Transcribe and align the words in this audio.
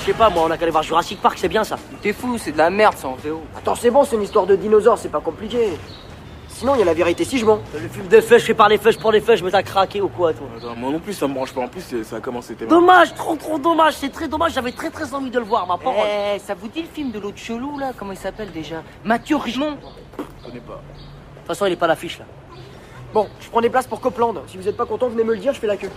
Je 0.00 0.12
sais 0.12 0.16
pas, 0.16 0.30
moi, 0.30 0.44
on 0.46 0.50
a 0.50 0.56
qu'à 0.56 0.62
aller 0.62 0.70
voir 0.70 0.82
Jurassic 0.84 1.20
Park, 1.20 1.36
c'est 1.38 1.48
bien 1.48 1.64
ça. 1.64 1.76
T'es 2.00 2.12
fou, 2.12 2.38
c'est 2.38 2.52
de 2.52 2.58
la 2.58 2.70
merde 2.70 2.96
ça 2.96 3.08
en 3.08 3.14
VO. 3.16 3.42
Attends, 3.56 3.74
c'est 3.74 3.90
bon, 3.90 4.04
c'est 4.04 4.16
une 4.16 4.22
histoire 4.22 4.46
de 4.46 4.54
dinosaures, 4.54 4.98
c'est 4.98 5.08
pas 5.08 5.20
compliqué. 5.20 5.70
Sinon, 6.48 6.74
il 6.74 6.78
y 6.78 6.82
a 6.82 6.84
la 6.86 6.94
vérité 6.94 7.24
si 7.24 7.38
je 7.38 7.44
mens. 7.44 7.58
Le 7.74 7.88
film 7.88 8.06
des 8.06 8.22
feuilles, 8.22 8.38
je 8.40 8.44
fais 8.46 8.54
par 8.54 8.68
les 8.68 8.78
feuilles, 8.78 8.94
je 8.94 8.98
prends 8.98 9.10
les 9.10 9.20
feuilles, 9.20 9.36
je 9.36 9.44
me 9.44 9.50
t'as 9.50 9.62
craqué 9.62 10.00
ou 10.00 10.08
quoi, 10.08 10.32
toi 10.32 10.46
Attends, 10.56 10.74
moi 10.76 10.90
non 10.90 11.00
plus, 11.00 11.12
ça 11.12 11.28
me 11.28 11.34
branche 11.34 11.52
pas. 11.52 11.60
En 11.60 11.68
plus, 11.68 12.02
ça 12.02 12.16
a 12.16 12.20
commencé 12.20 12.54
tes 12.54 12.66
Dommage, 12.66 13.14
trop 13.14 13.36
trop 13.36 13.58
dommage, 13.58 13.94
c'est 13.94 14.10
très 14.10 14.26
dommage, 14.28 14.52
j'avais 14.54 14.72
très 14.72 14.88
très 14.90 15.12
envie 15.12 15.28
de 15.30 15.38
le 15.38 15.44
voir, 15.44 15.66
ma 15.66 15.76
parole. 15.76 16.06
Eh, 16.34 16.38
ça 16.38 16.54
vous 16.54 16.68
dit 16.68 16.82
le 16.82 16.88
film 16.88 17.10
de 17.10 17.18
l'autre 17.18 17.36
chelou 17.38 17.78
là 17.78 17.92
Comment 17.98 18.12
il 18.12 18.18
s'appelle 18.18 18.52
déjà? 18.52 18.76
Mathieu 19.04 19.36
Richemont? 19.36 19.76
Je 20.18 20.46
connais 20.46 20.60
pas. 20.60 20.74
De 20.74 21.38
toute 21.40 21.46
façon, 21.48 21.66
il 21.66 21.72
est 21.72 21.76
pas 21.76 21.86
à 21.86 21.88
l'affiche 21.88 22.18
là. 22.20 22.24
Bon, 23.16 23.28
je 23.40 23.48
prends 23.48 23.62
des 23.62 23.70
places 23.70 23.86
pour 23.86 24.02
Copland. 24.02 24.34
Si 24.46 24.58
vous 24.58 24.68
êtes 24.68 24.76
pas 24.76 24.84
content, 24.84 25.08
venez 25.08 25.24
me 25.24 25.32
le 25.32 25.38
dire, 25.38 25.54
je 25.54 25.58
fais 25.58 25.66
la 25.66 25.78
queue. 25.78 25.88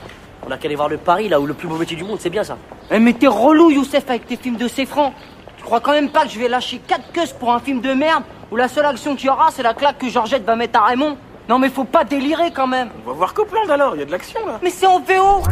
On 0.48 0.52
a 0.52 0.58
qu'à 0.58 0.68
aller 0.68 0.78
voir 0.78 0.88
le 0.88 0.96
Paris, 0.96 1.28
là 1.28 1.42
où 1.42 1.46
le 1.46 1.54
plus 1.54 1.68
beau 1.68 1.76
métier 1.76 1.98
du 1.98 2.06
monde, 2.06 2.18
c'est 2.22 2.30
bien 2.30 2.46
ça. 2.46 2.58
Eh 2.90 2.98
mais 2.98 3.12
t'es 3.12 3.28
relou 3.28 3.72
Youssef 3.72 4.10
avec 4.10 4.26
tes 4.26 4.38
films 4.38 4.56
de 4.56 4.70
francs 4.86 5.12
Tu 5.58 5.64
crois 5.66 5.82
quand 5.82 5.92
même 5.92 6.12
pas 6.12 6.24
que 6.24 6.30
je 6.30 6.40
vais 6.40 6.48
lâcher 6.48 6.80
4 6.88 7.12
queues 7.12 7.28
pour 7.38 7.52
un 7.52 7.60
film 7.60 7.82
de 7.82 7.92
merde 7.92 8.24
où 8.50 8.56
la 8.56 8.70
seule 8.70 8.86
action 8.86 9.18
qu'il 9.18 9.26
y 9.26 9.30
aura 9.30 9.52
c'est 9.52 9.64
la 9.64 9.74
claque 9.74 9.98
que 9.98 10.08
Georgette 10.08 10.46
va 10.46 10.56
mettre 10.56 10.80
à 10.80 10.86
Raymond? 10.86 11.18
Non 11.50 11.60
mais 11.60 11.68
faut 11.68 11.84
pas 11.84 12.06
délirer 12.06 12.52
quand 12.52 12.68
même 12.68 12.88
On 13.06 13.10
va 13.10 13.18
voir 13.18 13.34
Copland 13.34 13.70
alors, 13.70 13.98
il 13.98 14.00
y 14.00 14.04
a 14.04 14.06
de 14.06 14.12
l'action 14.12 14.40
là. 14.46 14.58
Mais 14.64 14.70
c'est 14.70 14.88
en 14.88 15.02
VO 15.02 15.44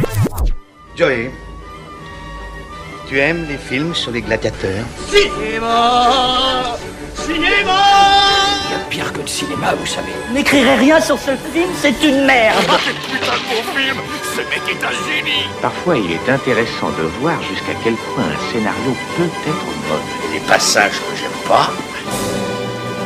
Joey, 0.95 1.29
tu 3.09 3.19
aimes 3.19 3.45
les 3.49 3.57
films 3.57 3.93
sur 3.93 4.11
les 4.11 4.21
gladiateurs? 4.21 4.85
Il 7.25 8.71
y 8.71 8.75
a 8.75 8.79
pire 8.89 9.11
que 9.13 9.21
le 9.21 9.27
cinéma, 9.27 9.73
vous 9.79 9.85
savez. 9.85 10.11
N'écrirez 10.33 10.75
rien 10.75 10.99
sur 11.01 11.17
ce 11.17 11.31
film, 11.53 11.69
c'est 11.81 12.03
une 12.03 12.25
merde. 12.25 12.63
Parfois, 15.61 15.97
il 15.97 16.11
est 16.11 16.29
intéressant 16.29 16.89
de 16.97 17.03
voir 17.19 17.41
jusqu'à 17.43 17.73
quel 17.83 17.95
point 17.95 18.23
un 18.23 18.51
scénario 18.51 18.95
peut 19.17 19.23
être 19.23 19.65
mauvais. 19.89 20.33
Les 20.33 20.39
passages 20.41 20.91
que 20.91 21.15
j'aime 21.17 21.47
pas, 21.47 21.71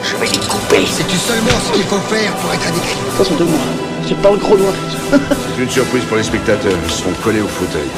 je 0.03 0.15
vais 0.17 0.27
les 0.27 0.47
couper. 0.47 0.85
Sais-tu 0.85 1.17
seulement 1.17 1.57
ce 1.65 1.71
qu'il 1.73 1.83
faut 1.83 1.99
faire 1.99 2.33
pour 2.35 2.53
être 2.53 2.67
un 2.67 2.75
écrivain 2.75 3.57
C'est 4.07 4.21
pas 4.21 4.31
le 4.31 4.37
gros 4.37 4.57
noir. 4.57 4.73
C'est 5.11 5.63
une 5.63 5.69
surprise 5.69 6.03
pour 6.05 6.17
les 6.17 6.23
spectateurs. 6.23 6.77
Ils 6.85 6.91
seront 6.91 7.13
collés 7.23 7.41
au 7.41 7.47
fauteuil. 7.47 7.89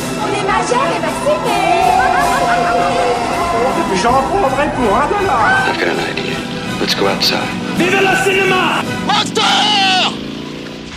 I've 3.96 4.04
got 5.80 5.88
an 5.88 6.00
idea. 6.10 6.36
Let's 6.82 6.96
go 6.96 7.08
outside. 7.08 7.48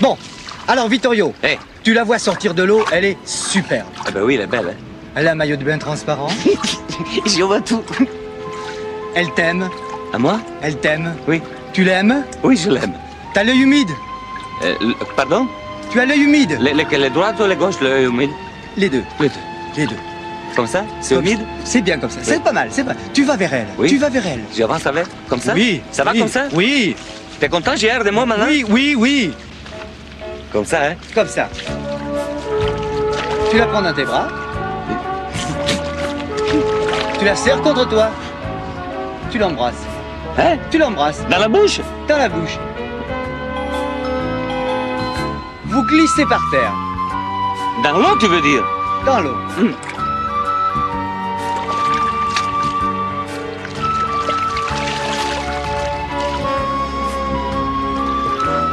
Bon, 0.01 0.17
alors 0.67 0.89
Vittorio, 0.89 1.35
Eh. 1.45 1.59
tu 1.83 1.93
la 1.93 2.05
vois 2.05 2.19
sortir 2.19 2.55
de 2.55 2.63
l'eau, 2.63 2.85
elle 2.93 3.05
est 3.05 3.19
superbe. 3.27 3.87
Ah 4.07 4.11
bah 4.11 4.21
oui, 4.25 4.37
elle 4.37 4.43
est 4.43 4.47
belle, 4.47 4.69
hein. 4.71 4.83
Elle 5.15 5.29
a 5.29 5.33
un 5.33 5.35
maillot 5.35 5.57
de 5.57 5.65
bain 5.65 5.77
transparent, 5.79 6.29
J'y 7.27 7.43
vois 7.43 7.61
tout. 7.61 7.83
elle 9.15 9.31
t'aime, 9.35 9.69
À 10.15 10.19
moi? 10.19 10.41
Elle 10.63 10.77
t'aime. 10.79 11.15
Oui. 11.29 11.43
Tu 11.75 11.85
l'aimes? 11.85 12.25
Oui, 12.43 12.57
je 12.57 12.71
l'aime. 12.71 12.95
T'as 13.35 13.45
l'œil 13.45 13.61
humide 13.61 13.91
Euh, 14.65 14.75
le- 14.81 14.95
pardon? 15.17 15.47
Tu 15.91 16.01
as 16.01 16.07
l'œil 16.07 16.21
humide 16.23 16.57
le, 16.61 16.71
lequel, 16.73 17.03
le 17.03 17.11
droit 17.11 17.33
ou 17.39 17.45
le 17.47 17.55
gauche, 17.57 17.75
le 17.83 18.05
humide? 18.05 18.31
Les 18.79 18.89
deux, 18.89 19.05
Le 19.21 19.29
deux. 19.29 19.35
les 19.77 19.87
deux. 19.87 19.97
Comme 20.57 20.67
ça 20.67 20.85
C'est 21.03 21.15
humide 21.15 21.41
C'est 21.65 21.83
bien 21.83 21.99
comme 21.99 22.09
ça, 22.09 22.19
c'est 22.23 22.43
pas 22.43 22.53
mal, 22.53 22.69
c'est 22.71 22.83
pas 22.83 22.95
Tu 23.13 23.25
vas 23.25 23.37
vers 23.37 23.53
elle, 23.53 23.67
Oui. 23.79 23.89
tu 23.89 23.99
vas 23.99 24.09
vers 24.09 24.27
elle. 24.27 24.41
J'avance 24.57 24.87
avec 24.87 25.05
Comme 25.29 25.41
ça 25.41 25.53
Oui. 25.55 25.83
Ça 25.93 26.03
va 26.03 26.13
oui, 26.13 26.19
comme 26.21 26.29
ça 26.29 26.45
Oui, 26.55 26.97
T'es 27.39 27.51
content, 27.51 27.77
JR, 27.77 28.03
de 28.03 28.11
moi 28.11 28.25
maintenant 28.25 28.47
oui, 28.49 28.65
oui, 28.69 28.95
oui. 28.99 29.31
Comme 30.51 30.65
ça, 30.65 30.79
hein 30.87 30.95
Comme 31.15 31.29
ça. 31.29 31.49
Tu 33.51 33.59
la 33.59 33.67
prends 33.67 33.83
dans 33.83 33.93
tes 33.93 34.05
bras. 34.05 34.29
Tu 37.19 37.25
la 37.27 37.37
serres 37.37 37.61
contre 37.61 37.87
toi. 37.87 38.09
Tu 39.31 39.39
l'embrasses. 39.39 39.75
Hein 40.39 40.57
Tu 40.71 40.79
l'embrasses 40.79 41.23
Dans 41.31 41.39
la 41.39 41.49
bouche 41.49 41.81
dans 42.09 42.17
la 42.17 42.29
bouche. 42.31 42.59
Vous 45.67 45.83
glissez 45.83 46.25
par 46.25 46.41
terre, 46.51 46.73
Dans 47.85 47.99
l'eau, 47.99 48.17
tu 48.19 48.27
veux 48.27 48.41
dire 48.41 48.65
dans 49.05 49.21
l'eau. 49.21 49.37
Hmm. 49.57 49.73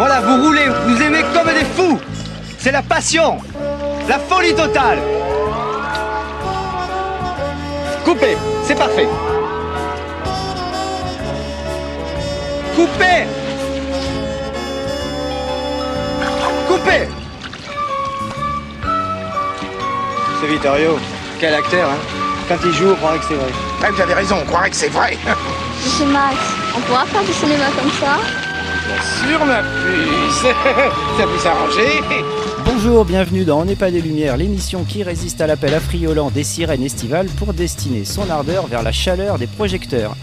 Voilà, 0.06 0.20
vous 0.20 0.44
roulez, 0.44 0.66
vous 0.86 1.02
aimez 1.02 1.24
comme 1.34 1.48
des 1.48 1.64
fous. 1.64 1.98
C'est 2.58 2.74
la 2.74 2.82
passion, 2.82 3.38
la 4.10 4.20
folie 4.20 4.54
totale. 4.54 5.00
Coupez, 8.04 8.36
c'est 8.66 8.76
parfait. 8.76 9.08
Coupez. 12.76 13.28
Coupez. 16.68 17.08
C'est 20.42 20.48
Vittorio, 20.48 21.00
quel 21.40 21.54
acteur, 21.54 21.90
hein. 21.90 21.98
Quand 22.50 22.58
il 22.66 22.74
joue, 22.74 22.90
on 22.92 22.96
croirait 22.96 23.20
que 23.20 23.26
c'est 23.30 23.36
vrai. 23.36 23.52
Ah, 23.82 23.88
Vous 23.90 24.02
avez 24.02 24.16
raison, 24.16 24.36
on 24.42 24.46
croirait 24.48 24.70
que 24.70 24.76
c'est 24.76 24.90
vrai. 24.92 25.18
Monsieur 25.82 26.08
Max, 26.08 26.36
on 26.76 26.82
pourra 26.82 27.06
faire 27.06 27.24
du 27.24 27.32
cinéma 27.32 27.68
comme 27.80 27.92
ça? 28.02 28.18
Sur 28.84 29.46
ma 29.46 29.62
puce. 29.62 30.42
Ça 31.18 31.26
vous 31.26 31.48
arranger 31.48 32.02
Bonjour, 32.66 33.06
bienvenue 33.06 33.46
dans 33.46 33.62
On 33.62 33.66
n'est 33.66 33.78
pas 33.78 33.92
des 33.92 34.02
lumières, 34.02 34.36
l'émission 34.36 34.84
qui 34.84 35.04
résiste 35.04 35.40
à 35.40 35.48
l'appel 35.48 35.74
affriolant 35.74 36.30
des 36.30 36.44
sirènes 36.44 36.84
estivales 36.84 37.28
pour 37.38 37.54
destiner 37.54 38.04
son 38.04 38.30
ardeur 38.30 38.68
vers 38.68 38.84
la 38.84 38.92
chaleur 38.92 39.38
des 39.38 39.48
projecteurs. 39.48 40.18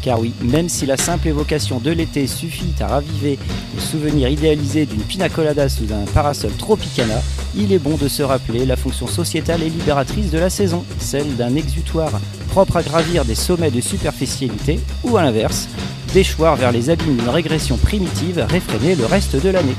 Car 0.00 0.20
oui, 0.20 0.32
même 0.42 0.68
si 0.68 0.86
la 0.86 0.96
simple 0.96 1.26
évocation 1.26 1.80
de 1.80 1.90
l'été 1.90 2.28
suffit 2.28 2.74
à 2.78 2.86
raviver 2.86 3.36
le 3.74 3.80
souvenir 3.80 4.28
idéalisé 4.28 4.86
d'une 4.86 5.02
pina 5.02 5.28
colada 5.28 5.68
sous 5.68 5.92
un 5.92 6.04
parasol 6.12 6.52
tropicana, 6.52 7.20
il 7.56 7.72
est 7.72 7.78
bon 7.78 7.96
de 7.96 8.06
se 8.06 8.22
rappeler 8.22 8.64
la 8.64 8.76
fonction 8.76 9.08
sociétale 9.08 9.62
et 9.62 9.70
libératrice 9.70 10.30
de 10.30 10.38
la 10.38 10.50
saison, 10.50 10.84
celle 10.98 11.34
d'un 11.34 11.56
exutoire 11.56 12.12
propre 12.50 12.76
à 12.76 12.82
gravir 12.82 13.24
des 13.24 13.34
sommets 13.34 13.72
de 13.72 13.80
superficialité, 13.80 14.78
ou 15.02 15.16
à 15.16 15.22
l'inverse, 15.22 15.68
déchoir 16.14 16.54
vers 16.54 16.70
les 16.70 16.90
abîmes 16.90 17.16
d'une 17.16 17.28
régression 17.28 17.76
primitive 17.76 18.38
réfréner 18.48 18.94
le 18.94 19.04
reste 19.04 19.34
de 19.44 19.48
l'année. 19.50 19.74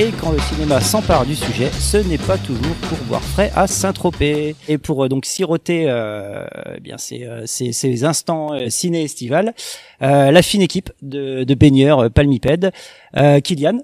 Et 0.00 0.10
quand 0.20 0.32
le 0.32 0.40
cinéma 0.40 0.80
s'empare 0.80 1.24
du 1.24 1.36
sujet, 1.36 1.70
ce 1.70 1.98
n'est 1.98 2.18
pas 2.18 2.36
toujours 2.36 2.74
pour 2.88 2.98
boire 3.06 3.22
frais 3.22 3.52
à 3.54 3.68
Saint-Tropez. 3.68 4.56
Et 4.66 4.76
pour 4.76 5.04
euh, 5.04 5.08
donc 5.08 5.24
siroter 5.24 5.84
euh, 5.88 6.44
eh 6.76 6.80
bien 6.80 6.98
ces, 6.98 7.22
euh, 7.24 7.44
ces, 7.46 7.70
ces 7.70 8.04
instants 8.04 8.54
euh, 8.54 8.68
ciné 8.70 9.04
estival, 9.04 9.54
euh, 10.02 10.32
la 10.32 10.42
fine 10.42 10.62
équipe 10.62 10.90
de, 11.00 11.44
de 11.44 11.54
baigneurs 11.54 12.10
palmipèdes, 12.10 12.72
euh, 13.16 13.38
Kylian. 13.38 13.78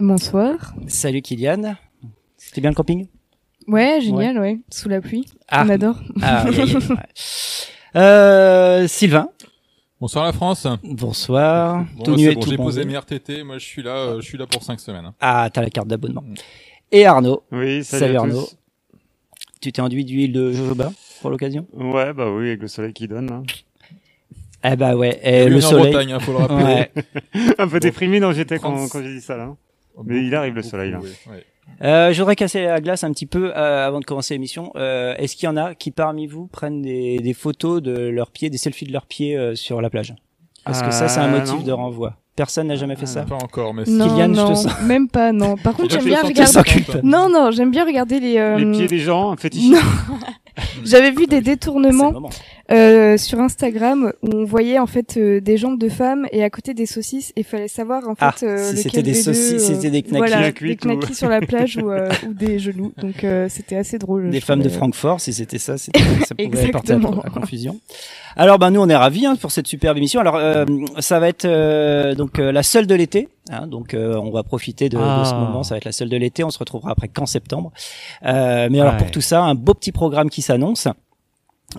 Bonsoir. 0.00 0.74
Salut 0.86 1.22
Kylian. 1.22 1.76
C'était 2.36 2.60
bien 2.60 2.70
le 2.70 2.76
camping? 2.76 3.06
Ouais, 3.68 4.00
génial, 4.02 4.38
ouais. 4.38 4.58
Sous 4.70 4.90
la 4.90 5.00
pluie. 5.00 5.24
Ah. 5.48 5.64
On 5.66 5.70
adore. 5.70 5.96
Ah. 6.20 6.44
Euh, 7.94 8.88
Sylvain. 8.88 9.28
Bonsoir 10.02 10.24
la 10.24 10.32
France. 10.32 10.66
Bonsoir. 10.82 11.84
Bon, 11.94 12.02
Tout 12.02 12.16
nu 12.16 12.34
bon, 12.34 12.40
tout 12.40 12.50
j'ai 12.50 12.56
posé 12.56 12.84
mes 12.84 12.96
RTT, 12.98 13.44
moi 13.44 13.58
je 13.58 13.64
suis 13.64 13.84
là, 13.84 13.94
euh, 13.98 14.20
je 14.20 14.26
suis 14.26 14.36
là 14.36 14.48
pour 14.48 14.60
5 14.64 14.80
semaines. 14.80 15.04
hein. 15.04 15.14
Ah, 15.20 15.48
t'as 15.52 15.62
la 15.62 15.70
carte 15.70 15.86
d'abonnement. 15.86 16.24
Et 16.90 17.06
Arnaud. 17.06 17.44
Oui, 17.52 17.84
Salut, 17.84 18.00
salut, 18.00 18.16
à 18.16 18.20
Arnaud. 18.22 18.40
tous. 18.42 18.56
Tu 19.60 19.70
t'es 19.70 19.80
enduit 19.80 20.04
d'huile 20.04 20.32
de 20.32 20.50
jojoba 20.50 20.90
pour 21.20 21.30
l'occasion? 21.30 21.68
Ouais, 21.72 22.12
bah 22.14 22.32
oui, 22.32 22.48
avec 22.48 22.62
le 22.62 22.66
soleil 22.66 22.92
qui 22.92 23.06
donne. 23.06 23.30
Là. 23.30 23.42
Eh 24.64 24.74
bah 24.74 24.96
ouais, 24.96 25.20
et 25.22 25.44
eu 25.44 25.50
le 25.50 25.58
une 25.58 25.64
en 25.64 25.68
soleil. 25.70 25.92
Bretagne, 25.92 26.12
hein, 26.14 26.18
faut 26.18 26.32
le 26.32 26.38
rappeler. 26.38 26.64
Ouais. 26.64 26.92
Un 27.58 27.68
peu 27.68 27.78
déprimé 27.78 28.18
non 28.18 28.32
j'étais 28.32 28.58
quand, 28.58 28.74
30. 28.74 28.90
quand 28.90 29.02
j'ai 29.04 29.14
dit 29.14 29.20
ça 29.20 29.36
là. 29.36 29.54
Mais 30.04 30.26
il 30.26 30.34
arrive 30.34 30.54
le 30.56 30.62
soleil 30.62 30.90
là. 30.90 30.98
Oui, 31.00 31.10
ouais. 31.30 31.44
Euh, 31.82 32.12
je 32.12 32.18
voudrais 32.20 32.36
casser 32.36 32.62
la 32.64 32.80
glace 32.80 33.02
un 33.04 33.10
petit 33.12 33.26
peu 33.26 33.52
euh, 33.56 33.86
avant 33.86 34.00
de 34.00 34.04
commencer 34.04 34.34
l'émission. 34.34 34.72
Euh, 34.76 35.14
Est-ce 35.16 35.36
qu'il 35.36 35.46
y 35.46 35.48
en 35.48 35.56
a 35.56 35.74
qui 35.74 35.90
parmi 35.90 36.26
vous 36.26 36.46
prennent 36.46 36.82
des, 36.82 37.18
des 37.18 37.34
photos 37.34 37.82
de 37.82 37.92
leurs 38.08 38.30
pieds, 38.30 38.50
des 38.50 38.58
selfies 38.58 38.84
de 38.86 38.92
leurs 38.92 39.06
pieds 39.06 39.36
euh, 39.36 39.54
sur 39.54 39.80
la 39.80 39.90
plage? 39.90 40.14
Parce 40.64 40.82
que 40.82 40.90
ça, 40.92 41.08
c'est 41.08 41.18
un 41.20 41.32
Euh, 41.32 41.38
motif 41.40 41.54
non. 41.56 41.62
de 41.62 41.72
renvoi. 41.72 42.16
Personne 42.36 42.68
n'a 42.68 42.76
jamais 42.76 42.96
fait 42.96 43.06
ça. 43.06 43.22
Pas 43.22 43.34
encore, 43.34 43.74
mais 43.74 43.82
Non, 43.86 44.06
Kylian, 44.08 44.28
je 44.28 44.32
te 44.32 44.36
non, 44.48 44.54
sens- 44.54 44.80
même 44.82 45.08
pas, 45.08 45.32
non. 45.32 45.56
Par 45.56 45.74
contre, 45.76 45.90
j'aime 45.90 46.04
bien 46.04 46.22
regarder. 46.22 47.00
Non, 47.02 47.28
non, 47.28 47.50
j'aime 47.50 47.70
bien 47.70 47.84
regarder 47.84 48.20
les. 48.20 48.38
euh, 48.38 48.56
Les 48.58 48.70
pieds 48.70 48.86
des 48.86 48.98
gens, 48.98 49.32
un 49.32 49.36
fétiche. 49.36 49.70
Non. 49.72 50.18
J'avais 50.84 51.10
vu 51.10 51.26
des 51.26 51.36
le 51.36 51.42
détournements 51.42 52.12
moment. 52.12 52.30
Euh, 52.72 53.16
sur 53.18 53.38
Instagram 53.40 54.12
où 54.22 54.28
on 54.34 54.44
voyait 54.44 54.78
en 54.78 54.86
fait 54.86 55.16
euh, 55.16 55.40
des 55.40 55.56
jambes 55.56 55.78
de 55.78 55.88
femmes 55.88 56.26
et 56.32 56.42
à 56.42 56.50
côté 56.50 56.72
des 56.74 56.86
saucisses 56.86 57.30
et 57.36 57.40
il 57.40 57.44
fallait 57.44 57.68
savoir 57.68 58.08
en 58.08 58.14
fait 58.14 58.24
Ah, 58.24 58.34
euh, 58.44 58.70
si 58.74 58.82
c'était 58.82 59.02
des 59.02 59.14
saucisses, 59.14 59.52
euh, 59.70 59.74
c'était 59.74 59.90
des 59.90 60.02
knackis. 60.02 60.16
voilà, 60.16 60.50
des 60.50 60.72
ou- 60.72 60.76
knackis 60.76 61.14
sur 61.14 61.28
la 61.28 61.40
plage 61.40 61.76
ou, 61.76 61.90
euh, 61.90 62.08
ou 62.28 62.32
des 62.34 62.58
genoux. 62.58 62.92
Donc 62.96 63.24
euh, 63.24 63.46
c'était 63.50 63.76
assez 63.76 63.98
drôle. 63.98 64.30
Des 64.30 64.40
femmes 64.40 64.62
de. 64.62 64.68
Francfort, 64.68 65.20
si 65.20 65.32
c'était 65.32 65.58
ça, 65.58 65.76
c'était- 65.76 66.00
ça 66.26 66.34
pouvait 66.34 66.68
apporter 66.68 66.92
à, 66.92 66.96
Exactement. 66.96 67.20
à 67.22 67.28
confusion. 67.30 67.78
Alors 68.36 68.58
ben 68.58 68.70
nous 68.70 68.80
on 68.80 68.88
est 68.88 68.96
ravis 68.96 69.26
hein, 69.26 69.36
pour 69.36 69.50
cette 69.52 69.66
superbe 69.66 69.98
émission. 69.98 70.20
Alors 70.20 70.36
euh, 70.36 70.64
ça 71.00 71.20
va 71.20 71.28
être 71.28 71.44
euh, 71.44 72.14
donc 72.14 72.38
euh, 72.38 72.50
la 72.52 72.62
seule 72.62 72.86
de 72.86 72.94
l'été. 72.94 73.28
Hein, 73.50 73.66
donc 73.66 73.92
euh, 73.92 74.14
on 74.16 74.30
va 74.30 74.42
profiter 74.44 74.88
de, 74.88 74.96
de 74.96 75.02
ce 75.24 75.30
Ah. 75.34 75.38
moment. 75.46 75.62
Ça 75.62 75.74
va 75.74 75.78
être 75.78 75.84
la 75.84 75.92
seule 75.92 76.08
de 76.08 76.16
l'été. 76.16 76.42
On 76.44 76.50
se 76.50 76.58
retrouvera 76.58 76.92
après 76.92 77.08
qu'en 77.08 77.26
septembre. 77.26 77.70
Euh, 78.24 78.68
mais 78.70 78.80
alors 78.80 78.92
Ouais. 78.94 78.98
pour 78.98 79.10
tout 79.10 79.20
ça, 79.20 79.42
un 79.42 79.54
beau 79.54 79.74
petit 79.74 79.92
programme 79.92 80.30
qui 80.30 80.40
s'annonce. 80.42 80.88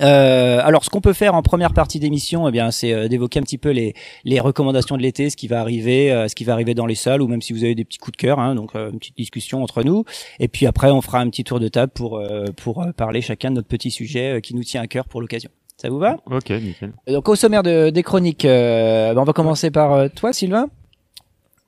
Euh, 0.02 0.60
alors, 0.64 0.84
ce 0.84 0.90
qu'on 0.90 1.02
peut 1.02 1.14
faire 1.14 1.36
en 1.36 1.42
première 1.42 1.74
partie 1.74 2.00
d'émission, 2.00 2.48
eh 2.48 2.52
bien, 2.52 2.72
c'est 2.72 2.94
euh, 2.94 3.08
d'évoquer 3.08 3.40
un 3.40 3.44
petit 3.44 3.58
peu 3.58 3.70
les, 3.70 3.94
les 4.24 4.40
recommandations 4.40 4.98
de 4.98 5.02
l'été, 5.02 5.30
ce 5.30 5.38
qui 5.38 5.48
va 5.48 5.60
arriver, 5.60 6.12
euh, 6.12 6.28
ce 6.28 6.36
qui 6.36 6.44
va 6.44 6.54
arriver 6.54 6.74
dans 6.74 6.86
les 6.86 6.96
salles, 6.96 7.22
ou 7.22 7.28
même 7.28 7.42
si 7.42 7.54
vous 7.54 7.64
avez 7.64 7.76
des 7.76 7.86
petits 7.86 8.00
coups 8.00 8.18
de 8.18 8.22
cœur, 8.22 8.40
hein, 8.40 8.56
donc 8.56 8.76
euh, 8.76 8.92
une 8.92 9.00
petite 9.00 9.18
discussion 9.18 9.62
entre 9.62 9.84
nous. 9.84 10.04
Et 10.40 10.48
puis 10.48 10.66
après, 10.66 10.90
on 10.90 11.02
fera 11.02 11.20
un 11.20 11.30
petit 11.30 11.44
tour 11.44 11.60
de 11.60 11.68
table 11.68 11.92
pour 11.94 12.18
euh, 12.18 12.46
pour 12.58 12.82
euh, 12.82 12.92
parler 12.92 13.22
chacun 13.22 13.52
de 13.52 13.56
notre 13.56 13.68
petit 13.68 13.92
sujet 13.92 14.38
euh, 14.38 14.40
qui 14.40 14.56
nous 14.56 14.64
tient 14.64 14.82
à 14.82 14.88
cœur 14.88 15.06
pour 15.06 15.22
l'occasion. 15.22 15.52
Ça 15.78 15.90
vous 15.90 16.00
va? 16.00 16.18
Ok, 16.32 16.50
nickel. 16.50 16.94
Donc, 17.08 17.28
au 17.28 17.36
sommaire 17.36 17.64
de, 17.64 17.90
des 17.90 18.04
chroniques, 18.04 18.46
euh, 18.46 19.14
ben, 19.14 19.22
on 19.22 19.26
va 19.26 19.34
commencer 19.34 19.72
par 19.72 19.94
euh, 19.94 20.08
toi, 20.08 20.32
Sylvain. 20.32 20.70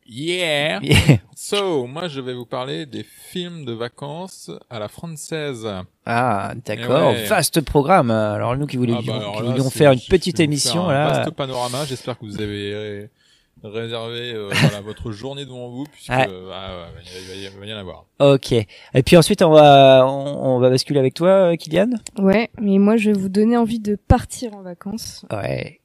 Yeah. 0.05 0.79
Yeah. 0.83 1.17
So, 1.35 1.85
moi, 1.87 2.07
je 2.07 2.21
vais 2.21 2.33
vous 2.33 2.45
parler 2.45 2.85
des 2.85 3.03
films 3.03 3.65
de 3.65 3.73
vacances 3.73 4.49
à 4.69 4.79
la 4.79 4.87
française. 4.87 5.67
Ah, 6.05 6.53
d'accord. 6.65 7.11
Eh 7.13 7.21
ouais. 7.21 7.25
Vaste 7.25 7.61
programme. 7.61 8.11
Alors 8.11 8.55
nous 8.55 8.65
qui 8.67 8.77
voulions, 8.77 8.97
Ah 8.99 9.03
bah, 9.05 9.15
alors 9.17 9.35
qui 9.37 9.43
là, 9.43 9.49
voulions 9.49 9.69
c'est- 9.69 9.77
faire 9.79 9.91
une 9.91 9.99
petite 9.99 10.39
émission 10.39 10.87
faire 10.87 10.89
un 10.89 10.93
là. 10.93 11.07
vaste 11.19 11.31
panorama. 11.31 11.85
J'espère 11.85 12.17
que 12.19 12.25
vous 12.25 12.39
avez 12.41 12.75
ré- 12.75 13.09
réservé 13.63 14.33
euh, 14.33 14.49
voilà, 14.53 14.81
votre 14.81 15.11
journée 15.11 15.45
devant 15.45 15.69
vous, 15.69 15.85
puisque 15.91 16.09
euh, 16.11 16.51
ah, 16.53 16.87
ouais, 16.95 17.03
il 17.03 17.27
va 17.27 17.35
y- 17.35 17.53
il 17.53 17.59
va 17.59 17.65
y 17.65 17.73
en 17.73 17.77
avoir. 17.77 18.05
Ok. 18.19 18.51
Et 18.53 18.67
puis 19.05 19.17
ensuite 19.17 19.41
on 19.41 19.49
va 19.51 20.05
on, 20.07 20.55
on 20.55 20.59
va 20.59 20.69
basculer 20.69 20.99
avec 20.99 21.13
toi, 21.15 21.29
euh, 21.51 21.55
Kylian. 21.55 21.89
Ouais, 22.19 22.49
mais 22.59 22.77
moi 22.77 22.95
je 22.97 23.11
vais 23.11 23.17
vous 23.17 23.29
donner 23.29 23.57
envie 23.57 23.79
de 23.79 23.95
partir 23.95 24.53
en 24.55 24.61
vacances 24.61 25.25
Ouais. 25.31 25.79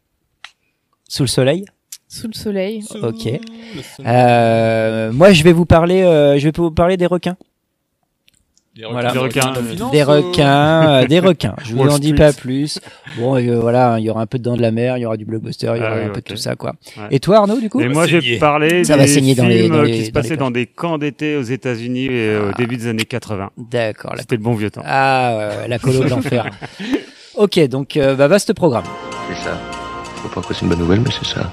Sous 1.09 1.23
le 1.25 1.29
soleil. 1.29 1.65
Sous 2.13 2.27
le 2.27 2.33
soleil. 2.35 2.83
Ok. 3.03 3.29
Euh, 4.05 5.13
moi 5.13 5.33
je 5.33 5.45
vais 5.45 5.53
vous 5.53 5.65
parler 5.65 6.03
euh, 6.03 6.39
je 6.39 6.45
vais 6.49 6.53
vous 6.57 6.71
parler 6.73 6.97
des 6.97 7.07
requins. 7.07 7.37
Des 8.77 8.85
requins, 8.85 8.93
Voilà. 8.93 9.13
Des 9.13 9.19
requins. 9.19 9.53
Des 9.93 10.03
requins, 10.03 10.89
euh, 11.03 11.07
des 11.07 11.19
requins. 11.21 11.55
Je 11.65 11.75
vous 11.75 11.89
en 11.89 11.99
dis 11.99 12.15
pas 12.15 12.33
plus. 12.33 12.79
Bon, 13.19 13.37
euh, 13.37 13.59
voilà, 13.61 13.97
il 13.99 14.05
y 14.05 14.11
aura 14.11 14.23
un 14.23 14.27
peu 14.27 14.39
de 14.39 14.45
dents 14.45 14.57
de 14.57 14.63
la 14.63 14.71
mer, 14.71 14.97
il 14.97 15.01
y 15.03 15.07
aura 15.07 15.17
du 15.17 15.25
blockbuster, 15.25 15.73
il 15.75 15.79
y 15.79 15.81
aura 15.81 15.91
Ah 15.93 15.97
oui, 15.99 16.05
un 16.05 16.09
peu 16.11 16.21
de 16.21 16.25
tout 16.27 16.37
ça, 16.37 16.55
quoi. 16.57 16.75
Ouais. 16.97 17.03
Et 17.11 17.21
toi, 17.21 17.39
Arnaud, 17.39 17.61
du 17.61 17.69
coup 17.69 17.81
Et 17.81 17.89
moi, 17.89 18.07
j'ai 18.07 18.39
parlé 18.39 18.85
Ça 18.85 18.95
des 18.95 19.01
va 19.01 19.07
saigner 19.09 19.35
dans 19.35 19.47
les- 19.47 19.63
films 19.63 19.73
dans 19.73 19.79
euh, 19.81 19.85
les- 19.85 19.93
qui 19.93 20.05
se 20.07 20.11
passaient 20.13 20.37
dans 20.37 20.51
des 20.53 20.67
camps 20.67 20.99
d'été 20.99 21.37
aux 21.37 21.43
États-Unis 21.43 22.07
et 22.07 22.37
au 22.37 22.53
début 22.57 22.77
des 22.77 22.87
années 22.87 23.05
80. 23.05 23.51
D'accord. 23.59 24.15
La... 24.15 24.21
C'était 24.23 24.37
le 24.37 24.43
bon 24.43 24.55
vieux 24.55 24.71
temps. 24.71 24.83
Ah, 24.87 25.37
ouais, 25.63 25.69
la 25.69 25.79
colo 25.79 26.05
de 26.05 26.09
l'enfer. 26.09 26.47
Ok, 27.37 27.59
donc 27.69 27.97
euh, 27.97 28.17
bah, 28.17 28.29
vaste 28.29 28.53
programme. 28.55 28.85
C'est 29.29 29.45
ça. 29.45 29.59
Faut 30.17 30.29
pas 30.29 30.47
que 30.47 30.53
c'est 30.53 30.63
une 30.63 30.69
bonne 30.69 30.79
nouvelle, 30.81 31.01
mais 31.01 31.11
c'est 31.11 31.27
ça. 31.35 31.51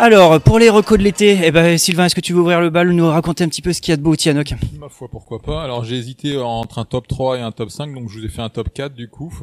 Alors, 0.00 0.40
pour 0.40 0.60
les 0.60 0.70
recos 0.70 0.96
de 0.96 1.02
l'été, 1.02 1.40
eh 1.42 1.50
ben, 1.50 1.76
Sylvain, 1.76 2.04
est-ce 2.04 2.14
que 2.14 2.20
tu 2.20 2.32
veux 2.32 2.38
ouvrir 2.38 2.60
le 2.60 2.70
bal, 2.70 2.88
nous 2.92 3.08
raconter 3.08 3.42
un 3.42 3.48
petit 3.48 3.62
peu 3.62 3.72
ce 3.72 3.80
qu'il 3.80 3.90
y 3.90 3.94
a 3.94 3.96
de 3.96 4.02
beau 4.02 4.12
au 4.12 4.16
Tianoc? 4.16 4.54
Ma 4.78 4.88
foi, 4.88 5.08
pourquoi 5.08 5.40
pas. 5.40 5.64
Alors, 5.64 5.82
j'ai 5.82 5.96
hésité 5.96 6.38
entre 6.38 6.78
un 6.78 6.84
top 6.84 7.08
3 7.08 7.38
et 7.38 7.40
un 7.40 7.50
top 7.50 7.68
5, 7.68 7.92
donc 7.92 8.08
je 8.08 8.20
vous 8.20 8.24
ai 8.24 8.28
fait 8.28 8.40
un 8.40 8.48
top 8.48 8.72
4 8.72 8.94
du 8.94 9.08
coup. 9.08 9.36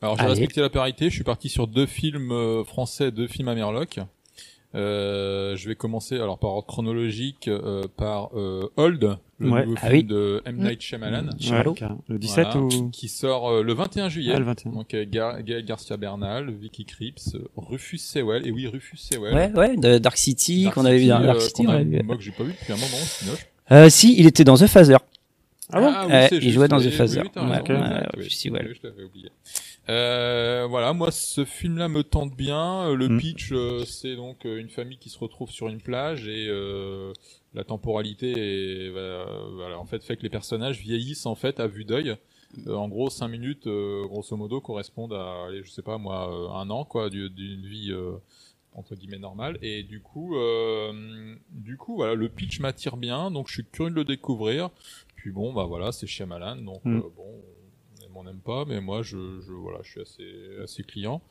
Alors, 0.00 0.18
j'ai 0.18 0.24
respecté 0.24 0.62
la 0.62 0.70
parité. 0.70 1.10
Je 1.10 1.14
suis 1.14 1.22
parti 1.22 1.50
sur 1.50 1.66
deux 1.66 1.84
films 1.84 2.32
euh, 2.32 2.64
français, 2.64 3.10
deux 3.10 3.28
films 3.28 3.48
Amerloc. 3.48 4.00
Euh, 4.74 5.54
je 5.56 5.68
vais 5.68 5.74
commencer 5.74 6.14
alors 6.14 6.38
par 6.38 6.50
ordre 6.50 6.66
chronologique 6.66 7.48
euh, 7.48 7.84
par 7.98 8.30
euh, 8.34 8.70
Old, 8.78 9.18
le 9.40 9.50
Ouais. 9.50 9.64
nouveau 9.64 9.74
Ah 9.80 9.86
film 9.88 9.92
oui. 9.98 10.04
de 10.04 10.42
M 10.46 10.56
Night 10.58 10.80
Shyamalan. 10.82 11.24
Ouais, 11.26 11.74
carrément. 11.74 12.04
le 12.08 12.18
17 12.18 12.46
Voilà, 12.52 12.60
ou 12.60 12.90
qui 12.90 13.08
sort 13.08 13.48
euh, 13.50 13.62
le 13.62 13.72
21 13.74 14.08
juillet. 14.08 14.32
Ah, 14.36 14.38
le 14.38 14.44
21. 14.44 14.70
Donc 14.72 14.94
euh, 14.94 15.04
Gar- 15.10 15.42
Gaël 15.42 15.64
Garcia 15.64 15.96
Bernal, 15.96 16.50
Vicky 16.50 16.84
Krieps, 16.84 17.36
Rufus 17.56 17.98
Sewell 17.98 18.46
et 18.46 18.50
oui 18.52 18.66
Rufus 18.66 18.98
Sewell. 18.98 19.34
Ouais, 19.34 19.50
ouais, 19.58 19.76
de 19.76 19.98
Dark 19.98 20.16
City, 20.16 20.68
qu'on 20.74 20.84
avait 20.84 20.98
vu 20.98 21.06
dans 21.06 21.16
City, 21.18 21.26
Dark 21.26 21.36
euh, 21.38 21.40
City. 21.40 21.66
a- 21.66 21.78
vu. 21.82 22.02
Moi 22.04 22.16
que 22.16 22.22
j'ai 22.22 22.30
pas 22.32 22.44
vu 22.44 22.52
depuis 22.52 22.72
un 22.72 22.76
moment, 22.76 22.86
Sinoche. 22.96 23.46
Euh, 23.72 23.88
si, 23.88 24.14
il 24.18 24.26
était 24.26 24.44
dans 24.44 24.56
The 24.56 24.66
Phaser. 24.66 24.96
Ah 25.72 25.80
bon 25.80 25.86
oui, 26.06 26.12
Ouais, 26.12 26.26
c'est 26.28 26.36
il 26.38 26.50
jouait 26.52 26.66
dans 26.68 26.80
The 26.80 26.90
Phaser. 26.90 27.20
oui, 27.20 27.28
Ouais, 27.36 27.42
ouais. 27.42 28.06
Oui, 28.18 28.28
je 28.28 28.80
t'avais 28.80 29.04
oublié. 29.04 29.30
Euh, 29.90 30.66
voilà, 30.68 30.92
moi 30.92 31.10
ce 31.10 31.44
film-là 31.44 31.88
me 31.88 32.04
tente 32.04 32.36
bien. 32.36 32.86
Euh, 32.88 32.94
Le 32.94 33.08
Mm. 33.08 33.18
pitch, 33.18 33.50
euh, 33.52 33.84
c'est 33.84 34.14
donc 34.14 34.44
une 34.44 34.68
famille 34.68 34.98
qui 34.98 35.08
se 35.10 35.18
retrouve 35.18 35.50
sur 35.50 35.66
une 35.68 35.80
plage 35.80 36.28
et 36.28 36.46
euh, 36.48 37.12
la 37.54 37.64
temporalité 37.64 38.30
est, 38.86 38.90
voilà, 38.90 39.78
en 39.78 39.84
fait 39.84 40.02
fait 40.04 40.16
que 40.16 40.22
les 40.22 40.28
personnages 40.30 40.78
vieillissent 40.80 41.26
en 41.26 41.34
fait 41.34 41.58
à 41.58 41.66
vue 41.66 41.84
d'œil. 41.84 42.16
En 42.68 42.88
gros, 42.88 43.10
5 43.10 43.28
minutes, 43.28 43.66
grosso 43.68 44.36
modo, 44.36 44.60
correspondent 44.60 45.12
à, 45.12 45.46
allez, 45.48 45.62
je 45.64 45.70
sais 45.70 45.82
pas 45.82 45.98
moi, 45.98 46.24
un 46.54 46.68
an 46.70 46.84
quoi, 46.84 47.08
du- 47.10 47.30
d'une 47.30 47.66
vie 47.66 47.92
entre 48.74 48.94
guillemets 48.94 49.18
normale. 49.18 49.56
Et 49.62 49.82
du 49.84 50.00
coup, 50.00 50.34
du 51.50 51.76
coup, 51.76 51.94
voilà, 51.96 52.14
le 52.14 52.28
pitch 52.28 52.60
m'attire 52.60 52.96
bien, 52.96 53.30
donc 53.32 53.48
je 53.48 53.54
suis 53.54 53.64
curieux 53.64 53.90
de 53.90 53.96
le 53.96 54.04
découvrir. 54.04 54.70
Puis 55.16 55.30
bon, 55.32 55.52
bah 55.52 55.64
voilà, 55.64 55.92
c'est 55.92 56.06
Shyamalan, 56.06 56.56
donc 56.56 56.80
Mm. 56.84 57.00
bon, 57.16 57.40
on 58.20 58.22
aime, 58.22 58.28
on 58.28 58.32
n'aime 58.32 58.40
pas, 58.40 58.64
mais 58.66 58.80
moi, 58.80 59.02
je, 59.02 59.40
je, 59.40 59.52
voilà, 59.52 59.78
je 59.82 59.90
suis 59.90 60.00
assez, 60.00 60.62
assez 60.62 60.82
client. 60.82 61.22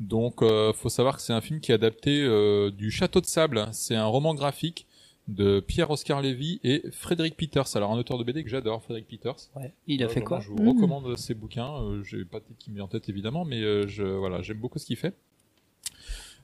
Donc, 0.00 0.42
euh, 0.42 0.72
faut 0.72 0.88
savoir 0.88 1.16
que 1.16 1.22
c'est 1.22 1.32
un 1.32 1.40
film 1.40 1.60
qui 1.60 1.72
est 1.72 1.74
adapté 1.74 2.22
euh, 2.22 2.70
du 2.70 2.90
Château 2.90 3.20
de 3.20 3.26
Sable. 3.26 3.68
C'est 3.72 3.94
un 3.96 4.06
roman 4.06 4.34
graphique 4.34 4.86
de 5.28 5.60
Pierre-Oscar 5.60 6.20
Lévy 6.20 6.58
et 6.64 6.82
Frédéric 6.90 7.36
Peters. 7.36 7.76
Alors, 7.76 7.92
un 7.92 7.96
auteur 7.98 8.18
de 8.18 8.24
BD 8.24 8.42
que 8.42 8.50
j'adore, 8.50 8.82
Frédéric 8.82 9.06
Peters. 9.08 9.36
Ouais. 9.56 9.72
Il 9.86 10.02
a 10.02 10.06
Euh, 10.06 10.08
fait 10.08 10.22
quoi 10.22 10.40
Je 10.40 10.48
vous 10.48 10.56
recommande 10.72 11.16
ses 11.16 11.34
bouquins. 11.34 11.80
Euh, 11.80 12.02
J'ai 12.02 12.24
pas 12.24 12.40
de 12.40 12.44
titre 12.44 12.58
qui 12.58 12.70
me 12.70 12.76
vient 12.76 12.84
en 12.84 12.88
tête 12.88 13.08
évidemment, 13.08 13.44
mais 13.44 13.60
je, 13.88 14.02
voilà, 14.02 14.42
j'aime 14.42 14.58
beaucoup 14.58 14.78
ce 14.80 14.86
qu'il 14.86 14.96
fait. 14.96 15.14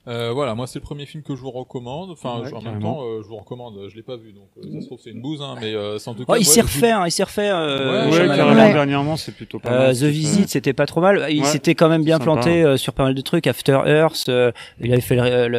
Euh, 0.07 0.31
voilà, 0.33 0.55
moi 0.55 0.65
c'est 0.65 0.79
le 0.79 0.83
premier 0.83 1.05
film 1.05 1.21
que 1.23 1.35
je 1.35 1.41
vous 1.41 1.51
recommande. 1.51 2.09
Enfin, 2.11 2.39
Ouais, 2.41 2.49
je- 2.49 2.55
en 2.55 2.61
même 2.61 2.79
temps, 2.81 3.01
euh, 3.03 3.21
je 3.21 3.27
vous 3.27 3.35
recommande. 3.35 3.75
Je 3.89 3.95
l'ai 3.95 4.01
pas 4.01 4.15
vu, 4.15 4.31
donc 4.31 4.47
euh, 4.57 4.73
ça 4.73 4.81
se 4.81 4.85
trouve 4.87 4.99
c'est 5.03 5.11
une 5.11 5.21
bouse, 5.21 5.41
hein, 5.41 5.55
mais 5.61 5.73
euh, 5.75 5.97
tout 5.99 6.13
cas. 6.13 6.23
Oh, 6.29 6.35
il 6.39 6.45
s'est 6.45 6.61
refait, 6.61 6.91
hein, 6.91 7.03
il 7.05 7.11
s'est 7.11 7.23
refait. 7.23 7.49
Euh, 7.49 8.09
Ouais, 8.09 8.19
Ouais, 8.27 8.35
carrément, 8.35 8.61
Ouais. 8.63 8.73
dernièrement, 8.73 9.17
c'est 9.17 9.33
plutôt 9.33 9.59
pas 9.59 9.69
Euh, 9.71 9.87
mal. 9.87 9.95
The 9.95 10.03
Visit, 10.03 10.49
c'était 10.49 10.73
pas 10.73 10.85
trop 10.85 11.01
mal. 11.01 11.27
Il 11.29 11.41
Ouais. 11.41 11.45
s'était 11.47 11.75
quand 11.75 11.89
même 11.89 12.03
bien 12.03 12.15
Sympa. 12.15 12.23
planté 12.25 12.63
euh, 12.63 12.77
sur 12.77 12.93
pas 12.93 13.03
mal 13.03 13.13
de 13.13 13.21
trucs. 13.21 13.45
After 13.45 13.79
Earth, 13.85 14.29
euh, 14.29 14.51
il 14.81 14.91
avait 14.91 15.01
fait 15.01 15.15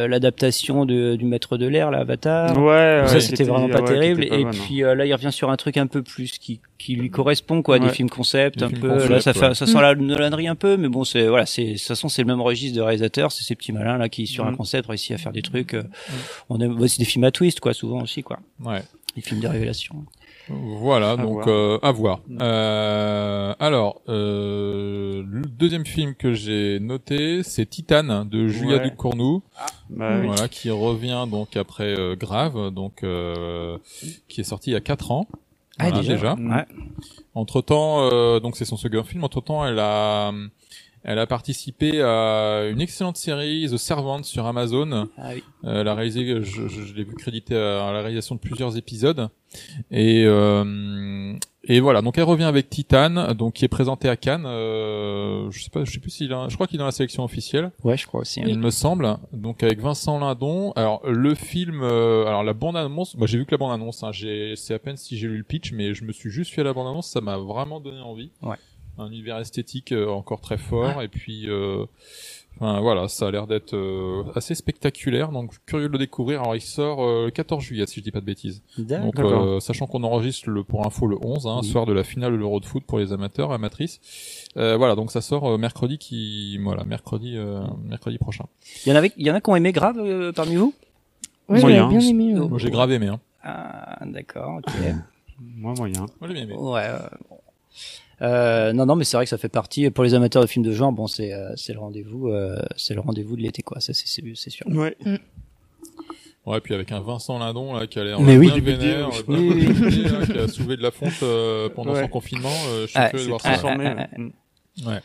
l'adaptation 0.07 0.85
du 0.85 1.17
Maître 1.23 1.57
de 1.57 1.67
l'air, 1.67 1.91
l'Avatar. 1.91 2.57
Ouais, 2.57 2.63
ouais, 3.01 3.07
ça 3.07 3.19
c'était 3.19 3.43
était- 3.43 3.51
vraiment 3.51 3.69
pas 3.69 3.81
terrible. 3.81 4.27
pas 4.27 4.35
Et 4.35 4.43
hein. 4.43 4.49
puis 4.51 4.83
euh, 4.83 4.95
là, 4.95 5.05
il 5.05 5.13
revient 5.13 5.31
sur 5.31 5.49
un 5.49 5.55
truc 5.57 5.77
un 5.77 5.87
peu 5.87 6.01
plus 6.01 6.37
qui, 6.37 6.59
qui 6.81 6.95
lui 6.95 7.09
correspond, 7.09 7.61
quoi, 7.61 7.79
des 7.79 7.89
films 7.89 8.09
concept, 8.09 8.59
Des 8.59 8.65
un 8.65 8.69
films 8.69 8.81
peu. 8.81 8.89
concept, 8.89 9.09
là, 9.09 9.21
ça 9.21 9.33
fait, 9.33 9.47
ouais. 9.49 9.55
ça 9.55 9.65
sent 9.67 9.81
la 9.81 9.95
Nolanerie 9.95 10.47
un 10.47 10.55
peu, 10.55 10.77
mais 10.77 10.89
bon, 10.89 11.03
c'est 11.03 11.27
voilà, 11.27 11.45
c'est 11.45 11.63
de 11.65 11.71
toute 11.73 11.81
façon 11.81 12.09
c'est 12.09 12.21
le 12.21 12.27
même 12.27 12.41
registre 12.41 12.75
de 12.77 12.81
réalisateur, 12.81 13.31
c'est 13.31 13.43
ces 13.43 13.55
petits 13.55 13.71
malins 13.71 13.97
là 13.97 14.09
qui 14.09 14.27
sur 14.27 14.45
un 14.45 14.51
Mm. 14.51 14.57
concept 14.57 14.87
réussissent 14.87 15.11
à 15.11 15.17
faire 15.17 15.31
des 15.31 15.41
trucs. 15.41 15.73
euh, 15.75 15.83
On 16.49 16.59
aime, 16.59 16.75
bah, 16.75 16.87
c'est 16.87 16.99
des 16.99 17.05
films 17.05 17.23
à 17.25 17.31
twist, 17.31 17.59
quoi, 17.59 17.73
souvent 17.73 18.01
aussi, 18.01 18.23
quoi. 18.23 18.39
Ouais. 18.63 18.81
Des 19.15 19.21
films 19.21 19.41
de 19.41 19.47
révélation. 19.47 20.05
Voilà, 20.49 21.15
donc 21.17 21.43
voir. 21.43 21.47
euh, 21.49 21.77
à 21.81 21.91
voir. 21.91 22.19
Euh, 22.41 23.53
alors, 23.59 24.01
euh, 24.09 25.23
le 25.25 25.41
deuxième 25.43 25.85
film 25.85 26.15
que 26.15 26.33
j'ai 26.33 26.79
noté, 26.79 27.43
c'est 27.43 27.65
Titane 27.69 28.27
de 28.29 28.47
Julia 28.47 28.77
Ouais. 28.77 28.89
Ducournau, 28.89 29.43
Bah 29.89 30.17
oui. 30.19 30.27
voilà, 30.27 30.47
qui 30.47 30.69
revient 30.69 31.25
donc 31.29 31.55
après 31.55 31.97
euh, 31.97 32.15
Grave, 32.15 32.71
donc 32.73 33.03
euh, 33.03 33.77
qui 34.27 34.41
est 34.41 34.45
sorti 34.45 34.71
il 34.71 34.73
y 34.73 34.77
a 34.77 34.81
quatre 34.81 35.11
ans. 35.11 35.27
Ah, 35.79 35.89
Voilà, 35.89 36.01
déjà. 36.07 36.33
Ouais. 36.35 36.65
Entre 37.33 37.61
temps, 37.61 38.39
donc 38.39 38.55
c'est 38.57 38.65
son 38.65 38.77
second 38.77 39.03
film. 39.03 39.23
Entre 39.23 39.41
temps, 39.41 39.65
elle 39.65 39.79
a, 39.79 40.31
elle 41.03 41.19
a 41.19 41.27
participé 41.27 42.01
à 42.01 42.67
une 42.69 42.81
excellente 42.81 43.17
série 43.17 43.67
The 43.71 43.77
Servant 43.77 44.23
sur 44.23 44.45
Amazon. 44.45 45.07
Ah 45.17 45.29
oui. 45.33 45.43
Euh, 45.63 45.81
elle 45.81 45.87
a 45.87 45.95
réalisé, 45.95 46.25
je, 46.41 46.67
je, 46.67 46.67
je 46.67 46.93
l'ai 46.93 47.03
vu 47.03 47.13
crédité 47.15 47.55
à, 47.55 47.91
la 47.91 48.01
réalisation 48.01 48.35
de 48.35 48.39
plusieurs 48.39 48.77
épisodes. 48.77 49.29
Et 49.89 50.23
euh, 50.25 51.33
et 51.65 51.79
voilà, 51.79 52.01
donc 52.01 52.17
elle 52.17 52.23
revient 52.23 52.45
avec 52.45 52.69
Titan, 52.69 53.33
donc 53.35 53.53
qui 53.53 53.65
est 53.65 53.67
présenté 53.67 54.09
à 54.09 54.15
Cannes. 54.15 54.45
Euh, 54.47 55.51
je 55.51 55.63
sais 55.63 55.69
pas, 55.69 55.83
je 55.85 55.91
sais 55.91 55.99
plus 55.99 56.09
s'il 56.09 56.33
a, 56.33 56.47
je 56.49 56.55
crois 56.55 56.65
qu'il 56.65 56.77
est 56.77 56.79
dans 56.79 56.85
la 56.85 56.91
sélection 56.91 57.23
officielle. 57.23 57.71
Ouais, 57.83 57.97
je 57.97 58.07
crois 58.07 58.21
aussi. 58.21 58.39
hein. 58.41 58.45
Il 58.47 58.57
me 58.57 58.71
semble. 58.71 59.17
Donc 59.31 59.61
avec 59.61 59.79
Vincent 59.79 60.17
Lindon. 60.19 60.71
Alors 60.75 61.01
le 61.07 61.35
film, 61.35 61.81
euh, 61.83 62.25
alors 62.25 62.43
la 62.43 62.53
bande 62.53 62.77
annonce. 62.77 63.15
Moi 63.15 63.27
j'ai 63.27 63.37
vu 63.37 63.45
que 63.45 63.51
la 63.51 63.57
bande 63.57 63.73
annonce. 63.73 64.03
Hein, 64.03 64.11
j'ai, 64.11 64.55
c'est 64.55 64.73
à 64.73 64.79
peine 64.79 64.97
si 64.97 65.17
j'ai 65.17 65.27
lu 65.27 65.37
le 65.37 65.43
pitch, 65.43 65.71
mais 65.71 65.93
je 65.93 66.03
me 66.03 66.11
suis 66.13 66.31
juste 66.31 66.51
fait 66.51 66.63
la 66.63 66.73
bande 66.73 66.87
annonce. 66.87 67.07
Ça 67.07 67.21
m'a 67.21 67.37
vraiment 67.37 67.79
donné 67.79 67.99
envie. 67.99 68.31
Ouais. 68.41 68.57
Un 69.01 69.07
univers 69.07 69.37
esthétique 69.39 69.91
euh, 69.91 70.07
encore 70.09 70.41
très 70.41 70.57
fort. 70.57 71.01
Et 71.01 71.07
puis, 71.07 71.49
euh, 71.49 71.85
enfin 72.57 72.79
voilà, 72.81 73.07
ça 73.07 73.27
a 73.27 73.31
l'air 73.31 73.47
d'être 73.47 73.73
euh, 73.75 74.23
assez 74.35 74.53
spectaculaire. 74.55 75.31
Donc 75.31 75.53
curieux 75.65 75.87
de 75.87 75.93
le 75.93 75.97
découvrir. 75.99 76.41
Alors 76.41 76.55
il 76.55 76.61
sort 76.61 77.03
euh, 77.03 77.25
le 77.25 77.31
14 77.31 77.63
juillet, 77.63 77.85
si 77.87 77.99
je 77.99 78.03
dis 78.03 78.11
pas 78.11 78.19
de 78.21 78.25
bêtises. 78.25 78.61
Donc 78.77 79.15
D'accord. 79.15 79.43
euh, 79.43 79.59
sachant 79.59 79.87
qu'on 79.87 80.03
enregistre 80.03 80.49
le 80.49 80.63
pour 80.63 80.85
info 80.85 81.07
le 81.07 81.17
11, 81.21 81.47
hein, 81.47 81.59
Oui. 81.61 81.67
soir 81.67 81.85
de 81.85 81.93
la 81.93 82.03
finale 82.03 82.31
de 82.33 82.37
l'Euro 82.37 82.59
de 82.59 82.65
foot 82.65 82.83
pour 82.85 82.99
les 82.99 83.11
amateurs 83.13 83.51
amatrices. 83.51 83.99
Euh, 84.57 84.77
voilà, 84.77 84.95
donc 84.95 85.11
ça 85.11 85.21
sort 85.21 85.47
euh, 85.49 85.57
mercredi 85.57 85.97
qui, 85.97 86.57
voilà, 86.59 86.83
mercredi, 86.83 87.37
euh, 87.37 87.61
mercredi 87.83 88.17
prochain. 88.17 88.45
Il 88.85 88.89
y 88.89 88.93
en 88.93 88.95
avait, 88.95 89.11
il 89.17 89.25
y 89.25 89.31
en 89.31 89.35
a 89.35 89.41
qui 89.41 89.49
ont 89.49 89.55
aimé 89.55 89.71
grave 89.71 89.97
euh, 89.99 90.31
parmi 90.31 90.55
vous? 90.55 90.73
Ouais, 91.49 91.59
Moyen. 91.59 91.87
bien 91.89 91.99
aimé. 91.99 92.33
Moi 92.33 92.59
j'ai 92.59 92.69
gravé, 92.69 92.97
mais 92.99 93.07
hein. 93.07 93.19
Ah, 93.43 93.99
d'accord. 94.05 94.59
ok. 94.59 94.73
Moi, 95.39 95.73
moyen. 95.75 96.01
Moi 96.19 96.27
j'ai 96.27 96.33
bien 96.35 96.43
aimé. 96.43 96.53
Ouais. 96.55 96.83
euh, 96.85 96.99
bon. 97.29 97.39
Euh, 98.21 98.71
non, 98.73 98.85
non, 98.85 98.95
mais 98.95 99.03
c'est 99.03 99.17
vrai 99.17 99.25
que 99.25 99.29
ça 99.29 99.37
fait 99.37 99.49
partie 99.49 99.89
pour 99.89 100.03
les 100.03 100.13
amateurs 100.13 100.41
de 100.43 100.47
films 100.47 100.63
de 100.65 100.71
genre. 100.73 100.91
Bon, 100.91 101.07
c'est 101.07 101.33
euh, 101.33 101.51
c'est 101.55 101.73
le 101.73 101.79
rendez-vous, 101.79 102.27
euh, 102.29 102.55
c'est 102.75 102.93
le 102.93 103.01
rendez-vous 103.01 103.35
de 103.35 103.41
l'été, 103.41 103.63
quoi. 103.63 103.79
Ça, 103.79 103.93
c'est 103.93 104.07
sûr. 104.49 104.65
Ouais. 104.67 104.95
Ouais, 106.45 106.59
puis 106.59 106.73
avec 106.73 106.91
un 106.91 107.01
Vincent 107.01 107.37
Lindon 107.37 107.73
là 107.75 107.85
qui 107.85 107.99
a 107.99 108.03
l'air 108.03 108.19
oui. 108.19 108.37
bien 108.39 108.59
vénère, 108.59 109.09
oui, 109.27 109.51
oui. 109.53 109.65
compliqué, 109.67 110.03
là, 110.09 110.25
qui 110.25 110.37
a 110.39 110.47
soulevé 110.47 110.75
de 110.77 110.81
la 110.81 110.89
fonte 110.91 111.21
euh, 111.21 111.69
pendant 111.69 111.93
Ouais. 111.93 112.01
son 112.01 112.07
confinement. 112.07 112.49
euh, 112.69 112.81
je 112.83 112.87
suis 112.87 112.99
Ah, 112.99 113.09
curieux 113.09 113.25
de 113.25 113.29
voir 113.29 113.41
ça. 113.41 113.49
transformé, 113.49 113.85
ouais. 113.85 114.85
Ouais. 114.87 114.99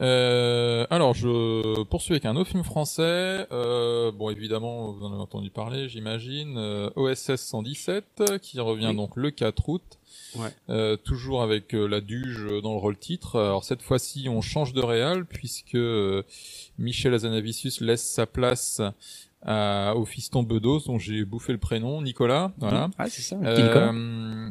Euh, 0.00 0.86
alors, 0.90 1.14
je 1.14 1.82
poursuis 1.84 2.12
avec 2.14 2.24
un 2.24 2.36
autre 2.36 2.50
film 2.50 2.64
français. 2.64 3.46
Euh, 3.52 4.10
bon, 4.12 4.30
évidemment, 4.30 4.92
vous 4.92 5.04
en 5.04 5.12
avez 5.12 5.20
entendu 5.22 5.50
parler, 5.50 5.88
j'imagine. 5.88 6.56
Euh, 6.56 6.90
OSS 6.96 7.36
117, 7.36 8.38
qui 8.40 8.58
revient 8.60 8.88
Oui. 8.88 8.96
donc 8.96 9.16
le 9.16 9.30
4 9.30 9.68
août. 9.68 9.82
Ouais. 10.36 10.48
Euh, 10.70 10.96
toujours 10.96 11.42
avec 11.42 11.74
euh, 11.74 11.86
la 11.86 12.00
Duge 12.00 12.46
dans 12.62 12.72
le 12.72 12.78
rôle 12.78 12.96
titre. 12.96 13.38
Alors 13.38 13.64
cette 13.64 13.82
fois-ci, 13.82 14.28
on 14.30 14.40
change 14.40 14.72
de 14.72 14.80
réal 14.80 15.26
puisque 15.26 15.74
euh, 15.74 16.22
Michel 16.78 17.12
Azanavicius 17.14 17.80
laisse 17.82 18.02
sa 18.02 18.26
place 18.26 18.80
à, 19.42 19.94
au 19.96 20.04
fiston 20.06 20.42
Bedos, 20.42 20.80
dont 20.86 20.98
j'ai 20.98 21.24
bouffé 21.24 21.52
le 21.52 21.58
prénom, 21.58 22.00
Nicolas. 22.00 22.52
Voilà. 22.58 22.88
Ah, 22.98 23.08
c'est 23.10 23.22
ça. 23.22 23.36
Euh, 23.44 24.48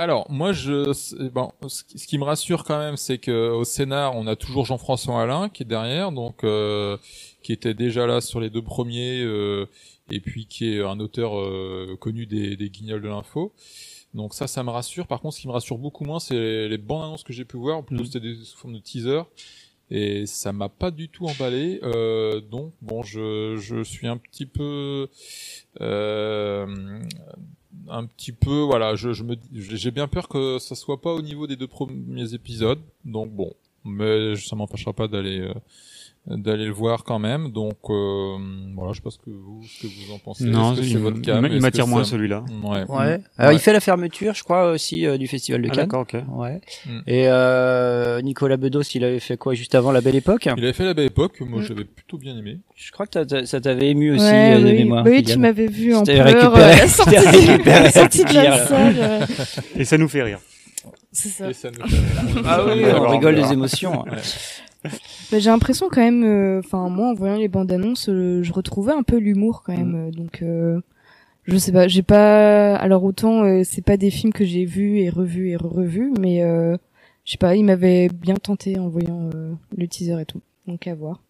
alors 0.00 0.30
moi 0.30 0.52
je 0.52 1.28
bon 1.28 1.52
ce 1.68 2.06
qui 2.06 2.16
me 2.16 2.24
rassure 2.24 2.64
quand 2.64 2.78
même 2.78 2.96
c'est 2.96 3.18
que 3.18 3.50
au 3.50 3.64
scénar 3.64 4.16
on 4.16 4.26
a 4.26 4.34
toujours 4.34 4.64
Jean-François 4.64 5.20
Alain 5.20 5.50
qui 5.50 5.62
est 5.62 5.66
derrière 5.66 6.10
donc 6.10 6.42
euh, 6.42 6.96
qui 7.42 7.52
était 7.52 7.74
déjà 7.74 8.06
là 8.06 8.22
sur 8.22 8.40
les 8.40 8.48
deux 8.48 8.62
premiers 8.62 9.22
euh, 9.22 9.66
et 10.10 10.20
puis 10.20 10.46
qui 10.46 10.72
est 10.72 10.80
un 10.80 10.98
auteur 11.00 11.38
euh, 11.38 11.98
connu 12.00 12.24
des, 12.24 12.56
des 12.56 12.70
guignols 12.70 13.02
de 13.02 13.08
l'info. 13.08 13.52
Donc 14.14 14.32
ça 14.32 14.46
ça 14.46 14.64
me 14.64 14.70
rassure. 14.70 15.06
Par 15.06 15.20
contre 15.20 15.36
ce 15.36 15.42
qui 15.42 15.48
me 15.48 15.52
rassure 15.52 15.76
beaucoup 15.76 16.04
moins 16.04 16.18
c'est 16.18 16.68
les 16.68 16.78
bandes 16.78 17.04
annonces 17.04 17.22
que 17.22 17.34
j'ai 17.34 17.44
pu 17.44 17.58
voir 17.58 17.84
plutôt 17.84 18.04
c'était 18.04 18.20
des 18.20 18.36
sous 18.36 18.56
forme 18.56 18.74
de 18.74 18.80
teaser 18.80 19.20
et 19.90 20.24
ça 20.26 20.52
m'a 20.52 20.68
pas 20.68 20.90
du 20.90 21.08
tout 21.08 21.26
emballé. 21.26 21.80
Euh, 21.82 22.40
donc 22.40 22.72
bon 22.80 23.02
je 23.02 23.56
je 23.56 23.82
suis 23.82 24.06
un 24.06 24.16
petit 24.16 24.46
peu 24.46 25.08
euh, 25.80 26.66
un 27.90 28.06
petit 28.06 28.32
peu 28.32 28.60
voilà 28.60 28.94
je, 28.94 29.12
je 29.12 29.24
me 29.24 29.36
j'ai 29.52 29.90
bien 29.90 30.08
peur 30.08 30.28
que 30.28 30.58
ça 30.58 30.74
soit 30.74 31.00
pas 31.00 31.12
au 31.12 31.22
niveau 31.22 31.46
des 31.46 31.56
deux 31.56 31.66
premiers 31.66 32.34
épisodes. 32.34 32.80
Donc 33.04 33.30
bon 33.30 33.52
mais 33.84 34.36
ça 34.36 34.56
m'empêchera 34.56 34.92
pas 34.92 35.08
d'aller 35.08 35.40
euh, 35.40 35.54
d'aller 36.26 36.66
le 36.66 36.70
voir 36.72 37.02
quand 37.02 37.18
même 37.18 37.50
donc 37.50 37.78
euh, 37.88 38.36
voilà 38.76 38.92
je 38.92 38.96
sais 38.98 39.02
pas 39.02 39.10
ce 39.10 39.16
que 39.18 39.30
vous 39.30 39.62
ce 39.66 39.82
que 39.82 39.86
vous 39.86 40.12
en 40.14 40.18
pensez 40.18 40.44
Non, 40.44 40.72
Est-ce 40.74 40.80
que 40.82 40.86
il 40.86 40.92
c'est 40.92 40.98
votre 40.98 41.16
m- 41.28 41.48
il 41.50 41.60
m'attire 41.62 41.86
moins, 41.86 42.04
ça- 42.04 42.10
celui-là. 42.10 42.44
ouais 42.62 42.84
Ouais. 42.88 43.20
Alors 43.38 43.52
il 43.52 43.58
fait 43.58 43.72
la 43.72 43.80
fermeture, 43.80 44.34
je 44.34 44.44
crois 44.44 44.70
aussi 44.70 45.06
euh, 45.06 45.16
du 45.16 45.26
festival 45.26 45.62
de 45.62 45.68
Ah, 45.68 45.74
Cannes. 45.74 45.84
d'accord, 45.86 46.02
ok. 46.02 46.16
Ouais. 46.36 46.60
Mm. 46.86 46.98
Et 47.06 47.24
euh, 47.26 48.20
Nicolas 48.20 48.58
Bedos, 48.58 48.82
il 48.94 49.02
avait 49.02 49.18
fait 49.18 49.38
quoi 49.38 49.54
juste 49.54 49.74
avant 49.74 49.92
la 49.92 50.02
Belle 50.02 50.14
Époque 50.14 50.46
il 50.56 50.62
avait 50.62 50.74
fait 50.74 50.84
la 50.84 50.94
belle 50.94 51.06
époque 51.06 51.40
moi 51.40 51.60
Mm. 51.62 51.64
j'avais 51.64 51.84
plutôt 51.84 52.18
bien 52.18 52.36
aimé 52.36 52.58
Je 52.76 52.92
crois 52.92 53.06
que 53.06 53.44
ça 53.46 53.60
t'avait 53.60 53.88
ému 53.88 54.12
aussi 54.12 54.22
Ouais, 54.24 54.54
euh, 54.56 54.60
de 54.60 54.64
oui. 54.66 54.72
mémoire. 54.74 55.04
Oui, 55.06 55.22
tu 55.22 55.38
m'avais 55.38 55.66
vu 55.68 55.94
en 55.94 56.02
pleurs 56.04 56.26
récupéré- 56.26 56.60
euh, 56.60 56.72
à 56.72 56.76
la 56.76 56.88
sortie, 56.88 57.14
la 57.64 57.90
sortie 57.90 58.24
de 58.24 58.34
la 58.34 58.66
salle. 58.66 59.26
Et 59.74 59.84
ça 59.86 59.96
nous 59.96 60.08
fait 60.08 60.22
rire. 60.22 60.38
C'est 61.12 61.28
ça. 61.30 61.50
et 61.50 61.54
ça 61.54 61.70
nous 61.70 61.88
fait- 61.88 61.96
Ah 62.46 62.64
oui, 62.66 62.84
on 62.94 63.08
rigole 63.08 63.34
des 63.36 63.52
émotions. 63.52 64.04
Bah, 64.84 65.38
j'ai 65.38 65.50
l'impression 65.50 65.88
quand 65.90 66.00
même, 66.00 66.24
euh, 66.24 66.60
enfin 66.60 66.88
moi 66.88 67.08
en 67.10 67.14
voyant 67.14 67.36
les 67.36 67.48
bandes 67.48 67.70
annonces, 67.70 68.08
euh, 68.08 68.42
je 68.42 68.52
retrouvais 68.52 68.92
un 68.92 69.02
peu 69.02 69.16
l'humour 69.18 69.62
quand 69.64 69.76
même. 69.76 69.94
euh, 69.94 70.10
donc 70.10 70.42
euh, 70.42 70.80
je 71.44 71.56
sais 71.56 71.72
pas, 71.72 71.86
j'ai 71.88 72.02
pas. 72.02 72.76
Alors 72.76 73.04
autant 73.04 73.44
euh, 73.44 73.62
c'est 73.64 73.84
pas 73.84 73.96
des 73.96 74.10
films 74.10 74.32
que 74.32 74.44
j'ai 74.44 74.64
vus 74.64 74.98
et 75.00 75.10
revus 75.10 75.50
et 75.50 75.56
revus, 75.56 76.12
mais 76.18 76.42
euh, 76.42 76.76
je 77.24 77.32
sais 77.32 77.38
pas, 77.38 77.56
il 77.56 77.64
m'avait 77.64 78.08
bien 78.08 78.36
tenté 78.36 78.78
en 78.78 78.88
voyant 78.88 79.28
euh, 79.34 79.52
le 79.76 79.86
teaser 79.88 80.20
et 80.20 80.24
tout. 80.24 80.40
Donc 80.66 80.86
à 80.86 80.94
voir. 80.94 81.20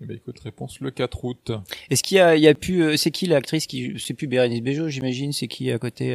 Eh 0.00 0.04
ben, 0.06 0.14
écoute 0.16 0.38
réponse 0.40 0.80
le 0.80 0.90
4 0.90 1.24
août 1.24 1.52
Est-ce 1.90 2.02
qu'il 2.02 2.18
y 2.18 2.20
a, 2.20 2.36
il 2.36 2.42
y 2.42 2.48
a 2.48 2.54
pu, 2.54 2.82
euh, 2.82 2.96
c'est 2.98 3.10
qui 3.10 3.26
l'actrice 3.26 3.66
qui, 3.66 3.94
c'est 3.98 4.12
plus 4.14 4.26
Bérénice 4.26 4.60
Bejo, 4.62 4.88
j'imagine, 4.88 5.32
c'est 5.32 5.48
qui 5.48 5.72
à 5.72 5.78
côté 5.78 6.14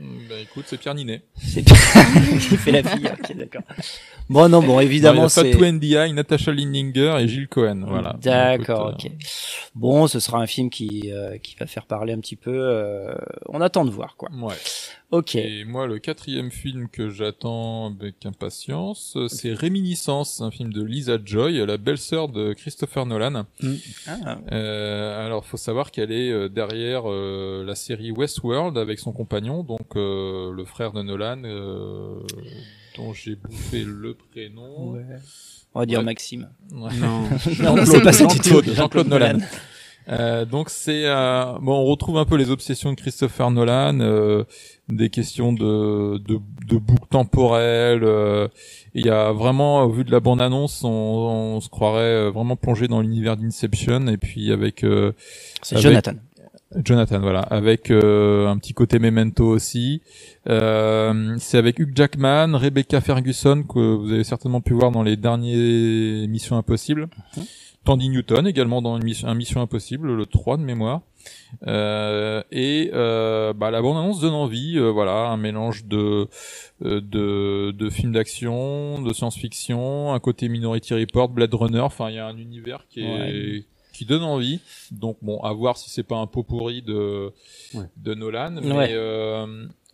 euh... 0.00 0.28
ben 0.28 0.38
écoute 0.42 0.64
c'est 0.66 0.78
Pierre 0.78 0.94
Ninet 0.94 1.22
C'est 1.36 1.62
qui 1.64 1.74
fait 1.74 2.72
la 2.72 2.82
fille. 2.96 3.06
Ok, 3.06 3.36
d'accord. 3.36 3.62
Bon 4.28 4.48
non, 4.48 4.62
bon 4.62 4.80
évidemment 4.80 5.28
c'est. 5.28 5.52
Fatou 5.52 5.64
NDI 5.64 6.12
Natasha 6.12 6.52
Lindinger 6.52 7.16
et 7.20 7.28
Gilles 7.28 7.48
Cohen 7.48 7.84
voilà 7.86 8.16
D'accord, 8.22 8.90
écoute, 8.98 9.06
ok. 9.06 9.12
Bon, 9.74 10.06
ce 10.06 10.20
sera 10.20 10.38
un 10.38 10.46
film 10.46 10.70
qui 10.70 11.10
euh, 11.12 11.38
qui 11.38 11.56
va 11.56 11.66
faire 11.66 11.86
parler 11.86 12.12
un 12.12 12.20
petit 12.20 12.36
peu. 12.36 12.52
euh, 12.54 13.14
on 13.48 13.60
attend 13.60 13.84
de 13.84 13.90
voir 13.90 14.16
quoi. 14.16 14.28
euh, 14.32 14.46
ouais 14.46 14.54
Ok. 15.14 15.36
Et 15.36 15.64
moi, 15.64 15.86
le 15.86 16.00
quatrième 16.00 16.50
film 16.50 16.88
que 16.88 17.08
j'attends 17.08 17.86
avec 17.86 18.26
impatience, 18.26 19.14
euh, 19.16 19.28
c'est 19.28 19.52
Réminiscence, 19.52 20.40
un 20.40 20.50
film 20.50 20.72
de 20.72 20.82
Lisa 20.82 21.18
Joy, 21.24 21.64
la 21.64 21.76
belle-sœur 21.76 22.28
de 22.28 22.52
Christopher 22.52 23.06
Nolan. 23.06 23.44
Ah. 24.08 24.38
Euh, 24.50 25.24
alors, 25.24 25.46
faut 25.46 25.56
savoir 25.56 25.92
qu'elle 25.92 26.10
est 26.10 26.32
euh, 26.32 26.48
derrière 26.48 27.02
euh, 27.06 27.62
la 27.64 27.76
série 27.76 28.10
Westworld 28.10 28.76
avec 28.76 28.98
son 28.98 29.12
compagnon, 29.12 29.62
donc 29.62 29.94
euh, 29.94 30.50
le 30.50 30.64
frère 30.64 30.90
de 30.90 31.02
Nolan, 31.02 31.42
euh, 31.44 32.18
dont 32.96 33.12
j'ai 33.12 33.36
bouffé 33.36 33.84
le 33.84 34.14
prénom. 34.32 34.94
Ouais. 34.94 35.04
On 35.74 35.78
va 35.78 35.86
dire 35.86 36.00
Ouais. 36.00 36.04
Maxime. 36.06 36.48
Ouais. 36.72 36.92
Non. 36.96 37.22
non, 37.76 37.86
c'est 37.86 38.02
pas 38.02 38.12
ça 38.12 38.26
du 38.26 38.40
tout. 38.40 38.48
Jean-Claude, 38.48 38.74
Jean-Claude 38.74 39.06
Nolan. 39.06 39.38
Euh, 40.10 40.44
donc 40.44 40.68
c'est 40.68 41.04
euh, 41.06 41.44
bon, 41.62 41.72
on 41.78 41.84
retrouve 41.86 42.18
un 42.18 42.26
peu 42.26 42.36
les 42.36 42.50
obsessions 42.50 42.90
de 42.92 42.96
Christopher 42.96 43.50
Nolan, 43.50 44.00
euh, 44.00 44.44
des 44.88 45.08
questions 45.08 45.52
de 45.52 46.18
de, 46.18 46.38
de 46.68 46.76
boucles 46.78 47.08
temporelles. 47.10 48.04
euh, 48.04 48.48
Il 48.94 49.06
y 49.06 49.08
a 49.10 49.32
vraiment, 49.32 49.82
au 49.84 49.90
vu 49.90 50.04
de 50.04 50.10
la 50.12 50.20
bande 50.20 50.42
annonce, 50.42 50.84
on, 50.84 50.88
on 50.90 51.60
se 51.60 51.68
croirait 51.70 52.02
euh, 52.26 52.30
vraiment 52.30 52.56
plongé 52.56 52.86
dans 52.86 53.00
l'univers 53.00 53.36
d'Inception 53.38 54.06
et 54.08 54.18
puis 54.18 54.52
avec 54.52 54.84
euh, 54.84 55.12
C'est 55.62 55.76
avec- 55.76 55.86
Jonathan. 55.88 56.12
Jonathan, 56.84 57.20
voilà, 57.20 57.38
avec 57.40 57.88
euh, 57.92 58.48
un 58.48 58.58
petit 58.58 58.72
côté 58.74 58.98
memento 58.98 59.46
aussi. 59.46 60.02
Euh, 60.48 61.36
c'est 61.38 61.56
avec 61.56 61.78
Hugh 61.78 61.92
Jackman, 61.94 62.56
Rebecca 62.56 63.00
Ferguson 63.00 63.62
que 63.62 63.78
vous 63.94 64.10
avez 64.12 64.24
certainement 64.24 64.60
pu 64.60 64.72
voir 64.74 64.90
dans 64.90 65.04
les 65.04 65.16
derniers 65.16 66.26
Missions 66.26 66.56
Impossibles. 66.56 67.08
Tandy 67.84 68.08
Newton 68.08 68.46
également 68.46 68.80
dans 68.82 68.96
une 68.96 69.04
mission, 69.04 69.28
un 69.28 69.34
Mission 69.34 69.60
Impossible, 69.60 70.12
le 70.14 70.26
3 70.26 70.56
de 70.56 70.62
mémoire. 70.62 71.02
Euh, 71.66 72.42
et 72.50 72.90
euh, 72.92 73.52
bah, 73.52 73.70
la 73.70 73.80
bande 73.82 73.96
annonce 73.96 74.20
donne 74.20 74.34
envie, 74.34 74.76
euh, 74.78 74.90
voilà, 74.90 75.28
un 75.28 75.36
mélange 75.36 75.84
de 75.84 76.28
euh, 76.84 77.00
de, 77.00 77.70
de 77.70 77.90
films 77.90 78.12
d'action, 78.12 79.00
de 79.02 79.12
science-fiction, 79.12 80.12
un 80.12 80.20
côté 80.20 80.48
Minority 80.48 80.94
Report, 80.94 81.28
Blade 81.28 81.54
Runner. 81.54 81.80
Enfin, 81.80 82.10
il 82.10 82.16
y 82.16 82.18
a 82.18 82.26
un 82.26 82.36
univers 82.36 82.86
qui 82.88 83.00
est 83.02 83.04
Ouais. 83.04 83.64
qui 83.92 84.04
donne 84.04 84.22
envie. 84.24 84.60
Donc 84.90 85.18
bon, 85.22 85.40
à 85.42 85.52
voir 85.52 85.76
si 85.76 85.88
c'est 85.90 86.02
pas 86.02 86.16
un 86.16 86.26
pot 86.26 86.42
pourri 86.42 86.82
de 86.82 87.32
Ouais. 87.74 87.84
de 87.96 88.14
Nolan, 88.14 88.56
mais 88.62 88.72
Ouais. 88.72 88.88
euh, 88.92 89.46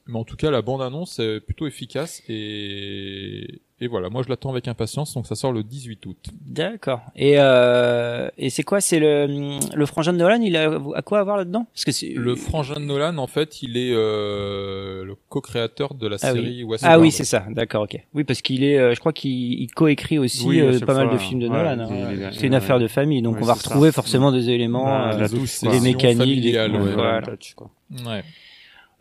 mais 0.06 0.18
en 0.18 0.24
tout 0.24 0.36
cas 0.36 0.50
la 0.50 0.62
bande 0.62 0.82
annonce 0.82 1.18
est 1.20 1.40
plutôt 1.40 1.66
efficace 1.66 2.22
et 2.28 3.60
et 3.80 3.86
voilà, 3.88 4.10
moi 4.10 4.22
je 4.22 4.28
l'attends 4.28 4.50
avec 4.50 4.68
impatience. 4.68 5.14
Donc 5.14 5.26
ça 5.26 5.34
sort 5.34 5.52
le 5.52 5.62
18 5.62 6.04
août. 6.06 6.16
D'accord. 6.46 7.00
Et 7.16 7.34
euh, 7.38 8.28
et 8.38 8.50
c'est 8.50 8.62
quoi 8.62 8.80
C'est 8.80 8.98
le 8.98 9.58
le 9.74 9.86
frangin 9.86 10.12
de 10.12 10.18
Nolan. 10.18 10.40
Il 10.42 10.56
a 10.56 10.70
à 10.94 11.02
quoi 11.02 11.18
avoir 11.20 11.36
là-dedans? 11.36 11.66
Parce 11.72 11.84
que 11.84 11.92
c'est 11.92 12.10
Le 12.10 12.34
frangin 12.36 12.74
de 12.74 12.84
Nolan, 12.84 13.16
en 13.18 13.26
fait, 13.26 13.62
il 13.62 13.76
est 13.76 13.92
euh, 13.92 15.04
le 15.04 15.14
co-créateur 15.28 15.94
de 15.94 16.06
la 16.06 16.16
Ah 16.22 16.32
série 16.32 16.40
oui. 16.40 16.64
Westworld. 16.64 16.98
Ah 16.98 17.00
oui, 17.00 17.10
c'est 17.10 17.24
ça. 17.24 17.44
D'accord, 17.50 17.82
ok. 17.84 17.98
Oui, 18.14 18.24
parce 18.24 18.42
qu'il 18.42 18.64
est, 18.64 18.78
euh, 18.78 18.94
je 18.94 19.00
crois 19.00 19.12
qu'il 19.12 19.30
il 19.62 19.68
coécrit 19.72 20.18
aussi 20.18 20.46
Oui, 20.46 20.60
euh, 20.60 20.78
pas 20.80 20.94
mal 20.94 21.06
fois, 21.08 21.14
de 21.16 21.20
films 21.20 21.40
de 21.40 21.48
ouais, 21.48 21.56
Nolan. 21.56 21.78
hein. 21.84 21.88
il 22.12 22.28
C'est 22.38 22.46
une 22.46 22.52
ouais. 22.52 22.56
affaire 22.58 22.78
de 22.78 22.86
famille, 22.88 23.22
donc 23.22 23.36
Ouais, 23.36 23.42
on 23.42 23.46
va 23.46 23.54
ça. 23.54 23.68
retrouver 23.68 23.92
forcément 23.92 24.32
des 24.32 24.50
éléments, 24.50 24.88
euh, 25.08 25.16
la 25.18 25.28
touche, 25.28 25.60
des 25.62 25.80
mécaniques, 25.80 26.40
des 26.42 26.58
ouais. 26.58 26.68
voilà. 26.94 27.22
touch, 27.22 27.54
quoi. 27.54 27.70
Ouais. 28.06 28.22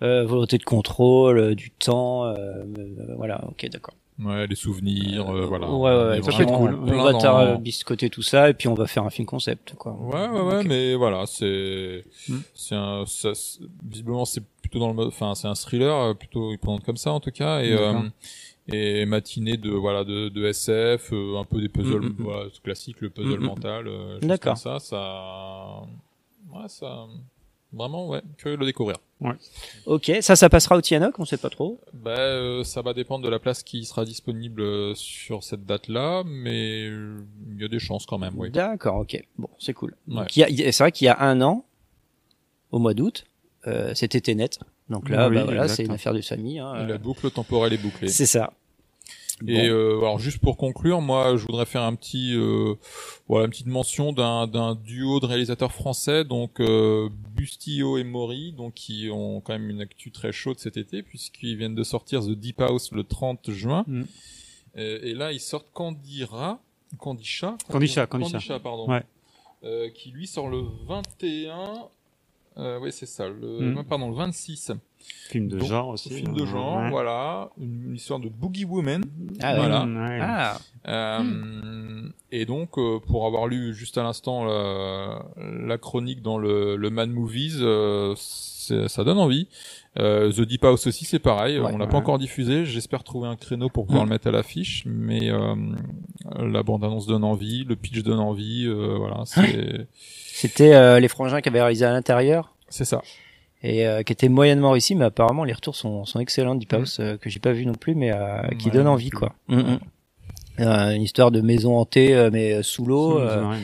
Euh, 0.01 0.23
volonté 0.25 0.57
de 0.57 0.63
contrôle, 0.63 1.37
euh, 1.39 1.55
du 1.55 1.71
temps, 1.71 2.23
euh, 2.25 2.33
euh, 2.35 3.15
voilà, 3.17 3.43
ok, 3.49 3.67
d'accord. 3.69 3.93
Ouais, 4.21 4.47
les 4.47 4.55
souvenirs, 4.55 5.29
euh, 5.33 5.45
voilà. 5.45 5.69
Ouais, 5.71 6.17
ouais, 6.17 6.21
ça 6.21 6.31
peut 6.33 6.43
être 6.43 6.51
cool. 6.51 6.75
On 6.75 6.85
va 7.03 7.11
dans- 7.13 7.17
tar- 7.19 7.59
biscotter 7.59 8.09
tout 8.09 8.21
ça 8.21 8.49
et 8.49 8.53
puis 8.53 8.67
on 8.67 8.73
va 8.73 8.85
faire 8.85 9.03
un 9.05 9.09
film 9.09 9.25
concept, 9.25 9.75
quoi. 9.75 9.93
Ouais, 9.93 10.27
ouais, 10.27 10.41
ouais, 10.41 10.63
mais 10.65 10.95
voilà, 10.95 11.25
c'est, 11.25 12.03
Hmm. 12.27 12.39
c'est 12.53 12.75
un, 12.75 13.05
ça, 13.05 13.31
visiblement 13.81 14.25
c'est 14.25 14.43
plutôt 14.61 14.79
dans 14.79 14.89
le 14.89 14.93
mode, 14.93 15.07
enfin 15.07 15.35
c'est 15.35 15.47
un 15.47 15.55
thriller, 15.55 15.95
euh, 15.95 16.13
plutôt 16.13 16.51
il 16.51 16.57
présente 16.57 16.83
comme 16.83 16.97
ça 16.97 17.11
en 17.13 17.19
tout 17.21 17.31
cas, 17.31 17.61
et 17.61 17.71
euh, 17.71 18.01
et 18.67 19.05
matinée 19.05 19.55
de 19.57 19.71
voilà 19.71 20.03
de, 20.03 20.27
de 20.29 20.45
SF, 20.47 21.13
euh, 21.13 21.37
un 21.39 21.45
peu 21.45 21.61
des 21.61 21.69
puzzles, 21.69 22.01
Mm, 22.01 22.05
mm, 22.09 22.15
mm. 22.19 22.23
voilà, 22.23 22.49
ce 22.51 22.59
classique, 22.59 22.99
le 22.99 23.09
puzzle 23.09 23.39
Mm, 23.39 23.43
mm. 23.43 23.45
mental, 23.45 23.87
euh, 23.87 24.19
D'accord. 24.21 24.57
ça, 24.57 24.79
ça, 24.79 25.81
ouais, 26.53 26.67
ça, 26.67 27.07
vraiment, 27.73 28.07
ouais, 28.09 28.21
curieux 28.37 28.55
de 28.55 28.61
le 28.61 28.65
découvrir. 28.65 28.97
Ok, 29.85 30.11
ça, 30.21 30.35
ça 30.35 30.49
passera 30.49 30.77
au 30.77 30.81
Tianoc, 30.81 31.19
on 31.19 31.25
sait 31.25 31.37
pas 31.37 31.49
trop. 31.49 31.79
Bah, 31.93 32.11
euh, 32.17 32.63
ça 32.63 32.81
va 32.81 32.93
dépendre 32.93 33.23
de 33.25 33.29
la 33.29 33.39
place 33.39 33.63
qui 33.63 33.83
sera 33.85 34.05
disponible 34.05 34.61
euh, 34.61 34.93
sur 34.95 35.43
cette 35.43 35.65
date-là, 35.65 36.23
mais 36.25 36.87
euh, 36.87 37.17
il 37.51 37.61
y 37.61 37.65
a 37.65 37.67
des 37.67 37.79
chances 37.79 38.05
quand 38.05 38.17
même, 38.17 38.33
oui. 38.37 38.49
D'accord, 38.49 38.97
ok. 38.97 39.21
Bon, 39.37 39.49
c'est 39.59 39.73
cool. 39.73 39.95
Ouais. 40.07 40.23
C'est 40.29 40.77
vrai 40.79 40.91
qu'il 40.91 41.05
y 41.05 41.09
a 41.09 41.19
un 41.21 41.41
an, 41.41 41.65
au 42.71 42.79
mois 42.79 42.93
d'août, 42.93 43.25
euh, 43.67 43.93
c'était 43.93 44.35
net. 44.35 44.59
Donc 44.89 45.09
là, 45.09 45.27
Oui, 45.29 45.35
bah 45.35 45.43
voilà, 45.43 45.67
c'est 45.67 45.83
une 45.85 45.91
affaire 45.91 46.13
de 46.13 46.21
famille. 46.21 46.59
Hein, 46.59 46.87
La 46.87 46.95
euh, 46.95 46.97
boucle 46.97 47.29
temporelle 47.29 47.73
est 47.73 47.77
bouclée. 47.77 48.07
c'est 48.07 48.25
ça. 48.25 48.53
Et 49.47 49.67
euh, 49.67 49.99
alors 49.99 50.19
juste 50.19 50.39
pour 50.39 50.57
conclure, 50.57 51.01
moi 51.01 51.37
je 51.37 51.45
voudrais 51.45 51.65
faire 51.65 51.83
un 51.83 51.95
petit 51.95 52.33
euh, 52.35 52.75
voilà 53.27 53.45
une 53.45 53.51
petite 53.51 53.67
mention 53.67 54.11
d'un 54.11 54.47
d'un 54.47 54.75
duo 54.75 55.19
de 55.19 55.25
réalisateurs 55.25 55.71
français 55.71 56.23
donc 56.23 56.59
euh, 56.59 57.09
Bustillo 57.35 57.97
et 57.97 58.03
Maury 58.03 58.51
donc 58.51 58.73
qui 58.73 59.09
ont 59.11 59.39
quand 59.41 59.53
même 59.53 59.69
une 59.69 59.81
actu 59.81 60.11
très 60.11 60.31
chaude 60.31 60.59
cet 60.59 60.77
été 60.77 61.03
puisqu'ils 61.03 61.55
viennent 61.55 61.75
de 61.75 61.83
sortir 61.83 62.21
The 62.21 62.31
Deep 62.31 62.61
House 62.61 62.91
le 62.91 63.03
30 63.03 63.51
juin. 63.51 63.83
Mm. 63.87 64.03
Euh, 64.77 64.99
et 65.01 65.13
là 65.13 65.31
ils 65.31 65.39
sortent 65.39 65.71
Candira, 65.73 66.59
Candisha, 66.97 67.57
Candisha, 67.69 68.07
Candisha. 68.07 68.59
pardon. 68.59 68.89
Ouais. 68.89 69.03
Euh, 69.63 69.89
qui 69.89 70.11
lui 70.11 70.25
sort 70.25 70.47
le 70.47 70.63
21 70.87 71.89
euh, 72.57 72.79
oui, 72.81 72.91
c'est 72.91 73.05
ça, 73.05 73.27
le 73.29 73.71
Mm. 73.75 73.83
pardon, 73.85 74.09
le 74.09 74.15
26. 74.15 74.71
Film 75.29 75.47
de 75.47 75.57
Donc, 75.59 75.69
genre 75.69 75.87
aussi, 75.89 76.09
Film 76.09 76.33
de 76.33 76.41
euh, 76.41 76.45
genre, 76.45 76.77
ouais. 76.77 76.89
voilà, 76.89 77.49
une 77.59 77.95
histoire 77.95 78.19
de 78.19 78.27
Boogie 78.29 78.65
Woman. 78.65 79.03
Ah 79.41 79.53
ouais. 79.53 79.57
voilà. 79.59 79.85
Mm, 79.85 79.97
ouais. 79.97 80.19
Ah. 80.21 80.57
Euh, 80.87 82.09
Et 82.31 82.45
donc, 82.45 82.77
euh, 82.77 82.99
pour 82.99 83.25
avoir 83.25 83.47
lu 83.47 83.73
juste 83.73 83.97
à 83.97 84.03
l'instant 84.03 84.43
la, 84.45 85.25
la 85.37 85.77
chronique 85.77 86.21
dans 86.21 86.37
le, 86.37 86.75
le 86.75 86.89
Mad 86.89 87.09
Movies, 87.09 87.57
euh, 87.61 88.13
c'est- 88.17 88.58
ça 88.87 89.03
donne 89.03 89.17
envie. 89.19 89.47
Euh, 89.97 90.31
The 90.31 90.41
Deep 90.41 90.63
House 90.65 90.87
aussi, 90.87 91.05
c'est 91.05 91.19
pareil. 91.19 91.59
Ouais. 91.59 91.69
On 91.73 91.77
l'a 91.77 91.85
Ouais. 91.85 91.91
pas 91.91 91.97
encore 91.97 92.19
diffusé. 92.19 92.65
J'espère 92.65 93.03
trouver 93.03 93.27
un 93.27 93.35
créneau 93.35 93.69
pour 93.69 93.85
pouvoir 93.85 94.05
Mm. 94.05 94.09
le 94.09 94.13
mettre 94.13 94.27
à 94.27 94.31
l'affiche, 94.31 94.83
mais 94.85 95.29
euh, 95.29 95.55
la 96.39 96.63
bande-annonce 96.63 97.05
donne 97.07 97.23
envie, 97.23 97.63
le 97.65 97.75
pitch 97.75 98.03
donne 98.03 98.19
envie. 98.19 98.65
euh, 98.67 98.95
voilà, 98.97 99.23
C'était 100.33 100.73
euh, 100.73 100.99
les 100.99 101.07
frangins 101.07 101.41
qui 101.41 101.49
avaient 101.49 101.61
réalisé 101.61 101.85
à 101.85 101.91
l'intérieur. 101.91 102.53
C'est 102.69 102.85
ça. 102.85 103.01
Et 103.61 103.85
euh, 103.85 104.03
qui 104.03 104.13
était 104.13 104.29
moyennement 104.29 104.71
réussi, 104.71 104.95
mais 104.95 105.03
apparemment 105.05 105.43
les 105.43 105.51
retours 105.53 105.75
sont, 105.75 106.05
sont 106.05 106.19
excellents. 106.21 106.55
Deep 106.55 106.71
House 106.73 106.99
euh, 107.01 107.17
que 107.17 107.29
j'ai 107.29 107.39
pas 107.41 107.51
vu 107.51 107.65
non 107.65 107.73
plus, 107.73 107.93
mais 107.93 108.11
euh, 108.13 108.41
qui 108.57 108.67
Ouais, 108.67 108.73
donne 108.73 108.87
envie 108.87 109.09
quoi. 109.09 109.33
Mm, 109.49 109.57
mm. 109.57 109.79
Une 110.67 111.01
histoire 111.01 111.31
de 111.31 111.41
maison 111.41 111.77
hantée, 111.77 112.15
euh, 112.15 112.29
mais 112.31 112.61
sous 112.63 112.85
l'eau. 112.85 113.13
Sous 113.13 113.17
euh, 113.19 113.41
marines, 113.41 113.63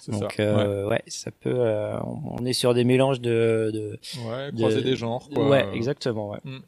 C'est 0.00 0.12
donc 0.12 0.32
ça, 0.36 0.42
euh, 0.42 0.88
ouais. 0.88 1.02
ça 1.06 1.30
peut. 1.30 1.52
euh, 1.54 1.98
on 2.04 2.38
on 2.40 2.46
est 2.46 2.52
sur 2.52 2.74
des 2.74 2.84
mélanges 2.84 3.20
de. 3.20 3.70
de 3.72 3.98
Ouais, 4.28 4.52
de- 4.52 4.56
croiser 4.56 4.82
des 4.82 4.96
genres, 4.96 5.28
quoi. 5.34 5.48
Ouais, 5.48 5.66
exactement. 5.74 6.30
Ouais. 6.30 6.38
Mm. 6.44 6.58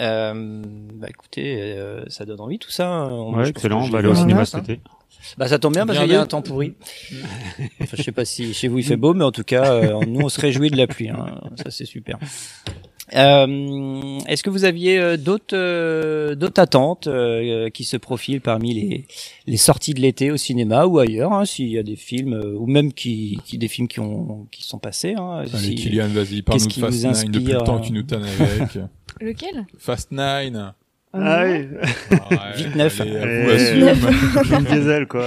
Euh, 0.00 0.62
bah 0.94 1.06
écoutez, 1.08 1.56
euh, 1.58 2.02
ça 2.08 2.24
donne 2.24 2.40
envie 2.40 2.58
tout 2.58 2.70
ça. 2.70 2.88
hein. 2.88 3.08
Moi, 3.10 3.42
Ouais, 3.42 3.48
excellent, 3.48 3.84
on 3.84 3.88
va 3.90 3.98
aller 4.00 4.08
au 4.08 4.14
cinéma 4.14 4.44
cet 4.44 4.64
été. 4.68 4.80
Bah 5.38 5.46
ça 5.48 5.58
tombe 5.58 5.72
bien 5.72 5.86
parce 5.86 5.98
qu'il 6.00 6.10
y 6.10 6.14
a 6.16 6.20
un 6.20 6.26
temps 6.26 6.42
pourri. 6.42 6.74
Enfin, 7.80 7.96
je 7.96 8.02
sais 8.02 8.12
pas 8.12 8.24
si 8.24 8.52
chez 8.52 8.68
vous 8.68 8.78
il 8.78 8.84
fait 8.84 8.96
beau, 8.96 9.14
mais 9.14 9.24
en 9.24 9.32
tout 9.32 9.44
cas, 9.44 9.72
euh, 9.72 10.00
nous 10.06 10.20
on 10.20 10.28
se 10.28 10.40
réjouit 10.40 10.70
de 10.70 10.76
la 10.76 10.86
pluie. 10.86 11.08
Hein. 11.08 11.40
Ça 11.62 11.70
c'est 11.70 11.84
super. 11.86 12.18
Euh, 13.14 14.18
Est-ce 14.26 14.42
que 14.42 14.48
vous 14.50 14.64
aviez 14.64 14.98
euh, 14.98 15.16
d'autres 15.18 15.54
euh, 15.54 16.34
d'autres 16.34 16.60
attentes 16.60 17.06
euh, 17.06 17.68
qui 17.68 17.84
se 17.84 17.98
profilent 17.98 18.40
parmi 18.40 18.72
les 18.72 19.06
les 19.46 19.56
sorties 19.58 19.92
de 19.92 20.00
l'été 20.00 20.30
au 20.30 20.36
cinéma 20.38 20.86
ou 20.86 20.98
ailleurs 20.98 21.32
hein, 21.34 21.44
S'il 21.44 21.68
y 21.68 21.78
a 21.78 21.82
des 21.82 21.96
films 21.96 22.32
euh, 22.32 22.56
ou 22.56 22.66
même 22.66 22.92
qui, 22.94 23.38
qui 23.44 23.58
des 23.58 23.68
films 23.68 23.88
qui 23.88 24.00
ont 24.00 24.46
qui 24.50 24.62
sont 24.64 24.78
passés. 24.78 25.14
Hein, 25.18 25.40
Allez, 25.40 25.48
si- 25.58 25.74
Kylian, 25.74 26.08
vas-y, 26.08 26.40
parle-nous 26.42 26.66
de 26.66 26.72
Fast 26.72 27.04
Nine 27.04 27.30
depuis 27.30 27.52
le 27.52 27.58
temps 27.58 27.76
euh, 27.76 27.80
que 27.80 27.86
tu 27.86 27.92
nous 27.92 28.02
tannes 28.04 28.24
avec. 28.24 28.78
Lequel? 29.20 29.66
Fast 29.78 30.10
Nine. 30.10 30.72
Ah 31.16 31.44
oui. 31.44 31.68
Vite 32.56 32.74
neuf. 32.74 33.00
Diesel, 34.70 35.06
quoi. 35.06 35.24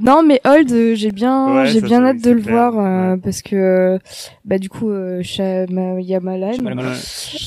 Non 0.00 0.22
mais 0.22 0.40
Old, 0.44 0.70
euh, 0.72 0.94
j'ai 0.94 1.10
bien, 1.12 1.54
Ouais, 1.62 1.66
j'ai 1.66 1.80
bien 1.80 2.04
hâte 2.04 2.22
de 2.22 2.30
le 2.30 2.40
clair. 2.40 2.70
voir 2.72 2.74
euh, 2.78 3.16
parce 3.16 3.42
que 3.42 3.98
bah 4.44 4.58
du 4.58 4.68
coup 4.68 4.90
euh, 4.90 5.22
Shyamalan, 5.22 6.52
Shyamalan. 6.52 6.82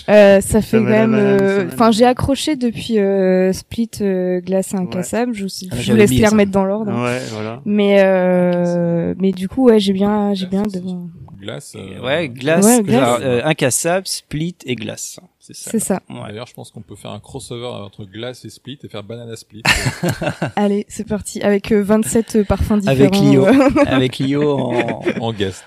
euh, 0.09 0.41
ça 0.41 0.61
fait 0.61 0.77
quand 0.77 0.83
même, 0.83 1.13
euh, 1.15 1.67
enfin 1.71 1.91
j'ai 1.91 2.05
accroché 2.05 2.55
depuis 2.55 2.99
euh, 2.99 3.51
Split, 3.53 3.89
euh, 4.01 4.39
Glace 4.41 4.73
Incassable. 4.73 5.33
Je, 5.33 5.47
je 5.47 5.65
Ah, 5.71 5.75
vous 5.91 5.95
laisse 5.95 6.11
les 6.11 6.27
remettre 6.27 6.51
dans 6.51 6.65
l'ordre. 6.65 6.91
hein. 6.91 7.03
Ouais, 7.03 7.19
voilà. 7.31 7.61
Mais 7.65 7.97
euh, 8.03 9.13
mais 9.19 9.31
du 9.31 9.47
coup 9.47 9.65
ouais 9.67 9.79
j'ai 9.79 9.93
bien, 9.93 10.33
j'ai 10.33 10.47
bien 10.47 10.61
hâte 10.61 10.73
de 10.73 10.79
voir. 10.79 10.97
Glace. 11.39 11.73
euh, 11.75 12.01
Ouais, 12.01 12.29
glace, 12.29 12.65
Ouais, 12.65 12.81
glace. 12.83 12.99
genre, 13.05 13.19
euh, 13.21 13.41
incassable, 13.43 14.07
split 14.07 14.55
et 14.65 14.75
glace. 14.75 15.19
C'est 15.45 15.53
ça. 15.53 15.71
C'est 15.71 15.79
ça. 15.79 16.01
Ouais. 16.09 16.29
D'ailleurs, 16.29 16.47
je 16.47 16.53
pense 16.53 16.71
qu'on 16.71 16.79
peut 16.81 16.95
faire 16.95 17.11
un 17.11 17.19
crossover 17.19 17.65
entre 17.67 18.05
Glace 18.05 18.45
et 18.45 18.49
Split 18.49 18.79
et 18.81 18.87
faire 18.87 19.03
Banana 19.03 19.35
Split. 19.35 19.61
Allez 20.55 20.85
c'est 20.87 21.05
parti 21.05 21.41
avec 21.41 21.73
euh, 21.73 21.83
27 21.83 22.43
parfums 22.47 22.77
différents. 22.79 22.87
Avec 22.89 23.17
Lio, 23.17 23.45
euh. 23.45 23.69
avec 23.87 24.19
Lio 24.19 24.57
en, 24.57 25.03
en 25.19 25.33
guest. 25.33 25.65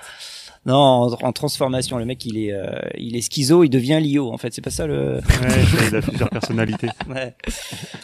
non, 0.64 0.76
en, 0.76 1.12
en 1.12 1.32
transformation. 1.32 1.98
Le 1.98 2.06
mec, 2.06 2.24
il 2.24 2.38
est, 2.38 2.52
euh, 2.52 2.70
il 2.96 3.16
est 3.16 3.20
schizo, 3.20 3.64
il 3.64 3.68
devient 3.68 4.00
Lio. 4.00 4.32
En 4.32 4.38
fait, 4.38 4.54
c'est 4.54 4.62
pas 4.62 4.70
ça 4.70 4.86
le. 4.86 5.16
Ouais, 5.16 5.88
il 5.90 5.94
a 5.96 6.00
plusieurs 6.00 6.30
personnalités. 6.30 6.88
Ouais. 7.10 7.34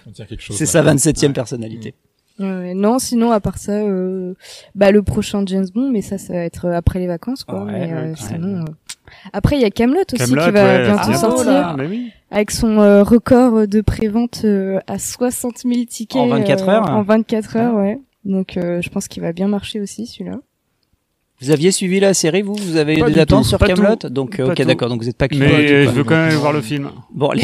On 0.07 0.11
tient 0.11 0.27
quelque 0.27 0.43
chose. 0.43 0.57
C'est 0.57 0.67
sa 0.67 0.83
27e 0.83 1.33
personnalité. 1.33 1.95
Ouais. 2.43 2.75
non, 2.75 2.99
sinon 2.99 3.31
à 3.33 3.41
part 3.41 3.59
ça, 3.59 3.73
euh, 3.73 4.35
bah 4.75 4.91
le 4.91 5.03
prochain 5.03 5.43
James 5.47 5.67
Bond, 5.75 5.91
mais 5.91 6.03
ça, 6.03 6.19
ça 6.19 6.33
va 6.33 6.41
être 6.41 6.67
euh, 6.67 6.77
après 6.77 6.99
les 6.99 7.07
vacances, 7.07 7.45
quoi. 7.45 7.65
Ouais, 7.65 7.73
mais, 7.73 7.93
euh, 7.93 8.11
ouais, 8.11 8.15
sinon, 8.17 8.61
euh, 8.61 8.65
après 9.33 9.57
il 9.57 9.63
y 9.63 9.65
a 9.65 9.71
Camelot 9.71 10.01
aussi 10.13 10.25
Camelot, 10.25 10.45
qui 10.47 10.51
va 10.53 10.65
ouais, 10.65 10.85
bientôt 10.85 11.09
bientôt, 11.11 11.19
sortir, 11.37 11.77
oui. 11.79 12.11
avec 12.31 12.51
son 12.51 12.79
euh, 12.79 13.03
record 13.03 13.67
de 13.67 13.81
prévente 13.81 14.43
euh, 14.45 14.81
à 14.87 14.99
60 14.99 15.59
000 15.59 15.85
tickets 15.89 16.21
En 16.21 16.29
24 16.29 16.69
euh, 16.69 16.73
heures 16.73 16.91
En 16.91 17.03
24 17.03 17.57
heures, 17.57 17.75
ouais. 17.75 17.99
Donc 18.25 18.57
euh, 18.57 18.81
je 18.81 18.89
pense 18.89 19.09
qu'il 19.09 19.23
va 19.23 19.33
bien 19.33 19.49
marcher 19.49 19.81
aussi 19.81 20.07
celui-là. 20.07 20.39
Vous 21.41 21.51
aviez 21.51 21.73
suivi 21.73 21.99
la 21.99 22.15
série, 22.15 22.43
vous? 22.43 22.55
Vous 22.55 22.77
avez 22.77 22.99
Pas 22.99 23.11
des 23.11 23.19
attentes 23.19 23.43
tout, 23.43 23.49
sur 23.49 23.59
Camelot? 23.59 23.97
tout. 23.97 24.09
Donc, 24.09 24.39
euh, 24.39 24.47
Pas 24.47 24.53
ok, 24.53 24.63
d'accord. 24.65 24.89
Donc 24.89 25.03
vous 25.03 25.09
êtes 25.09 25.17
pas. 25.17 25.27
Mais 25.33 25.87
je 25.87 25.91
veux 25.91 26.05
quand 26.05 26.15
même 26.15 26.35
voir 26.35 26.53
le 26.53 26.61
film. 26.61 26.91
Bon, 27.13 27.33
les... 27.33 27.43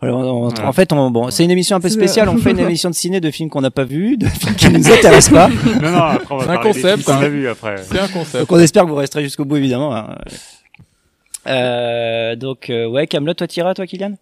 Alors, 0.00 0.18
on- 0.20 0.48
Voilà. 0.48 0.68
En 0.68 0.72
fait, 0.72 0.92
on, 0.92 1.10
bon, 1.10 1.30
c'est 1.30 1.44
une 1.44 1.50
émission 1.50 1.76
un 1.76 1.80
peu 1.80 1.88
spéciale. 1.88 2.28
On 2.28 2.36
fait 2.38 2.50
une 2.52 2.58
émission 2.68 2.88
de 2.90 2.94
ciné 2.94 3.20
de 3.20 3.30
films 3.30 3.50
qu'on 3.50 3.60
n'a 3.60 3.70
pas 3.70 3.84
vus, 3.84 4.16
de 4.16 4.26
films 4.26 4.54
qui 4.54 4.68
nous 4.70 4.86
intéressent 4.90 5.32
pas. 5.34 5.48
Non, 5.48 5.90
non, 5.90 5.98
après, 6.02 6.34
on 6.34 6.38
va 6.38 6.44
C'est 6.44 6.50
un 6.50 6.56
concept, 6.58 7.08
hein. 7.08 7.18
a 7.22 7.28
vu 7.28 7.48
après. 7.48 7.76
C'est 7.78 7.98
un 7.98 8.08
concept. 8.08 8.38
Donc 8.38 8.52
on 8.52 8.58
espère 8.60 8.84
que 8.84 8.88
vous 8.88 8.94
resterez 8.96 9.22
jusqu'au 9.24 9.44
bout, 9.44 9.56
évidemment. 9.56 9.94
hein. 9.94 10.14
Euh, 11.46 12.36
donc 12.36 12.68
euh, 12.70 12.86
ouais, 12.86 13.06
Camelot, 13.06 13.34
toi 13.34 13.46
t'iras, 13.46 13.74
toi, 13.74 13.86
Kylian? 13.86 14.14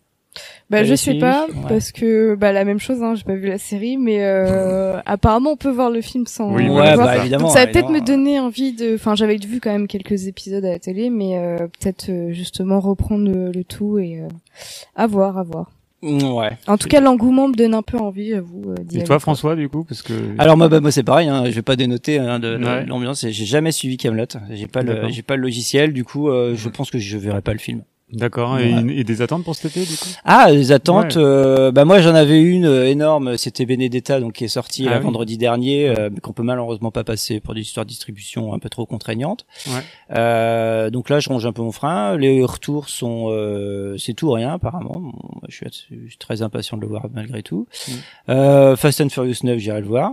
Bah 0.68 0.82
je 0.84 0.94
sais 0.94 1.14
pas 1.14 1.46
Ouais. 1.46 1.54
parce 1.68 1.92
que 1.92 2.34
bah 2.34 2.50
la 2.52 2.64
même 2.64 2.80
chose, 2.80 3.02
hein, 3.02 3.14
j'ai 3.14 3.22
pas 3.24 3.34
vu 3.36 3.46
la 3.48 3.58
série, 3.58 3.96
mais 3.96 4.24
euh, 4.24 4.98
apparemment 5.06 5.52
on 5.52 5.56
peut 5.56 5.70
voir 5.70 5.90
le 5.90 6.00
film 6.00 6.26
sans. 6.26 6.52
Oui, 6.54 6.66
voir. 6.66 6.96
bah 6.96 7.04
ça. 7.06 7.16
évidemment. 7.18 7.44
Donc 7.44 7.52
ça 7.52 7.60
va 7.64 7.66
peut-être 7.70 7.88
me 7.90 7.96
évidemment. 7.98 8.18
donner 8.24 8.40
envie 8.40 8.72
de. 8.72 8.94
Enfin, 8.96 9.14
j'avais 9.14 9.36
vu 9.36 9.60
quand 9.60 9.70
même 9.70 9.86
quelques 9.86 10.26
épisodes 10.26 10.64
à 10.64 10.70
la 10.70 10.78
télé, 10.78 11.08
mais 11.10 11.38
euh, 11.38 11.56
peut-être 11.58 12.08
euh, 12.10 12.32
justement 12.32 12.80
reprendre 12.80 13.30
le, 13.30 13.52
le 13.52 13.64
tout 13.64 13.98
et 13.98 14.20
euh, 14.20 14.28
à 14.96 15.06
voir, 15.06 15.38
à 15.38 15.42
voir. 15.44 15.70
Ouais. 16.02 16.50
En 16.68 16.76
tout 16.76 16.88
cas, 16.88 17.00
l'engouement 17.00 17.48
me 17.48 17.54
donne 17.54 17.74
un 17.74 17.82
peu 17.82 17.96
envie, 17.98 18.30
j'avoue. 18.30 18.62
euh, 18.70 18.74
Et 18.92 18.98
toi, 18.98 19.16
quoi. 19.16 19.18
François, 19.20 19.56
du 19.56 19.68
coup, 19.68 19.82
parce 19.84 20.02
que. 20.02 20.12
Alors 20.38 20.56
moi, 20.56 20.68
bah, 20.68 20.80
moi 20.80 20.90
c'est 20.92 21.02
pareil. 21.02 21.26
Hein, 21.28 21.44
je 21.46 21.50
vais 21.52 21.62
pas 21.62 21.74
dénoter 21.74 22.18
hein, 22.18 22.38
de, 22.38 22.56
de 22.58 22.64
Ouais. 22.64 22.84
l'ambiance. 22.86 23.26
J'ai 23.28 23.44
jamais 23.46 23.72
suivi 23.72 23.96
Camelot. 23.96 24.26
J'ai 24.50 24.66
pas 24.66 24.82
le, 24.82 25.08
j'ai 25.08 25.22
pas 25.22 25.36
le 25.36 25.42
logiciel. 25.42 25.92
Du 25.92 26.04
coup, 26.04 26.28
euh, 26.28 26.54
je 26.54 26.68
pense 26.68 26.90
que 26.90 26.98
je 26.98 27.16
verrai 27.18 27.40
pas 27.40 27.52
le 27.52 27.58
film. 27.58 27.82
D'accord. 28.12 28.58
Et, 28.60 28.72
Ouais. 28.72 28.94
et 28.98 29.02
des 29.04 29.20
attentes 29.20 29.42
pour 29.42 29.56
cet 29.56 29.76
été, 29.76 29.84
du 29.84 29.96
coup? 29.96 30.08
Ah, 30.24 30.52
les 30.52 30.70
attentes. 30.70 31.16
Ouais. 31.16 31.22
euh, 31.22 31.72
bah 31.72 31.84
moi 31.84 32.00
j'en 32.00 32.14
avais 32.14 32.40
une 32.40 32.64
euh, 32.64 32.86
énorme. 32.88 33.36
C'était 33.36 33.66
Benedetta, 33.66 34.20
donc 34.20 34.34
qui 34.34 34.44
est 34.44 34.48
sorti 34.48 34.84
Ah 34.86 34.90
là, 34.92 34.98
oui. 34.98 35.04
vendredi 35.04 35.36
dernier, 35.38 35.88
euh, 35.88 36.08
qu'on 36.22 36.32
peut 36.32 36.44
malheureusement 36.44 36.92
pas 36.92 37.02
passer 37.02 37.40
pour 37.40 37.52
des 37.54 37.62
histoires 37.62 37.84
de 37.84 37.88
distribution 37.88 38.52
un 38.54 38.60
peu 38.60 38.68
trop 38.68 38.86
contraignantes. 38.86 39.44
Ouais. 39.66 39.82
Euh, 40.16 40.88
donc 40.90 41.10
là, 41.10 41.18
je 41.18 41.28
ronge 41.28 41.44
un 41.46 41.52
peu 41.52 41.62
mon 41.62 41.72
frein. 41.72 42.16
Les 42.16 42.44
retours 42.44 42.88
sont, 42.88 43.26
euh, 43.30 43.96
c'est 43.98 44.14
tout 44.14 44.28
ou 44.28 44.32
rien 44.32 44.52
apparemment. 44.52 44.94
Bon, 44.94 45.12
je, 45.48 45.56
suis, 45.56 45.66
je 46.04 46.08
suis 46.10 46.18
très 46.18 46.42
impatient 46.42 46.76
de 46.76 46.82
le 46.82 46.88
voir 46.88 47.06
malgré 47.12 47.42
tout. 47.42 47.66
Mm. 47.88 47.92
Euh, 48.28 48.76
Fast 48.76 49.00
and 49.00 49.08
Furious 49.08 49.34
9, 49.42 49.58
j'irai 49.58 49.80
le 49.80 49.86
voir. 49.88 50.12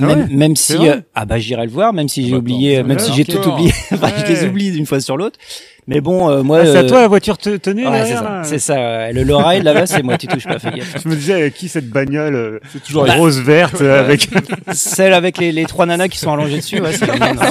Ah 0.00 0.06
même, 0.06 0.18
ouais 0.20 0.26
même 0.30 0.56
si 0.56 0.88
euh, 0.88 1.02
ah 1.14 1.26
bah 1.26 1.38
j'irai 1.38 1.66
le 1.66 1.70
voir 1.70 1.92
même 1.92 2.08
si 2.08 2.24
j'ai 2.24 2.30
bah, 2.30 2.38
oublié 2.38 2.82
même 2.82 2.98
si 2.98 3.12
j'ai 3.12 3.26
tout 3.26 3.46
oublié 3.46 3.70
enfin, 3.92 4.08
je 4.16 4.32
les 4.32 4.40
Ouais. 4.44 4.48
oublie 4.48 4.70
d'une 4.72 4.86
fois 4.86 5.00
sur 5.02 5.18
l'autre 5.18 5.38
mais 5.88 6.00
bon 6.00 6.28
euh, 6.30 6.42
moi 6.42 6.58
Ah, 6.62 6.66
c'est 6.66 6.76
à 6.76 6.80
euh, 6.80 6.88
toi 6.88 7.00
la 7.00 7.08
voiture 7.08 7.38
te 7.38 7.56
tenait 7.56 7.86
ouais, 7.86 8.02
c'est 8.04 8.12
derrière, 8.14 8.44
ça 8.44 8.58
ça 8.58 8.74
ouais. 8.74 9.12
le 9.12 9.22
Lorraine 9.22 9.62
là-bas 9.62 9.86
c'est 9.86 10.02
moi 10.02 10.18
tu 10.18 10.26
touches 10.26 10.44
pas 10.46 10.58
fais 10.58 10.70
gaffe 10.72 10.96
Je 11.04 11.08
me 11.08 11.14
disais, 11.14 11.34
avec 11.34 11.54
qui 11.54 11.68
cette 11.68 11.88
bagnole 11.88 12.34
euh, 12.34 12.58
C'est 12.72 12.82
toujours 12.82 13.06
rose 13.06 13.40
verte 13.40 13.80
euh, 13.80 14.00
avec. 14.00 14.28
Celle 14.72 15.12
avec 15.12 15.38
les, 15.38 15.52
les 15.52 15.64
trois 15.66 15.86
nanas 15.86 16.08
qui 16.08 16.18
sont 16.18 16.32
allongées 16.32 16.56
dessus, 16.56 16.80
ouais, 16.80 16.92
c'est 16.92 17.06
la 17.06 17.16
mienne, 17.16 17.38
hein. 17.40 17.50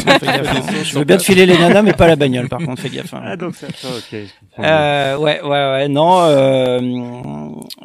Je 0.83 0.97
veux 0.99 1.05
bien 1.05 1.17
te 1.17 1.23
filer 1.23 1.45
les 1.45 1.57
nanas, 1.57 1.81
mais 1.81 1.93
pas 1.93 2.07
la 2.07 2.15
bagnole, 2.15 2.49
par 2.49 2.59
contre, 2.59 2.81
fais 2.81 2.89
gaffe. 2.89 3.13
hein. 3.13 3.21
ah, 3.25 3.37
donc 3.37 3.55
ça, 3.55 3.67
ok. 3.67 4.19
Euh, 4.59 5.17
ouais, 5.17 5.41
ouais, 5.41 5.49
ouais, 5.49 5.87
non, 5.87 6.19
euh, 6.23 6.79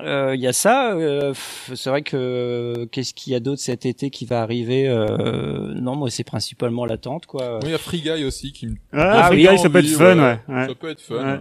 euh, 0.05 0.33
il 0.35 0.41
y 0.41 0.47
a 0.49 0.53
ça. 0.53 0.93
euh, 0.93 1.33
c'est 1.75 1.91
vrai 1.91 2.03
que 2.03 2.89
qu'est-ce 2.93 3.15
qu'il 3.15 3.33
y 3.33 3.37
a 3.37 3.41
d'autre 3.41 3.61
cet 3.61 3.87
été 3.87 4.11
qui 4.11 4.25
va 4.27 4.41
arriver 4.43 4.89
euh, 4.89 5.73
Non, 5.75 5.97
moi, 5.97 6.11
c'est 6.11 6.25
principalement 6.25 6.85
l'attente, 6.87 7.27
quoi. 7.27 7.57
Oui, 7.63 7.69
il 7.69 7.73
y 7.73 7.75
a 7.75 7.79
Free 7.79 8.01
Guy 8.01 8.25
aussi 8.25 8.53
qui 8.53 8.67
me. 8.67 8.75
Ah, 8.93 9.23
Ah 9.23 9.27
Free 9.29 9.47
Guy, 9.47 9.59
ça 9.59 9.69
peut 9.71 9.79
être 9.79 9.87
fun, 9.89 10.19
ouais. 10.19 10.39
Ouais. 10.49 10.69
Ça 10.69 10.75
peut 10.75 10.91
être 10.91 11.01
fun. 11.01 11.15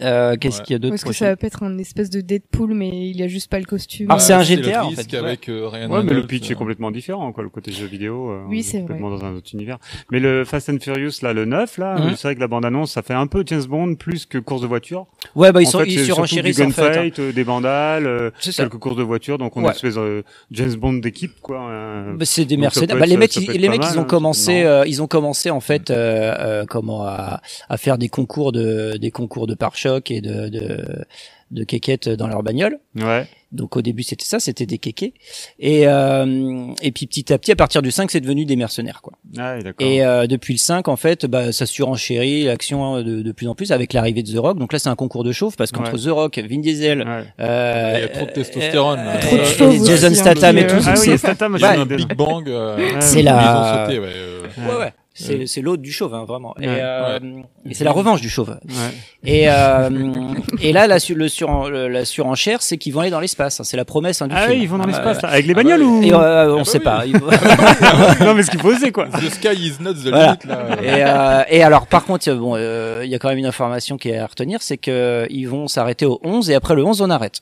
Euh, 0.00 0.36
Qu'est-ce 0.40 0.62
qu'il 0.62 0.72
y 0.72 0.76
a 0.76 0.78
d'autre 0.78 0.94
Est-ce 0.94 1.04
que 1.04 1.12
ça 1.12 1.26
va 1.26 1.36
pas 1.36 1.46
être 1.46 1.62
un 1.62 1.76
espèce 1.76 2.08
de 2.08 2.22
Deadpool, 2.22 2.72
mais 2.72 3.10
il 3.10 3.22
a 3.22 3.28
juste 3.28 3.50
pas 3.50 3.58
le 3.58 3.66
costume 3.66 4.10
Alors, 4.10 4.20
c'est 4.22 4.32
un 4.32 4.40
euh, 4.40 4.42
GTA, 4.42 4.86
en 4.86 4.90
fait, 4.92 5.12
ouais. 5.12 5.18
avec 5.18 5.48
euh, 5.50 5.68
Ryan 5.68 5.90
Ouais, 5.90 6.02
mais 6.02 6.14
le 6.14 6.26
pitch 6.26 6.48
euh, 6.48 6.52
est 6.52 6.56
complètement 6.56 6.90
différent, 6.90 7.32
quoi, 7.32 7.42
le 7.44 7.50
côté 7.50 7.70
jeu 7.70 7.84
vidéo. 7.84 8.30
euh, 8.30 8.44
Oui, 8.48 8.62
c'est 8.62 8.80
complètement 8.80 9.10
vrai. 9.10 9.18
dans 9.18 9.24
un 9.26 9.34
autre 9.36 9.50
univers. 9.52 9.76
Mais 10.10 10.20
le 10.20 10.44
Fast 10.46 10.70
and 10.70 10.78
Furious, 10.80 11.10
là, 11.20 11.34
le 11.34 11.44
9, 11.44 11.76
là, 11.76 11.98
Mhm. 11.98 12.14
c'est 12.16 12.28
vrai 12.28 12.34
que 12.34 12.40
la 12.40 12.46
bande-annonce, 12.48 12.92
ça 12.92 13.02
fait 13.02 13.12
un 13.12 13.26
peu 13.26 13.44
James 13.46 13.64
Bond 13.64 13.94
plus 13.96 14.24
que 14.24 14.38
course 14.38 14.62
de 14.62 14.66
voiture. 14.66 15.06
Ouais, 15.36 15.52
bah 15.52 15.60
ils 15.60 15.66
En 15.68 15.70
sont 15.72 15.78
fait, 15.80 15.88
ils 15.88 16.02
surenchérissent 16.04 16.60
en 16.60 16.70
fait. 16.70 16.82
hein. 16.82 16.86
gunfight, 16.92 17.18
euh, 17.18 17.32
des 17.32 17.44
bandales, 17.44 18.06
euh, 18.06 18.30
quelques 18.56 18.78
courses 18.78 18.96
de 18.96 19.02
voiture, 19.02 19.36
donc 19.36 19.54
on 19.58 19.62
Ouais. 19.64 19.68
est 19.68 19.72
espèce 19.72 19.96
de 19.96 20.24
James 20.50 20.74
Bond 20.76 20.94
d'équipe, 20.94 21.32
quoi. 21.42 21.68
euh. 21.70 22.14
Bah, 22.16 22.24
c'est 22.24 22.46
des 22.46 22.56
Donc 22.56 22.72
peut 22.72 22.86
Bah, 22.98 23.04
les 23.04 23.18
mecs, 23.18 23.34
les 23.36 23.68
mecs, 23.68 23.82
ils 23.84 23.98
ont 23.98 24.02
hein, 24.02 24.04
commencé, 24.04 24.62
euh, 24.62 24.84
ils 24.86 25.02
ont 25.02 25.06
commencé 25.08 25.50
en 25.50 25.60
fait, 25.60 25.90
euh, 25.90 26.34
euh, 26.38 26.64
comment 26.66 27.04
à, 27.04 27.42
faire 27.76 27.98
des 27.98 28.08
concours 28.08 28.50
de, 28.52 28.96
des 28.96 29.10
concours 29.10 29.46
de 29.46 29.52
pare-choc 29.74 30.10
et 30.10 30.20
de, 30.20 30.48
de, 30.48 30.84
de 31.50 31.64
kékettes 31.64 32.08
dans 32.08 32.28
leur 32.28 32.42
bagnole. 32.42 32.78
Ouais. 32.96 33.26
Donc 33.52 33.76
au 33.76 33.82
début 33.82 34.02
c'était 34.02 34.24
ça, 34.24 34.40
c'était 34.40 34.66
des 34.66 34.78
kékés. 34.78 35.14
Et 35.60 35.86
euh, 35.86 36.66
et 36.82 36.90
puis 36.90 37.06
petit 37.06 37.32
à 37.32 37.38
petit, 37.38 37.52
à 37.52 37.56
partir 37.56 37.82
du 37.82 37.92
5, 37.92 38.10
c'est 38.10 38.20
devenu 38.20 38.44
des 38.46 38.56
mercenaires 38.56 39.00
quoi. 39.00 39.12
Ah. 39.38 39.56
Et 39.78 40.04
euh, 40.04 40.26
depuis 40.26 40.54
le 40.54 40.58
5, 40.58 40.88
en 40.88 40.96
fait, 40.96 41.26
bah, 41.26 41.52
ça 41.52 41.64
surenchérit 41.64 42.44
l'action 42.44 43.00
de, 43.02 43.22
de 43.22 43.32
plus 43.32 43.46
en 43.46 43.54
plus 43.54 43.70
avec 43.70 43.92
l'arrivée 43.92 44.24
de 44.24 44.32
The 44.32 44.38
Rock. 44.38 44.58
Donc 44.58 44.72
là, 44.72 44.80
c'est 44.80 44.88
un 44.88 44.96
concours 44.96 45.22
de 45.22 45.30
chauffe 45.30 45.56
parce 45.56 45.70
qu'entre 45.70 45.92
Ouais. 45.94 46.00
The 46.00 46.08
Rock, 46.12 46.38
Vin 46.38 46.58
Diesel, 46.60 47.02
Ouais. 47.02 47.24
euh, 47.40 47.92
Il 47.98 48.00
y 48.00 48.04
a 48.04 48.08
trop 48.08 48.26
de 48.26 48.30
testostérone, 48.32 48.98
euh, 48.98 49.04
là. 49.04 49.18
Trop 49.20 49.66
de 49.68 49.84
Jason 49.84 50.08
hein, 50.08 50.14
Statham 50.14 50.58
et 50.58 50.66
tout. 50.66 50.74
Ah 50.84 50.94
oui, 50.96 51.04
c'est- 51.04 51.16
Statham, 51.18 51.54
Il 51.56 51.62
y 51.62 51.64
a 51.64 51.74
j'ai 51.76 51.80
un 51.80 51.86
des- 51.86 51.96
Big 51.96 52.14
Bang. 52.16 52.48
euh, 52.48 52.76
C'est 53.00 53.20
ils 53.20 53.24
la- 53.24 53.84
ont 53.84 53.86
sauté, 53.86 54.00
ouais. 54.00 54.08
euh, 54.12 54.40
Ouais, 54.68 54.76
ouais. 54.80 54.92
C'est, 55.16 55.46
c'est 55.46 55.60
l'autre 55.60 55.80
du 55.80 55.92
chauve, 55.92 56.12
hein, 56.12 56.24
vraiment. 56.26 56.56
Et, 56.60 56.66
Ouais. 56.66 56.78
euh, 56.80 57.20
et 57.70 57.72
c'est 57.74 57.84
la 57.84 57.92
revanche 57.92 58.20
du 58.20 58.28
chauve. 58.28 58.50
Ouais. 58.50 58.74
Et, 59.24 59.44
euh, 59.48 59.88
et 60.60 60.72
là, 60.72 60.88
la, 60.88 60.98
su- 60.98 61.14
le 61.14 61.28
sur, 61.28 61.70
le- 61.70 61.86
la 61.86 62.04
surenchère, 62.04 62.62
c'est 62.62 62.78
qu'ils 62.78 62.92
vont 62.92 62.98
aller 63.00 63.10
dans 63.10 63.20
l'espace. 63.20 63.60
hein. 63.60 63.64
C'est 63.64 63.76
la 63.76 63.84
promesse 63.84 64.20
hein, 64.22 64.26
du 64.26 64.34
Ah 64.36 64.40
film. 64.48 64.52
oui, 64.58 64.62
ils 64.64 64.68
vont 64.68 64.76
dans 64.78 64.82
Ah, 64.84 64.88
l'espace, 64.88 65.18
ouais. 65.18 65.22
là. 65.22 65.28
Avec 65.28 65.46
les 65.46 65.52
Ah 65.52 65.54
bagnoles 65.54 65.82
oui. 65.82 65.86
ou? 65.86 66.02
Et 66.02 66.12
euh, 66.12 66.54
on 66.54 66.58
bah 66.58 66.64
sait 66.64 66.78
oui. 66.78 66.84
pas. 66.84 67.04
Non, 68.24 68.34
mais 68.34 68.42
ce 68.42 68.50
qu'il 68.50 68.58
faut 68.60 68.70
oser, 68.74 68.90
quoi. 68.90 69.06
The 69.06 69.30
sky 69.30 69.54
is 69.54 69.74
not 69.80 69.92
the 69.94 70.08
Voilà. 70.08 70.36
limit, 70.42 70.48
là. 70.48 70.82
Et, 70.82 71.04
euh, 71.04 71.42
et 71.48 71.62
alors, 71.62 71.86
par 71.86 72.04
contre, 72.04 72.28
euh, 72.28 72.34
bon, 72.36 72.54
euh, 72.56 73.02
il 73.04 73.10
y 73.10 73.14
a 73.14 73.18
quand 73.20 73.28
même 73.28 73.38
une 73.38 73.46
information 73.46 73.96
qui 73.96 74.08
est 74.08 74.18
à 74.18 74.26
retenir, 74.26 74.62
c'est 74.62 74.78
que 74.78 75.28
ils 75.30 75.46
vont 75.48 75.68
s'arrêter 75.68 76.06
au 76.06 76.18
11 76.24 76.50
et 76.50 76.54
après 76.54 76.74
le 76.74 76.84
11, 76.84 77.00
on 77.02 77.10
arrête. 77.10 77.40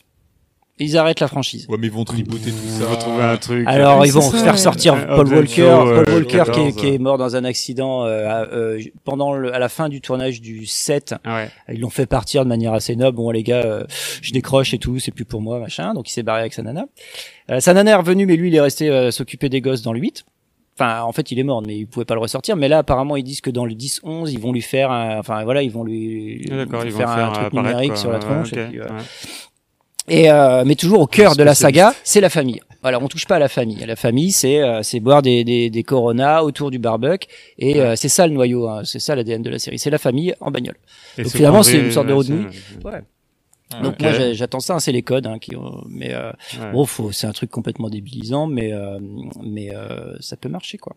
Ils 0.82 0.96
arrêtent 0.98 1.20
la 1.20 1.28
franchise. 1.28 1.66
Ouais, 1.68 1.76
mais 1.78 1.86
ils 1.86 1.92
vont 1.92 2.04
tribouter 2.04 2.50
tout 2.50 2.68
ça. 2.80 2.84
va 2.86 2.96
trouver 2.96 3.22
un 3.22 3.36
truc. 3.36 3.66
Alors 3.66 4.00
Oui, 4.00 4.08
ils 4.08 4.12
vont 4.12 4.20
ça, 4.20 4.36
faire 4.38 4.52
ouais. 4.52 4.58
sortir 4.58 4.94
Ouais, 4.94 5.06
Paul 5.06 5.28
Walker, 5.32 5.62
Paul 5.62 5.88
euh, 6.08 6.14
Walker 6.14 6.28
qui, 6.28 6.36
est, 6.36 6.38
14, 6.72 6.74
qui 6.76 6.88
est 6.88 6.98
mort 6.98 7.18
dans 7.18 7.36
un 7.36 7.44
accident 7.44 8.04
euh, 8.04 8.26
à- 8.28 8.48
euh, 8.52 8.80
pendant 9.04 9.32
le, 9.34 9.54
à 9.54 9.58
la 9.58 9.68
fin 9.68 9.88
du 9.88 10.00
tournage 10.00 10.40
du 10.40 10.66
7. 10.66 11.14
Ouais. 11.24 11.48
Ils 11.72 11.80
l'ont 11.80 11.90
fait 11.90 12.06
partir 12.06 12.44
de 12.44 12.48
manière 12.48 12.72
assez 12.74 12.96
noble. 12.96 13.16
Bon 13.16 13.30
les 13.30 13.42
gars, 13.42 13.62
euh, 13.64 13.84
je 14.20 14.32
décroche 14.32 14.74
et 14.74 14.78
tout, 14.78 14.98
c'est 14.98 15.12
plus 15.12 15.24
pour 15.24 15.40
moi 15.40 15.58
machin. 15.60 15.94
Donc 15.94 16.08
il 16.10 16.12
s'est 16.12 16.22
barré 16.22 16.40
avec 16.40 16.52
sa 16.52 16.62
nana. 16.62 16.86
Euh, 17.50 17.60
sa 17.60 17.72
nana 17.74 17.92
est 17.92 17.94
revenue, 17.94 18.26
mais 18.26 18.36
lui 18.36 18.48
il 18.48 18.54
est 18.54 18.60
resté 18.60 18.90
euh, 18.90 19.10
s'occuper 19.10 19.48
des 19.48 19.60
gosses 19.60 19.82
dans 19.82 19.92
le 19.92 20.00
8. 20.00 20.24
Enfin, 20.78 21.02
en 21.02 21.12
fait, 21.12 21.30
il 21.30 21.38
est 21.38 21.42
mort, 21.42 21.62
mais 21.64 21.76
il 21.76 21.86
pouvait 21.86 22.06
pas 22.06 22.14
le 22.14 22.20
ressortir. 22.20 22.56
Mais 22.56 22.66
là, 22.66 22.78
apparemment, 22.78 23.16
ils 23.16 23.22
disent 23.22 23.42
que 23.42 23.50
dans 23.50 23.66
le 23.66 23.74
10-11, 23.74 24.30
ils 24.32 24.38
vont 24.40 24.52
lui 24.54 24.62
faire, 24.62 24.90
un- 24.90 25.18
enfin 25.18 25.44
voilà, 25.44 25.62
ils 25.62 25.70
vont 25.70 25.84
lui 25.84 26.48
Ah, 26.50 26.64
ils 26.86 26.90
vont 26.92 26.98
faire 26.98 27.10
un 27.10 27.32
truc 27.32 27.52
numérique 27.52 27.88
quoi. 27.90 27.96
sur 27.96 28.10
la 28.10 28.16
Ouais, 28.16 28.24
tronche. 28.24 28.52
et 28.54 28.64
puis, 28.68 28.80
euh, 28.80 28.84
ouais. 28.84 29.02
Et 30.08 30.30
euh, 30.30 30.64
mais 30.66 30.74
toujours 30.74 31.00
au 31.00 31.06
cœur 31.06 31.36
de 31.36 31.42
la 31.42 31.54
saga, 31.54 31.94
c'est 32.04 32.20
la 32.20 32.30
famille. 32.30 32.60
Voilà, 32.82 33.00
on 33.00 33.06
touche 33.06 33.26
pas 33.26 33.36
à 33.36 33.38
la 33.38 33.48
famille. 33.48 33.84
La 33.86 33.94
famille, 33.94 34.32
c'est 34.32 34.60
euh, 34.60 34.82
c'est 34.82 34.98
boire 34.98 35.22
des, 35.22 35.44
des 35.44 35.70
des 35.70 35.82
Corona 35.84 36.42
autour 36.42 36.70
du 36.72 36.78
barbecue 36.80 37.28
et 37.58 37.80
euh, 37.80 37.94
c'est 37.94 38.08
ça 38.08 38.26
le 38.26 38.32
noyau, 38.32 38.68
hein, 38.68 38.82
c'est 38.84 38.98
ça 38.98 39.14
l'ADN 39.14 39.40
de 39.42 39.50
la 39.50 39.58
série. 39.60 39.78
C'est 39.78 39.90
la 39.90 39.98
famille 39.98 40.34
en 40.40 40.50
bagnole. 40.50 40.76
Et 41.18 41.22
Donc 41.22 41.32
finalement, 41.32 41.62
c'est 41.62 41.78
une 41.78 41.92
sorte 41.92 42.08
de 42.08 42.12
road 42.12 42.28
movie. 42.28 42.58
Ouais. 42.84 43.02
Donc 43.82 43.94
Ok. 43.94 44.00
moi 44.02 44.32
j'attends 44.34 44.60
ça, 44.60 44.74
hein, 44.74 44.80
c'est 44.80 44.92
les 44.92 45.00
codes 45.02 45.26
hein, 45.26 45.38
qui 45.38 45.56
ont- 45.56 45.82
mais 45.88 46.12
euh, 46.12 46.30
Ouais. 46.60 46.72
bon 46.72 46.84
faut 46.84 47.10
c'est 47.10 47.26
un 47.26 47.32
truc 47.32 47.50
complètement 47.50 47.88
débilisant 47.88 48.46
mais 48.46 48.70
euh, 48.70 48.98
mais 49.42 49.74
euh, 49.74 50.14
ça 50.20 50.36
peut 50.36 50.50
marcher 50.50 50.76
quoi. 50.76 50.94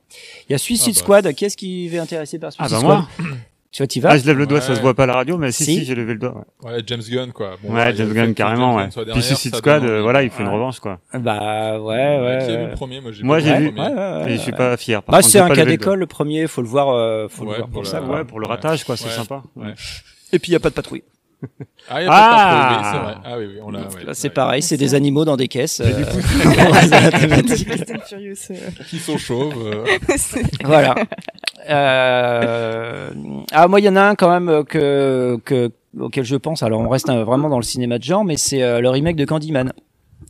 Il 0.49 0.51
y 0.51 0.55
a 0.55 0.57
Suicide 0.57 0.87
Ah 0.97 0.99
bah. 0.99 0.99
Squad, 1.21 1.33
qui 1.35 1.45
est-ce 1.45 1.55
qui 1.55 1.87
est 1.87 1.97
intéressé 1.99 2.37
par 2.37 2.51
Ah 2.57 2.67
Suicide 2.67 2.85
bah 2.85 3.05
Squad? 3.15 3.27
moi. 3.29 3.37
Tu 3.75 3.81
vois, 3.83 3.87
t'y 3.87 3.99
vas 3.99 4.11
Ah, 4.11 4.17
je 4.17 4.25
lève 4.25 4.37
le 4.37 4.47
doigt, 4.47 4.61
ça 4.61 4.69
Ouais. 4.69 4.77
se 4.77 4.81
voit 4.81 4.93
pas 4.93 5.03
à 5.03 5.07
la 5.07 5.15
radio, 5.15 5.37
mais 5.37 5.51
si, 5.51 5.65
Si. 5.65 5.75
si, 5.79 5.83
j'ai 5.85 5.95
levé 5.95 6.13
le 6.13 6.19
doigt. 6.19 6.45
Ouais, 6.63 6.75
Ouais, 6.75 6.83
James 6.87 7.01
Gunn, 7.09 7.33
quoi. 7.33 7.57
Bon, 7.61 7.73
ouais 7.75 7.93
James 7.93 8.07
le 8.07 8.13
Gunn, 8.13 8.33
carrément, 8.33 8.79
James 8.79 8.89
ouais. 8.95 9.11
Puis 9.11 9.21
Suicide 9.21 9.51
ça 9.51 9.57
Squad, 9.57 9.83
euh, 9.83 10.01
voilà, 10.01 10.23
il 10.23 10.29
fait 10.29 10.43
une 10.43 10.49
revanche, 10.49 10.79
quoi. 10.79 10.99
Bah 11.13 11.77
ouais 11.81 11.93
Ouais. 11.93 12.37
Qui 12.45 12.51
a 12.53 12.57
vu 12.57 12.67
le 12.67 12.71
premier 12.73 13.01
Moi, 13.01 13.11
j'ai 13.11 13.23
Moi, 13.23 13.39
vu 13.59 13.73
ouais. 13.77 14.31
Et 14.31 14.37
je 14.37 14.41
suis 14.41 14.53
pas 14.53 14.77
fier. 14.77 15.03
Par 15.03 15.11
Bah, 15.11 15.21
c'est 15.21 15.39
un 15.39 15.49
pas 15.49 15.55
cas 15.55 15.65
d'école, 15.65 15.99
le 15.99 16.07
premier, 16.07 16.47
faut 16.47 16.61
le 16.61 16.69
voir, 16.69 16.87
euh, 16.95 17.27
faut 17.27 17.43
le 17.43 17.49
Ouais, 17.49 17.57
voir 17.57 17.67
pour 17.67 17.85
ça. 17.85 18.01
Ouais, 18.01 18.23
pour 18.23 18.39
le 18.39 18.47
ratage, 18.47 18.85
quoi, 18.85 18.95
c'est 18.95 19.09
sympa. 19.09 19.43
Ouais. 19.57 19.73
Et 20.31 20.39
puis 20.39 20.51
il 20.51 20.53
y 20.53 20.55
a 20.55 20.61
pas 20.61 20.69
de 20.69 20.75
patrouille. 20.75 21.03
Ah, 21.89 22.01
il 22.01 22.05
y 22.05 22.07
a 22.07 22.09
pas 22.09 22.81
Ah 22.83 23.01
vrai. 23.03 23.15
Ah 23.25 23.37
oui, 23.37 23.45
oui, 23.47 23.59
on 23.63 23.71
l'a. 23.71 23.79
ouais, 23.81 23.87
c'est 24.13 24.27
ouais. 24.29 24.33
pareil, 24.33 24.61
c'est 24.61 24.77
des 24.77 24.95
animaux 24.95 25.25
dans 25.25 25.37
des 25.37 25.47
caisses. 25.47 25.81
euh, 25.81 25.85
euh, 28.11 28.55
Qui 28.87 28.97
sont 28.99 29.17
chauves. 29.17 29.53
euh. 29.65 29.85
c'est- 30.17 30.41
voilà. 30.63 30.95
Euh... 31.69 33.09
Ah 33.51 33.67
moi 33.67 33.79
il 33.79 33.85
y 33.85 33.89
en 33.89 33.95
a 33.95 34.01
un 34.01 34.15
quand 34.15 34.29
même 34.29 34.63
que 34.65 35.39
que 35.45 35.71
auquel 35.99 36.23
je 36.25 36.35
pense. 36.35 36.63
Alors 36.63 36.81
on 36.81 36.89
reste 36.89 37.09
vraiment 37.11 37.49
dans 37.49 37.57
le 37.57 37.63
cinéma 37.63 37.97
de 37.97 38.03
genre, 38.03 38.23
mais 38.25 38.37
c'est 38.37 38.61
euh, 38.63 38.81
le 38.81 38.89
remake 38.89 39.15
de 39.15 39.25
Candyman. 39.25 39.71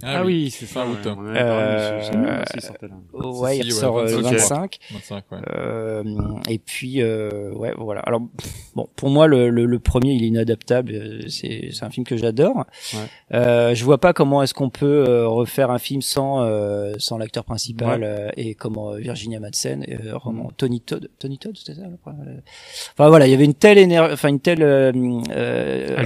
Ah 0.06 0.24
oui, 0.26 0.50
c'est 0.52 0.66
ça. 0.66 0.82
Fin 0.82 0.86
ouais. 0.88 0.92
août. 0.94 1.08
On 1.08 1.24
ce- 1.24 1.38
Euh, 1.38 2.60
sortait 2.60 2.88
là. 2.88 2.96
Ouais, 3.14 3.58
il 3.58 3.64
si, 3.64 3.70
ouais, 3.70 3.74
ressort 3.76 3.98
euh, 4.00 4.06
le 4.06 4.22
25. 4.22 4.80
25. 4.92 5.24
25, 5.24 5.24
ouais. 5.32 5.38
Euh, 5.58 6.04
et 6.50 6.60
puis 6.60 7.02
euh, 7.02 7.52
ouais 7.54 7.74
voilà. 7.78 8.02
Alors 8.02 8.22
bon 8.76 8.88
pour 8.96 9.10
moi 9.10 9.28
le, 9.28 9.50
le, 9.50 9.66
le 9.66 9.80
premier 9.80 10.14
il 10.14 10.24
est 10.24 10.28
inadaptable. 10.28 10.92
euh, 10.94 11.22
C'est 11.28 11.70
c'est 11.72 11.84
un 11.86 11.90
film 11.90 12.06
que 12.06 12.18
j'adore. 12.18 12.66
Ouais. 12.94 13.00
Euh, 13.34 13.74
je 13.76 13.84
vois 13.84 14.00
pas 14.00 14.14
comment 14.14 14.44
est-ce 14.44 14.54
qu'on 14.54 14.70
peut 14.70 15.06
euh, 15.08 15.28
refaire 15.28 15.72
un 15.72 15.80
film 15.80 16.02
sans 16.02 16.42
euh, 16.44 16.94
sans 16.98 17.18
l'acteur 17.18 17.44
principal 17.44 18.02
Ouais. 18.02 18.08
euh, 18.08 18.30
et 18.38 18.54
comment 18.56 18.92
euh, 18.94 18.98
Virginia 18.98 19.40
Madsen, 19.40 19.86
euh, 19.90 20.18
roman 20.18 20.52
Tony 20.58 20.82
Todd, 20.82 21.10
Tony 21.20 21.38
Todd 21.38 21.56
c'était 21.58 21.80
ça. 21.80 21.86
euh, 21.86 22.12
Enfin 22.94 23.10
voilà, 23.10 23.28
il 23.28 23.32
y 23.32 23.34
avait 23.34 23.46
une 23.46 23.54
telle 23.54 23.78
éner- 23.78 24.00
enfin 24.12 24.30
une 24.30 24.40
telle 24.40 24.62
euh, 24.64 24.92
euh, 25.32 26.04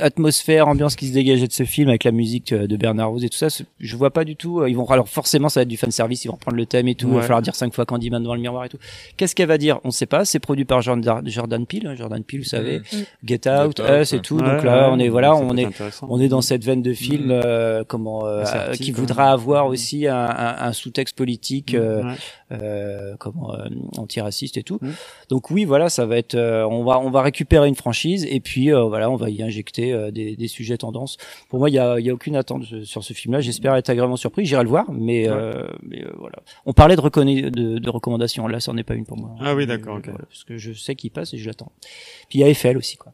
atmosphère, 0.00 0.68
ambiance 0.68 0.96
qui 0.96 1.08
se 1.08 1.12
dégageait 1.12 1.46
de 1.46 1.52
ce 1.52 1.64
film 1.64 1.88
avec 1.88 2.04
la 2.04 2.12
musique 2.12 2.52
euh, 2.52 2.66
de 2.66 2.76
Bernard 2.76 3.12
Rose 3.16 3.24
et 3.24 3.28
tout 3.28 3.38
ça. 3.38 3.48
Je 3.80 3.96
vois 3.96 4.10
pas 4.10 4.24
du 4.24 4.36
tout. 4.36 4.60
euh, 4.60 4.68
Ils 4.70 4.76
vont 4.76 4.84
alors 4.86 5.08
forcément 5.08 5.48
ça 5.48 5.60
va 5.60 5.62
être 5.62 5.68
du 5.68 5.76
fan 5.76 5.90
service. 5.90 6.24
Ils 6.24 6.28
vont 6.28 6.34
reprendre 6.34 6.56
le 6.56 6.66
thème 6.66 6.88
et 6.88 6.94
tout. 6.94 7.08
Il 7.08 7.14
va 7.14 7.22
falloir 7.22 7.42
dire 7.42 7.54
cinq 7.54 7.74
fois 7.74 7.84
Candyman 7.86 8.22
devant 8.22 8.34
le 8.34 8.40
miroir 8.40 8.64
et 8.64 8.68
tout. 8.68 8.78
Qu'est-ce 9.16 9.34
qu'elle 9.34 9.48
va 9.48 9.58
dire? 9.58 9.80
On 9.84 9.90
sait 9.90 10.06
pas. 10.06 10.24
C'est 10.24 10.38
produit 10.38 10.64
par 10.64 10.82
Jordan, 10.82 11.22
Jordan 11.26 11.66
Peele. 11.66 11.86
hein, 11.86 11.94
Jordan 11.96 12.22
Peele, 12.22 12.40
vous 12.40 12.44
savez, 12.44 12.78
Mm. 12.78 12.96
Get 13.24 13.48
Out, 13.48 13.76
Get 13.78 13.82
Out, 13.82 13.82
Us 14.02 14.12
et 14.12 14.20
tout. 14.20 14.36
Ouais, 14.38 14.42
Donc 14.54 14.62
là, 14.64 14.88
ouais, 14.88 14.94
on 14.94 14.98
est 14.98 15.08
voilà, 15.08 15.28
ça 15.28 15.34
on 15.36 15.56
est 15.56 15.68
on 16.02 16.20
est 16.20 16.28
dans 16.28 16.40
cette 16.42 16.64
veine 16.64 16.82
de 16.82 16.92
film, 16.92 17.26
Mm. 17.28 17.40
euh, 17.44 17.84
comment 17.86 18.26
euh, 18.26 18.44
euh, 18.54 18.72
qui 18.74 18.92
voudra 18.92 19.30
avoir 19.32 19.66
aussi 19.66 20.06
un, 20.06 20.14
un, 20.16 20.56
un 20.68 20.72
sous-texte 20.72 21.16
politique, 21.16 21.74
euh, 21.74 22.02
Ouais. 22.02 22.14
Euh, 22.52 23.16
comment 23.18 23.54
euh, 23.54 23.68
antiraciste 23.96 24.56
et 24.56 24.62
tout. 24.62 24.78
Mm. 24.80 24.90
Donc 25.30 25.50
oui, 25.50 25.64
voilà, 25.64 25.88
ça 25.88 26.06
va 26.06 26.16
être, 26.16 26.34
euh, 26.34 26.64
on 26.66 26.84
va 26.84 26.98
on 27.00 27.10
va 27.10 27.22
récupérer 27.22 27.66
une 27.68 27.74
franchise 27.74 28.24
et 28.30 28.40
puis 28.40 28.72
euh, 28.72 28.82
voilà, 28.84 29.10
on 29.10 29.16
va 29.16 29.30
y 29.30 29.42
injecter 29.42 29.92
euh, 29.92 30.10
des, 30.10 30.36
des 30.36 30.48
sujets 30.48 30.76
tendances. 30.78 31.16
Pour 31.48 31.58
moi, 31.58 31.70
il 31.70 31.74
y 31.74 31.78
a, 31.78 31.98
il 31.98 32.06
y 32.06 32.10
a 32.10 32.14
aucune 32.14 32.36
attente 32.36 32.64
sur 32.84 33.02
ce 33.04 33.12
film-là. 33.12 33.40
J'espère 33.40 33.74
être 33.76 33.90
agréablement 33.90 34.16
surpris. 34.16 34.44
J'irai 34.46 34.62
le 34.62 34.68
voir, 34.68 34.90
mais, 34.92 35.28
euh, 35.28 35.66
mais 35.82 36.04
euh, 36.04 36.10
voilà. 36.18 36.36
On 36.66 36.72
parlait 36.72 36.96
de, 36.96 37.00
reconna- 37.00 37.50
de, 37.50 37.78
de 37.78 37.90
recommandations. 37.90 38.46
Là, 38.48 38.60
ça 38.60 38.72
n'en 38.72 38.78
est 38.78 38.84
pas 38.84 38.94
une 38.94 39.06
pour 39.06 39.16
moi. 39.16 39.34
Ah 39.40 39.54
oui, 39.54 39.66
d'accord, 39.66 39.96
ok. 39.96 40.04
voilà, 40.08 40.24
parce 40.26 40.44
que 40.44 40.56
je 40.58 40.72
sais 40.72 40.94
qu'il 40.94 41.10
passe 41.10 41.34
et 41.34 41.38
je 41.38 41.46
l'attends. 41.46 41.72
Puis 42.28 42.38
il 42.38 42.40
y 42.40 42.44
a 42.44 42.48
Eiffel 42.48 42.76
aussi, 42.76 42.96
quoi. 42.96 43.12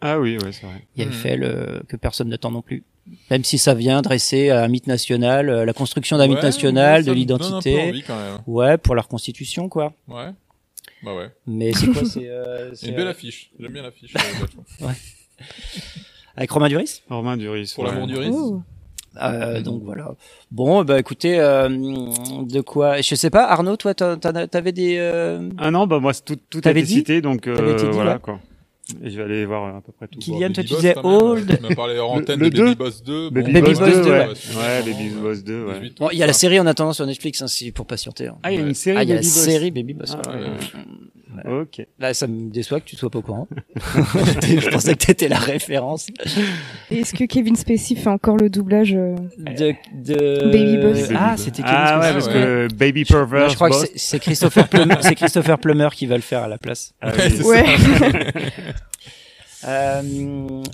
Ah 0.00 0.18
oui, 0.18 0.36
ouais, 0.38 0.50
c'est 0.50 0.66
vrai. 0.66 0.84
Il 0.96 1.02
y 1.02 1.04
a 1.04 1.06
Mhm. 1.08 1.12
Eiffel 1.12 1.44
euh, 1.44 1.80
que 1.88 1.96
personne 1.96 2.28
n'attend 2.28 2.50
non 2.50 2.62
plus. 2.62 2.82
Même 3.30 3.42
si 3.44 3.58
ça 3.58 3.74
vient 3.74 4.00
dresser 4.02 4.50
un 4.50 4.68
mythe 4.68 4.86
national, 4.86 5.48
euh, 5.48 5.64
la 5.64 5.72
construction 5.72 6.18
d'un 6.18 6.26
mythe 6.28 6.36
Ouais, 6.38 6.42
national, 6.44 7.04
de 7.04 7.12
l'identité. 7.12 7.92
Ouais, 8.46 8.78
pour 8.78 8.94
la 8.94 9.02
reconstitution, 9.02 9.68
quoi. 9.68 9.92
Ouais. 10.08 10.30
Bah 11.02 11.14
ouais. 11.16 11.30
Mais 11.46 11.72
c'est 11.72 11.88
quoi 11.88 12.04
C'est 12.04 12.28
euh, 12.28 12.70
une 12.82 12.94
belle 12.94 13.08
euh, 13.08 13.10
affiche. 13.10 13.50
J'aime 13.58 13.72
bien 13.72 13.82
l'affiche. 13.82 14.14
euh, 14.14 14.20
vachement. 14.40 14.64
avec 16.36 16.50
Romain 16.50 16.68
Duris? 16.68 17.02
Romain 17.08 17.36
Duris. 17.36 17.72
Pour 17.74 17.84
ouais. 17.84 17.90
l'amour 17.90 18.06
du 18.06 18.16
risque. 18.16 18.32
Oh. 18.34 18.62
Euh, 19.20 19.60
donc 19.60 19.82
voilà. 19.82 20.14
Bon, 20.50 20.84
bah 20.84 20.98
écoutez, 20.98 21.38
euh, 21.38 21.68
de 21.68 22.60
quoi 22.62 23.02
Je 23.02 23.14
sais 23.14 23.28
pas, 23.30 23.44
Arnaud, 23.44 23.76
toi, 23.76 23.92
t'en- 23.94 24.16
t'en 24.16 24.30
as- 24.30 24.46
t'avais 24.46 24.72
des. 24.72 24.96
euh, 24.96 25.50
Ah 25.58 25.70
non, 25.70 25.86
bah 25.86 25.98
moi, 25.98 26.14
c'est 26.14 26.24
tout, 26.24 26.38
tout 26.48 26.58
a 26.58 26.62
T'avais 26.62 26.80
été 26.80 26.86
dit 26.88 26.94
cité, 26.94 27.20
donc 27.20 27.46
euh, 27.46 27.76
dit, 27.76 27.84
voilà 27.92 28.14
ouais. 28.14 28.18
quoi. 28.20 28.40
Et 29.02 29.10
je 29.10 29.16
vais 29.16 29.22
aller 29.22 29.46
voir 29.46 29.76
à 29.76 29.80
peu 29.80 29.92
près 29.92 30.08
tout. 30.08 30.18
Kylian, 30.18 30.48
Bon, 30.48 30.52
toi, 30.54 30.64
tu 30.64 30.74
disais. 30.74 30.94
Old. 31.02 31.56
Tu 31.56 31.62
m'as 31.62 31.74
parlé 31.74 31.98
hors 31.98 32.12
antenne 32.12 32.40
le 32.40 32.50
de 32.50 32.56
Baby 32.58 32.70
deux. 32.70 32.74
Boss 32.76 33.02
2. 33.02 33.30
Baby, 33.30 33.52
Baby 33.52 33.60
Boss 33.70 33.78
Boss 33.78 33.88
2, 33.88 34.02
2, 34.04 34.10
ouais. 34.10 34.18
ouais. 34.18 34.26
Ouais, 34.26 34.82
Baby 34.92 35.08
Boss 35.20 35.44
2, 35.44 35.64
ouais. 35.64 35.80
18 35.80 35.98
Bon, 35.98 36.08
il 36.12 36.18
y 36.18 36.22
a 36.22 36.26
la 36.26 36.32
série 36.32 36.60
en 36.60 36.66
attendant 36.66 36.92
sur 36.92 37.06
Netflix, 37.06 37.40
hein, 37.42 37.46
si 37.48 37.72
pour 37.72 37.86
patienter. 37.86 38.28
hein. 38.28 38.36
Ah, 38.42 38.52
il 38.52 38.58
y 38.60 38.62
a 38.62 38.66
une 38.66 38.74
série 38.74 38.96
Ah, 38.98 39.02
il 39.04 39.08
y 39.08 39.12
a 39.12 39.14
la 39.16 39.20
Baby 39.20 39.30
Boss. 39.32 39.44
série 39.44 39.70
Baby 39.70 39.94
Boss. 39.94 40.16
Ok. 41.44 41.86
Là, 41.98 42.14
ça 42.14 42.26
me 42.26 42.50
déçoit 42.50 42.80
que 42.80 42.86
tu 42.86 42.96
sois 42.96 43.10
pas 43.10 43.18
au 43.18 43.22
courant. 43.22 43.48
je 43.76 44.70
pensais 44.70 44.94
que 44.94 45.04
t'étais 45.04 45.28
la 45.28 45.38
référence 45.38 46.08
est-ce 46.90 47.14
que 47.14 47.24
Kevin 47.24 47.56
Spacey 47.56 47.94
fait 47.96 48.08
encore 48.10 48.36
le 48.36 48.50
doublage 48.50 48.94
euh, 48.94 49.16
de, 49.38 49.72
de... 49.94 50.50
Baby 50.50 50.76
Boss. 50.78 51.08
Ah, 51.16 51.34
c'était 51.36 51.62
Kevin 51.62 51.74
Ah 51.76 51.98
ouais, 51.98 52.04
Spacey. 52.10 52.12
parce 52.14 52.26
ouais. 52.26 52.32
que 52.68 52.74
Baby 52.74 53.00
Non, 53.00 53.16
Perverse 53.16 53.50
je 53.50 53.54
crois 53.56 53.68
Boss. 53.68 53.82
que 53.84 53.88
c'est- 53.96 54.18
Christopher 54.18 54.68
Plummer, 54.68 54.96
c'est 55.00 55.14
Christopher 55.14 55.58
Plummer 55.58 55.88
qui 55.92 56.06
va 56.06 56.16
le 56.16 56.22
faire 56.22 56.42
à 56.42 56.48
la 56.48 56.58
place. 56.58 56.92
Ah 57.00 57.12
oui. 57.16 57.42
Ouais. 57.44 57.64
Euh, 59.66 60.02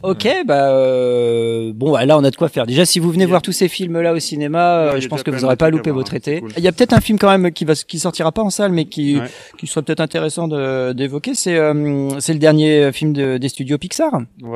ok, 0.03 0.29
bah 0.47 0.71
euh, 0.73 1.73
bon, 1.75 1.93
bah, 1.93 2.07
là 2.07 2.17
on 2.19 2.25
a 2.25 2.31
de 2.31 2.37
quoi 2.37 2.49
faire. 2.49 2.67
Déjà, 2.67 2.85
si 2.87 2.99
vous 2.99 3.11
venez 3.11 3.27
voir 3.27 3.43
tous 3.43 3.53
ces 3.53 3.69
films-là 3.69 4.13
au 4.15 4.19
cinéma, 4.19 4.79
euh, 4.79 4.93
Ouais, 4.95 5.01
je 5.01 5.09
pense 5.09 5.23
que 5.23 5.31
vous 5.31 5.41
de 5.41 5.45
aurez 5.45 5.57
pas 5.57 5.71
loupé 5.71 5.91
votre 5.91 6.15
été. 6.15 6.41
cool. 6.41 6.53
Il 6.57 6.63
y 6.63 6.69
a 6.69 6.73
peut-être 6.73 6.93
un 6.95 7.01
film 7.01 7.19
quand 7.19 7.31
même 7.37 7.53
qui 7.53 7.65
va, 7.65 7.75
qui 7.75 7.99
sortira 7.99 8.33
pas 8.33 8.43
en 8.43 8.51
salle, 8.51 8.73
mais 8.73 8.87
qui, 8.87 9.19
Ouais. 9.19 9.27
qui 9.59 9.67
serait 9.67 9.83
peut-être 9.83 10.01
intéressant 10.01 10.49
d'évoquer. 10.95 11.35
C'est, 11.35 11.57
euh, 11.57 12.19
c'est 12.21 12.33
le 12.33 12.39
dernier 12.39 12.91
film 12.93 13.13
de, 13.13 13.37
des 13.39 13.49
studios 13.49 13.79
Pixar. 13.79 14.13
Ouais, 14.43 14.49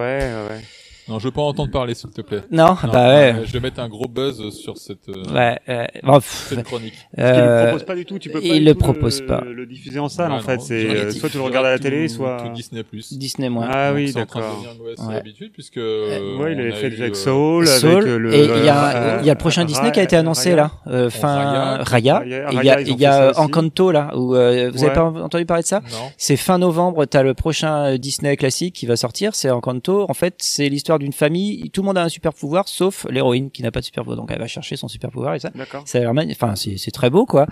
ouais. 0.48 0.60
Non, 1.08 1.18
je 1.18 1.24
veux 1.24 1.30
pas 1.32 1.42
en 1.42 1.48
entendre 1.48 1.70
parler, 1.72 1.94
s'il 1.94 2.10
te 2.10 2.20
plaît. 2.20 2.42
Non, 2.50 2.76
bah 2.92 3.08
ouais. 3.08 3.34
Je 3.44 3.52
vais 3.52 3.60
mettre 3.60 3.80
un 3.80 3.88
gros 3.88 4.06
buzz 4.08 4.50
sur 4.50 4.76
cette, 4.78 5.08
euh, 5.08 5.24
Ouais, 5.34 5.58
ouais. 5.66 5.88
Bon, 6.04 6.14
pff, 6.14 6.46
cette 6.48 6.62
chronique. 6.62 6.94
Parce 7.16 7.32
qu'il 7.32 7.40
euh, 7.42 7.60
le 7.64 7.66
propose 7.70 7.86
pas 7.86 7.94
du 7.96 8.04
tout, 8.04 8.18
tu 8.20 8.28
peux 8.30 8.40
pas 8.40 8.46
il 8.46 8.60
du 8.60 8.64
le 8.66 8.72
tout 8.74 8.78
propose 8.78 9.20
le, 9.20 9.26
pas. 9.26 9.40
le 9.44 9.66
diffuser 9.66 9.98
en 9.98 10.08
salle 10.08 10.30
Ah 10.32 10.36
en 10.36 10.40
fait, 10.40 10.60
c'est 10.60 10.86
euh, 10.88 11.10
soit 11.10 11.28
tu 11.28 11.38
le 11.38 11.42
regardes 11.42 11.66
à 11.66 11.70
la 11.70 11.78
tout- 11.78 11.82
télé, 11.84 12.06
soit 12.08 12.36
tout 12.44 12.52
Disney+. 12.52 12.84
Disney 13.12 13.48
moins. 13.48 13.68
Ah 13.70 13.88
Donc, 13.88 13.96
oui, 13.96 14.12
d'accord. 14.12 14.64
c'est 14.96 15.02
Ouais. 15.04 15.14
l'habitude 15.14 15.50
puisque 15.52 15.78
euh, 15.78 16.36
Ouais, 16.38 16.52
il 16.52 16.58
on 16.58 16.60
avait 16.60 16.72
fait 16.72 16.86
avec 16.86 17.12
euh, 17.12 17.14
Soul, 17.14 17.66
Soul, 17.66 17.90
avec 17.90 18.04
euh, 18.06 18.18
le 18.18 18.34
et 18.34 18.44
il 18.44 18.64
y 18.64 18.68
a, 18.68 18.96
euh, 18.96 19.18
il 19.20 19.26
y 19.26 19.30
a 19.30 19.34
le 19.34 19.38
prochain 19.38 19.64
Disney 19.64 19.90
qui 19.90 19.98
a 19.98 20.04
été 20.04 20.14
annoncé 20.16 20.54
là, 20.54 20.70
euh, 20.86 21.10
fin 21.10 21.78
Raya. 21.82 22.22
Il 22.24 22.30
y 22.64 22.70
a, 22.70 22.80
il 22.80 22.98
y 23.00 23.06
a. 23.06 23.32
Encanto 23.40 23.90
là, 23.90 24.10
où 24.16 24.34
euh, 24.36 24.70
vous 24.72 24.84
avez 24.84 24.92
pas 24.94 25.04
entendu 25.04 25.46
parler 25.46 25.62
de 25.62 25.68
ça? 25.68 25.80
Non. 25.80 26.10
C'est 26.16 26.36
fin 26.36 26.58
novembre, 26.58 27.04
t'as 27.06 27.22
le 27.22 27.34
prochain 27.34 27.86
euh, 27.92 27.98
Disney 27.98 28.36
classique 28.36 28.74
qui 28.74 28.86
va 28.86 28.94
sortir, 28.96 29.34
c'est 29.34 29.50
Encanto. 29.50 30.06
En 30.08 30.14
fait, 30.14 30.34
c'est 30.38 30.68
l'histoire 30.68 30.91
d'une 30.98 31.12
famille, 31.12 31.70
tout 31.70 31.82
le 31.82 31.86
monde 31.86 31.98
a 31.98 32.02
un 32.02 32.08
super 32.08 32.32
pouvoir, 32.32 32.68
sauf 32.68 33.06
l'héroïne 33.10 33.50
qui 33.50 33.62
n'a 33.62 33.70
pas 33.70 33.80
de 33.80 33.84
super 33.84 34.02
pouvoir, 34.04 34.16
donc 34.18 34.30
elle 34.30 34.38
va 34.38 34.46
chercher 34.46 34.76
son 34.76 34.88
super 34.88 35.10
pouvoir 35.10 35.34
et 35.34 35.40
ça. 35.40 35.50
D'accord. 35.54 35.82
Ça 35.86 35.98
a 35.98 36.00
l'air 36.02 36.14
magn- 36.14 36.30
enfin 36.32 36.54
c'est 36.56 36.76
c'est 36.76 36.90
très 36.90 37.10
beau 37.10 37.26
quoi. 37.26 37.46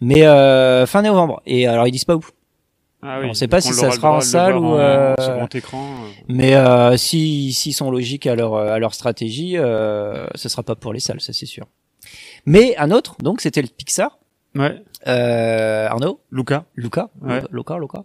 Mais 0.00 0.26
euh, 0.26 0.86
fin 0.86 1.02
novembre. 1.02 1.42
Et 1.46 1.66
alors 1.66 1.86
ils 1.88 1.92
disent 1.92 2.04
pas 2.04 2.16
où. 2.16 2.24
Ah 3.02 3.20
On 3.22 3.34
sait 3.34 3.46
pas 3.46 3.60
si 3.60 3.72
ça 3.74 3.90
sera 3.90 4.12
en 4.16 4.20
salle 4.20 4.56
ou, 4.56 4.64
en- 4.66 4.78
euh, 4.78 5.14
sur 5.20 5.34
grand 5.36 5.54
écran. 5.54 5.84
euh. 6.04 6.08
Mais 6.28 6.54
euh, 6.56 6.96
si 6.96 7.52
s'ils 7.52 7.74
sont 7.74 7.90
logiques 7.90 8.26
à 8.26 8.34
leur 8.34 8.56
à 8.56 8.78
leur 8.78 8.94
stratégie, 8.94 9.56
euh, 9.58 10.26
ce 10.34 10.48
sera 10.48 10.62
pas 10.62 10.74
pour 10.74 10.92
les 10.92 11.00
salles, 11.00 11.20
ça 11.20 11.32
c'est 11.32 11.46
sûr. 11.46 11.66
Mais 12.46 12.76
un 12.78 12.90
autre, 12.90 13.16
donc 13.20 13.40
c'était 13.40 13.62
le 13.62 13.68
Pixar. 13.68 14.18
Ouais. 14.54 14.82
Euh, 15.06 15.86
Arnaud, 15.88 16.20
Luca. 16.30 16.64
Luca, 16.74 17.10
Ouais. 17.20 17.42
Luca, 17.50 17.76
Luca. 17.78 18.04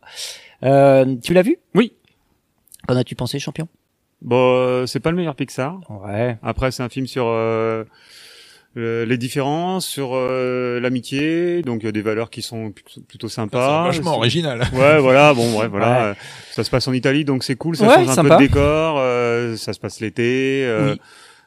Euh, 0.63 1.15
tu 1.23 1.33
l'as 1.33 1.41
vu? 1.43 1.57
Oui. 1.75 1.93
Qu'en 2.87 2.97
as-tu 2.97 3.15
pensé, 3.15 3.39
champion? 3.39 3.67
Bon, 4.21 4.55
euh, 4.55 4.85
c'est 4.85 4.99
pas 4.99 5.11
le 5.11 5.17
meilleur 5.17 5.35
Pixar. 5.35 5.79
Ouais. 5.89 6.37
Après, 6.43 6.71
c'est 6.71 6.83
un 6.83 6.89
film 6.89 7.07
sur 7.07 7.25
euh, 7.27 7.83
les 8.75 9.17
différences, 9.17 9.85
sur 9.87 10.11
euh, 10.13 10.79
l'amitié, 10.79 11.61
donc 11.63 11.81
il 11.81 11.85
y 11.87 11.89
a 11.89 11.91
des 11.91 12.01
valeurs 12.01 12.29
qui 12.29 12.41
sont 12.41 12.71
plutôt, 13.07 13.27
sympas. 13.29 13.85
vachement 13.85 14.15
original. 14.15 14.61
Ouais, 14.73 14.99
voilà, 14.99 15.33
bon, 15.33 15.59
ouais, 15.59 15.67
voilà. 15.67 16.11
Ouais. 16.11 16.15
Ça 16.51 16.63
se 16.63 16.69
passe 16.69 16.87
en 16.87 16.93
Italie, 16.93 17.25
donc 17.25 17.43
c'est 17.43 17.55
cool. 17.55 17.75
Ça 17.75 17.87
Ouais, 17.87 17.95
change 17.95 18.09
un 18.09 18.13
sympa. 18.13 18.37
peu 18.37 18.43
de 18.43 18.47
décor. 18.47 18.97
euh, 18.99 19.55
ça 19.57 19.73
se 19.73 19.79
passe 19.79 19.99
l'été. 19.99 20.63
euh, 20.65 20.93
Oui. 20.93 21.01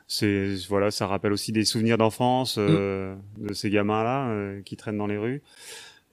C'est 0.07 0.51
voilà, 0.69 0.91
ça 0.91 1.07
rappelle 1.07 1.33
aussi 1.33 1.51
des 1.51 1.65
souvenirs 1.65 1.97
d'enfance 1.97 2.57
euh, 2.59 3.15
Mm. 3.39 3.47
de 3.49 3.55
ces 3.55 3.71
gamins-là 3.71 4.27
euh, 4.29 4.61
qui 4.63 4.77
traînent 4.77 4.99
dans 4.99 5.07
les 5.07 5.17
rues. 5.17 5.41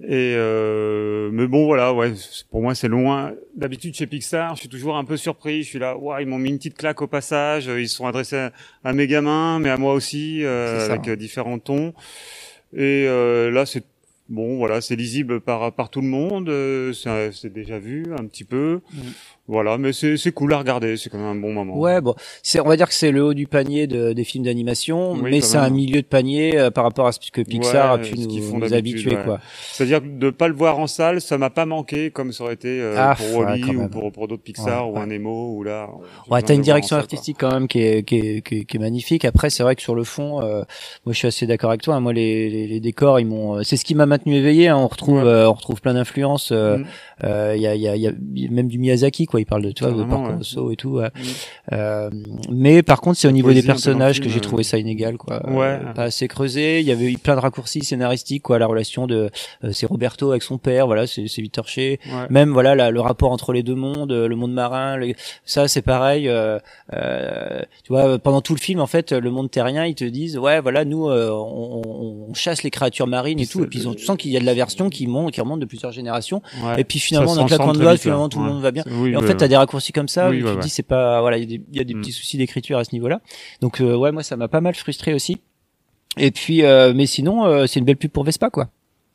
Et 0.04 0.34
euh, 0.36 1.30
mais 1.32 1.46
bon 1.46 1.66
voilà 1.66 1.94
ouais 1.94 2.14
pour 2.50 2.62
moi 2.62 2.74
c'est 2.74 2.88
loin. 2.88 3.34
D'habitude 3.56 3.94
chez 3.94 4.08
Pixar 4.08 4.56
je 4.56 4.62
suis 4.62 4.70
toujours 4.70 4.98
un 4.98 5.06
peu 5.06 5.16
surpris. 5.16 5.62
Je 5.62 5.70
suis 5.70 5.80
là 5.80 5.96
ouais 5.96 6.24
ils 6.24 6.28
m'ont 6.28 6.40
mis 6.40 6.50
une 6.50 6.58
petite 6.58 6.78
claque 6.78 7.02
au 7.04 7.08
passage. 7.08 7.68
Ils 7.68 7.88
se 7.88 7.98
sont 7.98 8.08
adressés 8.08 8.38
à, 8.38 8.52
à 8.84 8.94
mes 8.94 9.06
gamins 9.06 9.60
mais 9.60 9.70
à 9.70 9.78
moi 9.78 9.94
aussi 9.94 10.44
euh, 10.44 10.90
avec 10.90 11.08
euh, 11.08 11.16
différents 11.16 11.60
tons. 11.60 11.94
Et 12.74 13.06
euh, 13.08 13.52
là 13.52 13.68
c'est 13.68 13.84
bon 14.28 14.58
voilà 14.58 14.82
c'est 14.82 14.96
lisible 14.96 15.40
par 15.40 15.72
par 15.72 15.90
tout 15.92 16.02
le 16.02 16.08
monde. 16.08 16.50
Euh, 16.50 16.94
c'est 16.94 17.32
c'est 17.32 17.54
déjà 17.54 17.78
vu 17.78 18.06
un 18.18 18.26
petit 18.26 18.46
peu 18.46 18.80
voilà 19.52 19.78
mais 19.78 19.94
c'est 19.94 20.18
c'est 20.18 20.32
cool 20.32 20.54
à 20.54 20.58
regarder 20.60 20.98
c'est 20.98 21.10
quand 21.10 21.18
même 21.20 21.28
un 21.28 21.36
bon 21.36 21.52
moment 21.54 21.78
Ouais, 21.78 22.02
bon, 22.02 22.16
c'est 22.42 22.60
on 22.60 22.68
va 22.68 22.76
dire 22.78 22.88
que 22.88 22.94
c'est 22.94 23.12
le 23.12 23.24
haut 23.24 23.34
du 23.34 23.46
panier 23.48 23.86
de, 23.88 24.14
des 24.14 24.24
films 24.24 24.46
d'animation, 24.46 25.12
Oui, 25.14 25.20
mais 25.24 25.42
c'est 25.42 25.58
un 25.58 25.70
milieu 25.70 26.02
de 26.02 26.08
panier 26.08 26.58
euh, 26.58 26.72
par 26.72 26.84
rapport 26.86 27.08
à 27.08 27.12
ce 27.12 27.20
que 27.32 27.42
Pixar 27.42 27.92
a 27.92 27.96
Ouais, 27.98 28.02
pu 28.02 28.18
nous, 28.20 28.42
font 28.42 28.58
nous 28.60 28.74
habituer, 28.74 29.16
ouais. 29.16 29.24
quoi. 29.24 29.40
C'est-à-dire 29.74 30.02
que 30.02 30.08
de 30.08 30.30
pas 30.30 30.48
le 30.48 30.54
voir 30.54 30.80
en 30.80 30.88
salle, 30.88 31.22
ça 31.22 31.38
m'a 31.38 31.50
pas 31.50 31.66
manqué 31.66 32.12
comme 32.12 32.32
ça 32.32 32.44
aurait 32.46 32.54
été 32.56 32.80
euh, 32.82 32.96
Ah, 32.98 33.16
pour 33.18 33.40
ouais, 33.40 33.46
Wally 33.46 33.62
quand 33.62 33.76
ou 33.76 33.88
pour, 33.90 34.12
pour 34.12 34.28
d'autres 34.28 34.44
Pixar 34.44 34.90
Ouais, 34.90 35.00
ou 35.00 35.02
un 35.02 35.08
Nemo 35.08 35.56
ou 35.58 35.64
là. 35.64 35.90
Ouais, 36.30 36.42
t'as 36.42 36.54
une 36.56 36.62
direction 36.62 36.96
quoi. 36.96 37.02
artistique 37.02 37.38
quand 37.40 37.52
même 37.52 37.68
qui 37.68 37.82
est, 37.82 38.04
qui 38.04 38.18
est, 38.18 38.42
qui 38.48 38.60
est, 38.60 38.66
qui 38.66 38.78
est 38.78 38.80
magnifique. 38.80 39.26
Après, 39.26 39.50
c'est 39.50 39.64
vrai 39.64 39.76
que 39.76 39.82
sur 39.82 39.96
le 39.96 40.04
fond, 40.04 40.42
euh, 40.42 40.64
moi, 41.06 41.14
je 41.14 41.18
suis 41.18 41.28
assez 41.28 41.46
d'accord 41.48 41.70
avec 41.72 41.82
toi. 41.82 41.96
hein. 41.96 42.00
Moi, 42.00 42.14
les, 42.14 42.50
les, 42.50 42.68
les 42.68 42.80
décors, 42.80 43.20
ils 43.20 43.26
m'ont, 43.28 43.58
euh, 43.58 43.64
c'est 43.64 43.78
ce 43.78 43.86
qui 43.86 43.96
m'a 43.96 44.06
maintenu 44.06 44.36
éveillé. 44.36 44.68
hein. 44.70 44.78
On 44.78 44.88
retrouve, 44.88 45.24
Ouais. 45.24 45.30
euh, 45.30 45.50
on 45.50 45.54
retrouve 45.54 45.82
plein 45.82 45.94
d'influences. 45.94 46.52
euh, 46.52 46.78
Mm. 46.78 46.86
Il 47.56 47.62
y 47.62 47.68
a, 47.68 47.76
y 47.76 47.88
a, 47.88 47.96
il 47.96 48.02
y 48.02 48.08
a 48.08 48.12
il 48.36 48.44
y 48.44 48.48
a 48.48 48.52
même 48.52 48.68
du 48.68 48.80
Miyazaki, 48.80 49.26
quoi. 49.26 49.41
Il 49.42 49.46
parle 49.46 49.64
de 49.64 49.72
toi, 49.72 49.92
de 49.92 50.04
Porco 50.04 50.28
ouais. 50.30 50.36
Rosso 50.36 50.72
et 50.72 50.76
tout. 50.76 50.90
ouais. 50.98 51.10
Euh, 51.72 52.10
mais 52.50 52.82
par 52.84 53.02
contre, 53.02 53.18
c'est 53.20 53.28
au 53.28 53.32
niveau 53.32 53.48
poésie 53.50 53.62
des 53.62 53.68
personnages 53.68 54.20
que 54.22 54.30
j'ai 54.30 54.40
trouvé 54.40 54.64
ça 54.64 54.78
inégal, 54.78 55.18
quoi. 55.18 55.42
Euh, 55.48 55.52
Ouais. 55.54 55.80
pas 55.96 56.04
assez 56.04 56.28
creusé. 56.28 56.80
Il 56.80 56.86
y 56.86 56.92
avait 56.92 57.12
eu 57.12 57.18
plein 57.18 57.36
de 57.36 57.42
raccourcis 57.42 57.84
scénaristiques, 57.84 58.44
quoi. 58.44 58.60
La 58.60 58.68
relation 58.68 59.08
de, 59.08 59.30
euh, 59.64 59.72
c'est 59.72 59.86
Roberto 59.86 60.32
avec 60.32 60.44
son 60.44 60.58
père, 60.58 60.86
voilà, 60.88 61.08
c'est 61.08 61.28
Shea. 61.28 61.42
Ouais. 61.82 61.98
Même 62.30 62.52
voilà 62.52 62.76
la- 62.76 62.92
le 62.92 63.02
rapport 63.02 63.32
entre 63.32 63.54
les 63.54 63.64
deux 63.64 63.76
mondes, 63.76 64.12
euh, 64.12 64.28
le 64.28 64.36
monde 64.36 64.54
marin, 64.54 64.98
le- 64.98 65.14
ça 65.46 65.68
c'est 65.68 65.82
pareil. 65.82 66.28
euh, 66.28 66.60
euh, 66.94 67.62
tu 67.84 67.92
vois, 67.94 68.18
pendant 68.20 68.42
tout 68.42 68.54
le 68.54 68.60
film 68.60 68.80
en 68.80 68.88
fait, 68.88 69.12
le 69.12 69.32
monde 69.32 69.50
terrien, 69.50 69.86
ils 69.86 69.96
te 69.96 70.04
disent 70.04 70.38
ouais 70.38 70.60
voilà 70.62 70.86
nous 70.86 71.10
euh, 71.10 71.30
on, 71.32 71.82
on- 71.86 72.26
on 72.30 72.34
chasse 72.34 72.64
les 72.64 72.70
créatures 72.72 73.08
marines 73.08 73.40
et 73.40 73.48
tout, 73.48 73.64
et 73.64 73.68
puis 73.68 73.80
ils 73.80 73.88
ont- 73.88 73.94
tu 73.94 74.04
sens 74.06 74.18
qu'il 74.18 74.32
y 74.32 74.38
a 74.38 74.40
de 74.40 74.46
la 74.46 74.54
version 74.54 74.90
qui 74.90 75.08
monte, 75.08 75.32
qui 75.32 75.42
remonte 75.42 75.60
de 75.60 75.66
plusieurs 75.66 75.92
générations. 75.92 76.42
Ouais. 76.64 76.82
Et 76.82 76.84
puis 76.84 77.00
finalement 77.00 77.36
dans 77.36 77.46
claquement 77.46 77.74
de 77.74 77.80
doigts, 77.80 77.98
finalement 77.98 78.30
tout 78.30 78.40
le 78.40 78.46
monde 78.46 78.62
va 78.62 78.72
bien. 78.72 78.84
Oui, 78.90 79.16
en 79.24 79.28
fait, 79.28 79.36
t'as 79.36 79.48
des 79.48 79.56
raccourcis 79.58 79.92
comme 79.94 80.08
ça, 80.08 80.30
Oui, 80.30 80.44
où 80.44 80.50
tu 80.50 80.56
te 80.56 80.62
dis 80.62 80.70
c'est 80.70 80.84
pas 80.84 81.22
voilà, 81.22 81.38
il 81.38 81.42
y 81.52 81.56
a 81.56 81.58
des, 81.58 81.64
y 81.72 81.80
a 81.80 81.84
des 81.84 81.94
Mm. 81.94 82.02
petits 82.02 82.12
soucis 82.12 82.38
d'écriture 82.38 82.78
à 82.78 82.84
ce 82.84 82.90
niveau-là. 82.94 83.22
Donc 83.62 83.82
euh, 83.82 83.96
ouais, 83.96 84.12
moi 84.12 84.24
ça 84.24 84.36
m'a 84.38 84.48
pas 84.48 84.62
mal 84.62 84.76
frustré 84.76 85.14
aussi. 85.14 85.42
Et 86.18 86.32
puis 86.32 86.64
euh, 86.64 86.94
mais 86.96 87.06
sinon 87.06 87.46
euh, 87.46 87.66
c'est 87.68 87.80
une 87.80 87.86
belle 87.86 87.98
pub 87.98 88.12
pour 88.12 88.24
Vespa 88.24 88.50
quoi. 88.50 88.70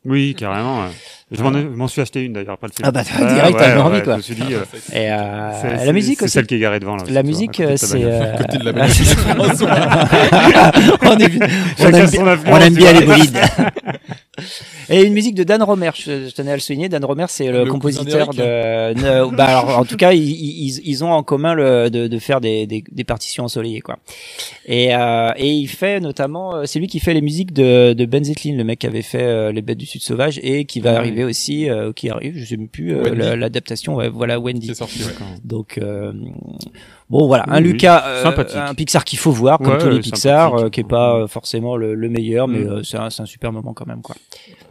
Oui, 0.04 0.34
carrément. 0.36 0.88
Je 1.32 1.42
m'en 1.42 1.52
ai- 1.54 1.62
je 1.62 1.66
m'en 1.66 1.88
suis 1.88 2.00
acheté 2.00 2.22
une 2.22 2.34
d'ailleurs 2.34 2.54
après 2.54 2.68
le 2.68 2.72
film. 2.72 2.86
Ah 2.88 2.92
bah, 2.92 3.02
direct, 3.34 3.54
ouais, 3.58 3.60
t'as 3.60 3.80
envie, 3.82 3.96
ouais, 3.96 4.02
quoi. 4.04 4.12
Je 4.12 4.18
me 4.18 4.22
suis 4.22 4.34
dit. 4.36 4.54
euh, 4.54 4.60
Et 4.92 5.10
euh, 5.10 5.50
c'est- 5.60 5.70
la 5.70 5.78
c'est- 5.78 5.92
musique 5.92 6.18
c'est 6.20 6.24
aussi. 6.26 6.32
celle 6.34 6.46
qui 6.46 6.54
est 6.54 6.58
garée 6.60 6.78
devant 6.78 6.94
là. 6.96 7.02
La 7.10 7.22
musique, 7.24 7.60
c'est. 7.76 8.04
euh, 8.04 8.34
À 8.34 8.36
côté 8.36 8.58
de 8.58 8.64
la 8.64 8.70
ah, 8.70 8.72
bagnole. 9.34 10.06
on, 11.02 11.18
est- 11.18 12.18
on 12.48 12.58
aime, 12.60 12.74
bien- 12.74 12.92
les 12.92 13.04
bolides. 13.06 13.38
Et 14.88 15.02
une 15.02 15.14
musique 15.14 15.34
de 15.34 15.42
Dan 15.42 15.62
Romer, 15.62 15.90
je, 15.94 16.28
je 16.28 16.34
tenais 16.34 16.52
à 16.52 16.54
le 16.54 16.60
souligner. 16.60 16.88
Dan 16.88 17.04
Romer, 17.04 17.24
c'est 17.28 17.50
le, 17.50 17.64
Le 17.64 17.70
compositeur 17.72 18.28
de. 18.30 19.34
bah 19.34 19.44
alors, 19.46 19.78
en 19.78 19.84
tout 19.84 19.96
cas, 19.96 20.12
ils, 20.12 20.22
ils, 20.22 20.80
ils 20.84 21.02
ont 21.04 21.10
en 21.10 21.22
commun 21.24 21.54
le, 21.54 21.90
de, 21.90 22.06
de 22.06 22.18
faire 22.18 22.40
des, 22.40 22.66
des, 22.66 22.84
des 22.92 23.04
partitions 23.04 23.44
ensoleillées, 23.44 23.80
quoi. 23.80 23.96
Et, 24.66 24.94
euh, 24.94 25.30
et 25.36 25.50
il 25.50 25.66
fait 25.68 25.98
notamment, 26.00 26.54
euh, 26.56 26.62
c'est 26.66 26.78
lui 26.78 26.86
qui 26.86 27.00
fait 27.00 27.14
les 27.14 27.20
musiques 27.22 27.52
de, 27.52 27.94
de 27.94 28.04
Ben 28.04 28.22
Zetlin, 28.24 28.54
le 28.56 28.62
mec 28.64 28.78
qui 28.80 28.86
avait 28.86 29.02
fait 29.02 29.22
euh, 29.22 29.50
Les 29.52 29.62
Bêtes 29.62 29.78
du 29.78 29.86
Sud 29.86 30.02
Sauvage 30.02 30.38
et 30.42 30.64
qui 30.66 30.80
va 30.80 31.00
Ouais. 31.00 31.10
Aussi, 31.24 31.68
euh, 31.70 31.92
qui 31.92 32.10
arrive, 32.10 32.36
je 32.38 32.44
sais 32.44 32.56
même 32.56 32.68
plus, 32.68 32.94
euh, 32.94 33.36
l'adaptation, 33.36 33.94
ouais, 33.96 34.08
voilà 34.08 34.38
Wendy. 34.38 34.66
C'est 34.68 34.74
sorti, 34.74 35.02
ouais. 35.02 35.12
Donc 35.44 35.78
euh, 35.78 36.12
bon 37.10 37.26
voilà, 37.26 37.44
un 37.48 37.62
Oui. 37.62 37.72
Lucas, 37.72 38.04
euh, 38.06 38.32
un 38.56 38.74
Pixar 38.74 39.04
qu'il 39.04 39.18
faut 39.18 39.30
voir 39.32 39.58
comme 39.58 39.68
Ouais, 39.74 39.78
tous 39.78 39.88
les 39.88 40.00
Pixar, 40.00 40.70
qui 40.70 40.80
est 40.80 40.84
pas 40.84 41.26
forcément 41.28 41.76
le, 41.76 41.94
le 41.94 42.08
meilleur, 42.08 42.48
mais 42.48 42.60
Mm. 42.60 42.84
c'est 42.84 42.96
un, 42.98 43.10
c'est 43.10 43.22
un 43.22 43.26
super 43.26 43.52
moment 43.52 43.72
quand 43.72 43.86
même 43.86 44.02
quoi. 44.02 44.14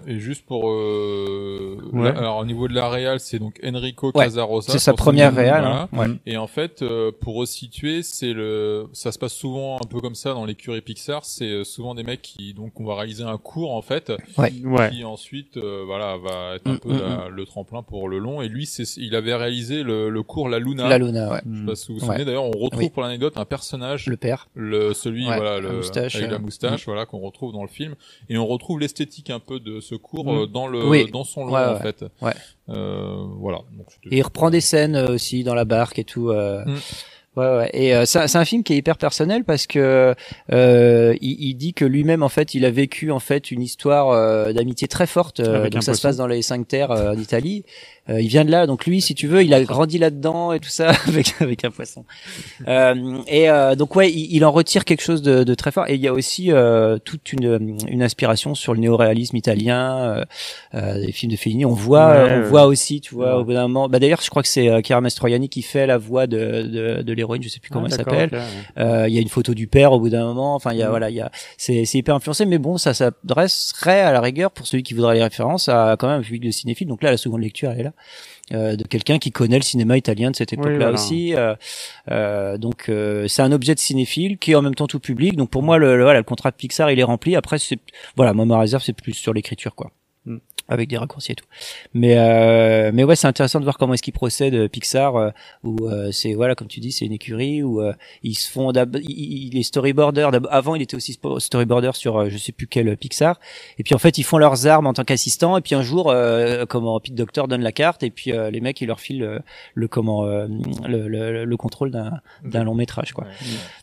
Et 0.08 0.20
juste 0.20 0.46
pour 0.46 0.70
euh, 0.70 1.78
Ouais. 1.94 2.12
la- 2.12 2.20
alors 2.20 2.38
au 2.38 2.46
niveau 2.46 2.68
de 2.68 2.74
la 2.74 2.90
réal, 2.90 3.20
c'est 3.20 3.40
donc 3.40 3.60
Enrico 3.66 4.12
Ouais, 4.16 4.26
Casarosa. 4.26 4.72
c'est 4.72 4.80
sa 4.80 4.94
première 4.94 5.32
voilà. 5.32 5.82
hein, 5.84 5.90
ouais. 5.98 6.08
Et 6.26 6.38
en 6.38 6.48
fait, 6.48 6.82
euh, 6.82 7.12
pour 7.12 7.36
resituer, 7.36 8.04
c'est 8.04 8.34
le, 8.34 8.88
ça 8.94 9.12
se 9.12 9.20
passe 9.20 9.34
souvent 9.34 9.78
un 9.78 9.88
peu 9.88 10.00
comme 10.02 10.16
ça 10.16 10.34
dans 10.34 10.46
les 10.46 10.56
curies 10.56 10.82
Pixar. 10.82 11.26
C'est 11.26 11.46
euh, 11.50 11.64
souvent 11.64 11.96
des 11.96 12.04
mecs 12.04 12.22
qui 12.22 12.54
donc 12.54 12.80
on 12.80 12.86
va 12.86 12.96
réaliser 12.96 13.24
un 13.24 13.38
cours 13.38 13.74
en 13.74 13.82
fait, 13.82 14.12
Ouais. 14.38 14.52
Ouais. 14.64 14.90
qui 14.92 15.04
ensuite 15.04 15.58
euh, 15.58 15.84
voilà 15.86 16.18
va 16.18 16.56
être 16.56 16.68
un 16.68 16.74
Mm, 16.76 16.80
peu 16.80 16.94
mm, 16.94 17.00
la- 17.00 17.30
le 17.30 17.46
tremplin 17.46 17.82
pour 17.84 18.08
le 18.10 18.20
long. 18.20 18.42
Et 18.42 18.48
lui, 18.48 18.66
c'est, 18.66 18.84
il 18.98 19.16
avait 19.16 19.36
réalisé 19.36 19.84
le, 19.84 20.10
le 20.10 20.24
cours 20.24 20.50
La 20.50 20.60
Luna. 20.60 20.88
La 20.88 20.98
Luna, 20.98 21.32
ouais. 21.32 21.42
Je 21.52 21.60
sais 21.60 21.66
pas 21.66 21.76
si 21.76 21.88
vous 21.88 21.94
vous 21.96 22.00
Ouais. 22.02 22.08
souvenez. 22.08 22.26
D'ailleurs, 22.26 22.44
on 22.46 22.52
retrouve 22.52 22.84
Oui. 22.84 22.90
pour 22.90 23.02
l'anecdote 23.04 23.38
un 23.38 23.46
personnage 23.46 24.08
Le 24.08 24.18
père. 24.18 24.48
le 24.56 24.94
celui 24.94 25.28
Ouais, 25.28 25.38
voilà 25.38 25.60
la 25.62 25.70
le 25.70 25.78
moustache, 25.78 26.16
avec 26.16 26.28
euh, 26.30 26.32
la 26.34 26.40
moustache 26.40 26.86
voilà 26.86 27.06
qu'on 27.06 27.20
retrouve 27.20 27.52
dans 27.54 27.62
le 27.64 27.68
film 27.70 27.96
et 28.30 28.38
on 28.38 28.46
retrouve 28.46 28.80
l'esthétique 28.80 29.30
un 29.30 29.40
peu 29.40 29.60
de 29.60 29.80
ce 29.80 29.95
cours 29.98 30.26
Mm. 30.26 30.38
euh, 30.38 30.46
dans 30.48 30.68
le 30.68 30.88
Oui. 30.88 31.10
dans 31.12 31.24
son 31.24 31.46
long 31.46 31.54
Ouais, 31.54 31.62
en 31.66 31.74
ouais. 31.74 31.80
fait 31.82 32.06
Ouais. 32.22 32.34
euh, 32.70 33.26
voilà 33.40 33.60
Donc, 33.78 33.88
Et 34.12 34.18
il 34.18 34.22
reprend 34.24 34.50
des 34.50 34.62
scènes 34.62 34.96
euh, 34.96 35.14
aussi 35.14 35.44
dans 35.44 35.56
la 35.56 35.66
barque 35.66 36.00
et 36.00 36.04
tout. 36.04 36.30
euh, 36.30 36.64
Mm. 36.66 36.76
Ouais, 37.38 37.58
ouais. 37.58 37.70
Et 37.74 37.94
euh, 37.94 38.06
c'est 38.06 38.38
un 38.38 38.46
film 38.46 38.64
qui 38.64 38.72
est 38.72 38.78
hyper 38.78 38.98
personnel 38.98 39.44
parce 39.44 39.68
que 39.68 40.16
euh, 40.54 41.16
il, 41.20 41.36
il 41.50 41.56
dit 41.56 41.74
que 41.74 41.84
lui-même 41.84 42.24
en 42.24 42.30
fait, 42.30 42.54
il 42.54 42.64
a 42.64 42.72
vécu 42.72 43.12
en 43.12 43.20
fait 43.20 43.52
une 43.52 43.62
histoire 43.62 44.10
euh, 44.12 44.54
d'amitié 44.54 44.88
très 44.88 45.06
forte. 45.06 45.42
donc 45.42 45.84
ça 45.84 45.94
se 45.96 46.02
passe 46.02 46.16
dans 46.16 46.28
les 46.28 46.42
cinq 46.42 46.66
terres 46.66 46.92
en 46.92 47.18
Italie. 47.18 47.66
Euh, 48.10 48.22
il 48.22 48.28
vient 48.28 48.46
de 48.46 48.52
là, 48.52 48.68
donc 48.68 48.86
lui, 48.86 49.02
si 49.02 49.16
tu 49.16 49.28
veux, 49.28 49.44
il 49.44 49.54
a 49.54 49.64
grandi 49.64 49.98
là-dedans 49.98 50.54
et 50.54 50.60
tout 50.60 50.70
ça 50.70 50.90
avec 51.08 51.34
avec 51.42 51.66
un 51.66 51.72
poisson. 51.72 52.06
Euh, 52.68 53.18
et 53.28 53.50
euh, 53.50 53.76
donc 53.76 53.96
ouais, 53.96 54.12
il, 54.12 54.36
il 54.36 54.46
en 54.46 54.52
retire 54.52 54.86
quelque 54.86 55.02
chose 55.02 55.22
de, 55.22 55.44
de 55.44 55.54
très 55.56 55.72
fort. 55.72 55.88
Et 55.88 55.96
il 55.96 56.02
y 56.02 56.08
a 56.08 56.14
aussi 56.14 56.52
euh, 56.52 56.98
toute 57.04 57.34
une 57.34 57.78
une 57.88 58.04
inspiration 58.04 58.54
sur 58.56 58.74
le 58.74 58.80
néoréalisme 58.80 59.36
italien, 59.38 59.98
euh, 59.98 60.26
euh, 60.76 61.06
des 61.06 61.12
films 61.12 61.32
de 61.32 61.38
Fellini. 61.38 61.66
On 61.66 61.74
voit, 61.74 62.12
Ouais, 62.12 62.22
on 62.22 62.26
ouais. 62.28 62.42
voit 62.44 62.66
aussi, 62.68 63.02
tu 63.02 63.16
vois, 63.16 63.36
Ouais. 63.36 63.42
au 63.42 63.46
bout 63.46 63.54
d'un 63.54 63.64
moment. 63.68 63.90
Bah 63.90 64.00
d'ailleurs, 64.00 64.22
je 64.22 64.30
crois 64.30 64.42
que 64.44 64.48
c'est 64.50 64.70
euh, 64.70 64.82
Chiara 64.84 65.02
Mastroianni 65.02 65.50
qui 65.50 65.62
fait 65.64 65.88
la 65.88 65.98
voix 65.98 66.28
de 66.28 66.62
de, 66.64 67.02
de 67.02 67.14
l'héroïne. 67.14 67.42
Je 67.44 67.50
sais 67.50 67.60
plus 67.60 67.70
Ah, 67.72 67.74
comment 67.74 67.88
elle 67.88 67.98
d'accord, 67.98 68.14
s'appelle. 68.14 68.30
ok, 68.40 68.46
ouais. 68.78 68.84
Euh, 68.84 69.08
Il 69.08 69.14
y 69.14 69.18
a 69.18 69.22
une 69.22 69.30
photo 69.30 69.54
du 69.54 69.68
père 69.68 69.92
au 69.94 70.00
bout 70.00 70.10
d'un 70.10 70.26
moment. 70.26 70.54
Enfin, 70.56 70.72
il 70.74 70.78
y 70.78 70.82
a 70.82 70.86
Mhm. 70.86 70.90
voilà, 70.92 71.10
il 71.10 71.16
y 71.16 71.22
a 71.22 71.32
c'est 71.58 71.86
c'est 71.86 71.98
hyper 71.98 72.14
influencé, 72.16 72.46
mais 72.46 72.58
bon, 72.60 72.78
ça 72.78 72.94
s'adresserait 72.94 74.02
à 74.02 74.12
la 74.12 74.22
rigueur 74.22 74.52
pour 74.52 74.68
celui 74.68 74.84
qui 74.84 74.94
voudrait 74.94 75.16
les 75.16 75.24
références 75.24 75.70
à 75.70 75.96
quand 75.98 76.08
même 76.08 76.20
un 76.20 76.24
public 76.24 76.44
de 76.44 76.52
cinéphile. 76.52 76.88
Donc 76.88 77.02
là, 77.04 77.10
la 77.12 77.18
seconde 77.18 77.42
lecture, 77.42 77.72
elle 77.72 77.80
est 77.80 77.84
là. 77.84 77.94
Euh, 78.54 78.76
de 78.76 78.84
quelqu'un 78.84 79.18
qui 79.18 79.32
connaît 79.32 79.58
le 79.58 79.64
cinéma 79.64 79.98
italien 79.98 80.30
de 80.30 80.36
cette 80.36 80.54
époque-là 80.54 80.78
voilà. 80.78 80.92
aussi. 80.94 81.34
Euh, 81.34 81.56
euh, 82.12 82.60
donc 82.60 82.90
euh, 82.90 83.28
c'est 83.28 83.42
un 83.42 83.52
objet 83.52 83.74
de 83.74 83.80
cinéphile 83.80 84.38
qui 84.38 84.52
est 84.52 84.56
en 84.56 84.62
même 84.62 84.76
temps 84.76 84.86
tout 84.86 85.00
public. 85.00 85.36
Donc 85.36 85.50
pour 85.50 85.64
moi, 85.64 85.80
le, 85.80 85.98
le- 85.98 86.04
voilà, 86.04 86.20
le 86.20 86.24
contrat 86.24 86.52
de 86.52 86.56
Pixar, 86.56 86.92
il 86.92 87.00
est 87.00 87.04
rempli. 87.04 87.36
Après, 87.36 87.58
c'est 87.58 87.80
voilà, 88.16 88.34
moi 88.34 88.46
ma 88.46 88.60
réserve, 88.60 88.84
c'est 88.84 88.94
plus 88.94 89.14
sur 89.14 89.34
l'écriture, 89.34 89.74
quoi. 89.74 89.90
Avec 90.68 90.90
des 90.90 90.98
raccourcis 90.98 91.34
et 91.34 91.36
tout. 91.36 91.46
Mais 91.94 92.18
euh, 92.18 92.90
mais 92.92 93.04
ouais, 93.04 93.16
c'est 93.16 93.28
intéressant 93.28 93.60
de 93.60 93.66
voir 93.66 93.78
comment 93.78 93.94
est-ce 93.94 94.02
qu'ils 94.02 94.14
procèdent 94.14 94.56
euh, 94.56 94.68
Pixar, 94.68 95.16
euh, 95.16 95.30
où 95.64 95.76
euh, 95.88 96.12
c'est 96.12 96.34
voilà, 96.34 96.56
comme 96.56 96.68
tu 96.68 96.80
dis, 96.80 96.92
c'est 96.92 97.06
une 97.06 97.12
écurie 97.14 97.62
où 97.62 97.82
euh, 97.82 97.94
ils 98.24 98.34
se 98.34 98.50
font 98.50 98.72
il 98.74 99.56
est 99.56 99.62
storyboarder. 99.62 100.28
Avant, 100.50 100.74
il 100.74 100.82
était 100.82 100.96
aussi 100.96 101.20
storyboarder 101.38 101.92
sur 101.94 102.18
euh, 102.18 102.30
je 102.30 102.38
sais 102.40 102.52
plus 102.52 102.66
quel 102.66 102.98
Pixar. 102.98 103.40
Et 103.78 103.84
puis 103.84 103.94
en 103.94 104.00
fait, 104.00 104.18
ils 104.18 104.24
font 104.24 104.40
leurs 104.40 104.66
armes 104.66 104.88
en 104.88 104.94
tant 104.94 105.04
qu'assistants. 105.04 105.56
Et 105.56 105.62
puis 105.62 105.76
un 105.76 105.84
jour, 105.84 106.10
euh, 106.10 106.66
comment 106.66 107.00
Pete 107.00 107.14
Doctor 107.14 107.48
donne 107.48 107.62
la 107.62 107.72
carte 107.72 108.02
et 108.02 108.10
puis 108.10 108.32
euh, 108.32 108.50
les 108.50 108.60
mecs 108.60 108.82
ils 108.82 108.88
leur 108.88 109.00
filent 109.00 109.42
le, 109.76 109.88
comment 109.88 110.26
euh, 110.26 110.48
le, 110.88 111.08
le, 111.08 111.46
le 111.46 111.58
contrôle 111.58 111.92
d'un 111.92 112.22
d'un 112.44 112.64
long 112.64 112.74
métrage 112.74 113.14
quoi. 113.14 113.26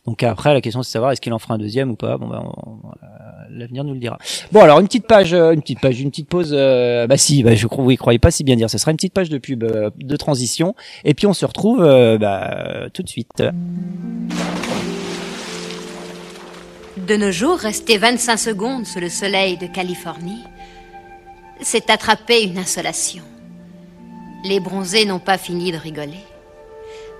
Donc 0.05 0.21
après, 0.21 0.53
la 0.53 0.59
question 0.59 0.83
c'est 0.83 0.89
de 0.89 0.91
savoir 0.91 1.11
est-ce 1.13 1.21
qu'il 1.21 1.31
en 1.31 1.39
fera 1.39 1.53
un 1.53 1.59
deuxième 1.59 1.91
ou 1.91 1.95
pas? 1.95 2.17
Bon 2.17 2.27
ben, 2.27 2.43
l'avenir 3.49 3.85
nous 3.85 3.93
le 3.93 3.99
dira. 3.99 4.17
Bon 4.51 4.59
alors 4.59 4.81
une 4.81 4.87
petite 4.87 5.07
page, 5.07 5.33
une 5.33 5.61
petite 5.61 5.79
page, 5.79 6.01
une 6.01 6.09
petite 6.09 6.27
pause. 6.27 6.53
Euh, 6.73 7.07
bah 7.07 7.17
si, 7.17 7.43
bah, 7.43 7.55
je 7.55 7.67
oui, 7.77 7.95
croyez 7.97 8.19
pas 8.19 8.31
si 8.31 8.43
bien 8.43 8.55
dire. 8.55 8.69
Ce 8.69 8.77
sera 8.77 8.91
une 8.91 8.97
petite 8.97 9.13
page 9.13 9.29
de 9.29 9.37
pub 9.37 9.63
euh, 9.63 9.89
de 9.97 10.15
transition. 10.17 10.75
Et 11.05 11.13
puis 11.13 11.27
on 11.27 11.33
se 11.33 11.45
retrouve 11.45 11.83
euh, 11.83 12.17
bah, 12.17 12.89
tout 12.93 13.03
de 13.03 13.09
suite. 13.09 13.43
De 16.97 17.15
nos 17.15 17.31
jours, 17.31 17.57
rester 17.57 17.97
25 17.97 18.37
secondes 18.37 18.85
sous 18.85 18.99
le 18.99 19.09
soleil 19.09 19.57
de 19.57 19.67
Californie, 19.67 20.43
c'est 21.61 21.89
attraper 21.89 22.43
une 22.43 22.57
insolation. 22.57 23.23
Les 24.45 24.59
bronzés 24.59 25.05
n'ont 25.05 25.19
pas 25.19 25.37
fini 25.37 25.71
de 25.71 25.77
rigoler. 25.77 26.23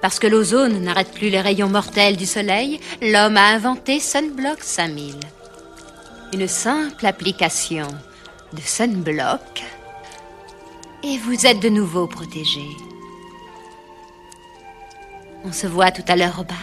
Parce 0.01 0.19
que 0.19 0.27
l'ozone 0.27 0.81
n'arrête 0.81 1.11
plus 1.11 1.29
les 1.29 1.39
rayons 1.39 1.69
mortels 1.69 2.17
du 2.17 2.25
soleil, 2.25 2.79
l'homme 3.01 3.37
a 3.37 3.53
inventé 3.53 3.99
Sunblock 3.99 4.61
5000. 4.61 5.15
Une 6.33 6.47
simple 6.47 7.05
application 7.05 7.87
de 8.53 8.61
Sunblock. 8.61 9.63
Et 11.03 11.17
vous 11.17 11.45
êtes 11.45 11.59
de 11.59 11.69
nouveau 11.69 12.07
protégé. 12.07 12.61
On 15.43 15.51
se 15.51 15.67
voit 15.67 15.91
tout 15.91 16.03
à 16.07 16.15
l'heure 16.15 16.39
au 16.39 16.43
bar. 16.43 16.57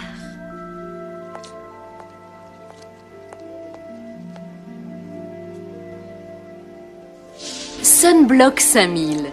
Sunblock 7.83 8.61
5000. 8.61 9.27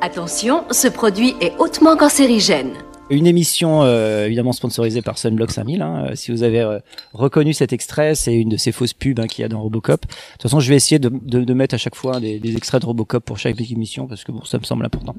Attention, 0.00 0.64
ce 0.70 0.88
produit 0.88 1.36
est 1.40 1.54
hautement 1.58 1.96
cancérigène. 1.96 2.74
Une 3.12 3.26
émission 3.26 3.82
euh, 3.82 4.24
évidemment 4.24 4.52
sponsorisée 4.52 5.02
par 5.02 5.18
Sunblock 5.18 5.50
5000. 5.50 5.82
Hein. 5.82 6.06
Euh, 6.08 6.14
Si 6.14 6.30
vous 6.30 6.42
avez 6.44 6.60
euh, 6.60 6.78
reconnu 7.12 7.52
cet 7.52 7.74
extrait, 7.74 8.14
c'est 8.14 8.34
une 8.34 8.48
de 8.48 8.56
ces 8.56 8.72
fausses 8.72 8.94
pubs 8.94 9.20
hein, 9.20 9.26
qu'il 9.26 9.42
y 9.42 9.44
a 9.44 9.48
dans 9.48 9.60
Robocop. 9.60 10.00
De 10.00 10.06
toute 10.06 10.42
façon, 10.42 10.60
je 10.60 10.68
vais 10.70 10.76
essayer 10.76 10.98
de, 10.98 11.52
mettre 11.52 11.74
à 11.74 11.78
chaque 11.78 11.94
fois 11.94 12.20
des, 12.20 12.38
des 12.38 12.56
extraits 12.56 12.80
de 12.80 12.86
Robocop 12.86 13.22
pour 13.22 13.36
chaque 13.36 13.60
émission 13.70 14.06
parce 14.06 14.24
que 14.24 14.32
bon, 14.32 14.42
ça 14.46 14.58
me 14.58 14.64
semble 14.64 14.86
important. 14.86 15.14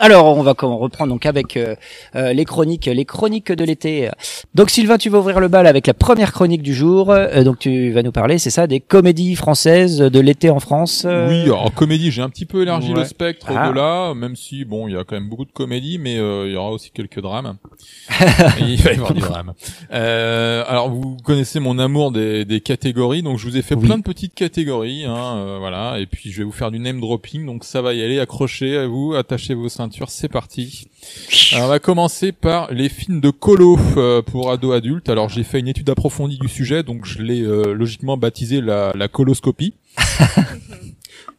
Alors, 0.00 0.36
on 0.38 0.42
va 0.44 0.52
reprendre 0.52 1.12
donc 1.12 1.26
avec 1.26 1.56
euh, 1.56 1.74
euh, 2.14 2.32
les 2.32 2.44
chroniques, 2.44 2.86
les 2.86 3.04
chroniques 3.04 3.50
de 3.50 3.64
l'été. 3.64 4.08
Donc, 4.54 4.70
Sylvain, 4.70 4.96
tu 4.96 5.08
vas 5.10 5.18
ouvrir 5.18 5.40
le 5.40 5.48
bal 5.48 5.66
avec 5.66 5.88
la 5.88 5.94
première 5.94 6.32
chronique 6.32 6.62
du 6.62 6.72
jour. 6.72 7.10
Euh, 7.10 7.42
donc, 7.42 7.58
tu 7.58 7.90
vas 7.90 8.02
nous 8.04 8.12
parler, 8.12 8.38
c'est 8.38 8.50
ça, 8.50 8.68
des 8.68 8.78
comédies 8.78 9.34
françaises 9.34 9.98
de 9.98 10.20
l'été 10.20 10.50
en 10.50 10.60
France. 10.60 11.02
euh, 11.04 11.28
Oui, 11.28 11.42
alors 11.44 11.74
comédie, 11.74 12.12
j'ai 12.12 12.22
un 12.22 12.28
petit 12.28 12.46
peu 12.46 12.62
élargi 12.62 12.92
Ouais. 12.92 13.00
le 13.00 13.04
spectre 13.06 13.46
Ah. 13.50 13.70
de 13.70 13.74
là, 13.74 14.14
même 14.14 14.36
si 14.36 14.64
bon, 14.64 14.86
il 14.86 14.94
y 14.94 14.96
a 14.96 15.02
quand 15.02 15.16
même 15.16 15.28
beaucoup 15.28 15.46
de 15.46 15.50
comédies, 15.52 15.98
mais 15.98 16.16
euh, 16.18 16.46
il 16.46 16.52
y 16.52 16.56
aura 16.56 16.70
aussi 16.70 16.90
quelques 16.92 17.20
drames. 17.20 17.56
Il 18.60 18.76
va 18.80 18.92
y 18.92 18.94
avoir 18.94 19.14
du 19.14 19.20
drame. 19.20 19.52
Euh, 19.92 20.62
alors 20.68 20.90
vous 20.90 21.16
connaissez 21.24 21.58
mon 21.60 21.78
amour 21.78 22.12
des, 22.12 22.44
des 22.44 22.60
catégories, 22.60 23.22
donc 23.22 23.38
je 23.38 23.46
vous 23.48 23.56
ai 23.56 23.62
fait 23.62 23.74
plein 23.76 23.98
de 23.98 24.02
petites 24.02 24.34
catégories, 24.34 25.04
hein, 25.06 25.36
euh, 25.38 25.56
voilà, 25.58 25.98
et 25.98 26.06
puis 26.06 26.30
je 26.30 26.38
vais 26.38 26.44
vous 26.44 26.52
faire 26.52 26.70
du 26.70 26.78
name 26.78 27.00
dropping, 27.00 27.44
donc 27.46 27.64
ça 27.64 27.82
va 27.82 27.94
y 27.94 28.02
aller, 28.02 28.20
accrochez 28.20 28.76
à 28.76 28.86
vous, 28.86 29.14
attachez 29.14 29.54
vos 29.54 29.68
ceintures, 29.78 30.10
c'est 30.10 30.28
parti. 30.28 30.88
Alors, 31.52 31.66
on 31.66 31.68
va 31.68 31.78
commencer 31.78 32.32
par 32.32 32.72
les 32.72 32.88
films 32.88 33.20
de 33.20 33.30
colo 33.30 33.78
euh, 33.96 34.22
pour 34.22 34.50
ados 34.50 34.74
adultes. 34.74 35.08
Alors 35.08 35.28
j'ai 35.28 35.44
fait 35.44 35.60
une 35.60 35.68
étude 35.68 35.88
approfondie 35.88 36.38
du 36.38 36.48
sujet, 36.48 36.82
donc 36.82 37.04
je 37.04 37.22
l'ai 37.22 37.42
euh, 37.42 37.74
logiquement 37.74 38.16
baptisé 38.16 38.60
la, 38.60 38.92
la 38.96 39.06
coloscopie. 39.06 39.74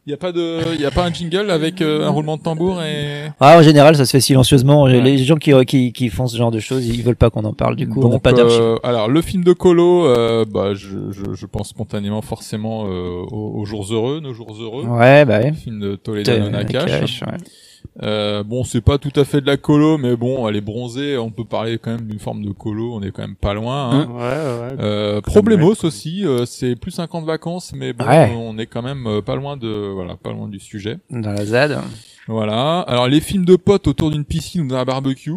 Il 0.05 0.09
y 0.11 0.13
a 0.13 0.17
pas 0.17 0.31
de, 0.31 0.73
il 0.73 0.79
y 0.81 0.85
a 0.85 0.91
pas 0.91 1.05
un 1.05 1.11
jingle 1.11 1.51
avec 1.51 1.81
euh, 1.81 2.07
un 2.07 2.09
roulement 2.09 2.37
de 2.37 2.41
tambour 2.41 2.81
et. 2.81 3.29
Ah, 3.41 3.57
en 3.57 3.61
général, 3.61 3.97
ça 3.97 4.05
se 4.05 4.11
fait 4.11 4.21
silencieusement. 4.21 4.87
Les 4.87 5.17
gens 5.17 5.35
qui, 5.35 5.51
qui, 5.65 5.91
qui 5.91 6.09
font 6.09 6.27
ce 6.27 6.37
genre 6.37 6.51
de 6.51 6.59
choses, 6.59 6.87
ils 6.87 7.03
veulent 7.03 7.17
pas 7.17 7.29
qu'on 7.29 7.43
en 7.43 7.53
parle. 7.53 7.75
Du 7.75 7.87
coup, 7.89 8.01
on 8.01 8.09
Donc, 8.09 8.21
pas 8.23 8.31
euh, 8.31 8.77
alors 8.83 9.09
le 9.09 9.21
film 9.21 9.43
de 9.43 9.51
Colo, 9.51 10.05
euh, 10.07 10.45
bah 10.45 10.73
je, 10.73 11.11
je, 11.11 11.33
je 11.33 11.45
pense 11.45 11.69
spontanément 11.69 12.21
forcément 12.21 12.85
euh, 12.87 13.25
aux, 13.31 13.59
aux 13.59 13.65
jours 13.65 13.85
heureux, 13.91 14.21
nos 14.21 14.33
jours 14.33 14.55
heureux. 14.59 14.85
Ouais, 14.85 15.25
bah 15.25 15.39
ouais. 15.41 15.51
Film 15.51 15.79
de 15.81 15.95
Toledano 15.95 16.49
Nakash. 16.49 16.89
Nakash, 16.89 17.21
ouais. 17.23 17.37
Euh, 18.01 18.43
bon, 18.43 18.63
c'est 18.63 18.81
pas 18.81 18.97
tout 18.97 19.11
à 19.15 19.25
fait 19.25 19.41
de 19.41 19.45
la 19.47 19.57
colo, 19.57 19.97
mais 19.97 20.15
bon, 20.15 20.47
elle 20.47 20.55
est 20.55 20.61
bronzée. 20.61 21.17
On 21.17 21.31
peut 21.31 21.45
parler 21.45 21.77
quand 21.77 21.91
même 21.91 22.07
d'une 22.07 22.19
forme 22.19 22.43
de 22.43 22.51
colo. 22.51 22.93
On 22.95 23.01
est 23.01 23.11
quand 23.11 23.21
même 23.23 23.35
pas 23.35 23.53
loin. 23.53 23.89
Hein. 23.91 24.07
Ouais, 24.07 24.19
ouais. 24.75 24.83
Euh, 24.83 25.21
Problemos 25.21 25.73
aussi. 25.83 26.25
euh, 26.25 26.45
c'est 26.45 26.75
plus 26.75 26.99
un 26.99 27.07
camp 27.07 27.21
de 27.21 27.27
vacances, 27.27 27.73
mais 27.75 27.93
bon, 27.93 28.05
Ouais. 28.05 28.33
on 28.37 28.57
est 28.57 28.65
quand 28.67 28.81
même 28.81 29.05
euh, 29.07 29.21
pas 29.21 29.35
loin 29.35 29.57
de, 29.57 29.91
voilà, 29.93 30.15
pas 30.15 30.31
loin 30.31 30.47
du 30.47 30.59
sujet. 30.59 30.97
Dans 31.09 31.31
la 31.31 31.45
ZAD. 31.45 31.79
Voilà. 32.27 32.79
Alors 32.81 33.07
les 33.07 33.21
films 33.21 33.45
de 33.45 33.55
potes 33.55 33.87
autour 33.87 34.11
d'une 34.11 34.25
piscine 34.25 34.61
ou 34.61 34.67
d'un 34.67 34.83
barbecue. 34.85 35.33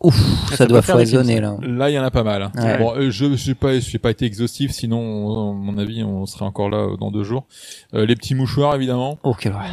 Ouf, 0.00 0.14
ça 0.54 0.66
doit 0.66 0.82
foisonner, 0.82 1.40
là. 1.40 1.56
Là, 1.60 1.90
il 1.90 1.94
y 1.94 1.98
en 1.98 2.04
a 2.04 2.10
pas 2.12 2.22
mal. 2.22 2.50
Ouais. 2.56 2.78
Bon, 2.78 2.94
euh, 2.94 3.10
je 3.10 3.34
j'ai 3.34 3.54
pas, 3.54 3.78
j'ai 3.80 3.98
pas 3.98 4.10
été 4.10 4.26
exhaustif, 4.26 4.70
sinon, 4.70 4.98
on- 5.00 5.50
à 5.50 5.54
mon 5.54 5.76
avis, 5.78 6.04
on 6.04 6.24
serait 6.26 6.44
encore 6.44 6.68
là 6.70 6.78
euh, 6.78 6.96
dans 6.96 7.10
deux 7.10 7.24
jours. 7.24 7.46
Euh, 7.94 8.06
les 8.06 8.14
petits 8.14 8.34
mouchoirs, 8.36 8.74
évidemment. 8.76 9.18
Oh, 9.24 9.34
quelle 9.38 9.52
horreur. 9.52 9.66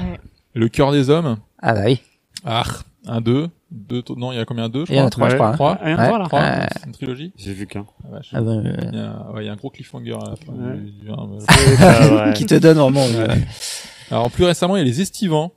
Le 0.56 0.68
cœur 0.70 0.92
des 0.92 1.10
hommes. 1.10 1.38
Ah 1.62 1.74
bah 1.74 1.82
oui. 1.86 2.00
Ah, 2.46 2.64
un, 3.06 3.22
deux, 3.22 3.50
deux. 3.72 4.02
Non, 4.16 4.32
il 4.32 4.38
y 4.38 4.40
a 4.40 4.46
combien? 4.46 4.70
Deux 4.70 4.86
je 4.86 4.94
Il 4.94 4.98
y 4.98 5.02
en 5.02 5.08
a 5.08 5.10
trois, 5.10 5.30
je 5.30 5.36
crois, 5.36 5.50
hein. 5.50 5.54
Trois? 5.54 5.80
Il 5.84 5.92
y 5.92 5.94
en 5.94 5.98
a 6.00 6.06
trois, 6.08 6.20
là. 6.20 6.26
Trois? 6.26 6.42
C'est 6.80 6.86
une 6.88 6.92
trilogie? 6.94 7.34
J'ai 7.38 7.54
vu 7.54 7.68
qu'un. 7.68 7.86
Ah. 8.12 8.18
Ah 8.34 8.42
bah, 8.42 8.52
euh, 8.52 8.76
il, 8.92 8.98
y 8.98 9.02
a, 9.02 9.32
ouais, 9.34 9.44
il 9.44 9.46
y 9.48 9.50
a 9.50 9.54
un 9.54 9.56
gros 9.58 9.70
cliffhanger 9.70 10.14
à 10.14 10.30
la 10.30 10.36
fin. 10.36 10.54
Ouais. 10.54 10.78
du- 10.78 10.92
du 10.92 11.10
un, 11.12 11.14
euh, 11.32 11.40
C'est 11.40 11.78
pas 11.78 12.08
vrai. 12.08 12.34
Qui 12.34 12.46
te 12.46 12.56
donne 12.56 12.78
vraiment 12.78 13.06
ouais. 13.06 13.28
Alors 14.12 14.32
plus 14.32 14.46
récemment, 14.46 14.76
il 14.76 14.80
y 14.80 14.82
a 14.82 14.86
les 14.86 15.02
Estivants, 15.02 15.52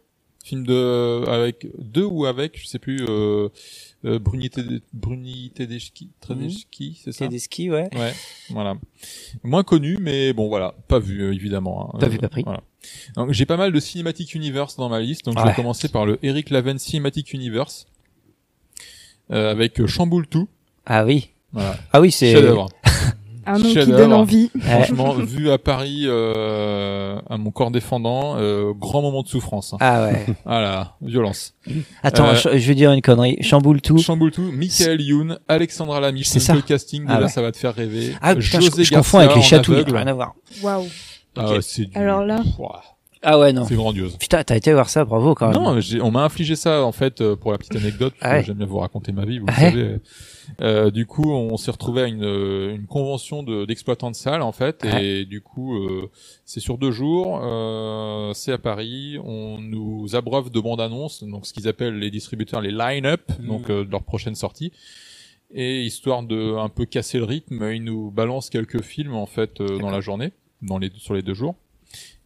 film 0.44 0.66
de 0.66 1.24
avec 1.28 1.66
deux 1.78 2.04
ou 2.04 2.24
avec, 2.26 2.60
je 2.60 2.66
sais 2.66 2.78
plus. 2.78 3.04
Euh, 3.08 3.48
euh, 4.04 4.18
Bruni 4.18 4.48
Tede- 4.48 4.82
Bruni 4.92 5.50
Tedeschi, 5.54 6.10
Tedeschi, 6.20 7.00
c'est 7.02 7.12
ça? 7.12 7.26
Tedeschi, 7.26 7.70
ouais. 7.70 7.88
Ouais, 7.94 8.12
voilà. 8.50 8.74
Moins 9.42 9.64
connu, 9.64 9.96
mais 10.00 10.32
bon, 10.32 10.48
voilà, 10.48 10.74
pas 10.88 10.98
vu 10.98 11.20
euh, 11.22 11.32
évidemment. 11.34 11.90
hein. 11.94 11.98
Pas 11.98 12.08
vu, 12.08 12.18
pas 12.18 12.28
pris. 12.28 12.42
Voilà. 12.44 12.62
Donc 13.16 13.32
j'ai 13.32 13.44
pas 13.46 13.56
mal 13.56 13.72
de 13.72 13.80
Cinematic 13.80 14.34
Universe 14.34 14.76
dans 14.76 14.88
ma 14.88 15.00
liste, 15.00 15.24
donc 15.24 15.34
je 15.38 15.42
vais 15.50 15.54
commencer 15.54 15.88
par 15.88 16.06
le 16.06 16.18
Eric 16.22 16.50
Laven 16.50 16.78
Cinematic 16.78 17.32
Universe 17.32 17.86
euh, 19.32 19.50
avec 19.50 19.80
euh, 19.80 19.86
Chamboule 19.86 20.26
tout. 20.26 20.48
Ah 20.86 21.04
oui. 21.04 21.30
Voilà. 21.52 21.76
Ah 21.92 22.00
oui, 22.00 22.10
c'est-. 22.12 22.32
Un 23.48 23.58
nom 23.58 23.68
qui 23.72 23.86
donne 23.86 24.12
envie. 24.12 24.50
Franchement, 24.60 25.14
vu 25.14 25.50
à 25.50 25.58
Paris, 25.58 26.02
euh, 26.06 27.18
à 27.30 27.36
mon 27.38 27.50
corps 27.50 27.70
défendant, 27.70 28.36
euh, 28.36 28.72
grand 28.74 29.02
moment 29.02 29.22
de 29.22 29.28
souffrance. 29.28 29.72
hein. 29.72 29.78
Ah 29.80 30.04
ouais. 30.04 30.26
Voilà, 30.44 30.96
violence. 31.02 31.54
Attends, 32.02 32.28
Euh, 32.28 32.34
je, 32.34 32.58
je 32.58 32.68
vais 32.68 32.74
dire 32.74 32.92
une 32.92 33.00
connerie. 33.02 33.36
Chamboule 33.40 33.80
tout. 33.80 33.98
Chamboule 33.98 34.30
tout, 34.32 34.50
Michael 34.52 35.00
Youn, 35.00 35.38
Alexandra 35.48 36.00
Lamy, 36.00 36.24
C'est 36.24 36.40
je 36.40 36.44
ça. 36.44 36.54
le 36.54 36.62
casting, 36.62 37.04
Ah 37.08 37.14
déjà 37.14 37.26
ouais. 37.26 37.32
ça 37.32 37.42
va 37.42 37.52
te 37.52 37.56
faire 37.56 37.74
rêver. 37.74 38.14
Ah 38.20 38.34
putain, 38.34 38.60
je, 38.60 38.66
José 38.66 38.84
je 38.84 38.94
confonds 38.94 39.18
avec 39.18 39.34
les 39.36 39.42
chatouilles. 39.42 39.84
Rien 39.86 40.06
à 40.06 40.12
voir. 40.12 40.34
Waouh. 40.62 40.86
Ah 41.36 41.50
ouais, 41.52 41.58
c'est 41.62 41.86
du... 41.86 41.96
Alors 41.96 42.24
là. 42.24 42.40
Ouah. 42.58 42.82
Ah 43.22 43.38
ouais, 43.38 43.52
non. 43.52 43.64
C'est 43.66 43.74
grandiose. 43.74 44.16
Putain, 44.16 44.44
t'as 44.44 44.56
été 44.56 44.72
voir 44.72 44.88
ça, 44.88 45.04
bravo 45.04 45.34
quand 45.34 45.48
même. 45.48 45.60
Non, 45.62 45.80
on 46.02 46.10
m'a 46.12 46.22
infligé 46.22 46.54
ça 46.54 46.84
en 46.84 46.92
fait 46.92 47.20
euh, 47.20 47.34
pour 47.34 47.50
la 47.52 47.58
petite 47.58 47.74
anecdote. 47.76 48.12
Ah 48.20 48.30
ouais. 48.34 48.44
J'aime 48.44 48.56
bien 48.58 48.66
vous 48.66 48.78
raconter 48.78 49.10
ma 49.12 49.24
vie, 49.24 49.38
vous 49.40 49.46
Ah 49.48 49.60
ouais. 49.62 49.70
le 49.72 49.82
savez. 49.82 50.00
Euh, 50.60 50.90
du 50.90 51.06
coup, 51.06 51.32
on 51.32 51.56
s'est 51.56 51.70
retrouvé 51.70 52.02
à 52.02 52.06
une, 52.06 52.24
euh, 52.24 52.74
une 52.74 52.86
convention 52.86 53.42
de- 53.42 53.64
d'exploitants 53.64 54.10
de, 54.10 54.16
salles 54.16 54.42
en 54.42 54.52
fait, 54.52 54.84
et 55.00 55.24
du 55.24 55.40
coup, 55.40 55.74
euh, 55.76 56.10
c'est 56.44 56.60
sur 56.60 56.78
deux 56.78 56.90
jours. 56.90 57.40
euh, 57.42 58.32
c'est 58.34 58.52
à 58.52 58.58
Paris. 58.58 59.18
On 59.24 59.58
nous 59.58 60.14
abreuve 60.16 60.50
de 60.50 60.60
bandes 60.60 60.80
annonces, 60.80 61.22
donc 61.24 61.46
ce 61.46 61.52
qu'ils 61.52 61.68
appellent 61.68 61.98
les 61.98 62.10
distributeurs 62.10 62.60
les 62.60 62.72
line-up, 62.72 63.22
Mmh. 63.40 63.46
donc 63.46 63.70
euh, 63.70 63.84
de 63.84 63.90
leur 63.90 64.02
prochaine 64.02 64.34
sortie. 64.34 64.72
Et 65.52 65.82
histoire 65.82 66.22
de 66.22 66.56
un 66.56 66.68
peu 66.68 66.84
casser 66.84 67.18
le 67.18 67.24
rythme, 67.24 67.70
ils 67.72 67.82
nous 67.82 68.10
balancent 68.10 68.50
quelques 68.50 68.82
films 68.82 69.14
en 69.14 69.26
fait 69.26 69.60
euh, 69.60 69.78
dans 69.78 69.90
la 69.90 70.00
journée, 70.00 70.32
dans 70.62 70.78
les 70.78 70.90
sur 70.96 71.14
les 71.14 71.22
deux 71.22 71.34
jours. 71.34 71.54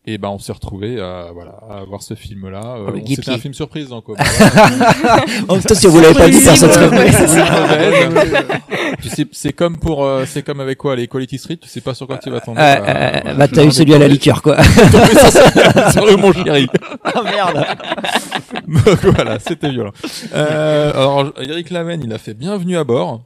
Et 0.04 0.18
ben 0.18 0.30
on 0.30 0.38
s'est 0.40 0.52
retrouvé 0.52 1.00
à 1.00 1.30
voilà 1.32 1.52
à 1.70 1.84
voir 1.84 2.02
ce 2.02 2.14
film 2.14 2.50
là. 2.50 2.74
Oh, 2.76 2.90
le 2.90 3.00
C'était 3.06 3.30
un 3.30 3.38
film 3.38 3.54
surprise 3.54 3.88
donc. 3.88 4.08
euh, 4.08 4.14
voilà. 4.18 5.24
En 5.48 5.54
même 5.54 5.62
temps, 5.62 5.74
si 5.76 5.86
vous 5.86 6.00
l'avez 6.00 6.14
pas 6.14 6.28
dit, 6.28 6.40
personne 6.42 6.72
serait 6.72 6.90
tu 9.00 9.08
sais, 9.08 9.26
c'est 9.30 9.52
comme 9.52 9.76
pour, 9.76 10.04
euh, 10.04 10.24
c'est 10.26 10.42
comme 10.42 10.58
avec 10.58 10.78
quoi, 10.78 10.96
les 10.96 11.06
Quality 11.06 11.38
Street, 11.38 11.56
tu 11.56 11.68
sais 11.68 11.80
pas 11.80 11.94
sur 11.94 12.08
quoi 12.08 12.18
tu 12.18 12.30
vas 12.30 12.40
tomber. 12.40 12.60
Euh, 12.60 12.80
bah, 12.80 12.84
euh, 12.88 13.10
voilà. 13.22 13.34
bah, 13.34 13.48
t'as 13.48 13.64
eu 13.64 13.70
celui 13.70 13.94
à 13.94 13.98
la 13.98 14.08
liqueur, 14.08 14.42
quoi. 14.42 14.56
Le 14.56 16.16
mon 16.16 16.32
chéri. 16.32 16.66
Ah 17.04 17.22
merde. 17.22 17.64
Donc 18.66 19.04
voilà, 19.14 19.38
c'était 19.38 19.70
violent. 19.70 19.92
Euh, 20.34 20.90
alors, 20.90 21.32
Eric 21.40 21.70
Laven, 21.70 22.02
il 22.02 22.12
a 22.12 22.18
fait 22.18 22.34
Bienvenue 22.34 22.76
à 22.76 22.84
bord. 22.84 23.22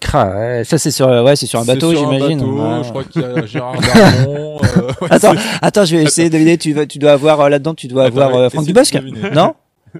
Cra, 0.00 0.26
ouais, 0.28 0.62
ça 0.64 0.78
c'est 0.78 0.90
sur, 0.92 1.08
ouais, 1.08 1.34
c'est 1.36 1.46
sur 1.46 1.58
un 1.58 1.64
C'est 1.64 1.74
bateau, 1.74 1.90
sur 1.92 2.08
un 2.08 2.12
j'imagine. 2.14 2.38
bateau, 2.38 2.52
Ouais. 2.52 2.84
Je 2.84 2.88
crois 2.90 3.04
qu'il 3.04 3.22
y 3.22 3.24
a 3.24 3.46
Gérard 3.46 3.80
Darmon. 3.80 4.58
euh, 4.62 4.86
ouais, 5.00 5.08
attends, 5.10 5.32
c'est- 5.34 5.58
attends, 5.60 5.84
je 5.84 5.96
vais 5.96 6.02
essayer 6.04 6.28
de 6.28 6.34
deviner. 6.34 6.56
Tu 6.56 6.72
vas, 6.72 6.86
tu 6.86 6.98
dois 6.98 7.12
avoir 7.12 7.40
euh, 7.40 7.48
là-dedans, 7.48 7.74
tu 7.74 7.88
dois 7.88 8.04
Attends, 8.04 8.20
avoir 8.20 8.34
euh, 8.36 8.48
Franck 8.50 8.66
Dubosc, 8.66 8.96
non? 9.34 9.54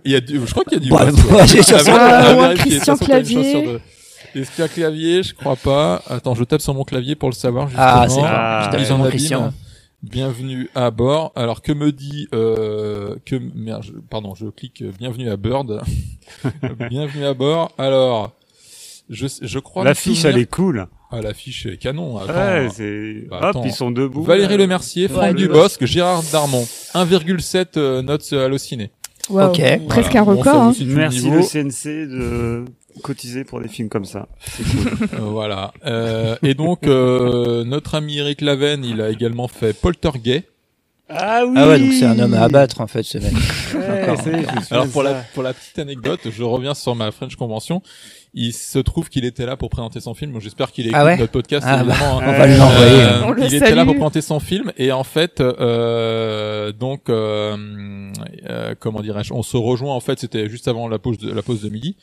Il 0.04 0.12
y 0.12 0.14
a 0.14 0.20
du, 0.20 0.38
je 0.44 0.50
crois 0.52 0.64
qu'il 0.64 0.74
y 0.74 0.76
a 0.76 0.80
du. 0.84 0.88
Bon, 0.90 0.98
Bosc, 0.98 1.30
ouais, 1.32 1.46
j'ai 1.46 1.60
Ah, 1.90 2.24
Ah. 2.50 2.54
Christian 2.54 2.96
Clavier. 2.96 3.34
chance 3.42 3.50
sur 3.50 3.62
deux. 3.72 3.80
Christian 4.34 4.66
Clavier, 4.68 5.22
je 5.22 5.34
crois 5.34 5.56
pas. 5.56 6.02
Attends, 6.08 6.34
je 6.34 6.44
tape 6.44 6.60
sur 6.60 6.74
mon 6.74 6.84
clavier 6.84 7.16
pour 7.16 7.30
le 7.30 7.34
savoir. 7.34 7.68
Ah, 7.76 8.04
justement. 8.04 8.24
c'est 8.26 8.30
Ah, 8.32 8.60
je 8.66 8.70
tape 8.70 8.78
Mise 8.80 8.86
sur 8.86 8.94
en 8.94 8.98
mon 8.98 9.04
abîme. 9.04 9.16
Christian. 9.18 9.52
Bienvenue 10.02 10.70
à 10.76 10.90
bord. 10.92 11.32
Alors 11.34 11.60
que 11.62 11.72
me 11.72 11.90
dit 11.90 12.28
euh, 12.34 13.16
que 13.26 13.34
merde, 13.54 13.82
je- 13.82 13.92
pardon, 14.08 14.34
je 14.36 14.46
clique 14.46 14.82
euh, 14.82 14.92
bienvenue 14.96 15.28
à 15.28 15.36
Bird. 15.36 15.80
bienvenue 16.90 17.24
à 17.24 17.34
bord. 17.34 17.72
Alors 17.78 18.30
je 19.10 19.26
je 19.40 19.58
crois 19.58 19.84
L'affiche, 19.84 20.24
elle 20.24 20.38
est 20.38 20.50
cool. 20.50 20.86
Ah 21.10 21.22
l'affiche 21.22 21.64
est 21.66 21.78
canon. 21.78 22.18
Attends, 22.18 22.32
Ouais, 22.34 22.68
c'est. 22.72 23.26
Bah, 23.30 23.38
Hop, 23.38 23.44
attends. 23.44 23.64
ils 23.64 23.72
sont 23.72 23.90
debout. 23.90 24.22
Valérie 24.22 24.56
là. 24.58 24.64
Lemercier, 24.64 25.08
Franck 25.08 25.22
Ouais, 25.22 25.34
Dubosc, 25.34 25.84
Gérard 25.86 26.22
Darmon. 26.30 26.66
1,7 26.94 27.66
euh, 27.78 28.02
notes 28.02 28.32
hallucinées. 28.32 28.90
Waouh. 29.30 29.50
Ok. 29.50 29.62
Presque 29.88 30.12
Voilà. 30.12 30.20
un 30.20 30.22
record. 30.36 30.62
hein. 30.62 30.74
le 30.78 30.84
Merci 30.94 31.24
niveau. 31.30 31.36
le 31.38 31.42
CNC 31.42 32.06
de 32.08 32.64
cotiser 33.02 33.44
pour 33.44 33.60
des 33.60 33.68
films 33.68 33.88
comme 33.88 34.04
ça. 34.04 34.28
C'est 34.40 34.64
cool. 34.64 35.08
Euh, 35.14 35.18
voilà. 35.22 35.72
Euh, 35.86 36.36
et 36.42 36.54
donc 36.54 36.86
euh, 36.86 37.64
notre 37.64 37.94
ami 37.94 38.18
Eric 38.18 38.40
Laven, 38.42 38.84
il 38.84 39.00
a 39.00 39.08
également 39.10 39.48
fait 39.48 39.72
Poltergeist. 39.72 40.44
ah 41.08 41.42
oui. 41.46 41.54
Ah 41.56 41.68
ouais, 41.68 41.78
donc 41.78 41.92
c'est 41.94 42.04
un 42.06 42.18
homme 42.18 42.34
à 42.34 42.42
abattre 42.42 42.80
en 42.82 42.86
fait, 42.86 43.02
ce 43.02 43.16
mec. 43.18 43.32
Ouais, 43.74 44.06
Alors 44.70 44.88
pour 44.88 45.02
la 45.02 45.14
pour 45.34 45.42
la 45.42 45.54
petite 45.54 45.78
anecdote, 45.78 46.20
je 46.30 46.42
reviens 46.42 46.74
sur 46.74 46.94
ma 46.94 47.10
French 47.12 47.36
Convention. 47.36 47.82
Il 48.34 48.52
se 48.52 48.78
trouve 48.78 49.08
qu'il 49.08 49.24
était 49.24 49.46
là 49.46 49.56
pour 49.56 49.70
présenter 49.70 50.00
son 50.00 50.14
film. 50.14 50.38
J'espère 50.40 50.70
qu'il 50.70 50.86
écoute 50.86 50.98
Ah 51.00 51.04
ouais 51.04 51.16
notre 51.16 51.32
podcast. 51.32 51.66
Ah 51.68 51.82
bah, 51.82 51.94
on 52.12 52.18
va 52.20 52.46
lui 52.46 52.56
l'envoyer. 52.56 53.02
Euh, 53.02 53.24
On 53.24 53.30
le 53.30 53.44
il 53.44 53.54
était 53.54 53.74
là 53.74 53.84
pour 53.84 53.94
présenter 53.94 54.20
son 54.20 54.38
film 54.38 54.70
et 54.76 54.92
en 54.92 55.04
fait, 55.04 55.40
euh, 55.40 56.72
donc 56.72 57.08
euh, 57.08 58.12
euh, 58.48 58.74
comment 58.78 59.00
dirais-je, 59.00 59.32
on 59.32 59.42
se 59.42 59.56
rejoint 59.56 59.94
en 59.94 60.00
fait. 60.00 60.18
C'était 60.18 60.48
juste 60.48 60.68
avant 60.68 60.88
la 60.88 60.98
pause 60.98 61.18
de 61.18 61.32
la 61.32 61.42
pause 61.42 61.62
de 61.62 61.68
midi. 61.70 61.96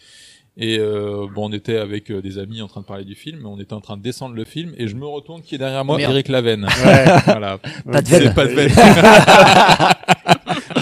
Et 0.57 0.78
euh, 0.80 1.28
bon, 1.36 1.49
on 1.49 1.51
était 1.51 1.76
avec 1.78 2.09
euh, 2.09 2.21
des 2.21 2.38
amis 2.38 2.61
en 2.61 2.67
train 2.67 2.80
de 2.80 2.86
parler 2.86 3.03
du 3.03 3.13
film, 3.15 3.45
on 3.45 3.59
était 3.59 3.73
en 3.73 3.82
train 3.82 3.97
de 3.97 4.01
descendre 4.01 4.36
le 4.36 4.45
film, 4.45 4.73
et 4.78 4.88
je 4.88 4.95
me 4.95 5.05
retourne 5.05 5.41
qui 5.41 5.55
est 5.55 5.57
derrière 5.57 5.84
moi, 5.84 5.97
Merde. 5.97 6.13
Eric 6.13 6.30
Laven. 6.30 6.63
Ouais. 6.63 7.05
voilà. 7.26 7.57
Pas 7.91 8.01
de 8.01 8.07
veine. 8.07 8.34
Pas 8.34 8.45
de 8.45 8.51
veine. 8.53 8.71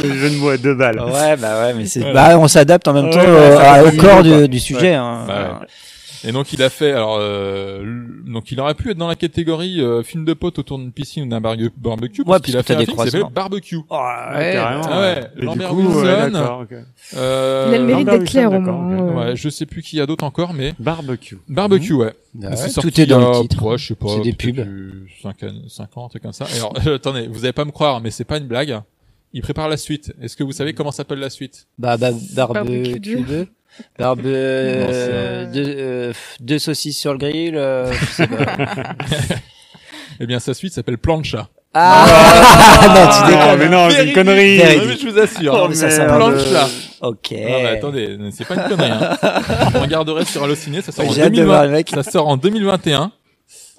Le 0.04 0.14
jeu 0.14 0.30
de 0.30 0.36
mots 0.36 0.49
à 0.49 0.58
deux 0.58 0.76
balles. 0.76 0.99
Ouais, 0.99 1.38
bah 1.38 1.62
ouais, 1.66 1.74
mais 1.74 1.86
c'est, 1.86 2.01
Voilà. 2.01 2.30
bah 2.30 2.39
on 2.39 2.47
s'adapte 2.47 2.88
en 2.88 2.93
même 2.93 3.06
Ouais, 3.06 3.12
temps 3.12 3.20
ouais, 3.20 3.26
euh, 3.28 3.58
à- 3.60 3.84
au 3.86 3.91
corps 3.91 4.24
du, 4.24 4.47
du 4.49 4.60
sujet. 4.60 4.91
Ouais. 4.91 4.93
hein. 4.95 5.24
Bah 5.28 5.60
ouais. 5.62 5.68
Et 6.26 6.32
donc 6.32 6.54
il 6.54 6.64
a 6.64 6.70
fait 6.70 6.93
alors 6.93 7.18
euh, 7.20 7.84
donc 8.26 8.49
il 8.54 8.58
aurait 8.62 8.76
pu 8.76 8.89
être 8.91 8.97
dans 8.97 9.10
la 9.10 9.16
catégorie 9.18 9.82
euh, 9.82 10.04
film 10.04 10.24
de 10.24 10.32
potes 10.34 10.58
autour 10.58 10.78
d'une 10.78 10.93
piscine 10.93 11.26
ou 11.26 11.28
d'un 11.28 11.41
barbecue 11.41 12.22
Ouais, 12.22 12.24
parce 12.26 12.41
qu'il 12.43 12.56
a 12.56 12.64
fait 12.64 12.76
un 12.76 12.78
des 12.80 12.86
film 12.86 12.97
qui 12.97 13.10
s'appelle. 13.10 13.28
Barbecue. 13.30 13.76
Oh, 13.89 13.93
Ouais, 13.93 14.38
ouais. 14.38 14.54
carrément. 14.54 14.84
Ah 14.89 15.01
ouais, 15.01 15.22
du 15.38 15.45
Lambert 15.45 15.68
coup, 15.72 15.82
Wilson. 15.82 16.62
ok. 16.62 16.78
Euh, 17.18 17.66
Il 17.68 17.76
a 17.76 17.78
le 17.78 17.84
mérite 17.84 18.08
d'être 18.08 18.24
clair 18.24 18.54
au 18.54 18.60
moins. 18.62 19.14
Ouais, 19.28 19.36
je 19.36 19.49
sais 19.49 19.66
plus 19.66 19.82
qui 19.82 19.97
y 19.97 19.99
a 20.01 20.06
d'autres 20.06 20.24
encore 20.24 20.54
mais 20.54 20.74
Barbecue. 20.80 21.39
Barbecue 21.49 21.91
ouais. 21.93 22.14
Ouais, 22.39 22.56
C'est 22.56 22.80
tout 22.80 23.01
est 23.01 23.06
dans 23.06 23.20
le 23.34 23.41
titre. 23.41 23.62
ouais, 23.66 23.78
je 23.78 23.88
sais 23.88 23.95
pas, 23.95 24.08
C'est 24.16 24.22
des 24.22 24.32
pubs. 24.32 24.62
du 24.62 25.12
5 25.22 25.43
ans, 25.43 25.47
5 25.68 25.97
ans, 25.97 26.06
un 26.06 26.10
truc 26.10 26.24
comme 26.24 26.32
ça. 26.32 26.45
Alors 26.56 26.74
attendez, 26.95 27.28
vous 27.30 27.43
allez 27.43 27.51
pas 27.51 27.66
me 27.66 27.72
croire 27.72 27.99
mais 27.99 28.12
c'est 28.12 28.24
pas 28.24 28.38
une 28.38 28.47
blague. 28.47 28.80
Il 29.34 29.42
prépare 29.42 29.68
la 29.68 29.78
suite. 29.78 30.14
Est-ce 30.22 30.36
que 30.38 30.44
vous 30.44 30.52
savez 30.52 30.74
comment 30.74 30.92
s'appelle 30.92 31.20
la 31.20 31.30
suite? 31.30 31.68
Bah, 31.80 31.98
bah 31.98 32.12
Barbecue. 32.36 33.00
2. 33.00 33.48
Barbe, 33.98 34.22
euh, 34.26 35.46
Non, 35.46 35.52
deux, 35.52 35.76
euh, 35.78 36.14
deux 36.40 36.60
saucisses 36.60 37.00
sur 37.00 37.12
le 37.14 37.18
grill. 37.18 37.56
euh, 37.56 37.92
je 37.92 38.06
sais 38.06 38.28
pas. 38.28 38.46
Eh 40.20 40.28
bien 40.28 40.40
sa 40.40 40.54
suite 40.54 40.72
s'appelle 40.74 41.00
Plancha. 41.00 41.50
Ah, 41.74 42.06
non, 42.88 42.94
tu 42.94 43.34
Ah, 43.36 43.56
déconnes. 43.56 43.60
mais 43.60 43.76
non, 43.76 43.90
c'est 43.90 44.06
une 44.08 44.14
connerie. 44.14 44.60
Ouais, 44.60 44.78
mais 44.86 44.96
je 44.96 45.10
vous 45.10 45.18
assure. 45.18 45.54
Oh, 45.60 45.66
hein, 45.72 45.74
ça. 45.74 46.06
Plancha. 46.06 46.68
Ok. 47.02 47.32
Non, 47.32 47.38
mais 47.64 47.68
attendez, 47.70 48.18
c'est 48.32 48.46
pas 48.48 48.54
une 48.54 48.70
connerie. 48.70 48.92
Hein. 48.92 49.18
Je 49.74 49.78
regarderai 49.80 50.24
sur 50.26 50.44
Allociné, 50.44 50.82
ça 50.84 50.92
sort, 50.92 51.06
Ouais, 51.06 51.10
en 51.10 51.14
j'ai 51.16 51.24
hâte 51.24 51.34
de 51.34 51.42
voir 51.42 51.62
2020, 51.62 51.66
le 51.66 51.72
mec. 51.72 51.90
ça 51.90 52.04
sort 52.04 52.28
en 52.28 52.38
2021. 52.38 53.12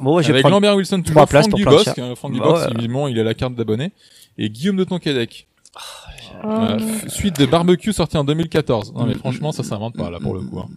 Bon, 0.01 0.21
je 0.21 0.27
vais 0.27 0.41
avec 0.41 0.49
Lambert 0.51 0.75
Wilson, 0.75 1.03
toujours 1.03 1.15
trois 1.23 1.27
places 1.29 1.47
Franck 1.49 1.63
pour 1.63 1.71
Dubosc. 1.71 1.95
Plancha. 1.95 2.03
hein, 2.11 2.15
Franck 2.17 2.33
Bah 2.33 2.39
Dubosc, 2.39 2.65
ouais. 2.67 2.73
évidemment, 2.75 3.07
il 3.07 3.21
a 3.21 3.23
la 3.23 3.35
carte 3.35 3.55
d'abonné. 3.55 3.93
Et 4.39 4.51
Guillaume 4.51 4.76
de 4.76 4.85
Tonquédec. 4.85 5.47
Oh, 5.76 6.47
Euh, 6.47 6.78
suite 7.09 7.39
de 7.39 7.47
Barbecue 7.47 7.93
sorti 7.93 8.16
en 8.16 8.24
2014. 8.24 8.93
Non 8.93 9.05
Mm. 9.05 9.09
mais 9.09 9.14
franchement, 9.14 9.53
ça 9.53 9.62
s'invente 9.62 9.97
pas 9.97 10.11
là 10.11 10.18
pour 10.20 10.35
le 10.35 10.41
coup. 10.43 10.59
hein. 10.61 10.68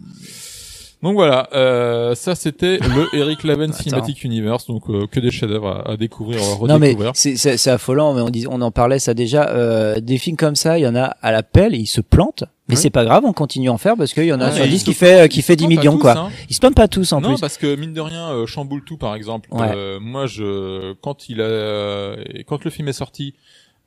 Donc 1.02 1.14
voilà, 1.14 1.48
euh, 1.54 2.14
ça 2.16 2.34
c'était 2.34 2.78
le 2.80 3.06
Eric 3.16 3.44
Laven 3.44 3.72
Cinematic 3.72 4.24
Universe, 4.24 4.66
donc 4.66 4.90
euh, 4.90 5.06
que 5.06 5.20
des 5.20 5.30
chefs-d'œuvre 5.30 5.68
à, 5.86 5.92
à 5.92 5.96
découvrir, 5.96 6.40
à 6.42 6.66
Non 6.66 6.78
mais 6.78 6.86
redécouvrir. 6.88 7.12
c'est 7.14 7.36
c'est 7.36 7.56
c'est 7.56 7.70
affolant, 7.70 8.14
mais 8.14 8.20
on 8.20 8.30
dit 8.30 8.46
on 8.50 8.60
en 8.60 8.70
parlait 8.72 8.98
ça 8.98 9.14
déjà. 9.14 9.48
Euh, 9.50 10.00
des 10.00 10.18
films 10.18 10.36
comme 10.36 10.56
ça, 10.56 10.76
il 10.76 10.82
y 10.82 10.88
en 10.88 10.96
a 10.96 11.04
à 11.22 11.30
la 11.30 11.44
pelle, 11.44 11.76
ils 11.76 11.86
se 11.86 12.00
plantent, 12.00 12.42
mais 12.68 12.74
Ouais. 12.74 12.80
c'est 12.80 12.90
pas 12.90 13.04
grave, 13.04 13.22
on 13.24 13.32
continue 13.32 13.68
à 13.68 13.72
en 13.72 13.78
faire 13.78 13.96
parce 13.96 14.12
qu'il 14.12 14.24
y 14.24 14.32
en 14.32 14.40
a 14.40 14.46
Ouais, 14.48 14.56
sur 14.56 14.64
ils 14.66 14.70
10 14.72 14.78
se 14.80 14.84
qui 14.86 14.94
fait 14.94 15.20
euh, 15.20 15.26
qui 15.28 15.42
fait 15.42 15.52
se 15.52 15.58
10 15.58 15.64
plantent 15.66 15.74
pas 15.76 15.80
millions 15.82 15.92
tous, 15.94 16.00
quoi. 16.02 16.18
hein. 16.18 16.30
Ils 16.50 16.54
se 16.54 16.60
plantent 16.60 16.74
pas 16.74 16.88
tous 16.88 17.12
en 17.12 17.20
non, 17.20 17.28
plus. 17.34 17.40
parce 17.40 17.58
que 17.58 17.76
mine 17.76 17.92
de 17.92 18.00
rien, 18.00 18.30
euh, 18.32 18.46
chamboule 18.46 18.82
tout 18.82 18.96
par 18.96 19.14
exemple. 19.14 19.48
Ouais. 19.52 19.70
Euh, 19.72 20.00
moi, 20.00 20.26
je 20.26 20.94
quand 20.94 21.28
il 21.28 21.40
a 21.40 21.44
euh, 21.44 22.16
quand 22.48 22.64
le 22.64 22.70
film 22.72 22.88
est 22.88 22.92
sorti, 22.92 23.34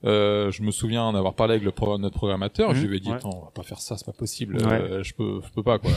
euh, 0.05 0.49
je 0.51 0.63
me 0.63 0.71
souviens 0.71 1.03
en 1.03 1.13
avoir 1.13 1.33
parlé 1.33 1.55
avec 1.55 1.65
le 1.65 1.71
pro- 1.71 1.97
notre 1.97 2.15
programmateur. 2.15 2.73
Je 2.73 2.85
lui 2.87 2.97
ai 2.97 2.99
dit, 3.01 3.09
ouais. 3.09 3.15
attends, 3.17 3.31
on 3.35 3.45
va 3.45 3.51
pas 3.53 3.63
faire 3.63 3.79
ça, 3.81 3.97
c'est 3.97 4.05
pas 4.05 4.13
possible. 4.13 4.55
Ouais. 4.55 4.63
euh, 4.71 5.03
je 5.03 5.13
peux, 5.13 5.41
je 5.45 5.51
peux 5.53 5.61
pas 5.61 5.77
quoi. 5.77 5.91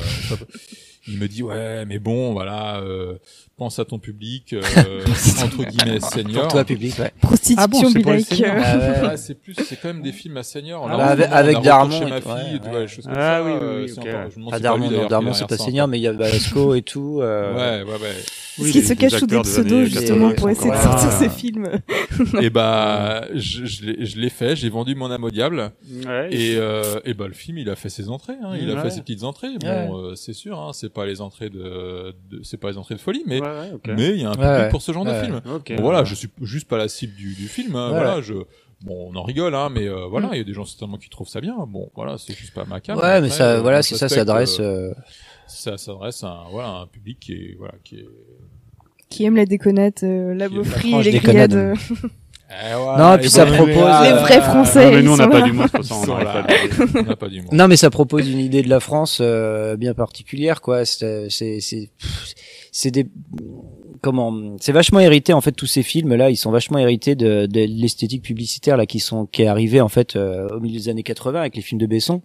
Il 1.07 1.19
me 1.19 1.29
dit, 1.29 1.43
ouais, 1.43 1.85
mais 1.87 1.99
bon, 1.99 2.33
voilà, 2.33 2.81
euh, 2.81 3.19
pense 3.57 3.79
à 3.79 3.85
ton 3.85 3.99
public, 3.99 4.53
euh, 4.53 4.61
entre 5.43 5.65
guillemets 5.65 6.01
senior. 6.01 6.43
Pour 6.43 6.53
toi 6.53 6.65
public, 6.65 6.99
ouais. 6.99 7.13
Prostitution 7.21 7.63
Ah 7.63 7.67
bon, 7.69 7.81
c'est. 8.21 8.45
Ah 8.47 8.77
ouais. 9.03 9.09
Ouais, 9.09 9.17
c'est 9.17 9.35
plus, 9.35 9.55
c'est 9.55 9.77
quand 9.81 9.89
même 9.89 10.03
des 10.03 10.13
films 10.13 10.37
à 10.37 10.43
senior. 10.43 10.87
Ah 10.91 10.97
Là, 10.97 11.07
ce 11.07 11.13
avec- 11.13 11.27
moment, 11.29 11.35
on 11.35 11.39
avec 11.39 11.57
a 11.57 11.61
Darmon 11.61 12.07
et 12.07 12.11
ma 12.11 12.21
fille, 12.21 12.31
ouais, 12.33 12.59
tu 12.59 12.65
ouais. 12.65 12.71
vois, 12.71 12.81
les 12.81 12.89
choses 12.89 13.05
comme 13.05 13.15
Ah 13.17 13.39
ça. 13.39 13.45
oui, 13.45 13.53
oui, 13.53 13.59
euh, 13.63 13.85
oui, 13.87 13.93
encore- 13.93 14.05
ouais. 14.05 14.29
je 14.31 14.37
demande 14.37 14.51
Pas 14.51 14.59
Darmon, 14.61 14.91
lui, 14.91 14.97
non, 14.97 15.07
Darmon 15.09 15.31
qui 15.31 15.37
est 15.37 15.39
c'est 15.41 15.47
pas 15.47 15.59
senior, 15.59 15.89
mais 15.89 15.99
il 15.99 16.03
y 16.03 16.09
a 16.09 16.13
Balasco 16.13 16.75
et 16.75 16.83
tout. 16.83 17.21
euh, 17.23 17.83
Ouais, 17.85 17.91
ouais, 17.91 17.99
ouais. 17.99 18.15
Oui, 18.61 18.71
les- 18.73 18.83
se 18.83 18.95
cache 18.95 19.13
sous 19.15 19.27
des 19.27 19.41
pseudos 19.41 19.85
justement 19.87 20.29
80 20.31 20.35
pour 20.37 20.49
essayer 20.51 20.71
de 20.71 20.77
sortir 20.77 21.09
là. 21.09 21.29
films 21.29 21.69
Et 22.41 22.51
bah, 22.51 23.25
je, 23.35 24.21
l'ai- 24.21 24.31
fait, 24.31 24.55
j'ai 24.55 24.69
vendu 24.69 24.95
mon 24.95 25.11
âme 25.11 25.25
au 25.25 25.31
diable. 25.31 25.73
Ouais. 26.07 26.29
Et, 26.31 26.55
euh, 26.57 27.01
et 27.05 27.15
bah 27.15 27.27
le 27.27 27.35
film 27.35 27.59
il 27.59 27.69
a 27.69 27.75
fait 27.77 27.89
ses 27.89 28.09
entrées, 28.09 28.35
hein, 28.45 28.53
il 28.61 28.71
a 28.71 28.75
Ouais. 28.75 28.83
fait 28.83 28.91
ses 28.91 29.01
petites 29.01 29.25
entrées. 29.25 29.49
Bon, 29.61 29.67
Ouais. 29.67 30.11
euh, 30.11 30.15
c'est 30.15 30.33
sûr, 30.33 30.61
hein, 30.61 30.71
c'est 30.73 30.93
pas 30.93 31.05
les 31.05 31.21
entrées 31.21 31.51
de, 31.51 32.15
de 32.31 32.41
c'est 32.45 32.57
pas 32.57 32.71
les 32.71 32.79
entrées 32.79 32.95
de 32.95 33.01
folie, 33.01 33.23
mais 33.27 33.41
Ouais, 33.45 33.61
ouais, 33.61 33.71
ok. 33.75 33.91
mais 33.97 34.11
il 34.11 34.21
y 34.21 34.25
a 34.25 34.29
un 34.31 34.33
public 34.33 34.49
ouais. 34.49 34.69
pour 34.71 34.83
ce 34.83 34.93
genre 34.93 35.05
de 35.05 35.13
film. 35.15 35.41
Ok. 35.55 35.73
Bon, 35.77 35.83
voilà, 35.83 36.05
je 36.05 36.15
suis 36.15 36.29
juste 36.43 36.69
pas 36.69 36.77
la 36.79 36.89
cible 36.89 37.15
du, 37.15 37.35
du 37.35 37.49
film. 37.49 37.77
hein, 37.77 37.89
Ouais. 37.91 37.95
Voilà, 37.99 38.21
je 38.21 38.35
bon, 38.83 39.11
on 39.13 39.17
en 39.17 39.23
rigole, 39.23 39.55
hein, 39.55 39.71
mais 39.73 39.87
euh, 39.89 40.07
voilà, 40.09 40.31
il 40.33 40.39
y 40.39 40.41
a 40.41 40.45
des 40.45 40.53
gens 40.55 40.65
certainement 40.65 40.99
qui 40.99 41.09
trouvent 41.09 41.29
ça 41.29 41.41
bien. 41.41 41.55
Bon, 41.69 41.91
voilà, 41.95 42.17
c'est 42.19 42.35
juste 42.37 42.53
pas 42.55 42.65
ma 42.65 42.81
cam. 42.81 42.97
Ouais, 42.99 43.03
mais 43.21 43.27
Après, 43.27 43.31
ça, 43.31 43.53
euh, 43.53 43.61
voilà, 43.63 43.83
c'est 43.83 43.97
ça 43.97 44.09
s'adresse. 44.09 44.59
euh, 44.61 44.91
euh, 44.91 44.95
ça 45.47 45.77
s'adresse 45.79 46.23
à 46.25 46.29
un, 46.29 46.45
voilà, 46.51 46.69
un 46.69 46.87
public 46.87 47.19
qui 47.21 47.33
est 47.33 47.55
voilà 47.59 47.75
qui 47.85 47.97
est. 47.97 48.07
qui 49.09 49.25
aime 49.25 49.37
la 49.37 49.47
déconnette, 49.47 50.03
euh, 50.03 50.35
la 50.35 50.49
beaufrie 50.49 51.03
les 51.03 51.19
grillades. 51.19 51.75
Eh 52.51 52.75
ouais, 52.75 52.99
Non, 52.99 53.17
puis 53.17 53.27
et 53.27 53.31
ça 53.31 53.47
bon, 53.47 53.55
propose, 53.57 53.75
mais- 53.75 54.03
Les 54.05 54.13
euh, 54.13 54.17
vrais 54.21 54.41
Français. 54.43 54.85
Non, 54.91 54.97
mais 54.97 55.03
nous, 55.03 55.13
on 55.13 55.17
n'a 55.17 55.29
pas 55.29 55.43
d'humour, 55.43 55.67
ça, 55.83 55.95
on 56.99 57.03
n'a 57.03 57.17
pas 57.17 57.29
d'humour. 57.29 57.55
Non, 57.55 57.69
mais 57.69 57.77
ça 57.77 57.89
propose 57.91 58.29
une 58.31 58.39
idée 58.39 58.63
de 58.63 58.69
la 58.69 58.81
France 58.81 59.19
euh, 59.23 59.77
bien 59.77 59.95
particulière, 59.95 60.61
quoi. 60.61 60.85
C'est, 60.85 61.31
c'est, 61.31 61.91
c'est, 62.75 62.91
des 62.91 63.07
comment 64.03 64.57
c'est 64.61 64.73
vachement 64.73 64.99
hérité 64.99 65.33
en 65.33 65.41
fait 65.41 65.53
tous 65.53 65.67
ces 65.67 65.85
films 65.85 66.15
là 66.15 66.29
ils 66.29 66.37
sont 66.37 66.51
vachement 66.51 66.79
hérités 66.79 67.15
de, 67.15 67.47
de 67.47 67.61
l'esthétique 67.61 68.23
publicitaire 68.23 68.77
là 68.77 68.85
qui 68.85 68.99
sont 68.99 69.27
qui 69.27 69.43
est 69.43 69.47
arrivée 69.47 69.81
en 69.81 69.89
fait 69.89 70.17
euh, 70.17 70.49
au 70.49 70.61
milieu 70.61 70.79
des 70.79 70.89
années 70.89 71.05
80 71.05 71.39
avec 71.39 71.55
les 71.57 71.63
films 71.63 71.81
de 71.81 71.87
Besson 71.87 72.21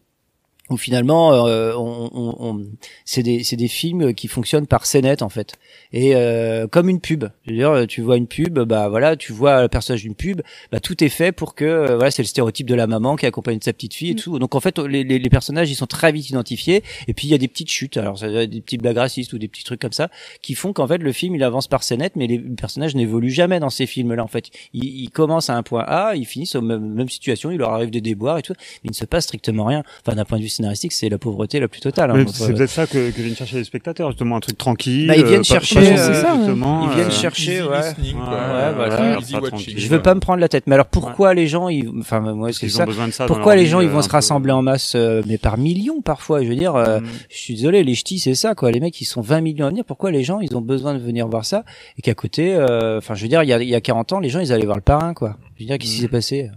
où 0.69 0.77
finalement 0.77 1.33
euh, 1.47 1.73
on, 1.75 2.09
on, 2.13 2.35
on- 2.39 2.65
c'est 3.05 3.23
des 3.23 3.43
c'est 3.43 3.55
des 3.55 3.67
films 3.67 4.13
qui 4.13 4.27
fonctionnent 4.27 4.67
par 4.67 4.85
scénette 4.85 5.21
en 5.21 5.29
fait. 5.29 5.53
Et 5.93 6.15
euh, 6.15 6.67
comme 6.67 6.89
une 6.89 6.99
pub. 7.01 7.25
Dire 7.47 7.85
tu 7.87 8.01
vois 8.01 8.17
une 8.17 8.27
pub 8.27 8.59
bah 8.59 8.89
voilà 8.89 9.15
tu 9.15 9.33
vois 9.33 9.63
le 9.63 9.67
personnage 9.67 10.03
d'une 10.03 10.15
pub 10.15 10.41
bah 10.71 10.79
tout 10.79 11.03
est 11.03 11.09
fait 11.09 11.31
pour 11.31 11.55
que 11.55 11.65
euh, 11.65 11.95
voilà 11.95 12.11
c'est 12.11 12.21
le 12.21 12.27
stéréotype 12.27 12.67
de 12.67 12.75
la 12.75 12.87
maman 12.87 13.15
qui 13.15 13.25
accompagne 13.25 13.59
sa 13.61 13.73
petite 13.73 13.93
fille 13.93 14.11
et 14.11 14.15
tout. 14.15 14.37
Donc 14.39 14.55
en 14.55 14.59
fait 14.59 14.77
les, 14.79 15.03
les, 15.03 15.19
les 15.19 15.29
personnages 15.29 15.69
ils 15.71 15.75
sont 15.75 15.87
très 15.87 16.11
vite 16.11 16.29
identifiés. 16.29 16.83
Et 17.07 17.13
puis 17.13 17.27
il 17.27 17.31
y 17.31 17.33
a 17.33 17.37
des 17.37 17.47
petites 17.47 17.69
chutes. 17.71 17.97
Alors 17.97 18.17
ça 18.19 18.29
des 18.45 18.61
petites 18.61 18.81
blagues 18.81 18.97
racistes 18.97 19.33
ou 19.33 19.37
des 19.37 19.47
petits 19.47 19.63
trucs 19.63 19.81
comme 19.81 19.91
ça 19.91 20.09
qui 20.41 20.53
font 20.55 20.73
qu'en 20.73 20.87
fait 20.87 20.99
le 20.99 21.11
film 21.11 21.35
il 21.35 21.43
avance 21.43 21.67
par 21.67 21.83
scénette 21.83 22.15
mais 22.15 22.27
les 22.27 22.39
personnages 22.39 22.95
n'évoluent 22.95 23.29
jamais 23.31 23.59
dans 23.59 23.69
ces 23.69 23.85
films 23.87 24.13
là 24.13 24.23
en 24.23 24.27
fait. 24.27 24.49
Ils, 24.73 24.83
ils 25.03 25.09
commencent 25.09 25.49
à 25.49 25.55
un 25.55 25.63
point 25.63 25.83
A 25.87 26.15
ils 26.15 26.25
finissent 26.25 26.55
aux 26.55 26.61
même, 26.61 26.93
même 26.93 27.09
situation 27.09 27.51
il 27.51 27.57
leur 27.57 27.71
arrive 27.71 27.89
des 27.89 28.01
déboires 28.01 28.37
et 28.37 28.41
tout 28.41 28.53
mais 28.83 28.89
il 28.89 28.91
ne 28.91 28.95
se 28.95 29.05
passe 29.05 29.23
strictement 29.25 29.65
rien. 29.65 29.83
Enfin 30.05 30.15
d'un 30.15 30.25
point 30.25 30.37
de 30.37 30.43
vue 30.43 30.49
scénaristique 30.59 30.91
c'est 30.91 31.09
la 31.09 31.17
pauvreté 31.17 31.59
la 31.59 31.67
plus 31.67 31.79
totale 31.81 32.11
hein. 32.11 32.25
C'est 32.31 32.43
euh, 32.43 32.53
peut-être 32.53 32.69
ça 32.69 32.85
que, 32.85 33.09
que 33.11 33.21
viennent 33.21 33.35
chercher 33.35 33.57
les 33.57 33.63
spectateurs, 33.63 34.11
justement, 34.11 34.35
un 34.35 34.39
truc 34.39 34.57
tranquille. 34.57 35.07
bah, 35.07 35.15
ils 35.15 35.23
viennent 35.25 35.35
euh, 35.35 35.37
pas- 35.39 35.43
chercher, 35.43 35.75
pas 35.75 35.81
euh, 35.81 35.85
ils 35.89 36.95
viennent 36.95 37.07
euh, 37.07 37.09
chercher, 37.09 37.53
easy 37.59 37.61
ouais. 37.63 37.77
listening, 37.87 38.15
quoi. 38.17 38.23
Ouais, 38.29 38.35
Ouais, 38.35 38.73
voilà. 38.75 38.95
voilà, 38.95 39.17
easy 39.19 39.31
pas 39.33 39.39
watching. 39.39 39.49
tranquille. 39.57 39.79
Je 39.79 39.87
veux 39.89 40.01
pas 40.01 40.13
me 40.15 40.19
prendre 40.19 40.39
la 40.39 40.47
tête, 40.49 40.65
mais 40.67 40.73
alors 40.75 40.87
pourquoi 40.87 41.33
les 41.33 41.47
gens, 41.47 41.69
ils, 41.69 41.89
enfin 41.99 42.19
moi 42.19 42.51
c'est 42.53 42.69
ça. 42.69 42.85
pourquoi 43.27 43.55
les 43.55 43.65
gens 43.65 43.79
ils 43.81 43.89
vont 43.89 44.01
se 44.01 44.09
rassembler 44.09 44.51
en 44.51 44.61
masse, 44.61 44.93
euh, 44.95 45.21
mais 45.25 45.37
par 45.37 45.57
millions 45.57 46.01
parfois? 46.01 46.43
Je 46.43 46.49
veux 46.49 46.55
dire, 46.55 46.75
euh, 46.75 46.99
Mm. 46.99 47.05
je 47.29 47.37
suis 47.37 47.55
désolé, 47.55 47.83
les 47.83 47.95
ch'tis 47.95 48.19
c'est 48.19 48.35
ça 48.35 48.55
quoi. 48.55 48.71
Les 48.71 48.79
mecs 48.79 48.99
ils 49.01 49.05
sont 49.05 49.21
20 49.21 49.41
millions 49.41 49.65
à 49.65 49.69
venir. 49.69 49.85
Pourquoi 49.85 50.11
les 50.11 50.23
gens 50.23 50.39
ils 50.41 50.55
ont 50.57 50.61
besoin 50.61 50.93
de 50.93 50.99
venir 50.99 51.27
voir 51.27 51.45
ça 51.45 51.63
et 51.97 52.01
qu'à 52.01 52.13
côté, 52.13 52.53
euh, 52.55 52.97
enfin 52.97 53.15
je 53.15 53.21
veux 53.23 53.29
dire, 53.29 53.43
il 53.43 53.49
y 53.49 53.53
a, 53.53 53.61
il 53.61 53.69
y 53.69 53.75
a 53.75 53.81
40 53.81 54.13
ans, 54.13 54.19
les 54.19 54.29
gens 54.29 54.39
ils 54.39 54.51
allaient 54.51 54.65
voir 54.65 54.77
le 54.77 54.81
parrain 54.83 55.13
quoi. 55.13 55.37
Je 55.57 55.63
veux 55.63 55.67
dire, 55.67 55.77
qu'est-ce 55.77 55.91
qui 55.93 55.99
Mm. 55.99 56.01
s'est 56.01 56.07
passé? 56.09 56.49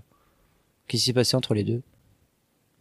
Qu'est-ce 0.89 1.03
qui 1.03 1.07
s'est 1.07 1.13
passé 1.13 1.37
entre 1.37 1.55
les 1.55 1.63
deux? 1.65 1.83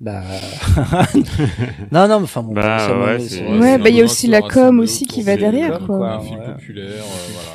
Bah 0.02 0.24
non 1.91 2.08
non, 2.08 2.18
mais 2.20 2.24
enfin 2.24 2.41
bon. 2.41 2.54
Bah, 2.54 2.80
ça, 2.80 2.97
ouais, 2.99 3.20
c'est- 3.20 3.36
c'est- 3.36 3.47
Ouais, 3.60 3.78
bah 3.78 3.89
il 3.89 3.95
y 3.95 4.02
a 4.02 4.04
aussi 4.04 4.26
la 4.26 4.41
com 4.41 4.80
aussi 4.80 5.06
qui 5.06 5.22
va 5.22 5.38
derrière 5.38 5.78
quoi. 5.86 5.97
quoi. 5.97 6.12
Un 6.14 6.20
film 6.22 6.39
ouais. 6.39 6.45
populaire, 6.54 6.86
euh, 6.88 6.97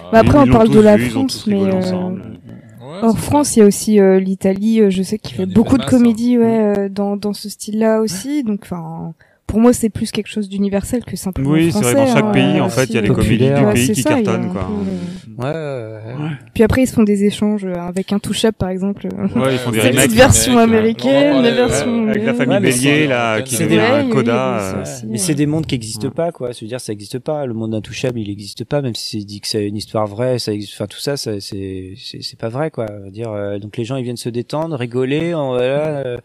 voilà. 0.01 0.13
Bah, 0.13 0.19
après 0.21 0.39
on 0.49 0.53
parle 0.53 0.71
de 0.71 0.79
la 0.81 0.97
vu, 0.97 1.11
France, 1.11 1.47
mais 1.49 1.61
euh. 1.61 1.81
Ouais, 1.81 3.03
hors 3.03 3.19
France 3.19 3.57
il 3.57 3.59
y 3.59 3.63
a 3.63 3.67
aussi 3.67 3.99
euh, 3.99 4.21
l'Italie, 4.21 4.81
euh, 4.81 4.91
je 4.91 5.03
sais 5.03 5.19
qu'il 5.19 5.35
fait 5.37 5.45
beaucoup 5.47 5.77
de 5.77 5.83
hein. 5.83 5.87
comédies 5.91 6.39
ouais 6.39 6.77
euh, 6.79 6.89
dans 6.89 7.17
dans 7.17 7.33
ce 7.33 7.49
style-là 7.49 8.01
aussi, 8.01 8.45
donc 8.45 8.61
enfin 8.63 9.13
pour 9.47 9.61
moi 9.61 9.73
c'est 9.73 9.91
plus 9.91 10.11
quelque 10.11 10.29
chose 10.29 10.49
d'universel 10.49 11.05
que 11.05 11.17
simplement 11.17 11.51
Oui, 11.51 11.71
c'est 11.73 11.81
vrai, 11.81 11.93
français. 11.93 12.07
dans 12.11 12.15
chaque 12.15 12.25
hein, 12.25 12.33
pays, 12.33 12.61
en 12.61 12.67
aussi, 12.67 12.77
fait, 12.77 12.85
il 12.87 12.95
y 12.95 12.99
a 12.99 13.01
les 13.03 13.11
euh, 13.11 13.15
comédies 13.15 13.37
du 13.39 13.45
ouais, 13.53 13.73
pays 13.75 13.91
qui 13.93 14.03
ça, 14.03 14.11
cartonnent, 14.11 14.53
quoi. 14.53 14.67
peu, 14.67 14.73
euh, 14.73 14.97
Ouais, 15.39 15.45
ouais, 15.45 16.23
ouais. 16.25 16.31
Puis 16.55 16.63
après 16.63 16.83
ils 16.83 16.87
se 16.87 16.95
font 16.95 17.03
des 17.03 17.25
échanges 17.25 17.67
euh, 17.67 17.75
avec 17.75 18.11
un 18.13 18.19
touch-up 18.19 18.55
par 18.59 18.71
exemple. 18.71 19.07
Ouais, 19.37 19.53
ils 19.53 19.59
font 19.59 19.71
des 19.71 19.81
remakes. 19.81 19.95
petite 19.97 20.13
version 20.13 20.53
remakes, 20.55 20.69
américaine, 20.71 21.35
on 21.35 21.39
en 21.39 21.43
la 21.43 21.51
parlait, 21.51 21.55
version 21.69 22.05
ouais, 22.05 22.11
Avec 22.11 22.25
la 22.25 22.35
famille 22.35 22.61
Bélier, 22.61 23.07
là, 23.07 23.43
qui 23.43 23.57
devient 23.59 23.77
oui, 23.99 24.05
oui, 24.07 24.11
coda. 24.11 24.59
oui, 24.79 24.81
euh, 24.89 25.07
Mais 25.11 25.19
c'est 25.19 25.35
des 25.35 25.45
mondes 25.47 25.67
qui 25.67 25.75
n'existent 25.75 26.07
Ouais. 26.09 26.15
pas, 26.15 26.33
quoi. 26.33 26.53
Je 26.53 26.61
veux 26.63 26.69
dire, 26.69 26.81
ça 26.81 26.93
n'existe 26.93 27.19
pas. 27.19 27.45
Le 27.45 27.53
monde 27.53 27.75
intouchable, 27.75 28.19
il 28.19 28.29
n'existe 28.29 28.65
pas, 28.65 28.81
même 28.81 28.95
si 28.95 29.19
c'est 29.21 29.25
dit 29.27 29.41
que 29.43 29.49
c'est 29.49 29.67
une 29.69 29.77
histoire 29.77 30.07
vraie. 30.07 30.39
Ça, 30.39 30.53
existe- 30.53 30.73
enfin, 30.75 30.87
tout 30.87 30.99
ça, 31.01 31.19
ça 31.19 31.39
c'est, 31.41 31.93
c'est, 31.99 32.23
c'est 32.23 32.39
pas 32.39 32.49
vrai, 32.49 32.71
quoi. 32.71 32.87
Je 33.01 33.05
veux 33.05 33.11
dire, 33.11 33.31
euh, 33.31 33.59
donc 33.59 33.77
les 33.77 33.85
gens, 33.85 33.97
ils 33.97 34.05
viennent 34.05 34.17
se 34.17 34.31
détendre, 34.31 34.75
rigoler, 34.77 35.35
en, 35.35 35.49
voilà, 35.51 35.99
euh, 35.99 36.17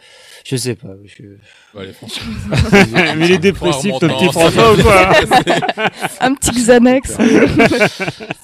je 0.46 0.56
sais 0.56 0.76
pas. 0.76 0.88
Bah, 1.74 1.82
les 1.86 1.94
Français. 1.94 2.20
Mais 3.18 3.26
il 3.28 3.32
est 3.32 3.38
dépressif, 3.38 3.92
ton 4.00 4.08
petit 4.10 4.26
François 4.32 4.74
ou 4.74 4.82
quoi 4.82 4.94
Un 6.20 6.34
petit 6.34 6.52
Xanax. 6.52 7.12
Ça 7.12 7.24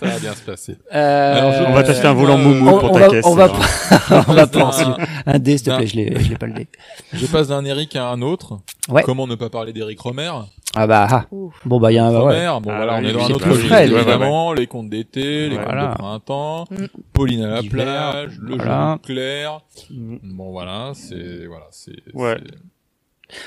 va 0.01 0.19
bien 0.19 0.33
se 0.33 0.41
passer. 0.41 0.77
Euh, 0.93 1.37
Alors, 1.37 1.51
je- 1.51 1.63
On 1.69 1.73
va 1.73 1.83
t'acheter 1.83 2.07
un 2.07 2.13
volant 2.13 2.35
euh, 2.39 2.43
Moumou 2.43 2.79
pour 2.79 2.91
on 2.91 2.93
ta 2.93 2.99
va, 2.99 3.07
caisse. 3.09 3.25
on 3.25 3.35
va, 3.35 3.49
on 4.11 4.47
prendre 4.47 4.97
un 5.25 5.39
dé, 5.39 5.57
s'il 5.57 5.67
te 5.67 5.75
plaît. 5.75 5.87
Je 5.87 5.95
l'ai, 5.97 6.19
je 6.23 6.29
l'ai 6.29 6.37
pas 6.37 6.45
le 6.47 6.53
dé. 6.53 6.67
Je 7.13 7.25
passe 7.25 7.49
d'un 7.49 7.65
Eric 7.65 7.95
à 7.97 8.07
un 8.07 8.21
autre. 8.21 8.59
Ouais. 8.89 9.03
Comment 9.03 9.27
ne 9.27 9.35
pas 9.35 9.49
parler 9.49 9.73
d'Eric 9.73 9.99
Romer? 9.99 10.31
Ah 10.75 10.85
bah, 10.87 11.07
ah. 11.09 11.25
bon 11.65 11.79
bah, 11.79 11.91
il 11.91 11.95
y 11.95 11.97
a 11.97 12.05
un, 12.05 12.11
ouais. 12.11 12.19
Romer, 12.47 12.59
bon 12.61 12.69
Ah 12.71 12.77
voilà, 12.77 12.95
on 12.95 13.03
est 13.03 13.11
dans 13.13 13.25
un 13.25 13.29
autre 13.31 13.69
ouais, 13.71 13.87
évidemment, 13.87 14.53
les 14.53 14.67
contes 14.67 14.89
d'été, 14.89 15.49
les 15.49 15.57
contes 15.57 15.65
de 15.67 15.95
printemps, 15.97 16.65
Mm. 16.71 16.85
Pauline 17.13 17.43
à 17.43 17.47
la 17.47 17.63
plage, 17.63 18.37
le 18.39 18.57
jeu 18.59 18.69
clair. 19.03 19.59
Mm. 19.89 20.17
Bon 20.35 20.51
voilà, 20.51 20.91
c'est 20.93 21.45
voilà, 21.47 21.65
c'est- 21.71 21.91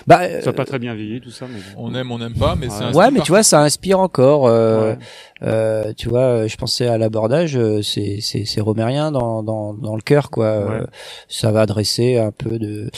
Bah, 0.07 0.21
euh, 0.23 0.43
Ça 0.43 0.51
a 0.51 0.53
pas 0.53 0.65
très 0.67 0.79
bien 0.79 0.95
vieilli, 0.95 1.21
tout 1.21 1.31
ça, 1.31 1.47
mais 1.49 1.59
bon. 1.75 1.89
on 1.91 1.95
aime 1.95 2.13
on 2.13 2.19
n'aime 2.19 2.35
pas 2.35 2.55
mais 2.55 2.69
c'est 2.69 2.85
un 2.85 2.93
Ouais, 2.93 3.11
mais 3.11 3.21
tu 3.21 3.33
vois, 3.33 3.43
ça 3.43 3.61
inspire 3.63 3.99
encore. 3.99 4.47
Euh, 4.47 4.93
Ouais. 4.93 4.99
euh, 5.43 5.93
tu 5.97 6.09
vois, 6.09 6.47
je 6.47 6.57
pensais 6.57 6.87
à 6.87 6.99
l'abordage, 6.99 7.57
euh, 7.57 7.81
c'est 7.83 8.19
c'est 8.21 8.45
c'est 8.45 8.61
romérien 8.61 9.11
dans 9.11 9.43
dans 9.43 9.73
dans 9.73 9.97
le 9.97 10.03
cœur, 10.03 10.31
quoi. 10.31 10.45
Euh, 10.47 10.81
Ouais. 10.81 10.87
ça 11.29 11.51
va 11.51 11.65
dresser 11.67 12.19
un 12.19 12.31
peu 12.31 12.59
de 12.59 12.91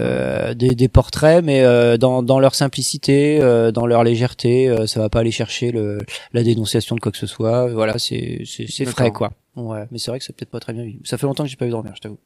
euh, 0.00 0.54
des 0.54 0.70
des 0.76 0.88
portraits, 0.88 1.44
mais 1.44 1.62
euh, 1.64 1.96
dans 1.96 2.22
dans 2.22 2.38
leur 2.38 2.54
simplicité, 2.54 3.40
euh, 3.42 3.72
dans 3.72 3.86
leur 3.86 4.04
légèreté. 4.04 4.68
euh, 4.68 4.86
ça 4.86 5.00
va 5.00 5.08
pas 5.08 5.20
aller 5.20 5.30
chercher 5.32 5.72
le 5.72 5.98
la 6.32 6.42
dénonciation 6.44 6.94
de 6.94 7.00
quoi 7.00 7.10
que 7.12 7.18
ce 7.18 7.26
soit. 7.26 7.66
Voilà, 7.68 7.98
c'est 7.98 8.42
c'est 8.44 8.66
c'est 8.70 8.84
frais, 8.84 9.10
quoi. 9.10 9.30
Ouais, 9.56 9.86
mais 9.90 9.98
c'est 9.98 10.12
vrai 10.12 10.20
que 10.20 10.24
c'est 10.24 10.34
peut-être 10.36 10.50
pas 10.50 10.60
très 10.60 10.72
bien 10.72 10.84
vu. 10.84 11.00
Ça 11.04 11.18
fait 11.18 11.26
longtemps 11.26 11.42
que 11.42 11.48
j'ai 11.50 11.56
pas 11.56 11.64
vu 11.64 11.72
de 11.72 11.76
Romer, 11.76 11.90
je 11.96 12.00
t'avoue. 12.00 12.18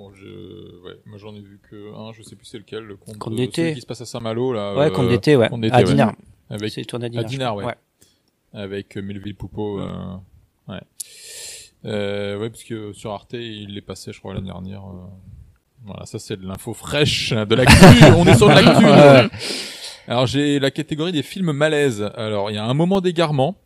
Bon, 0.00 0.10
je 0.14 0.24
ouais, 0.82 0.98
moi 1.04 1.18
j'en 1.18 1.34
ai 1.34 1.40
vu 1.40 1.60
que 1.70 1.94
un, 1.94 2.10
je 2.14 2.22
sais 2.22 2.34
plus 2.34 2.46
c'est 2.46 2.56
lequel, 2.56 2.84
le 2.84 2.96
conte, 2.96 3.18
Conte 3.18 3.34
de- 3.34 3.38
d'été. 3.38 3.74
qui 3.74 3.82
se 3.82 3.86
passe 3.86 4.00
à 4.00 4.06
Saint-Malo 4.06 4.54
là. 4.54 4.74
Ouais, 4.74 4.86
euh, 4.86 4.90
conte 4.90 5.08
d'été, 5.10 5.36
ouais. 5.36 5.50
Conte 5.50 5.60
d'été, 5.60 5.74
À 5.74 5.78
ouais. 5.80 5.84
Dinard. 5.84 6.14
Avec 6.48 6.72
C'est 6.72 6.84
tourné 6.86 7.10
à 7.14 7.22
Dinard. 7.22 7.52
crois. 7.52 7.66
ouais. 7.66 7.74
Avec 8.54 8.96
euh, 8.96 9.02
Melville 9.02 9.34
Poupeau. 9.34 9.78
Euh, 9.80 10.14
ouais. 10.68 10.80
Euh, 11.84 12.38
ouais, 12.38 12.48
parce 12.48 12.64
que 12.64 12.94
sur 12.94 13.10
Arte, 13.12 13.34
il 13.34 13.74
les 13.74 13.82
passait, 13.82 14.12
je 14.14 14.20
crois, 14.20 14.32
l'année 14.32 14.46
dernière. 14.46 14.80
euh. 14.84 15.06
Voilà, 15.84 16.06
ça 16.06 16.18
c'est 16.18 16.38
de 16.38 16.46
l'info 16.46 16.72
fraîche, 16.72 17.34
de 17.34 17.54
l'actu. 17.54 17.74
On 18.16 18.26
est 18.26 18.36
sur 18.36 18.48
de 18.48 18.54
l'actu. 18.54 18.84
Ouais. 18.86 19.28
Alors 20.08 20.26
j'ai 20.26 20.58
la 20.60 20.70
catégorie 20.70 21.12
des 21.12 21.22
films 21.22 21.52
malaises. 21.52 22.10
Alors 22.16 22.50
il 22.50 22.54
y 22.54 22.58
a 22.58 22.64
un 22.64 22.74
moment 22.74 23.02
d'égarement 23.02 23.56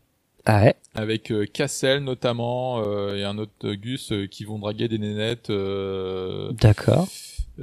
Ah 0.47 0.63
ouais. 0.63 0.75
avec 0.95 1.31
euh, 1.33 1.47
Cassel 1.51 2.01
notamment 2.05 2.83
euh, 2.87 3.17
et 3.17 3.25
un 3.25 3.39
autre 3.39 3.53
euh, 3.65 3.75
Gus 3.77 4.13
euh, 4.13 4.27
qui 4.27 4.45
vont 4.45 4.59
draguer 4.59 4.89
des 4.89 4.99
nénettes 4.99 5.49
euh, 5.51 6.53
D'accord. 6.53 7.09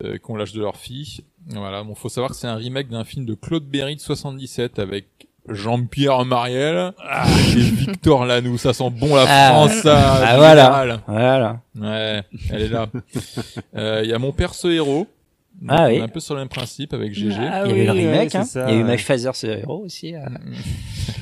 euh, 0.04 0.18
qu'on 0.18 0.36
lâche 0.36 0.54
de 0.54 0.62
leur 0.62 0.78
fille. 0.78 1.22
Voilà, 1.50 1.84
bon, 1.84 1.94
faut 1.96 2.10
savoir 2.10 2.32
que 2.32 2.38
c'est 2.38 2.48
un 2.48 2.56
remake 2.56 2.90
d'un 2.90 3.04
film 3.04 3.26
de 3.26 3.34
Claude 3.36 3.66
Berry 3.66 3.96
de 3.96 4.02
77 4.02 4.80
avec 4.80 5.06
Jean-Pierre 5.50 6.24
Mariel 6.26 6.94
et 7.56 7.60
Victor 7.62 8.26
Lanoux. 8.26 8.58
Ça 8.60 8.74
sent 8.74 8.90
bon 8.92 9.16
la 9.16 9.26
Ah. 9.28 9.50
France, 9.54 9.74
ça. 9.82 10.26
Ah, 10.26 10.38
voilà. 10.38 11.02
Voilà. 11.08 11.62
Ouais, 11.76 12.24
elle 12.52 12.62
est 12.62 12.68
là. 12.70 12.88
Euh, 13.76 14.02
Il 14.04 14.10
y 14.10 14.14
a 14.14 14.20
mon 14.20 14.32
père 14.32 14.54
ce 14.54 14.68
héros. 14.68 15.08
Ah 15.68 15.84
on 15.84 15.88
oui. 15.88 15.95
est 15.95 16.01
un 16.01 16.07
peu 16.07 16.20
sur 16.20 16.34
le 16.34 16.41
même 16.41 16.49
principe 16.49 16.93
avec 16.93 17.14
GG. 17.14 17.26
il 17.26 17.32
y 17.32 17.36
Ah 17.36 17.53
avait 17.62 17.74
oui, 17.74 17.86
le 17.86 17.91
remake, 17.91 18.34
hein. 18.36 18.43
ça, 18.43 18.66
il 18.70 18.76
y 18.76 18.78
a 18.78 18.82
eu. 18.82 18.84
Mike 18.84 19.01
Phaser, 19.01 19.32
ce 19.34 19.47
héros 19.47 19.84
aussi. 19.86 20.16
euh. 20.16 20.20
Mm. 20.20 20.53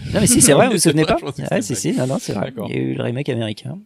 Non 0.13 0.21
mais 0.21 0.27
si 0.27 0.41
c'est 0.41 0.53
vrai, 0.53 0.65
vous 0.67 0.71
vous 0.73 0.77
souvenez 0.79 1.05
pas 1.05 1.17
c'était 1.35 1.61
si 1.61 1.75
si, 1.75 1.93
non 1.93 2.07
non 2.07 2.17
c'est 2.19 2.33
vrai. 2.33 2.51
Il 2.69 2.73
y 2.75 2.77
a 2.77 2.81
eu 2.81 2.93
le 2.95 3.03
remake 3.03 3.29
américain. 3.29 3.77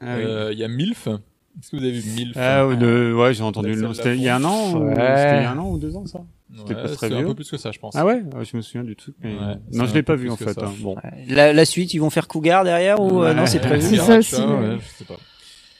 Ah. 0.00 0.14
Euh, 0.16 0.50
Il 0.52 0.58
y 0.58 0.64
a 0.64 0.68
MILF. 0.68 1.06
Est-ce 1.08 1.70
que 1.70 1.76
vous 1.76 1.82
avez 1.82 1.92
vu 1.92 2.10
MILF? 2.16 2.36
Ah, 2.36 2.66
ou 2.66 2.74
de... 2.74 3.12
ouais, 3.16 3.32
j'ai 3.34 3.42
entendu 3.42 3.74
le 3.74 3.80
nom. 3.82 3.92
C'était 3.94 4.16
il 4.16 4.22
y 4.22 4.28
a 4.28 4.36
un 4.36 4.44
an 4.44 4.72
ou... 4.74 4.84
Ouais. 4.86 4.94
C'était 4.94 5.36
il 5.38 5.42
y 5.42 5.44
a 5.44 5.50
un 5.52 5.58
an 5.58 5.68
ou 5.70 5.78
deux 5.78 5.94
ans, 5.96 6.06
ça? 6.06 6.22
C'était 6.56 6.74
Ouais, 6.74 6.82
pas 6.82 6.88
très 6.88 7.08
c'est 7.08 7.14
un 7.14 7.18
vieux. 7.18 7.26
peu 7.28 7.34
plus 7.34 7.50
que 7.50 7.56
ça, 7.58 7.70
je 7.70 7.78
pense. 7.78 7.94
Ah 7.94 8.04
ouais? 8.04 8.22
Ouais, 8.34 8.44
Je 8.44 8.56
me 8.56 8.62
souviens 8.62 8.82
du 8.84 8.96
truc, 8.96 9.14
mais... 9.22 9.34
Ouais, 9.34 9.54
non, 9.72 9.86
je 9.86 9.94
l'ai 9.94 10.02
pas 10.02 10.16
vu, 10.16 10.30
en 10.30 10.36
fait. 10.36 10.58
hein. 10.58 10.72
Bon. 10.80 10.96
La, 11.28 11.52
la 11.52 11.64
suite, 11.64 11.94
ils 11.94 11.98
vont 11.98 12.10
faire 12.10 12.26
Cougar 12.26 12.64
derrière 12.64 13.00
ou 13.00 13.22
euh, 13.22 13.32
non 13.34 13.46
c'est 13.46 13.60
prévu? 13.60 13.82
C'est 13.82 13.96
ça 13.98 14.18
aussi, 14.18 14.34
ouais, 14.36 14.46
ouais. 14.46 14.68
ouais, 14.70 14.78
je 14.80 14.98
sais 14.98 15.04
pas. 15.04 15.16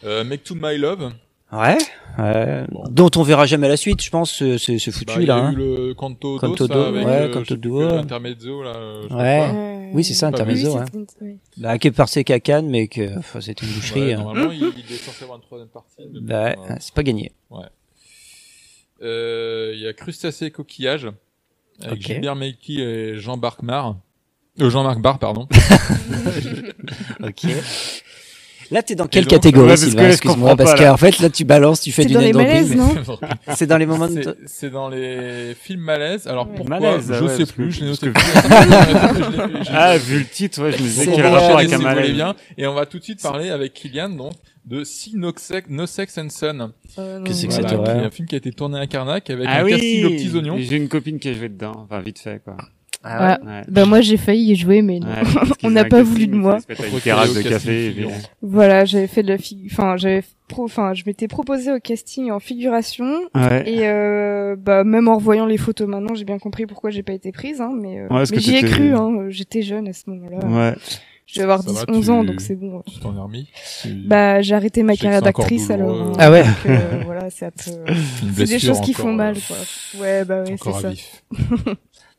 Euh, 0.05 0.23
Make 0.25 0.45
to 0.45 0.55
My 0.55 0.77
Love. 0.79 1.13
Ouais. 1.53 1.77
ouais. 2.19 2.65
Bon. 2.71 2.85
Dont 2.91 3.11
on 3.17 3.23
verra 3.23 3.47
jamais 3.47 3.69
la 3.69 3.77
suite, 3.77 4.03
je 4.03 4.11
pense. 4.11 4.37
C'est 4.39 4.59
c'est- 4.59 4.79
c'est 4.79 4.91
foutu 4.91 5.07
Bah, 5.07 5.15
il 5.19 5.23
y 5.25 5.27
là. 5.27 5.37
a 5.37 5.39
hein. 5.41 5.53
eu 5.53 5.57
le 5.57 5.95
Canto, 5.95 6.39
Canto 6.39 6.67
do, 6.67 6.75
là, 6.75 6.87
avec, 6.89 7.07
ouais, 7.07 7.13
euh, 7.13 7.33
Canto 7.33 7.57
duo. 7.57 7.83
Intermezzo, 7.83 8.63
là. 8.63 8.73
euh, 8.75 9.03
Ouais. 9.03 9.09
pas. 9.09 9.53
Ouais. 9.53 9.91
Oui 9.95 10.05
c'est 10.05 10.15
ça, 10.15 10.29
Intermezzo. 10.29 10.75
Oui, 10.79 10.81
hein. 10.81 11.05
oui. 11.21 11.39
Bah, 11.59 11.79
qui 11.79 11.89
est 11.89 11.91
passé 11.93 12.25
qu'à 12.25 12.41
Cannes, 12.41 12.69
mais 12.71 12.89
que 12.89 13.19
enfin, 13.19 13.41
c'était 13.43 13.67
une 13.67 13.73
boucherie. 13.73 14.01
Ouais, 14.01 14.13
hein. 14.15 14.23
normalement, 14.23 14.53
il, 14.53 14.61
il 14.63 14.95
est 14.95 14.97
censé 14.97 15.25
avoir 15.25 15.37
une 15.39 15.45
troisième 15.45 15.69
partie. 15.69 15.97
Bah, 16.23 16.45
ouais, 16.45 16.57
euh, 16.71 16.75
c'est 16.81 16.95
pas 16.95 17.03
gagné. 17.03 17.33
Euh, 19.03 19.73
Il 19.75 19.81
y 19.81 19.87
a 19.87 19.93
Crustacés 19.93 20.47
et 20.47 20.51
Coquillages. 20.51 21.09
Avec 21.83 21.99
Ok. 21.99 22.07
Gilbert 22.07 22.37
Meiki 22.37 22.81
et 22.81 23.17
Jean-Marc 23.19 23.63
Mar. 23.63 23.97
Euh, 24.61 24.71
Jean-Marc 24.71 25.01
Barr, 25.01 25.19
pardon. 25.19 25.49
ok. 27.23 27.47
Là, 28.73 28.83
t'es 28.83 28.95
dans 28.95 29.07
quelle 29.07 29.25
donc- 29.25 29.31
catégorie, 29.31 29.65
Ouais, 29.67 29.69
parce 29.73 29.83
que 29.83 29.91
Sylvain 29.91 30.09
Excuse-moi, 30.09 30.57
parce 30.57 30.75
qu'en 30.75 30.97
fait, 30.97 31.19
là, 31.21 31.29
tu 31.31 31.45
balances, 31.45 31.81
tu 31.83 31.93
fais 31.93 32.03
C'est 32.03 32.09
du 32.09 32.15
dans 32.15 32.21
les 32.21 32.33
name 32.33 32.67
dropping, 32.67 33.19
C'est 33.57 33.67
dans 33.67 33.77
les 33.79 33.87
moments 33.87 34.09
de... 34.09 34.23
C'est- 34.23 34.37
C'est 34.47 34.71
dans 34.71 34.89
les 34.89 35.55
films 35.61 35.83
malaises. 35.83 36.27
Alors 36.27 36.49
Ouais. 36.49 36.55
pourquoi 36.57 36.81
Malaise, 36.81 37.13
Je 37.19 37.25
ouais, 37.25 37.37
sais 37.37 37.47
plus. 37.47 37.67
que- 37.69 37.71
Je 37.73 37.85
l'ai 37.85 37.91
parce 37.91 38.03
noté. 38.03 38.13
que- 39.53 39.65
J'ai- 39.65 39.71
Ah, 39.75 39.97
vu 39.99 40.19
le 40.21 40.25
titre, 40.27 40.63
ouais, 40.63 40.73
je 40.73 40.79
me 40.79 40.83
disais 40.83 41.05
C'est 41.05 41.23
bon, 41.23 41.31
rapport 41.31 41.57
avec 41.59 41.69
si 41.69 41.75
un 41.75 41.79
malaise. 41.79 42.23
Et 42.57 42.67
on 42.67 42.75
va 42.75 42.87
tout 42.87 42.99
de 42.99 43.05
suite 43.05 43.21
parler 43.23 43.51
avec 43.51 43.75
Kylian 43.75 44.09
donc 44.11 44.33
de 44.65 44.85
See 44.85 45.13
No 45.17 45.33
Sex, 45.37 45.67
no 45.69 45.87
Sex 45.87 46.17
and 46.19 46.29
Son. 46.31 46.47
Euh, 46.99 47.19
non. 47.19 47.25
Qu'est-ce 47.25 47.47
que 47.47 47.53
Voilà, 47.53 47.69
c'est 47.69 47.91
un 48.07 48.11
film 48.11 48.29
qui 48.29 48.35
a 48.37 48.39
été 48.39 48.53
tourné 48.53 48.79
à 48.79 48.87
Carnac 48.87 49.29
avec 49.29 49.47
Ah 49.49 49.61
un 49.63 49.69
casting 49.69 50.05
aux 50.05 50.09
oui 50.09 50.17
petits 50.17 50.37
oignons. 50.37 50.57
J'ai 50.59 50.77
une 50.77 50.89
copine 50.89 51.19
qui 51.19 51.29
a 51.29 51.35
joué 51.35 51.49
dedans, 51.49 51.73
enfin 51.85 52.01
vite 52.01 52.19
fait 52.21 52.41
quoi. 52.45 52.57
Ah, 53.05 53.39
Bah 53.69 53.85
moi 53.85 54.01
j'ai 54.01 54.17
failli 54.17 54.53
y 54.53 54.57
jouer 54.57 54.83
mais 54.83 54.99
non. 55.01 55.09
Ouais, 55.09 55.23
on 55.65 55.71
n'a 55.71 55.85
pas 55.85 56.03
voulu 56.03 56.27
de 56.29 56.35
moi. 56.35 56.59
terrasse 57.03 57.35
de 57.35 57.43
café, 57.43 57.95
Voilà, 58.43 58.85
j'avais 58.85 59.07
fait 59.07 59.23
de 59.23 59.29
la 59.29 59.39
fig... 59.39 59.69
enfin 59.71 59.97
j'avais 59.97 60.23
pro... 60.49 60.65
enfin 60.65 60.95
je 60.95 61.03
m'étais 61.07 61.29
proposé 61.29 61.73
au 61.73 61.81
casting 61.81 62.31
en 62.31 62.39
figuration 62.41 63.23
Ouais. 63.35 63.65
et 63.69 63.89
euh, 63.89 64.55
bah 64.57 64.85
même 64.85 65.09
en 65.09 65.17
revoyant 65.17 65.47
les 65.47 65.57
photos 65.59 65.89
maintenant, 65.89 66.15
j'ai 66.15 66.25
bien 66.25 66.39
compris 66.39 66.67
pourquoi 66.67 66.91
j'ai 66.91 67.03
pas 67.03 67.13
été 67.15 67.33
prise 67.33 67.61
hein 67.61 67.73
mais, 67.81 68.01
euh, 68.01 68.07
mais 68.11 68.39
j'y 68.39 68.57
ai 68.57 68.63
cru 68.63 68.95
hein, 68.95 69.27
j'étais 69.31 69.63
jeune 69.63 69.89
à 69.89 69.93
ce 69.93 70.09
moment-là. 70.11 70.47
Ouais. 70.47 70.75
Je 71.25 71.35
devais 71.41 71.45
avoir 71.45 71.63
Ça 71.63 71.73
va, 71.73 71.87
10 71.87 71.97
11 71.97 72.05
tu- 72.05 72.11
ans 72.11 72.25
donc 72.25 72.41
c'est 72.43 72.57
bon. 72.57 72.83
Tu 72.93 72.99
t'en 73.01 73.17
es 73.17 73.21
remis? 73.21 73.49
Tu- 73.83 73.89
Bah 74.07 74.43
j'ai 74.43 74.55
arrêté 74.55 74.83
ma 74.83 74.97
carrière 74.97 75.23
d'actrice 75.23 75.71
alors. 75.71 76.09
euh, 76.09 76.13
Ah 76.19 76.31
ouais. 76.31 76.43
donc, 76.43 76.53
euh, 76.67 77.03
voilà, 77.07 77.31
c'est 77.31 77.47
un 77.47 77.51
peu 77.65 77.71
Une 77.91 78.35
c'est 78.35 78.45
des 78.45 78.59
choses 78.59 78.81
qui 78.83 78.93
font 78.93 79.13
mal 79.15 79.37
euh, 79.37 79.41
quoi. 79.49 79.57
Ouais 80.03 80.25
bah 80.27 80.43
ouais, 80.43 80.57
c'est 80.63 80.73
ça. 80.73 80.91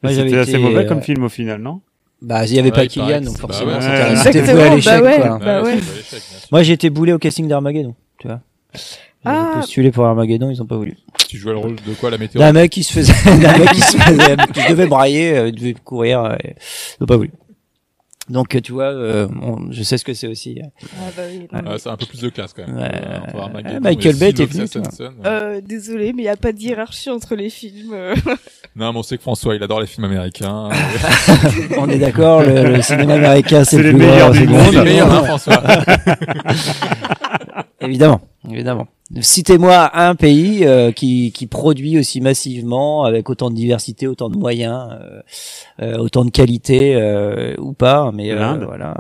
C'était 0.10 0.38
assez 0.38 0.52
été, 0.52 0.60
mauvais 0.60 0.86
euh, 0.86 0.88
comme 0.88 1.02
film 1.02 1.24
au 1.24 1.30
final, 1.30 1.62
non? 1.62 1.82
Bah, 2.22 2.46
il 2.46 2.54
y 2.54 2.60
avait 2.60 2.70
Ouais, 2.70 2.76
pas 2.76 2.88
Kylian, 2.88 3.22
donc 3.22 3.38
forcément, 3.38 3.72
bah 3.80 4.10
ouais, 4.10 4.16
c'était 4.16 4.42
voué 4.42 4.64
à 4.64 4.70
bah 4.70 4.76
l'échec, 4.76 5.02
bah 5.44 5.62
ouais. 5.64 5.78
Moi, 6.52 6.64
j'ai 6.64 6.74
été 6.74 6.90
boulé 6.90 7.12
au 7.12 7.20
casting 7.20 7.48
d'Armageddon, 7.48 7.96
tu 8.18 8.28
vois. 8.28 8.40
J'ai 8.74 9.32
Ah. 9.32 9.52
postulé 9.56 9.92
pour 9.92 10.06
Armageddon, 10.06 10.50
ils 10.50 10.62
ont 10.62 10.66
pas 10.66 10.76
voulu. 10.78 10.98
Tu 11.30 11.38
jouais 11.38 11.54
le 11.54 11.58
rôle 11.60 11.76
de 11.76 11.94
quoi 11.94 12.10
la 12.12 12.18
météo 12.18 12.40
D'un 12.40 12.52
mec 12.54 12.72
qui 12.72 12.84
se 12.84 12.92
faisait, 12.94 13.14
d'un 13.42 13.58
mec 13.58 13.72
qui 13.72 13.82
se 13.82 13.98
faisait, 13.98 14.36
je 14.56 14.70
devais 14.70 14.86
brailler, 14.88 15.38
euh, 15.38 15.48
je 15.48 15.52
devais 15.52 15.74
courir, 15.74 16.24
euh, 16.24 16.36
ils 16.44 17.04
ont 17.04 17.06
pas 17.06 17.18
voulu. 17.18 17.32
Donc, 18.30 18.58
tu 18.64 18.72
vois, 18.72 18.86
euh, 18.86 19.28
on- 19.42 19.70
je 19.72 19.84
sais 19.84 19.98
ce 19.98 20.06
que 20.06 20.14
c'est 20.14 20.28
aussi. 20.28 20.62
Ah 20.64 20.98
bah 21.16 21.24
oui. 21.30 21.48
Ah, 21.52 21.76
c'est 21.78 21.90
un 21.90 21.98
peu 21.98 22.06
plus 22.06 22.22
de 22.22 22.30
classe 22.30 22.54
quand 22.54 22.66
même. 22.66 22.78
Ouais. 22.78 22.92
Euh, 23.36 23.40
Armageddon, 23.40 23.80
Michael 23.82 24.16
Bay 24.16 24.30
était 24.30 24.46
venu, 24.46 24.66
Euh, 25.26 25.60
désolé, 25.60 26.14
mais 26.14 26.22
il 26.22 26.26
n'y 26.26 26.30
a 26.30 26.38
pas 26.38 26.54
de 26.54 26.60
hiérarchie 26.60 27.10
entre 27.10 27.36
les 27.36 27.50
films. 27.50 27.94
Non, 28.76 28.92
mais 28.92 28.98
on 29.00 29.04
sait 29.04 29.18
que 29.18 29.22
François, 29.22 29.54
il 29.56 29.62
adore 29.62 29.82
les 29.82 29.86
films 29.86 30.06
américains. 30.06 30.68
On 31.78 31.88
est 31.90 32.00
d'accord, 32.00 32.42
le, 32.42 32.78
le 32.78 32.82
cinéma 32.82 33.14
américain, 33.14 33.64
c'est 33.64 33.76
C'est 33.78 33.84
le 33.84 33.92
grand, 34.00 34.32
du 34.32 34.40
c'est 34.40 34.46
le 34.48 34.52
monde. 34.52 34.74
Les 34.74 34.82
meilleurs, 34.84 35.08
grand. 35.10 35.18
hein, 35.18 35.24
François 35.26 35.62
évidemment, 37.82 38.22
évidemment. 38.50 38.88
Citez-moi 39.22 39.92
un 39.94 40.16
pays 40.16 40.66
euh, 40.66 40.92
qui, 40.92 41.32
qui 41.32 41.46
produit 41.48 42.00
aussi 42.00 42.20
massivement, 42.20 43.04
avec 43.04 43.30
autant 43.30 43.50
de 43.52 43.56
diversité, 43.56 44.08
autant 44.08 44.30
de 44.30 44.38
moyens, 44.38 44.90
euh, 44.92 45.22
euh, 45.82 45.98
autant 45.98 46.26
de 46.26 46.32
qualité 46.32 46.96
euh, 46.96 47.54
ou 47.60 47.74
pas, 47.74 48.12
mais 48.14 48.32
euh, 48.32 48.36
L'Inde. 48.40 48.64
voilà, 48.66 48.96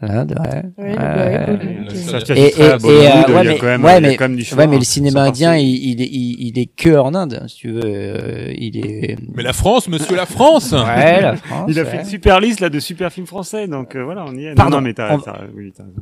l'Inde, 0.00 0.34
ouais. 0.38 0.84
Ouais, 0.84 0.96
Euh, 0.98 1.56
et, 2.36 2.52
euh, 2.60 2.78
ouais, 2.78 3.06
a 3.06 3.40
mais, 3.42 3.58
quand 4.16 4.28
même- 4.28 4.36
du 4.36 4.54
ouais, 4.54 4.66
mais 4.66 4.78
le 4.78 4.84
cinéma 4.84 5.22
indien, 5.22 5.56
il, 5.56 5.66
il, 5.68 6.02
est- 6.02 6.06
il, 6.10 6.36
il 6.48 6.58
est 6.58 6.66
que 6.66 6.96
en 6.96 7.14
Inde, 7.14 7.42
si 7.48 7.56
tu 7.56 7.70
veux. 7.72 7.82
euh, 7.84 8.52
il 8.56 8.76
est. 8.78 9.16
Mais 9.34 9.42
la 9.42 9.52
France, 9.52 9.88
monsieur 9.88 10.14
la 10.16 10.26
France 10.26 10.72
Ouais, 10.72 11.20
la 11.20 11.36
France. 11.36 11.66
Il 11.68 11.78
a 11.78 11.82
ouais. 11.82 11.88
fait 11.90 11.98
une 11.98 12.04
super 12.04 12.40
liste 12.40 12.60
là 12.60 12.68
de 12.70 12.78
super 12.80 13.12
films 13.12 13.26
français, 13.26 13.66
donc 13.66 13.96
euh, 13.96 14.04
voilà, 14.04 14.24
on 14.26 14.34
y 14.36 14.46
est. 14.46 14.54
Pardon, 14.54 14.70
non, 14.72 14.76
non, 14.78 14.82
mais 14.84 14.94
t'as, 14.94 15.14
on- 15.14 15.18
t'as- 15.20 15.40
oui, 15.56 15.72
t'as 15.76 15.82
raison. 15.84 15.96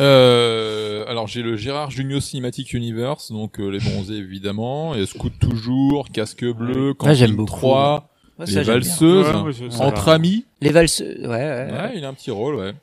Euh, 0.00 1.04
alors 1.08 1.26
j'ai 1.26 1.42
le 1.42 1.56
Gérard 1.56 1.90
Jugnot 1.90 2.20
Cinematic 2.20 2.72
Universe, 2.74 3.32
donc 3.32 3.58
euh, 3.60 3.68
les 3.70 3.78
bronzés 3.78 4.16
évidemment, 4.16 4.94
et 4.94 5.06
Scout 5.06 5.32
toujours, 5.38 6.08
casque 6.10 6.44
bleu, 6.44 6.94
Ah, 7.00 7.14
j'aime 7.14 7.30
Camping 7.30 7.36
beaucoup. 7.36 7.56
3, 7.58 8.08
Ouais, 8.38 8.44
les 8.46 8.52
bien. 8.52 8.62
valseuses, 8.64 9.26
Ouais, 9.26 9.32
moi, 9.40 9.50
je- 9.50 9.70
ça 9.70 9.84
entre 9.84 10.06
va. 10.06 10.12
amis. 10.14 10.44
Les 10.60 10.70
valseuses, 10.70 11.20
ouais, 11.22 11.26
ouais. 11.28 11.68
Ouais, 11.72 11.92
il 11.96 12.04
a 12.04 12.08
un 12.08 12.14
petit 12.14 12.30
rôle, 12.30 12.56
ouais. 12.56 12.74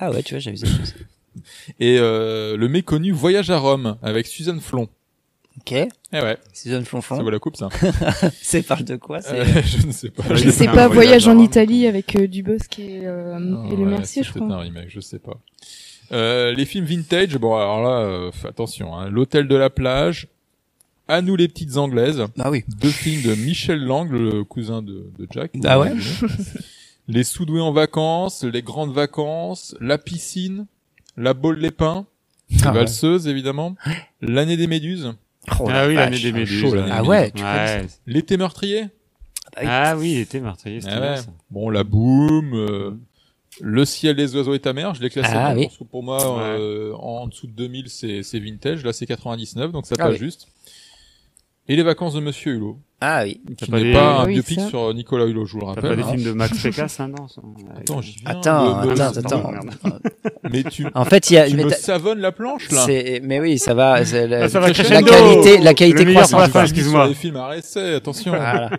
Ah 0.00 0.10
ouais, 0.10 0.22
tu 0.24 0.34
vois, 0.34 0.40
j'avais 0.40 0.56
ça. 0.56 0.66
Et 1.78 1.96
euh, 2.00 2.56
le 2.56 2.68
méconnu 2.68 3.12
Voyage 3.12 3.50
à 3.50 3.58
Rome 3.58 3.96
avec 4.02 4.26
Suzanne 4.26 4.60
Flon. 4.60 4.88
Ok. 5.60 5.72
Eh 5.72 5.88
ouais. 6.12 6.38
Suzanne 6.52 6.84
Flonflon. 6.84 7.16
Ça 7.18 7.22
vaut 7.22 7.30
la 7.30 7.38
coupe 7.38 7.56
ça. 7.56 7.68
C'est 8.42 8.62
parle 8.62 8.84
de 8.84 8.96
quoi 8.96 9.20
c'est... 9.20 9.40
Euh, 9.40 9.44
je 9.62 9.86
ne 9.86 9.92
sais 9.92 10.08
pas. 10.10 10.22
C'est 10.36 10.50
fait 10.52 10.66
pas 10.66 10.88
Voyage 10.88 11.28
en. 11.28 11.38
Italie 11.38 11.86
avec 11.86 12.16
euh, 12.16 12.26
Dubosc 12.26 12.78
et, 12.78 13.00
euh, 13.04 13.36
Ah 13.36 13.72
et 13.72 13.76
Le 13.76 13.84
Mercier, 13.84 14.22
je 14.22 14.32
crois. 14.32 14.46
un 14.46 14.58
remake, 14.58 14.86
je 14.88 15.00
sais 15.00 15.18
pas. 15.18 15.38
Euh, 16.12 16.52
les 16.52 16.64
films 16.64 16.84
vintage, 16.86 17.36
bon 17.38 17.54
alors 17.54 17.82
là, 17.82 18.00
euh, 18.00 18.32
fais 18.32 18.48
attention, 18.48 18.96
hein, 18.96 19.08
l'hôtel 19.10 19.46
de 19.46 19.54
la 19.56 19.70
plage, 19.70 20.26
à 21.06 21.22
nous 21.22 21.36
les 21.36 21.46
petites 21.48 21.76
anglaises, 21.76 22.24
Ah 22.38 22.50
oui. 22.50 22.64
deux 22.80 22.90
films 22.90 23.22
de 23.22 23.34
Michel 23.36 23.78
Lang, 23.84 24.10
le 24.10 24.42
cousin 24.44 24.82
de, 24.82 25.10
de 25.18 25.26
Jack. 25.30 25.52
Ah 25.64 25.78
ouais 25.78 25.92
Les 27.08 27.24
soudoués 27.24 27.60
en 27.60 27.72
vacances, 27.72 28.44
les 28.44 28.62
grandes 28.62 28.92
vacances, 28.92 29.74
la 29.80 29.98
piscine, 29.98 30.66
la 31.16 31.32
boule 31.34 31.58
les 31.58 31.70
pins, 31.72 32.06
Ah 32.62 32.68
ouais. 32.68 32.74
valseuses 32.78 33.26
évidemment, 33.28 33.76
l'année 34.20 34.56
des 34.56 34.66
méduses, 34.66 35.12
Oh 35.60 35.68
la 35.68 35.82
ah 35.82 35.88
oui, 35.88 35.94
l'année 35.94 36.18
des 36.18 36.32
méduses. 36.32 36.60
chaud, 36.60 36.74
Ah 36.90 37.02
des 37.02 37.08
ouais, 37.08 37.30
tu 37.32 37.42
Ouais. 37.42 37.86
l'été 38.06 38.36
meurtrier, 38.36 38.86
Ah 39.56 39.96
oui, 39.96 40.12
il 40.12 40.18
était 40.20 40.38
meurtrier, 40.40 40.80
c'était 40.80 40.92
Ah 40.94 41.14
ouais. 41.14 41.20
bon 41.50 41.70
la 41.70 41.82
boum, 41.84 42.52
euh, 42.54 42.90
le 43.62 43.84
ciel 43.84 44.16
des 44.16 44.34
oiseaux 44.36 44.54
et 44.54 44.58
ta 44.60 44.72
mère, 44.72 44.94
je 44.94 45.02
l'ai 45.02 45.10
classé 45.10 45.32
Ah 45.34 45.52
oui. 45.54 45.66
parce 45.66 45.78
que 45.78 45.84
pour 45.84 46.02
moi 46.02 46.22
euh, 46.38 46.92
en 46.94 47.26
dessous 47.26 47.46
de 47.46 47.52
2000 47.52 47.88
c'est 47.88 48.22
c'est 48.22 48.38
vintage, 48.38 48.84
là 48.84 48.92
c'est 48.92 49.06
99 49.06 49.72
donc 49.72 49.86
ça 49.86 49.94
Ah 49.98 50.04
passe 50.04 50.12
oui. 50.14 50.18
juste. 50.18 50.48
Et 51.68 51.76
les 51.76 51.82
vacances 51.84 52.14
de 52.14 52.20
Monsieur 52.20 52.54
Hulot, 52.54 52.78
Ah 53.00 53.22
oui. 53.22 53.40
T'as 53.56 53.64
qui 53.66 53.70
pas 53.70 53.76
n'est 53.78 53.84
des- 53.84 53.92
pas 53.92 54.22
un 54.22 54.26
Oui, 54.26 54.32
biopic 54.34 54.58
sur 54.70 54.92
Nicolas 54.92 55.26
Hulot, 55.26 55.44
je 55.46 55.52
vous 55.52 55.58
le 55.60 55.66
T'as 55.66 55.68
rappelle. 55.74 55.90
pas 55.90 55.96
des 55.96 56.02
hein. 56.02 56.12
films 56.14 56.24
de 56.24 56.32
Max 56.32 56.58
Pécasse, 56.62 56.98
hein, 56.98 57.08
non 57.08 57.26
Attends, 57.78 58.00
j'y 58.02 58.16
viens. 58.16 58.30
Attends, 58.30 58.84
me- 58.86 58.92
attends. 58.92 59.52
Mais 60.50 60.64
tu, 60.64 60.84
En 60.94 61.04
fait, 61.04 61.30
il 61.30 61.34
y 61.34 61.38
a, 61.38 61.48
tu 61.48 61.54
mais 61.54 61.64
me 61.64 61.70
t'as- 61.70 61.76
savonnes 61.76 62.18
la 62.18 62.32
planche 62.32 62.72
là. 62.72 62.86
mais 63.22 63.38
oui, 63.38 63.58
ça 63.60 63.74
va, 63.74 64.00
la, 64.12 64.42
Ah, 64.44 64.48
ça 64.48 64.58
va 64.58 64.68
la 64.68 64.74
qualité, 65.02 65.58
la 65.58 65.74
qualité 65.74 66.04
croissante. 66.06 66.50
fin, 66.50 66.62
excuse-moi. 66.64 67.06
Les 67.08 67.14
films 67.14 67.36
à 67.36 67.56
essai, 67.56 67.94
attention. 67.94 68.32
Voilà. 68.32 68.70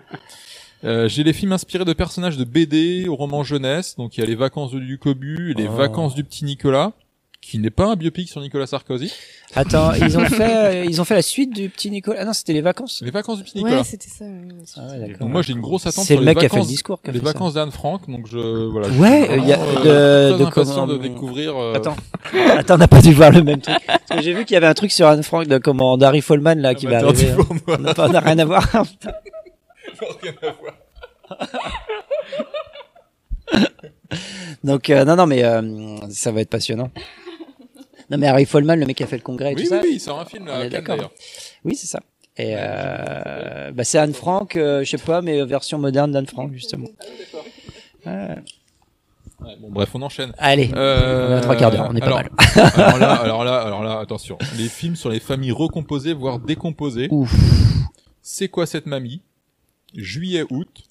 Euh, 0.84 1.08
j'ai 1.08 1.24
les 1.24 1.34
films 1.34 1.52
inspirés 1.52 1.86
de 1.86 1.94
personnages 1.94 2.38
de 2.38 2.44
BD, 2.44 3.06
romans 3.08 3.44
jeunesse. 3.44 3.96
Donc 3.98 4.18
il 4.18 4.22
y 4.22 4.24
a 4.24 4.28
les 4.28 4.36
vacances 4.36 4.72
de 4.72 4.80
Ducobu 4.80 5.52
et 5.52 5.54
les 5.54 5.68
Oh. 5.68 5.74
vacances 5.74 6.16
du 6.16 6.24
petit 6.24 6.44
Nicolas, 6.44 6.92
qui 7.40 7.58
n'est 7.60 7.70
pas 7.72 7.86
un 7.88 7.96
biopic 7.96 8.30
sur 8.30 8.40
Nicolas 8.42 8.66
Sarkozy. 8.68 9.12
Attends, 9.56 9.94
ils 10.02 10.18
ont 10.18 10.26
fait, 10.26 10.56
euh, 10.56 10.86
ils 10.86 11.00
ont 11.02 11.06
fait 11.06 11.14
la 11.16 11.22
suite 11.22 11.54
du 11.56 11.70
petit 11.70 11.90
Nicolas? 11.92 12.20
Ah 12.22 12.26
non, 12.26 12.34
c'était 12.34 12.54
les 12.54 12.62
vacances. 12.62 13.02
Les 13.06 13.12
vacances 13.12 13.38
du 13.40 13.44
petit 13.44 13.58
Nicolas. 13.58 13.78
Ouais, 13.78 13.84
c'était 13.84 14.08
ça. 14.10 14.26
Ah 14.78 14.88
ouais, 14.88 15.00
d'accord. 15.00 15.18
donc 15.20 15.30
moi 15.32 15.42
j'ai 15.44 15.54
une 15.54 15.62
grosse 15.62 15.86
attente 15.86 16.06
C'est 16.06 16.14
sur 16.14 16.20
le 16.22 16.26
les 16.26 16.32
mec 16.34 16.40
qui 16.40 16.46
a 16.46 16.50
fait 16.50 16.60
le 16.60 16.66
discours 16.66 17.00
qui 17.02 17.10
a 17.10 17.14
les 17.14 17.20
fait 17.20 17.26
vacances 17.26 17.54
d'Anne 17.56 17.72
Frank. 17.72 18.10
Donc 18.10 18.28
je 18.28 18.38
voilà. 18.70 18.88
Ouais, 18.90 19.38
il 19.40 19.48
y 19.48 19.54
a 19.54 19.58
de- 19.58 19.62
euh, 19.86 20.38
de 20.38 20.46
impatient 20.46 20.74
comment- 20.74 20.88
de 20.88 20.98
découvrir. 20.98 21.56
euh, 21.58 21.74
Attends, 21.76 21.96
attends, 22.58 22.76
on 22.76 22.78
n'a 22.80 22.88
pas 22.88 23.02
dû 23.02 23.14
voir 23.14 23.32
le 23.32 23.44
même 23.44 23.62
truc. 23.62 23.76
Parce 23.88 24.20
que 24.20 24.26
j'ai 24.26 24.34
vu 24.34 24.46
qu'il 24.46 24.54
y 24.56 24.58
avait 24.58 24.68
un 24.68 24.74
truc 24.74 24.92
sur 24.92 25.08
Anne 25.08 25.22
Frank 25.24 25.48
de 25.48 25.58
comment 25.60 25.98
d'Harry 25.98 26.22
Follman 26.22 26.56
là 26.56 26.74
qui 26.76 26.86
va 26.88 26.98
amateur 27.00 27.14
du 27.14 27.26
arriver. 27.26 27.44
hein. 27.68 27.94
on 28.00 28.10
n'a 28.10 28.20
rien 28.20 28.40
à 28.40 28.46
voir. 28.46 28.68
Rien 30.22 30.34
à 30.42 30.52
voir. 30.52 30.74
Donc 34.64 34.90
euh, 34.90 35.06
non, 35.06 35.16
non, 35.16 35.26
mais 35.26 35.44
euh, 35.44 35.98
ça 36.10 36.32
va 36.32 36.42
être 36.42 36.50
passionnant. 36.50 36.92
Non, 38.10 38.18
mais 38.18 38.28
Harry 38.28 38.46
Follman, 38.46 38.76
le 38.76 38.86
mec 38.86 38.98
qui 38.98 39.04
a 39.04 39.08
fait 39.08 39.18
le 39.18 39.24
congrès 39.24 39.54
et 39.54 39.56
Oui 39.56 39.64
tout 39.64 39.72
oui 39.74 39.78
ça. 39.78 39.82
oui, 39.84 39.90
il 39.94 40.00
sort 40.00 40.20
un 40.20 40.26
film 40.26 40.46
là, 40.46 40.62
Cannes, 40.62 40.70
d'accord. 40.70 41.12
Oui, 41.64 41.76
c'est 41.76 41.88
ça. 41.88 42.02
Et 42.38 42.54
euh, 42.58 43.72
bah, 43.72 43.84
c'est 43.84 43.98
Anne 43.98 44.14
Frank, 44.14 44.56
euh, 44.56 44.84
je 44.84 44.90
sais 44.92 44.98
pas, 44.98 45.22
mais 45.22 45.44
version 45.46 45.78
moderne 45.78 46.12
d'Anne 46.12 46.28
Frank 46.28 46.52
justement. 46.54 46.88
Ouais. 48.06 48.36
Ouais, 49.42 49.56
bon 49.60 49.70
bref, 49.72 49.90
on 49.96 50.02
enchaîne. 50.02 50.34
Allez, 50.38 50.70
Euh, 50.76 51.40
on 51.40 51.42
trois 51.42 51.56
quarts 51.56 51.72
d'heure, 51.72 51.88
on 51.90 51.96
est 51.96 52.00
pas 52.00 52.10
mal. 52.14 52.30
alors 52.76 52.98
là, 53.00 53.14
alors 53.24 53.44
là, 53.44 53.62
alors 53.62 53.84
là, 53.84 54.00
attention. 54.00 54.38
Les 54.58 54.68
films 54.70 54.96
sur 54.96 55.10
les 55.10 55.20
familles 55.20 55.52
recomposées, 55.52 56.14
voire 56.14 56.38
décomposées. 56.38 57.08
Ouf. 57.12 57.34
C'est 58.22 58.50
quoi 58.50 58.68
cette 58.68 58.86
mamie? 58.86 59.22
Juillet-août. 59.96 60.84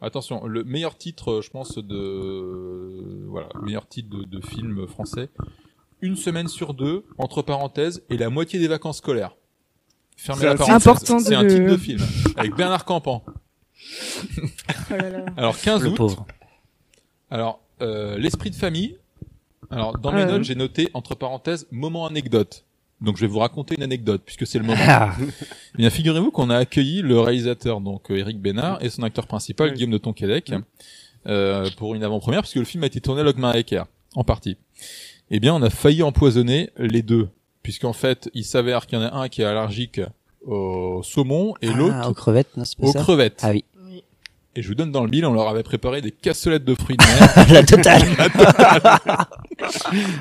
Attention, 0.00 0.46
le 0.46 0.64
meilleur 0.64 0.98
titre, 0.98 1.40
je 1.42 1.50
pense, 1.50 1.78
de 1.78 3.24
voilà, 3.28 3.48
le 3.54 3.62
meilleur 3.62 3.88
titre 3.88 4.10
de, 4.10 4.24
de 4.24 4.40
film 4.44 4.86
français. 4.86 5.30
Une 6.02 6.16
semaine 6.16 6.48
sur 6.48 6.74
deux, 6.74 7.04
entre 7.16 7.40
parenthèses, 7.42 8.02
et 8.10 8.18
la 8.18 8.28
moitié 8.28 8.58
des 8.58 8.68
vacances 8.68 8.98
scolaires. 8.98 9.34
Fermez 10.16 10.40
C'est 10.42 10.46
la 10.46 10.54
parenthèse. 10.56 10.76
important 10.88 11.16
de 11.16 11.22
C'est 11.22 11.34
un 11.34 11.46
titre 11.46 11.70
de 11.70 11.76
film 11.76 12.00
avec 12.36 12.54
Bernard 12.54 12.84
Campan. 12.84 13.24
Oh 14.90 14.94
là 14.96 15.10
là. 15.10 15.24
Alors 15.36 15.58
15 15.58 15.82
Le 15.82 15.90
août. 15.90 15.94
pauvre. 15.96 16.26
Alors 17.30 17.60
euh, 17.82 18.16
l'esprit 18.18 18.50
de 18.50 18.54
famille. 18.54 18.96
Alors 19.70 19.98
dans 19.98 20.10
Ah 20.10 20.16
mes 20.16 20.24
notes, 20.26 20.44
j'ai 20.44 20.54
noté 20.54 20.88
entre 20.94 21.14
parenthèses 21.14 21.66
moment 21.70 22.06
anecdote. 22.06 22.64
Donc 23.00 23.16
je 23.16 23.22
vais 23.22 23.26
vous 23.26 23.38
raconter 23.40 23.74
une 23.76 23.82
anecdote 23.82 24.22
puisque 24.24 24.46
c'est 24.46 24.58
le 24.58 24.64
moment. 24.64 24.80
Ah. 24.86 25.14
Eh 25.20 25.78
bien, 25.78 25.90
figurez-vous 25.90 26.30
qu'on 26.30 26.48
a 26.50 26.56
accueilli 26.56 27.02
le 27.02 27.18
réalisateur, 27.20 27.80
donc 27.80 28.10
euh, 28.10 28.16
Eric 28.16 28.40
Bénard, 28.40 28.82
et 28.82 28.88
son 28.90 29.02
acteur 29.02 29.26
principal, 29.26 29.68
Oui. 29.70 29.74
Guillaume 29.74 29.90
de 29.90 29.98
Tonquédec, 29.98 30.52
euh, 31.26 31.68
pour 31.76 31.94
une 31.94 32.04
avant-première, 32.04 32.40
puisque 32.42 32.56
le 32.56 32.64
film 32.64 32.82
a 32.84 32.86
été 32.86 33.00
tourné 33.00 33.20
à 33.20 33.24
Logmar 33.24 33.56
Ecker, 33.56 33.82
en 34.14 34.24
partie. 34.24 34.56
Eh 35.30 35.40
bien, 35.40 35.54
on 35.54 35.62
a 35.62 35.70
failli 35.70 36.02
empoisonner 36.02 36.70
les 36.76 37.02
deux, 37.02 37.28
puisqu'en 37.62 37.92
fait, 37.92 38.30
il 38.34 38.44
s'avère 38.44 38.86
qu'il 38.86 38.98
y 38.98 39.02
en 39.02 39.04
a 39.04 39.14
un 39.14 39.28
qui 39.28 39.42
est 39.42 39.46
allergique 39.46 40.00
au 40.46 41.00
saumon 41.02 41.54
et 41.62 41.68
Ah, 41.68 41.76
l'autre 41.76 42.10
aux 42.10 42.14
crevettes, 42.14 42.56
non, 42.56 42.64
c'est 42.64 42.78
pas 42.78 42.86
aux 42.86 42.92
ça 42.92 43.00
crevettes. 43.00 43.40
Ah 43.42 43.50
oui. 43.50 43.64
Et 44.56 44.62
je 44.62 44.68
vous 44.68 44.76
donne 44.76 44.92
dans 44.92 45.02
le 45.02 45.10
bill, 45.10 45.26
on 45.26 45.32
leur 45.32 45.48
avait 45.48 45.64
préparé 45.64 46.00
des 46.00 46.12
cassolettes 46.12 46.64
de 46.64 46.76
fruits 46.76 46.96
de 46.96 47.04
mer. 47.04 47.48
La 47.52 47.62
totale. 47.64 48.02
La 48.16 48.28
totale. 48.28 48.80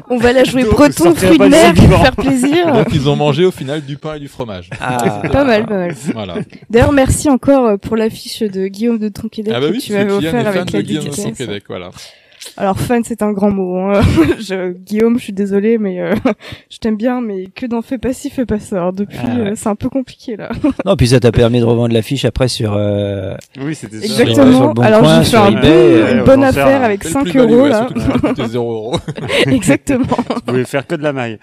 On 0.10 0.18
va 0.18 0.34
la 0.34 0.44
jouer 0.44 0.64
Donc, 0.64 0.72
breton, 0.74 1.14
fruits 1.14 1.38
de 1.38 1.46
mer, 1.46 1.74
pour 1.76 2.02
faire 2.02 2.16
plaisir. 2.16 2.74
Donc 2.74 2.88
ils 2.94 3.08
ont 3.10 3.16
mangé 3.16 3.46
au 3.46 3.52
final 3.52 3.82
du 3.82 3.98
pain 3.98 4.16
et 4.16 4.20
du 4.20 4.28
fromage. 4.28 4.70
Ah. 4.80 4.98
C'était 5.22 5.34
Pas 5.34 5.44
mal, 5.44 5.66
pas 5.68 5.78
mal. 5.78 5.96
Voilà. 6.14 6.36
D'ailleurs, 6.70 6.94
merci 6.94 7.30
encore 7.30 7.66
euh, 7.68 7.78
pour 7.78 7.96
l'affiche 7.96 8.42
de 8.42 8.68
Guillaume 8.68 8.98
de 8.98 9.10
Tonquédec 9.10 9.54
Ah 9.56 9.60
bah 9.60 9.68
que 9.68 9.74
oui, 9.74 9.80
tu 9.80 9.92
parce 9.94 10.04
m'avais 10.06 10.20
que 10.20 10.28
offert 10.28 10.48
avec 10.48 10.72
la 10.72 10.82
Guillaume 10.82 11.06
de 11.06 11.10
dédicace. 11.10 11.38
Québec, 11.38 11.64
voilà. 11.68 11.92
Alors 12.58 12.80
fan, 12.80 13.04
c'est 13.04 13.22
un 13.22 13.32
grand 13.32 13.50
mot. 13.52 13.78
Hein. 13.78 14.02
je, 14.40 14.72
Guillaume, 14.74 15.18
je 15.18 15.24
suis 15.26 15.34
désolée, 15.34 15.78
mais 15.78 16.00
euh, 16.02 16.14
je 16.70 16.78
t'aime 16.78 16.98
bien, 16.98 17.20
mais 17.22 17.46
que 17.56 17.66
d'en 17.66 17.82
fais 17.82 17.98
pas 17.98 18.14
ci, 18.14 18.30
fais 18.30 18.46
pas 18.46 18.60
ça. 18.60 18.78
Alors, 18.78 18.94
depuis, 18.94 19.18
Ah 19.24 19.36
ouais. 19.36 19.48
euh, 19.50 19.54
c'est 19.56 19.70
un 19.70 19.76
peu 19.76 19.90
compliqué 19.90 20.36
là. 20.36 20.50
Non, 20.86 20.96
puis 20.96 21.08
ça 21.08 21.20
t'a 21.20 21.32
permis 21.32 21.60
de 21.60 21.66
revendre 21.66 21.94
l'affiche 21.94 22.26
après 22.26 22.48
sur. 22.48 22.74
Euh, 22.76 23.36
Oui, 23.62 23.76
c'était 23.76 24.02
sur- 24.02 24.22
Exactement. 24.22 24.52
sur 24.58 24.68
le 24.68 24.74
bon 24.74 24.82
Alors 24.82 25.02
coin, 25.02 25.18
j'ai 25.20 25.24
fait 25.24 25.30
sur 25.30 25.42
un 25.44 25.52
eBay, 25.52 25.68
euh, 25.68 26.14
une 26.16 26.22
on 26.22 26.26
bonne 26.26 26.44
affaire 26.44 26.68
un- 26.82 26.86
avec 26.86 27.04
C'est 27.04 27.10
le 27.10 27.14
5 27.14 27.24
plus-value, 27.30 27.52
euros 27.54 27.68
là. 27.68 27.78
surtout 27.80 27.94
que 27.94 28.00
ça 28.02 28.12
coûtait 28.20 28.48
0 28.48 28.72
euros. 28.74 28.98
Exactement. 29.48 30.06
Vous 30.36 30.42
pouvez 30.46 30.66
faire 30.66 30.86
que 30.86 30.96
de 30.96 31.04
la 31.04 31.14
maille. 31.14 31.40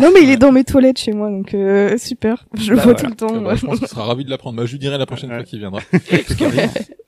Non 0.00 0.08
mais 0.14 0.22
il 0.22 0.30
est 0.30 0.36
dans 0.38 0.52
mes 0.52 0.64
toilettes 0.64 0.98
chez 0.98 1.12
moi, 1.12 1.28
donc 1.30 1.54
euh, 1.54 1.96
super. 1.98 2.46
Je 2.58 2.70
le 2.70 2.76
Bah 2.76 2.82
vois 2.84 2.92
voilà. 2.94 2.98
tout 3.00 3.10
le 3.10 3.14
temps. 3.16 3.40
Ben, 3.40 3.54
je 3.54 3.66
pense 3.66 3.78
qu'il 3.78 3.88
sera 3.88 4.04
ravi 4.04 4.24
de 4.24 4.30
l'apprendre. 4.30 4.56
Bah, 4.56 4.64
je 4.66 4.72
lui 4.72 4.78
dirai 4.78 4.96
la 4.98 5.06
prochaine 5.06 5.30
Ouais. 5.30 5.36
fois 5.36 5.44
qu'il 5.44 5.58
viendra. 5.58 5.80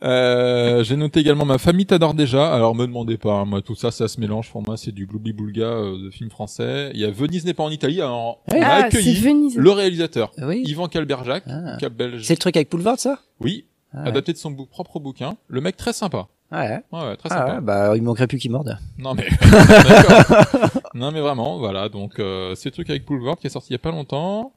Euh, 0.02 0.84
j'ai 0.84 0.96
noté 0.96 1.20
également 1.20 1.44
ma 1.46 1.58
famille 1.58 1.86
t'adore 1.86 2.14
déjà. 2.14 2.52
Alors 2.52 2.74
me 2.74 2.86
demandez 2.86 3.13
pas, 3.18 3.32
hein, 3.34 3.44
moi 3.44 3.62
tout 3.62 3.74
ça, 3.74 3.90
ça 3.90 4.08
se 4.08 4.20
mélange 4.20 4.50
pour 4.50 4.62
moi. 4.62 4.76
C'est 4.76 4.92
du 4.92 5.06
gloobly 5.06 5.32
boulga 5.32 5.64
euh, 5.66 6.04
de 6.04 6.10
film 6.10 6.30
français. 6.30 6.90
Il 6.94 7.00
y 7.00 7.04
a 7.04 7.10
Venise 7.10 7.44
n'est 7.44 7.54
pas 7.54 7.62
en 7.64 7.70
Italie. 7.70 8.00
Alors 8.00 8.40
on 8.52 8.60
a 8.62 8.64
Ah, 8.66 8.74
accueilli 8.84 9.14
Venise. 9.20 9.56
le 9.56 9.70
réalisateur, 9.70 10.32
Oui. 10.38 10.62
Yvan 10.66 10.88
Calberjac, 10.88 11.44
Ah. 11.46 11.76
cap 11.80 11.92
belge. 11.92 12.22
C'est 12.24 12.34
le 12.34 12.38
truc 12.38 12.56
avec 12.56 12.70
Boulevard, 12.70 12.98
ça? 12.98 13.18
Oui, 13.40 13.66
Ah 13.92 14.02
ouais. 14.02 14.08
adapté 14.08 14.32
de 14.32 14.38
son 14.38 14.50
bou- 14.50 14.66
propre 14.66 15.00
bouquin. 15.00 15.36
Le 15.48 15.60
mec 15.60 15.76
très 15.76 15.92
sympa. 15.92 16.26
Ouais. 16.52 16.80
Ouais, 16.92 17.16
très 17.16 17.28
Ah 17.32 17.38
sympa. 17.38 17.54
ouais, 17.54 17.60
bah 17.62 17.96
il 17.96 18.02
manquerait 18.02 18.26
plus 18.28 18.38
qu'il 18.38 18.50
morde. 18.52 18.78
Non 18.98 19.14
mais 19.14 19.26
non 20.94 21.10
mais 21.10 21.20
vraiment 21.20 21.58
voilà 21.58 21.88
donc 21.88 22.18
euh, 22.18 22.54
c'est 22.54 22.68
le 22.68 22.72
truc 22.72 22.90
avec 22.90 23.04
Boulevard 23.04 23.36
qui 23.36 23.46
est 23.46 23.50
sorti 23.50 23.68
il 23.70 23.72
y 23.72 23.76
a 23.76 23.78
pas 23.80 23.90
longtemps 23.90 24.52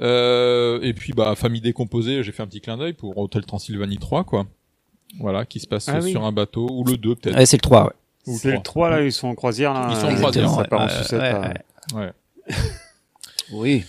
euh, 0.00 0.80
et 0.82 0.92
puis 0.94 1.12
bah 1.12 1.34
famille 1.36 1.60
décomposée 1.60 2.22
j'ai 2.24 2.32
fait 2.32 2.42
un 2.42 2.46
petit 2.46 2.60
clin 2.60 2.76
d'œil 2.78 2.94
pour 2.94 3.16
Hôtel 3.18 3.44
Transylvanie 3.44 3.98
3 3.98 4.24
quoi 4.24 4.46
voilà 5.18 5.44
qui 5.44 5.60
se 5.60 5.66
passe 5.66 5.88
Ah 5.88 5.98
oui. 6.02 6.10
sur 6.12 6.24
un 6.24 6.32
bateau 6.32 6.68
ou 6.70 6.84
le 6.84 6.96
2 6.96 7.14
peut-être 7.16 7.36
Ouais, 7.36 7.46
c'est 7.46 7.56
le 7.56 7.62
3, 7.62 7.84
ouais. 7.86 7.90
Ou 8.26 8.36
C'est 8.38 8.52
le 8.52 8.62
3 8.62 8.90
là, 8.90 9.02
ils 9.02 9.12
sont 9.12 9.28
en 9.28 9.34
croisière 9.34 9.72
là. 9.74 9.88
Ils 9.90 9.96
sont 9.96 10.06
en 10.06 10.14
croisière, 10.14 10.50
Ça 10.50 10.64
part 10.64 10.82
en 10.82 10.88
sucette. 10.88 11.20
ouais, 11.94 12.12
Oui. 13.52 13.84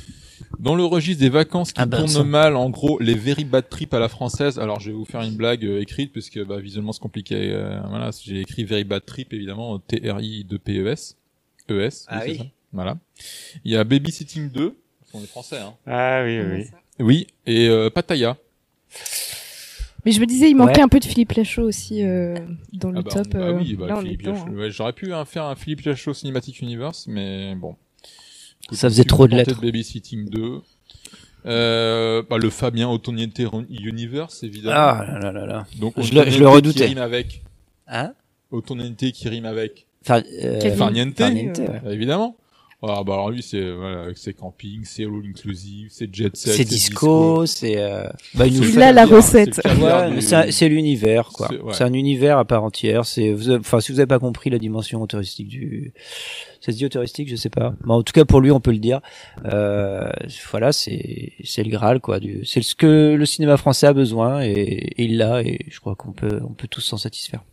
dans 0.60 0.76
le 0.76 0.84
registre 0.84 1.22
des 1.22 1.30
vacances 1.30 1.72
qui 1.74 1.82
Ah 1.82 1.86
bah, 1.86 1.98
tournent 1.98 2.08
ça. 2.10 2.24
mal 2.24 2.56
en 2.56 2.70
gros 2.70 3.00
les 3.00 3.14
very 3.14 3.44
bad 3.44 3.70
trips 3.70 3.94
à 3.94 4.00
la 4.00 4.10
française 4.10 4.58
alors 4.60 4.80
je 4.80 4.90
vais 4.92 4.96
vous 4.96 5.06
faire 5.06 5.22
une 5.22 5.36
blague 5.36 5.64
euh, 5.66 5.82
écrite 5.82 6.12
puisque 6.12 6.44
bah 6.46 6.60
visuellement 6.60 6.92
c'est 6.94 7.00
compliqué 7.02 7.36
euh, 7.54 7.80
voilà 7.88 8.10
j'ai 8.24 8.42
écrit 8.42 8.64
very 8.64 8.84
bad 8.84 9.06
trip 9.06 9.34
évidemment 9.34 9.80
T 9.80 9.98
R 10.12 10.20
I 10.20 10.44
2 10.44 10.58
P 10.60 10.80
E 10.80 10.88
S 10.88 11.18
E 11.70 11.82
S 11.82 12.06
Ah 12.10 12.22
oui. 12.26 12.38
ça. 12.38 12.44
voilà 12.74 12.98
il 13.64 13.72
y 13.72 13.78
a 13.78 13.84
Babysitting 13.84 14.50
2 14.50 14.76
ce 15.06 15.12
sont 15.12 15.20
des 15.22 15.28
français 15.28 15.60
hein 15.60 15.74
Ah 15.86 16.22
oui, 16.26 16.40
oui. 16.40 16.66
Oui, 17.00 17.28
et 17.46 17.68
euh, 17.68 17.90
Pattaya. 17.90 18.38
Mais 20.06 20.12
je 20.12 20.20
me 20.20 20.26
disais, 20.26 20.50
il 20.50 20.56
manquait 20.56 20.78
Ouais. 20.78 20.82
un 20.82 20.88
peu 20.88 21.00
de 21.00 21.06
Philippe 21.06 21.32
Lachaud 21.34 21.64
aussi 21.64 22.04
euh, 22.04 22.36
dans 22.74 22.90
le 22.90 23.00
Ah 23.00 23.02
bah, 23.04 23.12
top. 23.12 23.28
bah 23.34 23.40
euh, 23.40 23.54
oui, 23.54 23.76
bah, 23.76 23.88
hein. 24.00 24.52
Ouais, 24.52 24.72
J'aurais 24.72 24.94
pu 24.94 25.14
hein, 25.14 25.26
faire 25.26 25.46
un 25.46 25.56
Philippe 25.56 25.82
Lachaud 25.82 26.14
Cinematic 26.14 26.60
Universe, 26.62 27.06
mais 27.08 27.54
bon. 27.56 27.76
Écoute, 28.64 28.78
Ça 28.78 28.90
faisait 28.90 29.04
trop 29.04 29.28
de 29.28 29.36
lettres. 29.36 29.60
Babysitting 29.62 30.30
2. 30.30 30.62
Euh, 31.46 32.22
bah, 32.30 32.38
le 32.38 32.50
Fabien 32.50 32.90
Otoniente 32.90 33.40
Universe, 33.70 34.44
évidemment. 34.44 34.76
Ah 34.76 35.06
là 35.08 35.20
là 35.20 35.32
là 35.32 35.46
là. 35.46 35.66
Donc, 35.80 35.94
Je 36.00 36.14
le- 36.14 36.30
je 36.30 36.40
le 36.40 36.48
redoutais. 36.48 36.80
Qui 36.82 36.86
rime 36.86 36.98
avec. 37.00 37.42
Hein? 37.88 38.14
Otoniente 38.52 38.98
qui 39.12 39.30
rime 39.30 39.46
avec. 39.46 39.88
Enfin, 40.04 40.22
euh. 40.44 40.76
Farniente. 40.76 41.18
Farniente, 41.18 41.60
ouais. 41.60 41.94
Évidemment. 41.94 42.36
Ah, 42.84 43.04
bah, 43.06 43.14
alors 43.14 43.30
lui, 43.30 43.44
c'est, 43.44 43.72
voilà, 43.72 44.08
c'est 44.16 44.34
camping, 44.34 44.82
c'est 44.86 45.04
all 45.04 45.22
inclusive, 45.30 45.90
c'est 45.92 46.12
jet 46.14 46.36
set, 46.36 46.54
C'est 46.56 46.66
disco, 46.66 47.46
c'est. 47.46 47.78
Euh... 47.78 48.08
Bah, 48.34 48.48
il 48.48 48.60
nous 48.60 48.64
la 48.92 49.06
recette. 49.06 49.62
c'est 49.64 49.70
Ouais, 49.80 50.10
du- 50.16 50.22
l'univers, 50.70 51.30
quoi. 51.30 51.48
C'est- 51.52 51.60
ouais. 51.60 51.82
Un 51.84 51.94
univers 51.94 52.40
à 52.40 52.46
part 52.46 52.64
entière. 52.64 53.06
C'est, 53.06 53.34
vous 53.34 53.50
avez- 53.50 53.60
enfin, 53.60 53.80
si 53.82 53.92
vous 53.92 54.00
avez 54.00 54.08
pas 54.08 54.18
compris 54.18 54.50
la 54.50 54.58
dimension 54.58 55.06
touristique 55.06 55.48
du, 55.48 55.94
ça 56.60 56.72
se 56.72 56.78
dit 56.78 56.90
touristique, 56.90 57.30
je 57.30 57.36
sais 57.36 57.52
pas. 57.52 57.76
Mais 57.86 57.94
en 57.94 58.02
tout 58.02 58.14
cas, 58.14 58.26
pour 58.26 58.42
lui, 58.42 58.50
on 58.50 58.60
peut 58.60 58.72
le 58.72 58.80
dire. 58.80 59.00
Euh, 59.46 60.10
voilà, 60.50 60.72
c'est, 60.72 61.34
c'est 61.44 61.64
le 61.64 61.70
graal, 61.70 62.00
quoi. 62.00 62.20
Du, 62.20 62.44
c'est 62.46 62.64
ce 62.64 62.74
que 62.74 63.14
le 63.14 63.26
cinéma 63.28 63.58
français 63.58 63.86
a 63.86 63.94
besoin 63.94 64.42
et, 64.42 64.50
et 64.54 65.04
il 65.04 65.18
l'a 65.18 65.44
et 65.44 65.60
je 65.70 65.80
crois 65.80 65.94
qu'on 65.96 66.14
peut, 66.14 66.40
on 66.50 66.54
peut 66.54 66.68
tous 66.68 66.82
s'en 66.82 66.98
satisfaire. 66.98 67.44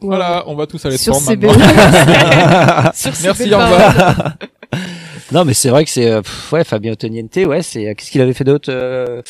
Voilà, 0.00 0.44
on 0.46 0.54
va 0.54 0.66
tous 0.66 0.84
aller 0.86 0.96
Sur 0.98 1.16
ces 1.16 1.36
maintenant. 1.36 2.92
Sur 2.94 3.12
Merci, 3.22 3.54
au 3.54 3.58
revoir. 3.58 4.36
Non, 5.32 5.44
mais 5.44 5.54
c'est 5.54 5.68
vrai 5.70 5.84
que 5.84 5.90
c'est, 5.90 6.10
euh, 6.10 6.22
pff, 6.22 6.52
ouais, 6.52 6.64
Fabien 6.64 6.94
Toniente, 6.94 7.36
ouais, 7.36 7.62
c'est, 7.62 7.94
qu'est-ce 7.94 8.10
qu'il 8.10 8.20
avait 8.20 8.32
fait 8.32 8.44
d'autre 8.44 8.70
euh, 8.72 9.22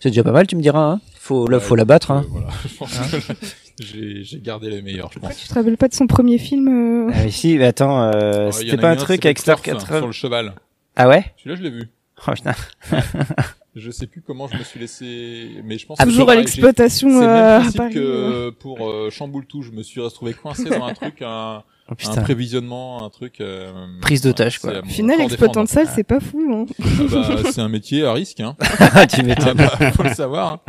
C'est 0.00 0.08
déjà 0.08 0.24
pas 0.24 0.32
mal, 0.32 0.46
tu 0.46 0.56
me 0.56 0.62
diras. 0.62 0.80
Hein 0.80 1.00
faut, 1.28 1.46
là, 1.46 1.60
faut 1.60 1.76
la 1.76 1.84
battre. 1.84 2.10
Hein. 2.10 2.24
Euh, 2.24 2.28
voilà, 2.30 2.48
je 2.68 2.74
pense 2.74 2.90
que 2.90 3.16
là, 3.16 3.34
j'ai 3.80 4.24
j'ai 4.24 4.40
gardé 4.40 4.70
les 4.70 4.80
meilleurs, 4.80 5.10
je 5.12 5.18
pense. 5.18 5.36
Tu 5.36 5.46
te 5.46 5.54
rappelles 5.54 5.76
pas 5.76 5.88
de 5.88 5.94
son 5.94 6.06
premier 6.06 6.38
film 6.38 6.68
euh 6.68 7.12
Ah, 7.14 7.24
mais 7.24 7.30
si, 7.30 7.58
mais 7.58 7.66
attends, 7.66 8.02
euh, 8.02 8.46
Ouais, 8.46 8.52
c'était 8.52 8.78
pas 8.78 8.90
un 8.90 8.96
truc 8.96 9.24
avec 9.26 9.38
Star 9.38 9.60
Turf, 9.60 9.80
80 9.80 9.98
Sur 9.98 10.06
le 10.06 10.12
cheval. 10.12 10.54
Ah 10.96 11.08
ouais? 11.08 11.26
Celui-là, 11.36 11.56
je 11.56 11.62
l'ai 11.62 11.70
vu. 11.70 11.88
Oh 12.26 12.32
putain. 12.32 12.54
Je 13.78 13.90
sais 13.90 14.06
plus 14.06 14.20
comment 14.22 14.48
je 14.48 14.56
me 14.58 14.64
suis 14.64 14.80
laissé, 14.80 15.48
mais 15.64 15.78
je 15.78 15.86
pense 15.86 15.98
Ah, 16.00 16.04
que 16.04 16.10
toujours 16.10 16.26
c'est 16.28 16.32
à 16.34 16.36
l'exploitation, 16.36 17.20
C'est 17.20 17.26
euh, 17.26 17.60
même 17.60 17.72
Paris, 17.72 17.94
que 17.94 18.50
pour 18.50 18.88
euh, 18.88 19.08
Chamboule-Tout, 19.10 19.62
je 19.62 19.70
me 19.70 19.82
suis 19.82 20.00
retrouvé 20.00 20.34
coincé 20.34 20.64
dans 20.64 20.84
un 20.84 20.94
truc, 20.94 21.22
un, 21.22 21.62
Oh, 21.90 21.92
un 21.92 21.94
putain. 21.94 22.20
prévisionnement, 22.22 23.02
un 23.02 23.08
truc. 23.08 23.40
euh, 23.40 23.72
Prise 24.02 24.20
d'otage, 24.20 24.58
quoi. 24.58 24.82
mon 24.82 24.88
Final, 24.90 25.22
exploitant 25.22 25.64
de 25.64 25.68
salle, 25.70 25.88
c'est 25.94 26.04
pas 26.04 26.20
fou. 26.20 26.46
Hein. 26.52 26.66
Ah 26.78 27.02
bah, 27.10 27.50
c'est 27.50 27.62
un 27.62 27.68
métier 27.70 28.04
à 28.04 28.12
risque, 28.12 28.40
hein. 28.40 28.56
tu 29.14 29.22
m'étonnes. 29.22 29.56
Ah 29.60 29.76
bah, 29.80 29.92
faut 29.92 30.02
le 30.02 30.12
savoir. 30.12 30.52
hein. 30.52 30.60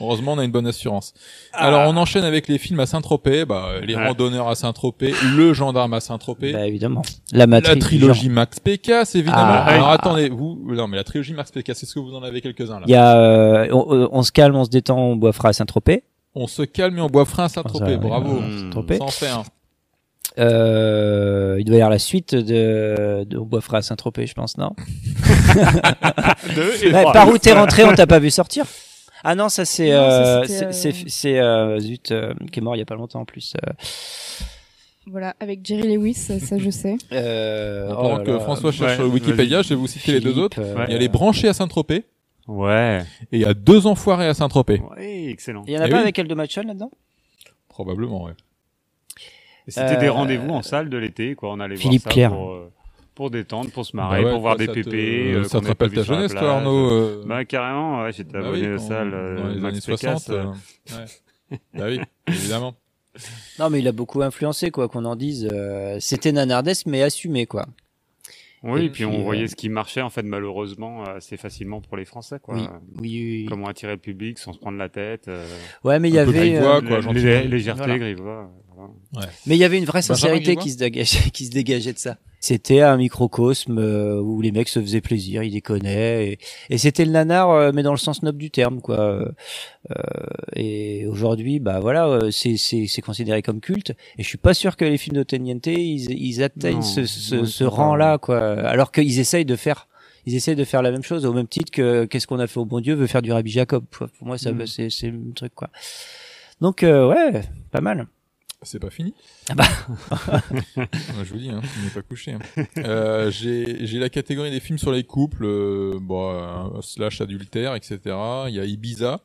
Heureusement, 0.00 0.32
on 0.32 0.38
a 0.38 0.44
une 0.44 0.50
bonne 0.50 0.66
assurance. 0.66 1.12
Alors, 1.52 1.88
on 1.92 1.96
enchaîne 1.96 2.24
avec 2.24 2.48
les 2.48 2.58
films 2.58 2.80
à 2.80 2.86
Saint-Tropez, 2.86 3.44
bah, 3.44 3.74
les 3.82 3.94
Ouais. 3.94 4.06
randonneurs 4.06 4.48
à 4.48 4.54
Saint-Tropez, 4.54 5.12
le 5.36 5.52
gendarme 5.52 5.92
à 5.94 6.00
Saint-Tropez. 6.00 6.52
Bah 6.52 6.66
évidemment. 6.66 7.02
La 7.32 7.46
matrice. 7.46 7.74
La 7.74 7.80
trilogie. 7.80 8.28
Max 8.30 8.60
Pécasse, 8.60 9.14
évidemment. 9.14 9.42
Ah. 9.42 9.64
Alors 9.66 9.90
attendez, 9.90 10.28
vous, 10.30 10.58
non 10.66 10.88
mais 10.88 10.96
la 10.96 11.04
trilogie 11.04 11.34
Max 11.34 11.50
Pécasse, 11.50 11.82
est-ce 11.82 11.94
que 11.94 12.00
vous 12.00 12.14
en 12.14 12.22
avez 12.22 12.40
quelques-uns 12.40 12.80
là 12.80 12.84
Il 12.86 12.92
y 12.92 12.96
a, 12.96 13.16
euh, 13.16 13.68
on, 13.72 14.08
on 14.12 14.22
se 14.22 14.32
calme, 14.32 14.56
on 14.56 14.64
se 14.64 14.70
détend, 14.70 14.98
on 14.98 15.16
boit 15.16 15.32
frais 15.32 15.48
à 15.48 15.52
Saint-Tropez. 15.52 16.02
On 16.34 16.46
se 16.46 16.62
calme 16.62 16.96
et 16.98 17.00
on 17.00 17.08
boit 17.08 17.26
à 17.38 17.48
Saint-Tropez, 17.48 17.96
bravo. 17.96 18.38
euh, 18.40 18.60
Saint-Tropez. 18.62 18.98
Fait 19.10 19.28
un. 19.28 19.42
Euh, 20.38 21.56
il 21.58 21.64
doit 21.64 21.74
y 21.74 21.78
avoir 21.80 21.90
la 21.90 21.98
suite 21.98 22.34
de, 22.36 23.24
de 23.24 23.36
on 23.36 23.44
boit 23.44 23.60
frais 23.60 23.78
à 23.78 23.82
Saint-Tropez, 23.82 24.26
je 24.28 24.34
pense, 24.34 24.56
non 24.56 24.70
Deux 26.54 26.72
et 26.84 26.92
Ouais, 26.92 27.00
trois. 27.02 27.12
Par 27.12 27.28
où 27.28 27.36
t'es 27.38 27.52
rentré, 27.52 27.84
on 27.84 27.92
t'a 27.94 28.06
pas 28.06 28.18
vu 28.20 28.30
sortir 28.30 28.64
Ah 29.24 29.34
non, 29.34 29.48
ça 29.48 29.64
c'est, 29.64 29.92
euh, 29.92 30.44
c'est, 30.44 30.64
euh, 30.86 30.92
c'est, 31.08 31.38
euh, 31.38 31.78
zut, 31.78 32.10
euh, 32.10 32.32
qui 32.52 32.60
est 32.60 32.62
mort 32.62 32.74
il 32.76 32.78
y 32.78 32.82
a 32.82 32.86
pas 32.86 32.94
longtemps 32.94 33.20
en 33.20 33.24
plus. 33.24 33.54
Euh, 33.66 33.72
Voilà, 35.06 35.34
avec 35.40 35.64
Jerry 35.64 35.94
Lewis, 35.94 36.14
ça, 36.14 36.58
je 36.58 36.70
sais. 36.70 36.96
euh, 37.12 37.88
oh 37.90 37.94
pendant 37.96 38.18
là 38.18 38.24
que 38.24 38.30
là. 38.30 38.40
François 38.40 38.72
cherche 38.72 38.90
Ouais, 38.92 38.96
sur 38.96 39.12
Wikipédia, 39.12 39.62
je 39.62 39.70
vais 39.70 39.74
vous 39.74 39.86
citer 39.86 40.12
les 40.12 40.20
deux 40.20 40.38
autres. 40.38 40.60
Il 40.88 40.92
y 40.92 40.96
a 40.96 40.98
les 40.98 41.08
branchés 41.08 41.48
à 41.48 41.52
Saint-Tropez 41.54 42.04
Ouais. 42.48 43.00
et 43.32 43.36
il 43.36 43.40
y 43.40 43.44
a 43.44 43.54
deux 43.54 43.86
enfoirés 43.86 44.26
à 44.26 44.34
Saint-Tropez. 44.34 44.80
Ouais, 44.96 45.26
excellent. 45.26 45.62
Il 45.66 45.72
y 45.74 45.78
en 45.78 45.82
a 45.82 45.86
Eh 45.86 45.90
pas 45.90 45.96
oui. 45.96 46.02
avec 46.02 46.18
Eldo 46.18 46.34
Machon 46.34 46.62
là-dedans? 46.62 46.90
Probablement, 47.68 48.24
ouais. 48.24 48.32
Et 49.68 49.70
C'était 49.70 49.96
des 49.98 50.06
Euh, 50.06 50.12
rendez-vous 50.12 50.50
en 50.50 50.62
salle 50.62 50.88
de 50.90 50.96
l'été, 50.96 51.34
quoi. 51.34 51.52
On 51.52 51.60
allait 51.60 51.76
Philippe 51.76 52.02
voir 52.02 52.12
ça 52.12 52.14
Claire. 52.14 52.30
pour, 52.32 52.50
euh, 52.52 52.72
pour 53.14 53.30
détendre, 53.30 53.70
pour 53.70 53.84
se 53.84 53.94
marrer, 53.96 54.20
Bah 54.20 54.24
ouais, 54.26 54.32
pour 54.32 54.40
voir 54.40 54.56
des 54.56 54.66
ça 54.66 54.72
te- 54.72 54.80
pépés. 54.80 55.32
euh, 55.34 55.44
ça 55.44 55.60
te 55.60 55.66
rappelle 55.68 55.92
ta 55.92 56.02
jeunesse, 56.02 56.32
toi. 56.32 56.56
Arnaud, 56.56 56.90
euh 56.90 57.22
Bah 57.26 57.44
carrément, 57.44 58.02
ouais, 58.02 58.12
j'étais 58.12 58.32
Bah 58.32 58.40
abonné 58.40 58.68
oui, 58.68 58.74
aux 58.74 58.78
salles 58.78 59.12
euh, 59.14 59.36
dans 59.36 59.48
les 59.48 59.60
Max 59.60 59.88
années 59.88 59.96
Pécasse, 59.98 60.24
60. 60.24 60.30
euh, 60.30 60.96
ouais. 60.96 61.58
bah 61.74 61.84
oui, 61.88 62.00
évidemment. 62.28 62.74
Non, 63.58 63.68
mais 63.70 63.80
il 63.80 63.88
a 63.88 63.92
beaucoup 63.92 64.22
influencé, 64.22 64.70
quoi, 64.70 64.88
qu'on 64.88 65.04
en 65.04 65.16
dise. 65.16 65.48
euh, 65.52 65.96
c'était 66.00 66.32
nanardesque, 66.32 66.86
mais 66.86 67.02
assumé, 67.02 67.46
quoi. 67.46 67.66
Oui, 68.62 68.84
Et 68.84 68.90
puis 68.90 69.06
on 69.06 69.22
voyait 69.22 69.44
euh, 69.44 69.46
ce 69.46 69.56
qui 69.56 69.70
marchait 69.70 70.02
en 70.02 70.10
fait 70.10 70.22
malheureusement 70.22 71.02
euh, 71.08 71.16
assez 71.16 71.38
facilement 71.38 71.80
pour 71.80 71.96
les 71.96 72.04
Français 72.04 72.36
quoi. 72.42 72.54
Oui, 72.56 72.62
oui, 72.98 73.00
oui. 73.00 73.46
Comment 73.48 73.68
attirer 73.68 73.92
le 73.92 73.98
public 73.98 74.38
sans 74.38 74.52
se 74.52 74.58
prendre 74.58 74.76
la 74.76 74.90
tête. 74.90 75.28
euh, 75.28 75.46
Ouais, 75.82 75.98
mais 75.98 76.10
il 76.10 76.14
y 76.14 76.18
avait. 76.18 76.30
grivois, 76.50 76.76
euh, 76.76 77.00
quoi, 77.00 77.12
légèreté, 77.14 77.78
Voilà. 77.84 77.98
grivois. 77.98 78.50
voilà. 78.76 78.90
Ouais. 79.16 79.32
Mais 79.46 79.56
il 79.56 79.58
y 79.60 79.64
avait 79.64 79.78
une 79.78 79.86
vraie 79.86 80.02
sincérité 80.02 80.44
Griveaux 80.56 80.60
qui 80.60 80.70
se 80.72 80.76
dégageait, 80.76 81.30
qui 81.30 81.46
se 81.46 81.50
dégageait 81.52 81.94
de 81.94 81.98
ça. 81.98 82.18
C'était 82.42 82.80
un 82.80 82.96
microcosme 82.96 83.78
euh, 83.78 84.18
où 84.20 84.40
les 84.40 84.50
mecs 84.50 84.68
se 84.70 84.80
faisaient 84.80 85.02
plaisir, 85.02 85.42
ils 85.42 85.50
déconnaient, 85.52 86.26
et, 86.32 86.38
et 86.70 86.78
c'était 86.78 87.04
le 87.04 87.10
nanar, 87.12 87.50
euh, 87.50 87.70
mais 87.74 87.82
dans 87.82 87.90
le 87.92 87.98
sens 87.98 88.22
noble 88.22 88.38
du 88.38 88.50
terme, 88.50 88.80
quoi. 88.80 88.98
Euh, 88.98 89.30
et 90.56 91.06
aujourd'hui, 91.06 91.60
bah 91.60 91.80
voilà, 91.80 92.18
c'est 92.30 92.56
c'est 92.56 92.86
c'est 92.86 93.02
considéré 93.02 93.42
comme 93.42 93.60
culte, 93.60 93.90
et 94.18 94.22
je 94.22 94.28
suis 94.28 94.38
pas 94.38 94.54
sûr 94.54 94.76
que 94.76 94.84
les 94.86 94.96
films 94.96 95.16
de 95.18 95.22
Teniente 95.22 95.66
ils, 95.66 96.10
ils 96.10 96.42
atteignent 96.42 96.76
Non, 96.76 96.82
ce 96.82 97.04
ce, 97.06 97.44
ce 97.44 97.64
rang-là, 97.64 98.18
quoi. 98.18 98.38
Alors 98.40 98.90
qu'ils 98.92 99.18
essayent 99.20 99.44
de 99.44 99.56
faire 99.56 99.86
ils 100.26 100.34
essaient 100.34 100.54
de 100.54 100.64
faire 100.64 100.82
la 100.82 100.90
même 100.90 101.02
chose 101.02 101.24
au 101.24 101.32
même 101.32 101.48
titre 101.48 101.70
que 101.72 102.04
qu'est-ce 102.04 102.26
qu'on 102.26 102.38
a 102.40 102.46
fait 102.46 102.60
au 102.60 102.66
bon 102.66 102.80
Dieu 102.80 102.94
veut 102.94 103.06
faire 103.06 103.22
du 103.22 103.32
Rabbi 103.32 103.50
Jacob. 103.50 103.84
Pour 103.90 104.08
moi, 104.22 104.36
ça, 104.38 104.52
Mhm. 104.52 104.66
c'est 104.66 104.90
c'est 104.90 105.08
le 105.08 105.32
truc 105.34 105.54
quoi. 105.54 105.68
Donc 106.60 106.82
euh, 106.82 107.08
ouais, 107.08 107.40
pas 107.70 107.80
mal. 107.80 108.06
C'est 108.62 108.78
pas 108.78 108.90
fini. 108.90 109.14
Ah 109.48 109.54
bah. 109.54 109.64
Je 111.24 111.32
vous 111.32 111.38
dis, 111.38 111.48
hein, 111.50 111.62
il 111.78 111.84
n'est 111.84 111.90
pas 111.90 112.02
couché. 112.02 112.32
hein. 112.34 112.64
Euh, 112.76 113.30
j'ai 113.30 113.86
j'ai 113.86 113.98
la 113.98 114.10
catégorie 114.10 114.50
des 114.50 114.60
films 114.60 114.78
sur 114.78 114.92
les 114.92 115.02
couples, 115.02 115.44
euh, 115.46 115.98
bon, 116.00 116.30
euh, 116.30 116.80
slash 116.82 117.22
adultère, 117.22 117.74
etc. 117.74 117.98
Il 118.48 118.54
y 118.54 118.60
a 118.60 118.64
Ibiza, 118.66 119.20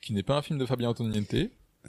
qui 0.00 0.12
n'est 0.12 0.22
pas 0.22 0.36
un 0.36 0.42
film 0.42 0.56
de 0.58 0.66
Fabien 0.66 0.90
Antoniente. 0.90 1.34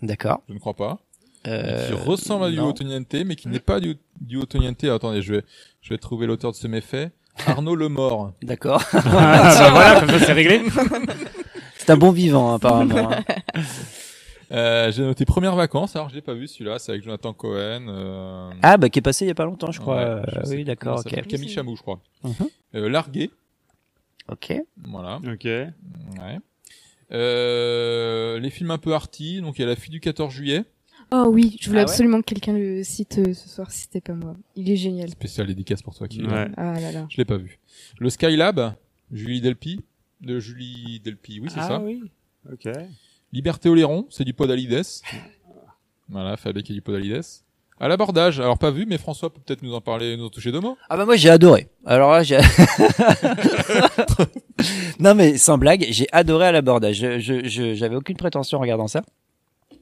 D'accord. 0.02 0.42
Je 0.50 0.54
ne 0.56 0.60
crois 0.60 0.74
pas. 0.76 0.98
Euh, 1.46 1.88
qui 1.88 1.94
ressemble 1.94 2.46
à 2.46 2.50
du. 2.50 2.60
Antoniente, 2.60 3.14
mais 3.26 3.36
qui 3.36 3.48
n'est 3.48 3.60
pas 3.60 3.80
du, 3.80 3.98
du 4.20 4.40
Antoniente. 4.40 4.84
Attendez, 4.86 5.22
je 5.22 5.36
vais, 5.36 5.44
je 5.82 5.90
vais 5.90 6.00
trouver 6.00 6.26
l'auteur 6.26 6.52
de 6.52 6.58
ce 6.58 6.68
méfait. 6.68 7.12
Arnaud 7.46 7.76
Lemort. 7.76 8.34
D'accord. 8.42 8.84
Ah, 8.92 9.02
bah 9.04 9.70
voilà, 9.70 10.00
comme 10.00 10.10
ça, 10.10 10.26
c'est 10.26 10.34
réglé. 10.34 10.64
C'est 11.78 11.94
un 11.94 11.98
bon 11.98 12.12
vivant 12.12 12.54
apparemment. 12.56 13.12
hein. 13.14 13.24
Euh, 14.52 14.92
j'ai 14.92 15.04
noté 15.04 15.26
Premières 15.26 15.56
vacances, 15.56 15.96
alors 15.96 16.08
je 16.10 16.16
l'ai 16.16 16.22
pas 16.22 16.34
vu 16.34 16.48
celui-là, 16.48 16.80
c'est 16.80 16.92
avec 16.92 17.04
Jonathan 17.04 17.34
Cohen. 17.34 17.88
Euh... 17.90 18.50
Ah 18.64 18.78
bah 18.78 18.90
qui 18.90 19.00
est 19.00 19.02
passé 19.02 19.26
il 19.26 19.28
y 19.28 19.32
a 19.32 19.36
pas 19.36 19.46
longtemps 19.46 19.72
je 19.72 19.80
crois. 19.82 19.96
Ouais, 19.98 20.04
Euh, 20.04 20.24
je 20.46 20.52
oui 20.56 20.64
d'accord. 20.64 20.84
comment 20.94 20.98
ça 20.98 21.10
Ok. 21.10 21.16
s'appelle. 21.16 21.28
Camille 21.28 21.50
Chamou, 21.50 21.76
je 21.76 21.82
crois. 21.82 22.00
Euh, 22.76 22.90
Largué. 22.90 23.30
Ok. 24.32 24.54
Voilà. 24.86 25.20
Ok. 25.28 25.44
Ouais. 25.46 26.40
Euh, 27.12 28.40
les 28.40 28.50
films 28.50 28.72
un 28.72 28.78
peu 28.78 28.94
arty, 28.94 29.42
donc 29.42 29.58
il 29.58 29.62
y 29.62 29.66
a 29.66 29.68
La 29.68 29.76
fille 29.76 29.92
du 29.92 30.00
14 30.00 30.34
juillet, 30.34 30.64
Oh 31.12 31.28
oui, 31.32 31.56
je 31.62 31.70
voulais 31.70 31.80
Ah 31.80 31.86
ouais 31.86 31.90
absolument 31.90 32.20
que 32.20 32.26
quelqu'un 32.26 32.52
le 32.52 32.84
cite 32.84 33.18
euh, 33.20 33.34
ce 33.34 33.48
soir 33.48 33.72
si 33.72 33.84
c'était 33.84 34.02
pas 34.02 34.14
moi. 34.14 34.36
Il 34.58 34.70
est 34.70 34.76
génial. 34.76 35.10
spécial 35.10 35.48
dédicace 35.48 35.82
pour 35.82 35.96
toi 35.96 36.06
qui 36.10 36.22
Ouais. 36.22 36.50
Ah 36.58 36.78
là 36.82 36.92
là. 36.92 37.06
Je 37.10 37.16
l'ai 37.18 37.24
pas 37.24 37.38
vu. 37.38 37.60
Le 38.00 38.10
Skylab, 38.10 38.74
Julie 39.14 39.40
Delpy, 39.40 39.80
de 40.20 40.40
Julie 40.40 41.00
Delpy, 41.00 41.40
oui 41.40 41.48
c'est 41.50 41.62
ah 41.62 41.68
ça. 41.70 41.80
oui. 41.80 42.04
Ok. 42.52 42.68
Liberté 43.34 43.70
Oléron, 43.70 44.06
c'est 44.10 44.24
du 44.24 44.34
Podalides. 44.34 44.84
Voilà, 46.10 46.38
fait 46.38 46.50
avec 46.50 46.66
du 46.72 46.82
Podalides. 46.82 47.22
À 47.80 47.88
l'abordage, 47.88 48.40
alors 48.40 48.58
pas 48.58 48.72
vu, 48.72 48.86
mais 48.88 48.98
François 48.98 49.32
peut 49.32 49.40
peut-être 49.46 49.62
nous 49.62 49.76
en 49.76 49.82
parler, 49.82 50.18
nous 50.18 50.26
en 50.26 50.30
toucher 50.30 50.52
deux 50.52 50.60
mots. 50.62 50.78
Ah 50.90 50.98
bah 50.98 51.06
moi 51.06 51.16
j'ai 51.16 51.30
adoré. 51.30 51.68
Alors 51.86 52.12
là 52.12 52.24
j'ai 52.24 52.40
Non 55.00 55.14
mais 55.14 55.38
sans 55.38 55.60
blague, 55.60 55.86
j'ai 55.90 56.08
adoré 56.12 56.48
à 56.48 56.52
l'abordage. 56.52 56.96
Je 56.96 57.20
je- 57.20 57.48
je- 57.48 57.76
j'avais 57.76 57.96
aucune 57.96 58.18
prétention 58.18 58.58
en 58.58 58.62
regardant 58.62 58.88
ça. 58.88 59.04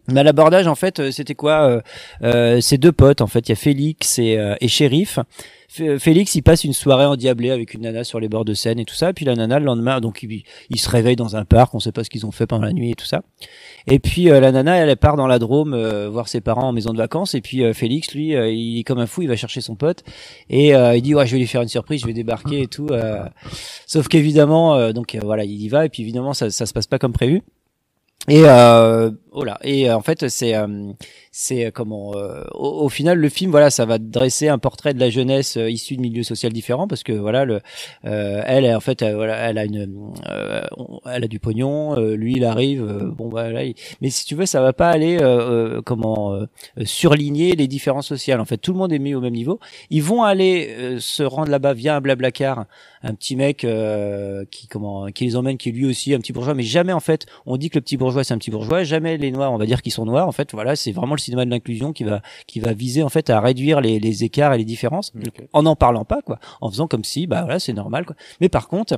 Mais 0.08 0.24
l'abordage 0.24 0.68
en 0.68 0.76
fait, 0.76 0.99
euh, 0.99 1.12
c'était 1.12 1.36
quoi 1.36 1.68
euh, 1.68 1.82
euh, 2.24 2.62
Ces 2.62 2.78
deux 2.78 2.91
potes 2.91 3.22
en 3.22 3.28
fait, 3.28 3.47
il 3.47 3.49
y 3.49 3.53
a 3.53 3.56
Félix 3.56 4.20
et, 4.20 4.38
euh, 4.38 4.56
et 4.62 4.68
Shérif. 4.68 5.20
F- 5.76 5.97
Félix, 5.99 6.36
il 6.36 6.41
passe 6.43 6.64
une 6.64 6.74
soirée 6.74 7.06
endiablée 7.06 7.49
avec 7.49 7.74
une 7.74 7.82
nana 7.82 8.03
sur 8.03 8.20
les 8.20 8.30
bords 8.30 8.45
de 8.45 8.53
Seine 8.53 8.80
et 8.80 8.86
tout 8.86 8.93
ça. 8.93 9.12
Puis 9.14 9.26
la 9.26 9.36
nana 9.36 9.58
le 9.60 9.66
lendemain, 9.66 9.99
donc 9.99 10.22
il, 10.24 10.43
il 10.70 10.80
se 10.80 10.88
réveille 10.89 11.16
dans 11.16 11.36
un 11.36 11.43
parc, 11.43 11.74
on 11.74 11.80
sait 11.80 11.91
pas 11.91 12.03
ce 12.03 12.10
qu'ils 12.12 12.26
ont 12.26 12.32
fait 12.32 12.45
pendant 12.45 12.66
la 12.66 12.72
nuit 12.72 12.91
et 12.91 12.95
tout 12.95 13.06
ça. 13.08 13.24
Et 13.88 13.97
puis 13.99 14.30
euh, 14.30 14.39
la 14.39 14.51
nana, 14.51 14.76
elle, 14.78 14.95
part 14.95 15.18
dans 15.18 15.28
la 15.28 15.39
Drôme 15.39 15.74
euh, 15.74 16.08
voir 16.08 16.28
ses 16.28 16.39
parents 16.39 16.70
en 16.70 16.72
maison 16.72 16.93
de 16.93 16.97
vacances. 16.97 17.34
Et 17.34 17.41
puis 17.41 17.64
euh, 17.64 17.74
Félix, 17.74 18.14
lui, 18.14 18.36
euh, 18.36 18.49
il 18.49 18.80
est 18.80 18.84
comme 18.84 18.99
un 18.99 19.08
fou, 19.08 19.24
il 19.24 19.28
va 19.28 19.36
chercher 19.36 19.60
son 19.62 19.76
pote 19.76 20.03
et 20.51 20.76
euh, 20.76 20.95
il 20.95 21.01
dit 21.01 21.16
ouais, 21.16 21.26
je 21.26 21.32
vais 21.34 21.39
lui 21.39 21.47
faire 21.47 21.64
une 21.64 21.68
surprise, 21.68 22.01
je 22.01 22.06
vais 22.08 22.14
débarquer 22.14 22.62
et 22.62 22.68
tout. 22.68 22.88
euh. 22.91 23.24
Sauf 23.88 24.08
qu'évidemment, 24.08 24.76
euh, 24.76 24.93
donc 24.93 25.16
euh, 25.16 25.20
voilà, 25.24 25.43
il 25.45 25.60
y 25.62 25.68
va 25.68 25.86
et 25.86 25.89
puis 25.89 26.03
évidemment 26.03 26.34
ça, 26.34 26.51
ça 26.51 26.68
se 26.68 26.74
passe 26.74 26.88
pas 26.88 26.99
comme 26.99 27.14
prévu. 27.14 27.41
Et 28.28 28.41
euh, 28.45 29.12
voilà. 29.36 29.59
Et 29.63 29.89
euh, 29.89 29.95
en 29.97 30.01
fait, 30.01 30.27
c'est 30.29 30.55
euh, 30.55 30.91
c'est 31.31 31.65
euh, 31.67 31.71
comment 31.71 32.11
au, 32.53 32.86
au 32.86 32.89
final 32.89 33.19
le 33.19 33.29
film 33.29 33.51
voilà, 33.51 33.69
ça 33.69 33.86
va 33.86 33.97
dresser 33.99 34.47
un 34.47 34.57
portrait 34.57 34.93
de 34.93 34.99
la 34.99 35.09
jeunesse 35.09 35.57
issue 35.57 35.97
de 35.97 36.01
milieux 36.01 36.23
sociaux 36.23 36.49
différents 36.49 36.88
parce 36.88 37.03
que 37.03 37.11
voilà 37.13 37.45
le 37.45 37.61
elle 38.03 38.73
en 38.75 38.79
fait 38.79 39.03
voilà, 39.03 39.36
elle 39.49 39.57
a 39.57 39.65
une 39.65 40.13
elle 41.05 41.23
a 41.23 41.27
du 41.27 41.39
pognon, 41.39 41.95
lui 42.15 42.33
il 42.38 42.45
arrive 42.45 42.83
bon 43.17 43.29
voilà, 43.29 43.63
il- 43.65 43.75
mais 44.01 44.09
si 44.09 44.25
tu 44.25 44.36
veux 44.36 44.45
ça 44.45 44.61
va 44.61 44.73
pas 44.73 44.89
aller 44.89 45.17
comment 45.86 46.39
surligner 46.83 47.55
les 47.55 47.67
différences 47.67 48.07
sociales. 48.07 48.39
En 48.39 48.45
fait, 48.45 48.57
tout 48.57 48.71
le 48.71 48.77
monde 48.77 48.93
est 48.93 48.99
mis 48.99 49.15
au 49.15 49.21
même 49.21 49.33
niveau. 49.33 49.59
Ils 49.89 50.03
vont 50.03 50.23
aller 50.23 50.97
se 50.99 51.23
rendre 51.23 51.49
là-bas 51.51 51.73
via 51.73 51.95
un 51.97 52.01
blablacar, 52.01 52.65
un 53.03 53.13
petit 53.13 53.36
mec 53.36 53.65
qui 54.51 54.67
comment 54.67 55.07
qui 55.07 55.25
les 55.25 55.36
emmène 55.36 55.57
qui 55.57 55.69
est 55.69 55.71
lui 55.71 55.86
aussi 55.86 56.13
un 56.13 56.19
petit 56.19 56.33
bourgeois 56.33 56.53
mais 56.53 56.63
jamais 56.63 56.93
en 56.93 56.99
fait 56.99 57.25
on 57.45 57.57
dit 57.57 57.69
que 57.69 57.77
le 57.77 57.81
petit 57.81 57.97
bourgeois 57.97 58.23
c'est 58.23 58.33
un 58.33 58.38
petit 58.38 58.51
bourgeois 58.51 58.83
jamais 58.83 59.17
les 59.26 59.32
noirs 59.32 59.51
on 59.51 59.57
va 59.57 59.65
dire 59.65 59.82
qu'ils 59.82 59.91
sont 59.91 60.05
noirs 60.05 60.28
en 60.28 60.32
fait 60.32 60.53
voilà 60.53 60.76
c'est 60.76 60.91
vraiment 60.91 61.15
le 61.15 61.19
cinéma 61.19 61.45
de 61.45 61.49
l'inclusion 61.49 61.93
qui 61.93 62.03
va 62.03 62.21
qui 62.47 62.59
va 62.59 62.73
viser 62.73 63.03
en 63.03 63.09
fait 63.09 63.30
à 63.30 63.39
réduire 63.39 63.82
les, 63.82 63.99
les 63.99 64.23
écarts 64.23 64.53
et 64.53 64.57
les 64.57 64.65
différences 64.65 65.13
en 65.53 65.63
n'en 65.63 65.76
parlant 65.76 66.05
pas 66.05 66.21
quoi 66.21 66.39
en 66.61 66.69
faisant 66.69 66.88
comme 66.88 67.03
si 67.03 67.28
bah 67.28 67.41
voilà 67.41 67.59
c'est 67.59 67.73
normal 67.73 68.05
quoi. 68.05 68.15
Mais 68.41 68.49
par 68.49 68.67
contre 68.67 68.95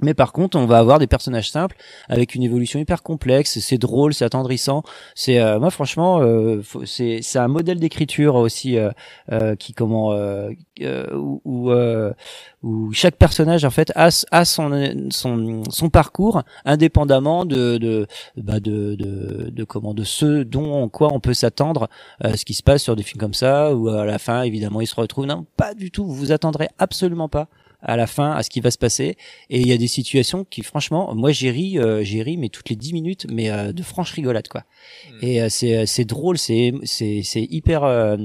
mais 0.00 0.14
par 0.14 0.32
contre, 0.32 0.58
on 0.58 0.66
va 0.66 0.78
avoir 0.78 0.98
des 0.98 1.06
personnages 1.06 1.50
simples 1.50 1.76
avec 2.08 2.34
une 2.34 2.42
évolution 2.42 2.80
hyper 2.80 3.02
complexe. 3.02 3.58
C'est 3.60 3.78
drôle, 3.78 4.14
c'est 4.14 4.24
attendrissant. 4.24 4.82
C'est 5.14 5.38
euh, 5.38 5.60
moi 5.60 5.70
franchement, 5.70 6.20
euh, 6.22 6.62
c'est 6.86 7.20
c'est 7.22 7.38
un 7.38 7.48
modèle 7.48 7.78
d'écriture 7.78 8.34
aussi 8.36 8.78
euh, 8.78 8.90
euh, 9.30 9.54
qui 9.54 9.74
comment 9.74 10.12
euh, 10.12 10.50
euh, 10.80 11.14
où 11.14 11.40
où, 11.44 11.70
où 12.62 12.92
chaque 12.92 13.16
personnage 13.16 13.64
en 13.64 13.70
fait 13.70 13.92
a, 13.94 14.08
a 14.30 14.44
son 14.44 15.08
son 15.10 15.62
son 15.68 15.90
parcours 15.90 16.42
indépendamment 16.64 17.44
de 17.44 17.76
de 17.78 18.06
bah, 18.36 18.60
de, 18.60 18.94
de 18.94 19.50
de 19.50 19.64
comment 19.64 19.94
de 19.94 20.04
ce 20.04 20.42
dont 20.42 20.72
en 20.82 20.88
quoi 20.88 21.12
on 21.12 21.20
peut 21.20 21.34
s'attendre 21.34 21.88
euh, 22.24 22.34
ce 22.34 22.44
qui 22.44 22.54
se 22.54 22.62
passe 22.62 22.82
sur 22.82 22.96
des 22.96 23.02
films 23.02 23.20
comme 23.20 23.34
ça 23.34 23.74
où 23.74 23.88
à 23.88 24.04
la 24.06 24.18
fin 24.18 24.42
évidemment 24.42 24.80
ils 24.80 24.86
se 24.86 24.94
retrouvent 24.94 25.26
non 25.26 25.46
pas 25.56 25.74
du 25.74 25.90
tout 25.90 26.06
vous 26.06 26.14
vous 26.14 26.32
attendrez 26.32 26.68
absolument 26.78 27.28
pas 27.28 27.48
à 27.82 27.96
la 27.96 28.06
fin 28.06 28.30
à 28.32 28.42
ce 28.42 28.50
qui 28.50 28.60
va 28.60 28.70
se 28.70 28.78
passer. 28.78 29.16
Et 29.50 29.60
il 29.60 29.66
y 29.68 29.72
a 29.72 29.76
des 29.76 29.86
situations 29.88 30.44
qui 30.48 30.62
franchement 30.62 31.14
moi 31.14 31.32
j'ai 31.32 31.50
ri 31.50 31.78
euh, 31.78 32.02
j'ai 32.04 32.22
ri 32.22 32.36
mais 32.36 32.48
toutes 32.48 32.70
les 32.70 32.76
10 32.76 32.92
minutes 32.92 33.26
mais 33.30 33.50
euh, 33.50 33.72
de 33.72 33.82
franche 33.82 34.12
rigolade 34.12 34.48
quoi. 34.48 34.62
Et 35.20 35.42
euh, 35.42 35.48
c'est 35.48 35.84
c'est 35.86 36.04
drôle 36.04 36.38
c'est 36.38 36.72
c'est 36.84 37.22
c'est 37.24 37.42
hyper 37.50 37.84
euh, 37.84 38.16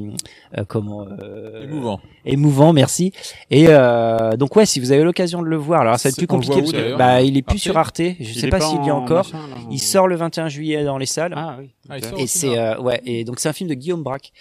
euh, 0.58 0.64
comment 0.68 1.06
euh, 1.08 1.64
Émouvant. 1.64 2.00
émouvant 2.26 2.74
merci. 2.74 3.12
Et 3.52 3.66
euh, 3.70 4.38
donc 4.38 4.56
ouais 4.56 4.66
si 4.66 4.80
vous 4.80 4.92
avez 4.92 5.04
l'occasion 5.04 5.42
de 5.42 5.48
le 5.48 5.58
voir 5.58 5.82
alors 5.82 5.98
ça 6.00 6.10
va 6.10 6.12
être 6.12 6.18
plus 6.18 6.28
compliqué 6.28 6.60
parce 6.60 6.72
que 6.72 6.96
bah 6.98 7.22
il 7.22 7.36
est 7.38 7.42
plus 7.42 7.56
Arte 7.56 7.62
sur 7.64 7.78
Arte. 7.78 7.98
Je 8.02 8.14
Il 8.20 8.40
sais 8.40 8.48
pas 8.50 8.60
s'il 8.60 8.84
y 8.86 8.90
a 8.90 8.96
en 8.96 9.04
encore. 9.04 9.26
machin, 9.26 9.48
là, 9.50 9.56
en- 9.66 9.72
il 9.72 9.80
sort 9.80 10.08
le 10.08 10.16
21 10.16 10.50
juillet 10.50 10.84
dans 10.84 10.98
les 10.98 11.06
salles. 11.06 11.34
Ah 11.36 11.58
oui. 11.60 11.70
Ah, 11.90 11.98
il 11.98 12.04
ok. 12.04 12.10
sort 12.10 12.20
et 12.20 12.28
c'est 12.28 12.58
euh, 12.60 12.78
ouais 12.80 13.02
et 13.06 13.24
donc 13.24 13.40
c'est 13.40 13.50
un 13.50 13.54
film 13.54 13.70
de 13.70 13.74
Guillaume 13.76 14.04
Braque 14.04 14.32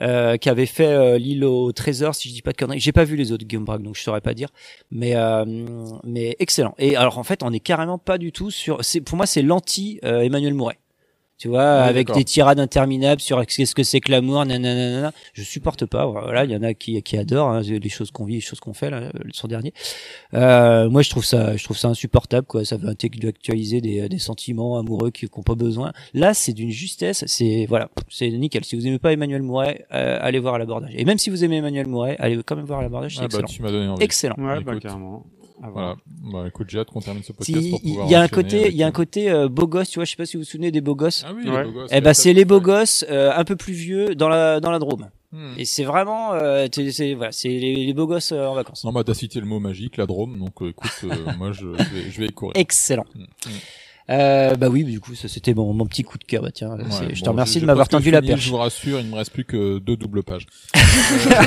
euh, 0.00 0.36
qui 0.36 0.48
avait 0.48 0.66
fait 0.66 0.86
euh, 0.86 1.18
l'île 1.18 1.44
au 1.44 1.72
trésor 1.72 2.14
si 2.14 2.28
je 2.28 2.34
dis 2.34 2.42
pas 2.42 2.52
de 2.52 2.56
conneries. 2.56 2.80
J'ai 2.80 2.92
pas 2.92 3.04
vu 3.04 3.16
les 3.16 3.32
autres 3.32 3.44
Guillaume 3.44 3.64
Braque 3.64 3.82
donc 3.82 3.96
je 3.96 4.02
saurais 4.02 4.20
pas 4.20 4.34
dire. 4.34 4.48
Mais 4.90 5.14
euh, 5.14 5.44
mais 6.04 6.36
excellent. 6.38 6.74
Et 6.78 6.96
alors 6.96 7.18
en 7.18 7.22
fait 7.24 7.42
on 7.42 7.52
est 7.52 7.60
carrément 7.60 7.98
pas 7.98 8.18
du 8.18 8.32
tout 8.32 8.50
sur 8.50 8.84
c'est 8.84 9.00
pour 9.00 9.16
moi 9.16 9.26
c'est 9.26 9.42
l'anti 9.42 10.00
euh, 10.04 10.20
Emmanuel 10.20 10.54
Mouret 10.54 10.78
tu 11.36 11.48
vois, 11.48 11.58
Ouais, 11.62 11.88
avec 11.88 12.12
des 12.12 12.24
tirades 12.24 12.60
interminables 12.60 13.20
sur 13.20 13.44
qu'est-ce 13.44 13.74
que 13.74 13.82
c'est 13.82 14.00
que 14.00 14.10
l'amour, 14.12 14.44
nanana. 14.46 15.12
Je 15.32 15.42
supporte 15.42 15.84
pas. 15.86 16.06
Voilà, 16.06 16.44
il 16.44 16.50
y 16.50 16.56
en 16.56 16.62
a 16.62 16.74
qui 16.74 17.02
qui 17.02 17.16
adorent 17.18 17.48
hein, 17.50 17.60
les 17.62 17.88
choses 17.88 18.10
qu'on 18.12 18.24
vit, 18.24 18.34
les 18.36 18.40
choses 18.40 18.60
qu'on 18.60 18.72
fait 18.72 18.88
là, 18.90 19.10
son 19.32 19.48
dernier. 19.48 19.72
Euh, 20.34 20.88
moi, 20.88 21.02
je 21.02 21.10
trouve 21.10 21.24
ça, 21.24 21.56
je 21.56 21.64
trouve 21.64 21.76
ça 21.76 21.88
insupportable 21.88 22.46
quoi. 22.46 22.64
Ça 22.64 22.76
veut 22.76 22.88
intellectualiser 22.88 23.80
des, 23.80 24.08
des 24.08 24.18
sentiments 24.18 24.78
amoureux 24.78 25.10
qui 25.10 25.26
n'ont 25.36 25.42
pas 25.42 25.54
besoin. 25.56 25.92
Là, 26.14 26.34
c'est 26.34 26.52
d'une 26.52 26.70
justesse. 26.70 27.24
C'est 27.26 27.66
voilà, 27.68 27.88
c'est 28.08 28.30
nickel. 28.30 28.64
Si 28.64 28.76
vous 28.76 28.86
aimez 28.86 28.98
pas 28.98 29.12
Emmanuel 29.12 29.42
Mouret, 29.42 29.86
euh, 29.92 30.18
allez 30.20 30.38
voir 30.38 30.54
à 30.54 30.58
l'abordage. 30.58 30.92
Et 30.94 31.04
même 31.04 31.18
si 31.18 31.30
vous 31.30 31.44
aimez 31.44 31.56
Emmanuel 31.56 31.86
Mouret, 31.88 32.16
allez 32.20 32.40
quand 32.44 32.56
même 32.56 32.64
voir 32.64 32.78
à 32.78 32.82
l'abordage. 32.82 33.16
C'est 33.16 33.22
Ah 33.24 33.28
bah, 33.28 33.38
excellent. 33.40 33.48
tu 33.48 33.62
m'as 33.62 33.70
donné 33.70 33.88
envie. 33.88 34.04
Excellent. 34.04 34.36
Ouais, 34.38 34.60
bah 34.60 34.72
Écoute. 34.72 34.82
carrément. 34.82 35.24
À 35.64 35.70
Voilà. 35.70 35.96
Bah, 36.32 36.44
écoute, 36.46 36.68
j'ai 36.68 36.78
hâte 36.78 36.90
qu'on 36.90 37.00
termine 37.00 37.22
ce 37.22 37.32
Si, 37.40 37.52
podcast 37.52 37.70
pour 37.70 37.80
Il 37.82 37.88
pouvoir 37.92 38.10
y 38.10 38.14
a 38.14 38.20
un 38.20 38.28
côté, 38.28 38.68
il 38.68 38.76
y 38.76 38.82
a 38.82 38.86
un 38.86 38.90
côté 38.92 39.30
euh, 39.30 39.48
beau 39.48 39.66
gosse, 39.66 39.88
tu 39.88 39.98
vois. 39.98 40.04
Je 40.04 40.10
sais 40.10 40.16
pas 40.16 40.26
si 40.26 40.36
vous 40.36 40.42
vous 40.42 40.48
souvenez 40.48 40.70
des 40.70 40.82
beaux 40.82 40.94
gosses. 40.94 41.24
Ah 41.26 41.32
oui, 41.34 41.48
Ouais. 41.48 41.64
les 41.64 41.70
beaux 41.70 41.80
gosses. 41.80 41.90
Eh 41.92 42.00
ben 42.02 42.12
c'est 42.12 42.32
les 42.34 42.44
beaux 42.44 42.60
gosses 42.60 43.04
euh, 43.08 43.32
un 43.34 43.44
peu 43.44 43.56
plus 43.56 43.72
vieux 43.72 44.14
dans 44.14 44.28
la 44.28 44.60
dans 44.60 44.70
la 44.70 44.78
Drôme. 44.78 45.08
Hmm. 45.32 45.54
Et 45.56 45.64
c'est 45.64 45.84
vraiment 45.84 46.34
euh, 46.34 46.66
c'est 46.72 46.92
c'est- 46.92 47.14
voilà, 47.14 47.32
c'est 47.32 47.48
les, 47.48 47.86
les 47.86 47.92
beaux 47.94 48.06
gosses 48.06 48.32
euh, 48.32 48.46
en 48.46 48.54
vacances. 48.54 48.84
Non, 48.84 48.92
bah, 48.92 49.02
t'as 49.04 49.14
cité 49.14 49.40
le 49.40 49.46
mot 49.46 49.58
magique, 49.58 49.96
la 49.96 50.06
Drôme, 50.06 50.38
donc 50.38 50.60
euh, 50.62 50.68
écoute, 50.68 50.92
euh, 51.04 51.32
moi 51.38 51.50
je, 51.52 51.60
je 51.76 51.94
vais, 51.94 52.10
je 52.10 52.20
vais 52.20 52.26
y 52.26 52.32
courir. 52.32 52.52
Excellent. 52.56 53.06
Mm, 53.14 53.22
mm. 53.22 53.50
Euh, 54.10 54.54
bah 54.56 54.68
oui, 54.68 54.84
du 54.84 55.00
coup, 55.00 55.14
ça 55.14 55.28
c'était 55.28 55.54
mon, 55.54 55.72
mon 55.72 55.86
petit 55.86 56.02
coup 56.02 56.18
de 56.18 56.24
cœur. 56.24 56.42
Bah 56.42 56.50
tiens, 56.52 56.76
Ouais, 56.76 57.14
je 57.14 57.20
te 57.20 57.24
bon, 57.24 57.30
remercie 57.32 57.58
de 57.60 57.64
m'avoir 57.64 57.88
tendu 57.88 58.10
la 58.10 58.20
perche. 58.20 58.44
Je 58.44 58.50
vous 58.50 58.58
rassure, 58.58 59.00
il 59.00 59.06
ne 59.06 59.10
me 59.10 59.16
reste 59.16 59.32
plus 59.32 59.44
que 59.46 59.78
deux 59.78 59.96
doubles 59.96 60.22
pages. 60.22 60.46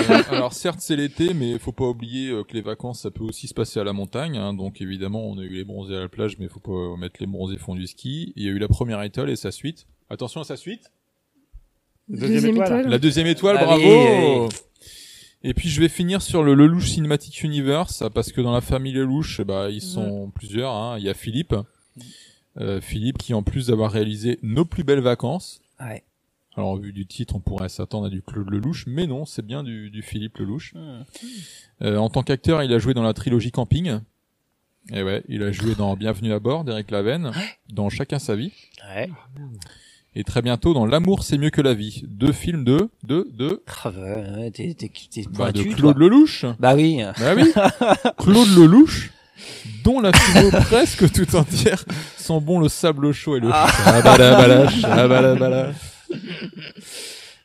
Euh, 0.09 0.23
alors 0.29 0.53
certes 0.53 0.79
c'est 0.81 0.95
l'été, 0.95 1.33
mais 1.33 1.51
il 1.51 1.59
faut 1.59 1.71
pas 1.71 1.85
oublier 1.85 2.29
euh, 2.29 2.43
que 2.43 2.53
les 2.53 2.61
vacances 2.61 3.01
ça 3.01 3.11
peut 3.11 3.23
aussi 3.23 3.47
se 3.47 3.53
passer 3.53 3.79
à 3.79 3.83
la 3.83 3.93
montagne. 3.93 4.37
hein. 4.37 4.53
donc 4.53 4.81
évidemment 4.81 5.25
on 5.25 5.37
a 5.37 5.41
eu 5.43 5.49
les 5.49 5.63
bronzés 5.63 5.95
à 5.95 5.99
la 5.99 6.09
plage, 6.09 6.37
mais 6.37 6.45
il 6.45 6.49
faut 6.49 6.59
pas 6.59 6.97
mettre 6.99 7.15
les 7.19 7.27
bronzés 7.27 7.57
fond 7.57 7.75
du 7.75 7.87
ski. 7.87 8.33
Il 8.35 8.43
y 8.43 8.47
a 8.47 8.51
eu 8.51 8.57
la 8.59 8.67
première 8.67 9.01
étoile 9.03 9.29
et 9.29 9.35
sa 9.35 9.51
suite. 9.51 9.85
Attention 10.09 10.41
à 10.41 10.43
sa 10.43 10.57
suite. 10.57 10.91
Deuxième 12.09 12.55
étoile. 12.57 12.87
La 12.89 12.97
deuxième 12.99 13.27
étoile, 13.27 13.57
bravo. 13.57 14.49
Et 15.43 15.53
puis 15.53 15.69
je 15.69 15.79
vais 15.79 15.89
finir 15.89 16.21
sur 16.21 16.43
le 16.43 16.53
Lelouch 16.55 16.87
Cinematic 16.89 17.43
Universe 17.43 18.03
parce 18.13 18.31
que 18.31 18.41
dans 18.41 18.51
la 18.53 18.61
famille 18.61 18.93
Lelouch, 18.93 19.41
bah, 19.41 19.69
ils 19.69 19.81
sont 19.81 20.31
plusieurs. 20.33 20.71
hein. 20.73 20.97
Il 20.97 21.05
y 21.05 21.09
a 21.09 21.13
Philippe, 21.13 21.55
Euh, 22.59 22.81
Philippe 22.81 23.17
qui 23.19 23.33
en 23.33 23.43
plus 23.43 23.67
d'avoir 23.67 23.91
réalisé 23.91 24.39
Nos 24.41 24.65
plus 24.65 24.83
belles 24.83 24.99
vacances, 25.01 25.61
Ouais. 25.79 26.03
Alors, 26.55 26.75
vu 26.77 26.91
du 26.91 27.05
titre, 27.05 27.35
on 27.35 27.39
pourrait 27.39 27.69
s'attendre 27.69 28.07
à 28.07 28.09
du 28.09 28.23
Claude 28.23 28.49
Lelouch, 28.49 28.85
mais 28.87 29.05
non, 29.05 29.25
c'est 29.25 29.45
bien 29.45 29.63
du, 29.63 29.91
du 29.91 30.01
Philippe 30.01 30.39
Lelouch. 30.39 30.73
Euh, 31.83 31.97
en 31.97 32.09
tant 32.09 32.23
qu'acteur, 32.23 32.63
il 32.63 32.73
a 32.73 32.79
joué 32.79 32.95
dans 32.95 33.03
la 33.03 33.13
trilogie 33.13 33.51
Camping. 33.51 33.99
Et 34.91 35.03
ouais, 35.03 35.21
il 35.27 35.43
a 35.43 35.51
joué 35.51 35.75
dans 35.75 35.95
Bienvenue 35.95 36.33
à 36.33 36.39
bord 36.39 36.63
d'Eric 36.63 36.89
Laven, 36.89 37.31
dans 37.71 37.89
Chacun 37.89 38.17
sa 38.17 38.35
vie. 38.35 38.51
Ouais. 38.95 39.07
Et 40.15 40.23
très 40.23 40.41
bientôt 40.41 40.73
dans 40.73 40.87
L'amour 40.87 41.21
c'est 41.23 41.37
mieux 41.37 41.51
que 41.51 41.61
la 41.61 41.75
vie. 41.75 42.03
Deux 42.07 42.31
films 42.31 42.63
de, 42.63 42.89
de, 43.03 43.27
de, 43.37 43.61
Ah 43.83 43.91
bah, 43.91 44.37
ouais, 44.37 44.49
t'es, 44.49 44.73
t'es, 44.73 44.89
t'es 44.89 45.25
bah, 45.29 45.51
de 45.51 45.61
Claude 45.61 45.95
toi. 45.95 46.07
Lelouch. 46.07 46.45
Bah 46.59 46.73
oui. 46.73 47.01
Bah 47.19 47.35
oui. 47.35 47.51
Claude 48.17 48.47
Lelouch, 48.57 49.11
dont 49.83 49.99
la 49.99 50.11
philo 50.13 50.49
presque 50.69 51.11
tout 51.11 51.35
entière 51.35 51.83
sent 52.17 52.39
bon 52.41 52.59
le 52.59 52.69
sable 52.69 53.11
chaud 53.11 53.37
et 53.37 53.39
le 53.39 53.49
Ah. 53.51 53.67
chabalabala, 53.85 54.69
chabalabala. 54.69 55.71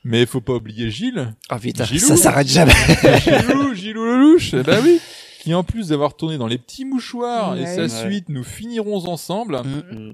Mais 0.05 0.27
faut 0.27 0.41
pas 0.41 0.55
oublier 0.55 0.91
Gilles. 0.91 1.33
Ah 1.49 1.59
putain, 1.59 1.85
Gilou. 1.85 2.07
ça 2.09 2.17
s'arrête 2.17 2.49
jamais. 2.49 2.73
Gilou, 3.25 3.75
Gilou 3.75 4.05
Lelouch, 4.05 4.55
eh 4.55 4.63
ben 4.63 4.81
oui. 4.83 5.01
Qui 5.41 5.55
en 5.55 5.63
plus 5.65 5.89
d'avoir 5.89 6.15
tourné 6.17 6.39
dans 6.39 6.47
Les 6.47 6.59
Petits 6.59 6.85
Mouchoirs 6.85 7.57
et 7.57 7.67
sa 7.67 7.83
Ouais. 7.83 7.89
suite 7.89 8.29
Nous 8.29 8.45
finirons 8.45 9.07
ensemble, 9.09 9.57
Mm. 9.65 10.13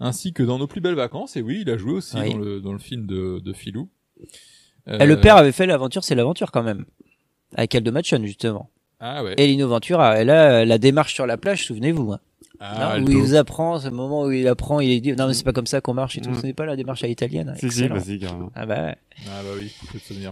ainsi 0.00 0.32
que 0.32 0.42
dans 0.42 0.58
Nos 0.58 0.66
plus 0.66 0.80
belles 0.80 0.94
vacances, 0.96 1.36
et 1.36 1.42
oui, 1.42 1.62
il 1.62 1.70
a 1.70 1.76
joué 1.76 1.92
aussi 1.94 2.16
Oui. 2.16 2.30
dans, 2.32 2.38
le, 2.38 2.60
dans 2.60 2.72
le 2.72 2.78
film 2.78 3.06
de, 3.06 3.40
de 3.44 3.52
Philou. 3.52 3.88
Et 4.88 5.06
le 5.06 5.14
Euh, 5.14 5.16
père 5.20 5.36
avait 5.36 5.52
fait 5.52 5.66
l'aventure, 5.66 6.02
c'est 6.02 6.14
l'aventure 6.16 6.50
quand 6.50 6.62
même. 6.64 6.84
Avec 7.54 7.74
Aldo 7.74 7.92
Machon, 7.92 8.22
justement. 8.24 8.70
Ah 9.04 9.24
ouais. 9.24 9.34
Et 9.36 9.46
Lino 9.48 9.66
Ventura. 9.68 10.20
Et 10.20 10.24
là, 10.24 10.64
la 10.64 10.78
démarche 10.78 11.12
sur 11.14 11.26
la 11.26 11.36
plage, 11.36 11.66
souvenez-vous. 11.66 12.12
hein. 12.12 12.20
Ah, 12.60 12.96
Non, 12.98 13.04
où 13.04 13.10
il 13.10 13.16
vous 13.16 13.34
apprend, 13.34 13.80
ce 13.80 13.88
moment 13.88 14.22
où 14.22 14.30
il 14.30 14.46
apprend, 14.46 14.78
il 14.78 15.00
dit, 15.00 15.12
non 15.14 15.26
mais 15.26 15.34
c'est 15.34 15.42
pas 15.42 15.52
comme 15.52 15.66
ça 15.66 15.80
qu'on 15.80 15.94
marche 15.94 16.16
et 16.16 16.20
tout, 16.20 16.30
Mm. 16.30 16.40
ce 16.40 16.46
n'est 16.46 16.52
pas 16.52 16.64
la 16.64 16.76
démarche 16.76 17.02
à 17.02 17.08
l'italienne. 17.08 17.52
Si, 17.56 17.60
si, 17.62 17.66
Excellent. 17.82 17.96
vas-y, 17.96 18.18
carrément. 18.20 18.52
Ah 18.54 18.64
bah 18.66 18.84
ouais. 18.84 18.96
Ah 19.26 19.40
bah 19.42 19.48
oui, 19.60 19.74
faut 19.90 19.98
te 19.98 20.04
souvenir. 20.04 20.30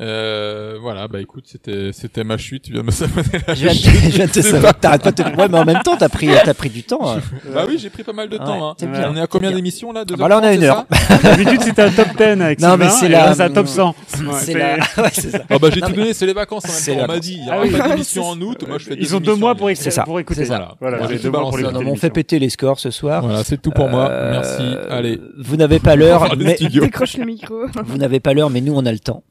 Euh, 0.00 0.78
voilà, 0.80 1.06
bah 1.06 1.20
écoute, 1.20 1.44
c'était, 1.46 1.90
c'était 1.92 2.24
ma 2.24 2.38
chute, 2.38 2.62
tu 2.64 2.72
viens 2.72 2.80
de 2.80 2.86
me 2.86 2.90
savonner 2.90 3.28
la 3.46 3.54
Je 3.54 3.60
viens 3.68 3.72
de, 3.72 3.76
chute. 3.76 3.90
je 4.04 4.16
viens 4.16 4.26
de 4.26 4.30
te 4.32 4.60
pas- 4.62 4.72
T'arrêtes 4.72 5.02
pas 5.02 5.10
de 5.12 5.22
te... 5.22 5.22
Ouais, 5.22 5.48
mais 5.48 5.58
en 5.58 5.64
même 5.66 5.82
temps, 5.84 5.96
t'as 5.98 6.08
pris, 6.08 6.28
t'as 6.44 6.54
pris 6.54 6.70
du 6.70 6.82
temps. 6.82 7.08
hein. 7.12 7.20
Bah 7.54 7.66
oui, 7.68 7.76
j'ai 7.78 7.90
pris 7.90 8.02
pas 8.02 8.14
mal 8.14 8.28
de 8.30 8.38
Ouais, 8.38 8.44
temps. 8.44 8.70
Hein. 8.70 8.74
c'est 8.78 8.90
bien, 8.90 9.10
On 9.10 9.16
est 9.16 9.18
à 9.18 9.22
c'est 9.22 9.28
combien 9.28 9.50
bien. 9.50 9.56
d'émissions 9.58 9.92
là 9.92 10.04
Deux 10.06 10.14
Ah 10.16 10.22
bah 10.22 10.28
là, 10.28 10.38
on 10.40 10.42
a 10.44 10.54
une 10.54 10.64
heure. 10.64 10.86
ça 10.90 11.18
D'habitude, 11.22 11.60
c'était 11.62 11.82
un 11.82 11.90
top 11.90 12.08
10 12.16 12.22
avec 12.22 12.60
Non, 12.60 12.76
mais 12.78 12.88
c'est 12.88 13.06
et 13.06 13.08
la- 13.10 13.26
là, 13.26 13.34
c'est 13.34 13.42
un 13.42 13.50
top 13.50 13.68
100. 13.68 13.94
C'est 14.40 14.54
la- 14.54 14.76
ouais, 14.96 15.10
c'est 15.12 15.30
ça. 15.30 15.42
Ah 15.50 15.58
bah 15.58 15.68
j'ai 15.72 15.80
Non, 15.80 15.86
tout 15.88 15.92
mais- 15.92 15.98
donné, 15.98 16.14
c'est 16.14 16.26
les 16.26 16.32
vacances 16.32 16.64
en 16.64 16.68
C'est 16.68 16.92
même 16.96 17.06
temps. 17.06 17.12
On 17.12 17.14
m'a 17.14 17.20
dit, 17.20 17.34
il 17.34 17.44
y 17.44 17.48
aura 17.48 17.58
Ah 17.62 17.66
pas 17.78 17.84
oui. 17.86 17.90
d'émission 17.90 18.24
en 18.24 18.40
août. 18.40 18.64
Moi 18.66 18.78
je 18.78 18.84
fais 18.86 18.96
des 18.96 19.02
Ils 19.02 19.14
ont 19.14 19.20
deux 19.20 19.24
émissions 19.32 19.40
mois 19.40 19.50
en 19.52 19.56
pour, 19.56 19.68
écouter- 19.70 19.84
C'est 19.84 19.90
ça, 19.90 20.02
pour 20.04 20.18
écouter. 20.20 20.40
c'est 20.44 20.46
ça. 20.50 20.74
Voilà, 20.80 21.06
j'ai 21.06 21.16
deux 21.16 21.20
tout 21.24 21.30
mois 21.30 21.40
pour 21.42 21.50
balancé. 21.52 21.56
les 21.58 21.72
Non, 21.72 21.78
non, 21.80 21.84
mais 21.84 21.90
on 21.92 21.96
fait 21.96 22.10
péter 22.10 22.38
les 22.38 22.48
scores 22.50 22.78
ce 22.80 22.90
soir. 22.90 23.22
Voilà, 23.26 23.44
c'est 23.44 23.60
tout 23.60 23.70
pour 23.70 23.88
moi. 23.88 24.08
Euh, 24.08 24.30
Merci. 24.32 24.76
Allez. 24.90 25.20
Vous 25.38 25.56
n'avez 25.56 25.78
pas 25.80 25.96
l'heure, 25.96 26.34
le 26.34 26.44
mais 26.44 26.56
studio. 26.56 26.82
Décroche 26.82 27.16
le 27.18 27.24
micro. 27.26 27.66
vous 27.84 27.98
n'avez 27.98 28.20
pas 28.20 28.32
l'heure, 28.32 28.48
mais 28.50 28.60
nous 28.62 28.74
on 28.74 28.84
a 28.86 28.92
le 28.92 28.98
temps. 28.98 29.22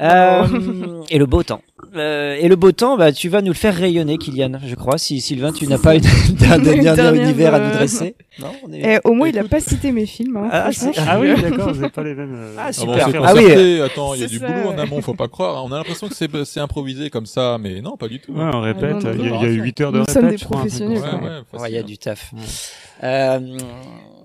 Euh, 0.00 1.02
et 1.10 1.18
le 1.18 1.26
beau 1.26 1.42
temps. 1.42 1.62
Euh, 1.94 2.36
et 2.38 2.48
le 2.48 2.56
beau 2.56 2.72
temps, 2.72 2.96
bah, 2.96 3.12
tu 3.12 3.28
vas 3.28 3.40
nous 3.40 3.52
le 3.52 3.54
faire 3.54 3.74
rayonner, 3.74 4.18
Kylian, 4.18 4.52
je 4.64 4.74
crois. 4.74 4.98
Si 4.98 5.20
Sylvain, 5.20 5.52
tu 5.52 5.66
n'as 5.66 5.78
pas 5.78 5.94
une, 5.94 6.04
un 6.04 6.58
dernier 6.58 6.82
dernière, 6.82 7.14
univers 7.14 7.54
à 7.54 7.60
nous 7.60 7.72
dresser. 7.72 8.14
Non, 8.38 8.52
on 8.66 8.72
est- 8.72 8.82
Eh, 9.04 9.08
au 9.08 9.14
moins, 9.14 9.28
il 9.28 9.38
a 9.38 9.44
pas 9.44 9.60
cité 9.60 9.92
mes 9.92 10.04
films. 10.06 10.36
Hein. 10.36 10.48
Ah, 10.52 10.64
Ah 10.66 10.72
suis- 10.72 10.88
oui, 10.88 11.34
d'accord, 11.42 11.68
vous 11.72 11.80
n'avez 11.80 11.88
pas 11.90 12.02
les 12.02 12.14
mêmes. 12.14 12.34
euh, 12.34 12.54
Ah, 12.58 12.62
Ah 12.66 12.84
bon, 12.84 12.92
super. 12.92 13.08
c'est 13.10 13.16
Ah 13.22 13.34
oui. 13.34 13.80
Attends, 13.80 14.14
il 14.14 14.20
y 14.20 14.24
a 14.24 14.26
du 14.26 14.38
ça, 14.38 14.46
boulot 14.46 14.68
en 14.68 14.74
ouais. 14.76 14.80
amont, 14.82 15.00
faut 15.00 15.14
pas 15.14 15.28
croire. 15.28 15.64
On 15.64 15.72
a 15.72 15.78
l'impression 15.78 16.08
que 16.08 16.14
c'est 16.14 16.28
c'est 16.44 16.60
improvisé 16.60 17.08
comme 17.10 17.26
ça, 17.26 17.56
mais 17.60 17.80
non, 17.80 17.96
pas 17.96 18.08
du 18.08 18.20
tout. 18.20 18.32
Ouais, 18.32 18.44
on 18.52 18.60
répète. 18.60 18.96
Ah 19.00 19.04
non, 19.04 19.14
non, 19.14 19.14
Il 19.14 19.24
y 19.24 19.28
a- 19.28 19.30
non, 19.30 19.40
il 19.40 19.46
y 19.46 19.48
a 19.48 19.52
eu 19.52 19.62
8 19.62 19.80
heures 19.80 19.92
de 19.92 19.98
Nous 19.98 20.04
répète. 20.04 20.14
sommes 20.22 20.30
des 20.30 20.38
professionnels, 20.38 20.98
ça. 20.98 21.58
Ouais, 21.58 21.70
il 21.70 21.74
y 21.74 21.78
a 21.78 21.82
du 21.82 21.96
taf. 21.98 22.32
Ouais. 22.34 22.40
Euh, 23.04 23.40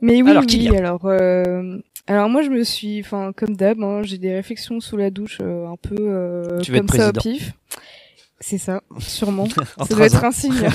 Mais 0.01 0.22
oui, 0.22 0.30
Alors, 0.32 0.43
oui. 0.47 0.76
Alors, 0.78 1.01
euh, 1.05 1.78
alors 2.07 2.28
moi, 2.30 2.41
je 2.41 2.49
me 2.49 2.64
suis, 2.64 2.99
enfin, 3.01 3.32
comme 3.36 3.55
d'hab, 3.55 3.82
hein, 3.82 4.01
j'ai 4.03 4.18
des 4.18 4.34
réflexions 4.34 4.80
sous 4.80 4.97
la 4.97 5.09
douche, 5.12 5.38
euh, 5.41 5.68
un 5.68 5.76
peu 5.78 5.95
euh, 5.99 6.59
Tu 6.62 6.72
veux 6.72 6.78
comme 6.80 6.88
être 6.88 6.95
ça 6.95 7.09
au 7.09 7.12
pif. 7.14 7.53
C'est 8.42 8.58
ça, 8.58 8.82
sûrement. 9.00 9.48
En 9.78 9.86
ça 9.86 9.96
doit 9.96 10.06
être 10.08 10.24
un 10.26 10.32
signe. 10.32 10.54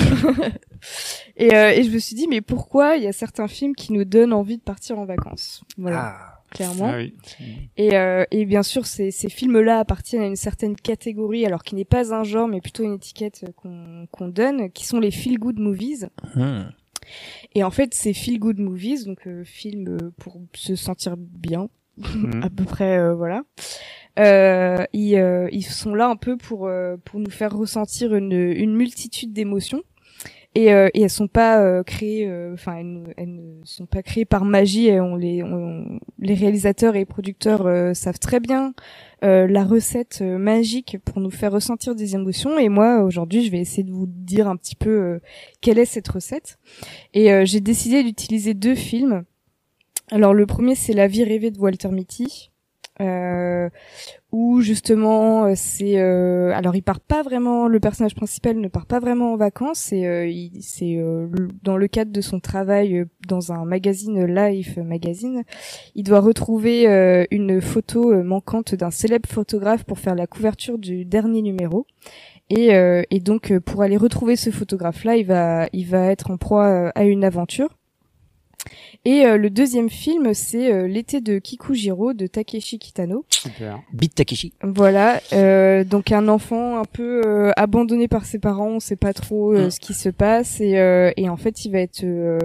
et, 1.37 1.53
euh, 1.53 1.69
et 1.69 1.83
je 1.83 1.91
me 1.91 1.99
suis 1.99 2.15
dit, 2.15 2.27
mais 2.27 2.41
pourquoi 2.41 2.95
il 2.97 3.03
y 3.03 3.07
a 3.07 3.13
certains 3.13 3.47
films 3.47 3.75
qui 3.75 3.93
nous 3.93 4.05
donnent 4.05 4.33
envie 4.33 4.57
de 4.57 4.63
partir 4.63 4.97
en 4.97 5.05
vacances? 5.05 5.63
Voilà, 5.77 6.15
ah, 6.17 6.41
clairement. 6.51 6.91
Ah 6.93 6.97
oui. 6.97 7.13
Et, 7.77 7.95
euh, 7.95 8.23
et 8.31 8.45
bien 8.45 8.63
sûr, 8.63 8.85
ces, 8.85 9.11
ces 9.11 9.29
films-là 9.29 9.79
appartiennent 9.79 10.23
à 10.23 10.27
une 10.27 10.35
certaine 10.35 10.75
catégorie, 10.75 11.45
alors 11.45 11.63
qui 11.63 11.75
n'est 11.75 11.85
pas 11.85 12.13
un 12.13 12.23
genre, 12.23 12.47
mais 12.47 12.61
plutôt 12.61 12.83
une 12.83 12.95
étiquette 12.95 13.45
qu'on 13.55 14.07
qu'on 14.11 14.27
donne, 14.29 14.71
qui 14.71 14.85
sont 14.85 14.99
les 14.99 15.11
feel-good 15.11 15.59
movies. 15.59 16.09
hmm. 16.35 16.69
Et 17.55 17.63
en 17.63 17.71
fait, 17.71 17.93
ces 17.93 18.13
feel-good 18.13 18.59
movies, 18.59 19.05
donc 19.05 19.27
euh, 19.27 19.43
films 19.45 20.11
pour 20.17 20.41
se 20.53 20.75
sentir 20.75 21.15
bien, 21.17 21.69
Mhm. 21.97 22.43
à 22.43 22.49
peu 22.49 22.63
près, 22.63 22.97
euh, 22.99 23.15
voilà. 23.15 23.41
Euh, 24.17 24.83
ils, 24.93 25.15
euh, 25.15 25.47
ils 25.51 25.63
sont 25.63 25.93
là 25.93 26.07
un 26.07 26.15
peu 26.15 26.37
pour 26.37 26.67
euh, 26.67 26.97
pour 27.05 27.19
nous 27.19 27.29
faire 27.29 27.55
ressentir 27.55 28.15
une, 28.15 28.31
une 28.31 28.75
multitude 28.75 29.33
d'émotions. 29.33 29.83
Et, 30.55 30.73
euh, 30.73 30.89
et 30.95 31.01
elles 31.03 31.09
sont 31.11 31.27
pas 31.27 31.61
euh, 31.61 31.83
créées, 31.83 32.27
euh, 32.27 32.53
enfin 32.55 32.77
elles, 32.77 33.13
elles 33.15 33.35
ne 33.35 33.63
sont 33.63 33.85
pas 33.85 34.01
créées 34.01 34.25
par 34.25 34.43
magie. 34.43 34.87
Et 34.87 34.99
les, 35.19 35.43
les 36.17 36.33
réalisateurs 36.33 36.95
et 36.95 37.05
producteurs 37.05 37.95
savent 37.95 38.17
très 38.17 38.39
bien 38.39 38.73
la 39.21 39.63
recette 39.63 40.21
magique 40.21 40.97
pour 41.05 41.19
nous 41.19 41.29
faire 41.29 41.51
ressentir 41.51 41.93
des 41.93 42.15
émotions. 42.15 42.57
Et 42.57 42.69
moi 42.69 43.03
aujourd'hui, 43.03 43.45
je 43.45 43.51
vais 43.51 43.59
essayer 43.59 43.83
de 43.83 43.91
vous 43.91 44.07
dire 44.07 44.47
un 44.47 44.55
petit 44.55 44.75
peu 44.75 45.19
quelle 45.61 45.77
est 45.77 45.85
cette 45.85 46.07
recette. 46.07 46.57
Et 47.13 47.45
j'ai 47.45 47.59
décidé 47.59 48.03
d'utiliser 48.03 48.55
deux 48.55 48.75
films. 48.75 49.25
Alors 50.09 50.33
le 50.33 50.47
premier 50.47 50.73
c'est 50.73 50.93
La 50.93 51.07
vie 51.07 51.23
rêvée 51.23 51.51
de 51.51 51.59
Walter 51.59 51.89
Mitty. 51.89 52.49
Euh, 52.99 53.69
où 54.31 54.59
justement 54.61 55.45
euh, 55.45 55.53
c'est 55.55 55.99
euh, 55.99 56.51
alors 56.53 56.75
il 56.75 56.81
part 56.81 56.99
pas 56.99 57.21
vraiment 57.21 57.67
le 57.67 57.79
personnage 57.79 58.15
principal 58.15 58.57
ne 58.57 58.67
part 58.67 58.85
pas 58.85 58.99
vraiment 58.99 59.33
en 59.33 59.37
vacances 59.37 59.77
c'est 59.77 60.05
euh, 60.05 60.31
c'est 60.59 60.97
euh, 60.97 61.27
dans 61.63 61.77
le 61.77 61.87
cadre 61.87 62.11
de 62.11 62.21
son 62.21 62.39
travail 62.39 62.97
euh, 62.97 63.05
dans 63.27 63.53
un 63.53 63.65
magazine 63.65 64.25
Life 64.25 64.77
magazine 64.77 65.43
il 65.95 66.03
doit 66.03 66.19
retrouver 66.19 66.85
une 67.31 67.61
photo 67.61 68.23
manquante 68.23 68.75
d'un 68.75 68.91
célèbre 68.91 69.29
photographe 69.29 69.83
pour 69.83 69.99
faire 69.99 70.15
la 70.15 70.27
couverture 70.27 70.77
du 70.77 71.05
dernier 71.05 71.41
numéro. 71.41 71.85
Et, 72.49 72.69
et 73.09 73.19
donc 73.19 73.57
pour 73.59 73.81
aller 73.81 73.97
retrouver 73.97 74.37
ce 74.37 74.51
photographe 74.51 75.03
là 75.03 75.17
il 75.17 75.25
va 75.25 75.67
il 75.73 75.85
va 75.85 76.05
être 76.11 76.31
en 76.31 76.37
proie 76.37 76.91
à 76.95 77.03
une 77.03 77.25
aventure 77.25 77.76
et 79.05 79.25
euh, 79.25 79.37
le 79.37 79.49
deuxième 79.49 79.89
film, 79.89 80.33
c'est 80.33 80.71
euh, 80.71 80.87
L'été 80.87 81.21
de 81.21 81.39
Kikujiro 81.39 82.13
de 82.13 82.27
Takeshi 82.27 82.79
Kitano. 82.79 83.25
Super. 83.29 83.79
Beat 83.93 84.15
Takeshi. 84.15 84.53
Voilà, 84.63 85.21
euh, 85.33 85.83
donc 85.83 86.11
un 86.11 86.27
enfant 86.27 86.79
un 86.79 86.85
peu 86.85 87.21
euh, 87.25 87.51
abandonné 87.57 88.07
par 88.07 88.25
ses 88.25 88.39
parents, 88.39 88.67
on 88.69 88.79
sait 88.79 88.95
pas 88.95 89.13
trop 89.13 89.53
euh, 89.53 89.67
Mm. 89.67 89.71
ce 89.71 89.79
qui 89.79 89.93
se 89.93 90.09
passe 90.09 90.59
et, 90.61 90.77
euh, 90.77 91.11
et 91.17 91.29
en 91.29 91.37
fait 91.37 91.65
il 91.65 91.71
va 91.71 91.79
être 91.79 92.03
euh, 92.03 92.39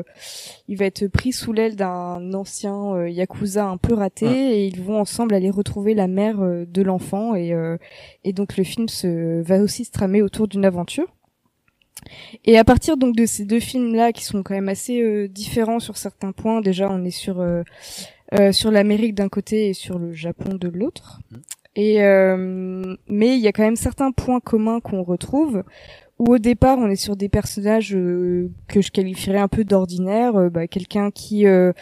il 0.69 0.77
va 0.79 0.85
être 0.87 1.07
pris 1.09 1.33
sous 1.33 1.53
l'aile 1.53 1.77
d'un 1.77 2.33
ancien 2.35 2.95
euh, 2.95 3.09
yakuza 3.11 3.67
un 3.67 3.77
peu 3.77 3.95
raté 3.95 4.27
Mm. 4.27 4.53
et 4.53 4.67
ils 4.67 4.81
vont 4.83 5.01
ensemble 5.01 5.35
aller 5.35 5.51
retrouver 5.51 5.95
la 5.95 6.07
mère 6.07 6.41
euh, 6.41 6.65
de 6.67 6.83
l'enfant 6.83 7.35
et 7.35 7.53
euh, 7.53 7.77
et 8.25 8.33
donc 8.33 8.57
le 8.57 8.65
film 8.65 8.89
se 8.89 9.43
va 9.43 9.59
aussi 9.61 9.85
se 9.85 9.91
tramer 9.91 10.23
autour 10.23 10.49
d'une 10.49 10.65
aventure. 10.65 11.07
Et 12.45 12.59
à 12.59 12.65
partir 12.65 12.97
donc 12.97 13.17
de 13.17 13.27
ces 13.27 13.45
deux 13.45 13.61
films 13.61 13.95
là 13.95 14.13
qui 14.13 14.25
sont 14.25 14.43
quand 14.43 14.55
même 14.55 14.69
assez 14.69 15.01
euh, 15.01 15.29
différents 15.29 15.81
sur 15.81 15.97
certains 15.97 16.33
points, 16.33 16.61
déjà 16.61 16.89
on 16.91 17.05
est 17.05 17.11
sur 17.11 17.41
euh, 17.41 17.63
euh, 18.35 18.53
sur 18.53 18.71
l'Amérique 18.71 19.15
d'un 19.15 19.29
côté 19.29 19.69
et 19.69 19.75
sur 19.75 19.99
le 19.99 20.13
Japon 20.13 20.55
de 20.55 20.69
l'autre. 20.69 21.21
Et 21.75 22.03
euh, 22.03 22.97
mais 23.09 23.37
il 23.37 23.41
y 23.41 23.49
a 23.49 23.53
quand 23.53 23.63
même 23.63 23.77
certains 23.77 24.13
points 24.13 24.41
communs 24.41 24.81
qu'on 24.81 25.03
retrouve. 25.03 25.65
Où 26.19 26.35
au 26.35 26.39
départ 26.39 26.79
on 26.79 26.89
est 26.89 26.97
sur 26.97 27.17
des 27.17 27.29
personnages 27.29 27.97
euh, 27.97 28.49
que 28.69 28.81
je 28.81 28.93
qualifierais 28.93 29.39
un 29.39 29.49
peu 29.49 29.65
d'ordinaires, 29.65 30.37
euh, 30.37 30.51
bah, 30.51 30.69
quelqu'un 30.69 31.11
qui 31.11 31.47
euh, 31.47 31.73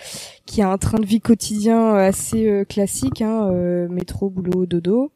qui 0.47 0.63
a 0.63 0.71
un 0.71 0.79
train 0.79 0.99
de 0.99 1.05
vie 1.05 1.21
quotidien 1.21 1.95
assez 1.95 2.49
euh, 2.49 2.65
classique, 2.65 3.21
hein, 3.21 3.51
euh, 3.53 3.89
métro, 3.89 4.31
boulot, 4.31 4.65
dodo, 4.65 5.13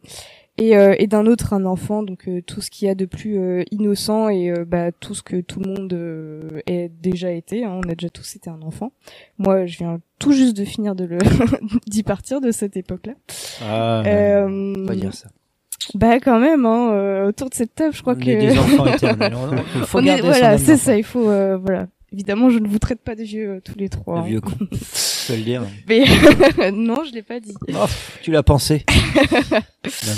et, 0.56 0.76
euh, 0.76 0.94
et 0.98 1.06
d'un 1.06 1.26
autre 1.26 1.52
un 1.52 1.64
enfant, 1.64 2.02
donc 2.02 2.28
euh, 2.28 2.40
tout 2.40 2.60
ce 2.60 2.70
qu'il 2.70 2.86
y 2.86 2.90
a 2.90 2.94
de 2.94 3.06
plus 3.06 3.38
euh, 3.38 3.64
innocent 3.72 4.28
et 4.28 4.50
euh, 4.50 4.64
bah, 4.64 4.92
tout 4.92 5.14
ce 5.14 5.22
que 5.22 5.40
tout 5.40 5.58
le 5.60 5.68
monde 5.68 5.92
euh, 5.92 6.60
est 6.66 6.90
déjà 7.00 7.32
été. 7.32 7.64
Hein, 7.64 7.80
on 7.84 7.88
a 7.88 7.94
déjà 7.94 8.08
tous 8.08 8.36
été 8.36 8.50
un 8.50 8.62
enfant. 8.62 8.92
Moi, 9.38 9.66
je 9.66 9.78
viens 9.78 9.98
tout 10.20 10.32
juste 10.32 10.56
de 10.56 10.64
finir 10.64 10.94
de 10.94 11.04
le 11.04 11.18
d'y 11.88 12.02
partir 12.04 12.40
de 12.40 12.52
cette 12.52 12.76
époque-là. 12.76 13.14
Ah, 13.62 14.02
Euh, 14.06 14.74
on 14.76 14.84
va 14.84 14.94
dire 14.94 15.14
ça. 15.14 15.28
Bah 15.94 16.18
quand 16.18 16.40
même, 16.40 16.64
hein, 16.64 16.92
euh, 16.92 17.28
autour 17.28 17.50
de 17.50 17.54
cette 17.54 17.74
table, 17.74 17.94
je 17.94 18.00
crois 18.00 18.14
On 18.14 18.18
que 18.18 18.24
des 18.24 18.58
enfants 18.58 18.86
éternels. 18.94 19.34
Faut 19.84 19.98
On 19.98 20.02
garder 20.02 20.22
voilà, 20.22 20.56
c'est 20.56 20.76
ça. 20.78 20.96
Il 20.96 21.04
faut 21.04 21.28
euh, 21.28 21.58
voilà. 21.58 21.88
Évidemment, 22.14 22.48
je 22.48 22.60
ne 22.60 22.68
vous 22.68 22.78
traite 22.78 23.00
pas 23.00 23.16
de 23.16 23.24
vieux 23.24 23.48
euh, 23.56 23.60
tous 23.60 23.76
les 23.76 23.88
trois. 23.88 24.14
Le 24.14 24.20
hein. 24.20 24.24
vieux 24.24 24.40
con. 24.40 24.52
Je 24.70 25.32
peux 25.32 25.36
le 25.38 25.42
dire. 25.42 25.62
Mais 25.88 26.00
non, 26.72 27.02
je 27.04 27.12
l'ai 27.14 27.22
pas 27.22 27.40
dit. 27.40 27.54
Oh, 27.70 27.86
tu 28.22 28.30
l'as 28.30 28.42
pensé. 28.42 28.84
non, 29.52 29.58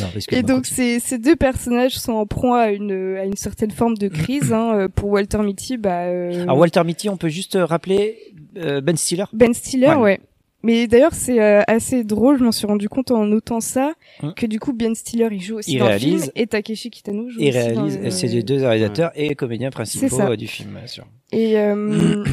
non, 0.01 0.09
Et 0.33 0.43
donc 0.43 0.67
ces, 0.67 0.99
ces 0.99 1.19
deux 1.19 1.37
personnages 1.37 1.97
sont 1.97 2.13
en 2.15 2.27
proie 2.27 2.61
à 2.63 2.71
une 2.73 3.17
à 3.17 3.25
une 3.25 3.37
certaine 3.37 3.71
forme 3.71 3.97
de 3.97 4.09
crise. 4.09 4.53
Hein. 4.53 4.75
Euh, 4.75 4.89
Pour 4.89 5.11
Walter 5.11 5.39
Mitty, 5.39 5.77
bah 5.77 6.03
euh, 6.07 6.43
Alors 6.43 6.59
Walter 6.59 6.83
Mitty, 6.85 7.09
on 7.09 7.17
peut 7.17 7.29
juste 7.29 7.57
rappeler 7.61 8.19
euh, 8.59 8.81
Ben 8.81 8.97
Stiller? 8.97 9.25
Ben 9.33 9.55
Stiller, 9.55 9.95
ouais. 9.95 10.21
Mais 10.65 10.89
d'ailleurs, 10.89 11.15
c'est 11.15 11.41
euh, 11.41 11.63
assez 11.69 12.03
drôle, 12.03 12.39
je 12.41 12.45
m'en 12.45 12.51
suis 12.51 12.67
rendu 12.67 12.89
compte 12.89 13.13
en 13.13 13.25
notant 13.27 13.61
ça, 13.61 13.93
Hum. 14.25 14.35
que 14.35 14.47
du 14.47 14.59
coup, 14.59 14.73
Ben 14.73 14.95
Stiller, 14.97 15.29
il 15.31 15.41
joue 15.41 15.59
aussi 15.59 15.75
Il 15.75 15.79
dans 15.79 15.85
le 15.85 15.91
réalise. 15.91 16.23
film, 16.23 16.33
et 16.35 16.47
Takeshi 16.49 16.91
Kitano 16.91 17.29
joue 17.31 17.39
Il 17.41 17.51
aussi 17.51 17.59
dans 17.75 17.83
réalise, 17.83 18.01
le- 18.03 18.11
c'est 18.11 18.27
les 18.27 18.43
deux 18.43 18.57
réalisateurs 18.57 19.13
et 19.15 19.37
comédiens 19.37 19.71
principaux 19.71 20.35
du 20.35 20.49
film, 20.49 20.71
bien 20.77 20.87
sûr. 20.89 21.07
Et, 21.33 21.59
euh, 21.59 22.25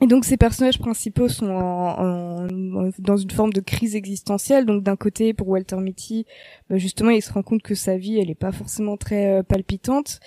et 0.00 0.06
donc 0.06 0.24
ces 0.24 0.36
personnages 0.36 0.78
principaux 0.78 1.28
sont 1.28 1.48
en, 1.50 2.44
en- 2.46 2.90
dans 2.98 3.16
une 3.16 3.30
forme 3.30 3.52
de 3.52 3.60
crise 3.60 3.96
existentielle. 3.96 4.64
Donc 4.66 4.82
d'un 4.82 4.94
côté, 4.96 5.32
pour 5.34 5.48
Walter 5.48 5.76
Mitty, 5.76 6.26
bah, 6.70 6.76
justement, 6.78 7.10
il 7.10 7.22
se 7.22 7.32
rend 7.32 7.42
compte 7.42 7.62
que 7.62 7.74
sa 7.74 7.96
vie, 7.96 8.18
elle 8.18 8.30
est 8.30 8.34
pas 8.34 8.52
forcément 8.52 8.96
très 8.96 9.26
euh, 9.38 9.42
palpitante. 9.42 10.20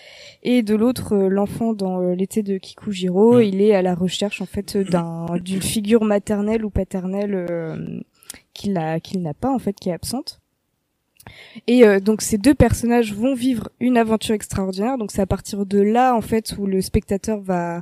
Et 0.43 0.63
de 0.63 0.75
l'autre, 0.75 1.13
euh, 1.15 1.27
l'enfant 1.29 1.73
dans 1.73 2.01
euh, 2.01 2.15
l'été 2.15 2.43
de 2.43 2.57
Kikujiro, 2.57 3.39
il 3.39 3.61
est 3.61 3.73
à 3.75 3.81
la 3.81 3.95
recherche 3.95 4.41
en 4.41 4.45
fait 4.45 4.75
d'un 4.77 5.25
d'une 5.43 5.61
figure 5.61 6.03
maternelle 6.03 6.65
ou 6.65 6.69
paternelle 6.69 7.33
euh, 7.35 7.99
qu'il 8.53 8.75
a 8.77 8.99
qu'il 8.99 9.21
n'a 9.21 9.33
pas 9.33 9.51
en 9.51 9.59
fait, 9.59 9.73
qui 9.73 9.89
est 9.89 9.93
absente. 9.93 10.41
Et 11.67 11.85
euh, 11.85 11.99
donc 11.99 12.21
ces 12.21 12.37
deux 12.37 12.53
personnages 12.53 13.13
vont 13.13 13.33
vivre 13.33 13.69
une 13.79 13.97
aventure 13.97 14.35
extraordinaire. 14.35 14.97
Donc 14.97 15.11
c'est 15.11 15.21
à 15.21 15.27
partir 15.27 15.65
de 15.65 15.79
là 15.79 16.15
en 16.15 16.21
fait 16.21 16.55
où 16.57 16.65
le 16.65 16.81
spectateur 16.81 17.39
va 17.41 17.81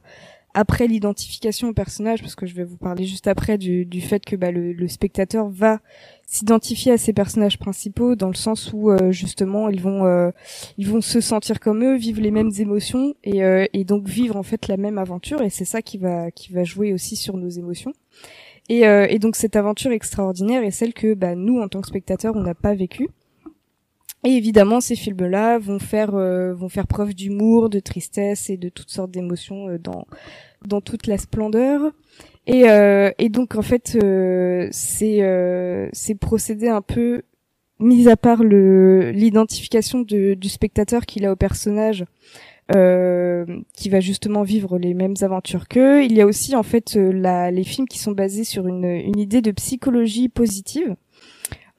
après 0.53 0.87
l'identification 0.87 1.69
au 1.69 1.73
personnage, 1.73 2.21
parce 2.21 2.33
que 2.33 2.47
je 2.47 2.55
vais 2.55 2.63
vous 2.63 2.77
parler 2.77 3.05
juste 3.05 3.27
après 3.27 3.59
du, 3.59 3.85
du 3.85 4.01
fait 4.01 4.25
que 4.25 4.35
bah, 4.35 4.49
le, 4.49 4.73
le 4.73 4.87
spectateur 4.87 5.49
va 5.49 5.81
s'identifier 6.25 6.93
à 6.93 6.97
ces 6.97 7.13
personnages 7.13 7.59
principaux 7.59 8.15
dans 8.15 8.29
le 8.29 8.33
sens 8.33 8.73
où 8.73 8.89
euh, 8.89 9.11
justement 9.11 9.69
ils 9.69 9.79
vont 9.79 10.05
euh, 10.05 10.31
ils 10.79 10.87
vont 10.87 11.01
se 11.01 11.21
sentir 11.21 11.59
comme 11.59 11.83
eux, 11.83 11.95
vivre 11.95 12.21
les 12.21 12.31
mêmes 12.31 12.51
émotions 12.57 13.13
et, 13.23 13.43
euh, 13.43 13.67
et 13.73 13.83
donc 13.83 14.07
vivre 14.07 14.35
en 14.35 14.41
fait 14.41 14.67
la 14.67 14.77
même 14.77 14.97
aventure 14.97 15.43
et 15.43 15.51
c'est 15.51 15.63
ça 15.63 15.83
qui 15.83 15.99
va 15.99 16.31
qui 16.31 16.51
va 16.51 16.63
jouer 16.63 16.91
aussi 16.91 17.15
sur 17.15 17.37
nos 17.37 17.49
émotions. 17.49 17.93
Et, 18.67 18.87
euh, 18.87 19.05
et 19.09 19.19
donc 19.19 19.35
cette 19.35 19.55
aventure 19.55 19.91
extraordinaire 19.91 20.63
est 20.63 20.71
celle 20.71 20.93
que 20.93 21.13
bah, 21.13 21.35
nous 21.35 21.61
en 21.61 21.67
tant 21.67 21.81
que 21.81 21.87
spectateurs 21.87 22.35
on 22.35 22.41
n'a 22.41 22.55
pas 22.55 22.73
vécue. 22.73 23.09
Et 24.28 24.32
évidemment, 24.41 24.82
ces 24.82 24.95
films-là 25.03 25.57
vont 25.57 25.80
faire 25.80 26.13
euh, 26.15 26.53
vont 26.53 26.69
faire 26.69 26.88
preuve 26.88 27.13
d'humour, 27.13 27.69
de 27.69 27.80
tristesse 27.80 28.49
et 28.49 28.57
de 28.57 28.69
toutes 28.69 28.89
sortes 28.89 29.11
d'émotions 29.11 29.69
euh, 29.69 29.78
dans 29.78 30.05
dans 30.65 30.82
toute 30.82 31.07
la 31.07 31.17
splendeur. 31.17 31.80
Et 32.45 32.63
euh, 32.69 33.11
et 33.19 33.30
donc 33.30 33.55
en 33.55 33.61
fait, 33.61 33.97
euh, 34.03 34.67
c'est 34.71 35.19
euh, 35.21 35.88
c'est 35.93 36.15
procédé 36.15 36.67
un 36.67 36.82
peu 36.82 37.21
mis 37.80 38.09
à 38.09 38.17
part 38.17 38.43
le 38.43 39.11
l'identification 39.11 39.99
de- 40.01 40.34
du 40.34 40.49
spectateur 40.49 41.05
qu'il 41.05 41.25
a 41.25 41.32
au 41.32 41.36
personnage. 41.38 42.05
qui 43.78 43.89
va 43.89 43.99
justement 44.01 44.43
vivre 44.43 44.78
les 44.78 44.93
mêmes 44.93 45.15
aventures 45.21 45.67
qu'eux. 45.67 46.03
Il 46.03 46.13
y 46.13 46.21
a 46.21 46.25
aussi 46.25 46.55
en 46.55 46.63
fait 46.63 46.95
la, 46.95 47.49
les 47.51 47.63
films 47.63 47.88
qui 47.88 47.97
sont 47.99 48.11
basés 48.11 48.43
sur 48.43 48.67
une, 48.67 48.84
une 48.86 49.19
idée 49.19 49.41
de 49.41 49.51
psychologie 49.51 50.30
positive. 50.30 50.95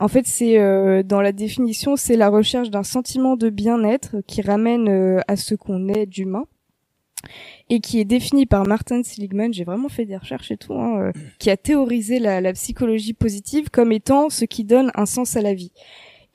En 0.01 0.09
fait, 0.09 0.27
c'est 0.27 0.59
euh, 0.59 1.03
dans 1.03 1.21
la 1.21 1.33
définition, 1.33 1.97
c'est 1.97 2.17
la 2.17 2.29
recherche 2.29 2.71
d'un 2.71 2.85
sentiment 2.85 3.37
de 3.37 3.51
bien-être 3.51 4.17
qui 4.27 4.43
ramène 4.43 4.89
euh, 4.89 5.21
à 5.27 5.37
ce 5.37 5.55
qu'on 5.55 5.89
est 5.89 6.07
d'humain 6.07 6.45
et 7.69 7.81
qui 7.81 7.99
est 7.99 8.05
défini 8.05 8.47
par 8.47 8.65
Martin 8.67 9.03
Seligman. 9.03 9.53
J'ai 9.53 9.65
vraiment 9.65 9.89
fait 9.89 10.05
des 10.05 10.17
recherches 10.17 10.53
et 10.53 10.57
tout, 10.57 10.75
hein, 10.75 11.01
euh, 11.01 11.13
qui 11.41 11.51
a 11.51 11.57
théorisé 11.57 12.21
la, 12.21 12.41
la 12.41 12.53
psychologie 12.53 13.13
positive 13.13 13.71
comme 13.71 13.91
étant 13.91 14.31
ce 14.31 14.45
qui 14.45 14.65
donne 14.65 14.93
un 14.95 15.07
sens 15.07 15.37
à 15.37 15.43
la 15.43 15.55
vie. 15.55 15.73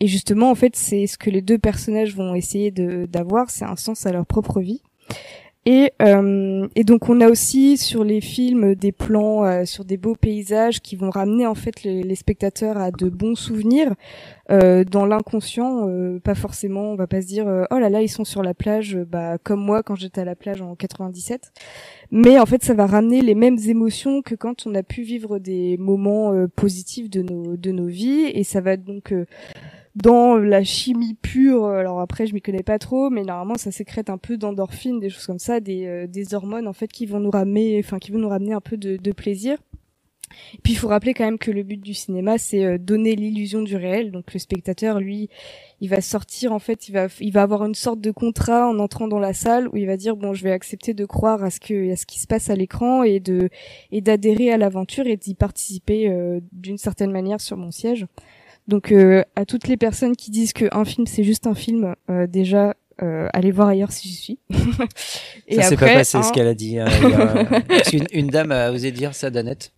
Et 0.01 0.07
justement, 0.07 0.51
en 0.51 0.55
fait, 0.55 0.76
c'est 0.76 1.07
ce 1.07 1.18
que 1.18 1.30
les 1.30 1.41
deux 1.41 1.57
personnages 1.57 2.14
vont 2.14 2.36
essayer 2.36 2.72
d'avoir, 2.72 3.49
c'est 3.49 3.64
un 3.64 3.78
sens 3.78 4.05
à 4.05 4.11
leur 4.11 4.26
propre 4.26 4.59
vie. 4.59 4.82
Et, 5.66 5.93
euh, 6.01 6.68
et 6.76 6.84
donc 6.84 7.07
on 7.07 7.22
a 7.22 7.30
aussi 7.30 7.78
sur 7.78 8.03
les 8.03 8.20
films 8.20 8.76
des 8.76 8.91
plans 8.91 9.45
euh, 9.45 9.64
sur 9.64 9.86
des 9.86 9.95
beaux 9.95 10.16
paysages 10.16 10.82
qui 10.82 10.97
vont 10.97 11.09
ramener 11.09 11.47
en 11.47 11.55
fait 11.55 11.84
les, 11.84 12.03
les 12.03 12.16
spectateurs 12.16 12.78
à 12.78 12.91
de 12.91 13.07
bons 13.07 13.36
souvenirs 13.36 13.93
euh, 14.51 14.84
dans 14.84 15.05
l'inconscient. 15.05 15.88
euh, 15.88 16.20
pas 16.20 16.36
forcément, 16.36 16.91
on 16.91 16.95
va 16.95 17.07
pas 17.07 17.22
se 17.22 17.28
dire 17.28 17.47
euh, 17.47 17.64
oh 17.72 17.80
là 17.80 17.89
là 17.89 18.01
ils 18.01 18.09
sont 18.09 18.26
sur 18.26 18.43
la 18.43 18.53
plage, 18.53 18.97
euh, 18.97 19.05
bah 19.05 19.38
comme 19.41 19.61
moi 19.61 19.84
quand 19.84 19.95
j'étais 19.95 20.20
à 20.22 20.26
la 20.26 20.36
plage 20.36 20.61
en 20.61 20.76
97. 20.76 21.53
Mais 22.11 22.38
en 22.39 22.45
fait 22.45 22.61
ça 22.64 22.74
va 22.74 22.86
ramener 22.86 23.22
les 23.22 23.36
mêmes 23.36 23.57
émotions 23.66 24.22
que 24.22 24.36
quand 24.36 24.68
on 24.68 24.76
a 24.76 24.84
pu 24.84 25.01
vivre 25.03 25.39
des 25.39 25.78
moments 25.78 26.34
positifs 26.57 27.09
de 27.09 27.22
nos 27.22 27.55
de 27.55 27.72
nos 27.72 27.88
vies 27.88 28.26
et 28.34 28.43
ça 28.43 28.59
va 28.59 28.76
donc 28.76 29.14
dans 29.96 30.38
la 30.38 30.64
chimie 30.64 31.14
pure, 31.14 31.68
alors 31.68 32.00
après 32.00 32.26
je 32.26 32.34
m'y 32.34 32.41
connais 32.41 32.64
pas 32.64 32.80
trop, 32.80 33.10
mais 33.10 33.24
normalement 33.24 33.56
ça 33.56 33.72
sécrète 33.72 34.10
un 34.10 34.18
peu 34.18 34.38
d'endorphines, 34.38 35.00
des 35.00 35.10
choses 35.10 35.28
comme 35.28 35.39
ça, 35.39 35.60
des, 35.60 35.86
euh, 35.86 36.08
des 36.08 36.34
hormones 36.34 36.68
en 36.68 36.74
fait 36.74 36.88
qui 36.88 37.06
vont 37.06 37.20
nous 37.20 37.30
ramener, 37.30 37.80
enfin 37.80 38.00
qui 38.00 38.12
vont 38.12 38.20
nous 38.20 38.30
ramener 38.30 38.54
un 38.54 38.62
peu 38.62 38.78
de, 38.78 38.98
de 38.98 39.12
plaisir. 39.12 39.58
Et 40.56 40.58
puis 40.64 40.74
il 40.74 40.78
faut 40.78 40.88
rappeler 40.88 41.14
quand 41.14 41.26
même 41.26 41.38
que 41.38 41.52
le 41.52 41.62
but 41.62 41.80
du 41.80 41.94
cinéma 41.94 42.39
c'est 42.39 42.66
euh, 42.66 42.80
donner 42.80 43.16
l'illusion 43.16 43.62
du 43.62 43.76
réel, 43.76 44.12
donc 44.12 44.34
le 44.34 44.39
spectateur 44.39 45.00
lui 45.00 45.30
il 45.80 45.89
va 45.89 46.02
sortir 46.02 46.54
en 46.54 46.60
fait, 46.60 46.88
il 46.89 46.94
va 46.94 47.08
il 47.20 47.32
va 47.32 47.44
avoir 47.44 47.64
une 47.64 47.76
sorte 47.76 48.02
de 48.02 48.10
contrat 48.10 48.68
en 48.68 48.80
entrant 48.80 49.08
dans 49.08 49.20
la 49.20 49.34
salle 49.34 49.68
où 49.68 49.78
il 49.78 49.86
va 49.86 49.96
dire 49.96 50.16
bon 50.16 50.34
je 50.34 50.44
vais 50.44 50.52
accepter 50.52 50.96
de 50.96 51.06
croire 51.06 51.44
à 51.44 51.52
ce 51.52 51.60
que 51.60 51.91
à 51.91 51.96
ce 51.96 52.08
qui 52.08 52.20
se 52.20 52.26
passe 52.26 52.50
à 52.50 52.56
l'écran 52.56 53.04
et 53.04 53.20
de 53.20 53.50
et 53.91 54.02
d'adhérer 54.02 54.52
à 54.52 54.58
l'aventure 54.58 55.06
et 55.06 55.18
d'y 55.18 55.36
participer 55.36 56.10
euh, 56.10 56.39
d'une 56.52 56.80
certaine 56.80 57.12
manière 57.12 57.39
sur 57.41 57.58
mon 57.58 57.70
siège. 57.70 58.08
Donc 58.68 58.91
euh, 58.91 59.24
à 59.36 59.45
toutes 59.45 59.68
les 59.68 59.78
personnes 59.78 60.16
qui 60.16 60.32
disent 60.32 60.53
qu'un 60.53 60.86
film 60.86 61.05
c'est 61.07 61.24
juste 61.24 61.47
un 61.47 61.55
film, 61.55 61.95
euh, 62.09 62.28
déjà 62.28 62.76
euh, 63.01 63.28
allez 63.34 63.51
voir 63.51 63.68
ailleurs 63.70 63.91
si 63.91 64.07
j'y 64.07 64.14
suis. 64.16 64.39
ça 64.51 65.64
s'est 65.64 65.76
pas 65.78 65.88
passé 65.95 66.18
hein, 66.18 66.24
ce 66.24 66.32
qu'elle 66.32 66.47
a 66.47 66.53
dit. 66.53 66.80
hein, 66.80 66.86
a- 66.88 68.14
une 68.14 68.28
dame 68.28 68.51
a 68.51 68.72
osé 68.72 68.91
dire 68.91 69.14
ça 69.16 69.30
d'Annette, 69.30 69.74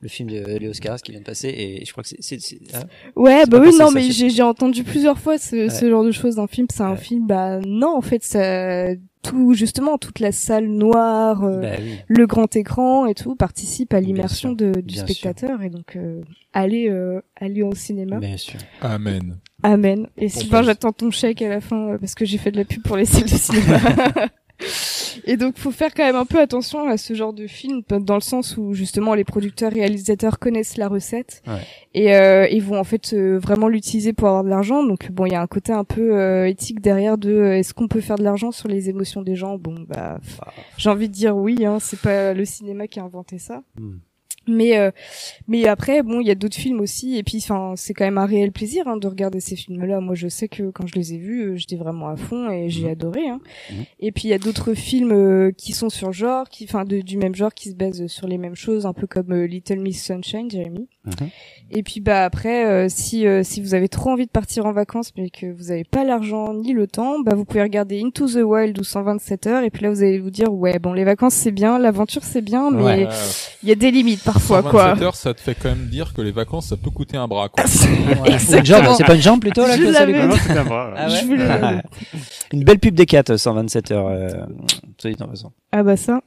le 0.00 0.08
film 0.08 0.28
de 0.30 0.58
Léo 0.58 0.72
Scaras 0.72 0.98
qui 0.98 1.10
vient 1.12 1.20
de 1.20 1.24
passer, 1.26 1.48
et 1.48 1.84
je 1.84 1.90
crois 1.92 2.02
que 2.02 2.08
c'est. 2.10 2.22
c'est- 2.22 2.40
c'est- 2.40 2.58
hein 2.76 2.84
Ouais, 3.16 3.44
bah 3.46 3.58
oui, 3.60 3.70
non, 3.78 3.88
ça, 3.88 3.90
mais 3.94 4.10
j'ai 4.10 4.28
j'ai 4.30 4.42
entendu 4.42 4.84
plusieurs 4.84 5.18
fois 5.18 5.38
ce, 5.38 5.56
Ouais. 5.56 5.70
ce 5.70 5.88
genre 5.88 6.04
de 6.04 6.12
choses 6.12 6.36
d'un 6.36 6.46
film. 6.46 6.66
C'est 6.72 6.82
un 6.82 6.96
film, 6.96 7.26
bah 7.26 7.60
non, 7.66 7.96
en 7.96 8.02
fait, 8.02 8.22
ça, 8.22 8.88
tout 9.22 9.54
justement 9.54 9.98
toute 9.98 10.20
la 10.20 10.30
salle 10.32 10.66
noire, 10.68 11.42
euh, 11.44 11.60
Bah 11.60 11.68
oui. 11.80 11.96
le 12.06 12.26
grand 12.26 12.54
écran 12.54 13.06
et 13.06 13.14
tout 13.14 13.34
participe 13.34 13.92
à 13.94 14.00
l'immersion 14.00 14.52
de- 14.52 14.72
du 14.72 14.82
bien 14.82 15.02
spectateur 15.02 15.62
et 15.62 15.70
donc 15.70 15.96
euh, 15.96 16.20
allez 16.52 16.88
euh, 16.88 17.20
allez 17.34 17.62
au 17.62 17.74
cinéma. 17.74 18.20
Bien 18.20 18.36
sûr. 18.36 18.60
Amen. 18.82 19.38
Amen. 19.64 20.06
Et 20.16 20.28
Sylvain, 20.28 20.62
j'attends 20.62 20.92
ton 20.92 21.10
chèque 21.10 21.42
à 21.42 21.48
la 21.48 21.60
fin 21.60 21.88
euh, 21.94 21.98
parce 21.98 22.14
que 22.14 22.24
j'ai 22.24 22.38
fait 22.38 22.52
de 22.52 22.58
la 22.58 22.64
pub 22.64 22.82
pour 22.82 22.96
les 22.96 23.04
salles 23.06 23.24
de 23.24 23.28
cinéma. 23.28 23.80
Et 25.26 25.36
donc, 25.36 25.56
faut 25.58 25.70
faire 25.70 25.92
quand 25.94 26.04
même 26.04 26.16
un 26.16 26.24
peu 26.26 26.40
attention 26.40 26.88
à 26.88 26.96
ce 26.96 27.14
genre 27.14 27.32
de 27.32 27.46
film, 27.46 27.82
dans 27.88 28.14
le 28.14 28.20
sens 28.20 28.56
où 28.56 28.74
justement 28.74 29.14
les 29.14 29.24
producteurs 29.24 29.72
réalisateurs 29.72 30.38
connaissent 30.38 30.76
la 30.76 30.88
recette 30.88 31.42
Ouais. 31.46 31.60
et 31.94 32.14
euh, 32.14 32.46
ils 32.48 32.62
vont 32.62 32.78
en 32.78 32.84
fait 32.84 33.12
euh, 33.12 33.38
vraiment 33.38 33.68
l'utiliser 33.68 34.12
pour 34.12 34.28
avoir 34.28 34.44
de 34.44 34.48
l'argent. 34.50 34.82
Donc 34.84 35.10
bon, 35.10 35.26
il 35.26 35.32
y 35.32 35.34
a 35.34 35.40
un 35.40 35.46
côté 35.46 35.72
un 35.72 35.84
peu 35.84 36.16
euh, 36.16 36.46
éthique 36.48 36.80
derrière 36.80 37.18
de 37.18 37.30
euh, 37.32 37.58
est-ce 37.58 37.74
qu'on 37.74 37.88
peut 37.88 38.00
faire 38.00 38.16
de 38.16 38.24
l'argent 38.24 38.52
sur 38.52 38.68
les 38.68 38.88
émotions 38.90 39.22
des 39.22 39.36
gens? 39.36 39.56
Bon, 39.58 39.84
bah, 39.88 40.18
pff, 40.20 40.40
j'ai 40.76 40.90
envie 40.90 41.08
de 41.08 41.14
dire 41.14 41.36
oui. 41.36 41.64
Hein, 41.64 41.78
c'est 41.80 42.00
pas 42.00 42.34
le 42.34 42.44
cinéma 42.44 42.86
qui 42.86 43.00
a 43.00 43.04
inventé 43.04 43.38
ça. 43.38 43.62
Hmm. 43.78 43.96
Mais 44.48 44.78
euh, 44.78 44.90
mais 45.48 45.66
après 45.66 46.02
bon 46.02 46.20
il 46.20 46.26
y 46.26 46.30
a 46.30 46.34
d'autres 46.34 46.56
films 46.56 46.80
aussi 46.80 47.16
et 47.16 47.22
puis 47.22 47.38
enfin 47.38 47.74
c'est 47.76 47.94
quand 47.94 48.04
même 48.04 48.18
un 48.18 48.26
réel 48.26 48.52
plaisir 48.52 48.86
hein, 48.86 48.96
de 48.96 49.06
regarder 49.06 49.40
ces 49.40 49.56
films 49.56 49.84
là 49.84 50.00
moi 50.00 50.14
je 50.14 50.28
sais 50.28 50.48
que 50.48 50.70
quand 50.70 50.86
je 50.86 50.94
les 50.94 51.14
ai 51.14 51.18
vus 51.18 51.42
euh, 51.42 51.56
j'étais 51.56 51.76
vraiment 51.76 52.08
à 52.08 52.16
fond 52.16 52.50
et 52.50 52.68
j'ai 52.68 52.90
adoré 52.90 53.28
hein. 53.28 53.40
et 54.00 54.12
puis 54.12 54.24
il 54.24 54.30
y 54.30 54.34
a 54.34 54.38
d'autres 54.38 54.74
films 54.74 55.12
euh, 55.12 55.50
qui 55.52 55.72
sont 55.72 55.88
sur 55.88 56.12
genre 56.12 56.48
qui 56.48 56.64
enfin 56.64 56.84
du 56.84 57.16
même 57.16 57.34
genre 57.34 57.54
qui 57.54 57.70
se 57.70 57.74
basent 57.74 58.06
sur 58.06 58.26
les 58.26 58.38
mêmes 58.38 58.54
choses 58.54 58.86
un 58.86 58.92
peu 58.92 59.06
comme 59.06 59.32
euh, 59.32 59.46
Little 59.46 59.80
Miss 59.80 60.04
Sunshine 60.04 60.48
Jérémy 61.10 61.32
et 61.72 61.82
puis 61.82 61.98
bah 61.98 62.24
après 62.24 62.64
euh, 62.64 62.86
si 62.88 63.26
euh, 63.26 63.42
si 63.42 63.60
vous 63.60 63.74
avez 63.74 63.88
trop 63.88 64.10
envie 64.10 64.26
de 64.26 64.30
partir 64.30 64.66
en 64.66 64.72
vacances 64.72 65.10
mais 65.16 65.30
que 65.30 65.46
vous 65.52 65.72
avez 65.72 65.82
pas 65.82 66.04
l'argent 66.04 66.54
ni 66.54 66.72
le 66.72 66.86
temps 66.86 67.18
bah 67.24 67.34
vous 67.34 67.44
pouvez 67.44 67.62
regarder 67.62 68.00
Into 68.00 68.28
the 68.28 68.36
Wild 68.44 68.78
ou 68.78 68.84
127 68.84 69.46
heures 69.48 69.64
et 69.64 69.70
puis 69.70 69.82
là 69.82 69.90
vous 69.90 70.02
allez 70.02 70.20
vous 70.20 70.30
dire 70.30 70.52
ouais 70.52 70.78
bon 70.78 70.92
les 70.92 71.02
vacances 71.02 71.34
c'est 71.34 71.50
bien 71.50 71.80
l'aventure 71.80 72.22
c'est 72.22 72.40
bien 72.40 72.70
mais 72.70 72.82
Ouais. 72.84 73.08
il 73.64 73.68
y 73.68 73.72
a 73.72 73.74
des 73.74 73.90
limites 73.90 74.22
parfois 74.22 74.62
127 74.62 74.70
quoi 74.70 75.04
heures, 75.06 75.16
ça 75.16 75.34
te 75.34 75.40
fait 75.40 75.56
quand 75.60 75.68
même 75.70 75.86
dire 75.88 76.12
que 76.14 76.22
les 76.22 76.30
vacances, 76.30 76.68
ça 76.68 76.76
peut 76.76 76.90
coûter 76.90 77.16
un 77.16 77.26
bras. 77.26 77.48
Quoi. 77.48 77.64
Ouais. 78.22 78.36
Une 78.58 78.64
jambe, 78.64 78.84
c'est 78.96 79.04
pas 79.04 79.14
une 79.16 79.22
jambe 79.22 79.40
plutôt 79.40 79.62
là 79.66 79.76
Je 79.76 79.82
que 79.82 79.92
ça 79.92 80.06
les 80.06 80.14
un 80.14 80.64
bras. 80.64 80.92
Ah 80.96 81.08
ouais 81.08 81.16
Je 81.20 81.26
voulais. 81.26 81.82
Une 82.52 82.62
belle 82.64 82.78
pub 82.78 82.94
des 82.94 83.06
4 83.06 83.36
127 83.36 83.90
heures. 83.90 84.06
Euh, 84.08 84.30
en 85.20 85.26
passant. 85.28 85.52
ah 85.72 85.82
bah 85.82 85.96
ça 85.96 86.20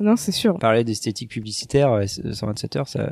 non 0.00 0.16
c'est 0.16 0.32
sûr 0.32 0.58
Parler 0.58 0.82
d'esthétique 0.84 1.30
publicitaire, 1.30 1.92
ouais, 1.92 2.06
c'est- 2.06 2.32
127 2.32 2.76
heures, 2.76 2.88
ça. 2.88 3.00
euh, 3.00 3.08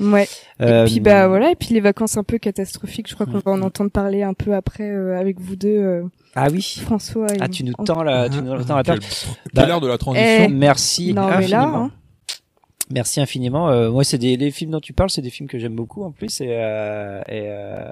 ouais. 0.00 0.10
Ouais. 0.12 0.28
Euh, 0.60 0.84
Et 0.84 0.86
puis 0.88 1.00
bah 1.00 1.26
voilà, 1.28 1.50
et 1.50 1.54
puis 1.56 1.74
les 1.74 1.80
vacances 1.80 2.16
un 2.16 2.22
peu 2.24 2.38
catastrophiques, 2.38 3.08
je 3.08 3.14
crois 3.14 3.26
qu'on 3.26 3.38
va 3.40 3.50
en 3.50 3.62
entendre 3.62 3.90
parler 3.90 4.22
un 4.22 4.34
peu 4.34 4.54
après 4.54 4.84
euh, 4.88 5.18
avec 5.18 5.40
vous 5.40 5.56
deux. 5.56 5.68
euh, 5.68 6.02
Ah 6.34 6.48
oui. 6.52 6.80
François. 6.84 7.26
et- 7.32 7.38
Ah, 7.40 7.48
tu 7.48 7.64
nous 7.64 7.72
tends 7.84 8.02
la, 8.02 8.28
tu 8.28 8.40
nous 8.42 8.62
tends 8.64 8.76
la 8.76 8.84
perche. 8.84 9.26
quelle 9.54 9.70
heure 9.70 9.80
de 9.80 9.88
la 9.88 9.98
transition. 9.98 10.44
Eh, 10.44 10.48
Merci. 10.48 11.12
Non 11.14 11.28
mais 11.38 11.48
là, 11.48 11.62
hein. 11.64 11.90
Merci 12.90 13.20
infiniment. 13.20 13.68
Euh, 13.70 13.90
moi, 13.90 14.02
c'est 14.04 14.16
des 14.18 14.36
les 14.36 14.50
films 14.50 14.70
dont 14.70 14.80
tu 14.80 14.92
parles, 14.94 15.10
c'est 15.10 15.20
des 15.20 15.30
films 15.30 15.48
que 15.48 15.58
j'aime 15.58 15.74
beaucoup 15.74 16.04
en 16.04 16.10
plus. 16.10 16.40
Et, 16.40 16.46
euh, 16.50 17.20
et 17.28 17.42
euh, 17.48 17.90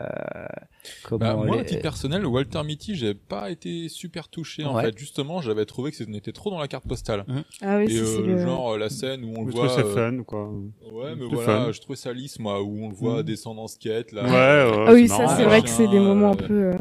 comment 1.02 1.18
Bah, 1.18 1.34
moi, 1.34 1.56
à 1.56 1.58
les- 1.60 1.66
titre 1.66 1.82
personnel, 1.82 2.24
Walter 2.24 2.62
Mitty, 2.64 2.94
j'ai 2.94 3.12
pas 3.14 3.50
été 3.50 3.88
super 3.90 4.28
touché 4.28 4.64
en 4.64 4.80
fait. 4.80 4.96
Justement, 4.96 5.40
j'avais 5.42 5.66
trouvé 5.66 5.90
que 5.90 5.96
c'était 5.98 6.32
trop 6.32 6.50
dans 6.50 6.58
la 6.58 6.68
carte 6.68 6.86
postale. 6.88 7.24
Ah 7.62 7.76
oui, 7.78 7.84
Et 7.84 7.90
ça, 7.90 8.02
euh, 8.02 8.16
c'est 8.16 8.22
le- 8.22 8.38
genre 8.38 8.78
la 8.78 8.88
scène 8.88 9.24
où 9.24 9.34
on 9.36 9.44
le 9.44 9.50
Je 9.50 9.56
voit. 9.56 9.68
trouve 9.68 9.76
c'est 9.92 9.98
euh, 9.98 10.10
fun, 10.16 10.22
quoi. 10.24 10.48
Ouais, 10.92 11.14
mais 11.14 11.26
voilà, 11.30 11.66
fun. 11.66 11.72
je 11.72 11.80
trouvais 11.80 11.96
ça 11.96 12.12
lisse, 12.12 12.38
moi, 12.38 12.62
où 12.62 12.84
on 12.84 12.88
le 12.88 12.94
voit 12.94 13.20
Mm. 13.22 13.26
descendre 13.26 13.60
en 13.62 13.68
skate 13.68 14.12
là. 14.12 14.22
Ouais, 14.24 14.30
ouais, 14.76 14.84
Ah 14.88 14.92
oui, 14.92 15.08
c'est 15.08 15.14
ça, 15.16 15.36
c'est 15.36 15.44
vrai 15.44 15.60
que 15.62 15.68
c'est 15.68 15.88
des 15.88 16.00
moments 16.00 16.30
un 16.30 16.42
euh, 16.42 16.46
peu. 16.48 16.54
euh, 16.54 16.72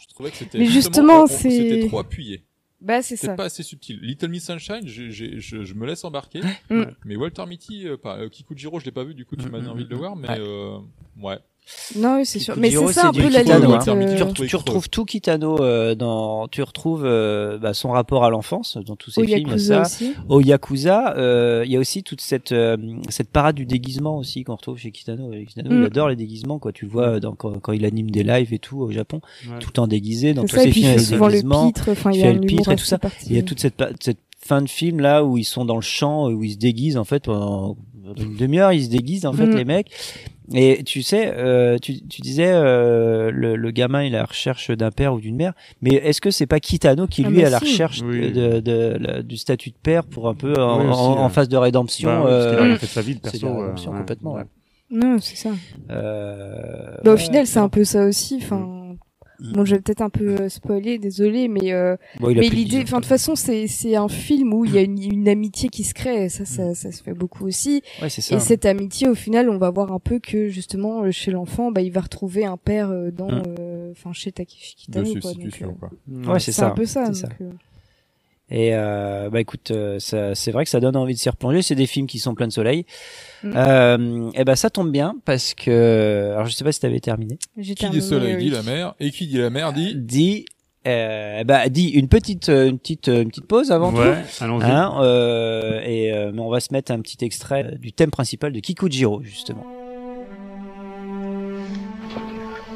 Je 0.00 0.14
trouvais 0.14 0.30
que 0.30 0.36
c'était 0.36 0.58
Mais 0.58 0.66
justement, 0.66 1.26
c'est- 1.26 1.50
c'était 1.50 1.88
trop 1.88 2.00
appuyé. 2.00 2.44
Bah, 2.82 3.00
c'est 3.02 3.16
ça. 3.16 3.34
pas 3.34 3.44
assez 3.44 3.62
subtil. 3.62 3.98
Little 4.02 4.28
Miss 4.28 4.44
Sunshine, 4.44 4.86
je, 4.86 5.08
j'ai- 5.10 5.40
je, 5.40 5.62
je 5.64 5.74
me 5.74 5.86
laisse 5.86 6.04
embarquer. 6.04 6.40
Mm. 6.68 6.82
Mais 7.04 7.16
Walter 7.16 7.46
Mitty, 7.46 7.86
euh, 7.86 7.96
pas, 7.96 8.18
euh, 8.18 8.28
Kikujiro, 8.28 8.80
je 8.80 8.84
l'ai 8.84 8.90
pas 8.92 9.04
vu, 9.04 9.14
du 9.14 9.24
coup 9.24 9.36
tu 9.36 9.44
m'as 9.48 9.58
donné 9.58 9.70
envie 9.70 9.84
de 9.84 9.90
le 9.90 9.96
voir, 9.96 10.16
mais 10.16 10.28
Ouais. 10.28 10.36
euh, 10.40 10.78
ouais. 11.20 11.38
Non, 11.96 12.16
oui, 12.16 12.26
c'est 12.26 12.38
sûr. 12.38 12.54
Mais 12.58 12.70
c'est 12.70 12.92
ça 12.92 13.08
un 13.08 13.12
peu 13.12 13.28
la 13.28 13.42
limite. 13.42 13.88
hein. 13.88 13.96
euh, 13.96 14.32
Tu, 14.34 14.46
tu 14.46 14.56
retrouves 14.56 14.88
tout 14.90 15.04
Kitano 15.04 15.60
euh, 15.60 15.94
dans. 15.94 16.48
Tu 16.48 16.62
retrouves 16.62 17.04
euh, 17.04 17.56
bah, 17.58 17.72
son 17.72 17.90
rapport 17.90 18.24
à 18.24 18.30
l'enfance 18.30 18.76
dans 18.84 18.96
tous 18.96 19.10
ses 19.10 19.20
Au 19.22 19.24
films. 19.24 19.38
y 19.38 19.42
Yakuza 19.42 19.84
ça. 19.84 19.94
aussi. 20.04 20.12
Au 20.28 20.40
Yakuza, 20.40 21.14
euh, 21.16 21.62
il 21.64 21.72
y 21.72 21.76
a 21.76 21.78
aussi 21.78 22.02
toute 22.02 22.20
cette 22.20 22.52
euh, 22.52 22.76
cette 23.08 23.30
parade 23.30 23.54
du 23.56 23.64
déguisement 23.64 24.18
aussi 24.18 24.44
qu'on 24.44 24.56
retrouve 24.56 24.78
chez 24.78 24.90
Kitano. 24.90 25.30
Kitano, 25.46 25.70
Mm. 25.70 25.80
il 25.80 25.86
adore 25.86 26.08
les 26.08 26.16
déguisements. 26.16 26.58
Quoi, 26.58 26.72
tu 26.72 26.84
vois 26.86 27.20
dans, 27.20 27.34
quand, 27.34 27.58
quand 27.60 27.72
il 27.72 27.84
anime 27.84 28.10
des 28.10 28.22
lives 28.24 28.52
et 28.52 28.58
tout 28.58 28.78
au 28.78 28.90
Japon, 28.90 29.20
Ouais. 29.48 29.58
tout 29.60 29.68
le 29.68 29.72
temps 29.72 29.86
déguisé 29.86 30.34
dans 30.34 30.42
tous 30.42 30.56
ça, 30.56 30.62
ses 30.62 30.70
puis 30.70 30.80
il 30.80 30.84
films. 30.86 30.98
fait 30.98 31.04
souvent 31.04 31.26
le 31.26 31.32
déguisements. 31.32 31.66
pitre, 31.68 31.88
enfin, 31.90 32.10
il 32.12 32.18
il 32.20 32.24
a 32.26 32.32
le 32.32 32.40
pitre 32.40 32.70
et 32.72 32.76
tout 32.76 32.84
ça. 32.84 32.98
Il 33.28 33.36
y 33.36 33.38
a 33.38 33.42
toute 33.42 33.60
cette 33.60 34.18
fin 34.44 34.60
de 34.60 34.68
film 34.68 34.98
là 35.00 35.24
où 35.24 35.38
ils 35.38 35.44
sont 35.44 35.64
dans 35.64 35.76
le 35.76 35.80
champ 35.82 36.26
où 36.28 36.42
ils 36.42 36.52
se 36.54 36.58
déguisent 36.58 36.96
en 36.96 37.04
fait 37.04 37.22
pendant 37.24 37.76
une 38.18 38.34
demi-heure 38.36 38.72
ils 38.72 38.86
se 38.86 38.90
déguisent 38.90 39.24
en 39.24 39.32
fait 39.32 39.46
Mm. 39.46 39.56
les 39.56 39.64
mecs 39.64 39.90
et 40.54 40.82
tu 40.84 41.02
sais 41.02 41.32
euh, 41.36 41.78
tu, 41.78 42.06
tu 42.06 42.20
disais 42.22 42.50
euh, 42.52 43.30
le, 43.32 43.56
le 43.56 43.70
gamin 43.70 44.02
il 44.04 44.14
est 44.14 44.16
à 44.16 44.20
la 44.20 44.26
recherche 44.26 44.70
d'un 44.70 44.90
père 44.90 45.14
ou 45.14 45.20
d'une 45.20 45.36
mère 45.36 45.52
mais 45.80 45.94
est-ce 45.94 46.20
que 46.20 46.30
c'est 46.30 46.46
pas 46.46 46.60
Kitano 46.60 47.06
qui 47.06 47.22
Ah, 47.24 47.28
lui 47.28 47.36
mais 47.36 47.42
est 47.42 47.46
à 47.46 47.50
la 47.50 47.58
si. 47.58 47.64
recherche 47.66 48.00
Oui. 48.04 48.32
de, 48.32 48.54
de- 48.54 48.60
de- 48.60 48.96
la- 49.00 49.22
du 49.22 49.36
statut 49.36 49.70
de 49.70 49.76
père 49.82 50.04
pour 50.04 50.28
un 50.28 50.34
peu 50.34 50.54
en, 50.60 50.80
Oui, 50.80 50.86
aussi, 50.90 51.00
en- 51.00 51.16
en 51.18 51.24
ouais. 51.26 51.32
phase 51.32 51.48
de 51.48 51.56
rédemption 51.56 52.08
Bah, 52.10 52.28
parce 52.28 52.46
qu'il 52.46 52.58
a 52.58 52.62
euh, 52.62 52.76
fait 52.76 52.86
sa 52.86 53.02
vie, 53.02 53.14
le 53.14 53.20
c'est 53.24 53.40
perso, 53.40 53.46
de 53.46 53.52
la 53.52 53.58
euh, 53.58 53.62
rédemption 53.62 53.92
ouais. 53.92 53.98
complètement 53.98 54.34
ouais. 54.34 54.44
Non, 54.94 55.16
c'est 55.20 55.36
ça. 55.36 55.48
Euh, 55.90 56.96
Bah, 57.02 57.12
au 57.12 57.14
ouais, 57.14 57.20
final, 57.20 57.46
c'est 57.46 57.58
un 57.60 57.68
peu 57.70 57.84
ça 57.84 58.04
aussi. 58.04 58.38
Enfin, 58.42 58.81
bon, 59.52 59.64
je 59.64 59.74
vais 59.74 59.80
peut-être 59.80 60.00
un 60.02 60.10
peu 60.10 60.40
euh, 60.42 60.48
spoiler, 60.48 60.98
désolé, 60.98 61.48
mais 61.48 61.72
euh, 61.72 61.96
Bon, 62.20 62.30
il 62.30 62.38
a 62.38 62.40
mais 62.42 62.48
l'idée, 62.48 62.76
10 62.76 62.76
ans, 62.78 62.82
enfin, 62.84 62.96
de 62.98 63.02
toute 63.02 63.08
façon, 63.08 63.34
c'est 63.34 63.66
c'est 63.66 63.96
un 63.96 64.08
film 64.08 64.54
où 64.54 64.64
il 64.64 64.74
y 64.74 64.78
a 64.78 64.82
une, 64.82 65.02
une 65.02 65.28
amitié 65.28 65.68
qui 65.68 65.84
se 65.84 65.94
crée. 65.94 66.24
Et 66.24 66.28
ça, 66.28 66.44
ça, 66.44 66.74
ça 66.74 66.92
se 66.92 67.02
fait 67.02 67.14
beaucoup 67.14 67.46
aussi. 67.46 67.82
Ouais, 68.00 68.08
c'est 68.08 68.20
ça. 68.20 68.36
Et 68.36 68.40
cette 68.40 68.64
amitié, 68.66 69.08
au 69.08 69.14
final, 69.14 69.50
on 69.50 69.58
va 69.58 69.70
voir 69.70 69.92
un 69.92 69.98
peu 69.98 70.18
que 70.18 70.48
justement, 70.48 71.02
euh, 71.02 71.10
chez 71.10 71.30
l'enfant, 71.30 71.70
bah, 71.72 71.80
il 71.82 71.90
va 71.92 72.00
retrouver 72.02 72.44
un 72.44 72.56
père 72.56 72.90
euh, 72.90 73.10
dans, 73.10 73.30
Mm. 73.30 73.42
euh, 73.58 73.92
enfin, 73.92 74.12
chez 74.12 74.32
Takeshi 74.32 74.74
Kitano, 74.76 75.12
De 75.14 75.20
quoi. 75.20 75.30
substitution, 75.32 75.66
donc, 75.68 75.76
euh, 75.82 75.88
quoi. 76.24 76.32
Ouais, 76.34 76.40
c'est 76.40 76.52
c'est 76.52 76.60
ça. 76.60 76.68
un 76.68 76.74
peu 76.74 76.84
ça. 76.86 77.06
c'est 77.06 77.20
ça. 77.22 77.26
donc, 77.28 77.36
euh, 77.40 77.50
Et 78.50 78.70
euh, 78.74 79.30
bah 79.30 79.40
écoute, 79.40 79.70
euh, 79.70 79.98
ça, 79.98 80.34
c'est 80.34 80.50
vrai 80.50 80.64
que 80.64 80.70
ça 80.70 80.78
donne 80.80 80.94
envie 80.96 81.14
de 81.14 81.18
s'y 81.18 81.30
replonger. 81.30 81.62
C'est 81.62 81.74
des 81.74 81.86
films 81.86 82.06
qui 82.06 82.18
sont 82.18 82.34
pleins 82.34 82.48
de 82.48 82.52
soleil. 82.52 82.84
Mm. 83.42 83.52
Euh, 83.56 84.30
et 84.34 84.44
ben 84.44 84.56
ça 84.56 84.68
tombe 84.68 84.90
bien 84.90 85.14
parce 85.24 85.54
que 85.54 86.32
alors 86.34 86.44
je 86.46 86.52
sais 86.52 86.64
pas 86.64 86.72
si 86.72 86.80
t'avais 86.80 87.00
terminé. 87.00 87.38
J'ai 87.56 87.74
Qui 87.74 87.74
dit 87.74 87.98
terminé, 88.00 88.00
soleil 88.02 88.34
oui. 88.36 88.44
dit 88.44 88.50
la 88.50 88.62
mer, 88.62 88.94
et 89.00 89.10
qui 89.10 89.26
dit 89.26 89.38
la 89.38 89.48
mer 89.48 89.72
dit. 89.72 89.94
Dit 89.96 90.44
euh, 90.86 91.44
bah 91.44 91.68
dit 91.70 91.88
une 91.90 92.08
petite 92.08 92.48
euh, 92.50 92.68
une 92.68 92.78
petite 92.78 93.06
une 93.08 93.28
petite 93.28 93.46
pause 93.46 93.70
avant 93.70 93.90
Ouais, 93.94 94.20
tout. 94.22 94.44
allons-y. 94.44 94.64
Hein, 94.64 94.92
euh, 95.00 95.80
et 95.84 96.12
euh, 96.12 96.32
mais 96.34 96.40
on 96.40 96.50
va 96.50 96.60
se 96.60 96.72
mettre 96.74 96.92
un 96.92 97.00
petit 97.00 97.24
extrait 97.24 97.64
euh, 97.72 97.76
du 97.78 97.92
thème 97.92 98.10
principal 98.10 98.52
de 98.52 98.60
Kikujiro 98.60 99.22
justement. 99.22 99.64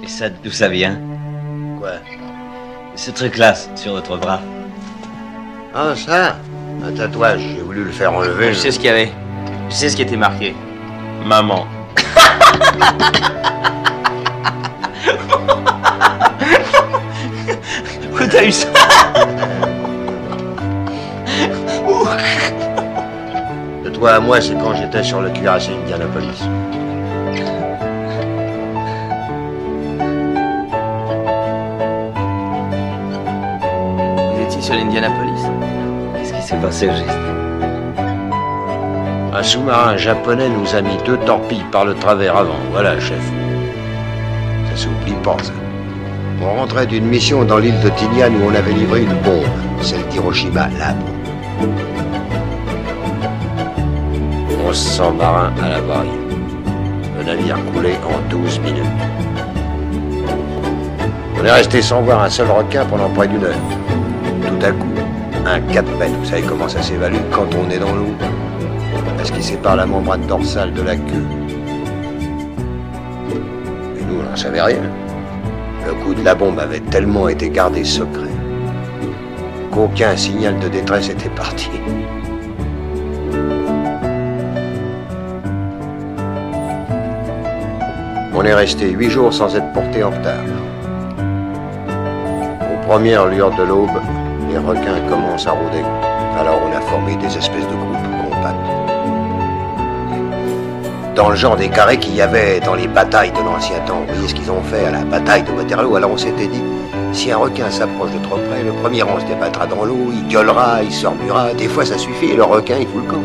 Et 0.02 0.09
ça, 0.09 0.30
d'où 0.30 0.51
ça 0.51 0.68
vient? 0.68 0.98
Quoi? 1.80 1.94
Ce 2.94 3.10
truc-là, 3.10 3.55
sur 3.76 3.93
votre 3.93 4.16
bras? 4.16 4.40
Ah, 5.78 5.94
ça 5.94 6.36
Un 6.82 6.90
tatouage, 6.93 7.40
j'ai 7.55 7.61
voulu 7.61 7.85
le 7.85 7.90
faire 7.90 8.11
enlever. 8.15 8.55
Je 8.55 8.59
sais 8.59 8.70
ce 8.70 8.78
qu'il 8.78 8.86
y 8.86 8.90
avait. 8.90 9.12
Je 9.69 9.74
sais 9.74 9.90
ce 9.90 9.97
qui 9.97 10.01
était 10.03 10.16
marqué. 10.16 10.55
Maman. 11.27 11.66
Où 18.12 18.27
t'as 18.31 18.44
eu 18.44 18.53
ça? 18.53 18.69
De 23.85 23.90
toi 23.90 24.12
à 24.15 24.20
moi, 24.20 24.40
c'est 24.40 24.55
quand 24.55 24.74
j'étais 24.74 25.03
sur 25.03 25.20
le 25.20 25.31
cuirassé 25.31 25.73
Indianapolis. 25.85 26.43
Vous 34.35 34.43
étiez 34.43 34.62
sur 34.62 34.74
l'Indianapolis. 34.74 35.65
S'est 36.47 36.55
passé 36.59 36.89
juste 36.89 37.10
Un 39.35 39.43
sous-marin 39.43 39.97
japonais 39.97 40.48
nous 40.48 40.77
a 40.77 40.81
mis 40.81 40.97
deux 41.05 41.16
torpilles 41.16 41.64
par 41.73 41.85
le 41.85 41.94
travers 41.94 42.36
avant. 42.36 42.60
Voilà, 42.70 43.01
chef. 43.01 43.18
Ça 44.70 44.77
s'oublie 44.77 45.16
pas, 45.24 45.36
ça. 45.43 45.51
On 46.40 46.55
rentrait 46.60 46.86
d'une 46.86 47.06
mission 47.06 47.43
dans 47.43 47.59
l'île 47.59 47.81
de 47.81 47.89
Tinian 47.89 48.28
où 48.28 48.48
on 48.48 48.55
avait 48.55 48.74
livré 48.74 49.02
une 49.02 49.14
bombe. 49.24 49.43
Celle 49.81 50.06
d'Hiroshima, 50.06 50.68
la 50.78 50.93
bombe. 50.93 51.68
1100 54.68 55.14
marins 55.14 55.52
à 55.60 55.68
la 55.68 55.81
barrière. 55.81 56.12
Le 57.18 57.24
navire 57.24 57.59
coulait 57.74 57.98
en 58.06 58.20
12 58.31 58.60
minutes. 58.60 58.85
On 61.40 61.44
est 61.44 61.51
resté 61.51 61.82
sans 61.82 62.02
voir 62.02 62.23
un 62.23 62.31
seul 62.31 62.48
requin 62.48 62.85
pendant 62.85 63.09
près 63.09 63.27
d'une 63.27 63.43
heure. 63.43 63.56
Tout 64.47 64.64
à 64.64 64.70
coup, 64.70 64.94
un 65.47 65.60
4 65.60 65.98
mètres, 65.98 66.12
vous 66.18 66.24
savez 66.24 66.43
comment 66.43 66.68
ça 66.68 66.82
s'évalue 66.82 67.14
quand 67.31 67.47
on 67.55 67.70
est 67.70 67.78
dans 67.78 67.94
l'eau? 67.94 68.14
Parce 69.16 69.31
qu'il 69.31 69.43
sépare 69.43 69.77
la 69.77 69.86
membrane 69.86 70.27
dorsale 70.27 70.73
de 70.73 70.82
la 70.82 70.97
queue. 70.97 71.27
Et 73.97 74.02
nous, 74.02 74.20
on 74.20 74.28
n'en 74.28 74.36
savait 74.36 74.60
rien. 74.60 74.82
Le 75.86 75.94
coup 76.05 76.14
de 76.14 76.24
la 76.24 76.35
bombe 76.35 76.59
avait 76.59 76.81
tellement 76.81 77.28
été 77.28 77.48
gardé 77.48 77.85
secret 77.85 78.27
qu'aucun 79.70 80.16
signal 80.16 80.59
de 80.59 80.68
détresse 80.68 81.10
était 81.10 81.28
parti. 81.28 81.70
On 88.35 88.43
est 88.43 88.55
resté 88.55 88.90
huit 88.90 89.10
jours 89.10 89.32
sans 89.32 89.55
être 89.55 89.73
porté 89.73 90.02
en 90.02 90.10
retard. 90.10 90.44
Aux 92.60 92.86
premières 92.86 93.27
lueurs 93.28 93.55
de 93.56 93.62
l'aube, 93.62 94.01
les 94.56 94.66
requins 94.66 95.00
commencent 95.08 95.46
à 95.46 95.52
rôder. 95.52 95.84
Alors 96.38 96.60
on 96.66 96.76
a 96.76 96.80
formé 96.80 97.16
des 97.16 97.26
espèces 97.26 97.66
de 97.68 97.74
groupes 97.74 97.96
compacts. 98.24 98.56
Dans 101.14 101.30
le 101.30 101.36
genre 101.36 101.56
des 101.56 101.68
carrés 101.68 101.98
qu'il 101.98 102.14
y 102.14 102.22
avait 102.22 102.60
dans 102.60 102.74
les 102.74 102.88
batailles 102.88 103.32
de 103.32 103.40
l'ancien 103.40 103.78
temps. 103.80 104.02
Vous 104.06 104.14
voyez 104.14 104.28
ce 104.28 104.34
qu'ils 104.34 104.50
ont 104.50 104.62
fait 104.62 104.86
à 104.86 104.90
la 104.90 105.04
bataille 105.04 105.42
de 105.42 105.50
Waterloo 105.52 105.96
Alors 105.96 106.10
on 106.10 106.16
s'était 106.16 106.46
dit, 106.46 106.62
si 107.12 107.30
un 107.32 107.38
requin 107.38 107.70
s'approche 107.70 108.12
de 108.12 108.18
trop 108.18 108.36
près, 108.36 108.62
le 108.62 108.72
premier 108.72 109.02
rang 109.02 109.20
se 109.20 109.26
débattra 109.26 109.66
dans 109.66 109.84
l'eau, 109.84 110.10
il 110.12 110.26
gueulera, 110.28 110.82
il 110.82 111.06
remuera. 111.06 111.52
Des 111.54 111.68
fois 111.68 111.84
ça 111.84 111.98
suffit 111.98 112.30
et 112.30 112.36
le 112.36 112.44
requin 112.44 112.76
il 112.80 112.86
fout 112.86 113.02
le 113.04 113.10
camp. 113.10 113.22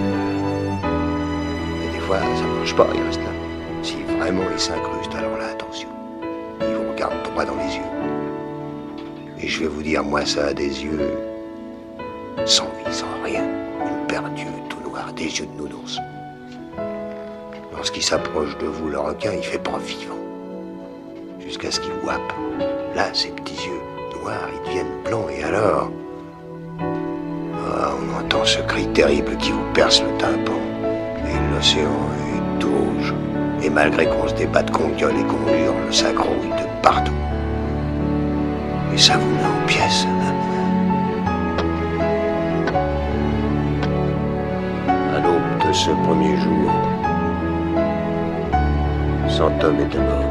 Mais 1.79 1.93
des 1.93 1.99
fois 1.99 2.17
ça 2.17 2.45
marche 2.57 2.75
pas, 2.75 2.87
il 2.93 3.03
reste 3.03 3.19
là. 3.19 3.31
Si 3.83 3.97
vraiment 4.19 4.43
il 4.53 4.59
s'incruste, 4.59 4.90
je 9.51 9.59
vais 9.59 9.67
vous 9.67 9.83
dire, 9.83 10.01
moi 10.01 10.25
ça 10.25 10.45
a 10.47 10.53
des 10.53 10.83
yeux 10.83 11.11
sans 12.45 12.63
vie, 12.63 12.93
sans 12.93 13.21
rien. 13.21 13.43
Une 13.85 14.07
paire 14.07 14.29
d'yeux 14.29 14.47
tout 14.69 14.79
noirs, 14.89 15.11
des 15.13 15.25
yeux 15.25 15.45
de 15.45 15.61
nounours. 15.61 15.99
Lorsqu'il 17.73 18.01
s'approche 18.01 18.57
de 18.59 18.67
vous, 18.67 18.87
le 18.87 18.99
requin, 18.99 19.33
il 19.33 19.43
fait 19.43 19.59
pas 19.59 19.77
vivant. 19.77 20.15
Jusqu'à 21.45 21.69
ce 21.69 21.81
qu'il 21.81 21.91
vous 22.01 22.09
happe. 22.09 22.33
Là, 22.95 23.13
ses 23.13 23.29
petits 23.29 23.55
yeux 23.55 24.21
noirs, 24.21 24.47
ils 24.53 24.69
deviennent 24.69 25.03
blancs, 25.03 25.29
et 25.37 25.43
alors... 25.43 25.91
Ah, 26.79 27.91
on 27.99 28.23
entend 28.23 28.45
ce 28.45 28.59
cri 28.61 28.87
terrible 28.93 29.35
qui 29.37 29.51
vous 29.51 29.73
perce 29.73 30.01
le 30.01 30.17
tympan. 30.17 30.61
Et 31.27 31.53
l'océan 31.53 31.89
est 31.89 32.59
tout 32.59 32.71
rouge. 32.71 33.13
Et 33.61 33.69
malgré 33.69 34.05
qu'on 34.07 34.29
se 34.29 34.33
débatte, 34.33 34.71
qu'on 34.71 34.89
gueule 34.89 35.19
et 35.19 35.23
qu'on 35.23 35.45
hurle, 35.53 35.93
ça 35.93 36.13
grouille 36.13 36.51
de 36.57 36.81
partout. 36.81 37.11
Et 38.93 38.97
ça 38.97 39.17
vous 39.17 39.29
met 39.31 39.45
en 39.45 39.65
pièces. 39.67 40.05
À 44.87 45.19
l'aube 45.19 45.67
de 45.67 45.73
ce 45.73 45.91
premier 46.03 46.35
jour, 46.37 46.71
cent 49.29 49.51
hommes 49.63 49.79
étaient 49.79 49.97
morts. 49.97 50.25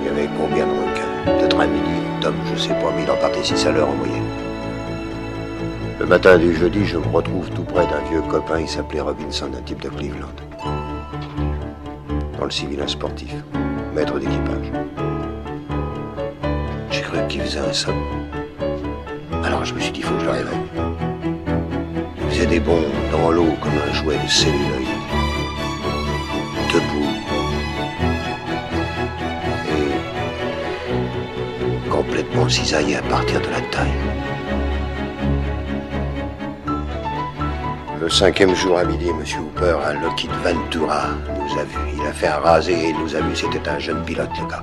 Il 0.00 0.06
y 0.06 0.08
avait 0.10 0.28
combien 0.38 0.66
de 0.66 0.70
requins? 0.70 1.14
Peut-être 1.24 1.60
un 1.60 1.66
millier 1.66 2.02
d'hommes, 2.20 2.34
je 2.52 2.58
sais 2.60 2.74
pas, 2.74 2.92
mais 2.94 3.04
il 3.04 3.10
en 3.10 3.16
partait 3.16 3.42
six 3.42 3.66
à 3.66 3.70
l'heure 3.72 3.88
en 3.88 3.94
moyenne. 3.94 4.28
Le 5.98 6.06
matin 6.06 6.38
du 6.38 6.54
jeudi, 6.54 6.84
je 6.84 6.98
me 6.98 7.08
retrouve 7.08 7.50
tout 7.50 7.64
près 7.64 7.86
d'un 7.86 8.00
vieux 8.10 8.22
copain, 8.22 8.60
il 8.60 8.68
s'appelait 8.68 9.00
Robinson, 9.00 9.50
un 9.56 9.62
type 9.62 9.82
de 9.82 9.88
Cleveland. 9.88 10.28
Dans 12.38 12.44
le 12.44 12.50
civil, 12.50 12.80
un 12.82 12.88
sportif, 12.88 13.34
maître 13.94 14.18
d'équipage. 14.18 14.72
Cru 17.10 17.26
qu'il 17.28 17.42
faisait. 17.42 17.60
Alors 19.42 19.64
je 19.64 19.74
me 19.74 19.80
suis 19.80 19.90
dit, 19.90 19.98
il 20.00 20.04
faut 20.06 20.14
que 20.14 20.20
je 20.20 20.26
le 20.26 20.30
réveille. 20.30 20.54
Il 22.22 22.30
faisait 22.30 22.46
des 22.46 22.60
bonds 22.60 22.84
dans 23.10 23.32
l'eau 23.32 23.52
comme 23.60 23.72
un 23.72 23.92
jouet 23.94 24.16
de 24.16 24.28
celluloïd. 24.28 24.86
Debout. 26.72 27.10
Et 31.84 31.90
complètement 31.90 32.48
cisaillé 32.48 32.96
à 32.96 33.02
partir 33.02 33.40
de 33.40 33.48
la 33.48 33.60
taille. 33.72 33.90
Le 38.00 38.08
cinquième 38.08 38.54
jour 38.54 38.78
à 38.78 38.84
midi, 38.84 39.08
M. 39.08 39.24
Hooper, 39.40 39.76
un 39.84 40.00
Lockheed 40.00 40.30
Ventura, 40.44 41.08
nous 41.38 41.58
a 41.58 41.64
vus. 41.64 41.92
Il 41.96 42.06
a 42.06 42.12
fait 42.12 42.28
un 42.28 42.38
rasé 42.38 42.88
et 42.88 42.92
nous 42.92 43.16
a 43.16 43.20
vus. 43.20 43.34
C'était 43.34 43.68
un 43.68 43.80
jeune 43.80 44.04
pilote, 44.04 44.30
le 44.40 44.46
gars. 44.48 44.62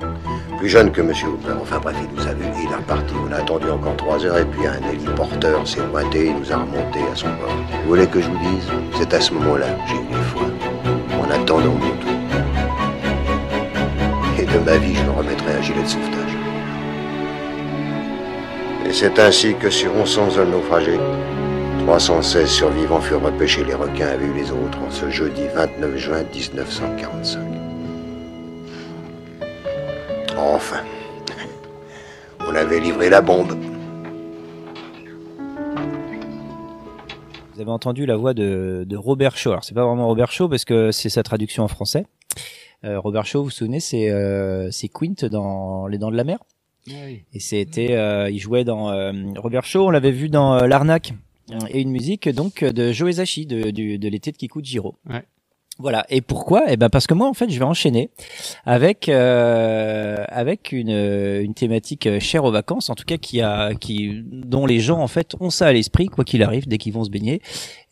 Plus 0.58 0.68
jeune 0.68 0.90
que 0.90 1.00
M. 1.00 1.10
Hooper. 1.10 1.52
Enfin 1.62 1.78
bref, 1.78 1.94
il 2.02 2.16
nous 2.16 2.26
a 2.26 2.32
vus 2.34 2.44
il 2.64 2.72
est 2.72 2.74
reparti. 2.74 3.14
On 3.24 3.32
a 3.32 3.36
attendu 3.36 3.70
encore 3.70 3.96
trois 3.96 4.24
heures 4.24 4.38
et 4.38 4.44
puis 4.44 4.66
un 4.66 4.80
héliporteur 4.90 5.66
s'est 5.66 5.80
pointé 5.82 6.26
et 6.26 6.32
nous 6.32 6.52
a 6.52 6.56
remonté 6.56 6.98
à 7.12 7.14
son 7.14 7.28
bord. 7.28 7.54
Vous 7.84 7.88
voulez 7.90 8.08
que 8.08 8.20
je 8.20 8.26
vous 8.26 8.38
dise 8.38 8.66
C'est 8.98 9.14
à 9.14 9.20
ce 9.20 9.32
moment-là 9.34 9.66
que 9.66 9.88
j'ai 9.88 9.94
eu 9.94 10.08
les 10.10 10.24
foi. 10.24 10.42
En 11.16 11.30
attendant 11.30 11.74
mon 11.74 11.78
tour. 11.78 12.10
Et 14.36 14.46
de 14.46 14.58
ma 14.58 14.78
vie, 14.78 14.96
je 14.96 15.02
me 15.04 15.10
remettrai 15.10 15.54
un 15.54 15.62
gilet 15.62 15.82
de 15.82 15.88
sauvetage. 15.88 16.36
Et 18.84 18.92
c'est 18.92 19.16
ainsi 19.20 19.54
que 19.54 19.70
sur 19.70 19.94
1100 19.94 20.38
hommes 20.38 20.50
naufragés, 20.50 20.98
316 21.86 22.48
survivants 22.48 23.00
furent 23.00 23.22
repêchés. 23.22 23.62
Les 23.64 23.74
requins 23.74 24.08
avaient 24.08 24.26
eu 24.26 24.34
les 24.34 24.50
autres 24.50 24.78
en 24.84 24.90
ce 24.90 25.08
jeudi 25.08 25.42
29 25.54 25.96
juin 25.96 26.22
1945. 26.34 27.47
Enfin, 30.40 30.84
on 32.40 32.54
avait 32.54 32.78
livré 32.78 33.10
la 33.10 33.20
bombe. 33.20 33.56
Vous 37.54 37.60
avez 37.60 37.70
entendu 37.70 38.06
la 38.06 38.16
voix 38.16 38.34
de, 38.34 38.84
de 38.86 38.96
Robert 38.96 39.36
Shaw. 39.36 39.50
Alors 39.50 39.64
c'est 39.64 39.74
pas 39.74 39.84
vraiment 39.84 40.06
Robert 40.06 40.30
Shaw 40.30 40.48
parce 40.48 40.64
que 40.64 40.92
c'est 40.92 41.08
sa 41.08 41.24
traduction 41.24 41.64
en 41.64 41.68
français. 41.68 42.06
Euh, 42.84 43.00
Robert 43.00 43.26
Shaw, 43.26 43.40
vous 43.40 43.46
vous 43.46 43.50
souvenez, 43.50 43.80
c'est 43.80 44.10
euh, 44.10 44.70
c'est 44.70 44.88
Quint 44.88 45.28
dans 45.28 45.88
Les 45.88 45.98
Dents 45.98 46.12
de 46.12 46.16
la 46.16 46.22
Mer. 46.24 46.38
Et 47.34 47.40
c'était, 47.40 47.96
euh, 47.96 48.30
il 48.30 48.38
jouait 48.38 48.64
dans 48.64 48.90
euh, 48.90 49.12
Robert 49.36 49.64
Shaw. 49.64 49.88
On 49.88 49.90
l'avait 49.90 50.12
vu 50.12 50.28
dans 50.28 50.54
euh, 50.54 50.66
L'Arnaque 50.66 51.12
et 51.70 51.80
une 51.80 51.90
musique 51.90 52.28
donc 52.28 52.62
de 52.62 52.92
Joe 52.92 53.10
Hisaishi 53.10 53.44
de, 53.46 53.70
de 53.70 54.08
l'été 54.08 54.30
de 54.32 54.36
Kikujiro. 54.36 54.94
Ouais. 55.10 55.24
Voilà. 55.80 56.04
Et 56.08 56.20
pourquoi? 56.22 56.64
Eh 56.68 56.76
ben 56.76 56.88
parce 56.88 57.06
que 57.06 57.14
moi 57.14 57.28
en 57.28 57.34
fait 57.34 57.48
je 57.50 57.58
vais 57.58 57.64
enchaîner 57.64 58.10
avec 58.66 59.08
euh, 59.08 60.24
avec 60.26 60.72
une 60.72 60.90
une 60.90 61.54
thématique 61.54 62.06
euh, 62.06 62.18
chère 62.18 62.44
aux 62.44 62.50
vacances, 62.50 62.90
en 62.90 62.96
tout 62.96 63.04
cas 63.04 63.16
qui 63.16 63.40
a 63.40 63.74
qui 63.74 64.22
dont 64.24 64.66
les 64.66 64.80
gens 64.80 64.98
en 65.00 65.06
fait 65.06 65.36
ont 65.38 65.50
ça 65.50 65.68
à 65.68 65.72
l'esprit 65.72 66.06
quoi 66.06 66.24
qu'il 66.24 66.42
arrive 66.42 66.66
dès 66.66 66.78
qu'ils 66.78 66.92
vont 66.92 67.04
se 67.04 67.10
baigner. 67.10 67.34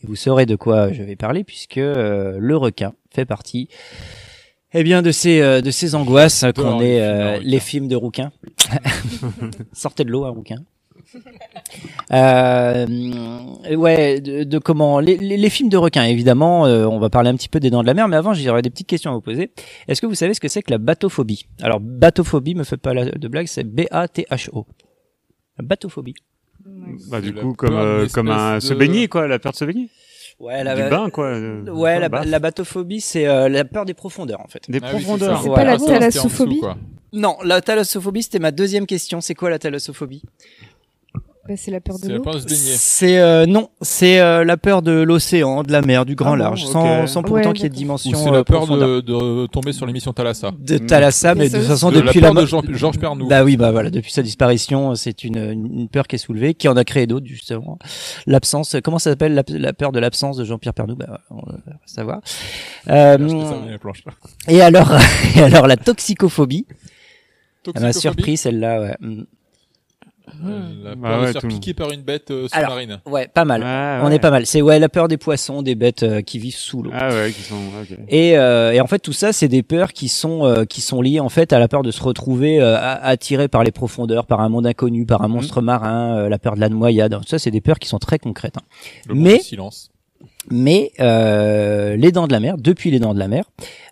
Et 0.03 0.07
vous 0.07 0.17
saurez 0.17 0.45
de 0.45 0.57
quoi 0.57 0.91
je 0.91 1.01
vais 1.01 1.15
parler 1.15 1.45
puisque 1.45 1.77
euh, 1.77 2.35
le 2.39 2.57
requin 2.57 2.93
fait 3.09 3.25
partie 3.25 3.69
eh 4.73 4.83
bien 4.83 5.01
de 5.01 5.11
ces 5.11 5.39
euh, 5.39 5.61
de 5.61 5.71
ces 5.71 5.95
angoisses 5.95 6.43
qu'on 6.57 6.81
est 6.81 7.39
les 7.39 7.59
films 7.61 7.87
de 7.87 7.95
rouquins. 7.95 8.31
Sortez 9.71 10.03
de 10.03 10.11
l'eau 10.11 10.25
un 10.25 10.31
rouquin. 10.31 10.57
Euh, 12.13 12.85
ouais, 13.75 14.21
de, 14.21 14.43
de 14.43 14.57
comment 14.59 14.99
les, 14.99 15.17
les, 15.17 15.37
les 15.37 15.49
films 15.49 15.69
de 15.69 15.77
requins 15.77 16.05
évidemment. 16.05 16.65
euh, 16.65 16.85
on 16.85 16.99
va 16.99 17.09
parler 17.09 17.29
un 17.29 17.35
petit 17.35 17.49
peu 17.49 17.59
des 17.59 17.69
dents 17.69 17.81
de 17.81 17.87
la 17.87 17.93
mer, 17.93 18.07
mais 18.07 18.15
avant 18.15 18.33
j'aurais 18.33 18.61
des 18.61 18.69
petites 18.69 18.87
questions 18.87 19.11
à 19.11 19.13
vous 19.13 19.21
poser. 19.21 19.51
Est-ce 19.87 20.01
que 20.01 20.07
vous 20.07 20.15
savez 20.15 20.33
ce 20.33 20.39
que 20.39 20.47
c'est 20.47 20.61
que 20.61 20.71
la 20.71 20.77
bathophobie 20.77 21.45
Alors 21.61 21.79
bathophobie, 21.79 22.55
me 22.55 22.63
faites 22.63 22.81
pas 22.81 22.93
la, 22.93 23.05
de 23.05 23.27
blague, 23.27 23.47
c'est 23.47 23.63
B 23.63 23.81
A 23.91 24.07
T 24.07 24.25
H 24.31 24.49
O. 24.53 24.65
La 25.57 25.65
bathophobie. 25.65 26.15
Bah, 27.09 27.21
du 27.21 27.33
coup, 27.33 27.53
comme, 27.53 27.75
euh, 27.75 28.07
comme 28.13 28.29
un, 28.29 28.59
se 28.59 28.73
baigner, 28.73 29.07
quoi, 29.07 29.27
la 29.27 29.39
peur 29.39 29.51
de 29.53 29.57
se 29.57 29.65
baigner. 29.65 29.89
Ouais, 30.39 30.63
la 30.63 30.75
Du 30.75 30.89
bain, 30.89 31.09
quoi. 31.09 31.25
euh, 31.27 31.63
Ouais, 31.71 31.99
la, 31.99 32.09
la 32.09 32.39
bathophobie, 32.39 33.01
c'est 33.01 33.27
euh, 33.27 33.49
la 33.49 33.65
peur 33.65 33.85
des 33.85 33.95
profondeurs 33.95 34.39
en 34.41 34.47
fait. 34.47 34.61
Des 34.69 34.79
Ah 34.83 34.91
oui, 34.93 34.99
c'est 34.99 35.05
profondeurs. 35.05 35.37
ça. 35.37 35.43
C'est 35.43 35.49
pas 35.49 35.63
la 35.63 35.77
thalassophobie? 35.77 36.61
Non, 37.13 37.37
la 37.43 37.61
thalassophobie, 37.61 38.21
c'était 38.21 38.37
ma 38.39 38.51
deuxième 38.51 38.85
question. 38.85 39.19
C'est 39.21 39.33
quoi 39.33 39.49
la 39.49 39.57
thalassophobie? 39.57 40.21
C'est 41.55 41.71
la 41.71 41.79
peur 41.79 41.95
de 41.97 42.01
C'est 42.01 42.09
la 42.09 42.15
l'eau. 42.17 42.23
peur 42.23 42.33
de 42.35 42.39
se 42.39 42.45
baigner. 42.45 42.57
C'est 42.59 43.19
euh, 43.19 43.45
non, 43.45 43.69
c'est 43.81 44.19
euh, 44.19 44.43
la 44.43 44.57
peur 44.57 44.81
de 44.81 44.91
l'océan, 44.91 45.63
de 45.63 45.71
la 45.71 45.81
mer, 45.81 46.05
du 46.05 46.15
grand 46.15 46.31
Ah 46.33 46.37
bon, 46.37 46.43
large, 46.43 46.65
sans, 46.65 47.07
sans 47.07 47.21
pourtant 47.23 47.49
Ouais, 47.49 47.53
qu'il 47.53 47.63
y 47.63 47.65
ait 47.67 47.69
de 47.69 47.75
dimension. 47.75 48.17
C'est 48.17 48.31
la 48.31 48.39
euh, 48.39 48.43
peur 48.43 48.67
de, 48.67 49.01
de 49.01 49.45
tomber 49.47 49.71
sur 49.73 49.85
l'émission 49.85 50.11
Thalassa. 50.13 50.51
de 50.59 50.77
Thalassa, 50.77 51.35
mais 51.35 51.45
Mais 51.45 51.49
de 51.49 51.57
toute 51.59 51.67
façon 51.67 51.89
De 51.91 51.99
la 51.99 52.07
depuis 52.07 52.19
peur 52.19 52.33
la 52.33 52.41
de 52.41 52.45
Jean- 52.45 52.61
Georges 52.69 52.99
Pernou. 52.99 53.27
Bah 53.27 53.43
oui, 53.43 53.55
bah 53.57 53.71
voilà, 53.71 53.89
depuis 53.89 54.11
sa 54.11 54.21
disparition, 54.23 54.95
c'est 54.95 55.23
une, 55.23 55.37
une 55.37 55.87
peur 55.89 56.07
qui 56.07 56.15
est 56.15 56.19
soulevée, 56.19 56.53
qui 56.53 56.67
en 56.67 56.75
a 56.75 56.83
créé 56.83 57.07
d'autres 57.07 57.25
justement. 57.27 57.77
L'absence, 58.25 58.75
comment 58.83 58.99
ça 58.99 59.11
s'appelle 59.11 59.33
la, 59.33 59.43
la 59.47 59.73
peur 59.73 59.91
de 59.91 59.99
l'absence 59.99 60.37
de 60.37 60.43
Jean-Pierre 60.43 60.73
Pernou 60.73 60.95
Bah 60.95 61.21
on 61.29 61.37
va 61.37 61.57
savoir. 61.85 62.19
Euh, 62.89 63.17
et 64.47 64.61
alors, 64.61 64.91
et 65.35 65.41
alors 65.41 65.67
la 65.67 65.77
toxicophobie. 65.77 66.65
Elle 67.75 67.81
m'a 67.81 67.91
surpris 67.93 68.37
celle-là. 68.37 68.79
Ouais. 68.81 68.95
Euh, 70.45 70.59
La 70.83 70.95
Bah 70.95 71.09
peur 71.09 71.19
ouais, 71.21 71.27
de 71.27 71.33
se 71.33 71.39
faire 71.39 71.49
piquer 71.49 71.73
par 71.73 71.91
une 71.91 72.01
bête 72.01 72.31
euh, 72.31 72.47
Alors, 72.51 72.71
sous-marine. 72.71 72.99
Ouais, 73.05 73.27
pas 73.27 73.45
mal. 73.45 73.61
Ouais, 73.63 74.07
On 74.07 74.11
est 74.11 74.19
pas 74.19 74.29
mal. 74.31 74.45
C'est 74.45 74.61
ouais 74.61 74.77
la 74.79 74.89
peur 74.89 75.07
des 75.07 75.17
poissons, 75.17 75.61
des 75.61 75.75
bêtes 75.75 76.03
euh, 76.03 76.21
qui 76.21 76.37
vivent 76.39 76.55
sous 76.55 76.83
l'eau. 76.83 76.91
Ah 76.93 77.09
ouais, 77.09 77.31
qui 77.31 77.41
sont. 77.41 77.55
ok. 77.55 77.97
Et, 78.09 78.37
euh, 78.37 78.71
et 78.73 78.81
en 78.81 78.87
fait 78.87 78.99
tout 78.99 79.13
ça 79.13 79.33
c'est 79.33 79.47
des 79.47 79.63
peurs 79.63 79.93
qui 79.93 80.09
sont 80.09 80.45
euh, 80.45 80.65
qui 80.65 80.81
sont 80.81 81.01
liées 81.01 81.19
en 81.19 81.29
fait 81.29 81.53
à 81.53 81.59
la 81.59 81.67
peur 81.67 81.81
de 81.81 81.91
se 81.91 82.03
retrouver 82.03 82.61
euh, 82.61 82.77
attiré 82.79 83.47
par 83.47 83.63
les 83.63 83.71
profondeurs, 83.71 84.25
par 84.25 84.41
un 84.41 84.49
monde 84.49 84.67
inconnu, 84.67 85.05
par 85.05 85.21
un 85.23 85.27
monstre 85.27 85.61
marin, 85.61 86.17
euh, 86.17 86.29
la 86.29 86.39
peur 86.39 86.55
de 86.55 86.59
la 86.59 86.69
noyade. 86.69 87.13
Tout 87.21 87.27
ça 87.27 87.39
c'est 87.39 87.51
des 87.51 87.61
peurs 87.61 87.79
qui 87.79 87.87
sont 87.87 87.99
très 87.99 88.19
concrètes. 88.19 88.57
hein. 88.57 88.65
Le 89.07 89.15
Mais 89.15 89.39
silence. 89.39 89.89
Mais 90.49 90.91
euh, 90.99 91.95
les 91.95 92.11
dents 92.11 92.27
de 92.27 92.31
la 92.33 92.39
mer, 92.39 92.57
depuis 92.57 92.91
les 92.91 92.99
dents 92.99 93.13
de 93.13 93.19
la 93.19 93.27
mer, 93.27 93.43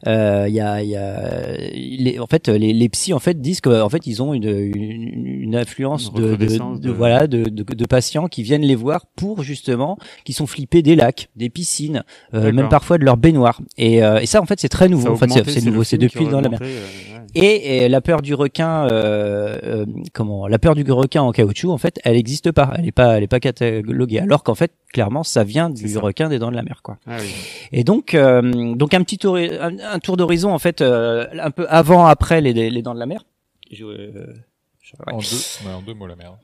euh, 0.07 0.45
il 0.47 0.53
y 0.53 0.59
a, 0.59 0.83
y 0.83 0.95
a 0.95 1.57
les, 1.73 2.19
en 2.19 2.27
fait 2.27 2.47
les, 2.47 2.73
les 2.73 2.89
psys 2.89 3.13
en 3.13 3.19
fait 3.19 3.41
disent 3.41 3.61
que 3.61 3.81
en 3.81 3.89
fait 3.89 4.05
ils 4.07 4.21
ont 4.21 4.33
une, 4.33 4.47
une, 4.49 5.25
une 5.43 5.55
influence 5.55 6.11
Une 6.15 6.35
de, 6.35 6.77
de, 6.77 6.91
voilà 6.91 7.27
de, 7.27 7.43
de, 7.43 7.63
de 7.63 7.85
patients 7.85 8.27
qui 8.27 8.43
viennent 8.43 8.61
les 8.61 8.75
voir 8.75 9.05
pour 9.15 9.43
justement 9.43 9.97
qui 10.23 10.33
sont 10.33 10.47
flippés 10.47 10.81
des 10.81 10.95
lacs, 10.95 11.29
des 11.35 11.49
piscines, 11.49 12.03
euh, 12.33 12.51
même 12.51 12.69
parfois 12.69 12.97
de 12.97 13.05
leur 13.05 13.17
baignoire. 13.17 13.61
Et, 13.77 14.03
euh, 14.03 14.19
et 14.19 14.25
ça 14.25 14.41
en 14.41 14.45
fait 14.45 14.59
c'est 14.59 14.69
très 14.69 14.89
nouveau. 14.89 15.09
En 15.09 15.15
fait 15.15 15.29
c'est 15.29 15.65
nouveau, 15.65 15.83
c'est 15.83 15.97
depuis 15.97 16.25
les 16.25 16.31
dents 16.31 16.39
de 16.39 16.43
la 16.43 16.49
mer. 16.49 16.59
euh, 16.61 16.65
ouais. 16.65 17.21
Et, 17.35 17.83
et 17.85 17.89
la 17.89 17.99
peur 17.99 18.21
du 18.21 18.33
requin, 18.33 18.87
euh, 18.87 19.57
euh, 19.63 19.85
comment 20.13 20.47
La 20.47 20.57
peur 20.57 20.73
du 20.75 20.89
requin 20.89 21.21
en 21.21 21.31
caoutchouc, 21.33 21.69
en 21.71 21.77
fait, 21.77 21.99
elle 22.05 22.13
n'existe 22.15 22.51
pas. 22.51 22.71
Elle 22.77 22.85
n'est 22.85 22.91
pas, 22.93 23.17
elle 23.17 23.23
est 23.23 23.27
pas 23.27 23.41
cataloguée. 23.41 24.19
Alors 24.19 24.43
qu'en 24.43 24.55
fait, 24.55 24.71
clairement, 24.95 25.23
ça 25.23 25.43
vient 25.43 25.69
du 25.69 25.97
requin 25.97 26.29
des 26.29 26.39
dents 26.39 26.49
de 26.51 26.55
la 26.55 26.63
mer, 26.63 26.79
quoi. 26.81 26.97
Ah 27.05 27.17
oui. 27.19 27.33
Et 27.73 27.83
donc, 27.83 28.13
euh, 28.13 28.41
donc 28.75 28.93
un 28.93 29.03
petit 29.03 29.17
tour, 29.17 29.35
un, 29.35 29.77
un 29.79 29.99
tour 29.99 30.15
d'horizon, 30.15 30.53
en 30.53 30.57
fait, 30.59 30.79
euh, 30.79 31.27
un 31.37 31.51
peu 31.51 31.65
avant, 31.69 32.05
après 32.05 32.39
les, 32.39 32.53
les 32.53 32.81
dents 32.81 32.93
de 32.95 32.99
la 32.99 33.05
mer. 33.05 33.25
Je- 33.71 33.83
euh, 33.83 34.33
je- 34.81 34.93
ouais. 35.05 35.13
En 35.13 35.17
deux, 35.17 35.67
ouais, 35.67 35.73
en 35.73 35.81
deux 35.81 35.93
mots, 35.93 36.07
la 36.07 36.15
merde. 36.15 36.35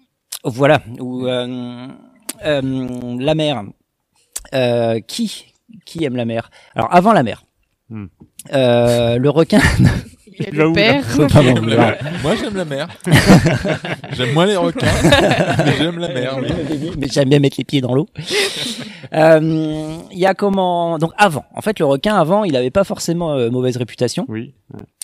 Voilà. 0.44 0.82
Ou 1.00 1.28
euh, 1.28 1.88
euh, 2.46 3.18
la 3.20 3.36
mer. 3.36 3.64
Euh, 4.54 5.00
qui 5.00 5.54
qui 5.86 6.04
aime 6.04 6.18
la 6.18 6.26
mer? 6.26 6.52
Alors 6.76 6.94
avant 6.94 7.14
la 7.14 7.24
mer. 7.24 7.44
Hmm. 7.90 8.08
Euh, 8.54 9.18
le 9.18 9.30
requin. 9.30 9.62
Il 10.40 10.46
y 10.46 10.48
a 10.48 10.52
le 10.66 10.72
père. 10.74 11.04
J'aime 11.32 11.68
la 11.68 11.76
mer. 11.78 11.98
Moi, 12.24 12.34
j'aime 12.36 12.56
la 12.56 12.66
mer. 12.66 12.88
j'aime 14.14 14.34
moins 14.34 14.46
les 14.46 14.56
requins, 14.56 14.88
mais 15.66 15.74
j'aime 15.78 16.00
la 16.00 16.08
mer. 16.10 16.38
oui. 16.42 16.92
mais 16.98 17.08
j'aime 17.12 17.30
bien 17.30 17.40
mettre 17.40 17.58
les 17.58 17.64
pieds 17.64 17.82
dans 17.82 17.94
l'eau. 17.94 18.08
Euh, 19.14 19.98
Il 20.12 20.20
y 20.20 20.26
a 20.26 20.34
comment 20.34 20.98
donc 20.98 21.12
avant. 21.18 21.44
En 21.54 21.60
fait, 21.62 21.80
le 21.80 21.86
requin 21.86 22.16
avant, 22.16 22.46
il 22.46 22.56
avait 22.56 22.70
pas 22.70 22.86
forcément 22.86 23.34
euh, 23.34 23.50
mauvaise 23.50 23.76
réputation. 23.76 24.26
Oui. 24.30 24.54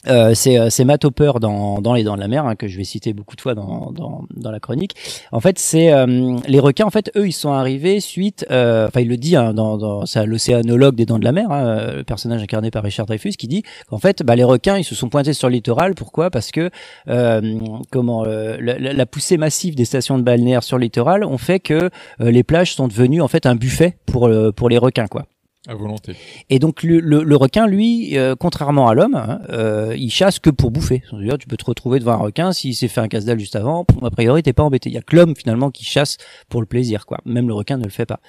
Euh, 0.07 0.33
c'est 0.33 0.57
euh, 0.57 0.69
c'est 0.69 0.85
Matt 0.85 1.03
Hopper 1.03 1.33
dans 1.41 1.81
dans 1.81 1.93
les 1.93 2.03
Dents 2.05 2.15
de 2.15 2.21
la 2.21 2.29
Mer 2.29 2.45
hein, 2.45 2.55
que 2.55 2.67
je 2.69 2.77
vais 2.77 2.85
citer 2.85 3.11
beaucoup 3.11 3.35
de 3.35 3.41
fois 3.41 3.53
dans 3.53 3.91
dans, 3.91 4.23
dans 4.33 4.51
la 4.51 4.61
chronique. 4.61 4.95
En 5.33 5.41
fait, 5.41 5.59
c'est 5.59 5.91
euh, 5.91 6.37
les 6.47 6.59
requins. 6.59 6.85
En 6.85 6.89
fait, 6.91 7.11
eux, 7.17 7.27
ils 7.27 7.33
sont 7.33 7.51
arrivés 7.51 7.99
suite. 7.99 8.45
euh, 8.49 8.87
Enfin, 8.87 9.01
il 9.01 9.09
le 9.09 9.17
dit 9.17 9.35
hein, 9.35 9.53
dans 9.53 9.75
dans 9.77 10.05
c'est 10.05 10.25
l'océanologue 10.25 10.95
des 10.95 11.05
Dents 11.05 11.19
de 11.19 11.25
la 11.25 11.33
Mer, 11.33 11.51
hein, 11.51 11.65
euh, 11.65 11.95
le 11.97 12.03
personnage 12.05 12.41
incarné 12.41 12.71
par 12.71 12.83
Richard 12.83 13.07
Dreyfus, 13.07 13.31
qui 13.33 13.47
dit 13.49 13.63
qu'en 13.89 13.97
fait, 13.97 14.23
bah, 14.23 14.37
les 14.37 14.45
requins, 14.45 14.77
ils 14.77 14.85
se 14.85 14.95
sont 14.95 15.09
pointés 15.09 15.26
sur 15.33 15.49
littoral. 15.49 15.95
Pourquoi? 15.95 16.29
Parce 16.29 16.51
que 16.51 16.69
euh, 17.07 17.59
comment 17.91 18.25
euh, 18.25 18.57
la, 18.59 19.05
poussée 19.05 19.37
massive 19.37 19.75
des 19.75 19.85
stations 19.85 20.17
de 20.17 20.23
balnéaires 20.23 20.63
sur 20.63 20.77
littoral 20.77 21.23
ont 21.23 21.37
fait 21.37 21.59
que 21.59 21.89
euh, 22.21 22.31
les 22.31 22.43
plages 22.43 22.73
sont 22.73 22.87
devenues 22.87 23.21
en 23.21 23.27
fait 23.27 23.45
un 23.45 23.55
buffet 23.55 23.97
pour 24.05 24.29
pour 24.55 24.69
les 24.69 24.77
requins, 24.77 25.07
quoi. 25.07 25.25
À 25.67 25.75
volonté. 25.75 26.13
Et 26.49 26.59
donc 26.59 26.81
le, 26.83 26.99
le, 26.99 27.23
le 27.23 27.35
requin, 27.35 27.67
lui, 27.67 28.17
euh, 28.17 28.35
contrairement 28.39 28.87
à 28.87 28.93
l'homme, 28.93 29.15
hein, 29.15 29.39
euh, 29.49 29.93
il 29.97 30.09
chasse 30.09 30.39
que 30.39 30.49
pour 30.49 30.71
bouffer. 30.71 31.03
C'est-à-dire, 31.09 31.37
tu 31.37 31.45
peux 31.47 31.57
te 31.57 31.65
retrouver 31.65 31.99
devant 31.99 32.13
un 32.13 32.17
requin 32.17 32.53
s'il 32.53 32.73
s'est 32.73 32.87
fait 32.87 33.01
un 33.01 33.07
casse-dalle 33.09 33.39
juste 33.39 33.55
avant. 33.55 33.85
A 34.01 34.09
priori, 34.09 34.43
t'es 34.43 34.53
pas 34.53 34.63
embêté. 34.63 34.89
Il 34.89 34.93
y 34.93 34.97
a 34.97 35.01
que 35.01 35.15
l'homme 35.15 35.33
finalement 35.35 35.69
qui 35.69 35.83
chasse 35.83 36.17
pour 36.49 36.61
le 36.61 36.67
plaisir, 36.67 37.05
quoi. 37.05 37.17
Même 37.25 37.47
le 37.47 37.53
requin 37.53 37.77
ne 37.77 37.83
le 37.83 37.89
fait 37.89 38.05
pas. 38.05 38.19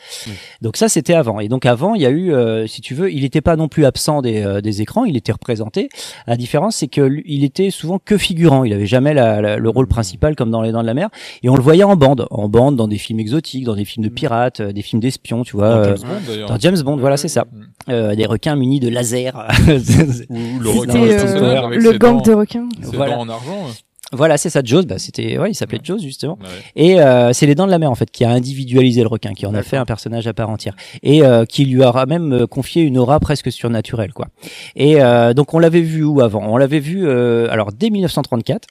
Donc 0.62 0.76
ça, 0.76 0.88
c'était 0.88 1.14
avant. 1.14 1.38
Et 1.40 1.48
donc 1.48 1.64
avant, 1.66 1.94
il 1.94 2.02
y 2.02 2.06
a 2.06 2.10
eu, 2.10 2.32
euh, 2.32 2.66
si 2.66 2.80
tu 2.80 2.94
veux, 2.94 3.12
il 3.12 3.22
n'était 3.22 3.40
pas 3.40 3.56
non 3.56 3.68
plus 3.68 3.84
absent 3.84 4.20
des, 4.20 4.42
euh, 4.42 4.60
des 4.60 4.82
écrans. 4.82 5.04
Il 5.04 5.16
était 5.16 5.32
représenté. 5.32 5.88
La 6.26 6.36
différence, 6.36 6.76
c'est 6.76 6.88
que 6.88 7.08
il 7.24 7.44
était 7.44 7.70
souvent 7.70 7.98
que 8.04 8.16
figurant. 8.18 8.64
Il 8.64 8.72
avait 8.72 8.86
jamais 8.86 9.14
la, 9.14 9.40
la- 9.40 9.56
le 9.58 9.68
rôle 9.68 9.86
principal 9.86 10.34
comme 10.34 10.50
dans 10.50 10.62
Les 10.62 10.72
Dents 10.72 10.82
de 10.82 10.86
la 10.86 10.94
Mer. 10.94 11.08
Et 11.42 11.48
on 11.48 11.54
le 11.54 11.62
voyait 11.62 11.84
en 11.84 11.94
bande, 11.96 12.26
en 12.30 12.48
bande 12.48 12.74
dans 12.76 12.88
des 12.88 12.98
films 12.98 13.20
exotiques, 13.20 13.64
dans 13.64 13.76
des 13.76 13.84
films 13.84 14.04
de 14.04 14.10
pirates, 14.10 14.60
euh, 14.60 14.72
des 14.72 14.82
films 14.82 15.00
d'espions, 15.00 15.44
tu 15.44 15.56
vois. 15.56 15.70
Dans 15.70 15.76
euh, 15.90 15.96
James 15.96 16.20
Bond. 16.26 16.46
Dans 16.48 16.58
James 16.58 16.80
Bond, 16.82 16.96
voilà, 16.96 17.16
c'est 17.16 17.27
ça. 17.28 17.44
Euh, 17.88 18.14
des 18.14 18.26
requins 18.26 18.56
munis 18.56 18.80
de 18.80 18.88
lasers. 18.88 19.32
Ou 20.30 20.58
le 20.60 20.68
requin 20.70 21.02
euh, 21.02 21.62
avec 21.66 21.80
le 21.80 21.92
ses 21.92 21.98
gang 21.98 22.16
dents- 22.16 22.22
de 22.22 22.32
requins. 22.34 22.68
Ses 22.82 22.96
Voilà. 22.96 23.14
dents 23.14 23.20
en 23.22 23.28
argent. 23.28 23.66
Voilà, 24.10 24.38
c'est 24.38 24.48
ça, 24.48 24.62
Jaws. 24.64 24.84
Bah, 24.84 24.98
c'était, 24.98 25.36
ouais, 25.38 25.50
il 25.50 25.54
s'appelait 25.54 25.80
Jaws 25.82 25.98
justement. 25.98 26.38
Et 26.76 26.98
euh, 26.98 27.34
c'est 27.34 27.44
les 27.44 27.54
Dents 27.54 27.66
de 27.66 27.70
la 27.70 27.78
Mer 27.78 27.90
en 27.90 27.94
fait 27.94 28.10
qui 28.10 28.24
a 28.24 28.30
individualisé 28.30 29.02
le 29.02 29.06
requin, 29.08 29.34
qui 29.34 29.44
en 29.44 29.54
a 29.54 29.62
fait 29.62 29.76
un 29.76 29.84
personnage 29.84 30.26
à 30.26 30.32
part 30.32 30.48
entière, 30.48 30.74
et 31.02 31.22
euh, 31.22 31.44
qui 31.44 31.66
lui 31.66 31.84
aura 31.84 32.06
même 32.06 32.32
euh, 32.32 32.46
confié 32.46 32.82
une 32.82 32.96
aura 32.96 33.20
presque 33.20 33.52
surnaturelle, 33.52 34.14
quoi. 34.14 34.28
Et 34.76 35.02
euh, 35.02 35.34
donc 35.34 35.52
on 35.52 35.58
l'avait 35.58 35.82
vu 35.82 36.04
où 36.04 36.22
avant? 36.22 36.42
On 36.48 36.56
l'avait 36.56 36.80
vu 36.80 37.06
euh, 37.06 37.48
alors 37.50 37.70
dès 37.72 37.90
1934. 37.90 38.66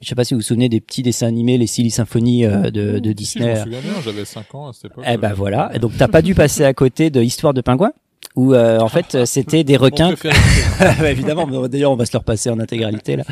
Je 0.00 0.08
sais 0.08 0.14
pas 0.14 0.24
si 0.24 0.34
vous 0.34 0.38
vous 0.40 0.44
souvenez 0.46 0.68
des 0.68 0.80
petits 0.80 1.02
dessins 1.02 1.26
animés, 1.26 1.58
les 1.58 1.66
Silly 1.66 1.90
Symphony 1.90 2.44
euh, 2.44 2.70
de, 2.70 2.98
de 2.98 3.08
Si, 3.08 3.08
je 3.08 3.12
Disney. 3.12 3.54
m'en 3.56 3.62
souviens 3.64 3.80
bien, 3.80 3.92
j'avais 4.04 4.24
5 4.24 4.54
ans 4.54 4.68
à 4.68 4.72
cette 4.72 4.86
époque. 4.92 5.04
Eh 5.08 5.16
ben 5.16 5.32
voilà. 5.32 5.70
Et 5.74 5.78
donc 5.80 5.92
t'as 5.98 6.08
pas 6.08 6.22
dû 6.22 6.34
passer 6.34 6.64
à 6.64 6.72
côté 6.72 7.10
de 7.10 7.20
Histoire 7.20 7.52
de 7.54 7.60
pingouin 7.60 7.92
où 8.36 8.52
euh, 8.54 8.78
en 8.78 8.88
fait 8.88 9.14
euh, 9.14 9.24
c'était 9.26 9.64
des 9.64 9.76
requins? 9.76 10.14
Ouais, 11.00 11.10
évidemment, 11.10 11.44
mais 11.46 11.68
d'ailleurs 11.68 11.90
on 11.90 11.96
va 11.96 12.06
se 12.06 12.12
le 12.12 12.18
repasser 12.18 12.50
en 12.50 12.60
intégralité 12.60 13.16
là. 13.16 13.24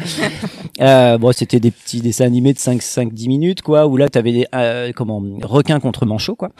Euh, 0.80 1.16
bon, 1.18 1.30
c'était 1.32 1.60
des 1.60 1.70
petits 1.70 2.00
dessins 2.00 2.24
animés 2.24 2.52
de 2.52 2.58
5 2.58 2.82
5 2.82 3.12
10 3.14 3.28
minutes 3.28 3.62
quoi 3.62 3.86
où 3.86 3.96
là 3.96 4.08
tu 4.08 4.18
avais 4.18 4.32
des 4.32 4.46
euh, 4.54 4.90
comment 4.94 5.22
requins 5.42 5.78
contre 5.78 6.04
manchots 6.06 6.34
quoi. 6.34 6.50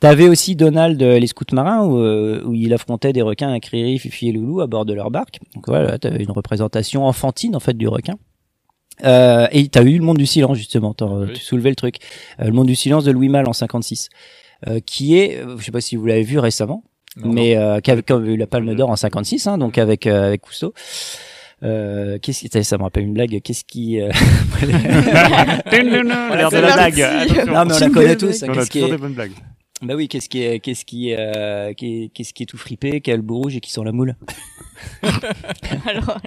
T'avais 0.00 0.28
aussi 0.28 0.54
Donald 0.56 1.00
euh, 1.02 1.18
les 1.18 1.26
scouts 1.26 1.44
marins 1.54 1.84
où, 1.86 1.96
euh, 1.98 2.42
où 2.44 2.52
il 2.54 2.74
affrontait 2.74 3.12
des 3.14 3.22
requins 3.22 3.50
à 3.52 3.58
Criri, 3.60 3.98
Fifi 3.98 4.28
et 4.28 4.32
Loulou 4.32 4.60
à 4.60 4.66
bord 4.66 4.84
de 4.84 4.92
leur 4.92 5.10
barque. 5.10 5.38
Donc 5.54 5.64
voilà, 5.68 5.98
t'avais 5.98 6.22
une 6.22 6.30
représentation 6.32 7.06
enfantine 7.06 7.56
en 7.56 7.60
fait 7.60 7.74
du 7.78 7.88
requin. 7.88 8.14
Euh, 9.04 9.46
et 9.52 9.68
t'as 9.68 9.82
eu 9.82 9.98
le 9.98 10.04
monde 10.04 10.16
du 10.18 10.26
silence 10.26 10.56
justement, 10.56 10.94
t'en- 10.94 11.26
tu 11.26 11.40
soulevais 11.40 11.70
le 11.70 11.76
truc. 11.76 11.96
Euh, 12.40 12.46
le 12.46 12.52
monde 12.52 12.66
du 12.66 12.74
silence 12.76 13.04
de 13.04 13.10
Louis 13.12 13.28
Malle 13.28 13.48
en 13.48 13.52
56, 13.52 14.08
euh, 14.68 14.80
qui 14.84 15.18
est, 15.18 15.42
je 15.58 15.62
sais 15.64 15.70
pas 15.72 15.80
si 15.82 15.96
vous 15.96 16.06
l'avez 16.06 16.22
vu 16.22 16.38
récemment, 16.38 16.82
mais 17.24 17.56
euh, 17.56 17.80
qui 17.80 17.90
avait 17.90 18.02
comme 18.02 18.26
eu 18.26 18.36
la 18.36 18.46
Palme 18.46 18.74
d'Or 18.74 18.90
en 18.90 18.96
56, 18.96 19.46
hein, 19.46 19.58
donc 19.58 19.78
avec 19.78 20.06
euh, 20.06 20.28
avec 20.28 20.40
Cousteau. 20.42 20.72
Euh, 21.62 22.18
qu'est-ce 22.20 22.40
qui, 22.40 22.48
ça, 22.48 22.62
ça 22.62 22.76
me 22.76 22.82
rappelle 22.82 23.04
une 23.04 23.14
blague. 23.14 23.40
Qu'est-ce 23.42 23.64
qui 23.64 23.98
euh... 24.00 24.10
L'air 25.72 26.50
de 26.50 26.56
la 26.58 26.72
blague. 26.74 27.46
Non 27.46 27.64
mais 27.64 27.74
on 27.74 27.78
la 27.78 27.90
connaît 27.90 28.16
tous. 28.16 28.40
Qu'est-ce 28.40 28.70
qui 28.70 28.78
est 28.80 28.90
des 28.90 28.96
bonnes 28.98 29.12
blagues. 29.14 29.32
Bah 29.82 29.94
oui, 29.94 30.08
qu'est-ce 30.08 30.28
qui 30.30 30.42
est, 30.42 30.58
qu'est-ce 30.58 30.84
qui 30.86 31.10
est, 31.10 31.16
euh, 31.18 31.74
qui 31.74 32.04
est- 32.04 32.08
qu'est-ce 32.08 32.32
qui 32.32 32.42
est 32.44 32.46
tout 32.46 32.56
fripé, 32.56 33.00
qui 33.02 33.10
a 33.10 33.16
le 33.16 33.20
beau 33.22 33.36
rouge 33.36 33.56
et 33.56 33.60
qui 33.60 33.70
sent 33.70 33.82
la 33.84 33.92
moule? 33.92 34.16
Alors, 35.86 36.18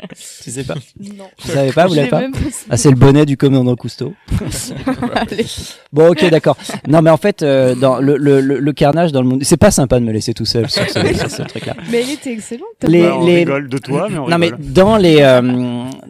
Tu 0.43 0.51
sais 0.51 0.63
pas? 0.63 0.75
Non. 0.99 1.25
Vous 1.43 1.51
savez 1.51 1.71
pas, 1.71 1.87
vous 1.87 1.93
l'avez 1.95 2.09
pas? 2.09 2.23
Ah, 2.69 2.77
c'est 2.77 2.89
le 2.89 2.95
bonnet 2.95 3.25
du 3.25 3.37
commandant 3.37 3.75
Cousteau. 3.75 4.13
Allez. 5.15 5.45
Bon, 5.91 6.09
ok, 6.11 6.29
d'accord. 6.29 6.57
Non, 6.87 7.01
mais 7.01 7.09
en 7.09 7.17
fait, 7.17 7.41
euh, 7.43 7.75
dans 7.75 7.99
le, 7.99 8.17
le, 8.17 8.41
le, 8.41 8.59
le 8.59 8.73
carnage 8.73 9.11
dans 9.11 9.21
le 9.21 9.27
monde, 9.27 9.43
c'est 9.43 9.57
pas 9.57 9.71
sympa 9.71 9.99
de 9.99 10.05
me 10.05 10.11
laisser 10.11 10.33
tout 10.33 10.45
seul 10.45 10.69
sur 10.69 10.87
ce, 10.89 11.13
sur 11.15 11.29
ce 11.31 11.41
truc-là. 11.43 11.75
Mais 11.91 12.01
elle 12.01 12.09
était 12.11 12.33
excellente. 12.33 12.65
Les, 12.87 13.01
Bah, 13.01 13.17
on 13.19 13.25
les... 13.25 13.37
rigole 13.39 13.67
de 13.69 13.77
toi, 13.77 14.07
mais 14.09 14.17
on 14.19 14.27
non, 14.29 14.37
mais 14.37 14.51
dans 14.59 14.97
les, 14.97 15.17
euh, 15.21 15.41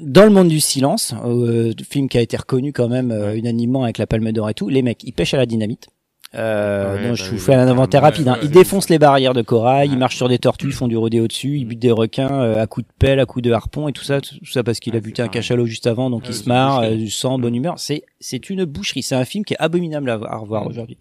dans 0.01 0.23
le 0.23 0.29
monde 0.29 0.49
du 0.49 0.59
silence, 0.59 1.13
euh, 1.25 1.71
film 1.89 2.09
qui 2.09 2.17
a 2.17 2.21
été 2.21 2.37
reconnu 2.37 2.73
quand 2.73 2.89
même 2.89 3.11
euh, 3.11 3.35
unanimement 3.35 3.83
avec 3.83 3.97
la 3.97 4.07
Palme 4.07 4.31
d'Or 4.31 4.49
et 4.49 4.53
tout, 4.53 4.69
les 4.69 4.81
mecs, 4.81 5.03
ils 5.03 5.13
pêchent 5.13 5.33
à 5.33 5.37
la 5.37 5.45
dynamite. 5.45 5.87
Euh, 6.35 6.95
Ouais, 6.95 7.01
donc 7.09 7.17
bah 7.17 7.23
je 7.23 7.31
vous 7.31 7.39
fais 7.39 7.55
un 7.55 7.67
inventaire 7.67 8.03
rapide. 8.03 8.27
hein. 8.27 8.37
ils 8.43 8.51
défoncent 8.51 8.89
les 8.89 8.99
barrières 8.99 9.33
de 9.33 9.41
corail, 9.41 9.89
ils 9.91 9.97
marchent 9.97 10.15
sur 10.17 10.29
des 10.29 10.37
tortues, 10.37 10.67
ils 10.67 10.73
font 10.73 10.87
du 10.87 10.95
rodéo 10.95 11.27
dessus, 11.27 11.57
ils 11.57 11.65
butent 11.65 11.79
des 11.79 11.91
requins 11.91 12.31
euh, 12.31 12.61
à 12.61 12.67
coups 12.67 12.85
de 12.85 12.91
pelle, 12.99 13.19
à 13.19 13.25
coups 13.25 13.41
de 13.43 13.51
harpon 13.51 13.87
et 13.87 13.93
tout 13.93 14.03
ça, 14.03 14.21
tout 14.21 14.45
ça 14.45 14.63
parce 14.63 14.79
qu'il 14.79 14.95
a 14.95 14.99
buté 14.99 15.23
un 15.23 15.27
cachalot 15.27 15.65
juste 15.65 15.87
avant, 15.87 16.11
donc 16.11 16.23
il 16.27 16.35
se 16.35 16.47
marre, 16.47 16.81
euh, 16.81 16.95
du 16.95 17.09
sang, 17.09 17.39
bonne 17.39 17.55
humeur. 17.55 17.79
C'est 17.79 18.03
c'est 18.19 18.49
une 18.51 18.65
boucherie. 18.65 19.01
C'est 19.01 19.15
un 19.15 19.25
film 19.25 19.43
qui 19.43 19.53
est 19.55 19.59
abominable 19.59 20.09
à, 20.11 20.19
à 20.27 20.37
revoir 20.37 20.67
aujourd'hui. 20.67 20.97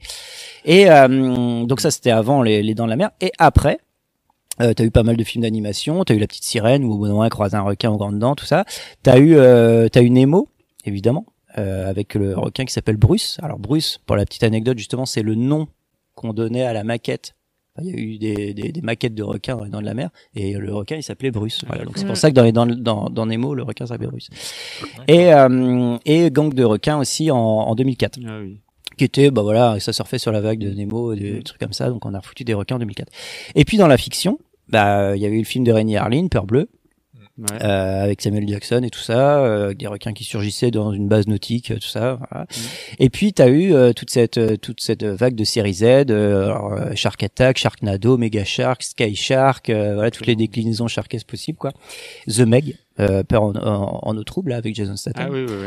Et 0.65 0.91
euh, 0.91 1.65
donc 1.65 1.81
ça 1.81 1.91
c'était 1.91 2.11
avant 2.11 2.41
les, 2.43 2.63
les 2.63 2.75
Dents 2.75 2.85
de 2.87 2.91
la 2.91 2.97
Mer. 2.97 3.11
Et 3.21 3.33
après, 3.39 3.81
euh, 4.63 4.73
t'as 4.73 4.85
eu 4.85 4.91
pas 4.91 5.03
mal 5.03 5.17
de 5.19 5.25
films 5.25 5.43
d'animation. 5.43 6.05
T'as 6.05 6.15
eu 6.15 6.19
La 6.19 6.27
Petite 6.27 6.45
Sirène 6.45 6.85
où 6.85 6.93
au 6.93 6.97
bout 6.97 7.07
d'un 7.09 7.29
croise 7.29 7.55
un 7.55 7.61
requin 7.61 7.91
aux 7.91 7.99
grandes 7.99 8.19
dents, 8.19 8.35
tout 8.35 8.47
ça. 8.47 8.65
T'as 9.03 9.19
eu 9.19 9.35
euh, 9.37 9.89
t'as 9.89 10.01
eu 10.01 10.09
Nemo, 10.11 10.49
évidemment, 10.87 11.27
euh, 11.57 11.89
avec 11.89 12.15
le 12.15 12.37
requin 12.37 12.65
qui 12.65 12.73
s'appelle 12.73 12.97
Bruce. 12.97 13.39
Alors 13.43 13.59
Bruce, 13.59 14.01
pour 14.07 14.17
la 14.17 14.25
petite 14.27 14.43
anecdote 14.43 14.77
justement, 14.79 15.07
c'est 15.07 15.23
le 15.23 15.35
nom 15.35 15.69
qu'on 16.15 16.33
donnait 16.35 16.65
à 16.65 16.73
la 16.73 16.85
maquette. 16.85 17.35
Enfin, 17.77 17.87
Il 17.89 17.95
y 17.95 17.97
a 17.97 18.01
eu 18.03 18.19
des, 18.19 18.55
des, 18.55 18.73
des 18.73 18.81
maquettes 18.83 19.15
de 19.15 19.23
requins 19.23 19.57
dans 19.57 19.65
les 19.65 19.71
dents 19.71 19.81
de 19.81 19.87
la 19.87 19.95
mer 19.95 20.11
et 20.35 20.53
le 20.55 20.75
requin 20.75 20.97
il 20.97 21.03
s'appelait 21.03 21.31
Bruce. 21.31 21.65
Voilà, 21.67 21.85
donc 21.85 21.97
c'est 21.97 22.07
pour 22.07 22.17
ça 22.17 22.29
que 22.31 22.35
dans 22.35 22.43
les 22.45 22.53
dents, 22.53 22.67
dans, 22.67 23.09
dans 23.09 23.25
Nemo 23.27 23.55
le 23.55 23.63
requin 23.63 23.87
s'appelait 23.87 24.09
Bruce. 24.09 24.29
Et 25.07 25.33
euh, 25.33 25.97
et 26.05 26.31
Gang 26.31 26.53
de 26.53 26.65
requins 26.65 26.99
aussi 26.99 27.31
en, 27.31 27.37
en 27.39 27.75
2004 27.75 28.19
Ah 28.27 28.39
oui. 28.43 28.59
qui 28.99 29.05
était 29.05 29.31
bah 29.31 29.43
voilà 29.43 29.79
ça 29.81 29.93
surfait 29.93 30.19
sur 30.19 30.33
la 30.33 30.41
vague 30.41 30.59
de 30.59 30.71
Nemo 30.71 31.15
des 31.15 31.43
trucs 31.43 31.61
comme 31.61 31.73
ça 31.73 31.89
donc 31.89 32.05
on 32.05 32.15
a 32.15 32.19
refoutu 32.19 32.45
des 32.45 32.55
requins 32.55 32.77
en 32.77 32.81
2004 32.81 33.11
et 33.55 33.65
puis 33.65 33.77
dans 33.77 33.87
la 33.87 33.97
fiction 33.97 34.39
bah 34.69 35.15
il 35.17 35.23
y 35.23 35.27
avait 35.27 35.37
eu 35.37 35.41
le 35.41 35.45
film 35.45 35.65
de 35.65 35.73
Rainy 35.73 35.97
Harlin 35.97 36.27
Peur 36.29 36.47
bleue 36.47 36.69
Ouais. 37.39 37.63
euh, 37.63 38.03
avec 38.03 38.21
Samuel 38.21 38.49
Jackson 38.49 38.81
et 38.83 38.91
tout 38.91 38.99
ça 38.99 39.45
euh, 39.45 39.73
des 39.73 39.87
requins 39.87 40.13
qui 40.13 40.25
surgissaient 40.25 40.73
dans 40.73 40.93
une 40.93 41.07
base 41.07 41.29
nautique 41.29 41.71
euh, 41.71 41.77
tout 41.77 41.87
ça 41.87 42.19
voilà. 42.31 42.47
et 42.99 43.11
puis 43.11 43.33
t'as 43.33 43.47
eu 43.49 43.73
euh, 43.75 43.93
toute 43.93 44.11
cette 44.11 44.39
euh, 44.39 44.57
toute 44.57 44.81
cette 44.81 45.05
vague 45.05 45.37
de 45.37 45.45
série 45.45 45.75
Z 45.75 45.85
euh, 46.11 46.47
alors, 46.47 46.97
Shark 46.97 47.23
Attack 47.23 47.59
Sharknado 47.59 48.17
Mega 48.19 48.45
Shark 48.45 48.83
Sky 48.83 49.15
Shark 49.15 49.71
euh, 49.71 49.95
voilà 49.95 50.11
toutes 50.11 50.27
les 50.27 50.35
déclinaisons 50.35 50.89
sharkesques 50.89 51.29
possibles 51.29 51.59
quoi 51.59 51.71
The 52.27 52.41
Meg 52.41 52.77
euh, 52.99 53.23
peur 53.23 53.45
en, 53.45 53.55
en, 53.55 54.01
en 54.03 54.17
eau 54.17 54.25
trouble 54.25 54.51
là, 54.51 54.57
avec 54.57 54.75
Jason 54.75 54.97
Statham 54.97 55.27
Ah 55.29 55.33
oui, 55.33 55.45
oui, 55.49 55.55
oui. 55.61 55.67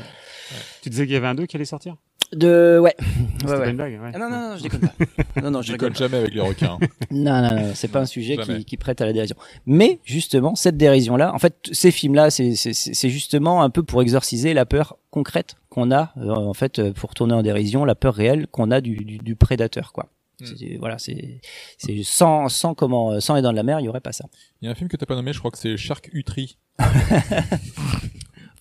Tu 0.81 0.89
disais 0.89 1.05
qu'il 1.05 1.13
y 1.13 1.15
avait 1.15 1.27
un 1.27 1.35
2 1.35 1.45
qui 1.45 1.55
allait 1.55 1.63
sortir? 1.63 1.95
De 2.33 2.79
ouais, 2.81 2.95
ouais, 2.99 3.45
pas 3.45 3.59
ouais. 3.59 3.69
une 3.71 3.75
blague, 3.75 3.99
ouais. 4.01 4.11
Ah 4.13 4.17
non 4.19 4.29
non 4.29 4.49
non 4.51 4.57
je 4.57 4.63
déconne 4.63 4.79
pas 4.81 4.93
non 5.41 5.51
non 5.51 5.61
je 5.61 5.71
déconne 5.73 5.95
jamais 5.95 6.17
avec 6.17 6.33
les 6.33 6.39
requins. 6.41 6.77
Non, 7.11 7.41
non, 7.41 7.55
non, 7.55 7.71
c'est 7.75 7.89
pas 7.89 7.99
un 7.99 8.05
sujet 8.05 8.37
qui, 8.37 8.63
qui 8.65 8.77
prête 8.77 9.01
à 9.01 9.05
la 9.05 9.11
dérision. 9.13 9.35
Mais 9.65 9.99
justement, 10.05 10.55
cette 10.55 10.77
dérision-là, 10.77 11.33
en 11.33 11.39
fait, 11.39 11.55
ces 11.73 11.91
films-là, 11.91 12.29
c'est 12.31 12.55
c'est- 12.55 12.71
c'est- 12.73 12.93
c'est 12.93 13.09
justement 13.09 13.61
un 13.63 13.69
peu 13.69 13.83
pour 13.83 14.01
exorciser 14.01 14.53
la 14.53 14.65
peur 14.65 14.97
concrète 15.09 15.55
qu'on 15.69 15.91
a, 15.91 16.13
euh, 16.17 16.29
en 16.33 16.53
fait, 16.53 16.79
euh, 16.79 16.93
pour 16.93 17.13
tourner 17.13 17.33
en 17.33 17.41
dérision, 17.43 17.83
la 17.83 17.95
peur 17.95 18.13
réelle 18.15 18.47
qu'on 18.47 18.71
a 18.71 18.79
du, 18.81 18.95
du, 18.95 19.17
du 19.17 19.35
prédateur, 19.35 19.91
quoi. 19.91 20.07
C'est- 20.43 20.77
Voilà, 20.79 20.97
c'est 20.97 21.39
c'est 21.77 22.01
sans 22.03 22.47
sans 22.49 22.73
comment 22.73 23.11
euh, 23.11 23.19
sans 23.19 23.35
les 23.35 23.41
dents 23.43 23.51
de 23.51 23.57
la 23.57 23.63
mer, 23.63 23.79
il 23.79 23.85
y 23.85 23.89
aurait 23.89 23.99
pas 24.01 24.11
ça. 24.13 24.25
Il 24.61 24.65
y 24.65 24.67
a 24.69 24.71
un 24.71 24.75
film 24.75 24.89
que 24.89 24.97
t'as 24.97 25.05
pas 25.05 25.13
nommé, 25.15 25.33
je 25.33 25.39
crois 25.39 25.51
que 25.51 25.57
c'est 25.59 25.75
Shark 25.77 26.09
Utri. 26.13 26.57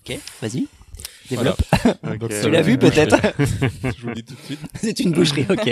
Ok, 0.02 0.18
vas-y. 0.42 0.66
Développe. 1.31 1.62
Voilà. 2.02 2.43
Tu 2.43 2.51
l'as 2.51 2.62
vu 2.62 2.77
peut-être 2.77 3.16
boucherie. 3.16 3.32
Je 3.97 4.02
vous 4.02 4.09
le 4.09 4.15
dis 4.15 4.24
tout 4.24 4.35
de 4.35 4.40
suite. 4.40 4.61
C'est 4.74 5.01
une 5.01 5.12
boucherie, 5.12 5.47
ok. 5.48 5.70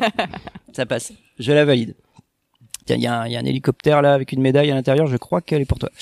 Ça 0.73 0.87
passe. 0.87 1.13
Je 1.39 1.53
la 1.53 1.65
valide. 1.65 1.95
Tiens, 2.89 2.97
il 2.97 3.03
y, 3.03 3.07
a 3.07 3.21
un- 3.21 3.27
il 3.27 3.33
y 3.33 3.37
a 3.37 3.41
un 3.41 3.45
hélicoptère 3.45 4.01
là 4.01 4.15
avec 4.15 4.33
une 4.33 4.41
médaille 4.41 4.71
à 4.71 4.75
l'intérieur, 4.75 5.07
je 5.07 5.19
crois 5.19 5.43
qu'elle 5.43 5.61
est 5.61 5.67
pour 5.67 5.79
toi. 5.79 5.91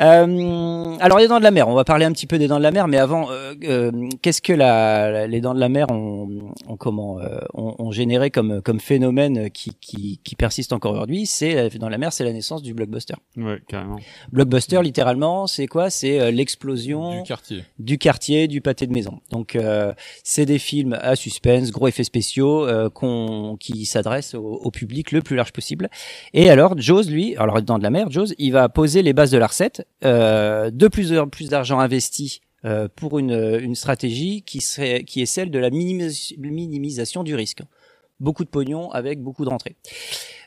Euh, 0.00 0.96
alors 0.98 1.18
les 1.18 1.28
dents 1.28 1.38
de 1.38 1.44
la 1.44 1.52
mer, 1.52 1.68
on 1.68 1.74
va 1.74 1.84
parler 1.84 2.04
un 2.04 2.10
petit 2.10 2.26
peu 2.26 2.36
des 2.38 2.48
dents 2.48 2.58
de 2.58 2.62
la 2.64 2.72
mer, 2.72 2.88
mais 2.88 2.96
avant, 2.98 3.30
euh, 3.30 3.54
euh, 3.62 3.92
qu'est-ce 4.22 4.42
que 4.42 4.52
la, 4.52 5.08
la- 5.10 5.26
les 5.28 5.40
dents 5.40 5.54
de 5.54 5.60
la 5.60 5.68
mer 5.68 5.86
ont, 5.90 6.52
ont 6.66 6.76
comment 6.76 7.20
euh, 7.20 7.38
ont, 7.54 7.76
ont 7.78 7.90
généré 7.92 8.30
comme 8.30 8.60
comme 8.60 8.80
phénomène 8.80 9.50
qui 9.50 9.70
qui, 9.80 10.18
qui 10.24 10.34
persiste 10.34 10.72
encore 10.72 10.92
aujourd'hui? 10.94 11.26
C'est 11.26 11.78
dans 11.78 11.88
la 11.88 11.98
mer, 11.98 12.12
c'est 12.12 12.24
la 12.24 12.32
naissance 12.32 12.60
du 12.62 12.74
blockbuster. 12.74 13.14
Ouais, 13.36 13.60
carrément. 13.68 13.98
Blockbuster, 14.32 14.82
littéralement, 14.82 15.46
c'est 15.46 15.66
quoi? 15.68 15.90
C'est 15.90 16.18
euh, 16.20 16.30
l'explosion 16.32 17.18
Du 17.18 17.22
quartier. 17.22 17.64
du 17.78 17.96
quartier, 17.98 18.48
du 18.48 18.60
pâté 18.60 18.88
de 18.88 18.92
maison. 18.92 19.20
Donc, 19.30 19.54
euh, 19.54 19.92
c'est 20.24 20.44
des 20.46 20.58
films 20.58 20.98
à 21.00 21.14
suspense, 21.14 21.70
gros 21.70 21.86
effets 21.86 22.02
spéciaux, 22.04 22.66
euh, 22.66 22.90
qu'on, 22.90 23.56
qui 23.60 23.84
s'adressent 23.86 24.34
au, 24.34 24.42
au 24.44 24.70
public 24.72 25.12
le 25.12 25.22
plus 25.22 25.36
large 25.36 25.52
possible. 25.52 25.73
Et 26.32 26.50
alors, 26.50 26.78
Jaws, 26.78 27.04
lui, 27.08 27.36
alors 27.36 27.60
dans 27.62 27.78
de 27.78 27.82
la 27.82 27.90
mer, 27.90 28.10
Jaws, 28.10 28.34
il 28.38 28.52
va 28.52 28.68
poser 28.68 29.02
les 29.02 29.12
bases 29.12 29.30
de 29.30 29.38
la 29.38 29.46
recette, 29.46 29.86
euh, 30.04 30.70
de 30.70 30.88
plus 30.88 31.16
en 31.18 31.28
plus 31.28 31.48
d'argent 31.48 31.78
investi. 31.78 32.40
euh, 32.64 32.88
pour 32.96 33.18
une, 33.18 33.74
stratégie 33.74 34.40
qui 34.40 34.56
est 34.58 35.26
celle 35.26 35.50
de 35.50 35.58
la 35.58 35.68
minimis- 35.68 36.34
minimisation 36.38 37.22
du 37.22 37.34
risque 37.34 37.60
beaucoup 38.20 38.44
de 38.44 38.48
pognon 38.48 38.90
avec 38.90 39.20
beaucoup 39.20 39.44
de 39.44 39.50
rentrées. 39.50 39.76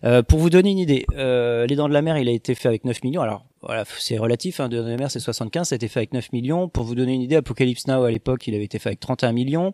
Euh, 0.03 0.23
pour 0.23 0.39
vous 0.39 0.49
donner 0.49 0.71
une 0.71 0.79
idée, 0.79 1.05
Les 1.15 1.75
Dents 1.75 1.87
de 1.87 1.93
la 1.93 2.01
Mer, 2.01 2.17
il 2.17 2.27
a 2.27 2.31
été 2.31 2.55
fait 2.55 2.67
avec 2.67 2.85
9 2.85 3.03
millions. 3.03 3.21
Alors 3.21 3.45
voilà, 3.61 3.83
c'est 3.99 4.17
relatif, 4.17 4.59
hein, 4.59 4.67
Les 4.69 4.77
Dents 4.77 4.85
de 4.85 4.89
la 4.89 4.97
Mer 4.97 5.11
c'est 5.11 5.19
75, 5.19 5.67
ça 5.67 5.75
a 5.75 5.77
été 5.77 5.87
fait 5.87 5.99
avec 5.99 6.13
9 6.13 6.31
millions. 6.31 6.69
Pour 6.69 6.85
vous 6.85 6.95
donner 6.95 7.13
une 7.13 7.21
idée, 7.21 7.35
Apocalypse 7.35 7.85
Now 7.87 8.03
à 8.03 8.09
l'époque, 8.09 8.47
il 8.47 8.55
avait 8.55 8.63
été 8.63 8.79
fait 8.79 8.89
avec 8.89 8.99
31 8.99 9.31
millions. 9.31 9.73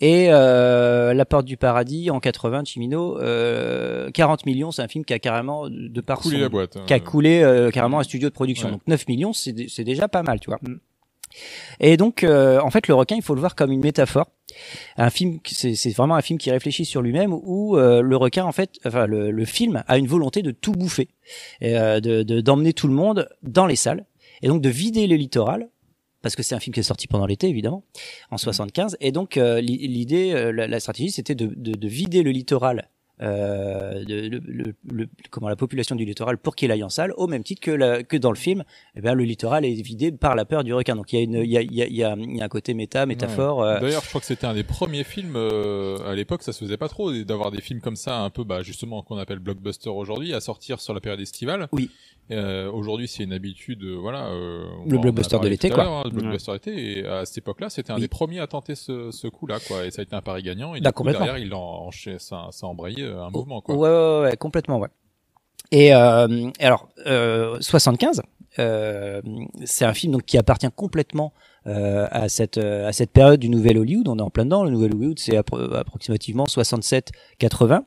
Et 0.00 0.26
euh, 0.30 1.12
La 1.12 1.24
Porte 1.24 1.44
du 1.44 1.56
Paradis 1.56 2.10
en 2.10 2.20
80 2.20 2.64
Chimino, 2.64 3.18
euh, 3.18 4.10
40 4.12 4.46
millions, 4.46 4.70
c'est 4.70 4.82
un 4.82 4.88
film 4.88 5.04
qui 5.04 5.12
a 5.12 5.18
carrément 5.18 5.68
de 5.68 6.00
par 6.00 6.20
Coulé 6.20 6.36
son- 6.36 6.42
la 6.42 6.48
boîte, 6.48 6.78
qui 6.86 6.92
a 6.94 7.00
coulé 7.00 7.40
euh, 7.42 7.70
carrément 7.70 7.98
un 7.98 8.04
studio 8.04 8.28
de 8.28 8.34
production. 8.34 8.66
Ouais. 8.68 8.72
Donc 8.74 8.82
9 8.86 9.08
millions, 9.08 9.32
c'est 9.32 9.52
dé- 9.52 9.66
c'est 9.68 9.84
déjà 9.84 10.06
pas 10.08 10.22
mal, 10.22 10.38
tu 10.38 10.50
vois. 10.50 10.60
Et 11.80 11.96
donc, 11.96 12.24
euh, 12.24 12.58
en 12.60 12.70
fait, 12.70 12.88
le 12.88 12.94
requin, 12.94 13.16
il 13.16 13.22
faut 13.22 13.34
le 13.34 13.40
voir 13.40 13.54
comme 13.54 13.70
une 13.70 13.82
métaphore. 13.82 14.26
Un 14.96 15.10
film, 15.10 15.38
c'est 15.44 15.90
vraiment 15.94 16.14
un 16.16 16.22
film 16.22 16.38
qui 16.38 16.50
réfléchit 16.50 16.84
sur 16.84 17.02
lui-même, 17.02 17.32
où 17.32 17.76
euh, 17.76 18.00
le 18.00 18.16
requin, 18.16 18.44
en 18.44 18.52
fait, 18.52 18.70
enfin, 18.86 19.06
le, 19.06 19.30
le 19.30 19.44
film 19.44 19.82
a 19.86 19.98
une 19.98 20.06
volonté 20.06 20.42
de 20.42 20.50
tout 20.52 20.72
bouffer, 20.72 21.08
et, 21.60 21.76
euh, 21.78 22.00
de 22.00 22.22
de- 22.22 22.40
d'emmener 22.40 22.72
tout 22.72 22.88
le 22.88 22.94
monde 22.94 23.28
dans 23.42 23.66
les 23.66 23.76
salles, 23.76 24.04
et 24.42 24.48
donc 24.48 24.62
de 24.62 24.68
vider 24.68 25.06
le 25.06 25.16
littoral. 25.16 25.68
Parce 26.22 26.34
que 26.36 26.42
c'est 26.42 26.54
un 26.54 26.60
film 26.60 26.74
qui 26.74 26.80
est 26.80 26.84
sorti 26.84 27.06
pendant 27.06 27.26
l'été, 27.26 27.48
évidemment, 27.48 27.84
en 28.30 28.38
75. 28.38 28.96
Et 29.00 29.12
donc, 29.12 29.36
euh, 29.36 29.60
l'i- 29.60 29.86
l'idée, 29.86 30.32
euh, 30.32 30.50
la, 30.52 30.66
la 30.66 30.80
stratégie, 30.80 31.10
c'était 31.12 31.34
de, 31.36 31.46
de, 31.56 31.72
de 31.72 31.88
vider 31.88 32.22
le 32.22 32.30
littoral 32.32 32.90
euh, 33.20 34.04
le, 34.06 34.28
le- 34.38 34.74
le- 34.90 35.08
comment 35.30 35.48
la 35.48 35.56
population 35.56 35.96
du 35.96 36.04
littoral 36.04 36.38
pour 36.38 36.54
qu'il 36.56 36.70
aille 36.70 36.84
en 36.84 36.88
salle, 36.88 37.12
au 37.16 37.26
même 37.26 37.42
titre 37.42 37.60
que, 37.60 37.70
la- 37.70 38.02
que 38.02 38.16
dans 38.16 38.30
le 38.30 38.36
film, 38.36 38.64
eh 38.96 39.00
bien, 39.00 39.14
le 39.14 39.24
littoral 39.24 39.64
est 39.64 39.72
vidé 39.82 40.12
par 40.12 40.34
la 40.36 40.44
peur 40.44 40.64
du 40.64 40.72
requin. 40.74 40.96
Donc 40.96 41.12
il 41.12 41.16
y 41.16 41.18
a 41.20 41.22
une, 41.22 41.34
il 41.44 41.50
y 41.50 41.56
a, 41.58 41.62
il 41.62 41.72
y 41.74 41.82
a, 41.82 41.86
il 41.86 41.96
y 42.36 42.40
a, 42.40 42.44
un 42.44 42.48
côté 42.48 42.74
méta, 42.74 43.06
métaphore. 43.06 43.58
Ouais. 43.58 43.66
euh, 43.66 43.80
D'ailleurs, 43.80 44.02
je 44.02 44.08
crois 44.08 44.20
que 44.20 44.26
c'était 44.26 44.46
un 44.46 44.54
des 44.54 44.64
premiers 44.64 45.04
films 45.04 45.34
euh, 45.36 45.98
à 46.10 46.14
l'époque, 46.14 46.42
ça 46.42 46.52
se 46.52 46.60
faisait 46.64 46.76
pas 46.76 46.88
trop 46.88 47.12
d'avoir 47.12 47.50
des 47.50 47.60
films 47.60 47.80
comme 47.80 47.96
ça, 47.96 48.20
un 48.20 48.30
peu, 48.30 48.44
bah, 48.44 48.62
justement, 48.62 49.02
qu'on 49.02 49.18
appelle 49.18 49.38
blockbuster 49.40 49.90
aujourd'hui, 49.90 50.32
à 50.34 50.40
sortir 50.40 50.80
sur 50.80 50.94
la 50.94 51.00
période 51.00 51.20
estivale. 51.20 51.68
Oui. 51.72 51.90
Euh, 52.30 52.70
aujourd'hui, 52.70 53.08
c'est 53.08 53.24
une 53.24 53.32
habitude, 53.32 53.82
euh, 53.84 53.94
voilà. 53.96 54.26
euh, 54.28 54.66
Le 54.86 54.98
a 54.98 55.00
blockbuster 55.00 55.38
de 55.40 55.48
l'été, 55.48 55.70
quoi. 55.70 55.84
hein, 55.86 56.02
le 56.04 56.10
Ouais. 56.10 56.20
blockbuster 56.20 56.54
été. 56.56 56.98
Et 56.98 57.06
à 57.06 57.24
cette 57.24 57.38
époque-là, 57.38 57.70
c'était 57.70 57.90
un 57.90 57.94
Oui. 57.94 58.02
des 58.02 58.08
premiers 58.08 58.40
à 58.40 58.46
tenter 58.46 58.74
ce, 58.74 59.10
ce 59.12 59.28
coup-là, 59.28 59.58
quoi. 59.66 59.86
Et 59.86 59.90
ça 59.90 60.00
a 60.00 60.04
été 60.04 60.14
un 60.14 60.20
pari 60.20 60.42
gagnant. 60.42 60.74
Et 60.74 60.80
Bah, 60.82 60.90
du 60.90 60.94
coup, 60.94 61.04
derrière, 61.04 61.38
il 61.38 61.54
en, 61.54 61.90
ça, 61.90 62.48
ça 62.50 62.66
a 62.66 62.68
embrayé 62.68 63.02
un 63.16 63.30
mouvement, 63.30 63.60
quoi. 63.60 63.74
Ouais, 63.76 63.88
ouais, 63.88 64.20
ouais, 64.30 64.36
complètement, 64.36 64.78
ouais. 64.78 64.88
Et, 65.70 65.94
euh, 65.94 66.50
alors, 66.60 66.88
euh, 67.06 67.58
75, 67.60 68.22
euh, 68.58 69.20
c'est 69.64 69.84
un 69.84 69.92
film 69.92 70.12
donc 70.14 70.24
qui 70.24 70.38
appartient 70.38 70.68
complètement 70.74 71.32
euh, 71.66 72.06
à 72.10 72.28
cette 72.30 72.56
euh, 72.58 72.88
à 72.88 72.92
cette 72.92 73.10
période 73.10 73.38
du 73.38 73.50
nouvel 73.50 73.76
Hollywood. 73.78 74.08
On 74.08 74.18
est 74.18 74.22
en 74.22 74.30
plein 74.30 74.44
dedans. 74.46 74.64
Le 74.64 74.70
nouvel 74.70 74.94
Hollywood, 74.94 75.18
c'est 75.18 75.36
appro- 75.36 75.74
approximativement 75.76 76.44
67-80. 76.44 77.82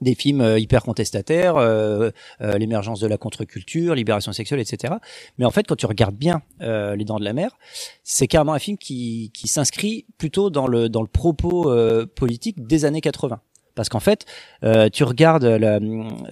Des 0.00 0.16
films 0.16 0.40
euh, 0.40 0.58
hyper 0.58 0.82
contestataires, 0.82 1.56
euh, 1.56 2.10
euh, 2.40 2.58
l'émergence 2.58 2.98
de 2.98 3.06
la 3.06 3.16
contre-culture, 3.16 3.94
libération 3.94 4.32
sexuelle, 4.32 4.58
etc. 4.58 4.94
Mais 5.38 5.44
en 5.44 5.52
fait, 5.52 5.68
quand 5.68 5.76
tu 5.76 5.86
regardes 5.86 6.16
bien 6.16 6.42
euh, 6.62 6.96
Les 6.96 7.04
Dents 7.04 7.20
de 7.20 7.24
la 7.24 7.32
Mer, 7.32 7.56
c'est 8.02 8.26
carrément 8.26 8.54
un 8.54 8.58
film 8.58 8.76
qui, 8.76 9.30
qui 9.32 9.46
s'inscrit 9.46 10.04
plutôt 10.18 10.50
dans 10.50 10.66
le 10.66 10.88
dans 10.88 11.00
le 11.00 11.06
propos 11.08 11.70
euh, 11.70 12.06
politique 12.06 12.66
des 12.66 12.84
années 12.84 13.00
80. 13.00 13.40
Parce 13.74 13.88
qu'en 13.88 14.00
fait, 14.00 14.24
euh, 14.62 14.88
tu 14.88 15.02
regardes, 15.04 15.44
la, 15.44 15.78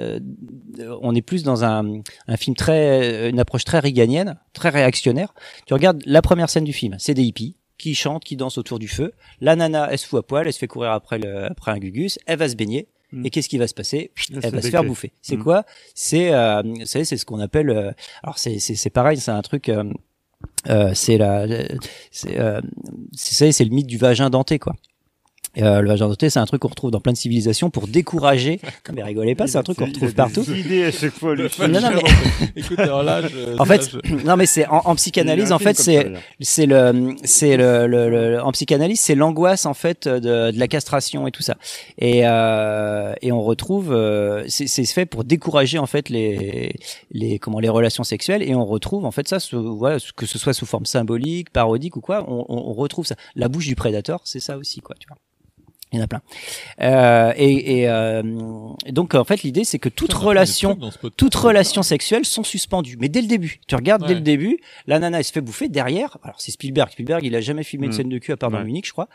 euh, 0.01 0.21
on 1.01 1.15
est 1.15 1.23
plus 1.23 1.43
dans 1.43 1.65
un, 1.65 2.01
un 2.29 2.37
film 2.37 2.55
très, 2.57 3.31
une 3.31 3.41
approche 3.41 3.65
très 3.65 3.81
réganienne, 3.81 4.39
très 4.53 4.69
réactionnaire. 4.69 5.35
Tu 5.67 5.75
regardes 5.75 6.03
la 6.07 6.23
première 6.23 6.49
scène 6.51 6.65
du 6.65 6.73
film, 6.73 6.97
c'est 6.99 7.15
des 7.15 7.23
hippies 7.25 7.57
qui 7.79 7.95
chantent, 7.97 8.23
qui 8.25 8.37
dansent 8.37 8.59
autour 8.59 8.79
du 8.79 8.87
feu. 8.89 9.13
La 9.41 9.57
nana, 9.57 9.89
elle 9.91 9.99
se 9.99 10.07
fout 10.07 10.21
à 10.21 10.23
poil, 10.23 10.47
elle 10.47 10.53
se 10.53 10.59
fait 10.61 10.69
courir 10.69 10.93
après 10.93 11.19
le, 11.19 11.47
après 11.47 11.73
un 11.73 11.79
gugus, 11.79 12.19
elle 12.27 12.39
va 12.39 12.49
se 12.49 12.55
baigner. 12.55 12.87
Mm. 13.11 13.27
Et 13.27 13.31
qu'est-ce 13.31 13.49
qui 13.49 13.59
va 13.59 13.67
se 13.67 13.75
passer? 13.75 14.13
Elle 14.33 14.43
se 14.43 14.49
va 14.51 14.63
se 14.63 14.69
faire 14.71 14.85
bouffer. 14.85 15.13
C'est 15.21 15.37
Mm. 15.37 15.43
quoi? 15.43 15.65
C'est, 15.95 16.33
euh, 16.33 16.63
c'est 16.85 17.05
ce 17.05 17.25
qu'on 17.27 17.41
appelle. 17.41 17.71
euh, 17.71 17.91
alors 18.23 18.39
c'est 18.39 18.59
c'est 18.61 18.77
c'est 18.77 18.89
pareil, 18.91 19.19
c'est 19.19 19.33
un 19.33 19.43
truc. 19.43 19.69
euh, 19.69 19.85
euh, 20.71 20.93
c'est 20.95 21.19
la, 21.19 21.47
c'est, 22.11 22.39
euh, 22.39 22.61
c'est 23.13 23.51
c'est 23.53 23.65
le 23.65 23.71
mythe 23.71 23.87
du 23.89 23.99
vagin 23.99 24.31
denté, 24.31 24.59
quoi. 24.61 24.75
Euh, 25.59 25.81
le 25.83 25.89
vagin 25.89 26.09
denté, 26.09 26.31
c'est 26.31 26.39
un 26.39 26.47
truc 26.47 26.63
qu'on 26.63 26.69
retrouve 26.69 26.91
dans 26.91 27.01
plein 27.01 27.13
de 27.13 27.19
civilisations 27.19 27.69
pour 27.71 27.87
décourager. 27.87 28.59
Non, 28.89 28.95
mais 28.97 29.03
rigolez 29.05 29.35
pas, 29.35 29.47
c'est 29.47 29.59
un 29.59 29.63
truc 29.63 29.79
qu'on 29.79 29.85
Il 29.87 29.91
a 29.91 29.93
retrouve 29.93 30.09
des 30.09 30.15
partout. 30.15 30.43
idées 30.53 30.85
à 30.85 30.91
chaque 30.91 31.13
fois, 31.13 31.35
lui. 31.35 31.45
Non, 31.61 31.69
non, 31.81 31.91
mais- 31.95 32.49
Écoute, 32.57 32.79
alors 32.79 33.03
là, 33.03 33.23
je- 33.23 33.59
en 33.59 33.65
fait, 33.65 33.91
non 34.25 34.37
mais 34.37 34.47
c'est 34.47 34.67
en, 34.67 34.83
en 34.85 34.95
psychanalyse, 34.97 35.53
en 35.53 35.59
fait, 35.59 35.77
c'est 35.79 36.11
c'est 36.41 36.67
le 36.67 37.15
c'est 37.25 37.57
le, 37.57 37.87
le, 37.87 38.09
le- 38.11 38.43
en 38.43 38.51
psychanalyse, 38.53 39.01
c'est 39.01 39.15
l'angoisse 39.15 39.67
en 39.67 39.75
fait 39.75 40.09
de, 40.09 40.51
de 40.51 40.59
la 40.59 40.69
castration 40.69 41.27
et 41.27 41.31
tout 41.31 41.43
ça. 41.43 41.57
Et 41.99 42.27
euh, 42.27 43.15
et 43.23 43.31
on 43.33 43.43
retrouve, 43.43 43.93
euh, 43.93 44.45
c'est 44.49 44.67
c'est 44.67 44.85
fait 44.87 45.07
pour 45.07 45.25
décourager 45.25 45.79
en 45.79 45.87
fait 45.87 46.09
les 46.09 46.75
les 47.13 47.39
comment 47.39 47.61
les 47.61 47.69
relations 47.69 48.05
sexuelles 48.05 48.43
et 48.43 48.55
on 48.55 48.65
retrouve 48.67 49.05
en 49.05 49.11
fait 49.11 49.29
ça, 49.29 49.39
sous, 49.41 49.77
voilà, 49.77 49.99
que 50.17 50.27
ce 50.27 50.39
soit 50.39 50.55
sous 50.55 50.67
forme 50.67 50.87
symbolique, 50.87 51.51
parodique 51.51 51.97
ou 51.97 52.01
quoi, 52.01 52.25
on, 52.29 52.45
on, 52.49 52.57
on 52.71 52.73
retrouve 52.73 53.07
ça. 53.07 53.17
La 53.37 53.49
bouche 53.49 53.67
du 53.67 53.77
prédateur, 53.77 54.21
c'est 54.25 54.41
ça 54.41 54.57
aussi 54.57 54.81
quoi, 54.81 54.97
tu 54.99 55.07
vois. 55.09 55.19
Il 55.93 55.99
y 55.99 56.01
en 56.01 56.05
a 56.05 56.09
plein. 56.09 56.23
Euh, 56.81 57.33
et 57.37 57.81
et, 57.81 57.89
euh, 57.89 58.23
donc 58.89 59.15
en 59.15 59.25
fait 59.25 59.43
l'idée 59.43 59.65
c'est 59.65 59.79
que 59.79 59.89
toute 59.91 60.13
relation, 60.15 60.75
dans 60.75 60.91
toute 61.17 61.35
relation 61.35 61.83
sexuelle 61.83 62.25
sont 62.25 62.45
suspendues. 62.45 62.97
Mais 62.99 63.09
dès 63.09 63.21
le 63.21 63.27
début, 63.29 63.61
tu 63.67 63.75
regardes 63.75 64.07
dès 64.07 64.15
le 64.15 64.21
début, 64.21 64.59
la 64.87 64.99
nana 64.99 65.19
elle 65.19 65.25
se 65.25 65.33
fait 65.33 65.41
bouffer 65.43 65.69
derrière. 65.69 66.17
Alors 66.23 66.41
c'est 66.41 66.51
Spielberg. 66.51 66.91
Spielberg 66.93 67.25
il 67.25 67.35
a 67.37 67.41
jamais 67.41 67.63
filmé 67.63 67.87
une 67.87 67.93
Mm. 67.93 67.97
scène 67.97 68.09
de 68.09 68.19
cul 68.19 68.33
à 68.33 68.37
part 68.37 68.51
dans 68.51 68.59
Ouais. 68.59 68.65
Munich, 68.65 68.87
je 68.87 68.93
crois. 68.93 69.09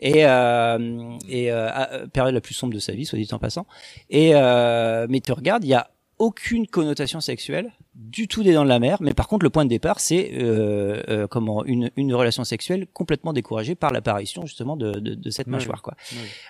Et 0.00 0.26
euh, 0.26 1.16
et 1.28 1.52
euh, 1.52 1.68
à- 1.70 1.92
euh, 1.92 2.06
période 2.06 2.34
la 2.34 2.40
plus 2.40 2.54
sombre 2.54 2.74
de 2.74 2.78
sa 2.80 2.92
vie, 2.92 3.06
soit 3.06 3.18
dit 3.18 3.28
en 3.32 3.38
passant. 3.38 3.66
Et 4.10 4.32
euh, 4.34 5.06
mais 5.08 5.20
tu 5.20 5.32
regardes, 5.32 5.64
il 5.64 5.68
y 5.70 5.74
a 5.74 5.88
aucune 6.18 6.66
connotation 6.66 7.20
sexuelle 7.20 7.72
du 7.94 8.28
tout 8.28 8.42
des 8.42 8.52
dents 8.54 8.64
de 8.64 8.68
la 8.68 8.78
mer, 8.78 8.98
mais 9.00 9.14
par 9.14 9.28
contre 9.28 9.44
le 9.44 9.50
point 9.50 9.64
de 9.64 9.70
départ 9.70 10.00
c'est 10.00 10.32
euh, 10.34 11.02
euh, 11.08 11.26
comment 11.26 11.64
une, 11.64 11.90
une 11.96 12.14
relation 12.14 12.44
sexuelle 12.44 12.86
complètement 12.92 13.32
découragée 13.32 13.74
par 13.74 13.90
l'apparition 13.92 14.46
justement 14.46 14.76
de, 14.76 14.92
de, 14.92 15.14
de 15.14 15.30
cette 15.30 15.46
mâchoire 15.46 15.82
quoi. 15.82 15.94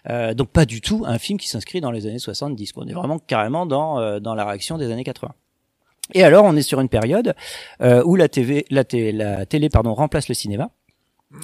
Euh, 0.09 0.35
donc 0.35 0.51
pas 0.51 0.67
du 0.67 0.81
tout 0.81 1.05
un 1.07 1.19
film 1.19 1.39
qui 1.39 1.49
s'inscrit 1.49 1.81
dans 1.81 1.91
les 1.91 2.07
années 2.07 2.19
70 2.19 2.73
quoi. 2.73 2.85
On 2.85 2.89
est 2.89 2.93
vraiment 2.93 3.19
carrément 3.19 3.67
dans 3.67 3.99
euh, 3.99 4.21
dans 4.21 4.35
la 4.35 4.45
réaction 4.45 4.79
des 4.79 4.91
années 4.91 5.05
80. 5.05 5.33
Et 6.15 6.23
alors 6.23 6.45
on 6.45 6.55
est 6.55 6.63
sur 6.63 6.81
une 6.81 6.89
période 6.89 7.35
euh, 7.81 8.03
où 8.05 8.15
la 8.15 8.29
TV 8.29 8.65
la, 8.71 8.85
la 9.13 9.47
télé 9.47 9.69
pardon 9.69 9.95
remplace 9.95 10.29
le 10.29 10.35
cinéma. 10.35 10.71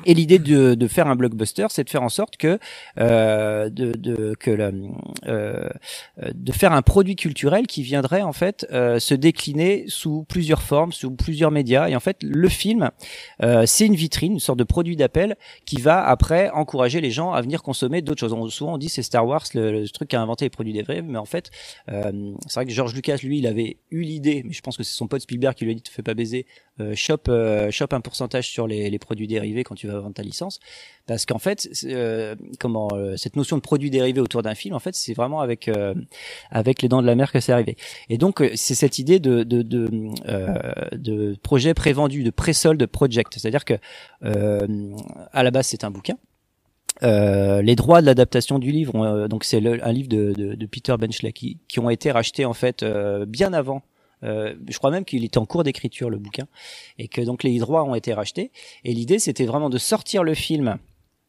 Et 0.05 0.14
l'idée 0.14 0.39
de, 0.39 0.74
de 0.74 0.89
faire 0.89 1.06
un 1.06 1.16
blockbuster, 1.16 1.66
c'est 1.70 1.85
de 1.85 1.90
faire 1.90 2.02
en 2.02 2.09
sorte 2.09 2.36
que 2.36 2.59
euh, 2.98 3.70
de, 3.70 3.93
de 3.93 4.35
que 4.39 4.51
la, 4.51 4.70
euh, 5.27 5.69
de 6.35 6.52
faire 6.52 6.73
un 6.73 6.82
produit 6.82 7.16
culturel 7.16 7.66
qui 7.66 7.82
viendrait 7.82 8.23
en 8.23 8.32
fait 8.32 8.66
euh, 8.73 8.98
se 8.98 9.14
décliner 9.14 9.85
sous 9.89 10.24
plusieurs 10.24 10.62
formes, 10.62 10.93
sous 10.93 11.10
plusieurs 11.12 11.51
médias. 11.51 11.89
Et 11.89 11.97
en 11.97 12.01
fait, 12.01 12.19
le 12.23 12.48
film, 12.48 12.90
euh, 13.43 13.64
c'est 13.66 13.86
une 13.86 13.94
vitrine, 13.94 14.32
une 14.32 14.40
sorte 14.40 14.59
de 14.59 14.64
produit 14.64 14.97
d'appel 14.97 15.36
qui 15.66 15.81
va 15.81 16.05
après 16.05 16.51
encourager 16.51 17.01
les 17.01 17.10
gens 17.10 17.32
à 17.32 17.40
venir 17.40 17.62
consommer 17.62 18.02
d'autres 18.02 18.20
choses. 18.20 18.32
On, 18.32 18.48
souvent 18.48 18.74
on 18.74 18.78
dit 18.78 18.89
c'est 18.89 19.02
Star 19.02 19.27
Wars 19.27 19.44
le, 19.55 19.82
le 19.82 19.89
truc 19.89 20.09
qui 20.09 20.16
a 20.16 20.20
inventé 20.20 20.44
les 20.44 20.51
produits 20.51 20.73
dérivés, 20.73 21.02
mais 21.02 21.19
en 21.19 21.24
fait, 21.24 21.51
euh, 21.90 22.32
c'est 22.48 22.55
vrai 22.55 22.66
que 22.66 22.73
George 22.73 22.94
Lucas 22.94 23.19
lui, 23.23 23.39
il 23.39 23.47
avait 23.47 23.78
eu 23.90 24.02
l'idée, 24.02 24.43
mais 24.44 24.52
je 24.52 24.60
pense 24.62 24.77
que 24.77 24.82
c'est 24.82 24.97
son 24.97 25.06
pote 25.06 25.23
Spielberg 25.23 25.55
qui 25.55 25.64
lui 25.64 25.73
a 25.73 25.74
dit 25.74 25.82
te 25.82 25.90
fais 25.90 26.02
pas 26.02 26.14
baiser, 26.14 26.47
euh, 26.81 26.94
chope 26.97 27.31
chope 27.70 27.93
un 27.93 28.01
pourcentage 28.01 28.48
sur 28.48 28.66
les, 28.66 28.90
les 28.90 28.98
produits 28.98 29.28
dérivés 29.28 29.62
quand 29.62 29.74
tu 29.74 29.81
vas 29.86 29.98
vendre 30.00 30.14
ta 30.14 30.22
licence, 30.22 30.60
parce 31.06 31.26
qu'en 31.26 31.38
fait, 31.38 31.68
euh, 31.84 32.34
comment 32.59 32.88
euh, 32.92 33.16
cette 33.16 33.36
notion 33.36 33.56
de 33.56 33.62
produits 33.62 33.90
dérivés 33.90 34.20
autour 34.20 34.42
d'un 34.42 34.54
film, 34.54 34.74
en 34.74 34.78
fait, 34.78 34.94
c'est 34.94 35.14
vraiment 35.14 35.40
avec 35.40 35.68
euh, 35.68 35.94
avec 36.50 36.82
les 36.82 36.88
dents 36.88 37.02
de 37.02 37.06
la 37.06 37.14
mer 37.14 37.32
que 37.32 37.40
c'est 37.40 37.52
arrivé. 37.52 37.76
Et 38.09 38.18
donc 38.18 38.40
euh, 38.40 38.50
c'est 38.54 38.74
cette 38.74 38.98
idée 38.98 39.20
de 39.20 39.42
de 39.42 39.62
de, 39.62 39.88
euh, 40.28 40.72
de 40.92 41.36
projet 41.42 41.74
prévendu, 41.74 42.22
de 42.22 42.30
pré-sold 42.30 42.86
project, 42.86 43.34
c'est-à-dire 43.36 43.64
que 43.64 43.74
euh, 44.24 44.66
à 45.32 45.42
la 45.42 45.50
base 45.50 45.66
c'est 45.66 45.84
un 45.84 45.90
bouquin. 45.90 46.14
Euh, 47.02 47.62
les 47.62 47.74
droits 47.74 48.00
de 48.00 48.06
l'adaptation 48.06 48.59
du 48.59 48.70
livre, 48.70 48.94
euh, 49.02 49.26
donc 49.26 49.44
c'est 49.44 49.56
un 49.66 49.92
livre 49.92 50.09
de, 50.09 50.32
de, 50.34 50.54
de 50.54 50.66
Peter 50.66 50.94
Benchley 50.96 51.32
qui, 51.32 51.59
qui 51.66 51.80
ont 51.80 51.90
été 51.90 52.12
rachetés 52.12 52.44
en 52.44 52.52
fait 52.52 52.82
euh, 52.82 53.24
bien 53.26 53.52
avant. 53.52 53.82
Euh, 54.24 54.54
je 54.68 54.78
crois 54.78 54.90
même 54.90 55.04
qu'il 55.04 55.24
était 55.24 55.38
en 55.38 55.46
cours 55.46 55.64
d'écriture 55.64 56.10
le 56.10 56.18
bouquin 56.18 56.46
et 56.98 57.08
que 57.08 57.20
donc 57.20 57.42
les 57.42 57.58
droits 57.58 57.84
ont 57.84 57.94
été 57.94 58.12
rachetés. 58.14 58.50
Et 58.84 58.92
l'idée 58.92 59.18
c'était 59.18 59.46
vraiment 59.46 59.70
de 59.70 59.78
sortir 59.78 60.22
le 60.22 60.34
film, 60.34 60.78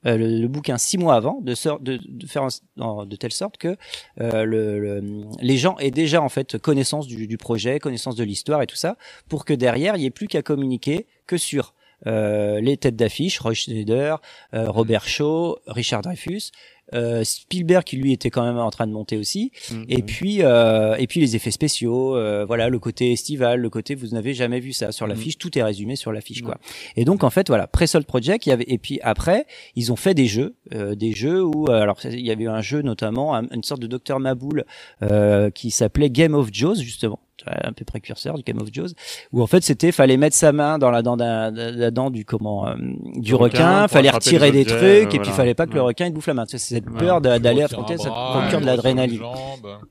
euh, 0.05 0.17
le, 0.17 0.41
le 0.41 0.47
bouquin 0.47 0.77
six 0.77 0.97
mois 0.97 1.15
avant, 1.15 1.39
de, 1.41 1.53
de, 1.79 1.99
de 2.05 2.27
faire 2.27 2.47
de 2.47 3.15
telle 3.15 3.31
sorte 3.31 3.57
que 3.57 3.77
euh, 4.21 4.43
le, 4.45 4.79
le- 4.79 5.23
les 5.41 5.57
gens 5.57 5.77
aient 5.79 5.91
déjà 5.91 6.21
en 6.21 6.29
fait 6.29 6.57
connaissance 6.57 7.07
du, 7.07 7.27
du 7.27 7.37
projet, 7.37 7.79
connaissance 7.79 8.15
de 8.15 8.23
l'histoire 8.23 8.61
et 8.61 8.67
tout 8.67 8.75
ça, 8.75 8.97
pour 9.29 9.45
que 9.45 9.53
derrière 9.53 9.95
il 9.95 9.99
n'y 10.01 10.05
ait 10.05 10.11
plus 10.11 10.27
qu'à 10.27 10.41
communiquer 10.41 11.07
que 11.25 11.37
sur 11.37 11.73
euh, 12.05 12.59
les 12.59 12.75
têtes 12.75 12.97
d'affiche, 12.97 13.39
Roy 13.39 13.53
Schneider, 13.53 14.19
euh, 14.53 14.69
Robert 14.69 15.07
Shaw, 15.07 15.57
Richard 15.67 16.01
Dreyfus, 16.01 16.51
euh, 16.93 17.23
Spielberg 17.23 17.83
qui 17.83 17.97
lui 17.97 18.13
était 18.13 18.29
quand 18.29 18.43
même 18.43 18.57
en 18.57 18.69
train 18.69 18.87
de 18.87 18.91
monter 18.91 19.17
aussi, 19.17 19.51
Mhm. 19.71 19.85
et 19.89 20.01
puis 20.03 20.37
euh, 20.41 20.95
et 20.97 21.07
puis 21.07 21.19
les 21.19 21.35
effets 21.35 21.51
spéciaux, 21.51 22.15
euh, 22.15 22.45
voilà 22.45 22.69
le 22.69 22.79
côté 22.79 23.11
estival, 23.11 23.59
le 23.59 23.69
côté 23.69 23.95
vous 23.95 24.07
n'avez 24.09 24.33
jamais 24.33 24.59
vu 24.59 24.73
ça 24.73 24.91
sur 24.91 25.07
l'affiche, 25.07 25.37
tout 25.37 25.57
est 25.57 25.63
résumé 25.63 25.95
sur 25.95 26.11
l'affiche 26.11 26.41
quoi. 26.41 26.57
Et 26.95 27.05
donc 27.05 27.23
en 27.23 27.29
fait 27.29 27.47
voilà 27.47 27.67
Pre-Sold 27.67 28.05
Project, 28.05 28.45
il 28.45 28.49
y 28.49 28.53
avait 28.53 28.65
et 28.67 28.77
puis 28.77 28.99
après 29.03 29.45
ils 29.75 29.91
ont 29.91 29.95
fait 29.95 30.13
des 30.13 30.27
jeux, 30.27 30.55
euh, 30.73 30.95
des 30.95 31.11
jeux 31.13 31.43
où 31.43 31.67
euh, 31.69 31.81
alors 31.81 31.97
il 32.05 32.19
y 32.25 32.31
avait 32.31 32.43
eu 32.43 32.49
un 32.49 32.61
jeu 32.61 32.81
notamment 32.81 33.35
un- 33.35 33.47
une 33.51 33.63
sorte 33.63 33.81
de 33.81 33.87
Docteur 33.87 34.19
Maboul 34.19 34.65
euh, 35.01 35.49
qui 35.49 35.71
s'appelait 35.71 36.09
Game 36.09 36.33
of 36.33 36.49
Jaws 36.51 36.75
justement 36.75 37.19
un 37.45 37.73
peu 37.73 37.83
précurseur 37.83 38.35
du 38.37 38.43
Game 38.43 38.61
of 38.61 38.69
Jaws 38.71 38.91
où 39.33 39.41
en 39.41 39.47
fait 39.47 39.63
c'était 39.63 39.91
fallait 39.91 40.15
mettre 40.15 40.35
sa 40.35 40.53
main 40.53 40.77
dans 40.77 40.91
la 40.91 41.01
dent 41.01 41.17
d'un- 41.17 41.51
la 41.51 41.91
dent 41.91 42.09
du 42.09 42.23
comment 42.23 42.67
euh, 42.67 42.75
du 43.15 43.35
requin 43.35 43.87
fallait 43.89 44.11
retirer 44.11 44.51
des 44.51 44.61
objets, 44.61 44.75
trucs 44.77 44.81
euh, 44.83 45.01
et 45.01 45.05
puis 45.07 45.17
voilà. 45.17 45.33
fallait 45.33 45.53
pas 45.53 45.65
que 45.65 45.73
le 45.73 45.81
Ouais. 45.81 45.87
requin 45.87 46.05
il 46.05 46.13
bouffe 46.13 46.27
la 46.27 46.35
main. 46.35 46.45
C'est 46.47 46.82
cette 46.83 46.97
peur 46.97 47.21
d'aller 47.39 47.61
affronter, 47.63 47.97
ça 47.97 48.09
te 48.09 48.13
procure 48.39 48.59
de 48.61 48.65
l'adrénaline. 48.65 49.19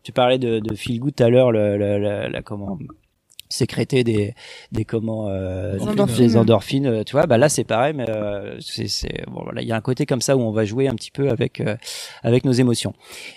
Tu 0.02 0.12
parlais 0.12 0.38
de, 0.38 0.58
de 0.60 0.74
feel 0.74 1.00
good 1.00 1.14
tout 1.14 1.22
à 1.24 1.28
l'heure, 1.30 1.52
le, 1.52 1.76
le- 1.78 1.98
la, 1.98 2.28
la- 2.28 2.42
comment 2.42 2.78
sécréter 3.52 4.04
des 4.04 4.34
des 4.72 4.84
comment 4.84 5.28
euh, 5.28 5.76
Des 5.78 5.82
endorphines. 5.88 6.26
des 6.26 6.36
endorphines 6.36 6.86
euh, 6.86 7.04
tu 7.04 7.12
vois 7.12 7.26
bah 7.26 7.38
là 7.38 7.48
c'est 7.48 7.64
pareil 7.64 7.92
mais 7.94 8.08
euh, 8.08 8.56
c'est 8.60 8.88
c'est 8.88 9.24
bon 9.30 9.42
voilà 9.44 9.62
il 9.62 9.68
y 9.68 9.72
a 9.72 9.76
un 9.76 9.80
côté 9.80 10.06
comme 10.06 10.20
ça 10.22 10.36
où 10.36 10.40
on 10.40 10.50
va 10.52 10.64
jouer 10.64 10.88
un 10.88 10.94
petit 10.94 11.10
peu 11.10 11.28
avec 11.30 11.60
euh, 11.60 11.76
avec 12.22 12.44
nos 12.44 12.52
émotions 12.52 12.92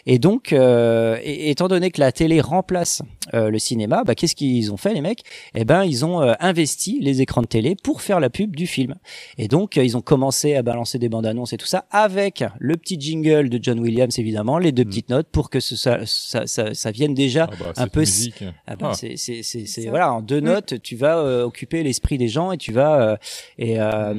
et 0.05 0.17
donc 0.19 0.53
euh, 0.53 1.17
et- 1.23 1.49
étant 1.51 1.67
donné 1.67 1.91
que 1.91 1.99
la 1.99 2.11
télé 2.11 2.41
remplace 2.41 3.01
euh, 3.33 3.49
le 3.49 3.59
cinéma 3.59 4.03
bah 4.05 4.15
qu'est-ce 4.15 4.35
qu'ils 4.35 4.71
ont 4.71 4.77
fait 4.77 4.93
les 4.93 5.01
mecs? 5.01 5.23
Eh 5.55 5.65
ben 5.65 5.83
ils 5.83 6.05
ont 6.05 6.21
euh, 6.21 6.33
investi 6.39 6.99
les 7.01 7.21
écrans 7.21 7.41
de 7.41 7.47
télé 7.47 7.75
pour 7.83 8.01
faire 8.01 8.19
la 8.19 8.29
pub 8.29 8.55
du 8.55 8.67
film 8.67 8.95
et 9.37 9.47
donc 9.47 9.77
euh, 9.77 9.83
ils 9.83 9.97
ont 9.97 10.01
commencé 10.01 10.55
à 10.55 10.61
balancer 10.61 10.99
des 10.99 11.09
bandes 11.09 11.25
annonces 11.25 11.51
et 11.53 11.57
tout 11.57 11.65
ça 11.65 11.85
avec 11.91 12.43
le 12.59 12.77
petit 12.77 12.99
jingle 12.99 13.49
de 13.49 13.59
John 13.61 13.79
Williams 13.79 14.17
évidemment 14.19 14.57
les 14.59 14.71
deux 14.71 14.85
petites 14.85 15.09
notes 15.09 15.27
pour 15.31 15.49
que 15.49 15.59
ce, 15.59 15.75
ça, 15.75 15.99
ça, 16.05 16.45
ça 16.47 16.73
ça 16.73 16.91
vienne 16.91 17.13
déjà 17.13 17.49
Ah 17.51 17.55
bah, 17.59 17.73
un 17.77 17.87
peu 17.87 18.01
musique. 18.01 18.43
ah 18.67 18.75
bah, 18.75 18.89
Ah. 18.91 18.93
c'est 18.93 19.17
c'est 19.17 19.41
c'est 19.43 19.65
c'est 19.65 19.81
Ça. 19.83 19.89
Voilà 20.05 20.13
en 20.17 20.21
deux 20.21 20.41
Mm. 20.41 20.45
notes 20.45 20.81
tu 20.81 20.95
vas 20.95 21.17
euh, 21.17 21.43
occuper 21.43 21.83
l'esprit 21.83 22.17
des 22.17 22.27
gens 22.27 22.51
et 22.51 22.57
tu 22.57 22.71
vas 22.71 23.01
euh, 23.01 23.17
et 23.57 23.79
euh, 23.79 24.13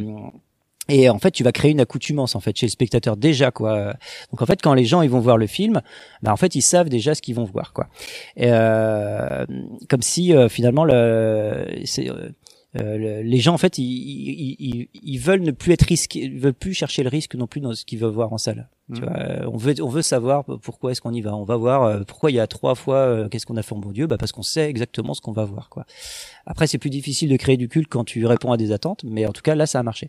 et 0.89 1.09
en 1.11 1.19
fait 1.19 1.33
tu 1.33 1.43
vas 1.43 1.51
créer 1.53 1.73
une 1.73 1.81
accoutumance 1.81 2.37
en 2.37 2.41
fait 2.41 2.57
chez 2.57 2.67
le 2.67 2.71
spectateur 2.71 3.17
déjà 3.17 3.51
quoi. 3.51 3.95
Donc 4.31 4.41
en 4.43 4.47
fait 4.47 4.63
quand 4.63 4.73
les 4.75 4.85
gens 4.85 5.03
ils 5.03 5.11
vont 5.11 5.19
voir 5.21 5.37
le 5.37 5.47
film 5.49 5.81
bah 6.23 6.33
en 6.33 6.37
fait 6.37 6.55
ils 6.55 6.63
savent 6.63 6.89
déjà 6.89 7.15
ce 7.15 7.23
qu'ils 7.23 7.35
vont 7.35 7.45
voir 7.45 7.73
quoi. 7.73 7.89
Et, 8.37 8.47
euh, 8.51 9.45
comme 9.89 10.03
si 10.03 10.33
euh, 10.33 10.49
finalement 10.49 10.85
le 10.85 11.67
c'est 11.85 12.09
euh, 12.09 12.31
euh, 12.75 12.99
le- 12.99 13.23
les 13.23 13.39
gens 13.39 13.55
en 13.55 13.59
fait 13.59 13.79
ils, 13.79 13.85
ils, 13.85 14.57
ils, 14.59 14.89
ils 14.93 15.19
veulent 15.19 15.43
ne 15.43 15.51
plus 15.53 15.73
être 15.73 15.83
risqués 15.87 16.21
ils 16.25 16.39
veulent 16.41 16.53
plus 16.53 16.75
chercher 16.75 17.03
le 17.03 17.09
risque 17.09 17.35
non 17.35 17.47
plus 17.47 17.61
dans 17.61 17.75
ce 17.75 17.85
qu'ils 17.85 17.99
veulent 17.99 18.11
voir 18.13 18.33
en 18.33 18.39
salle. 18.39 18.69
Tu 18.95 19.01
Mhm. 19.01 19.09
vois, 19.09 19.53
on 19.53 19.57
veut 19.57 19.75
on 19.83 19.89
veut 19.89 20.03
savoir 20.03 20.45
pourquoi 20.45 20.93
est-ce 20.93 21.01
qu'on 21.01 21.13
y 21.13 21.21
va. 21.21 21.35
On 21.35 21.43
va 21.43 21.57
voir 21.57 21.83
euh, 21.83 22.01
pourquoi 22.07 22.31
il 22.31 22.35
y 22.35 22.41
a 22.41 22.47
trois 22.47 22.77
fois 22.77 22.99
euh, 22.99 23.29
qu'est-ce 23.29 23.45
qu'on 23.45 23.57
a 23.57 23.63
fait 23.63 23.75
en 23.75 23.79
bon 23.79 23.91
Dieu? 23.91 24.07
Bah 24.07 24.17
parce 24.17 24.31
qu'on 24.31 24.43
sait 24.45 24.69
exactement 24.71 25.13
ce 25.15 25.21
qu'on 25.21 25.33
va 25.33 25.45
voir 25.45 25.69
quoi. 25.71 25.87
Après 26.45 26.67
c'est 26.69 26.79
plus 26.79 26.91
difficile 26.91 27.29
de 27.31 27.37
créer 27.37 27.57
du 27.57 27.69
culte 27.69 27.89
quand 27.89 28.05
tu 28.05 28.25
réponds 28.27 28.53
à 28.53 28.57
des 28.57 28.71
attentes 28.73 29.03
mais 29.05 29.27
en 29.27 29.33
tout 29.33 29.43
cas 29.43 29.55
là 29.57 29.67
ça 29.67 29.81
a 29.81 29.83
marché 29.83 30.09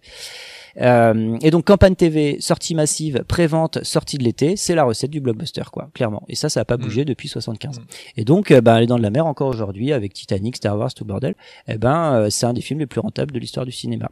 euh, 0.80 1.38
et 1.41 1.52
donc 1.52 1.66
campagne 1.66 1.95
TV, 1.95 2.38
sortie 2.40 2.76
massive, 2.76 3.24
prévente, 3.28 3.84
sortie 3.84 4.18
de 4.18 4.24
l'été, 4.24 4.56
c'est 4.56 4.76
la 4.76 4.84
recette 4.84 5.12
du 5.12 5.22
blockbuster 5.22 5.64
quoi, 5.72 5.90
clairement. 5.94 6.24
Et 6.28 6.36
ça, 6.36 6.49
ça 6.49 6.62
a 6.62 6.66
pas 6.66 6.78
bougé 6.78 7.06
depuis 7.06 7.28
75. 7.28 7.82
Et 8.16 8.24
donc, 8.24 8.52
euh, 8.52 8.62
ben, 8.62 8.80
les 8.80 8.88
Dents 8.88 8.98
de 8.98 9.04
la 9.04 9.10
Mer 9.10 9.26
encore 9.26 9.49
aujourd'hui 9.49 9.94
avec 9.94 10.14
Titanic, 10.14 10.58
Star 10.58 10.78
Wars, 10.78 10.94
tout 10.94 11.06
bordel. 11.06 11.36
Eh 11.68 11.78
ben, 11.78 12.14
euh, 12.14 12.30
c'est 12.30 12.45
un 12.45 12.54
des 12.54 12.62
films 12.62 12.80
les 12.80 12.86
plus 12.86 12.99
rentables 12.99 13.32
de 13.32 13.40
l'histoire 13.40 13.66
du 13.66 13.72
cinéma. 13.72 14.10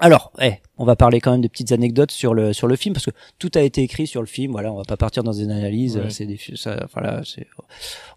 Alors, 0.00 0.30
eh, 0.40 0.54
on 0.76 0.84
va 0.84 0.94
parler 0.94 1.20
quand 1.20 1.32
même 1.32 1.40
de 1.40 1.48
petites 1.48 1.72
anecdotes 1.72 2.12
sur 2.12 2.32
le 2.32 2.52
sur 2.52 2.68
le 2.68 2.76
film 2.76 2.94
parce 2.94 3.06
que 3.06 3.10
tout 3.40 3.50
a 3.56 3.62
été 3.62 3.82
écrit 3.82 4.06
sur 4.06 4.20
le 4.20 4.28
film. 4.28 4.52
Voilà, 4.52 4.72
on 4.72 4.76
va 4.76 4.84
pas 4.84 4.96
partir 4.96 5.24
dans 5.24 5.32
des 5.32 5.42
analyses. 5.42 5.96
Ouais. 5.96 6.10
C'est 6.10 6.26
des, 6.26 6.38
ça, 6.54 6.86
voilà, 6.92 7.22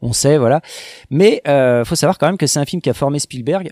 on 0.02 0.14
sait, 0.14 0.38
voilà. 0.38 0.61
Mais 1.10 1.41
euh, 1.48 1.84
faut 1.84 1.95
savoir 1.95 2.19
quand 2.19 2.27
même 2.27 2.38
que 2.38 2.45
c'est 2.45 2.60
un 2.60 2.65
film 2.65 2.84
qui 2.84 2.89
a 2.91 2.93
formé 2.93 3.18
Spielberg, 3.18 3.72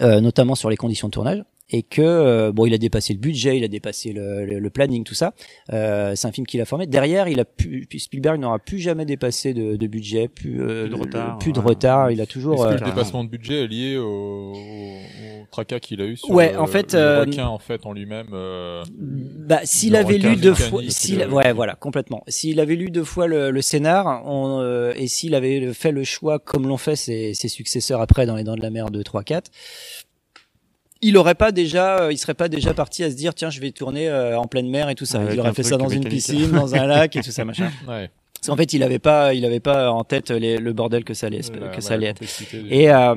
euh, 0.00 0.20
notamment 0.20 0.56
sur 0.56 0.68
les 0.68 0.76
conditions 0.76 1.06
de 1.06 1.12
tournage 1.12 1.44
et 1.72 1.82
que 1.82 2.02
euh, 2.02 2.52
bon 2.52 2.66
il 2.66 2.74
a 2.74 2.78
dépassé 2.78 3.12
le 3.12 3.18
budget 3.18 3.56
il 3.58 3.64
a 3.64 3.68
dépassé 3.68 4.12
le, 4.12 4.44
le, 4.44 4.58
le 4.58 4.70
planning 4.70 5.04
tout 5.04 5.14
ça 5.14 5.32
euh, 5.72 6.14
c'est 6.14 6.28
un 6.28 6.32
film 6.32 6.46
qu'il 6.46 6.60
a 6.60 6.64
formé 6.64 6.86
derrière 6.86 7.28
il 7.28 7.40
a 7.40 7.44
pu 7.44 7.86
Spielberg 7.98 8.40
n'aura 8.40 8.58
plus 8.58 8.78
jamais 8.78 9.04
dépassé 9.04 9.54
de, 9.54 9.76
de 9.76 9.86
budget 9.86 10.28
plus, 10.28 10.62
euh, 10.62 10.82
Plus 10.82 10.90
de 10.90 10.94
retard, 10.94 11.38
plus 11.38 11.52
de 11.52 11.58
ouais. 11.58 11.64
retard 11.66 12.10
il 12.10 12.20
a 12.20 12.26
toujours 12.26 12.54
Est-ce 12.54 12.76
que 12.76 12.82
euh, 12.82 12.84
le 12.84 12.90
dépassement 12.90 13.24
de 13.24 13.28
budget 13.28 13.64
est 13.64 13.68
lié 13.68 13.96
au, 13.96 14.52
au, 14.52 14.52
au 14.54 15.46
tracas 15.50 15.80
qu'il 15.80 16.00
a 16.00 16.04
eu 16.06 16.16
sur 16.16 16.30
Ouais, 16.30 16.52
le, 16.52 16.58
en 16.60 16.66
fait, 16.66 16.94
le 16.94 16.98
euh, 16.98 17.20
requin 17.20 17.46
en 17.46 17.58
fait 17.58 17.86
en 17.86 17.92
lui-même 17.92 18.28
euh, 18.32 18.82
Bah, 18.98 19.60
s'il 19.64 19.92
le 19.92 19.98
avait 19.98 20.18
lu 20.18 20.36
deux 20.36 20.54
fois, 20.54 20.82
s'il, 20.88 21.24
ouais, 21.26 21.52
voilà, 21.52 21.74
complètement. 21.74 22.24
S'il 22.28 22.58
avait 22.60 22.74
lu 22.74 22.90
deux 22.90 23.04
fois 23.04 23.26
le, 23.26 23.50
le 23.50 23.62
scénar, 23.62 24.22
on, 24.26 24.60
euh, 24.60 24.92
et 24.96 25.06
s'il 25.06 25.34
avait 25.34 25.72
fait 25.74 25.92
le 25.92 26.04
choix 26.04 26.38
comme 26.38 26.66
l'ont 26.66 26.76
fait 26.76 26.96
ses, 26.96 27.34
ses 27.34 27.48
successeurs 27.48 28.00
après 28.00 28.26
dans 28.26 28.36
les 28.36 28.44
Dents 28.44 28.56
de 28.56 28.62
la 28.62 28.70
Mer 28.70 28.90
2, 28.90 29.02
3, 29.04 29.22
4, 29.24 29.50
il 31.02 31.16
aurait 31.16 31.34
pas 31.34 31.52
déjà, 31.52 31.98
euh, 32.04 32.12
il 32.12 32.16
serait 32.18 32.34
pas 32.34 32.48
déjà 32.48 32.72
parti 32.74 33.04
à 33.04 33.10
se 33.10 33.16
dire, 33.16 33.34
tiens, 33.34 33.50
je 33.50 33.60
vais 33.60 33.72
tourner 33.72 34.08
euh, 34.08 34.38
en 34.38 34.46
pleine 34.46 34.68
mer 34.70 34.88
et 34.88 34.94
tout 34.94 35.04
ça. 35.04 35.20
Il 35.32 35.38
aurait 35.40 35.52
fait 35.52 35.62
ça 35.62 35.76
dans 35.76 35.88
une 35.88 36.04
piscine, 36.04 36.50
dans 36.50 36.74
un 36.74 36.86
lac 36.86 37.14
et 37.16 37.20
tout 37.22 37.30
ça, 37.30 37.44
machin. 37.44 37.70
Ouais. 37.88 38.10
Parce 38.34 38.48
qu'en 38.48 38.56
fait, 38.56 38.72
il 38.72 38.82
avait 38.82 38.98
pas, 38.98 39.34
il 39.34 39.44
avait 39.44 39.60
pas 39.60 39.92
en 39.92 40.02
tête 40.02 40.30
les- 40.30 40.58
le 40.58 40.72
bordel 40.72 41.04
que 41.04 41.14
ça 41.14 41.28
allait, 41.28 41.42
La- 41.60 41.68
que 41.68 41.74
ouais, 41.76 41.80
ça 41.80 41.90
la 41.90 41.94
allait 41.96 42.06
être. 42.08 42.22
Et 42.70 42.90
euh. 42.90 43.14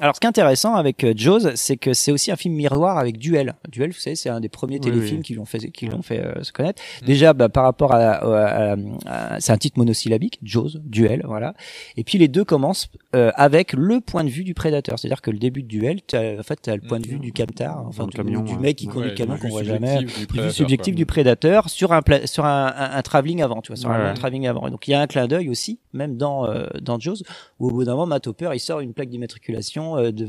Alors, 0.00 0.14
ce 0.16 0.20
qui 0.20 0.26
est 0.26 0.28
intéressant 0.28 0.74
avec 0.74 1.04
euh, 1.04 1.12
Jaws, 1.16 1.54
c'est 1.56 1.76
que 1.76 1.92
c'est 1.92 2.12
aussi 2.12 2.30
un 2.30 2.36
film 2.36 2.54
miroir 2.54 2.98
avec 2.98 3.18
Duel. 3.18 3.54
Duel, 3.70 3.90
vous 3.92 3.98
savez, 3.98 4.16
c'est 4.16 4.28
un 4.30 4.40
des 4.40 4.48
premiers 4.48 4.76
Oui, 4.76 4.80
téléfilms 4.80 5.18
oui. 5.18 5.22
qui 5.22 5.34
l'ont 5.34 5.44
fait, 5.44 5.70
qui 5.70 5.86
l'ont 5.86 6.02
fait 6.02 6.20
euh, 6.20 6.42
se 6.42 6.52
connaître. 6.52 6.82
Déjà, 7.04 7.32
bah, 7.32 7.48
par 7.48 7.64
rapport 7.64 7.92
à, 7.92 7.98
à- 7.98 8.72
à- 8.72 8.76
à- 9.06 9.40
c'est 9.40 9.52
un 9.52 9.58
titre 9.58 9.78
monosyllabique, 9.78 10.38
Jaws, 10.42 10.70
Duel, 10.84 11.22
voilà. 11.26 11.54
Et 11.96 12.04
puis 12.04 12.18
les 12.18 12.28
deux 12.28 12.44
commencent 12.44 12.88
euh, 13.14 13.30
avec 13.34 13.72
le 13.72 14.00
point 14.00 14.24
de 14.24 14.30
vue 14.30 14.44
du 14.44 14.54
prédateur, 14.54 14.98
c'est-à-dire 14.98 15.20
que 15.22 15.30
le 15.30 15.38
début 15.38 15.62
de 15.62 15.68
Duel, 15.68 16.00
t'as- 16.02 16.38
en 16.38 16.42
fait, 16.42 16.58
t'as 16.62 16.74
le 16.76 16.82
point 16.82 16.98
de 17.00 17.06
vue 17.06 17.18
du 17.18 17.32
captar, 17.32 17.84
enfin 17.86 18.06
du, 18.06 18.16
camion, 18.16 18.40
du 18.42 18.52
ouais. 18.54 18.58
mec 18.58 18.76
qui 18.76 18.86
conduit 18.86 19.00
Ouais, 19.02 19.08
le 19.10 19.14
camion 19.14 19.36
qu'on 19.36 19.48
voit 19.48 19.62
jamais, 19.64 19.98
du 19.98 20.06
vue 20.06 20.26
quoi. 20.26 20.92
du 20.92 21.06
prédateur 21.06 21.68
sur 21.68 21.92
un 21.92 22.00
sur 22.24 22.44
un, 22.44 22.66
un, 22.76 22.90
un 22.96 23.02
travelling 23.02 23.42
avant, 23.42 23.60
tu 23.60 23.68
vois, 23.68 23.76
sur 23.76 23.90
un 23.90 23.98
Ouais, 23.98 24.04
ouais. 24.08 24.14
travelling 24.14 24.46
avant. 24.46 24.66
Et 24.66 24.70
donc 24.70 24.86
il 24.88 24.92
y 24.92 24.94
a 24.94 25.00
un 25.00 25.06
clin 25.06 25.26
d'œil 25.26 25.48
aussi, 25.48 25.78
même 25.92 26.16
dans 26.16 26.46
euh, 26.46 26.66
dans 26.80 26.98
Jaws, 26.98 27.22
où 27.58 27.68
au 27.68 27.70
bout 27.70 27.84
d'un 27.84 27.92
moment, 27.92 28.06
Matt 28.06 28.26
Hopper, 28.26 28.50
il 28.54 28.60
sort 28.60 28.80
une 28.80 28.94
plaque 28.94 29.08
d'immatriculation 29.10 29.89
euh, 29.96 30.12
de- 30.12 30.26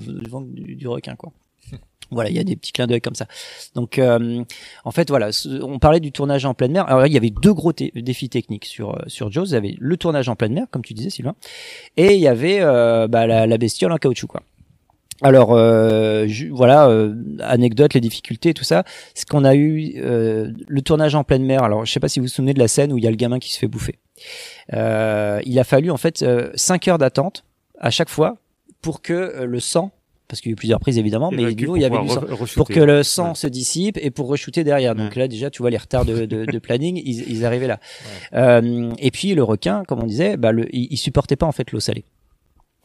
du, 0.76 0.88
requin, 0.88 1.16
quoi. 1.16 1.32
Voilà, 2.14 2.30
il 2.30 2.36
y 2.36 2.40
a 2.40 2.44
des 2.44 2.58
petits 2.58 2.74
clins 2.74 2.88
d'œil 2.88 3.00
comme 3.00 3.16
ça. 3.16 3.26
Donc, 3.74 3.98
euh, 3.98 4.44
en 4.84 4.92
fait, 4.92 5.08
voilà, 5.10 5.30
on 5.62 5.80
parlait 5.80 6.02
du 6.02 6.12
tournage 6.12 6.44
en 6.44 6.54
pleine 6.54 6.74
mer. 6.74 6.86
Alors, 6.90 7.06
il 7.08 7.14
y 7.14 7.18
avait 7.18 7.30
deux 7.30 7.54
gros 7.54 7.72
défis 7.72 8.28
techniques 8.28 8.66
sur 8.66 8.96
euh, 8.96 9.04
sur 9.08 9.32
Jaws. 9.32 9.46
Il 9.46 9.54
y 9.54 9.56
avait 9.56 9.76
le 9.80 9.96
tournage 9.96 10.28
en 10.28 10.36
pleine 10.36 10.52
mer, 10.52 10.66
comme 10.72 10.82
tu 10.82 10.94
disais, 10.94 11.10
Sylvain, 11.10 11.36
et 11.96 12.16
il 12.16 12.20
y 12.20 12.28
avait 12.28 12.60
euh, 12.60 13.08
bah, 13.08 13.28
la, 13.28 13.48
la 13.48 13.58
bestiole 13.58 13.94
en 13.94 13.98
caoutchouc, 13.98 14.28
quoi. 14.28 14.42
Alors 15.24 15.54
euh, 15.54 16.28
voilà, 16.52 16.90
euh, 16.90 17.14
anecdote, 17.42 17.94
les 17.94 18.02
difficultés, 18.02 18.54
tout 18.56 18.64
ça. 18.64 18.84
Ce 19.14 19.24
qu'on 19.26 19.46
a 19.46 19.54
eu, 19.56 19.94
euh, 19.98 20.52
le 20.68 20.82
tournage 20.82 21.14
en 21.16 21.24
pleine 21.24 21.46
mer. 21.46 21.64
Alors 21.64 21.86
je 21.86 21.94
sais 21.94 22.00
pas 22.00 22.10
si 22.10 22.20
vous 22.20 22.26
vous 22.26 22.30
souvenez 22.32 22.54
de 22.56 22.60
la 22.60 22.68
scène 22.68 22.92
où 22.92 22.98
il 22.98 23.04
y 23.04 23.08
a 23.08 23.12
le 23.12 23.16
gamin 23.18 23.38
qui 23.40 23.54
se 23.54 23.60
fait 23.60 23.68
bouffer. 23.68 24.00
Il 24.74 25.60
a 25.60 25.64
fallu 25.64 25.92
en 25.92 25.98
fait 25.98 26.26
5 26.56 26.88
heures 26.88 26.98
d'attente 26.98 27.44
à 27.80 27.92
chaque 27.92 28.10
fois 28.10 28.38
pour 28.82 29.02
que 29.02 29.14
euh, 29.14 29.46
le 29.46 29.60
sang, 29.60 29.92
parce 30.28 30.42
qu'il 30.42 30.50
y 30.50 30.52
a 30.52 30.54
eu 30.54 30.56
plusieurs 30.56 30.80
prises 30.80 30.98
évidemment, 30.98 31.30
mais 31.32 31.42
Évacue 31.44 31.56
du 31.56 31.66
coup 31.66 31.72
pour 31.72 31.78
il 31.78 31.82
y 31.82 31.86
avait 31.86 32.00
du 32.00 32.10
sang, 32.10 32.22
pour 32.56 32.68
que 32.68 32.80
le 32.80 33.04
sang 33.04 33.30
Ouais. 33.30 33.36
se 33.36 33.48
dissipe 33.48 33.98
et 34.02 34.12
pour 34.12 34.32
re-shooter 34.32 34.64
derrière. 34.64 34.96
Donc 34.96 35.16
là 35.16 35.28
déjà 35.28 35.50
tu 35.50 35.62
vois 35.62 35.70
les 35.70 35.78
retards 35.78 36.06
de, 36.06 36.26
de, 36.26 36.46
de 36.46 36.60
planning, 36.60 37.02
ils, 37.04 37.30
ils 37.30 37.46
arrivaient 37.46 37.68
là. 37.68 37.80
Euh, 38.34 38.92
et 39.00 39.12
puis 39.12 39.36
le 39.36 39.44
requin, 39.44 39.84
comme 39.88 40.02
on 40.02 40.08
disait, 40.08 40.38
bah, 40.38 40.52
le, 40.52 40.74
il, 40.76 40.88
il 40.92 40.98
supportait 40.98 41.36
pas 41.36 41.46
en 41.46 41.52
fait 41.52 41.72
l'eau 41.72 41.80
salée. 41.80 42.06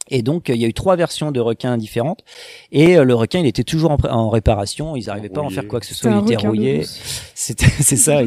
Et 0.09 0.21
donc, 0.21 0.49
euh, 0.49 0.55
il 0.55 0.61
y 0.61 0.65
a 0.65 0.67
eu 0.67 0.73
trois 0.73 0.95
versions 0.95 1.31
de 1.31 1.39
requins 1.39 1.77
différentes. 1.77 2.23
Et 2.71 2.97
euh, 2.97 3.03
le 3.03 3.13
requin, 3.13 3.39
il 3.39 3.45
était 3.45 3.63
toujours 3.63 3.97
en, 4.09 4.29
réparation. 4.29 4.95
Ils 4.95 5.07
n'arrivaient 5.07 5.29
pas 5.29 5.41
à 5.41 5.43
en 5.43 5.49
faire 5.49 5.67
quoi 5.67 5.79
que 5.79 5.85
ce 5.85 5.93
soit. 5.93 6.11
Il 6.11 6.31
était 6.31 6.47
rouillé. 6.47 6.83
c'est 7.35 7.59
ça. 7.95 8.21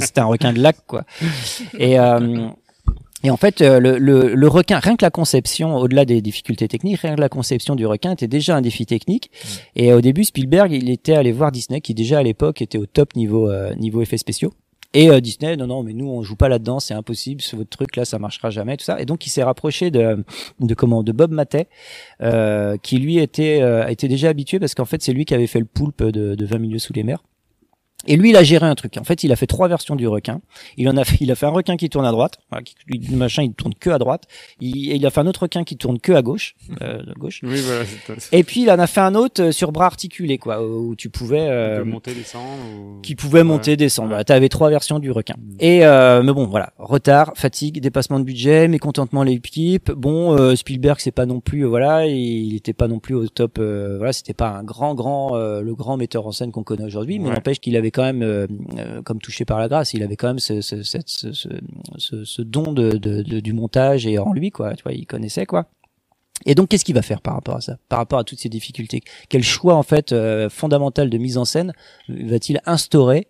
C'était 0.00 0.20
un 0.20 0.26
requin 0.26 0.52
de 0.52 0.60
lac, 0.60 0.76
quoi. 0.86 1.04
Et, 1.78 1.98
euh, 1.98 2.48
et 3.24 3.30
en 3.30 3.36
fait, 3.36 3.60
euh, 3.60 3.80
le, 3.80 3.98
le, 3.98 4.34
le 4.34 4.48
requin, 4.48 4.78
rien 4.78 4.96
que 4.96 5.04
la 5.04 5.10
conception, 5.10 5.76
au-delà 5.76 6.04
des 6.04 6.20
difficultés 6.20 6.68
techniques, 6.68 7.00
rien 7.00 7.16
que 7.16 7.20
la 7.20 7.28
conception 7.28 7.74
du 7.74 7.86
requin 7.86 8.12
était 8.12 8.28
déjà 8.28 8.56
un 8.56 8.60
défi 8.60 8.86
technique. 8.86 9.30
Et 9.74 9.92
au 9.92 10.00
début, 10.00 10.24
Spielberg, 10.24 10.70
il 10.70 10.90
était 10.90 11.14
allé 11.14 11.32
voir 11.32 11.50
Disney, 11.50 11.80
qui 11.80 11.94
déjà 11.94 12.18
à 12.18 12.22
l'époque 12.22 12.62
était 12.62 12.78
au 12.78 12.86
top 12.86 13.16
niveau 13.16 13.50
euh, 13.50 13.74
niveau 13.74 14.02
effets 14.02 14.18
spéciaux. 14.18 14.52
Et 14.94 15.10
euh, 15.10 15.20
Disney, 15.20 15.56
non, 15.56 15.66
non, 15.66 15.82
mais 15.82 15.92
nous, 15.92 16.08
on 16.08 16.22
joue 16.22 16.36
pas 16.36 16.48
là-dedans, 16.48 16.78
c'est 16.78 16.94
impossible, 16.94 17.42
ce 17.42 17.56
votre 17.56 17.68
truc 17.68 17.96
là, 17.96 18.04
ça 18.04 18.20
marchera 18.20 18.50
jamais, 18.50 18.76
tout 18.76 18.84
ça. 18.84 19.00
Et 19.00 19.04
donc, 19.04 19.26
il 19.26 19.30
s'est 19.30 19.42
rapproché 19.42 19.90
de, 19.90 20.24
de 20.60 20.74
comment, 20.74 21.02
de 21.02 21.10
Bob 21.10 21.32
Mattei, 21.32 21.66
euh, 22.22 22.76
qui 22.80 22.98
lui 22.98 23.18
était, 23.18 23.60
euh, 23.60 23.88
était 23.88 24.06
déjà 24.06 24.28
habitué 24.28 24.60
parce 24.60 24.74
qu'en 24.74 24.84
fait, 24.84 25.02
c'est 25.02 25.12
lui 25.12 25.24
qui 25.24 25.34
avait 25.34 25.48
fait 25.48 25.58
le 25.58 25.64
poulpe 25.64 26.04
de, 26.04 26.36
de 26.36 26.46
20 26.46 26.58
milieux 26.58 26.78
sous 26.78 26.92
les 26.92 27.02
mers. 27.02 27.24
Et 28.06 28.16
lui, 28.16 28.30
il 28.30 28.36
a 28.36 28.42
géré 28.42 28.66
un 28.66 28.74
truc. 28.74 28.96
En 28.98 29.04
fait, 29.04 29.24
il 29.24 29.32
a 29.32 29.36
fait 29.36 29.46
trois 29.46 29.68
versions 29.68 29.96
du 29.96 30.06
requin. 30.08 30.40
Il 30.76 30.88
en 30.88 30.96
a 30.96 31.04
fait, 31.04 31.16
il 31.20 31.30
a 31.30 31.34
fait 31.34 31.46
un 31.46 31.50
requin 31.50 31.76
qui 31.76 31.88
tourne 31.88 32.06
à 32.06 32.12
droite, 32.12 32.38
voilà, 32.50 32.62
qui, 32.62 32.74
le 32.88 33.16
machin, 33.16 33.42
il 33.42 33.52
tourne 33.52 33.74
que 33.74 33.90
à 33.90 33.98
droite. 33.98 34.24
Il, 34.60 34.90
et 34.92 34.96
il 34.96 35.06
a 35.06 35.10
fait 35.10 35.20
un 35.20 35.26
autre 35.26 35.42
requin 35.42 35.64
qui 35.64 35.76
tourne 35.76 35.98
que 35.98 36.12
à 36.12 36.22
gauche, 36.22 36.54
euh, 36.82 37.02
de 37.02 37.12
gauche. 37.14 37.40
Oui, 37.42 37.60
voilà. 37.64 37.84
c'est- 38.18 38.36
Et 38.36 38.44
puis 38.44 38.62
il 38.62 38.70
en 38.70 38.78
a 38.78 38.86
fait 38.86 39.00
un 39.00 39.14
autre 39.14 39.42
euh, 39.42 39.52
sur 39.52 39.72
bras 39.72 39.86
articulés, 39.86 40.38
quoi, 40.38 40.62
où 40.66 40.94
tu 40.96 41.08
pouvais 41.10 41.40
euh, 41.48 41.84
monter, 41.84 42.14
descendre. 42.14 42.44
Ou... 42.78 43.00
qui 43.02 43.14
pouvait 43.14 43.42
monter, 43.44 43.76
descendre. 43.76 44.08
Voilà, 44.08 44.24
t'avais 44.24 44.48
trois 44.48 44.70
versions 44.70 44.98
du 44.98 45.10
requin. 45.10 45.34
Et 45.60 45.84
euh, 45.84 46.22
mais 46.22 46.32
bon, 46.32 46.46
voilà, 46.46 46.72
retard, 46.78 47.32
fatigue, 47.36 47.80
dépassement 47.80 48.18
de 48.20 48.24
budget, 48.24 48.68
mécontentement 48.68 49.22
l'équipe. 49.22 49.90
Bon, 49.92 50.36
euh, 50.36 50.54
Spielberg, 50.56 50.98
c'est 51.00 51.10
pas 51.12 51.26
non 51.26 51.40
plus, 51.40 51.64
euh, 51.64 51.68
voilà, 51.68 52.06
il 52.06 52.54
était 52.56 52.72
pas 52.72 52.88
non 52.88 52.98
plus 52.98 53.14
au 53.14 53.26
top. 53.28 53.58
euh, 53.58 53.96
voilà, 53.98 54.12
c'était 54.12 54.34
pas 54.34 54.48
un 54.50 54.62
grand, 54.64 54.94
grand, 54.94 55.36
euh, 55.36 55.60
le 55.62 55.74
grand 55.74 55.96
metteur 55.96 56.26
en 56.26 56.32
scène 56.32 56.50
qu'on 56.52 56.62
connaît 56.62 56.84
aujourd'hui, 56.84 57.18
mais 57.18 57.28
Ouais. 57.28 57.34
n'empêche 57.34 57.60
qu'il 57.60 57.76
avait 57.76 57.90
quand 57.94 58.02
même, 58.02 58.22
euh, 58.22 58.46
euh, 58.78 59.00
comme 59.02 59.20
touché 59.20 59.44
par 59.44 59.58
la 59.58 59.68
grâce, 59.68 59.94
il 59.94 60.02
avait 60.02 60.16
quand 60.16 60.26
même 60.28 60.38
ce, 60.40 60.60
ce, 60.60 60.82
cette- 60.82 61.08
ce, 61.08 61.32
ce, 61.32 61.48
ce- 61.96 62.24
ce 62.24 62.42
don 62.42 62.72
de, 62.72 62.90
de, 62.98 63.22
de- 63.22 63.40
du 63.40 63.52
montage 63.52 64.06
et 64.06 64.18
en 64.18 64.32
lui, 64.32 64.50
quoi. 64.50 64.74
Tu 64.74 64.82
vois, 64.82 64.92
il 64.92 65.06
connaissait, 65.06 65.46
quoi. 65.46 65.66
Et 66.46 66.54
donc, 66.54 66.68
qu'est-ce 66.68 66.84
qu'il 66.84 66.94
va 66.96 67.02
faire 67.02 67.20
par 67.22 67.34
rapport 67.34 67.56
à 67.56 67.60
ça, 67.60 67.78
par 67.88 67.98
rapport 68.00 68.18
à 68.18 68.24
toutes 68.24 68.40
ces 68.40 68.48
difficultés? 68.48 69.02
Quel 69.28 69.42
choix 69.44 69.74
en 69.76 69.82
fait 69.84 70.12
euh, 70.12 70.50
fondamental 70.50 71.08
de 71.08 71.16
mise 71.16 71.38
en 71.38 71.44
scène 71.44 71.72
va-t-il 72.08 72.60
instaurer 72.66 73.28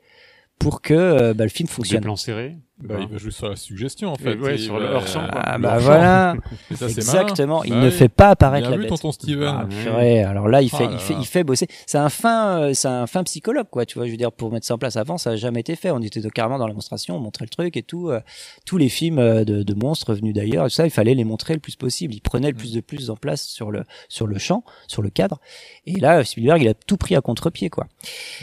pour 0.58 0.80
que 0.80 0.94
euh, 0.94 1.34
bah, 1.34 1.44
le 1.44 1.50
film 1.50 1.68
Des 1.68 1.72
fonctionne? 1.74 2.00
plans 2.02 2.16
serrés? 2.16 2.56
Bah, 2.82 2.96
il 3.00 3.06
va 3.06 3.18
jouer 3.18 3.30
sur 3.30 3.48
la 3.48 3.54
suggestion 3.54 4.10
en 4.12 4.16
fait. 4.16 4.34
Ouais, 4.34 4.58
sur 4.58 4.74
va- 4.74 4.80
le 4.80 4.86
hors-champ, 4.94 5.28
quoi. 5.30 5.40
Ah 5.44 5.56
le 5.56 5.62
bah 5.62 5.78
voilà, 5.78 6.34
ça, 6.74 6.86
exactement. 6.88 7.62
Il 7.62 7.70
Bah 7.70 7.76
ne 7.80 7.84
oui. 7.86 7.92
fait 7.92 8.08
pas 8.08 8.30
apparaître 8.30 8.62
Bien 8.66 8.70
la 8.72 8.76
vu, 8.76 8.82
bête. 8.82 8.90
tonton 8.90 9.12
Steven. 9.12 9.44
Ah, 9.44 9.66
purée. 9.68 10.24
Alors 10.24 10.48
là, 10.48 10.60
il 10.60 10.68
fait, 10.68 10.78
Ah 10.80 10.82
là 10.86 10.90
il 10.94 10.98
fait, 10.98 11.12
là. 11.14 11.18
il 11.20 11.26
fait 11.26 11.44
bosser. 11.44 11.68
C'est 11.86 11.98
un 11.98 12.08
fin, 12.08 12.58
euh, 12.58 12.74
c'est 12.74 12.88
un 12.88 13.06
fin 13.06 13.22
psychologue, 13.22 13.68
quoi. 13.70 13.86
Tu 13.86 13.96
vois, 13.96 14.06
je 14.06 14.10
veux 14.10 14.16
dire, 14.16 14.32
pour 14.32 14.50
mettre 14.50 14.66
ça 14.66 14.74
en 14.74 14.78
place. 14.78 14.96
Avant, 14.96 15.18
ça 15.18 15.30
a 15.30 15.36
jamais 15.36 15.60
été 15.60 15.76
fait. 15.76 15.92
On 15.92 16.00
était 16.00 16.20
carrément 16.30 16.58
dans 16.58 16.66
la 16.66 16.72
démonstration, 16.72 17.16
on 17.16 17.20
montrait 17.20 17.44
le 17.44 17.50
truc 17.50 17.76
et 17.76 17.82
tout. 17.84 18.08
euh, 18.10 18.20
tous 18.66 18.76
les 18.76 18.88
films 18.88 19.20
euh, 19.20 19.44
de, 19.44 19.62
de 19.62 19.74
monstres 19.74 20.12
venus 20.12 20.34
d'ailleurs, 20.34 20.68
ça, 20.68 20.84
il 20.84 20.90
fallait 20.90 21.14
les 21.14 21.24
montrer 21.24 21.54
le 21.54 21.60
plus 21.60 21.76
possible. 21.76 22.12
Il 22.12 22.20
prenait 22.22 22.48
le 22.48 22.54
plus 22.56 22.72
de 22.72 22.80
plus 22.80 23.08
en 23.08 23.14
place 23.16 23.44
sur 23.46 23.70
le, 23.70 23.84
sur 24.08 24.26
le 24.26 24.36
champ, 24.38 24.64
sur 24.88 25.00
le 25.00 25.10
cadre. 25.10 25.38
Et 25.86 25.92
là, 26.00 26.24
Spielberg, 26.24 26.60
il 26.62 26.68
a 26.68 26.74
tout 26.74 26.96
pris 26.96 27.14
à 27.14 27.20
contre-pied, 27.20 27.70
quoi. 27.70 27.86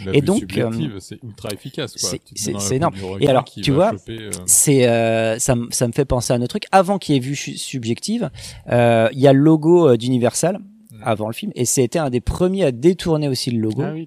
La 0.05 0.13
et 0.13 0.21
vue 0.21 0.25
donc, 0.25 0.57
euh, 0.57 0.99
c'est 0.99 1.21
ultra 1.21 1.49
efficace. 1.51 1.95
quoi. 1.97 2.09
c'est- 2.33 2.75
énorme. 2.75 2.95
Et 3.19 3.27
alors, 3.27 3.43
tu 3.43 3.71
vois, 3.71 3.91
choper, 3.91 4.20
euh, 4.27 4.31
c'est 4.45 4.87
euh, 4.87 5.39
ça, 5.39 5.55
me- 5.55 5.69
ça 5.71 5.87
me 5.87 5.91
fait 5.93 6.05
penser 6.05 6.33
à 6.33 6.35
un 6.35 6.39
autre 6.39 6.49
truc. 6.49 6.65
Avant 6.71 6.97
qu'il 6.97 7.15
y 7.15 7.17
ait 7.17 7.21
vue 7.21 7.35
su- 7.35 7.57
subjective, 7.57 8.29
euh, 8.71 9.07
il 9.13 9.19
y 9.19 9.27
a 9.27 9.33
le 9.33 9.39
logo 9.39 9.89
euh, 9.89 9.97
d'Universal 9.97 10.59
avant 11.03 11.25
le 11.25 11.33
film, 11.33 11.51
et 11.55 11.65
c'était 11.65 11.97
un 11.97 12.11
des 12.11 12.21
premiers 12.21 12.63
à 12.65 12.71
détourner 12.71 13.27
aussi 13.27 13.49
le 13.49 13.59
logo. 13.59 13.81
Ah 13.83 13.91
oui. 13.91 14.05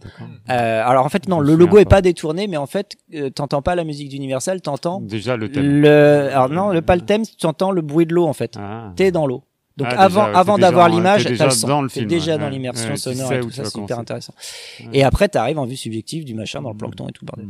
Euh, 0.50 0.82
alors 0.84 1.04
en 1.04 1.08
fait 1.08 1.26
non, 1.28 1.40
le 1.40 1.56
logo 1.56 1.78
est 1.78 1.84
pas. 1.86 2.00
détourné, 2.02 2.46
mais 2.46 2.56
en 2.56 2.66
fait 2.66 2.94
euh, 3.14 3.30
t'entends 3.30 3.62
pas 3.62 3.74
la 3.74 3.82
musique 3.82 4.10
d'Universal, 4.10 4.60
t'entends 4.60 5.00
Déjà 5.00 5.36
le 5.36 5.50
thème. 5.50 5.80
le 5.80 6.28
alors 6.30 6.48
non, 6.50 6.70
le 6.70 6.82
pas 6.82 6.94
le 6.94 7.02
thème, 7.02 7.22
tu 7.26 7.46
entends 7.46 7.72
le 7.72 7.82
bruit 7.82 8.06
de 8.06 8.14
l'eau 8.14 8.26
en 8.26 8.32
fait. 8.32 8.56
T'es 8.94 9.10
dans 9.10 9.26
l'eau. 9.26 9.42
Donc 9.76 9.88
Ah, 9.90 10.02
avant, 10.04 10.22
avant 10.32 10.56
d'avoir 10.56 10.88
l'image, 10.88 11.24
t'as 11.24 11.30
déjà 11.30 11.46
le 11.46 11.50
son. 11.50 11.66
dans 11.66 11.82
le 11.82 11.88
T'es 11.88 11.94
film, 11.94 12.06
déjà 12.06 12.34
ouais, 12.34 12.38
dans 12.38 12.48
l'immersion 12.48 12.90
Ouais, 12.90 12.96
sonore 12.96 13.32
et 13.32 13.40
tout 13.40 13.48
tu 13.48 13.54
ça, 13.56 13.64
c'est 13.64 13.80
hyper 13.80 13.98
intéressant. 13.98 14.32
Ouais. 14.78 14.86
Et 14.92 15.02
après, 15.02 15.28
t'arrives 15.28 15.58
en 15.58 15.66
vue 15.66 15.74
subjective 15.74 16.24
du 16.24 16.34
machin 16.34 16.62
dans 16.62 16.70
le 16.70 16.76
plancton 16.76 17.08
et 17.08 17.12
tout 17.12 17.24
Mm. 17.24 17.26
bordel. 17.26 17.48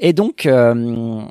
Et 0.00 0.12
donc, 0.12 0.44
euh, 0.44 1.22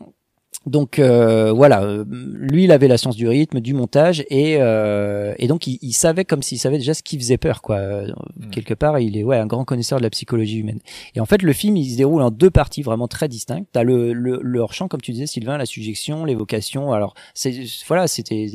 donc 0.66 1.00
euh, 1.00 1.52
voilà, 1.52 1.84
euh, 1.84 2.06
lui, 2.10 2.64
il 2.66 2.72
avait 2.72 2.88
la 2.88 2.98
science 2.98 3.16
du 3.16 3.28
rythme, 3.28 3.60
du 3.60 3.74
montage, 3.74 4.24
et, 4.30 4.58
euh, 4.60 5.34
et 5.38 5.48
donc 5.48 5.68
il, 5.68 5.78
il 5.82 5.94
savait 5.94 6.26
comme 6.26 6.42
s'il 6.44 6.58
savait 6.60 6.78
déjà 6.78 6.94
ce 6.94 7.04
qui 7.04 7.18
faisait 7.18 7.38
peur, 7.38 7.62
quoi. 7.62 7.76
Euh, 7.78 8.08
Quelque 8.52 8.74
part, 8.74 9.00
il 9.00 9.18
est 9.18 9.24
ouais 9.24 9.38
un 9.38 9.46
grand 9.48 9.66
connaisseur 9.66 10.00
de 10.00 10.04
la 10.04 10.10
psychologie 10.10 10.58
humaine. 10.60 10.80
Et 11.16 11.20
en 11.20 11.26
fait, 11.26 11.42
le 11.42 11.54
film, 11.54 11.78
il 11.78 11.90
se 11.92 11.98
déroule 11.98 12.22
en 12.22 12.32
deux 12.32 12.50
parties 12.50 12.82
vraiment 12.84 13.08
très 13.08 13.28
distinctes. 13.28 13.68
T'as 13.72 13.84
le, 13.84 14.14
le, 14.14 14.40
le 14.42 14.60
hors-champ, 14.60 14.88
comme 14.88 15.02
tu 15.02 15.12
disais, 15.12 15.26
Sylvain, 15.28 15.58
la 15.58 15.66
suggestion, 15.66 16.26
l'évocation. 16.26 16.92
Alors, 16.94 17.14
c'est 17.34 17.54
voilà, 17.88 18.08
c'était, 18.08 18.48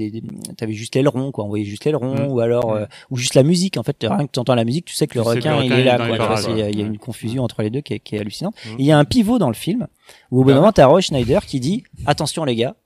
t'avais 0.57 0.73
juste 0.73 0.95
l'aileron, 0.95 1.32
quoi. 1.32 1.45
On 1.45 1.49
voyait 1.49 1.65
juste 1.65 1.85
l'aileron, 1.85 2.15
Mm. 2.27 2.32
ou 2.32 2.41
alors, 2.41 2.73
euh, 2.73 2.87
ou 3.11 3.16
juste 3.16 3.35
la 3.35 3.43
musique. 3.43 3.77
En 3.77 3.82
fait, 3.82 3.97
rien 4.03 4.27
que 4.27 4.32
t'entends 4.32 4.55
la 4.55 4.65
musique, 4.65 4.85
tu 4.85 4.95
sais 4.95 5.07
que 5.07 5.15
le 5.15 5.23
requin, 5.23 5.62
il 5.62 5.73
est 5.73 5.85
là, 5.85 5.97
quoi. 5.97 6.37
Il 6.51 6.59
y 6.59 6.82
a- 6.82 6.87
une 6.87 6.99
confusion 6.99 7.45
entre 7.45 7.62
les 7.62 7.70
deux 7.70 7.81
qui 7.82 7.95
est, 7.95 7.99
qui 8.01 8.16
est 8.16 8.20
hallucinante. 8.20 8.55
Il 8.78 8.85
y 8.85 8.93
a 8.93 8.99
un 8.99 9.05
pivot 9.05 9.39
dans 9.39 9.49
le 9.49 9.55
film 9.55 9.87
où 10.31 10.41
au 10.41 10.45
bout 10.45 10.51
d'un 10.51 10.57
moment, 10.57 10.73
t'as 10.73 10.87
Roy 10.87 11.01
Schneider 11.01 11.45
qui 11.47 11.61
dit 11.61 11.85
attention 12.07 12.45
les 12.45 12.57
gars, 12.57 12.77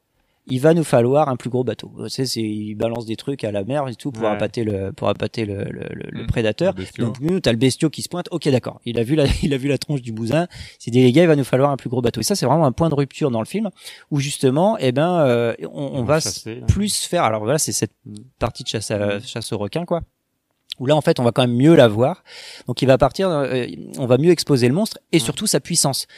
il 0.47 0.61
va 0.61 0.75
nous 0.75 0.85
falloir 0.85 1.31
un 1.31 1.37
plus 1.37 1.49
gros 1.49 1.65
bateau. 1.65 1.91
Tu 2.05 2.11
sais, 2.11 2.27
c'est, 2.27 2.43
il 2.43 2.75
balance 2.75 3.07
des 3.07 3.17
trucs 3.17 3.45
à 3.45 3.51
la 3.51 3.65
mer 3.65 3.89
et 3.89 3.95
tout 3.95 4.13
pour 4.13 4.25
Ouais. 4.25 4.29
appâter 4.29 4.63
le, 4.63 4.93
pour 4.93 5.09
appâter 5.09 5.47
le, 5.47 5.65
le, 5.65 5.87
le- 5.91 6.11
le 6.11 6.25
Mm. 6.25 6.27
prédateur. 6.27 6.75
Le. 6.77 6.85
Donc 7.03 7.19
nous, 7.21 7.41
t'as 7.41 7.51
le 7.53 7.57
bestiau 7.57 7.89
qui 7.89 8.03
se 8.03 8.11
pointe. 8.11 8.29
Ok, 8.31 8.47
d'accord. 8.51 8.79
Il 8.85 8.99
a 8.99 9.03
vu 9.05 9.15
la, 9.15 9.25
il 9.43 9.55
a 9.55 9.57
vu 9.57 9.69
la 9.69 9.79
tronche 9.79 10.03
du 10.03 10.13
bousin. 10.13 10.47
Il 10.81 10.85
s'est 10.85 10.91
dit 10.91 11.03
les 11.03 11.13
gars, 11.13 11.23
il 11.23 11.29
va 11.29 11.37
nous 11.37 11.45
falloir 11.45 11.71
un 11.71 11.79
plus 11.79 11.89
gros 11.89 12.03
bateau. 12.03 12.21
Et 12.21 12.25
ça, 12.25 12.37
c'est 12.37 12.45
vraiment 12.45 12.67
un 12.67 12.73
point 12.73 12.91
de 12.91 12.95
rupture 12.95 13.31
dans 13.31 13.41
le 13.41 13.47
film 13.47 13.71
où 14.11 14.21
justement, 14.21 14.77
eh 14.79 14.93
ben, 14.93 15.15
euh, 15.21 15.55
on, 15.63 15.69
on 15.95 15.99
On 16.01 16.05
va 16.05 16.21
chasser, 16.21 16.57
là. 16.57 16.67
plus 16.67 17.05
faire. 17.07 17.25
Alors 17.25 17.43
voilà, 17.43 17.57
c'est 17.59 17.73
cette 17.73 17.93
Mm. 18.05 18.15
partie 18.39 18.65
de 18.65 18.69
chasse 18.69 18.91
à, 18.91 19.21
chasse 19.21 19.51
au 19.51 19.57
requin, 19.57 19.87
quoi 19.87 20.03
où 20.81 20.87
là 20.87 20.97
en 20.97 21.01
fait 21.03 21.21
on 21.21 21.23
va 21.23 21.31
quand 21.31 21.43
même 21.43 21.55
mieux 21.57 21.77
la 21.77 21.87
voir. 21.87 22.25
Donc 22.67 22.83
il 22.83 22.87
va 22.87 22.99
partir, 22.99 23.29
euh, 23.31 23.65
on 23.97 24.07
va 24.07 24.19
mieux 24.19 24.31
exposer 24.33 24.67
le 24.67 24.75
monstre 24.75 24.99
et 25.13 25.21
surtout 25.21 25.47
sa 25.47 25.61
puissance. 25.61 26.09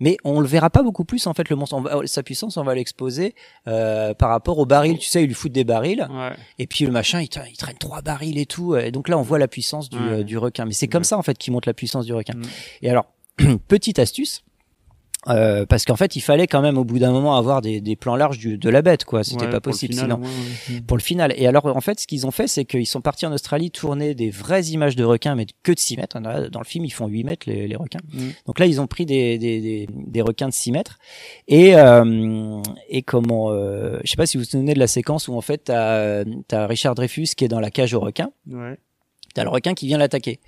Mais 0.00 0.16
on 0.24 0.40
le 0.40 0.46
verra 0.46 0.70
pas 0.70 0.82
beaucoup 0.82 1.04
plus 1.04 1.26
en 1.26 1.34
fait 1.34 1.48
le 1.48 1.56
monstre. 1.56 1.76
On 1.76 1.80
va- 1.80 2.06
sa 2.06 2.22
puissance, 2.22 2.56
on 2.56 2.64
va 2.64 2.74
l'exposer 2.74 3.34
euh, 3.68 4.12
par 4.14 4.28
rapport 4.30 4.58
au 4.58 4.66
baril. 4.66 4.98
Tu 4.98 5.08
sais, 5.08 5.22
il 5.22 5.26
lui 5.28 5.34
fout 5.34 5.50
des 5.52 5.64
barils 5.64 6.06
Ouais. 6.10 6.32
et 6.58 6.66
puis 6.66 6.84
le 6.84 6.92
machin, 6.92 7.20
il, 7.20 7.26
tra- 7.28 7.48
il 7.50 7.56
traîne 7.56 7.78
trois 7.78 8.02
barils 8.02 8.38
et 8.38 8.46
tout. 8.46 8.76
Et 8.76 8.90
donc 8.90 9.08
là, 9.08 9.16
on 9.18 9.22
voit 9.22 9.38
la 9.38 9.48
puissance 9.48 9.88
du, 9.90 9.96
Ouais. 9.98 10.02
euh, 10.20 10.22
du 10.24 10.36
requin. 10.38 10.64
Mais 10.66 10.72
c'est 10.72 10.88
comme 10.88 11.04
ça 11.04 11.16
en 11.18 11.22
fait 11.22 11.36
qu'il 11.38 11.52
montre 11.52 11.68
la 11.68 11.74
puissance 11.74 12.04
du 12.06 12.12
requin. 12.12 12.34
Mm. 12.34 12.42
Et 12.82 12.90
alors, 12.90 13.06
petite 13.68 13.98
astuce. 13.98 14.43
Euh, 15.28 15.64
parce 15.66 15.84
qu'en 15.84 15.96
fait, 15.96 16.16
il 16.16 16.20
fallait 16.20 16.46
quand 16.46 16.60
même 16.60 16.76
au 16.78 16.84
bout 16.84 16.98
d'un 16.98 17.12
moment 17.12 17.36
avoir 17.36 17.60
des, 17.62 17.80
des 17.80 17.96
plans 17.96 18.16
larges 18.16 18.38
du, 18.38 18.58
de 18.58 18.68
la 18.68 18.82
bête, 18.82 19.04
quoi. 19.04 19.24
C'était 19.24 19.44
Ouais, 19.46 19.50
pas 19.50 19.60
possible 19.60 19.94
final, 19.94 20.10
sinon 20.10 20.22
ouais, 20.22 20.74
ouais. 20.76 20.80
pour 20.82 20.96
le 20.96 21.02
final. 21.02 21.32
Et 21.36 21.46
alors, 21.46 21.66
en 21.66 21.80
fait, 21.80 22.00
ce 22.00 22.06
qu'ils 22.06 22.26
ont 22.26 22.30
fait, 22.30 22.46
c'est 22.46 22.64
qu'ils 22.64 22.86
sont 22.86 23.00
partis 23.00 23.26
en 23.26 23.32
Australie 23.32 23.70
tourner 23.70 24.14
des 24.14 24.30
vraies 24.30 24.64
images 24.66 24.96
de 24.96 25.04
requins, 25.04 25.34
mais 25.34 25.46
que 25.62 25.72
de 25.72 25.78
6 25.78 25.96
mètres. 25.96 26.20
Dans 26.20 26.60
le 26.60 26.64
film, 26.66 26.84
ils 26.84 26.90
font 26.90 27.06
8 27.06 27.24
mètres, 27.24 27.48
les, 27.48 27.66
les 27.68 27.76
requins. 27.76 28.00
Mm. 28.12 28.28
Donc 28.46 28.58
là, 28.58 28.66
ils 28.66 28.80
ont 28.80 28.86
pris 28.86 29.06
des, 29.06 29.38
des, 29.38 29.60
des, 29.60 29.88
des 29.92 30.20
requins 30.22 30.48
de 30.48 30.52
6 30.54 30.72
mètres. 30.72 30.98
Et, 31.48 31.74
euh, 31.76 32.60
et 32.88 33.02
comment, 33.02 33.50
euh, 33.50 33.98
je 34.04 34.10
sais 34.10 34.16
pas 34.16 34.26
si 34.26 34.36
vous 34.36 34.44
vous 34.44 34.50
souvenez 34.50 34.74
de 34.74 34.78
la 34.78 34.86
séquence 34.86 35.28
où, 35.28 35.34
en 35.34 35.40
fait, 35.40 35.64
t'as 35.64 36.24
as 36.52 36.66
Richard 36.66 36.94
Dreyfus 36.94 37.28
qui 37.36 37.44
est 37.44 37.48
dans 37.48 37.60
la 37.60 37.70
cage 37.70 37.94
aux 37.94 38.00
requins. 38.00 38.30
Ouais. 38.50 38.76
T'as 39.34 39.42
le 39.42 39.50
requin 39.50 39.74
qui 39.74 39.86
vient 39.88 39.98
l'attaquer. 39.98 40.38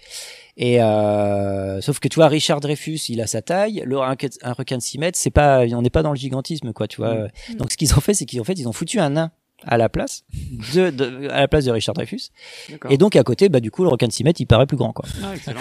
Et 0.59 0.83
euh, 0.83 1.81
sauf 1.81 1.99
que 2.01 2.09
tu 2.09 2.15
vois, 2.17 2.29
Richard 2.29 2.61
Dreyfus, 2.61 2.99
il 3.11 3.21
a 3.21 3.27
sa 3.27 3.43
taille. 3.43 3.83
Le, 3.85 3.99
un, 4.01 4.15
un 4.43 4.53
requin 4.53 4.79
de 4.79 4.83
6 4.83 4.99
mètres, 4.99 5.19
c'est 5.19 5.31
pas, 5.31 5.65
on 5.73 5.83
n'est 5.83 5.91
pas 5.91 6.03
dans 6.03 6.11
le 6.13 6.17
gigantisme, 6.17 6.73
quoi, 6.73 6.89
tu 6.89 6.97
vois. 6.99 7.29
Donc 7.59 7.73
ce 7.73 7.77
qu'ils 7.77 7.93
ont 7.95 8.01
fait, 8.01 8.15
c'est 8.15 8.25
qu'ils 8.25 8.41
ont 8.41 8.45
fait, 8.45 8.55
ils 8.59 8.67
ont 8.69 8.73
foutu 8.73 8.99
un 8.99 9.11
nain 9.11 9.31
à 9.65 9.79
la 9.79 9.89
place 9.89 10.23
de, 10.75 10.91
de- 10.91 11.29
à 11.31 11.41
la 11.41 11.49
place 11.49 11.65
de 11.65 11.71
Richard 11.71 11.95
Dreyfus. 11.95 12.31
Et 12.91 12.99
donc 12.99 13.17
à 13.17 13.23
côté, 13.23 13.49
bah 13.49 13.61
du 13.61 13.71
coup, 13.71 13.83
le 13.85 13.89
requin 13.89 14.07
de 14.07 14.13
6 14.13 14.25
mètres, 14.25 14.41
il 14.41 14.47
paraît 14.47 14.67
plus 14.67 14.77
grand, 14.77 14.93
quoi. 14.93 15.07
Ah, 15.25 15.35
excellent. 15.35 15.61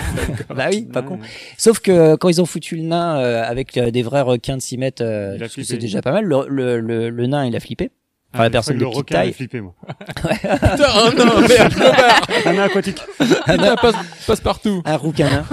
bah 0.55 0.67
oui, 0.71 0.83
pas 0.83 1.01
Ouais, 1.01 1.05
con. 1.07 1.13
ouais. 1.15 1.27
Sauf 1.57 1.79
que 1.79 2.15
quand 2.15 2.29
ils 2.29 2.41
ont 2.41 2.45
foutu 2.45 2.75
le 2.75 2.83
nain 2.83 3.17
euh, 3.19 3.43
avec 3.43 3.77
euh, 3.77 3.91
des 3.91 4.01
vrais 4.03 4.21
requins 4.21 4.57
de 4.57 4.61
6 4.61 4.77
mètres, 4.77 5.03
euh, 5.03 5.37
c'est 5.63 5.77
déjà 5.77 6.01
pas 6.01 6.11
mal. 6.11 6.25
Le, 6.25 6.45
le, 6.47 6.79
le, 6.79 7.09
le 7.09 7.27
nain, 7.27 7.45
il 7.45 7.55
a 7.55 7.59
flippé. 7.59 7.89
Enfin, 8.35 8.41
Ah, 8.41 8.43
la 8.43 8.49
personne 8.49 8.77
je 8.79 8.85
de 8.85 8.89
petite 8.91 9.07
taille. 9.07 9.29
a 9.29 9.33
flippé, 9.33 9.61
moi. 9.61 9.73
Putain, 10.15 10.87
oh 10.97 11.09
non, 11.17 11.39
merde. 11.47 11.73
Un 12.45 12.53
nain 12.53 12.63
aquatique. 12.63 13.01
Un 13.47 13.57
nain- 13.57 13.75
passe, 13.77 13.95
passe 14.27 14.41
partout. 14.41 14.81
un 14.85 14.97
rouquin. 14.97 15.45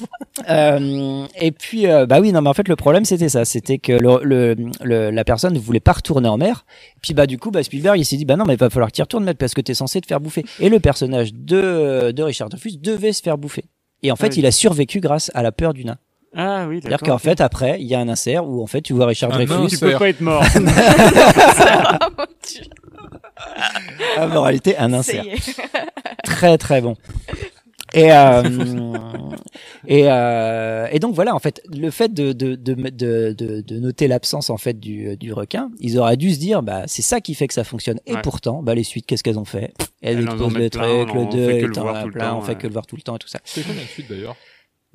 euh, 0.48 1.26
et 1.40 1.52
puis, 1.52 1.86
euh, 1.86 2.06
bah 2.06 2.20
oui, 2.20 2.32
non, 2.32 2.42
mais 2.42 2.48
en 2.50 2.54
fait, 2.54 2.68
le 2.68 2.76
problème, 2.76 3.04
c'était 3.04 3.28
ça. 3.28 3.44
C'était 3.44 3.78
que 3.78 3.92
le, 3.92 4.20
le, 4.22 4.56
le- 4.82 5.10
la 5.10 5.24
personne 5.24 5.54
ne 5.54 5.58
voulait 5.58 5.80
pas 5.80 5.92
retourner 5.92 6.28
en 6.28 6.36
mer. 6.36 6.64
Puis, 7.02 7.14
bah, 7.14 7.26
du 7.26 7.38
coup, 7.38 7.50
bah, 7.50 7.62
Spielberg, 7.62 7.98
il 7.98 8.04
s'est 8.04 8.16
dit, 8.16 8.24
bah 8.24 8.36
non, 8.36 8.44
mais 8.46 8.54
il 8.54 8.58
va 8.58 8.70
falloir 8.70 8.90
que 8.90 8.96
tu 8.96 9.02
retournes, 9.02 9.24
mec, 9.24 9.38
parce 9.38 9.54
que 9.54 9.60
t'es 9.60 9.74
censé 9.74 10.00
te 10.00 10.06
faire 10.06 10.20
bouffer. 10.20 10.44
Et 10.60 10.68
le 10.68 10.80
personnage 10.80 11.32
de, 11.34 12.10
de 12.12 12.22
Richard 12.22 12.48
Dreyfus 12.48 12.78
devait 12.78 13.12
se 13.12 13.22
faire 13.22 13.38
bouffer. 13.38 13.64
Et 14.02 14.12
en 14.12 14.16
fait, 14.16 14.26
Ah 14.26 14.30
oui. 14.32 14.38
il 14.40 14.46
a 14.46 14.50
survécu 14.50 15.00
grâce 15.00 15.30
à 15.34 15.42
la 15.42 15.52
peur 15.52 15.72
du 15.74 15.84
nain. 15.84 15.96
Ah 16.38 16.66
oui, 16.68 16.80
C'est-à-dire 16.82 17.00
qu'en 17.00 17.18
fait, 17.18 17.40
après, 17.40 17.80
il 17.80 17.86
y 17.86 17.94
a 17.94 17.98
un 17.98 18.08
insert 18.08 18.46
où, 18.46 18.62
en 18.62 18.66
fait, 18.66 18.82
tu 18.82 18.92
vois 18.92 19.06
Richard 19.06 19.32
Un 19.32 19.44
Dreyfus. 19.44 19.68
Tu 19.68 19.78
peux 19.78 19.92
pas 19.92 20.08
être 20.10 20.20
mort. 20.20 20.44
Ah, 24.18 24.28
en 24.28 24.42
réalité, 24.42 24.76
un 24.78 24.92
insert. 24.92 25.24
très 26.24 26.58
très 26.58 26.80
bon. 26.80 26.96
Et 27.94 28.10
euh, 28.12 28.42
et 29.86 30.10
euh, 30.10 30.88
et 30.90 30.98
donc 30.98 31.14
voilà 31.14 31.34
en 31.34 31.38
fait 31.38 31.62
le 31.72 31.90
fait 31.90 32.12
de 32.12 32.32
de 32.32 32.56
de 32.56 32.74
de, 32.74 33.60
de, 33.60 33.78
noter 33.78 34.08
l'absence 34.08 34.50
en 34.50 34.56
fait 34.56 34.78
du 34.80 35.16
du 35.16 35.32
requin 35.32 35.70
ils 35.78 35.98
auraient 35.98 36.16
dû 36.16 36.32
se 36.34 36.38
dire 36.38 36.62
bah 36.62 36.82
c'est 36.86 37.02
ça 37.02 37.20
qui 37.20 37.34
fait 37.34 37.46
que 37.46 37.54
ça 37.54 37.62
fonctionne 37.62 38.00
et 38.06 38.14
Ouais. 38.14 38.22
pourtant 38.22 38.62
bah 38.62 38.74
les 38.74 38.82
suites 38.82 39.06
qu'est-ce 39.06 39.22
qu'elles 39.22 39.38
ont 39.38 39.44
fait? 39.44 39.72
Elles 40.02 40.18
Elles 40.18 40.24
mettent 40.24 40.54
le 40.56 40.70
truc 40.70 40.84
on 40.84 41.04
le 41.14 41.30
fait 41.30 41.36
2 41.36 41.46
que 41.46 41.64
le 41.66 41.70
étant 41.70 41.82
voir 41.82 41.96
à 41.96 42.00
tout 42.02 42.06
le 42.08 42.12
plein 42.12 42.30
temps, 42.30 42.38
on 42.38 42.42
fait 42.42 42.54
que 42.56 42.66
le 42.66 42.72
voir 42.72 42.86
tout 42.86 42.96
le 42.96 43.02
temps 43.02 43.16
et 43.16 43.18
tout 43.20 43.28
ça 43.28 43.38
C'est 43.44 43.62
combien 43.62 43.82
de 43.82 43.86
suites 43.86 44.10
d'ailleurs? 44.10 44.36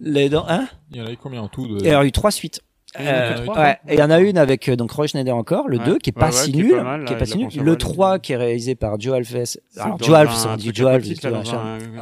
Les 0.02 0.30
dents 0.30 0.46
hein 0.50 0.68
Il 0.92 0.98
y 0.98 1.02
en 1.02 1.06
avait 1.06 1.16
combien 1.16 1.42
en 1.42 1.48
tout 1.48 1.68
de... 1.68 1.80
il 1.80 1.86
y 1.86 1.90
a 1.92 2.04
eu 2.04 2.12
trois 2.12 2.32
suites 2.32 2.62
Euh, 3.00 3.36
que 3.38 3.44
trois, 3.46 3.58
ouais, 3.58 3.78
et 3.88 3.94
il 3.94 4.00
y 4.00 4.04
en 4.04 4.10
a 4.10 4.20
une 4.20 4.38
avec 4.38 4.68
euh, 4.68 4.76
donc 4.76 4.92
Roy 4.92 5.08
Schneider 5.08 5.34
encore, 5.34 5.70
le 5.70 5.78
Ouais. 5.78 5.86
2 5.86 5.98
qui 6.00 6.10
est 6.10 6.14
pas 6.14 6.26
ouais, 6.26 6.32
si 6.34 6.52
qui 6.52 6.60
est 6.60 6.64
nul, 6.64 6.72
pas 6.76 6.84
mal, 6.84 7.06
qui 7.06 7.14
est 7.14 7.18
pas 7.18 7.24
il 7.24 7.28
si 7.28 7.34
a 7.34 7.38
nul. 7.38 7.50
Le 7.56 7.64
mal. 7.64 7.78
3 7.78 8.20
qui 8.20 8.34
est 8.34 8.36
réalisé 8.36 8.76
par 8.76 9.00
Joe 9.00 9.16
Alves. 9.16 9.58
Alors 9.78 9.98
Joe 10.04 10.14
Alves, 10.16 10.48
on 10.50 10.56
dit 10.58 10.72
Joe 10.74 10.90
Alves 10.90 11.08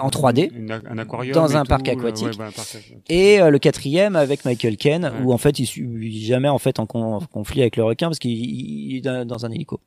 en 0.01 0.09
3D, 0.09 0.49
une- 0.51 0.71
un 0.71 0.97
aquarium 0.97 1.33
dans 1.35 1.47
et 1.47 1.55
un 1.55 1.61
tout, 1.63 1.69
parc 1.69 1.87
euh, 1.87 1.91
aquatique. 1.91 2.37
bah, 2.39 2.45
un 2.47 2.51
parc 2.51 2.69
aquatique. 2.75 2.97
Et 3.07 3.39
euh, 3.39 3.51
le 3.51 3.59
quatrième 3.59 4.15
avec 4.15 4.45
Michael 4.45 4.77
Caine, 4.77 5.11
où 5.23 5.31
en 5.31 5.37
fait 5.37 5.59
il 5.59 5.67
suit 5.67 6.25
jamais 6.25 6.49
en 6.49 6.57
fait 6.57 6.79
en 6.79 6.87
con- 6.87 7.19
conflit 7.31 7.61
avec 7.61 7.75
le 7.77 7.83
requin 7.83 8.07
parce 8.07 8.17
qu'il 8.17 8.31
il 8.31 8.97
est 8.97 9.01
dans 9.01 9.27
dans 9.27 9.45
un 9.45 9.51
hélico. 9.51 9.79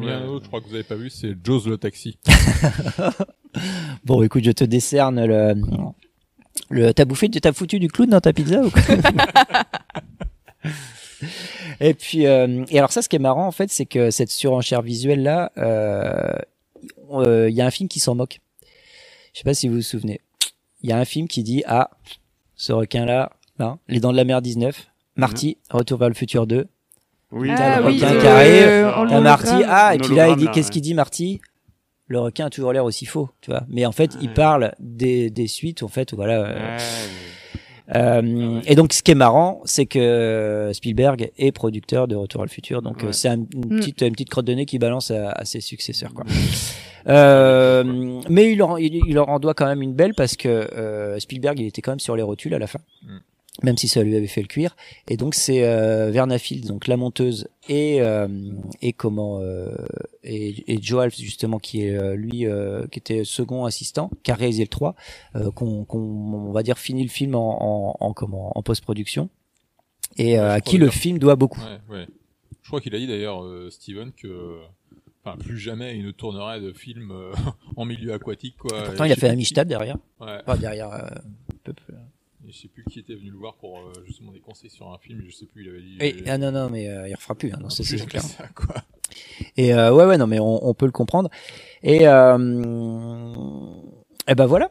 Il 0.00 0.06
y 0.06 0.10
a 0.10 0.18
un 0.18 0.26
autre, 0.26 0.44
je 0.44 0.48
crois 0.48 0.60
que 0.60 0.66
vous 0.68 0.74
avez 0.74 0.84
pas 0.84 0.94
vu, 0.96 1.08
c'est 1.10 1.34
Jaws 1.42 1.62
le 1.66 1.78
taxi. 1.78 2.16
Bon, 4.04 4.22
écoute, 4.22 4.44
je 4.44 4.50
te 4.52 4.64
décerne 4.64 5.24
le. 5.24 5.54
Le 6.70 6.92
t'as 6.92 7.04
bouffé, 7.04 7.28
t'as 7.28 7.52
foutu 7.52 7.78
du 7.78 7.88
clown 7.88 8.10
dans 8.10 8.20
ta 8.20 8.32
pizza 8.32 8.60
ou 8.60 8.70
quoi 8.70 8.82
Et 11.80 11.94
puis, 11.94 12.26
euh, 12.26 12.64
et 12.70 12.78
alors 12.78 12.92
ça, 12.92 13.02
ce 13.02 13.08
qui 13.08 13.16
est 13.16 13.20
marrant 13.20 13.46
en 13.46 13.52
fait, 13.52 13.70
c'est 13.70 13.86
que 13.86 14.10
cette 14.10 14.30
surenchère 14.30 14.82
visuelle 14.82 15.22
là, 15.22 15.50
il 15.56 17.54
y 17.54 17.60
a 17.60 17.66
un 17.66 17.70
film 17.70 17.88
qui 17.88 18.00
s'en 18.00 18.14
moque. 18.14 18.40
Je 19.32 19.38
sais 19.38 19.44
pas 19.44 19.54
si 19.54 19.68
vous 19.68 19.76
vous 19.76 19.82
souvenez. 19.82 20.20
Il 20.82 20.90
y 20.90 20.92
a 20.92 20.98
un 20.98 21.04
film 21.04 21.28
qui 21.28 21.42
dit 21.42 21.62
ah, 21.66 21.90
ce 22.56 22.72
requin 22.72 23.04
là, 23.04 23.30
Les 23.88 24.00
Dents 24.00 24.12
de 24.12 24.16
la 24.16 24.24
Mer 24.24 24.42
19, 24.42 24.88
Marty, 25.16 25.58
Retour 25.70 25.98
vers 25.98 26.08
le 26.08 26.14
futur 26.14 26.46
2. 26.46 26.66
Oui, 27.30 27.48
T'as 27.54 27.76
Ah 27.76 27.80
le 27.80 27.86
oui, 27.86 27.94
requin 27.96 28.14
euh, 28.14 28.20
qui 28.20 28.26
arrive, 28.26 28.62
euh, 28.62 29.08
t'as 29.08 29.20
Marty, 29.20 29.64
ah, 29.66 29.94
et 29.94 29.98
puis 29.98 30.14
là, 30.14 30.28
il 30.28 30.36
dit, 30.36 30.46
qu'est-ce 30.46 30.68
ouais. 30.68 30.72
qu'il 30.72 30.82
dit, 30.82 30.94
Marty? 30.94 31.40
Le 32.08 32.18
requin 32.20 32.46
a 32.46 32.50
toujours 32.50 32.72
l'air 32.72 32.84
aussi 32.84 33.04
faux, 33.06 33.28
tu 33.42 33.50
vois. 33.50 33.64
Mais 33.68 33.84
en 33.86 33.92
fait, 33.92 34.16
il 34.22 34.32
parle 34.32 34.72
des, 34.80 35.28
des 35.30 35.46
suites, 35.46 35.82
en 35.82 35.88
fait, 35.88 36.14
voilà. 36.14 36.44
euh, 36.46 36.78
euh, 37.94 38.60
et 38.66 38.74
donc, 38.74 38.92
ce 38.92 39.02
qui 39.02 39.10
est 39.12 39.14
marrant, 39.14 39.60
c'est 39.64 39.86
que 39.86 40.70
Spielberg 40.74 41.30
est 41.38 41.52
producteur 41.52 42.06
de 42.08 42.16
Retour 42.16 42.42
à 42.42 42.44
le 42.44 42.50
futur, 42.50 42.82
donc 42.82 43.02
euh, 43.04 43.12
c'est 43.12 43.28
un- 43.28 43.36
une 43.36 43.46
Mm. 43.66 43.76
petite 43.78 44.00
une 44.02 44.12
petite 44.12 44.30
crotte 44.30 44.44
de 44.46 44.52
nez 44.54 44.66
qui 44.66 44.78
balance 44.78 45.10
à, 45.10 45.30
à 45.32 45.44
ses 45.44 45.60
successeurs, 45.60 46.12
quoi. 46.14 46.24
Euh, 47.06 48.20
mais 48.28 48.52
il 48.52 48.58
leur, 48.58 48.78
il, 48.78 48.94
il 49.06 49.14
leur 49.14 49.28
en 49.30 49.38
doit 49.38 49.54
quand 49.54 49.66
même 49.66 49.80
une 49.82 49.94
belle 49.94 50.14
parce 50.14 50.36
que 50.36 50.48
euh, 50.48 51.18
Spielberg, 51.18 51.58
il 51.60 51.66
était 51.66 51.80
quand 51.80 51.92
même 51.92 52.00
sur 52.00 52.16
les 52.16 52.22
rotules 52.22 52.52
à 52.54 52.58
la 52.58 52.66
fin, 52.66 52.80
même 53.62 53.76
si 53.76 53.88
ça 53.88 54.02
lui 54.02 54.14
avait 54.16 54.26
fait 54.26 54.40
le 54.42 54.46
cuir. 54.46 54.76
Et 55.08 55.16
donc 55.16 55.34
c'est 55.34 55.64
euh, 55.64 56.10
Verna 56.10 56.38
Fields, 56.38 56.66
donc 56.68 56.86
la 56.86 56.96
monteuse, 56.96 57.48
et 57.68 58.00
euh, 58.02 58.28
et 58.82 58.92
comment 58.92 59.40
euh, 59.40 59.74
et, 60.22 60.72
et 60.72 60.82
Joe 60.82 61.02
Alf 61.02 61.16
justement 61.16 61.58
qui 61.58 61.82
est 61.84 61.96
euh, 61.96 62.14
lui 62.14 62.46
euh, 62.46 62.86
qui 62.88 62.98
était 62.98 63.24
second 63.24 63.64
assistant, 63.64 64.10
qui 64.22 64.30
a 64.30 64.34
réalisé 64.34 64.62
le 64.62 64.68
3, 64.68 64.94
euh, 65.36 65.50
qu'on 65.50 65.84
qu'on 65.84 65.98
on 65.98 66.52
va 66.52 66.62
dire 66.62 66.78
fini 66.78 67.02
le 67.02 67.08
film 67.08 67.34
en 67.34 67.62
en, 67.62 67.96
en 68.06 68.12
comment 68.12 68.56
en 68.56 68.62
post-production 68.62 69.28
et 70.16 70.38
euh, 70.38 70.54
à 70.54 70.60
qui 70.60 70.78
le 70.78 70.88
film 70.90 71.18
doit 71.18 71.36
beaucoup. 71.36 71.60
Ouais, 71.60 71.96
ouais. 71.96 72.06
Je 72.62 72.68
crois 72.68 72.80
qu'il 72.80 72.94
a 72.94 72.98
dit 72.98 73.06
d'ailleurs, 73.06 73.44
euh, 73.44 73.70
Steven, 73.70 74.12
que 74.12 74.58
enfin, 75.24 75.36
plus 75.38 75.58
jamais 75.58 75.96
il 75.96 76.04
ne 76.04 76.10
tournerait 76.10 76.60
de 76.60 76.72
film 76.72 77.10
euh, 77.12 77.32
en 77.76 77.84
milieu 77.84 78.12
aquatique. 78.12 78.56
Quoi. 78.58 78.82
Pourtant, 78.84 79.04
Et 79.04 79.08
il 79.08 79.12
a 79.12 79.16
fait 79.16 79.28
Amistad 79.28 79.66
derrière. 79.66 79.96
Ouais. 80.20 80.42
Pas 80.44 80.56
derrière. 80.56 80.92
euh, 80.92 81.06
un 81.08 81.56
peu 81.64 81.72
plus. 81.72 81.94
Je 82.48 82.56
sais 82.56 82.68
plus 82.68 82.82
qui 82.84 82.98
était 82.98 83.14
venu 83.14 83.30
le 83.30 83.36
voir 83.36 83.54
pour 83.56 83.78
euh, 83.78 83.92
justement 84.06 84.32
des 84.32 84.40
conseils 84.40 84.70
sur 84.70 84.90
un 84.90 84.98
film. 84.98 85.22
Je 85.26 85.30
sais 85.34 85.46
plus, 85.46 85.64
il 85.64 85.68
avait 85.68 85.82
dit. 85.82 85.96
Et, 86.00 86.14
euh, 86.22 86.32
ah 86.32 86.38
non 86.38 86.50
non 86.50 86.70
mais 86.70 86.88
euh, 86.88 87.06
il 87.08 87.14
refera 87.14 87.34
plus 87.34 87.52
hein, 87.52 87.58
non, 87.60 87.68
plus 87.68 87.84
c'est 87.84 88.06
clair. 88.06 88.22
ça, 88.22 88.48
quoi. 88.54 88.76
Et 89.56 89.74
euh, 89.74 89.92
ouais 89.92 90.06
ouais 90.06 90.16
non 90.16 90.26
mais 90.26 90.38
on, 90.40 90.66
on 90.66 90.72
peut 90.74 90.86
le 90.86 90.92
comprendre. 90.92 91.28
Et 91.82 92.08
euh, 92.08 92.38
et 94.26 94.34
ben 94.34 94.46
voilà. 94.46 94.70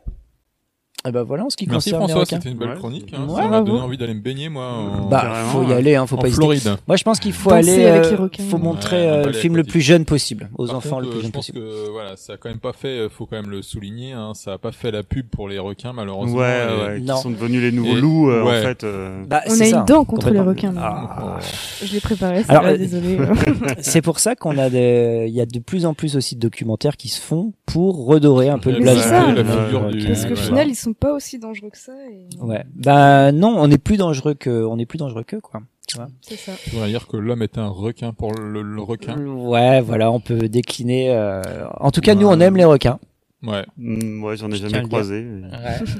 Et 1.07 1.11
ben 1.11 1.23
voilà 1.23 1.45
en 1.45 1.49
ce 1.49 1.55
qui 1.57 1.67
Merci 1.67 1.91
concerne 1.91 2.01
les 2.03 2.07
François, 2.13 2.19
requins. 2.21 2.35
c'était 2.37 2.49
une 2.51 2.57
belle 2.57 2.75
chronique. 2.77 3.13
Hein, 3.13 3.25
Ouais, 3.29 3.41
ça 3.41 3.47
m'a 3.47 3.61
donné 3.61 3.79
envie 3.79 3.97
d'aller 3.97 4.13
me 4.13 4.19
baigner 4.21 4.49
moi. 4.49 4.65
En... 4.67 5.07
Bah, 5.09 5.31
faut 5.51 5.63
y 5.63 5.71
aller, 5.73 5.95
hein, 5.95 6.05
faut 6.07 6.15
en 6.17 6.19
pas 6.19 6.27
hésiter. 6.27 6.41
Floride. 6.41 6.77
Moi, 6.87 6.97
je 6.97 7.03
pense 7.03 7.19
qu'il 7.19 7.33
faut 7.33 7.49
Danser 7.49 7.71
aller, 7.73 7.85
avec 7.85 8.05
les 8.11 8.13
euh, 8.17 8.21
requins. 8.23 8.43
faut 8.49 8.57
montrer 8.57 8.97
Ouais, 8.97 9.07
euh, 9.17 9.25
le 9.27 9.33
film 9.33 9.55
le 9.55 9.63
plus 9.63 9.81
jeune 9.81 10.05
possible, 10.05 10.49
aux 10.57 10.67
Par 10.67 10.75
enfants 10.77 10.89
contre, 10.97 11.01
le 11.03 11.09
plus 11.09 11.17
euh, 11.17 11.21
jeune 11.21 11.27
je 11.29 11.33
pense 11.33 11.47
possible. 11.51 11.59
que 11.65 11.89
voilà, 11.91 12.17
ça 12.17 12.33
a 12.33 12.37
quand 12.37 12.49
même 12.49 12.59
pas 12.59 12.73
fait, 12.73 13.07
faut 13.09 13.25
quand 13.25 13.35
même 13.37 13.49
le 13.49 13.61
souligner, 13.61 14.11
hein, 14.13 14.31
ça 14.33 14.53
a 14.53 14.57
pas 14.57 14.71
fait 14.71 14.91
la 14.91 15.03
pub 15.03 15.27
pour 15.27 15.47
les 15.47 15.59
requins 15.59 15.93
malheureusement. 15.93 16.37
Ouais, 16.37 16.65
et- 16.67 16.87
ouais, 16.91 16.97
qui 16.99 17.05
Non. 17.05 17.15
sont 17.17 17.29
devenus 17.31 17.61
les 17.61 17.71
nouveaux 17.71 17.97
Et- 17.97 18.01
loups, 18.01 18.29
euh, 18.29 18.43
ouais. 18.43 18.59
en 18.59 18.61
fait. 18.63 18.83
euh. 18.83 19.23
Bah, 19.27 19.41
On 19.47 19.51
c'est 19.51 19.63
a 19.63 19.69
ça, 19.69 19.77
une 19.79 19.85
dent 19.85 20.03
contre 20.05 20.29
les 20.29 20.39
complètement. 20.39 20.71
requins. 20.71 20.81
Ah. 20.81 21.39
Je 21.83 21.93
l'ai 21.93 21.99
préparé, 22.01 22.43
c'est 22.43 22.49
Alors, 22.51 22.63
pas 22.63 22.77
désolé. 22.77 23.17
c'est 23.81 24.01
pour 24.01 24.19
ça 24.19 24.35
qu'on 24.35 24.57
a 24.57 24.69
des, 24.69 25.25
il 25.27 25.33
y 25.33 25.41
a 25.41 25.45
de 25.45 25.59
plus 25.59 25.85
en 25.85 25.93
plus 25.93 26.15
aussi 26.15 26.35
de 26.35 26.41
documentaires 26.41 26.97
qui 26.97 27.07
se 27.09 27.21
font 27.21 27.53
pour 27.65 28.05
redorer 28.05 28.49
un 28.49 28.59
peu 28.59 28.71
le 28.71 28.79
blason. 28.79 29.01
c'est 29.01 29.09
ça. 29.09 29.31
la 29.31 29.43
figure 29.43 29.89
du- 29.89 30.05
Parce 30.07 30.23
qu'au 30.25 30.29
Ouais. 30.31 30.35
final, 30.35 30.67
ils 30.69 30.75
sont 30.75 30.93
pas 30.99 31.13
aussi 31.13 31.39
dangereux 31.39 31.69
que 31.69 31.77
ça. 31.77 31.93
Et... 32.11 32.27
Ouais. 32.41 32.63
Bah 32.75 33.31
non, 33.31 33.55
on 33.57 33.69
est 33.71 33.77
plus 33.77 33.97
dangereux 33.97 34.33
que, 34.33 34.65
on 34.65 34.77
est 34.77 34.85
plus 34.85 34.97
dangereux 34.97 35.23
que 35.23 35.37
quoi. 35.37 35.61
Tu 35.87 35.95
vois. 35.97 36.07
C'est 36.21 36.35
ça. 36.35 36.51
Tu 36.63 36.71
voudrais 36.71 36.89
dire 36.89 37.07
que 37.07 37.15
l'homme 37.15 37.41
est 37.43 37.57
un 37.57 37.69
requin 37.69 38.11
pour 38.11 38.33
le, 38.33 38.61
le 38.61 38.81
requin? 38.81 39.17
Ouais, 39.17 39.79
voilà, 39.79 40.11
on 40.11 40.19
peut 40.19 40.49
décliner. 40.49 41.11
euh, 41.11 41.41
En 41.79 41.91
tout 41.91 42.01
cas, 42.01 42.13
nous, 42.13 42.27
on 42.27 42.39
aime 42.41 42.57
les 42.57 42.65
requins. 42.65 42.99
Ouais. 43.43 43.63
Mm, 43.77 44.23
ouais, 44.23 44.35
j'en 44.35 44.51
ai 44.51 44.57
jamais 44.57 44.81
croisé. 44.81 45.21
Ouais. 45.23 45.47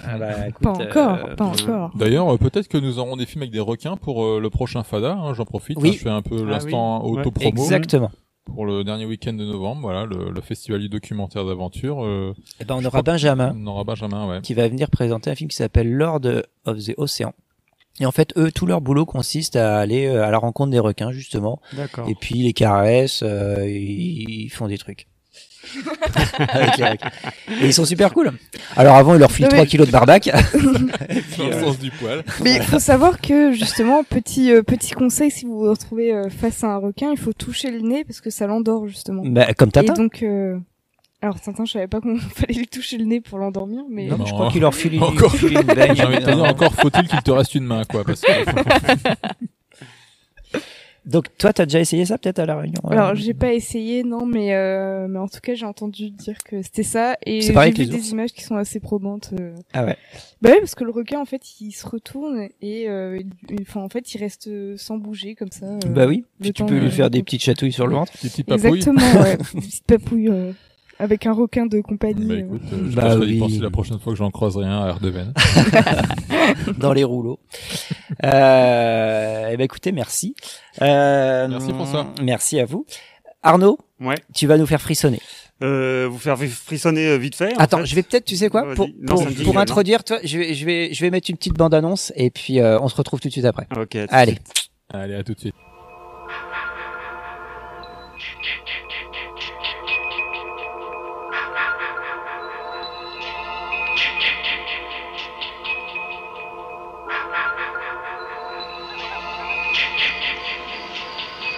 Ah 0.06 0.18
bah, 0.18 0.30
écoute, 0.49 0.64
Pas 0.64 0.72
encore, 0.72 1.14
euh, 1.30 1.36
pas 1.36 1.45
encore. 1.45 1.91
D'ailleurs, 1.95 2.34
euh, 2.34 2.38
peut-être 2.38 2.68
que 2.68 2.78
nous 2.80 2.99
aurons 2.99 3.15
des 3.15 3.26
films 3.28 3.44
avec 3.44 3.53
des 3.53 3.60
requins 3.61 3.95
pour 3.95 4.26
euh, 4.26 4.40
le 4.41 4.49
prochain 4.49 4.84
Fada. 4.84 5.14
hein, 5.14 5.34
J'en 5.36 5.45
profite. 5.45 5.78
Oui. 5.80 5.90
hein, 5.90 5.94
je 5.94 5.99
fais 5.99 6.10
un 6.10 6.22
peu 6.24 6.44
Ah 6.45 6.49
l'instant 6.52 7.06
oui. 7.06 7.11
Ouais. 7.11 7.19
auto-promo. 7.22 7.49
Exactement. 7.49 8.11
Pour 8.53 8.65
le 8.65 8.84
dernier 8.84 9.06
week-end 9.06 9.34
de 9.34 9.45
novembre, 9.45 9.82
voilà, 9.82 10.06
le, 10.06 10.32
le 10.32 10.41
festival 10.41 10.80
du 10.82 10.90
documentaire 10.90 11.45
d'aventure. 11.45 12.03
euh, 12.03 12.34
Et 12.60 12.65
ben, 12.65 12.76
on 12.78 12.86
aura 12.86 13.02
Benjamin. 13.02 13.56
On 13.56 13.68
aura 13.68 13.84
Benjamin, 13.84 14.28
ouais. 14.28 14.41
qui 14.41 14.53
va 14.53 14.68
venir 14.68 14.90
présenter 14.90 15.30
un 15.30 15.36
film 15.36 15.49
qui 15.49 15.57
s'appelle 15.57 15.91
Lord 15.91 16.22
of 16.65 16.78
the 16.84 16.94
Ocean. 16.98 17.34
Et 17.99 18.06
en 18.06 18.11
fait, 18.11 18.32
eux, 18.38 18.52
tout 18.52 18.65
leur 18.68 18.80
boulot 18.82 19.06
consiste 19.06 19.56
à 19.56 19.80
aller 19.80 20.06
euh, 20.07 20.24
à 20.26 20.32
la 20.32 20.38
rencontre 20.38 20.72
des 20.72 20.80
requins, 20.80 21.11
justement. 21.11 21.60
D'accord. 21.74 22.07
Et 22.07 22.15
puis, 22.15 22.36
ils 22.40 22.44
les 22.44 22.53
caressent, 22.53 23.24
euh, 23.24 23.68
ils 23.68 24.45
ils 24.45 24.49
font 24.49 24.68
des 24.68 24.78
trucs. 24.78 25.07
Et 27.61 27.65
ils 27.65 27.73
sont 27.73 27.85
super 27.85 28.14
cool. 28.14 28.31
Alors 28.76 28.95
avant, 28.95 29.14
ils 29.15 29.19
leur 29.19 29.31
filent 29.31 29.45
Non, 29.45 29.52
mais- 29.52 29.57
3 29.57 29.65
kilos 29.68 29.88
de 29.88 29.91
barbac. 29.91 30.30
Dans 31.38 31.48
le 31.48 31.53
sens 31.53 31.80
du 31.80 31.91
poil. 31.91 32.23
Mais 32.44 32.56
il 32.56 32.61
faut 32.64 32.80
savoir 32.80 33.19
que 33.22 33.52
justement, 33.52 34.03
petit 34.03 34.52
euh, 34.52 34.64
petit 34.64 34.91
conseil, 34.91 35.31
si 35.31 35.45
vous 35.45 35.60
vous 35.60 35.69
retrouvez 35.69 36.14
euh, 36.14 36.30
face 36.30 36.64
à 36.64 36.68
un 36.68 36.77
requin, 36.77 37.11
il 37.11 37.18
faut 37.18 37.34
toucher 37.34 37.72
le 37.72 37.80
nez 37.81 38.03
parce 38.03 38.22
que 38.22 38.30
ça 38.30 38.48
l'endort 38.48 38.88
justement. 38.88 39.23
Bah, 39.26 39.53
comme 39.53 39.72
Tintin. 39.72 39.94
Et 39.94 39.98
donc, 39.98 40.23
euh... 40.23 40.57
alors 41.22 41.39
Tintin, 41.39 41.65
je 41.65 41.72
savais 41.73 41.88
pas 41.88 42.02
qu'on 42.02 42.18
fallait 42.35 42.53
lui 42.56 42.68
toucher 42.68 42.98
le 42.98 43.06
nez 43.06 43.22
pour 43.22 43.38
l'endormir, 43.38 43.84
mais 43.89 44.07
Non, 44.07 44.26
je 44.26 44.31
crois 44.34 44.52
qu'il 44.52 44.61
leur 44.61 44.73
file 44.76 44.95
une, 44.95 45.03
Encore. 45.03 45.31
il 45.35 45.39
file 45.39 45.53
une 45.60 45.61
baigne. 45.73 45.95
J'ai 45.95 46.03
envie 46.06 46.19
de 46.19 46.26
te 46.26 46.31
dire, 46.31 46.44
encore 46.44 46.73
faut-il 46.73 47.07
qu'il 47.07 47.22
te 47.22 47.31
reste 47.31 47.56
une 47.56 47.65
main, 47.65 47.84
quoi, 47.85 48.03
parce 48.03 48.22
que. 48.22 48.31
Donc, 51.07 51.25
toi, 51.38 51.53
t'as 51.53 51.65
déjà 51.65 51.79
essayé 51.79 52.05
ça 52.05 52.17
peut-être 52.17 52.39
à 52.39 52.45
la 52.45 52.57
Réunion 52.57 52.81
alors 52.89 53.09
euh, 53.09 53.15
j'ai 53.15 53.34
pas 53.34 53.53
essayé, 53.53 54.03
non, 54.03 54.25
mais 54.25 54.53
euh... 54.53 55.07
mais 55.07 55.19
en 55.19 55.27
tout 55.27 55.39
cas, 55.41 55.55
j'ai 55.55 55.65
entendu 55.65 56.11
dire 56.11 56.38
que 56.43 56.61
c'était 56.61 56.84
ça 56.84 57.15
et 57.25 57.41
C'est 57.41 57.53
j'ai 57.53 57.71
vu 57.71 57.85
des 57.88 57.95
ours. 57.95 58.11
images 58.11 58.34
qui 58.34 58.43
sont 58.43 58.55
assez 58.57 58.79
probantes. 58.79 59.31
euh. 59.39 59.55
Ah 59.73 59.85
ouais. 59.85 59.95
Bah 60.41 60.49
oui, 60.51 60.57
parce 60.59 60.75
que 60.75 60.84
le 60.84 60.91
requin, 60.91 61.19
en 61.19 61.25
fait, 61.25 61.41
il 61.61 61.71
se 61.71 61.88
retourne 61.88 62.49
et 62.61 62.89
euh, 62.89 63.19
il- 63.49 63.61
enfin, 63.61 63.81
en 63.81 63.89
fait, 63.89 64.13
il 64.13 64.19
reste 64.19 64.49
sans 64.77 64.97
bouger 64.97 65.34
comme 65.35 65.51
ça. 65.51 65.65
euh, 65.65 65.79
Bah 65.88 66.05
oui. 66.07 66.25
Puis 66.41 66.51
tu 66.51 66.61
temps 66.61 66.65
peux 66.67 66.75
de- 66.75 66.81
lui 66.85 66.91
faire 66.91 67.09
des 67.09 67.23
petites 67.23 67.41
chatouilles 67.43 67.71
sur 67.71 67.88
le 67.88 67.93
ventre. 67.95 68.11
Des 68.21 68.29
petites 68.29 68.45
papouilles. 68.47 68.79
Exactement, 68.79 69.21
ouais. 69.21 69.38
Une 69.53 69.61
petite 69.61 69.84
papouille 69.88 70.27
euh, 70.29 70.51
avec 70.99 71.26
un 71.26 71.34
requin 71.34 71.65
de 71.65 71.82
compagnie. 71.82 72.26
Bah 72.28 72.34
euh. 72.34 72.40
écoute, 72.40 72.61
euh, 72.74 72.88
je 72.90 72.95
Bah 72.95 73.15
d'y 73.15 73.22
oui. 73.34 73.40
penser 73.40 73.60
la 73.60 73.69
prochaine 73.69 73.99
fois 73.99 74.14
que 74.14 74.18
j'en 74.18 74.32
croiserai 74.32 74.65
un 74.65 74.82
à 74.84 74.88
Ardeven. 74.90 75.34
dans 76.78 76.94
les 76.94 77.03
rouleaux. 77.03 77.40
Euh, 78.24 79.49
eh 79.52 79.57
ben 79.57 79.64
écoutez, 79.64 79.91
merci. 79.91 80.36
Euh, 80.82 81.48
Merci, 81.48 81.69
François. 81.74 82.07
Merci 82.22 82.60
à 82.60 82.65
vous. 82.65 82.86
Arnaud, 83.44 83.78
Ouais. 84.02 84.15
tu 84.34 84.48
vas 84.48 84.57
nous 84.57 84.65
faire 84.65 84.82
frissonner. 84.82 85.19
Euh, 85.64 86.07
vous 86.10 86.19
faire 86.19 86.38
frissonner 86.38 87.07
euh, 87.07 87.18
vite 87.18 87.36
fait. 87.36 87.53
en 87.56 87.57
Attends, 87.57 87.80
fait. 87.80 87.86
je 87.88 87.95
vais 87.95 88.03
peut-être, 88.03 88.26
tu 88.26 88.36
sais 88.36 88.49
quoi, 88.49 88.76
pour, 88.76 88.88
lance 89.02 89.24
pour, 89.44 89.53
non 89.53 89.60
introduire, 89.60 90.03
toi, 90.03 90.18
je 90.24 90.38
vais, 90.38 90.53
je 90.53 90.65
vais, 90.65 90.94
je 90.94 91.02
vais 91.02 91.10
mettre 91.10 91.30
une 91.32 91.38
petite 91.38 91.56
bande 91.56 91.74
annonce 91.74 92.14
et 92.15 92.30
puis 92.30 92.60
euh, 92.60 92.80
on 92.80 92.88
se 92.90 92.95
retrouve 92.95 93.19
tout 93.19 93.28
de 93.28 93.34
suite 93.34 93.45
après. 93.45 93.68
Ok. 93.76 93.98
Allez. 94.10 94.34
suite. 94.34 94.69
Allez, 94.94 95.15
à 95.15 95.24
tout 95.24 95.34
de 95.34 95.40
suite. 95.40 95.56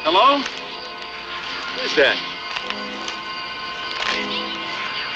Hello? 0.04 0.38
Who's 0.38 1.96
that? 1.98 2.16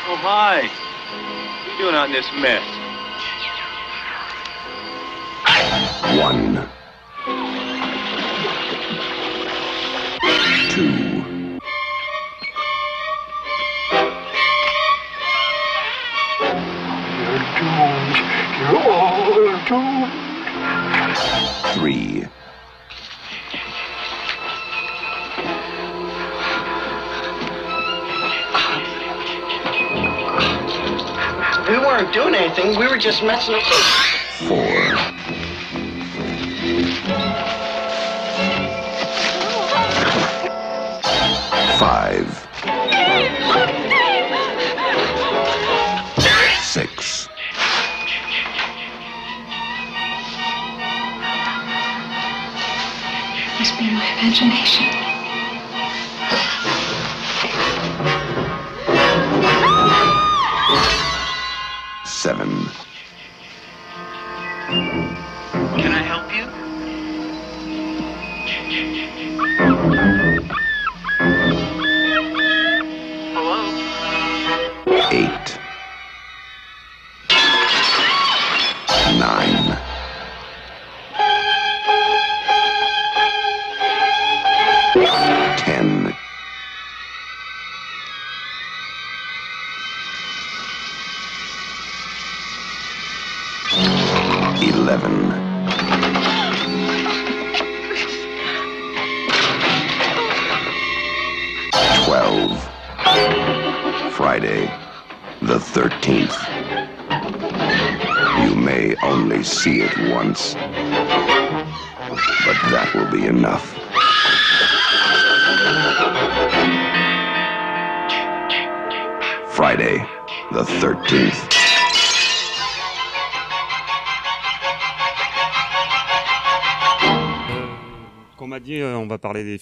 Oh, 0.06 0.18
hi. 0.18 0.68
What 0.68 1.68
are 1.68 1.72
you 1.72 1.78
doing 1.80 1.96
out 1.96 2.08
in 2.08 2.12
this 2.12 2.30
mess? 2.34 2.68
One. 6.20 6.70
Two. 10.70 10.92
You're 17.24 17.44
doomed. 17.58 18.18
You're 18.60 18.92
all 18.92 19.32
doomed. 19.66 20.12
Three. 21.74 22.28
Weren't 31.72 32.14
doing 32.14 32.36
anything. 32.36 32.78
We 32.78 32.88
were 32.88 32.98
just 32.98 33.24
messing 33.24 33.56
up. 33.56 33.64
Four. 34.48 34.96
Five. 41.80 42.48
Six. 46.64 47.30
Must 53.60 53.80
be 53.80 53.92
my 53.92 54.20
imagination. 54.20 54.93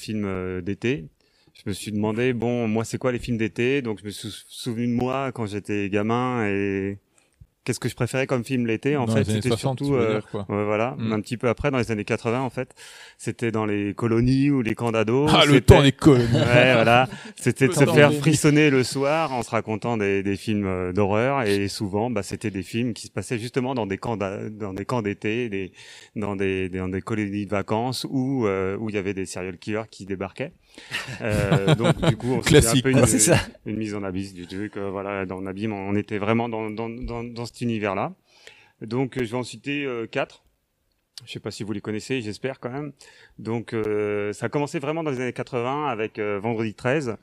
Films 0.02 0.26
euh, 0.26 0.62
d'été. 0.62 1.06
Je 1.54 1.62
me 1.70 1.74
suis 1.74 1.92
demandé, 1.92 2.34
bon, 2.34 2.68
moi, 2.68 2.84
c'est 2.86 2.98
quoi 2.98 3.12
les 3.12 3.20
films 3.20 3.38
d'été? 3.38 3.82
Donc, 3.82 4.00
je 4.00 4.06
me 4.06 4.10
suis 4.10 4.30
sou- 4.30 4.46
souvenu 4.48 4.88
de 4.88 4.94
moi 4.94 5.32
quand 5.32 5.46
j'étais 5.46 5.90
gamin 5.90 6.46
et 6.48 6.98
qu'est-ce 7.64 7.80
que 7.80 7.90
je 7.90 7.94
préférais 7.96 8.26
comme 8.26 8.44
film 8.44 8.66
l'été 8.66 8.98
En 8.98 9.06
Dans 9.06 9.14
fait, 9.14 9.26
c'était 9.26 9.50
60, 9.50 9.80
surtout, 9.80 9.96
euh, 9.96 10.16
dire, 10.20 10.28
quoi. 10.30 10.46
ouais, 10.50 10.66
voilà, 10.66 10.96
Mm. 10.98 11.14
un 11.14 11.22
petit 11.22 11.38
peu 11.38 11.50
après, 11.50 11.70
dans 11.70 11.78
les 11.78 11.92
années 11.92 12.06
80, 12.06 12.42
en 12.42 12.50
fait, 12.50 12.74
c'était 13.24 13.52
dans 13.52 13.68
les 13.68 13.94
colonies 13.94 14.50
ou 14.50 14.64
les 14.64 14.74
camps 14.74 14.92
d'ados. 14.92 15.30
Ah, 15.32 15.46
le 15.46 15.62
temps 15.62 15.84
des 15.84 15.92
colonies. 15.92 16.26
Ouais, 16.34 16.74
voilà. 16.74 17.08
C'était 17.36 17.68
de 17.68 17.74
se 17.74 17.86
faire 17.86 18.10
des- 18.10 18.16
frissonner 18.18 18.72
le 18.72 18.84
soir 18.84 19.32
en 19.32 19.44
se 19.44 19.52
racontant 19.52 19.96
des, 19.96 20.24
des 20.24 20.36
films 20.36 20.66
euh, 20.66 20.92
d'horreur 20.92 21.44
et 21.44 21.68
souvent, 21.68 22.10
bah, 22.10 22.24
c'était 22.24 22.50
des 22.50 22.64
films 22.64 22.94
qui 22.94 23.06
se 23.06 23.12
passaient 23.12 23.38
justement 23.38 23.76
dans 23.76 23.86
des 23.86 24.00
camps, 24.00 24.18
d'a- 24.18 24.50
dans 24.50 24.74
des 24.74 24.86
camps 24.86 25.04
d'été, 25.04 25.50
des, 25.50 25.72
dans 26.16 26.36
des, 26.36 26.68
dans 26.70 26.88
des 26.90 27.02
colonies 27.02 27.46
de 27.46 27.52
vacances 27.52 28.08
où, 28.10 28.48
euh, 28.48 28.76
où 28.78 28.90
il 28.90 28.96
y 28.96 28.98
avait 28.98 29.14
des 29.14 29.28
serial 29.28 29.60
killers 29.60 29.84
qui 29.92 30.08
débarquaient. 30.08 30.54
Euh, 31.22 31.76
donc 31.76 32.04
du 32.04 32.18
coup, 32.18 32.34
on 32.34 32.40
Classique, 32.40 32.84
un 32.88 32.92
peu 32.92 32.98
une, 32.98 33.06
C'est 33.06 33.20
ça. 33.20 33.38
une 33.68 33.78
mise 33.78 33.94
en 33.94 34.02
abysse 34.04 34.34
du 34.34 34.48
truc. 34.48 34.78
euh, 34.78 34.90
voilà, 34.90 35.28
dans 35.28 35.42
l'abîme, 35.42 35.74
on 35.74 35.96
était 35.96 36.18
vraiment 36.18 36.50
dans, 36.50 36.72
dans, 36.72 36.90
dans, 36.90 37.24
dans 37.24 37.46
cet 37.46 37.62
univers-là. 37.62 38.16
Donc, 38.82 39.14
je 39.16 39.26
vais 39.30 39.38
en 39.38 39.44
citer 39.44 39.88
quatre. 40.12 40.41
Je 41.26 41.32
sais 41.34 41.40
pas 41.40 41.52
si 41.52 41.64
vous 41.64 41.72
les 41.72 41.82
connaissez, 41.82 42.22
j'espère 42.22 42.60
quand 42.60 42.70
même. 42.72 42.92
Donc, 43.40 43.74
euh, 43.74 44.34
ça 44.34 44.48
a 44.48 44.50
commencé 44.50 44.80
vraiment 44.80 45.04
dans 45.04 45.12
les 45.12 45.20
années 45.22 45.34
80 45.34 45.88
avec 45.88 46.18
euh, 46.20 46.40
Vendredi 46.40 46.74
13, 46.74 47.16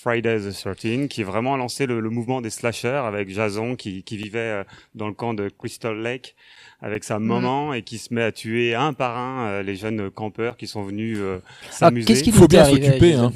Friday 0.00 0.38
the 0.40 0.52
13, 0.52 1.08
qui 1.08 1.22
a 1.22 1.24
vraiment 1.24 1.56
lancé 1.56 1.86
le, 1.86 2.00
le 2.00 2.10
mouvement 2.10 2.40
des 2.42 2.50
slashers 2.50 2.88
avec 3.06 3.30
Jason 3.30 3.74
qui, 3.76 4.02
qui 4.02 4.16
vivait 4.16 4.38
euh, 4.38 4.64
dans 4.94 5.08
le 5.08 5.14
camp 5.14 5.32
de 5.34 5.48
Crystal 5.48 5.96
Lake 5.96 6.34
avec 6.82 7.04
sa 7.04 7.18
maman 7.18 7.72
et 7.72 7.82
qui 7.82 7.98
se 7.98 8.12
met 8.12 8.22
à 8.22 8.32
tuer 8.32 8.74
un 8.74 8.92
par 8.92 9.16
un 9.16 9.46
euh, 9.46 9.62
les 9.62 9.76
jeunes 9.76 10.10
campeurs 10.10 10.56
qui 10.56 10.66
sont 10.66 10.82
venus 10.82 11.16
euh, 11.20 11.38
s'amuser. 11.70 12.04
Ah, 12.04 12.08
qu'est-ce 12.08 12.24
qu'il 12.24 12.32
Faut 12.32 12.48
bien 12.48 12.64
s'occuper, 12.64 13.14
hein. 13.14 13.32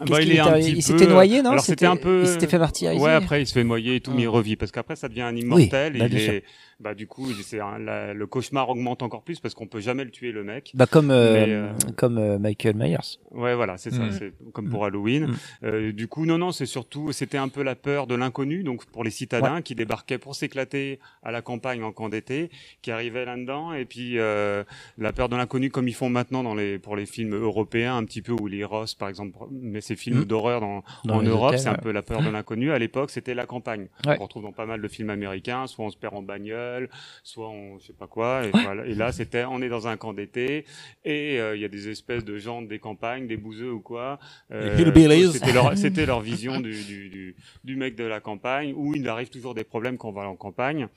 Ah 0.00 0.04
bah, 0.06 0.20
il 0.20 0.38
un 0.40 0.52
petit 0.58 0.70
Il 0.70 0.74
peu- 0.76 0.80
s'était 0.82 1.06
noyé, 1.06 1.40
non 1.40 1.50
Alors 1.52 1.64
c'était 1.64 1.86
un 1.86 1.96
peu. 1.96 2.20
il 2.22 2.26
s'était 2.28 2.46
fait 2.48 2.58
martyriser 2.58 3.02
Ouais, 3.02 3.12
après 3.12 3.40
il 3.40 3.46
se 3.46 3.54
fait 3.54 3.64
noyer 3.64 3.94
et 3.96 4.00
tout, 4.00 4.12
mais 4.12 4.22
il 4.22 4.28
revit 4.28 4.56
parce 4.56 4.70
qu'après 4.70 4.94
ça 4.96 5.08
devient 5.08 5.22
un 5.22 5.34
immortel. 5.36 5.96
bah, 5.98 6.04
et 6.06 6.08
il 6.12 6.20
sûr. 6.20 6.32
est, 6.34 6.44
bah 6.78 6.94
du 6.94 7.06
coup, 7.06 7.26
c'est 7.42 7.58
la- 7.58 8.12
le 8.12 8.26
cauchemar 8.26 8.68
augmente 8.68 9.02
encore 9.02 9.22
plus 9.22 9.40
parce 9.40 9.54
qu'on 9.54 9.66
peut 9.66 9.80
jamais 9.80 10.04
le 10.04 10.10
tuer 10.10 10.30
le 10.32 10.44
mec. 10.44 10.72
Bah 10.74 10.86
comme 10.86 11.10
euh, 11.10 11.32
Mais, 11.34 11.52
euh, 11.52 11.72
comme 11.96 12.18
euh, 12.18 12.38
Michael 12.38 12.76
Myers. 12.76 13.18
Ouais, 13.30 13.54
voilà, 13.54 13.76
c'est 13.78 13.90
ça, 13.90 14.02
Mm. 14.04 14.12
c'est 14.12 14.32
comme 14.52 14.68
pour 14.68 14.84
Halloween. 14.84 15.26
Mm. 15.26 15.36
Euh, 15.64 15.92
du 15.92 16.06
coup, 16.08 16.26
non, 16.26 16.36
non, 16.38 16.52
c'est 16.52 16.66
surtout, 16.66 17.12
c'était 17.12 17.38
un 17.38 17.48
peu 17.48 17.62
la 17.62 17.74
peur 17.76 18.06
de 18.06 18.14
l'inconnu, 18.14 18.62
donc 18.62 18.84
pour 18.86 19.04
les 19.04 19.10
citadins 19.10 19.56
Ouais. 19.56 19.62
qui 19.62 19.74
débarquaient 19.74 20.18
pour 20.18 20.34
s'éclater 20.34 20.98
à 21.22 21.30
la 21.32 21.40
campagne 21.42 21.82
en 21.82 21.92
camp 21.92 22.08
d'été, 22.08 22.50
qui 22.82 22.90
arrivaient 22.90 23.24
là-dedans, 23.24 23.72
et 23.72 23.84
puis 23.86 24.18
euh, 24.18 24.62
la 24.98 25.12
peur 25.12 25.28
de 25.28 25.36
l'inconnu 25.36 25.70
comme 25.70 25.88
ils 25.88 25.94
font 25.94 26.08
maintenant 26.10 26.42
dans 26.42 26.54
les 26.54 26.78
pour 26.78 26.96
les 26.96 27.06
films 27.06 27.34
européens 27.34 27.96
un 27.96 28.04
petit 28.04 28.22
peu 28.22 28.32
ou 28.32 28.46
les 28.46 28.64
Ross 28.64 28.94
par 28.94 29.08
exemple, 29.08 29.38
mais 29.50 29.80
ces 29.80 29.96
films 29.96 30.20
Mm. 30.20 30.24
d'horreur 30.24 30.60
dans, 30.60 30.82
Dans 31.04 31.16
en 31.16 31.22
Europe, 31.22 31.56
c'est 31.56 31.68
un 31.68 31.74
peu 31.74 31.90
la 31.92 32.02
peur 32.02 32.22
de 32.22 32.28
l'inconnu. 32.30 32.70
À 32.72 32.78
l'époque, 32.78 33.10
c'était 33.10 33.34
la 33.34 33.46
campagne. 33.46 33.88
Ouais. 34.06 34.16
On 34.20 34.24
retrouve 34.24 34.42
dans 34.42 34.52
pas 34.52 34.66
mal 34.66 34.80
de 34.82 34.88
films 34.88 35.10
américains, 35.10 35.66
soit 35.66 35.84
on 35.84 35.90
se 35.90 35.96
perd 35.96 36.14
en 36.14 36.22
bagnole, 36.22 36.65
soit 37.22 37.48
on 37.48 37.78
je 37.78 37.86
sais 37.86 37.92
pas 37.92 38.06
quoi. 38.06 38.42
Et, 38.46 38.50
Ouais. 38.52 38.62
voilà. 38.62 38.86
et 38.86 38.94
là, 38.94 39.12
c'était 39.12 39.44
on 39.44 39.60
est 39.62 39.68
dans 39.68 39.86
un 39.88 39.96
camp 39.96 40.12
d'été 40.12 40.64
et 41.04 41.38
euh, 41.40 41.56
il 41.56 41.60
y 41.62 41.64
a 41.64 41.68
des 41.68 41.88
espèces 41.88 42.24
de 42.24 42.38
gens 42.38 42.62
des 42.62 42.78
campagnes, 42.78 43.26
des 43.26 43.36
bouseux 43.36 43.72
ou 43.72 43.80
quoi. 43.80 44.18
Euh. 44.52 44.70
C'était 45.32 45.52
leur, 45.52 45.76
c'était 45.78 46.06
leur 46.06 46.20
vision 46.20 46.60
du, 46.60 46.72
du, 46.84 47.08
du, 47.08 47.36
du 47.64 47.76
mec 47.76 47.94
de 47.96 48.04
la 48.04 48.20
campagne 48.20 48.72
où 48.76 48.94
il 48.94 49.08
arrive 49.08 49.28
toujours 49.30 49.54
des 49.54 49.64
problèmes 49.64 49.96
quand 49.98 50.08
on 50.08 50.12
va 50.12 50.28
en 50.28 50.36
campagne. 50.36 50.88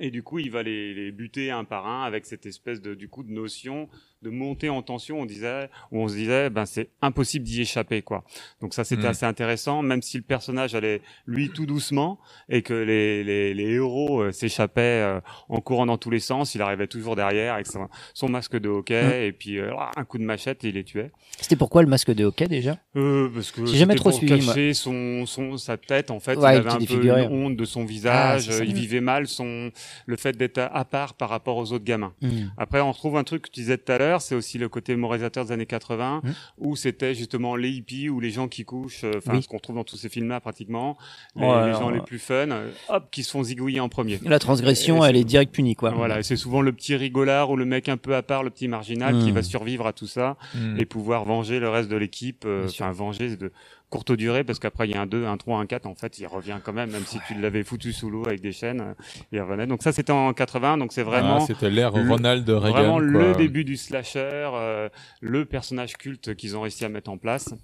Et 0.00 0.10
du 0.10 0.22
coup, 0.22 0.38
il 0.38 0.50
va 0.50 0.62
les, 0.62 0.94
les 0.94 1.12
buter 1.12 1.50
un 1.50 1.64
par 1.64 1.86
un 1.86 2.02
avec 2.04 2.24
cette 2.24 2.46
espèce 2.46 2.80
de, 2.80 2.94
du 2.94 3.08
coup, 3.08 3.22
de 3.22 3.30
notion 3.30 3.88
de 4.22 4.30
monter 4.30 4.68
en 4.68 4.82
tension. 4.82 5.20
On 5.20 5.26
disait, 5.26 5.68
où 5.90 6.00
on 6.00 6.08
se 6.08 6.14
disait, 6.14 6.50
ben, 6.50 6.64
c'est 6.66 6.90
impossible 7.02 7.44
d'y 7.44 7.60
échapper, 7.62 8.02
quoi. 8.02 8.24
Donc 8.60 8.74
ça, 8.74 8.84
c'était 8.84 9.02
Mm. 9.04 9.06
assez 9.06 9.26
intéressant, 9.26 9.82
même 9.82 10.02
si 10.02 10.16
le 10.16 10.22
personnage 10.22 10.74
allait, 10.74 11.00
lui, 11.26 11.50
tout 11.50 11.66
doucement 11.66 12.18
et 12.48 12.62
que 12.62 12.74
les, 12.74 13.24
les, 13.24 13.54
les 13.54 13.70
héros 13.72 14.20
euh, 14.22 14.32
s'échappaient 14.32 14.80
euh, 14.80 15.20
en 15.48 15.60
courant 15.60 15.86
dans 15.86 15.98
tous 15.98 16.10
les 16.10 16.20
sens. 16.20 16.54
Il 16.54 16.62
arrivait 16.62 16.86
toujours 16.86 17.16
derrière 17.16 17.54
avec 17.54 17.66
son, 17.66 17.88
son 18.14 18.28
masque 18.28 18.56
de 18.58 18.68
hockey 18.68 19.02
Mm. 19.02 19.22
et 19.24 19.32
puis, 19.32 19.58
euh, 19.58 19.72
un 19.96 20.04
coup 20.04 20.18
de 20.18 20.24
machette 20.24 20.64
et 20.64 20.68
il 20.68 20.74
les 20.74 20.84
tuait. 20.84 21.10
C'était 21.40 21.56
pourquoi 21.56 21.82
le 21.82 21.88
masque 21.88 22.12
de 22.12 22.24
hockey 22.24 22.46
déjà? 22.46 22.78
Euh, 22.96 23.28
parce 23.34 23.50
que 23.50 23.66
J'ai 23.66 23.78
jamais 23.78 23.94
trop 23.94 24.10
pour 24.10 24.18
suivi. 24.18 24.34
moi. 24.44 24.54
cacher 24.54 24.74
son, 24.74 25.26
son, 25.26 25.56
sa 25.56 25.76
tête, 25.76 26.10
en 26.10 26.20
fait. 26.20 26.36
Ouais, 26.36 26.54
il 26.54 26.58
avait 26.58 26.70
un 26.70 26.78
peu 26.78 27.02
une 27.04 27.32
honte 27.32 27.56
de 27.56 27.64
son 27.64 27.84
visage. 27.84 28.48
Ah, 28.50 28.52
euh, 28.54 28.64
il 28.64 28.74
vivait 28.74 29.00
mal 29.00 29.26
son, 29.26 29.70
le 30.06 30.16
fait 30.16 30.36
d'être 30.36 30.58
à- 30.58 30.66
à 30.66 30.84
part 30.84 31.14
par 31.14 31.28
rapport 31.30 31.56
aux 31.56 31.72
autres 31.72 31.84
gamins. 31.84 32.12
Mm. 32.20 32.28
Après, 32.58 32.80
on 32.80 32.92
retrouve 32.92 33.16
un 33.16 33.24
truc 33.24 33.42
que 33.42 33.50
tu 33.50 33.60
disais 33.60 33.78
tout 33.78 33.90
à 33.90 33.98
l'heure, 33.98 34.11
c'est 34.20 34.34
aussi 34.34 34.58
le 34.58 34.68
côté 34.68 34.96
moralisateur 34.96 35.44
des 35.46 35.52
années 35.52 35.64
80, 35.66 36.20
Mm. 36.24 36.30
où 36.58 36.76
c'était 36.76 37.14
justement 37.14 37.56
les 37.56 37.70
hippies 37.70 38.08
ou 38.10 38.20
les 38.20 38.30
gens 38.30 38.48
qui 38.48 38.64
couchent, 38.64 39.04
euh, 39.04 39.12
enfin, 39.18 39.32
Oui. 39.36 39.42
ce 39.42 39.48
qu'on 39.48 39.56
retrouve 39.56 39.76
dans 39.76 39.84
tous 39.84 39.96
ces 39.96 40.08
films-là 40.08 40.40
pratiquement, 40.40 40.98
les, 41.36 41.46
Ouais, 41.46 41.66
les 41.68 41.72
gens 41.72 41.88
les 41.90 42.00
plus 42.00 42.18
fun, 42.18 42.50
euh, 42.50 42.70
hop, 42.88 43.08
qui 43.10 43.22
se 43.22 43.30
font 43.30 43.42
zigouiller 43.42 43.80
en 43.80 43.88
premier. 43.88 44.18
La 44.24 44.38
transgression, 44.38 45.04
Et 45.04 45.08
elle 45.08 45.16
est 45.16 45.24
direct 45.24 45.52
punie, 45.54 45.74
quoi. 45.76 45.90
Voilà, 45.92 46.18
et 46.18 46.22
c'est 46.22 46.36
souvent 46.36 46.60
le 46.60 46.72
petit 46.72 46.96
rigolard 46.96 47.50
ou 47.50 47.56
le 47.56 47.64
mec 47.64 47.88
un 47.88 47.96
peu 47.96 48.14
à 48.14 48.22
part, 48.22 48.42
le 48.42 48.50
petit 48.50 48.68
marginal, 48.68 49.18
qui 49.20 49.30
Mm. 49.30 49.34
va 49.34 49.42
survivre 49.42 49.86
à 49.86 49.92
tout 49.92 50.06
ça 50.08 50.36
Mm. 50.54 50.78
et 50.80 50.84
pouvoir 50.84 51.24
venger 51.24 51.60
le 51.60 51.68
reste 51.68 51.88
de 51.88 51.96
l'équipe, 51.96 52.44
euh, 52.44 52.66
enfin 52.66 52.90
venger 52.92 53.36
de 53.36 53.52
courte 53.92 54.12
durée, 54.12 54.42
parce 54.42 54.58
qu'après 54.58 54.88
il 54.88 54.92
y 54.92 54.94
a 54.94 55.02
un 55.02 55.06
2, 55.06 55.26
un 55.26 55.36
3, 55.36 55.58
un 55.58 55.66
4, 55.66 55.86
en 55.86 55.94
fait, 55.94 56.18
il 56.18 56.26
revient 56.26 56.58
quand 56.64 56.72
même, 56.72 56.90
même 56.90 57.04
si 57.04 57.18
tu 57.28 57.34
l'avais 57.34 57.62
foutu 57.62 57.92
sous 57.92 58.08
l'eau 58.08 58.26
avec 58.26 58.40
des 58.40 58.52
chaînes, 58.52 58.80
euh, 58.80 58.94
il 59.32 59.40
revenait. 59.40 59.66
Donc 59.66 59.82
ça, 59.82 59.92
c'était 59.92 60.12
en 60.12 60.32
80, 60.32 60.78
donc 60.78 60.92
c'est 60.92 61.02
vraiment... 61.02 61.36
Ah, 61.36 61.46
c'était 61.46 61.68
l'ère 61.68 61.92
Ronald 61.92 62.48
Reagan, 62.48 62.72
Vraiment 62.72 62.98
le 62.98 63.34
début 63.34 63.64
du 63.64 63.76
slasher, 63.76 64.48
euh, 64.54 64.88
le 65.20 65.44
personnage 65.44 65.98
culte 65.98 66.34
qu'ils 66.34 66.56
ont 66.56 66.62
réussi 66.62 66.86
à 66.86 66.88
mettre 66.88 67.10
en 67.10 67.18
place. 67.18 67.54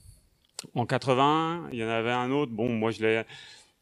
En 0.75 0.85
80, 0.85 1.71
il 1.73 1.79
y 1.79 1.85
en 1.85 1.89
avait 1.89 2.13
un 2.13 2.31
autre, 2.31 2.53
bon, 2.53 2.69
moi 2.69 2.91
je 2.91 3.01
l'ai... 3.01 3.23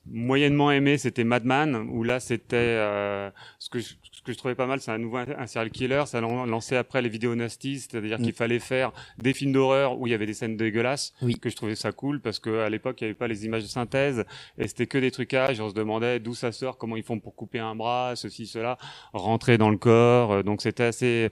moyennement 0.06 0.70
aimé, 0.70 0.98
c'était 0.98 1.24
Madman, 1.24 1.74
où 1.74 2.04
là 2.04 2.20
c'était 2.20 2.56
euh, 2.56 3.28
ce 3.58 3.70
que 3.70 3.80
je, 3.80 3.94
que 4.26 4.32
je 4.32 4.38
trouvais 4.38 4.54
pas 4.54 4.66
mal, 4.66 4.80
c'est 4.80 4.90
un 4.90 4.98
nouveau 4.98 5.16
un, 5.18 5.46
serial 5.46 5.70
killer, 5.70 6.02
ça 6.06 6.20
lan- 6.20 6.44
lancé 6.44 6.76
après 6.76 7.00
les 7.00 7.08
vidéos 7.08 7.34
nasty, 7.34 7.78
c'est-à-dire 7.80 8.18
Mm. 8.18 8.22
qu'il 8.24 8.32
fallait 8.34 8.58
faire 8.58 8.92
des 9.18 9.32
films 9.32 9.52
d'horreur 9.52 9.98
où 9.98 10.06
il 10.06 10.10
y 10.10 10.14
avait 10.14 10.26
des 10.26 10.34
scènes 10.34 10.56
dégueulasses, 10.56 11.14
Oui. 11.22 11.38
que 11.38 11.48
je 11.48 11.56
trouvais 11.56 11.76
ça 11.76 11.92
cool 11.92 12.20
parce 12.20 12.38
que 12.38 12.58
à 12.60 12.68
l'époque 12.68 13.00
il 13.00 13.04
y 13.04 13.06
avait 13.06 13.14
pas 13.14 13.28
les 13.28 13.44
images 13.46 13.62
de 13.62 13.68
synthèse 13.68 14.24
et 14.58 14.68
c'était 14.68 14.86
que 14.86 14.98
des 14.98 15.10
trucages, 15.10 15.60
on 15.60 15.68
se 15.68 15.74
demandait 15.74 16.18
d'où 16.20 16.34
ça 16.34 16.52
sort, 16.52 16.76
comment 16.76 16.96
ils 16.96 17.02
font 17.04 17.18
pour 17.20 17.34
couper 17.34 17.58
un 17.60 17.74
bras, 17.74 18.12
ceci 18.16 18.46
cela, 18.46 18.76
rentrer 19.12 19.56
dans 19.58 19.70
le 19.70 19.78
corps, 19.78 20.32
euh, 20.32 20.42
donc 20.42 20.60
c'était 20.62 20.84
assez 20.84 21.30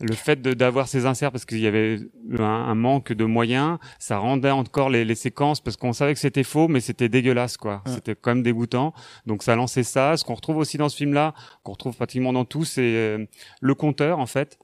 le 0.00 0.14
fait 0.14 0.40
de- 0.40 0.54
d'avoir 0.54 0.86
ces 0.88 1.06
inserts 1.06 1.32
parce 1.32 1.44
qu'il 1.44 1.58
y 1.58 1.66
avait 1.66 1.98
un, 2.38 2.44
un 2.44 2.74
manque 2.74 3.12
de 3.12 3.24
moyens, 3.24 3.78
ça 3.98 4.18
rendait 4.18 4.50
encore 4.50 4.90
les, 4.90 5.04
les 5.04 5.14
séquences 5.14 5.60
parce 5.60 5.76
qu'on 5.76 5.92
savait 5.92 6.14
que 6.14 6.20
c'était 6.20 6.44
faux, 6.44 6.68
mais 6.68 6.80
c'était 6.80 7.08
dégueulasse 7.08 7.56
quoi. 7.56 7.82
C'était 7.86 8.14
quand 8.14 8.34
même 8.34 8.42
dégoûtant. 8.44 8.92
Donc 9.26 9.42
ça 9.42 9.56
lançait 9.56 9.82
ça. 9.82 10.16
Ce 10.16 10.24
qu'on 10.24 10.34
retrouve 10.34 10.58
aussi 10.58 10.78
dans 10.78 10.88
ce 10.88 10.96
film-là, 10.96 11.34
qu'on 11.64 11.72
retrouve 11.72 11.96
pratiquement 11.96 12.32
dans 12.32 12.44
tout, 12.44 12.64
c'est 12.64 12.82
euh, 12.82 13.26
le 13.60 13.74
conteur 13.74 14.18
en 14.20 14.26
fait. 14.26 14.58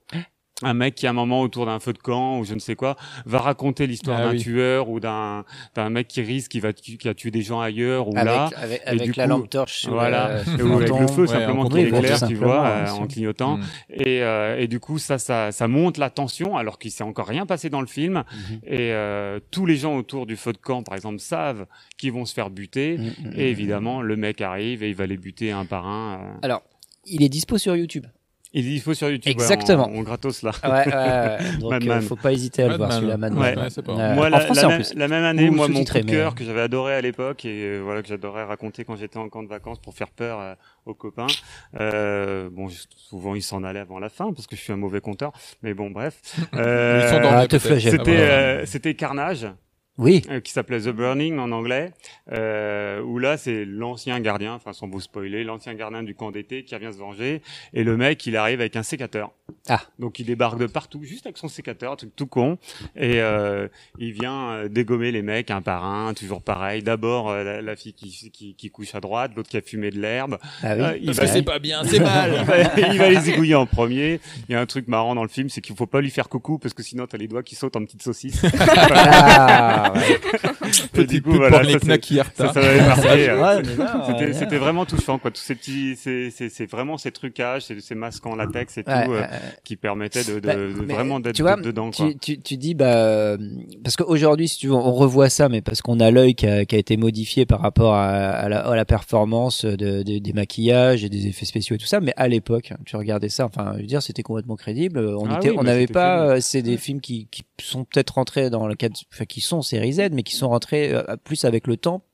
Un 0.62 0.72
mec 0.72 0.94
qui 0.94 1.08
à 1.08 1.10
un 1.10 1.14
moment 1.14 1.40
autour 1.40 1.66
d'un 1.66 1.80
feu 1.80 1.92
de 1.92 1.98
camp 1.98 2.38
ou 2.38 2.44
je 2.44 2.54
ne 2.54 2.60
sais 2.60 2.76
quoi 2.76 2.94
va 3.26 3.40
raconter 3.40 3.88
l'histoire 3.88 4.20
Ah 4.20 4.24
d'un 4.26 4.30
oui. 4.34 4.38
tueur 4.38 4.88
ou 4.88 5.00
d'un 5.00 5.44
d'un 5.74 5.90
mec 5.90 6.06
qui 6.06 6.22
risque 6.22 6.52
qui 6.52 6.60
va 6.60 6.72
tu- 6.72 6.96
qui 6.96 7.08
a 7.08 7.14
tué 7.14 7.32
des 7.32 7.42
gens 7.42 7.60
ailleurs 7.60 8.06
ou 8.06 8.12
Avec- 8.16 8.24
là 8.24 8.50
avec- 8.58 8.82
Et 8.84 8.88
avec 8.88 9.02
du 9.02 9.12
la 9.18 9.24
coup, 9.24 9.30
lampe 9.30 9.50
torche 9.50 9.80
sur, 9.80 9.90
voilà 9.94 10.28
euh, 10.28 10.44
ou 10.62 10.74
avec 10.76 10.90
le 10.96 11.08
feu 11.08 11.22
Ouais, 11.22 11.26
simplement 11.26 11.62
en 11.62 11.68
qui 11.68 11.80
éclaire 11.80 12.24
tu 12.28 12.34
vois 12.36 12.66
euh, 12.66 12.88
en 12.88 13.06
clignotant 13.08 13.56
Mm. 13.56 13.62
et, 13.94 14.22
euh, 14.22 14.56
et 14.60 14.68
du 14.68 14.78
coup 14.78 14.98
ça, 15.00 15.18
ça 15.18 15.50
ça 15.50 15.66
monte 15.66 15.98
la 15.98 16.08
tension 16.08 16.56
alors 16.56 16.78
qu'il 16.78 16.92
s'est 16.92 17.02
encore 17.04 17.26
rien 17.26 17.46
passé 17.46 17.68
dans 17.68 17.80
le 17.80 17.88
film 17.88 18.22
Mhm. 18.32 18.58
et 18.62 18.92
euh, 18.92 19.40
tous 19.50 19.66
les 19.66 19.76
gens 19.76 19.96
autour 19.96 20.24
du 20.24 20.36
feu 20.36 20.52
de 20.52 20.58
camp 20.58 20.84
par 20.84 20.94
exemple 20.94 21.18
savent 21.18 21.66
qu'ils 21.98 22.12
vont 22.12 22.26
se 22.26 22.32
faire 22.32 22.50
buter 22.50 22.98
mm, 22.98 23.32
et 23.36 23.50
évidemment 23.50 24.02
le 24.02 24.14
mec 24.16 24.40
arrive 24.40 24.84
et 24.84 24.88
il 24.90 24.94
va 24.94 25.06
les 25.06 25.16
buter 25.16 25.50
un 25.50 25.64
par 25.64 25.84
un 25.88 26.14
euh. 26.20 26.38
Alors, 26.42 26.62
il 27.06 27.24
est 27.24 27.28
dispo 27.28 27.58
sur 27.58 27.74
YouTube. 27.74 28.06
Il 28.54 28.72
il 28.72 28.80
faut 28.80 28.94
sur 28.94 29.10
YouTube 29.10 29.26
ouais, 29.26 29.32
Exactement. 29.32 29.88
en, 29.88 29.96
en 29.96 30.02
gratos 30.02 30.42
là 30.42 30.52
Ouais, 30.64 30.70
ouais, 30.70 30.86
ouais. 30.86 31.56
Donc, 31.60 31.86
euh, 31.86 32.00
faut 32.00 32.16
pas 32.16 32.32
hésiter 32.32 32.62
à 32.62 32.68
le 32.68 32.76
voir, 32.76 32.92
celui-là, 32.92 33.16
Mad. 33.18 33.34
Ouais. 33.34 33.56
Ouais, 33.58 33.68
c'est 33.70 33.82
pas- 33.82 33.92
Ouais. 33.94 34.02
En 34.02 34.14
Moi, 34.14 34.30
la, 34.30 34.40
français, 34.40 34.60
la 34.62 34.66
en 34.66 34.70
même- 34.70 34.82
plus. 34.82 34.94
la 34.94 35.08
même 35.08 35.24
année, 35.24 35.48
Ou 35.48 35.52
moi, 35.52 35.68
mon 35.68 35.84
coup 35.84 35.90
mais- 35.94 36.02
cœur 36.04 36.34
que 36.34 36.44
j'avais 36.44 36.60
adoré 36.62 36.94
à 36.94 37.00
l'époque 37.00 37.44
et 37.44 37.64
euh, 37.64 37.80
voilà 37.84 38.00
que 38.02 38.08
j'adorais 38.08 38.44
raconter 38.44 38.84
quand 38.84 38.96
j'étais 38.96 39.18
en 39.18 39.28
camp 39.28 39.42
de 39.42 39.48
vacances 39.48 39.78
pour 39.80 39.94
faire 39.94 40.08
peur 40.10 40.38
euh, 40.40 40.54
aux 40.86 40.94
copains. 40.94 41.26
Euh, 41.80 42.48
bon, 42.50 42.68
souvent 42.96 43.34
ils 43.34 43.42
s'en 43.42 43.64
allaient 43.64 43.80
avant 43.80 43.98
la 43.98 44.08
fin 44.08 44.32
parce 44.32 44.46
que 44.46 44.56
je 44.56 44.60
suis 44.60 44.72
un 44.72 44.76
mauvais 44.76 45.00
compteur, 45.00 45.32
mais 45.62 45.74
bon, 45.74 45.90
bref. 45.90 46.20
Euh, 46.54 47.20
Ah, 47.22 47.46
Ah, 47.46 48.08
euh, 48.08 48.62
c'était 48.66 48.94
Carnage. 48.94 49.46
Oui. 49.96 50.22
euh, 50.30 50.40
qui 50.40 50.52
s'appelait 50.52 50.80
The 50.80 50.88
Burning 50.88 51.38
en 51.38 51.52
anglais, 51.52 51.92
euh, 52.32 53.00
où 53.02 53.18
là 53.18 53.36
c'est 53.36 53.64
l'ancien 53.64 54.18
gardien, 54.20 54.54
enfin 54.54 54.72
sans 54.72 54.88
vous 54.88 55.00
spoiler, 55.00 55.44
l'ancien 55.44 55.74
gardien 55.74 56.02
du 56.02 56.14
camp 56.14 56.30
d'été 56.32 56.64
qui 56.64 56.74
revient 56.74 56.90
se 56.92 56.98
venger, 56.98 57.42
et 57.74 57.84
le 57.84 57.96
mec 57.96 58.26
il 58.26 58.36
arrive 58.36 58.60
avec 58.60 58.74
un 58.76 58.82
sécateur. 58.82 59.30
Ah. 59.68 59.80
Donc 59.98 60.18
il 60.18 60.26
débarque 60.26 60.58
de 60.58 60.66
partout, 60.66 61.04
juste 61.04 61.26
avec 61.26 61.38
son 61.38 61.48
sécateur, 61.48 61.92
un 61.92 61.96
truc 61.96 62.10
tout 62.16 62.26
con, 62.26 62.58
et 62.96 63.20
euh, 63.20 63.68
il 63.98 64.12
vient 64.12 64.50
euh, 64.50 64.68
dégommer 64.68 65.12
les 65.12 65.22
mecs 65.22 65.50
un 65.50 65.62
par 65.62 65.84
un, 65.84 66.12
toujours 66.14 66.42
pareil. 66.42 66.82
D'abord 66.82 67.30
euh, 67.30 67.44
la, 67.44 67.62
la 67.62 67.76
fille 67.76 67.92
qui, 67.94 68.30
qui, 68.32 68.54
qui 68.54 68.70
couche 68.70 68.94
à 68.94 69.00
droite, 69.00 69.32
l'autre 69.36 69.48
qui 69.48 69.56
a 69.58 69.62
fumé 69.62 69.90
de 69.90 70.00
l'herbe. 70.00 70.38
Ah 70.62 70.74
oui. 70.74 70.82
Euh, 70.82 70.96
il 70.98 71.06
Parce 71.06 71.18
va- 71.18 71.24
que 71.26 71.30
c'est 71.30 71.42
pas 71.42 71.58
bien, 71.60 71.84
c'est 71.84 72.00
mal. 72.00 72.32
il, 72.92 72.98
va, 72.98 73.08
les 73.10 73.30
égouiller 73.30 73.54
en 73.54 73.66
premier. 73.66 74.20
Il 74.48 74.52
y 74.52 74.54
a 74.56 74.60
un 74.60 74.66
truc 74.66 74.88
marrant 74.88 75.14
dans 75.14 75.22
le 75.22 75.28
film, 75.28 75.48
c'est 75.50 75.60
qu'il 75.60 75.76
faut 75.76 75.86
pas 75.86 76.00
lui 76.00 76.10
faire 76.10 76.28
coucou 76.28 76.58
parce 76.58 76.74
que 76.74 76.82
sinon 76.82 77.06
t'as 77.06 77.18
les 77.18 77.28
doigts 77.28 77.42
qui 77.42 77.54
sautent 77.54 77.76
en 77.76 77.84
petites 77.84 78.02
saucisses. 78.02 78.42
Ah, 79.84 79.92
ouais. 79.92 81.04
Du 81.06 81.22
coup, 81.22 81.32
voilà, 81.32 81.58
pour 81.58 81.66
les 81.66 81.78
ça, 82.34 82.52
ça, 82.52 82.60
m'avait 82.60 82.80
marqué. 83.36 83.74
Non, 83.78 84.32
C'était 84.32 84.56
vraiment 84.58 84.84
touchant, 84.86 85.18
quoi. 85.18 85.30
Tous 85.30 85.40
ces 85.40 85.54
petits, 85.54 85.96
c'est 85.96 86.30
c'est- 86.30 86.48
c'est 86.48 86.66
vraiment 86.70 86.96
ces 86.96 87.10
trucages, 87.12 87.62
ces, 87.66 87.80
ces 87.80 87.94
masques 87.94 88.24
en 88.26 88.34
latex 88.36 88.78
et 88.78 88.84
tout, 88.84 88.90
euh, 88.90 89.22
qui 89.64 89.76
permettaient 89.76 90.24
de, 90.24 90.34
de, 90.34 90.40
Bah, 90.40 90.54
de 90.54 90.72
mais 90.86 90.94
vraiment 90.94 91.20
d'être 91.20 91.34
tu 91.36 91.42
vois, 91.42 91.56
dedans, 91.56 91.90
quoi. 91.90 92.08
tu, 92.08 92.16
tu, 92.18 92.40
tu 92.40 92.56
dis 92.56 92.74
bah 92.74 92.94
euh, 92.96 93.36
parce 93.82 93.96
qu'aujourd'hui 93.96 94.48
si 94.48 94.58
tu 94.58 94.68
veux 94.68 94.74
on 94.74 94.92
revoit 94.92 95.28
ça 95.28 95.48
mais 95.48 95.60
parce 95.60 95.82
qu'on 95.82 96.00
a 96.00 96.10
l'œil 96.10 96.34
qui 96.34 96.46
a, 96.46 96.64
qui 96.64 96.74
a 96.74 96.78
été 96.78 96.96
modifié 96.96 97.46
par 97.46 97.60
rapport 97.60 97.94
à, 97.94 98.08
à, 98.30 98.48
la, 98.48 98.60
à 98.60 98.74
la 98.76 98.84
performance 98.84 99.64
de, 99.64 100.02
de- 100.02 100.18
des 100.18 100.32
maquillages 100.32 101.04
et 101.04 101.08
des 101.08 101.26
effets 101.26 101.44
spéciaux 101.46 101.76
et 101.76 101.78
tout 101.78 101.86
ça 101.86 102.00
mais 102.00 102.12
à 102.16 102.28
l'époque 102.28 102.72
tu 102.84 102.96
regardais 102.96 103.28
ça 103.28 103.44
enfin 103.46 103.72
je 103.76 103.80
veux 103.82 103.86
dire 103.86 104.02
c'était 104.02 104.22
complètement 104.22 104.56
crédible 104.56 104.98
on 104.98 105.26
Ah 105.30 105.38
était 105.38 105.50
oui, 105.50 105.56
on 105.58 105.62
mais 105.62 105.70
n'avait 105.70 105.80
c'était 105.82 105.92
pas 105.94 106.20
euh, 106.28 106.40
c'est 106.40 106.62
des 106.62 106.76
films 106.76 107.00
qui, 107.00 107.28
qui 107.30 107.42
sont 107.60 107.84
peut-être 107.84 108.10
rentrés 108.14 108.50
dans 108.50 108.66
le 108.66 108.74
cadre 108.74 108.96
enfin 109.12 109.24
qui 109.24 109.40
sont 109.40 109.62
mais 110.14 110.22
qui 110.22 110.34
sont 110.36 110.48
rentrés 110.48 110.92
euh, 110.92 111.16
plus 111.22 111.44
avec 111.44 111.66
le 111.66 111.76
temps 111.76 112.04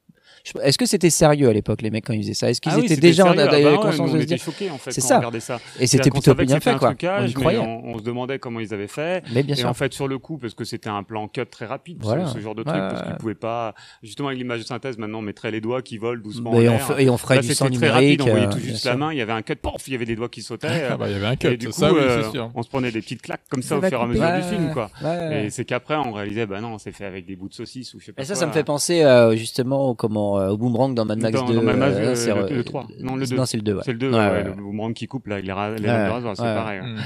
Est-ce 0.62 0.78
que 0.78 0.86
c'était 0.86 1.10
sérieux 1.10 1.48
à 1.48 1.52
l'époque 1.52 1.82
les 1.82 1.90
mecs 1.90 2.04
quand 2.06 2.12
ils 2.12 2.22
faisaient 2.22 2.34
ça? 2.34 2.50
Est-ce 2.50 2.60
qu'ils 2.60 2.72
Ah 2.74 2.78
oui, 2.78 2.86
étaient 2.86 2.96
déjà 2.96 3.24
en. 3.26 3.30
Ah 3.36 3.46
bah 3.46 3.76
conscience 3.78 4.12
de 4.12 4.20
se 4.20 4.26
dire 4.26 4.38
choqués 4.38 4.70
en 4.70 4.78
fait 4.78 4.90
C'est 4.92 5.00
quand 5.00 5.30
ça. 5.32 5.40
ça. 5.40 5.60
Et 5.78 5.86
c'était 5.86 6.10
plutôt 6.10 6.34
bien 6.34 6.60
fait 6.60 6.76
quoi. 6.76 6.88
trucage, 6.88 7.22
on 7.22 7.26
y 7.26 7.28
mais 7.28 7.32
croyait. 7.34 7.58
on, 7.58 7.84
on 7.94 7.98
se 7.98 8.02
demandait 8.02 8.38
comment 8.38 8.60
ils 8.60 8.72
avaient 8.74 8.86
fait. 8.88 9.22
Mais 9.32 9.42
bien 9.42 9.54
et 9.54 9.58
sûr. 9.58 9.68
en 9.68 9.74
fait 9.74 9.92
sur 9.92 10.08
le 10.08 10.18
coup 10.18 10.38
parce 10.38 10.54
que 10.54 10.64
c'était 10.64 10.88
un 10.88 11.02
plan 11.02 11.28
cut 11.28 11.46
très 11.50 11.66
rapide, 11.66 11.98
ce- 12.00 12.04
Voilà. 12.04 12.26
ce, 12.26 12.38
genre 12.40 12.54
de 12.54 12.60
Ouais, 12.62 12.70
truc 12.70 12.80
parce 12.80 13.02
qu'ils 13.02 13.16
pouvaient 13.16 13.34
pas 13.34 13.74
justement 14.02 14.28
avec 14.28 14.38
l'image 14.38 14.60
de 14.60 14.64
synthèse 14.66 14.98
maintenant 14.98 15.18
on 15.18 15.22
mettrait 15.22 15.50
les 15.50 15.60
doigts 15.60 15.82
qui 15.82 15.98
volent 15.98 16.20
doucement. 16.22 16.50
En 16.50 16.60
et 16.60 16.68
on 16.68 16.76
et 16.76 17.18
ferait 17.18 17.36
Là, 17.36 17.42
du 17.42 17.54
sang 17.54 17.70
très 17.70 17.88
rapide, 17.88 18.20
on 18.22 18.24
numérique, 18.26 18.30
voyait 18.30 18.46
euh, 18.46 18.50
tout 18.50 18.58
bien 18.58 18.72
juste 18.72 18.84
la 18.84 18.96
main, 18.96 19.12
il 19.12 19.18
y 19.18 19.20
avait 19.22 19.32
un 19.32 19.42
cut, 19.42 19.56
pof, 19.56 19.86
il 19.86 19.92
y 19.92 19.96
avait 19.96 20.04
des 20.04 20.16
doigts 20.16 20.28
qui 20.28 20.42
sautaient. 20.42 20.86
Ah 20.90 20.96
bah, 20.96 21.06
il 21.08 21.12
y 21.12 21.16
avait 21.16 21.26
un 21.26 21.36
cut, 21.36 21.48
Et 21.48 21.56
du 21.56 21.66
coup, 21.66 21.72
ça, 21.72 21.90
euh, 21.90 22.22
on 22.54 22.62
se 22.62 22.68
prenait 22.68 22.90
des 22.90 23.00
petites 23.00 23.22
claques 23.22 23.42
comme 23.48 23.62
ça 23.62 23.78
au 23.78 23.82
fur 23.82 23.98
et 23.98 24.02
à 24.02 24.06
mesure 24.06 24.32
du 24.36 24.42
film 24.42 24.72
quoi. 24.72 24.90
Et 25.32 25.50
c'est 25.50 25.64
qu'après 25.64 25.96
on 25.96 26.12
réalisait 26.12 26.46
bah 26.46 26.60
non, 26.60 26.78
c'est 26.78 26.92
fait 26.92 27.04
avec 27.04 27.26
des 27.26 27.36
bouts 27.36 27.48
de 27.48 27.54
saucisse 27.54 27.94
ou 27.94 28.00
je 28.00 28.06
sais 28.06 28.12
pas 28.12 28.22
Et 28.22 28.24
ça, 28.24 28.34
ça 28.34 28.46
me 28.46 28.52
fait 28.52 28.64
penser 28.64 29.02
euh, 29.02 29.36
justement 29.36 29.90
au, 29.90 29.94
comment, 29.94 30.30
euh, 30.39 30.51
au 30.51 30.57
boomerang 30.57 30.94
dans 30.94 31.05
Mad 31.05 31.20
Max 31.20 31.35
Dans- 31.39 31.47
2. 31.47 31.55
dans 31.55 31.62
Mad 31.62 31.77
Max, 31.78 31.97
euh, 31.97 32.01
euh, 32.01 32.15
c'est, 32.15 32.35
le- 32.35 32.43
euh, 32.44 32.48
le 32.57 32.65
3. 32.65 32.86
Non, 33.01 33.16
le 33.16 33.27
2. 33.27 33.36
Non, 33.36 33.47
c'est 33.47 33.57
le 33.57 33.62
2. 33.62 33.74
Ouais. 33.74 33.82
C'est 33.85 33.93
le 33.93 33.98
2, 33.98 34.11
Ouais, 34.11 34.16
ouais, 34.16 34.31
ouais. 34.31 34.44
le 34.44 34.52
boomerang 34.52 34.93
qui 34.94 35.07
coupe 35.07 35.27
là, 35.27 35.40
les, 35.40 35.52
ra- 35.52 35.70
les 35.70 35.81
Ouais, 35.81 35.86
lames 35.86 36.07
de 36.09 36.12
rasoir, 36.12 36.36
c'est 36.36 36.43
ouais. 36.43 36.55
pareil. 36.55 36.81
Mm. 36.81 36.94
ouais. 36.97 37.01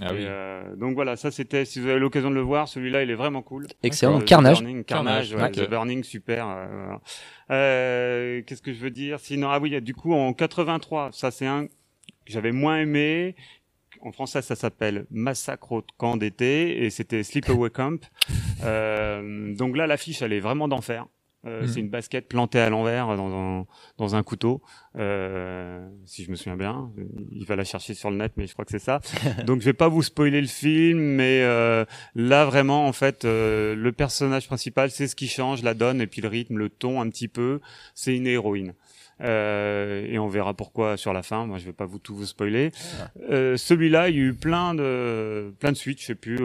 Ah 0.00 0.10
oui. 0.12 0.18
Euh, 0.20 0.76
donc 0.76 0.94
voilà, 0.94 1.16
ça 1.16 1.32
c'était, 1.32 1.64
si 1.64 1.80
vous 1.80 1.88
avez 1.88 1.98
l'occasion 1.98 2.30
de 2.30 2.36
le 2.36 2.40
voir, 2.40 2.68
celui-là 2.68 3.02
il 3.02 3.10
est 3.10 3.16
vraiment 3.16 3.42
cool. 3.42 3.66
Excellent. 3.82 4.18
Euh, 4.18 4.20
The 4.20 4.24
Carnage. 4.26 4.58
Burning, 4.60 4.84
Carnage, 4.84 5.30
Carnage, 5.30 5.56
ouais, 5.56 5.60
ok. 5.62 5.66
The 5.66 5.70
Burning, 5.70 6.04
super. 6.04 6.46
euh. 6.48 6.94
Euh, 7.50 8.42
Qu'est-ce 8.46 8.62
que 8.62 8.72
je 8.72 8.78
veux 8.78 8.90
dire? 8.90 9.18
Sinon, 9.20 9.48
ah 9.50 9.58
oui, 9.60 9.80
du 9.82 9.94
coup 9.94 10.12
en 10.14 10.32
83, 10.32 11.10
ça 11.12 11.30
c'est 11.32 11.46
un 11.46 11.66
que 11.66 11.72
j'avais 12.32 12.52
moins 12.52 12.78
aimé. 12.80 13.34
En 14.00 14.12
français, 14.12 14.42
ça 14.42 14.54
s'appelle 14.54 15.06
Massacre 15.10 15.72
au 15.72 15.82
camp 15.96 16.16
d'été 16.16 16.84
et 16.84 16.90
c'était 16.90 17.22
Sleepaway 17.24 17.70
Camp. 17.70 17.98
Euh, 18.64 19.54
donc 19.54 19.76
là, 19.76 19.86
l'affiche, 19.86 20.20
elle 20.20 20.32
est 20.32 20.40
vraiment 20.40 20.66
d'enfer. 20.66 21.06
Euh, 21.46 21.62
Mhm. 21.62 21.68
C'est 21.68 21.80
une 21.80 21.88
basket 21.88 22.28
plantée 22.28 22.58
à 22.58 22.68
l'envers 22.68 23.16
dans 23.16 23.32
un, 23.32 23.66
dans 23.96 24.16
un 24.16 24.22
couteau, 24.24 24.60
euh, 24.96 25.86
si 26.04 26.24
je 26.24 26.30
me 26.30 26.36
souviens 26.36 26.56
bien. 26.56 26.90
Il 27.30 27.44
va 27.46 27.54
la 27.54 27.64
chercher 27.64 27.94
sur 27.94 28.10
le 28.10 28.16
net, 28.16 28.32
mais 28.36 28.46
je 28.46 28.52
crois 28.54 28.64
que 28.64 28.72
c'est 28.72 28.78
ça. 28.80 29.00
Donc 29.46 29.60
je 29.60 29.64
vais 29.64 29.72
pas 29.72 29.88
vous 29.88 30.02
spoiler 30.02 30.40
le 30.40 30.48
film, 30.48 30.98
mais 30.98 31.42
euh, 31.42 31.84
là 32.16 32.44
vraiment, 32.44 32.86
en 32.86 32.92
fait, 32.92 33.24
euh, 33.24 33.76
le 33.76 33.92
personnage 33.92 34.48
principal, 34.48 34.90
c'est 34.90 35.06
ce 35.06 35.14
qui 35.14 35.28
change 35.28 35.62
la 35.62 35.74
donne 35.74 36.00
et 36.00 36.06
puis 36.08 36.20
le 36.22 36.28
rythme, 36.28 36.56
le 36.56 36.68
ton 36.70 37.00
un 37.00 37.08
petit 37.08 37.28
peu. 37.28 37.60
C'est 37.94 38.16
une 38.16 38.26
héroïne. 38.26 38.74
Euh, 39.20 40.06
et 40.08 40.18
on 40.18 40.28
verra 40.28 40.54
pourquoi 40.54 40.96
sur 40.96 41.12
la 41.12 41.22
fin. 41.22 41.46
Moi, 41.46 41.58
je 41.58 41.64
vais 41.64 41.72
pas 41.72 41.86
vous 41.86 41.98
tout 41.98 42.14
vous 42.14 42.26
spoiler. 42.26 42.70
Euh, 43.30 43.56
Celui-là, 43.56 44.08
il 44.08 44.16
y 44.16 44.18
a 44.20 44.22
eu 44.22 44.34
plein 44.34 44.74
de 44.74 45.52
plein 45.58 45.72
de 45.72 45.76
suites. 45.76 46.00
Je 46.00 46.06
sais 46.06 46.14
plus, 46.14 46.38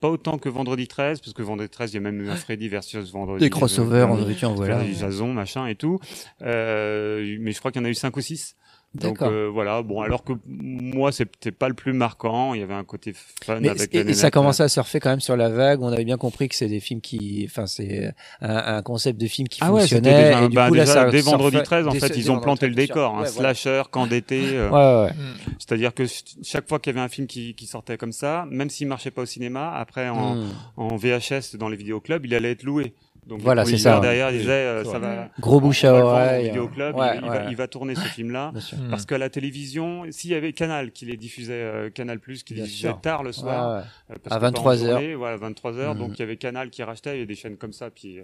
pas 0.00 0.08
autant 0.08 0.38
que 0.38 0.48
Vendredi 0.48 0.86
13, 0.88 1.20
parce 1.20 1.32
que 1.32 1.42
Vendredi 1.42 1.70
13, 1.70 1.92
il 1.92 1.94
y 1.94 1.98
a 1.98 2.00
même 2.00 2.20
eu 2.22 2.28
un 2.30 2.36
Freddy 2.36 2.68
versus 2.68 3.10
Vendredi. 3.12 3.44
Des 3.44 3.50
crossovers, 3.50 4.02
euh, 4.02 4.06
on 4.06 4.22
avait 4.22 4.34
dit, 4.34 4.44
en 4.44 4.54
voilà. 4.54 4.78
Freddy 4.78 4.94
Jason, 4.94 5.32
machin 5.32 5.66
et 5.66 5.74
tout. 5.74 5.98
Euh, 6.42 7.36
mais 7.40 7.52
je 7.52 7.58
crois 7.58 7.70
qu'il 7.70 7.80
y 7.80 7.84
en 7.84 7.86
a 7.86 7.90
eu 7.90 7.94
cinq 7.94 8.16
ou 8.16 8.20
six. 8.20 8.56
Donc 8.94 9.18
D'accord. 9.18 9.28
euh, 9.30 9.50
voilà, 9.52 9.82
bon 9.82 10.00
alors 10.00 10.24
que 10.24 10.32
moi 10.46 11.12
c'était 11.12 11.52
pas 11.52 11.68
le 11.68 11.74
plus 11.74 11.92
marquant, 11.92 12.54
il 12.54 12.60
y 12.60 12.62
avait 12.62 12.72
un 12.74 12.84
côté 12.84 13.12
fun 13.44 13.60
Mais, 13.60 13.68
avec 13.68 13.94
et, 13.94 14.02
les 14.02 14.12
et 14.12 14.14
ça 14.14 14.30
commençait 14.30 14.62
à 14.62 14.68
surfer 14.68 14.98
quand 14.98 15.10
même 15.10 15.20
sur 15.20 15.36
la 15.36 15.50
vague. 15.50 15.82
On 15.82 15.92
avait 15.92 16.06
bien 16.06 16.16
compris 16.16 16.48
que 16.48 16.54
c'est 16.54 16.68
des 16.68 16.80
films 16.80 17.02
qui, 17.02 17.46
enfin, 17.50 17.66
c'est 17.66 18.14
un, 18.40 18.76
un 18.78 18.82
concept 18.82 19.20
de 19.20 19.26
film 19.26 19.46
qui 19.46 19.60
Ah 19.62 19.72
ouais, 19.72 19.80
fonctionnait. 19.82 20.14
déjà, 20.30 20.42
et 20.44 20.48
du 20.48 20.54
bah, 20.56 20.68
coup, 20.68 20.74
là, 20.74 20.80
déjà, 20.84 20.92
ça 20.94 21.10
dès 21.10 21.20
vendredi 21.20 21.62
13, 21.62 21.86
en 21.86 21.92
fait, 21.92 22.16
ils 22.16 22.32
ont 22.32 22.40
planté 22.40 22.66
le 22.66 22.74
13, 22.74 22.86
décor, 22.88 23.14
un 23.18 23.22
ouais, 23.24 23.30
voilà. 23.30 23.52
slasher, 23.54 23.82
camp 23.90 24.06
d'été. 24.06 24.40
euh, 24.54 24.70
Ouais, 24.70 25.08
ouais. 25.08 25.14
C'est-à-dire 25.58 25.92
que 25.92 26.06
ch- 26.06 26.24
chaque 26.42 26.66
fois 26.66 26.78
qu'il 26.78 26.94
y 26.94 26.96
avait 26.96 27.04
un 27.04 27.10
film 27.10 27.26
qui, 27.26 27.54
qui 27.54 27.66
sortait 27.66 27.98
comme 27.98 28.12
ça, 28.12 28.46
même 28.50 28.70
s'il 28.70 28.88
marchait 28.88 29.10
pas 29.10 29.20
au 29.22 29.26
cinéma, 29.26 29.70
après 29.76 30.08
en, 30.08 30.36
Mm. 30.36 30.46
en 30.78 30.96
VHS 30.96 31.56
dans 31.58 31.68
les 31.68 31.76
vidéoclubs, 31.76 32.24
il 32.24 32.34
allait 32.34 32.52
être 32.52 32.62
loué. 32.62 32.94
Donc 33.28 33.40
Voilà, 33.42 33.64
c'est 33.66 33.76
ça. 33.76 34.00
derrière 34.00 34.30
il 34.30 34.38
disait 34.38 34.50
euh, 34.50 34.84
ça 34.84 34.98
va 34.98 35.28
Gros 35.38 35.60
bouche 35.60 35.84
on 35.84 35.88
à 35.88 35.92
oreille, 35.92 36.40
au 36.40 36.48
vidéoclub, 36.48 36.96
ouais, 36.96 37.18
il, 37.18 37.22
ouais. 37.24 37.28
va, 37.28 37.50
il 37.50 37.56
va 37.56 37.68
tourner 37.68 37.94
ce 37.94 38.00
film-là 38.00 38.52
parce 38.90 39.04
qu'à 39.06 39.18
la 39.18 39.28
télévision, 39.28 40.04
s'il 40.10 40.30
y 40.30 40.34
avait 40.34 40.52
Canal 40.52 40.90
qui 40.92 41.04
les 41.04 41.16
diffusait 41.16 41.52
euh, 41.52 41.90
Canal 41.90 42.20
Plus 42.20 42.42
qui 42.42 42.54
les 42.54 42.62
diffusait 42.62 42.88
sûr. 42.88 43.00
tard 43.00 43.22
le 43.22 43.32
soir 43.32 43.68
Ouais, 43.70 43.76
ouais. 43.80 43.84
euh, 44.12 44.18
parce 44.22 44.34
À 44.34 44.38
que 44.38 44.40
pas 44.40 44.46
en 44.48 44.50
23 44.52 44.84
heures. 44.84 45.00
journée, 45.00 45.14
voilà 45.14 45.36
23 45.36 45.76
heures 45.78 45.94
Mhm. 45.94 46.00
donc 46.00 46.10
il 46.14 46.20
y 46.20 46.22
avait 46.22 46.36
Canal 46.36 46.70
qui 46.70 46.82
rachetait 46.82 47.16
il 47.16 47.20
y 47.20 47.22
a 47.22 47.26
des 47.26 47.34
chaînes 47.34 47.56
comme 47.58 47.72
ça 47.72 47.90
puis 47.90 48.20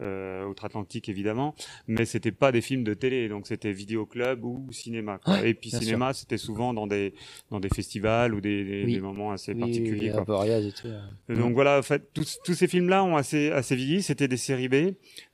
euh, 0.00 0.44
outre-Atlantique 0.46 1.08
évidemment 1.08 1.54
mais 1.86 2.04
c'était 2.04 2.32
pas 2.32 2.52
des 2.52 2.60
films 2.60 2.84
de 2.84 2.94
télé 2.94 3.28
donc 3.28 3.46
c'était 3.46 3.72
vidéoclub 3.72 4.44
ou 4.44 4.66
cinéma 4.72 5.18
quoi. 5.24 5.34
Ouais, 5.34 5.50
et 5.50 5.54
puis 5.54 5.70
cinéma 5.70 6.12
c'était 6.14 6.36
souvent 6.38 6.74
dans 6.74 6.86
des 6.86 7.14
dans 7.50 7.60
des 7.60 7.68
festivals 7.68 8.34
ou 8.34 8.40
des, 8.40 8.64
des, 8.64 8.84
Oui. 8.84 8.94
des 8.94 9.00
moments 9.00 9.30
assez 9.32 9.52
Oui, 9.52 9.60
particuliers 9.60 10.12
oui, 10.16 10.24
quoi. 10.24 10.46
Et 10.46 10.72
tout. 10.72 10.88
Donc 11.34 11.54
voilà, 11.54 11.78
en 11.78 11.82
fait, 11.82 12.12
tous, 12.12 12.38
tous 12.44 12.54
ces 12.54 12.66
films-là 12.66 13.04
ont 13.04 13.16
assez, 13.16 13.50
assez 13.50 13.76
vieilli. 13.76 14.02
C'était 14.02 14.28
des 14.28 14.36
séries 14.48 14.68
B, 14.68 14.76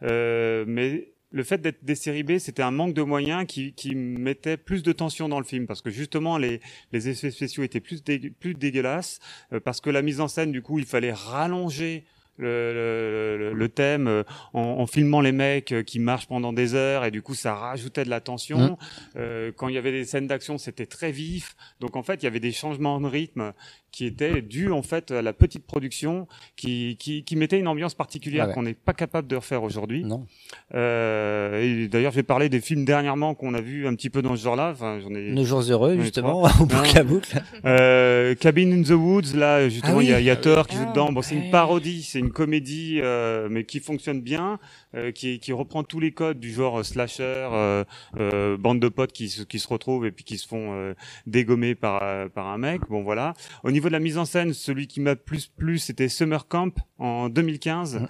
euh, 0.02 0.64
mais 0.66 0.88
le 1.30 1.42
fait 1.42 1.60
d'être 1.60 1.82
des 1.84 1.96
séries 2.04 2.22
B, 2.22 2.38
c'était 2.38 2.62
un 2.62 2.70
manque 2.70 2.94
de 2.94 3.02
moyens 3.02 3.44
qui, 3.52 3.72
qui 3.80 3.94
mettait 3.96 4.56
plus 4.56 4.82
de 4.82 4.92
tension 4.92 5.28
dans 5.28 5.40
le 5.40 5.46
film 5.52 5.66
parce 5.66 5.82
que 5.82 5.90
justement 5.90 6.38
les, 6.38 6.60
les 6.92 7.08
effets 7.08 7.32
spéciaux 7.32 7.64
étaient 7.64 7.80
plus 7.88 8.04
dé- 8.04 8.30
plus 8.42 8.54
dégueulasses 8.54 9.18
euh, 9.52 9.60
parce 9.60 9.80
que 9.80 9.90
la 9.90 10.02
mise 10.02 10.20
en 10.20 10.28
scène 10.28 10.52
du 10.52 10.62
coup 10.62 10.78
il 10.78 10.86
fallait 10.86 11.12
rallonger 11.12 12.04
le, 12.36 13.38
le, 13.38 13.52
le 13.52 13.68
thème 13.68 14.08
euh, 14.08 14.22
en, 14.52 14.60
en 14.82 14.86
filmant 14.86 15.20
les 15.20 15.32
mecs 15.32 15.74
qui 15.86 15.98
marchent 16.00 16.26
pendant 16.28 16.52
des 16.52 16.74
heures 16.74 17.04
et 17.04 17.10
du 17.12 17.22
coup 17.22 17.34
ça 17.34 17.54
rajoutait 17.54 18.04
de 18.04 18.10
la 18.10 18.20
tension. 18.20 18.76
Euh, 19.16 19.52
quand 19.56 19.68
il 19.68 19.74
y 19.74 19.78
avait 19.78 19.92
des 19.92 20.04
scènes 20.04 20.26
d'action, 20.26 20.58
c'était 20.58 20.86
très 20.96 21.12
vif. 21.12 21.54
Donc 21.80 21.94
en 21.94 22.02
fait, 22.02 22.16
il 22.22 22.24
y 22.24 22.30
avait 22.32 22.40
des 22.40 22.50
changements 22.62 23.00
de 23.00 23.06
rythme 23.06 23.52
qui 23.94 24.06
étaient 24.06 24.42
dus 24.42 24.72
en 24.72 24.82
fait 24.82 25.10
à 25.12 25.22
la 25.22 25.32
petite 25.32 25.64
production 25.66 26.26
qui 26.56 26.96
qui, 26.98 27.24
qui 27.24 27.36
mettait 27.36 27.58
une 27.58 27.68
ambiance 27.68 27.94
particulière 27.94 28.44
Ah 28.44 28.48
ouais. 28.48 28.54
qu'on 28.54 28.62
n'est 28.62 28.74
pas 28.74 28.92
capable 28.92 29.28
de 29.28 29.36
refaire 29.36 29.62
aujourd'hui. 29.62 30.04
Non. 30.04 30.26
Euh, 30.74 31.62
et 31.62 31.88
d'ailleurs, 31.88 32.12
je 32.12 32.16
vais 32.16 32.22
parler 32.22 32.48
des 32.48 32.60
films 32.60 32.84
dernièrement 32.84 33.34
qu'on 33.34 33.54
a 33.54 33.60
vus 33.60 33.86
un 33.86 33.94
petit 33.94 34.10
peu 34.10 34.22
dans 34.22 34.36
ce 34.36 34.42
genre-là. 34.42 34.70
Enfin, 34.72 34.98
j'en 35.00 35.14
ai. 35.14 35.30
Nos 35.30 35.44
jours 35.44 35.60
heureux, 35.70 35.98
justement, 36.00 36.42
au 36.60 36.66
boucle 36.66 36.98
à 36.98 37.02
boucle. 37.04 37.42
Euh, 37.64 38.34
Cabin 38.34 38.70
in 38.72 38.82
the 38.82 38.90
Woods, 38.90 39.34
là, 39.34 39.68
justement, 39.68 39.98
Ah 39.98 40.02
il 40.02 40.08
y 40.08 40.12
a, 40.12 40.16
oui. 40.16 40.22
il 40.22 40.26
y 40.26 40.30
a 40.30 40.36
Thor 40.36 40.66
qui 40.66 40.76
Ah 40.78 40.82
joue 40.84 40.90
dedans. 40.90 41.12
Bon, 41.12 41.22
c'est 41.22 41.36
une 41.36 41.50
parodie, 41.50 42.02
c'est 42.02 42.18
une 42.18 42.30
comédie, 42.32 42.98
euh, 43.02 43.48
mais 43.50 43.64
qui 43.64 43.80
fonctionne 43.80 44.20
bien, 44.20 44.58
euh, 44.96 45.12
qui, 45.12 45.38
qui 45.38 45.52
reprend 45.52 45.84
tous 45.84 46.00
les 46.00 46.12
codes 46.12 46.40
du 46.40 46.52
genre 46.52 46.80
euh, 46.80 46.82
slasher, 46.82 47.22
euh, 47.52 47.84
euh, 48.18 48.56
bande 48.56 48.80
de 48.80 48.88
potes 48.88 49.12
qui 49.12 49.28
se, 49.28 49.42
qui 49.42 49.58
se 49.58 49.68
retrouvent 49.68 50.06
et 50.06 50.10
puis 50.12 50.24
qui 50.24 50.38
se 50.38 50.48
font 50.48 50.72
euh, 50.74 50.94
dégommer 51.26 51.74
par, 51.74 52.00
euh, 52.02 52.28
par 52.28 52.48
un 52.48 52.58
mec. 52.58 52.80
Bon, 52.88 53.02
voilà. 53.02 53.34
Au 53.62 53.70
niveau 53.70 53.83
de 53.88 53.92
la 53.92 54.00
mise 54.00 54.18
en 54.18 54.24
scène, 54.24 54.52
celui 54.52 54.86
qui 54.86 55.00
m'a 55.00 55.16
plus 55.16 55.46
plu, 55.46 55.78
c'était 55.78 56.08
Summer 56.08 56.46
Camp 56.48 56.74
en 56.98 57.28
2015. 57.28 58.00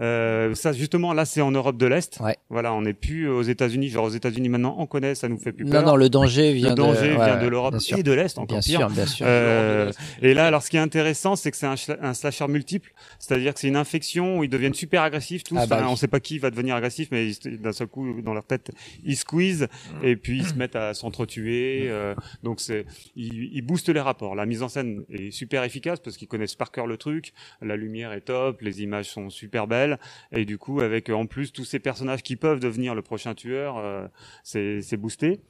Euh, 0.00 0.54
ça, 0.54 0.72
justement, 0.72 1.12
là, 1.12 1.24
c'est 1.24 1.40
en 1.40 1.50
Europe 1.50 1.76
de 1.76 1.86
l'Est. 1.86 2.20
Voilà, 2.50 2.72
on 2.74 2.82
n'est 2.82 2.92
plus 2.94 3.28
aux 3.28 3.42
États-Unis. 3.42 3.88
Genre 3.88 4.04
aux 4.04 4.10
États-Unis 4.10 4.48
maintenant, 4.48 4.76
on 4.78 4.86
connaît, 4.86 5.14
ça 5.14 5.28
nous 5.28 5.38
fait 5.38 5.52
plus 5.52 5.64
Non, 5.64 5.70
peur. 5.72 5.86
non, 5.86 5.96
le 5.96 6.08
danger 6.08 6.52
vient 6.52 6.70
le 6.70 6.74
de- 6.74 6.80
danger 6.82 7.10
vient 7.14 7.36
ouais, 7.36 7.42
de 7.44 7.48
l'Europe 7.48 7.74
et 7.96 8.02
de 8.02 8.12
l'Est, 8.12 8.38
encore 8.38 8.58
Bien 8.58 8.60
pire. 8.60 8.78
sûr, 8.80 8.90
bien 8.90 9.06
sûr. 9.06 9.26
Euh, 9.28 9.92
et 10.22 10.34
là, 10.34 10.46
alors, 10.46 10.62
ce 10.62 10.70
qui 10.70 10.76
est 10.76 10.80
intéressant, 10.80 11.36
c'est 11.36 11.50
que 11.50 11.56
c'est 11.56 11.66
un, 11.66 12.14
slasher 12.14 12.48
multiple, 12.48 12.92
c'est-à-dire 13.18 13.54
que 13.54 13.60
c'est 13.60 13.68
une 13.68 13.76
infection 13.76 14.38
où 14.38 14.44
ils 14.44 14.50
deviennent 14.50 14.74
super 14.74 15.02
agressifs 15.02 15.44
tous. 15.44 15.56
Ah 15.58 15.66
bah 15.66 15.76
Enfin, 15.76 15.86
oui. 15.86 15.92
On 15.92 15.96
sait 15.96 16.08
pas 16.08 16.20
qui 16.20 16.38
va 16.38 16.50
devenir 16.50 16.74
agressif, 16.76 17.08
mais 17.10 17.30
d'un 17.44 17.72
seul 17.72 17.86
coup, 17.88 18.20
dans 18.22 18.34
leur 18.34 18.44
tête, 18.44 18.70
ils 19.04 19.16
squeezent 19.16 19.68
et 20.02 20.16
puis 20.16 20.38
ils 20.38 20.46
se 20.46 20.54
mettent 20.54 20.76
à 20.76 20.94
s'entretuer. 20.94 21.86
euh, 21.88 22.14
donc 22.42 22.60
c'est, 22.60 22.84
ils, 23.16 23.50
ils 23.52 23.62
boostent 23.62 23.88
les 23.88 24.00
rapports. 24.00 24.34
La 24.34 24.46
mise 24.46 24.62
en 24.62 24.68
scène 24.68 25.04
est 25.10 25.23
super 25.30 25.64
efficace 25.64 26.00
parce 26.00 26.16
qu'ils 26.16 26.28
connaissent 26.28 26.54
par 26.54 26.70
cœur 26.70 26.86
le 26.86 26.96
truc. 26.96 27.32
La 27.60 27.76
lumière 27.76 28.12
est 28.12 28.22
top, 28.22 28.60
les 28.60 28.82
images 28.82 29.10
sont 29.10 29.30
super 29.30 29.66
belles 29.66 29.98
et 30.32 30.44
du 30.44 30.58
coup, 30.58 30.80
avec 30.80 31.10
euh, 31.10 31.14
en 31.14 31.26
plus 31.26 31.52
tous 31.52 31.64
ces 31.64 31.78
personnages 31.78 32.22
qui 32.22 32.36
peuvent 32.36 32.60
devenir 32.60 32.94
le 32.94 33.02
prochain 33.02 33.34
tueur, 33.34 33.78
euh, 33.78 34.06
c'est 34.42 34.96
boosté. 34.96 35.40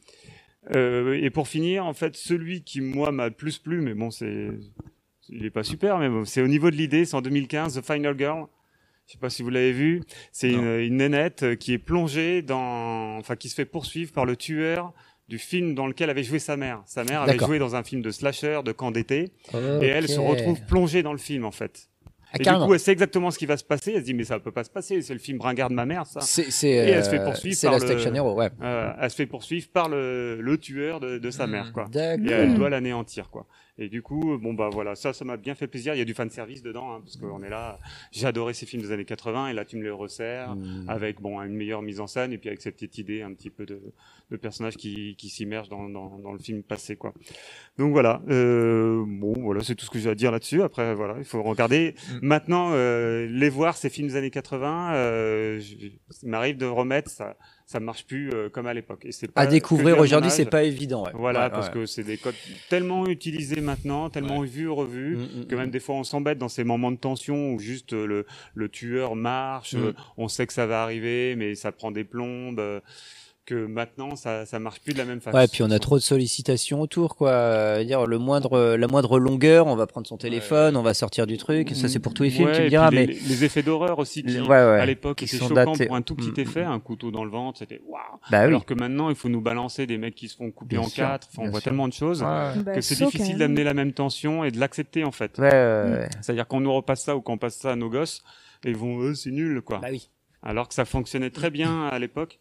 Euh, 0.75 1.19
et 1.21 1.31
pour 1.31 1.49
finir, 1.49 1.85
en 1.85 1.93
fait, 1.93 2.17
celui 2.17 2.63
qui 2.63 2.81
moi 2.81 3.13
m'a 3.13 3.29
le 3.29 3.35
plus 3.35 3.59
plu, 3.59 3.81
mais 3.81 3.95
bon, 3.95 4.11
c'est, 4.11 4.49
il 5.29 5.45
est 5.45 5.51
pas 5.51 5.65
super, 5.65 5.99
mais 5.99 6.09
bon, 6.09 6.25
c'est 6.25 6.41
au 6.41 6.49
niveau 6.49 6.71
de 6.71 6.77
l'idée, 6.77 7.05
c'est 7.05 7.17
en 7.17 7.23
2015, 7.23 7.81
The 7.81 7.85
Final 7.85 8.17
Girl. 8.19 8.47
Je 9.07 9.13
sais 9.13 9.19
pas 9.19 9.29
si 9.29 9.43
vous 9.43 9.51
l'avez 9.51 9.73
vu. 9.73 10.03
C'est 10.33 10.51
une, 10.51 10.79
une 10.79 10.97
nénette 10.97 11.59
qui 11.59 11.75
est 11.75 11.79
plongée 11.79 12.41
dans, 12.41 13.19
enfin, 13.19 13.37
qui 13.37 13.51
se 13.51 13.55
fait 13.55 13.67
poursuivre 13.67 14.13
par 14.13 14.25
le 14.25 14.35
tueur 14.35 14.95
du 15.29 15.39
film 15.39 15.75
dans 15.75 15.87
lequel 15.87 16.11
avait 16.11 16.23
joué 16.25 16.39
sa 16.39 16.57
mère. 16.57 16.83
Sa 16.87 17.05
mère 17.05 17.23
avait 17.23 17.39
joué 17.39 17.59
dans 17.59 17.77
un 17.77 17.83
film 17.83 18.03
de 18.03 18.11
slasher, 18.11 18.61
de 18.65 18.73
camp 18.73 18.91
d'été, 18.91 19.33
et 19.55 19.87
elle 19.87 20.09
se 20.09 20.21
retrouve 20.21 20.61
plongée 20.67 21.03
dans 21.03 21.13
le 21.13 21.19
film, 21.19 21.45
en 21.45 21.51
fait. 21.51 21.89
Ah, 22.33 22.37
et 22.41 22.43
du 22.43 22.67
coup, 22.67 22.75
elle 22.75 22.81
sait 22.81 22.91
exactement 22.91 23.31
ce 23.31 23.39
qui 23.39 23.47
va 23.47 23.57
se 23.57 23.63
passer. 23.63 23.93
Elle 23.93 24.01
se 24.01 24.07
dit, 24.07 24.15
mais 24.15 24.25
ça 24.25 24.41
peut 24.41 24.51
pas 24.51 24.65
se 24.65 24.71
passer. 24.71 25.01
C'est 25.03 25.13
le 25.13 25.21
film 25.21 25.41
Ringard 25.41 25.71
de 25.71 25.75
ma 25.75 25.87
mère, 25.87 26.05
ça. 26.05 26.21
C'est- 26.21 26.67
et 26.67 26.91
elle 26.91 27.05
se 27.05 27.11
fait 27.11 27.21
euh, 27.21 27.25
poursuivre 27.25 27.55
c'est 27.57 27.69
par 27.69 27.75
Last 27.75 27.89
le, 27.89 27.95
Action 27.95 28.13
Hero, 28.13 28.35
ouais. 28.35 28.51
euh, 28.61 28.91
elle 29.01 29.11
se 29.11 29.15
fait 29.17 29.27
poursuivre 29.27 29.69
par 29.73 29.89
le, 29.89 30.41
le 30.41 30.59
tueur 30.59 30.99
de, 30.99 31.19
de 31.19 31.31
sa 31.31 31.47
mère, 31.47 31.73
quoi. 31.73 31.87
Et 31.95 31.99
elle 32.33 32.55
doit 32.55 32.71
l'anéantir, 32.71 33.31
quoi. 33.31 33.47
Et 33.77 33.89
du 33.89 34.03
coup, 34.03 34.39
bon 34.39 34.55
bah 34.55 34.69
voilà, 34.73 34.95
ça, 34.95 35.13
ça 35.13 35.25
m'a 35.25 35.37
bien 35.37 35.57
fait 35.57 35.67
plaisir. 35.67 35.95
Il 35.95 35.99
y 35.99 36.01
a 36.01 36.05
du 36.05 36.15
fan 36.15 36.31
service 36.31 36.63
dedans, 36.63 36.93
hein, 36.93 37.01
parce 37.05 37.17
qu'on 37.17 37.43
est 37.43 37.49
là. 37.49 37.81
J'ai 38.13 38.27
adoré 38.27 38.55
ces 38.55 38.67
films 38.67 38.83
des 38.83 38.93
années 38.93 39.05
80, 39.05 39.49
et 39.49 39.53
là 39.53 39.65
tu 39.65 39.77
me 39.77 39.83
les 39.83 39.91
resserres 39.91 40.55
Mm. 40.55 40.89
avec 40.89 41.21
bon 41.21 41.41
une 41.43 41.55
meilleure 41.57 41.83
mise 41.83 41.99
en 42.01 42.07
scène 42.07 42.33
et 42.33 42.39
puis 42.39 42.49
avec 42.49 42.61
cette 42.63 42.75
petite 42.77 42.99
idée 42.99 43.23
un 43.23 43.33
petit 43.35 43.51
peu 43.51 43.67
de, 43.67 43.81
de 44.31 44.37
personnages 44.37 44.77
qui, 44.77 45.17
qui 45.17 45.29
s'immergent 45.29 45.69
dans, 45.71 45.89
dans, 45.89 46.19
dans 46.19 46.33
le 46.33 46.39
film 46.39 46.63
passé, 46.63 46.95
quoi. 46.97 47.13
Donc 47.79 47.93
voilà. 47.93 48.23
Euh, 48.29 49.05
bon, 49.07 49.35
voilà, 49.39 49.63
c'est 49.65 49.75
tout 49.75 49.85
ce 49.87 49.91
que 49.91 49.99
j'ai 49.99 50.11
à 50.11 50.15
dire 50.15 50.31
là-dessus. 50.31 50.63
Après, 50.63 50.95
voilà, 50.95 51.17
il 51.19 51.25
faut 51.25 51.43
regarder. 51.43 51.95
Maintenant, 52.23 52.71
euh, 52.75 53.27
les 53.27 53.49
voir 53.49 53.77
ces 53.77 53.91
films 53.91 54.07
des 54.09 54.17
années 54.17 54.31
80, 54.31 54.95
euh, 54.95 55.59
je- 55.61 55.75
il 56.23 56.29
m'arrive 56.29 56.57
de 56.59 56.67
remettre 56.67 57.11
ça. 57.11 57.37
Ça 57.67 57.81
marche 57.81 58.05
plus 58.07 58.31
euh, 58.35 58.51
comme 58.51 58.67
à 58.67 58.75
l'époque. 58.75 59.07
Et 59.07 59.13
c'est 59.13 59.31
À 59.37 59.47
découvrir 59.47 59.99
aujourd'hui, 59.99 60.31
c'est 60.31 60.45
pas 60.45 60.65
évident, 60.65 61.05
ouais. 61.05 61.13
Voilà, 61.15 61.45
Ouais, 61.45 61.51
parce 61.51 61.69
ouais. 61.69 61.73
que 61.73 61.87
c'est 61.87 62.05
des 62.05 62.19
codes 62.19 62.35
tellement 62.69 63.07
utilisés 63.07 63.63
maintenant, 63.63 64.11
tellement 64.11 64.43
vus, 64.43 64.69
revus, 64.69 65.17
Mm, 65.17 65.47
que 65.47 65.55
même 65.55 65.71
des 65.71 65.81
fois 65.81 65.95
on 65.95 66.05
s'embête 66.05 66.37
dans 66.37 66.51
ces 66.51 66.63
moments 66.63 66.93
de 66.93 66.99
tension 66.99 67.53
où 67.55 67.59
juste 67.59 67.95
euh, 67.95 68.07
le, 68.07 68.27
le 68.55 68.69
tueur 68.69 69.17
marche, 69.17 69.73
Mm. 69.73 69.79
euh, 69.83 69.93
on 70.19 70.29
sait 70.29 70.47
que 70.47 70.53
ça 70.53 70.67
va 70.67 70.83
arriver, 70.83 71.37
mais 71.37 71.55
ça 71.55 71.73
prend 71.73 71.91
des 71.91 72.05
plombes. 72.05 72.61
Que 73.45 73.67
maintenant 73.67 74.17
ça 74.17 74.47
ça 74.47 74.59
marche 74.59 74.81
plus 74.81 74.93
de 74.95 74.99
la 74.99 75.05
même 75.05 75.21
façon. 75.21 75.37
Ouais, 75.37 75.47
puis 75.49 75.63
on 75.63 75.71
a 75.71 75.79
trop 75.79 75.97
de 75.97 76.03
sollicitations 76.03 76.81
autour, 76.81 77.17
quoi. 77.17 77.31
Euh, 77.31 77.85
dire 77.85 78.07
le 78.07 78.19
moindre, 78.19 78.77
la 78.77 78.87
moindre 78.87 79.19
longueur, 79.19 79.67
on 79.67 79.77
va 79.77 79.87
prendre 79.87 80.07
son 80.07 80.17
téléphone, 80.17 80.77
on 80.77 80.83
va 80.83 80.95
sortir 80.95 81.27
du 81.27 81.37
truc. 81.37 81.71
Ça, 81.75 81.89
c'est 81.89 81.99
pour 81.99 82.15
tous 82.15 82.23
les 82.23 82.31
films, 82.31 82.49
Ouais, 82.49 82.57
tu 82.57 82.63
me 82.63 82.69
diras, 82.69 82.89
puis 82.89 82.97
mais 82.99 83.07
les, 83.07 83.15
les 83.15 83.45
effets 83.45 83.63
d'horreur 83.63 83.99
aussi 83.99 84.23
qui 84.23 84.39
Ouais, 84.41 84.49
ouais, 84.49 84.57
à 84.57 84.87
l'époque 84.87 85.23
étaient 85.23 85.37
sont 85.37 85.49
choquants 85.49 85.73
datés. 85.73 85.87
pour 85.87 85.97
un 85.97 86.03
tout 86.03 86.15
petit 86.15 86.31
Mm, 86.31 86.41
effet, 86.41 86.63
un 86.63 86.81
couteau 86.81 87.11
dans 87.11 87.25
le 87.25 87.31
ventre, 87.31 87.59
c'était 87.59 87.81
waouh. 87.87 88.01
Bah 88.31 88.41
oui. 88.43 88.47
Alors 88.49 88.65
que 88.65 88.75
maintenant 88.75 89.11
il 89.11 89.17
faut 89.17 89.29
nous 89.29 89.41
balancer 89.43 89.87
des 89.87 89.99
mecs 89.99 90.15
qui 90.15 90.29
se 90.29 90.37
font 90.37 90.51
couper 90.51 90.77
Bien 90.77 90.87
en 90.87 90.89
sûr, 90.89 91.05
quatre, 91.05 91.29
enfin, 91.31 91.43
on 91.47 91.51
voit 91.51 91.61
sûr. 91.61 91.65
tellement 91.71 91.89
de 91.89 91.93
choses 91.93 92.23
Ouais. 92.23 92.53
que 92.55 92.61
Bah, 92.61 92.73
c'est 92.83 93.05
difficile 93.05 93.39
d'amener 93.39 93.65
la 93.65 93.75
même 93.75 93.93
tension 93.93 94.43
et 94.45 94.51
de 94.51 94.59
l'accepter 94.59 95.05
en 95.05 95.13
fait. 95.13 95.39
Ouais, 95.39 95.51
ouais, 95.51 95.91
ouais. 95.99 96.09
C'est-à-dire 96.23 96.47
qu'on 96.47 96.61
nous 96.61 96.73
repasse 96.73 97.03
ça 97.05 97.15
ou 97.17 97.21
qu'on 97.21 97.37
passe 97.39 97.57
ça 97.57 97.73
à 97.73 97.77
nos 97.77 97.91
gosses 97.91 98.23
et 98.65 98.71
ils 98.71 98.77
vont 98.77 99.01
eux 99.03 99.15
c'est 99.15 99.31
nul 99.31 99.61
quoi. 99.61 99.79
Bah 99.79 99.89
oui. 99.91 100.09
Alors 100.43 100.69
que 100.69 100.75
ça 100.75 100.85
fonctionnait 100.85 101.31
très 101.31 101.51
bien 101.51 101.87
à 101.89 101.99
l'époque 101.99 102.39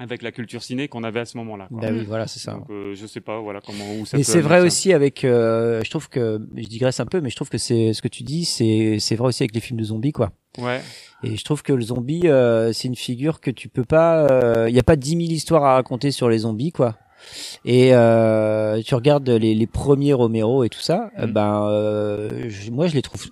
avec 0.00 0.22
la 0.22 0.32
culture 0.32 0.62
ciné 0.62 0.88
qu'on 0.88 1.04
avait 1.04 1.20
à 1.20 1.24
ce 1.26 1.36
moment-là. 1.36 1.68
Bah 1.70 1.88
oui, 1.92 2.04
voilà, 2.04 2.26
c'est 2.26 2.40
ça. 2.40 2.54
Donc 2.54 2.70
euh, 2.70 2.94
je 2.94 3.06
sais 3.06 3.20
pas 3.20 3.38
voilà 3.40 3.60
comment 3.64 3.84
où 4.00 4.06
ça 4.06 4.16
Mais 4.16 4.22
c'est 4.24 4.40
vrai 4.40 4.60
ça. 4.60 4.64
aussi 4.66 4.92
avec, 4.92 5.22
euh, 5.24 5.82
je 5.84 5.90
trouve 5.90 6.08
que, 6.08 6.40
je 6.56 6.66
digresse 6.66 6.98
un 7.00 7.06
peu, 7.06 7.20
mais 7.20 7.28
je 7.30 7.36
trouve 7.36 7.50
que 7.50 7.58
c'est 7.58 7.92
ce 7.92 8.00
que 8.02 8.08
tu 8.08 8.22
dis, 8.22 8.44
c'est 8.46 8.96
c'est 8.98 9.14
vrai 9.14 9.28
aussi 9.28 9.42
avec 9.42 9.54
les 9.54 9.60
films 9.60 9.78
de 9.78 9.84
zombies, 9.84 10.12
quoi. 10.12 10.32
Ouais. 10.58 10.80
Et 11.22 11.36
je 11.36 11.44
trouve 11.44 11.62
que 11.62 11.72
le 11.74 11.82
zombie, 11.82 12.22
euh, 12.24 12.72
c'est 12.72 12.88
une 12.88 12.96
figure 12.96 13.40
que 13.40 13.50
tu 13.50 13.68
peux 13.68 13.84
pas, 13.84 14.66
il 14.68 14.74
y 14.74 14.78
a 14.80 14.82
pas 14.82 14.96
dix 14.96 15.14
mille 15.16 15.32
histoires 15.32 15.64
à 15.64 15.74
raconter 15.74 16.10
sur 16.10 16.28
les 16.30 16.38
zombies, 16.38 16.72
quoi. 16.72 16.96
Et 17.66 17.90
euh, 17.94 18.80
tu 18.82 18.94
regardes 18.94 19.28
les, 19.28 19.54
les 19.54 19.66
premiers 19.66 20.14
Romero 20.14 20.64
et 20.64 20.70
tout 20.70 20.80
ça, 20.80 21.10
Mm. 21.18 21.20
euh, 21.22 21.26
ben 21.26 21.66
euh, 21.68 22.48
je- 22.48 22.70
moi 22.70 22.86
je 22.86 22.94
les 22.94 23.02
trouve 23.02 23.26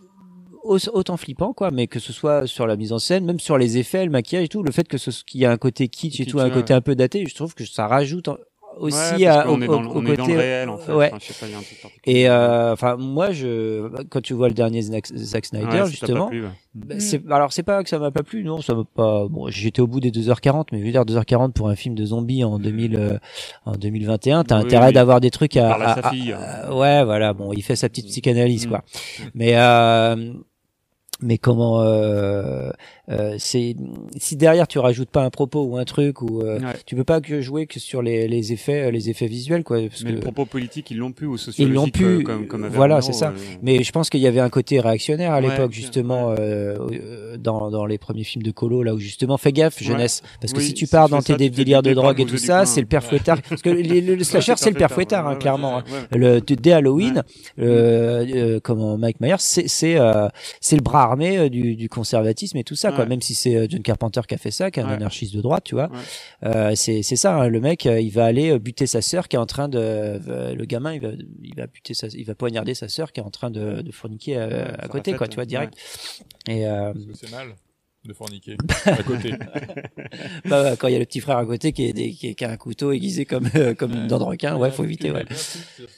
autant 0.69 1.16
flippants 1.16 1.53
quoi, 1.53 1.70
mais 1.70 1.86
que 1.86 1.99
ce 1.99 2.12
soit 2.12 2.47
sur 2.47 2.66
la 2.66 2.77
mise 2.77 2.93
en 2.93 2.99
scène, 2.99 3.24
même 3.24 3.40
sur 3.40 3.59
les 3.59 3.78
effets, 3.78 4.05
le 4.05 4.11
maquillage 4.11 4.45
et 4.45 4.49
tout, 4.49 4.62
le 4.62 4.70
fait 4.73 4.86
que 4.89 4.99
ce 4.99 5.11
qu'il 5.24 5.40
y 5.40 5.45
a 5.47 5.51
un 5.51 5.57
côté 5.57 5.89
kitsch 5.89 6.20
et 6.20 6.24
Kitsch, 6.24 6.31
tout, 6.32 6.40
un 6.40 6.45
ouais. 6.45 6.51
côté 6.51 6.74
un 6.74 6.81
peu 6.81 6.95
daté, 6.95 7.24
je 7.27 7.35
trouve 7.35 7.55
que 7.55 7.65
ça 7.65 7.86
rajoute 7.86 8.28
aussi 8.77 8.97
Ouais, 8.97 9.24
parce 9.24 9.47
à, 9.47 9.51
au, 9.51 9.61
est 9.61 9.66
dans 9.66 9.73
au- 9.78 9.81
le- 9.82 9.89
au 9.89 9.93
on 9.97 10.07
est 10.07 10.16
dans 10.16 10.23
côté 10.24 10.35
le 10.35 10.39
réel, 10.39 10.69
en 10.69 10.78
fait. 10.78 10.93
ouais. 10.93 11.09
Enfin, 11.09 11.19
je 11.20 11.32
sais 11.32 11.40
pas, 11.40 11.47
il 11.47 11.53
y 11.53 11.55
a 11.55 11.59
un 11.59 11.62
truc 11.62 11.81
particulier. 11.82 12.20
Et 12.20 12.28
euh, 12.28 12.73
enfin 12.74 12.97
moi 12.97 13.32
je 13.32 13.89
quand 14.09 14.20
tu 14.20 14.35
vois 14.35 14.47
le 14.49 14.55
dernier 14.55 14.82
Zack 14.82 15.07
Zack 15.09 15.47
Snyder 15.47 15.66
Ouais, 15.82 15.86
justement 15.90 16.28
plu, 16.28 16.43
ouais. 16.45 16.49
bah, 16.74 16.95
Mm. 16.95 17.01
c'est 17.01 17.28
alors 17.32 17.53
c'est 17.53 17.65
pas 17.65 17.82
que 17.82 17.89
ça 17.89 17.99
m'a 17.99 18.12
pas 18.12 18.23
plu 18.23 18.45
non 18.45 18.61
ça 18.61 18.74
m'a 18.77 18.85
pas 18.85 19.27
bon 19.28 19.49
j'étais 19.51 19.81
au 19.81 19.89
bout 19.89 19.99
des 19.99 20.12
2h40 20.12 20.66
mais 20.70 20.78
je 20.78 20.85
veux 20.85 20.93
dire 20.93 21.05
2h40 21.05 21.51
pour 21.53 21.69
un 21.69 21.74
film 21.74 21.97
de 21.97 22.05
zombies 22.05 22.45
en 22.45 22.61
2000 22.61 22.95
euh, 22.95 23.19
en 23.65 23.73
2021 23.73 24.45
t'as 24.45 24.59
Oui, 24.59 24.65
intérêt 24.66 24.86
oui. 24.89 24.93
d'avoir 24.93 25.20
des 25.20 25.31
trucs 25.31 25.57
à, 25.57 26.73
ouais 26.73 27.03
voilà 27.05 27.32
bon 27.32 27.53
il 27.53 27.62
fait 27.65 27.74
sa 27.74 27.89
petite 27.89 28.07
psychanalyse 28.07 28.66
Mm. 28.66 28.70
quoi 28.70 28.85
mais 29.35 29.57
euh, 29.57 30.35
mais 31.20 31.39
comment 31.39 31.82
euh, 33.10 33.18
euh, 33.18 33.35
c'est 33.39 33.74
si 34.16 34.36
derrière 34.36 34.66
tu 34.68 34.78
rajoutes 34.78 35.09
pas 35.10 35.22
un 35.22 35.30
propos 35.30 35.62
ou 35.64 35.76
un 35.76 35.85
truc 35.85 36.22
ou 36.22 36.43
euh, 36.43 36.59
Ouais. 36.60 36.72
tu 36.86 36.94
peux 36.97 37.05
pas 37.05 37.20
que 37.20 37.40
jouer 37.40 37.66
que 37.66 37.80
sur 37.80 38.02
les, 38.02 38.28
les 38.28 38.52
effets 38.52 38.90
les 38.93 39.10
effets 39.10 39.26
visuels 39.26 39.64
quoi 39.64 39.78
parce 39.89 40.02
Mais 40.05 40.10
que 40.10 40.14
le 40.16 40.20
propos 40.20 40.44
politique, 40.47 40.90
ils 40.90 40.98
l'ont 40.98 41.12
plus 41.12 41.26
ou 41.26 41.35
ils 41.35 41.39
sociologique 41.39 41.74
l'ont 41.76 41.89
pu, 41.90 42.05
euh, 42.05 42.22
comme, 42.22 42.47
comme 42.47 42.64
avait 42.64 42.76
voilà, 42.76 43.01
c'est 43.01 43.12
ça. 43.12 43.28
euh, 43.30 43.56
Mais 43.62 43.82
je 43.82 43.93
pense 43.93 44.10
qu'il 44.10 44.20
y 44.20 44.26
avait 44.26 44.40
un 44.40 44.51
côté 44.51 44.78
réactionnaire 44.80 45.32
à 45.32 45.40
l'époque, 45.40 45.72
justement, 45.72 46.30
euh, 46.30 46.76
euh, 46.93 47.36
dans, 47.39 47.70
dans 47.70 47.86
les 47.86 47.98
premiers 47.98 48.24
films 48.24 48.43
de 48.43 48.51
Colo, 48.51 48.82
là 48.82 48.94
où 48.94 48.98
justement, 48.98 49.36
fais 49.39 49.52
gaffe, 49.52 49.80
Ouais. 49.80 49.86
jeunesse, 49.86 50.22
parce 50.40 50.52
que 50.52 50.59
Oui, 50.59 50.64
si 50.66 50.74
tu 50.74 50.86
si 50.86 50.90
pars 50.90 51.06
tu 51.06 51.12
dans 51.12 51.22
tes 51.22 51.32
ça, 51.32 51.39
délires 51.39 51.82
de 51.82 51.94
drogue 51.94 52.20
et 52.20 52.26
tout 52.26 52.36
ça, 52.39 52.66
c'est 52.66 52.80
le 52.80 52.86
père 52.86 53.02
fouettard. 53.05 53.40
Parce 53.48 53.62
que 53.62 53.70
les- 53.70 54.01
le, 54.01 54.14
le 54.16 54.24
slasher, 54.24 54.52
Ouais, 54.52 54.56
c'est 54.59 54.70
le 54.70 54.76
père 54.76 54.90
fouettard, 54.90 55.26
hein, 55.26 55.36
clairement. 55.36 55.78
hein. 55.78 55.85
Le, 56.12 56.40
de- 56.40 56.55
dès 56.55 56.72
Halloween, 56.72 57.22
euh, 57.59 58.24
euh, 58.35 58.60
comment 58.62 58.97
Mike 58.98 59.20
Myers, 59.20 59.36
c'est 59.39 59.68
c'est 59.68 59.97
euh, 59.98 60.28
c'est 60.60 60.76
le 60.76 60.82
bras 60.82 61.02
armé 61.05 61.39
euh, 61.39 61.48
du, 61.48 61.74
du 61.76 61.89
conservatisme 61.89 62.56
et 62.59 62.64
tout 62.64 62.74
ça, 62.74 62.93
quoi. 62.93 62.97
Ouais. 63.02 63.08
Même 63.08 63.20
si 63.22 63.34
c'est 63.34 63.54
euh, 63.56 63.66
John 63.68 63.82
Carpenter 63.82 64.20
qui 64.28 64.34
a 64.34 64.38
fait 64.38 64.50
ça, 64.50 64.70
qui 64.70 64.80
est 64.80 64.82
un 64.82 64.88
Ouais. 64.88 64.94
anarchiste 64.94 65.34
de 65.34 65.40
droite, 65.40 65.64
tu 65.64 65.74
vois. 65.74 65.90
Euh, 66.44 66.72
c'est 66.74 67.02
c'est 67.02 67.16
ça, 67.16 67.36
hein, 67.36 67.48
le 67.48 67.60
mec, 67.60 67.86
euh, 67.86 68.00
il 68.00 68.10
va 68.10 68.24
aller 68.24 68.58
buter 68.58 68.86
sa 68.86 69.00
sœur 69.02 69.28
qui 69.28 69.36
est 69.36 69.38
en 69.38 69.46
train 69.46 69.68
de, 69.68 70.20
le 70.54 70.64
gamin, 70.64 70.94
il 70.94 71.00
va 71.00 71.08
il 71.42 71.54
va 71.56 71.66
buter 71.66 71.94
sa, 71.94 72.06
il 72.08 72.24
va 72.24 72.34
poignarder 72.34 72.74
sa 72.74 72.88
sœur 72.88 73.12
qui 73.12 73.20
est 73.20 73.24
en 73.24 73.30
train 73.30 73.50
de, 73.50 73.82
de 73.82 73.92
forniquer 73.92 74.36
Ouais, 74.38 74.66
à 74.78 74.88
côté, 74.88 75.14
quoi, 75.14 75.28
tu 75.28 75.34
vois, 75.36 75.42
ouais. 75.42 75.46
direct. 75.46 75.74
Et 76.48 76.66
euh, 76.66 76.92
Parce 76.92 77.04
que 77.06 77.14
c'est 77.14 77.30
mal. 77.30 77.48
De 78.04 78.12
forniquer 78.14 78.56
à 78.86 79.02
côté. 79.02 79.32
bah, 80.46 80.62
ouais, 80.62 80.76
quand 80.78 80.88
il 80.88 80.92
y 80.92 80.96
a 80.96 80.98
le 80.98 81.04
petit 81.04 81.20
frère 81.20 81.36
à 81.36 81.44
côté 81.44 81.72
qui, 81.72 81.86
est 81.86 81.92
des- 81.92 82.12
qui, 82.12 82.28
est- 82.28 82.34
qui 82.34 82.44
a 82.44 82.50
un 82.50 82.56
couteau 82.56 82.92
aiguisé 82.92 83.24
comme, 83.26 83.48
euh, 83.54 83.74
comme 83.74 83.92
une 83.92 84.06
dent 84.06 84.18
de 84.18 84.24
requin, 84.24 84.56
ouais, 84.56 84.70
faut 84.70 84.84
éviter, 84.84 85.10
ouais. 85.10 85.24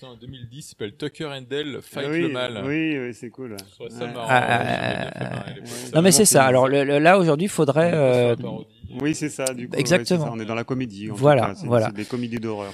En 0.02 0.16
2010, 0.16 0.56
il 0.58 0.62
s'appelle 0.62 0.94
Tucker 0.96 1.26
and 1.26 1.42
Dale 1.48 1.78
Fight 1.82 2.08
oui, 2.10 2.22
le 2.22 2.28
mal. 2.30 2.62
Oui, 2.66 2.98
oui, 2.98 3.14
c'est 3.14 3.30
cool. 3.30 3.56
Ça 3.90 4.04
Ouais. 4.06 4.12
marrant. 4.12 4.26
Ah, 4.28 4.40
ouais, 4.40 5.10
ah, 5.14 5.30
ah. 5.46 5.52
Non 5.94 6.02
mais 6.02 6.10
c'est 6.12 6.24
ça. 6.24 6.44
Alors 6.46 6.68
le- 6.68 6.84
le- 6.84 6.98
là 6.98 7.18
aujourd'hui, 7.18 7.46
il 7.46 7.50
faudrait. 7.50 7.92
euh, 7.94 8.34
Oui, 9.00 9.14
c'est 9.14 9.28
ça, 9.28 9.44
du 9.54 9.68
coup. 9.68 9.74
ouais, 9.74 9.80
Exactement. 9.80 10.24
ça, 10.26 10.32
on 10.34 10.40
est 10.40 10.44
dans 10.44 10.54
la 10.54 10.64
comédie. 10.64 11.10
en 11.10 11.14
tout 11.14 11.20
Voilà, 11.20 11.42
cas, 11.54 11.54
voilà. 11.64 11.86
C'est 11.86 11.94
des 11.96 12.04
comédies 12.04 12.38
d'horreur, 12.40 12.72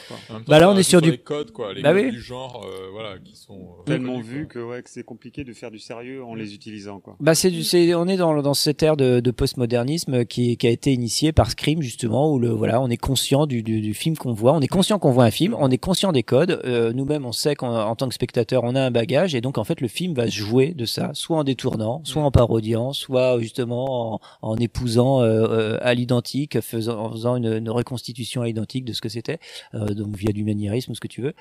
Bah 0.49 0.59
là, 0.61 0.69
on 0.69 0.73
est 0.73 0.77
reste 0.77 0.89
sur 0.91 1.01
du- 1.03 1.11
les 1.11 1.19
codes, 1.19 1.51
quoi, 1.53 1.73
les 1.75 1.83
Bah 1.83 1.93
codes 1.93 2.05
oui. 2.05 2.11
du 2.11 2.21
genre, 2.21 2.65
euh, 2.67 2.89
voilà, 2.93 3.19
qui 3.19 3.37
sont 3.37 3.55
euh, 3.55 3.83
Tellement 3.85 4.15
reconnus, 4.17 4.27
vu 4.33 4.47
que, 4.49 4.59
ouais, 4.59 4.83
que 4.83 4.91
c'est 4.91 5.05
compliqué 5.05 5.45
de 5.45 5.53
faire 5.53 5.71
du 5.71 5.79
sérieux 5.79 6.25
en 6.25 6.35
les 6.35 6.55
utilisant, 6.55 7.01
quoi. 7.01 7.17
Bah 7.21 7.35
c'est 7.35 7.51
du- 7.51 7.63
c'est 7.65 7.95
on 7.95 8.07
est 8.09 8.17
dans 8.17 8.41
dans 8.43 8.55
cette 8.55 8.83
ère 8.83 8.97
de, 8.97 9.21
de 9.21 9.31
postmodernisme 9.31 10.25
qui 10.25 10.57
qui 10.57 10.67
a 10.67 10.71
été 10.71 10.93
initié 10.93 11.33
par 11.33 11.51
Scream 11.51 11.83
justement 11.83 12.31
où 12.33 12.39
le 12.39 12.51
voilà 12.51 12.81
on 12.81 12.89
est 12.89 12.97
conscient 12.97 13.47
du 13.47 13.63
du, 13.63 13.81
du 13.81 13.95
film 13.95 14.17
qu'on 14.17 14.33
voit 14.33 14.53
on 14.55 14.61
est 14.61 14.69
conscient 14.69 14.99
qu'on 14.99 15.11
voit 15.11 15.25
un 15.25 15.31
film 15.31 15.57
on 15.59 15.71
est 15.71 15.79
conscient 15.79 16.13
des 16.13 16.23
codes 16.23 16.61
euh, 16.65 16.93
nous-mêmes 16.93 17.25
on 17.27 17.33
sait 17.33 17.55
qu'en 17.55 17.75
en 17.75 17.97
tant 17.97 18.09
que 18.09 18.15
spectateur 18.15 18.63
on 18.65 18.75
a 18.75 18.81
un 18.83 18.91
bagage 18.91 19.35
et 19.35 19.41
donc 19.41 19.59
en 19.59 19.65
fait 19.65 19.81
le 19.81 19.89
film 19.89 20.15
va 20.15 20.27
se 20.27 20.33
jouer 20.37 20.75
de 20.75 20.85
ça 20.85 21.11
soit 21.15 21.39
en 21.39 21.45
détournant 21.45 22.01
soit 22.05 22.23
en 22.23 22.31
parodiant 22.31 22.93
soit 22.93 23.39
justement 23.41 24.15
en, 24.15 24.21
en 24.43 24.57
épousant 24.57 25.21
euh, 25.23 25.47
euh, 25.49 25.79
faisant 26.61 26.99
en 26.99 27.11
faisant 27.13 27.37
une, 27.37 27.53
une 27.53 27.71
reconstitution 27.71 28.43
à 28.43 28.47
l'identique 28.47 28.85
de 28.85 28.93
ce 28.93 29.01
que 29.01 29.09
c'était 29.09 29.39
euh, 29.75 29.87
donc 29.95 30.17
via 30.17 30.33
du 30.33 30.45
maniérisme 30.45 30.93
ou 30.93 30.95
ce 30.95 31.01
que 31.01 31.09
tu 31.09 31.23
veux 31.23 31.35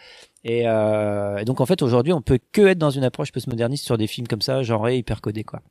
et, 0.43 0.67
euh, 0.67 1.37
et 1.37 1.45
donc 1.45 1.61
en 1.61 1.65
fait 1.65 1.81
aujourd'hui 1.81 2.13
on 2.13 2.21
peut 2.21 2.39
que 2.51 2.61
être 2.67 2.77
dans 2.77 2.89
une 2.89 3.03
approche 3.03 3.31
postmoderniste 3.31 3.85
sur 3.85 3.97
des 3.97 4.07
films 4.07 4.27
comme 4.27 4.41
ça 4.41 4.63
genrés 4.63 4.97
hyper 4.97 5.21
codés 5.21 5.43
quoi 5.43 5.61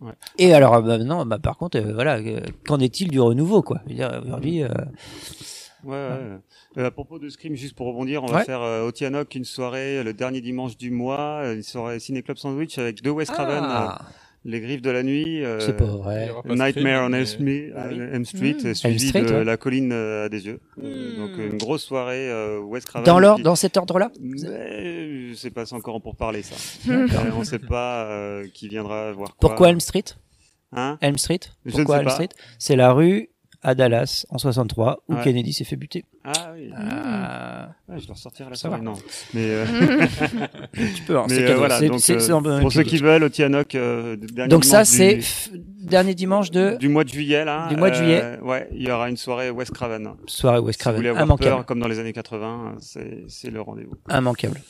Ouais. 0.00 0.12
et 0.38 0.52
alors, 0.52 0.74
euh, 0.74 0.80
bah, 0.82 0.98
non, 0.98 1.24
bah, 1.24 1.38
par 1.38 1.56
contre, 1.56 1.78
voilà, 1.78 2.20
qu'en 2.66 2.80
est-il 2.80 3.10
du 3.12 3.20
renouveau, 3.20 3.62
quoi? 3.62 3.80
Aujourd'hui, 3.88 4.64
Ouais, 5.84 5.90
ouais. 5.90 6.38
Euh, 6.78 6.86
à 6.86 6.90
propos 6.90 7.18
de 7.18 7.28
Scream, 7.28 7.54
juste 7.54 7.74
pour 7.76 7.86
rebondir, 7.86 8.22
on 8.24 8.26
va 8.26 8.38
Ouais. 8.38 8.44
faire 8.44 8.62
euh, 8.62 8.86
au 8.86 8.92
Tianoc 8.92 9.34
une 9.34 9.44
soirée 9.44 10.02
le 10.02 10.12
dernier 10.14 10.40
dimanche 10.40 10.76
du 10.78 10.90
mois, 10.90 11.52
une 11.52 11.62
soirée 11.62 12.00
Ciné 12.00 12.22
Club 12.22 12.38
Sandwich 12.38 12.78
avec 12.78 13.02
deux 13.02 13.10
Wes 13.10 13.30
Craven, 13.30 13.62
Ah. 13.62 13.98
euh, 14.00 14.04
Les 14.46 14.60
Griffes 14.60 14.82
de 14.82 14.90
la 14.90 15.02
Nuit, 15.02 15.42
euh, 15.42 15.58
C'est 15.58 15.74
pas 15.76 15.84
vrai. 15.86 16.30
Nightmare 16.44 17.02
on 17.04 17.06
Elm 17.06 17.12
mais- 17.12 17.24
Street, 17.24 17.72
Ah 17.74 17.86
oui. 17.90 17.98
euh, 18.00 18.12
Elm 18.14 18.24
Street, 18.26 18.56
Mmh. 18.62 18.66
euh, 18.66 18.74
suivi 18.74 18.94
Elm 18.94 19.08
Street, 19.08 19.22
de 19.22 19.32
ouais. 19.38 19.44
La 19.44 19.56
colline 19.56 19.90
euh, 19.92 20.26
à 20.26 20.28
des 20.28 20.44
yeux. 20.46 20.60
Euh, 20.82 21.16
donc 21.16 21.30
euh, 21.38 21.50
une 21.50 21.56
grosse 21.56 21.82
soirée 21.84 22.28
euh, 22.30 22.60
Wes 22.60 22.84
Craven. 22.84 23.06
dans 23.06 23.18
l'ordre, 23.18 23.38
qui- 23.38 23.42
dans 23.44 23.56
cet 23.56 23.76
ordre-là 23.78 24.10
sais 25.34 25.50
pas, 25.50 25.64
c'est 25.66 25.74
encore 25.74 26.00
pour 26.02 26.16
parler 26.16 26.42
ça. 26.42 26.56
Euh, 26.90 27.06
on 27.36 27.44
sait 27.44 27.58
pas 27.58 28.04
euh, 28.04 28.46
qui 28.52 28.68
viendra 28.68 29.12
voir 29.12 29.30
quoi. 29.30 29.36
Pourquoi 29.48 29.70
Elm 29.70 29.80
Street? 29.80 30.04
Hein? 30.72 30.98
Elm 31.00 31.16
Street? 31.18 31.40
Je 31.64 31.70
ne 31.70 31.76
Pourquoi 31.78 31.96
sais 31.96 32.00
Elm 32.00 32.06
pas. 32.08 32.14
Street? 32.14 32.28
C'est 32.58 32.76
la 32.76 32.92
rue 32.92 33.30
à 33.62 33.74
Dallas 33.74 34.26
en 34.28 34.38
63 34.38 35.02
où 35.08 35.14
Ouais. 35.14 35.22
Kennedy 35.24 35.52
s'est 35.54 35.64
fait 35.64 35.76
buter. 35.76 36.04
Ah 36.26 36.52
oui. 36.54 36.70
Ah. 36.74 37.68
Ouais, 37.88 37.98
je 37.98 38.06
dois 38.06 38.14
ressortir 38.14 38.48
la 38.48 38.56
soirée. 38.56 38.80
Non. 38.80 38.94
Mais 39.34 39.42
euh... 39.44 39.66
Tu 40.96 41.02
peux, 41.02 41.18
hein, 41.18 41.26
Mais, 41.28 41.34
c'est 41.36 41.50
euh, 41.50 41.56
voilà, 41.56 41.78
C'est- 41.78 41.88
donc, 41.88 42.00
c'est- 42.00 42.14
euh, 42.14 42.18
c'est 42.18 42.30
dans 42.30 42.40
le 42.40 42.60
pour 42.60 42.72
ceux 42.72 42.82
qui 42.82 42.96
veulent 42.96 43.24
au 43.24 43.28
Tianoc, 43.28 43.74
euh, 43.74 44.16
Donc 44.48 44.64
ça, 44.64 44.84
c'est 44.84 45.16
du- 45.16 45.24
dernier 45.86 46.14
dimanche 46.14 46.50
de 46.50 46.76
du 46.80 46.88
mois 46.88 47.04
de 47.04 47.10
juillet 47.10 47.44
là. 47.44 47.68
Du 47.68 47.76
mois 47.76 47.90
de 47.90 47.94
juillet. 47.94 48.20
euh, 48.22 48.40
ouais, 48.40 48.68
il 48.72 48.82
y 48.82 48.90
aura 48.90 49.10
une 49.10 49.16
soirée 49.18 49.50
West 49.50 49.72
Craven. 49.72 50.14
Soirée 50.26 50.60
Wes 50.60 50.72
Si 50.74 50.78
vous 50.78 50.82
Craven, 50.82 50.96
voulez 50.98 51.08
avoir 51.10 51.24
immanquable. 51.26 51.50
peur, 51.56 51.66
comme 51.66 51.78
dans 51.80 51.88
les 51.88 51.98
années 51.98 52.12
80, 52.14 52.76
c'est 52.80 53.24
c'est 53.28 53.50
le 53.50 53.60
rendez-vous. 53.60 53.96
immanquable. 54.10 54.60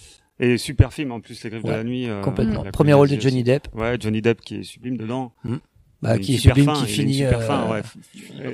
Et 0.40 0.58
super 0.58 0.92
film 0.92 1.12
en 1.12 1.20
plus, 1.20 1.40
Les 1.44 1.50
Griffes 1.50 1.62
de 1.62 1.70
la 1.70 1.84
Nuit. 1.84 2.08
euh, 2.10 2.20
complètement. 2.20 2.64
la 2.64 2.72
Premier 2.72 2.94
rôle 2.94 3.08
de 3.08 3.20
Johnny. 3.20 3.44
Depp. 3.44 3.68
Ouais, 3.72 3.96
Johnny 4.00 4.20
Depp 4.20 4.40
qui 4.40 4.56
est 4.56 4.62
sublime 4.64 4.96
dedans. 4.96 5.32
Hmm. 5.44 5.58
Bah, 6.04 6.18
qui 6.18 6.34
est 6.34 6.38
super 6.38 6.54
sublime, 6.56 6.74
fin, 6.74 6.84
qui 6.84 6.92
finit, 6.92 7.14
super 7.14 7.38
euh, 7.40 7.46
fin, 7.46 7.70
ouais. 7.70 7.82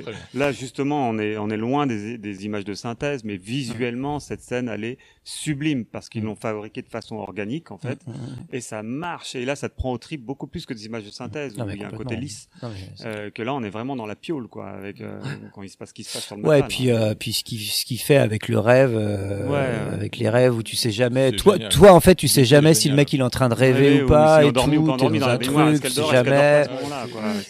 pas. 0.01 0.11
Là, 0.33 0.51
justement, 0.51 1.09
on 1.09 1.19
est, 1.19 1.37
on 1.37 1.49
est 1.49 1.57
loin 1.57 1.85
des, 1.87 2.17
des 2.17 2.45
images 2.45 2.65
de 2.65 2.73
synthèse, 2.73 3.23
mais 3.23 3.37
visuellement, 3.37 4.19
cette 4.19 4.41
scène, 4.41 4.69
elle 4.73 4.83
est 4.83 4.97
sublime 5.23 5.85
parce 5.85 6.09
qu'ils 6.09 6.23
l'ont 6.23 6.35
fabriquée 6.35 6.81
de 6.81 6.87
façon 6.89 7.17
organique, 7.17 7.71
en 7.71 7.77
fait. 7.77 7.99
Mm, 8.07 8.11
mm, 8.11 8.15
Et 8.53 8.61
ça 8.61 8.81
marche. 8.83 9.35
Et 9.35 9.45
là, 9.45 9.55
ça 9.55 9.69
te 9.69 9.75
prend 9.75 9.91
au 9.91 9.97
trip 9.97 10.21
beaucoup 10.23 10.47
plus 10.47 10.65
que 10.65 10.73
des 10.73 10.85
images 10.85 11.03
de 11.03 11.11
synthèse 11.11 11.55
Non, 11.57 11.65
où 11.65 11.69
il 11.69 11.79
y 11.79 11.83
a 11.83 11.87
un 11.87 11.91
côté 11.91 12.15
lisse. 12.15 12.49
Non, 12.63 12.69
mais 12.69 12.75
c'est- 12.95 13.05
Euh, 13.07 13.29
que 13.29 13.41
là, 13.43 13.53
on 13.53 13.61
est 13.63 13.69
vraiment 13.69 13.95
dans 13.95 14.05
la 14.05 14.15
piole, 14.15 14.47
quoi, 14.47 14.69
avec, 14.69 15.01
euh, 15.01 15.19
quand 15.53 15.61
il 15.63 15.69
se 15.69 15.77
passe 15.77 15.89
ce 15.89 15.93
qui 15.93 16.03
se 16.03 16.13
passe 16.13 16.25
sur 16.25 16.37
le 16.37 16.43
Ouais, 16.43 16.59
et 16.59 16.63
métal, 16.63 16.69
puis, 16.69 16.91
hein. 16.91 16.95
euh, 17.01 17.15
puis 17.15 17.33
ce 17.33 17.43
qu'il 17.43 17.59
ce 17.59 17.85
qu'il 17.85 17.99
fait 17.99 18.15
avec 18.17 18.47
le 18.47 18.57
rêve, 18.59 18.95
euh, 18.95 19.45
Ouais, 19.47 19.51
ouais. 19.53 19.93
avec 19.93 20.17
les 20.17 20.29
rêves 20.29 20.55
où 20.55 20.63
tu 20.63 20.75
sais 20.75 20.91
jamais, 20.91 21.31
toi, 21.33 21.53
génial. 21.55 21.69
toi 21.71 21.91
en 21.93 21.99
fait, 21.99 22.15
tu 22.15 22.27
sais 22.27 22.45
jamais 22.45 22.73
si 22.73 22.87
le 22.89 22.95
mec 22.95 23.11
il 23.13 23.19
est 23.19 23.23
en 23.23 23.29
train 23.29 23.49
de 23.49 23.53
rêver 23.53 23.89
Rêver 23.89 24.03
ou 24.03 24.07
pas, 24.07 24.37
s'il 24.37 24.45
est 24.45 24.49
et 24.49 24.53
tout, 24.53 24.59
ou 24.59 24.85
pas 24.85 24.97
dans 24.97 25.27
un 25.27 25.37
truc, 25.37 25.81
pas 25.81 26.11
jamais. 26.11 26.63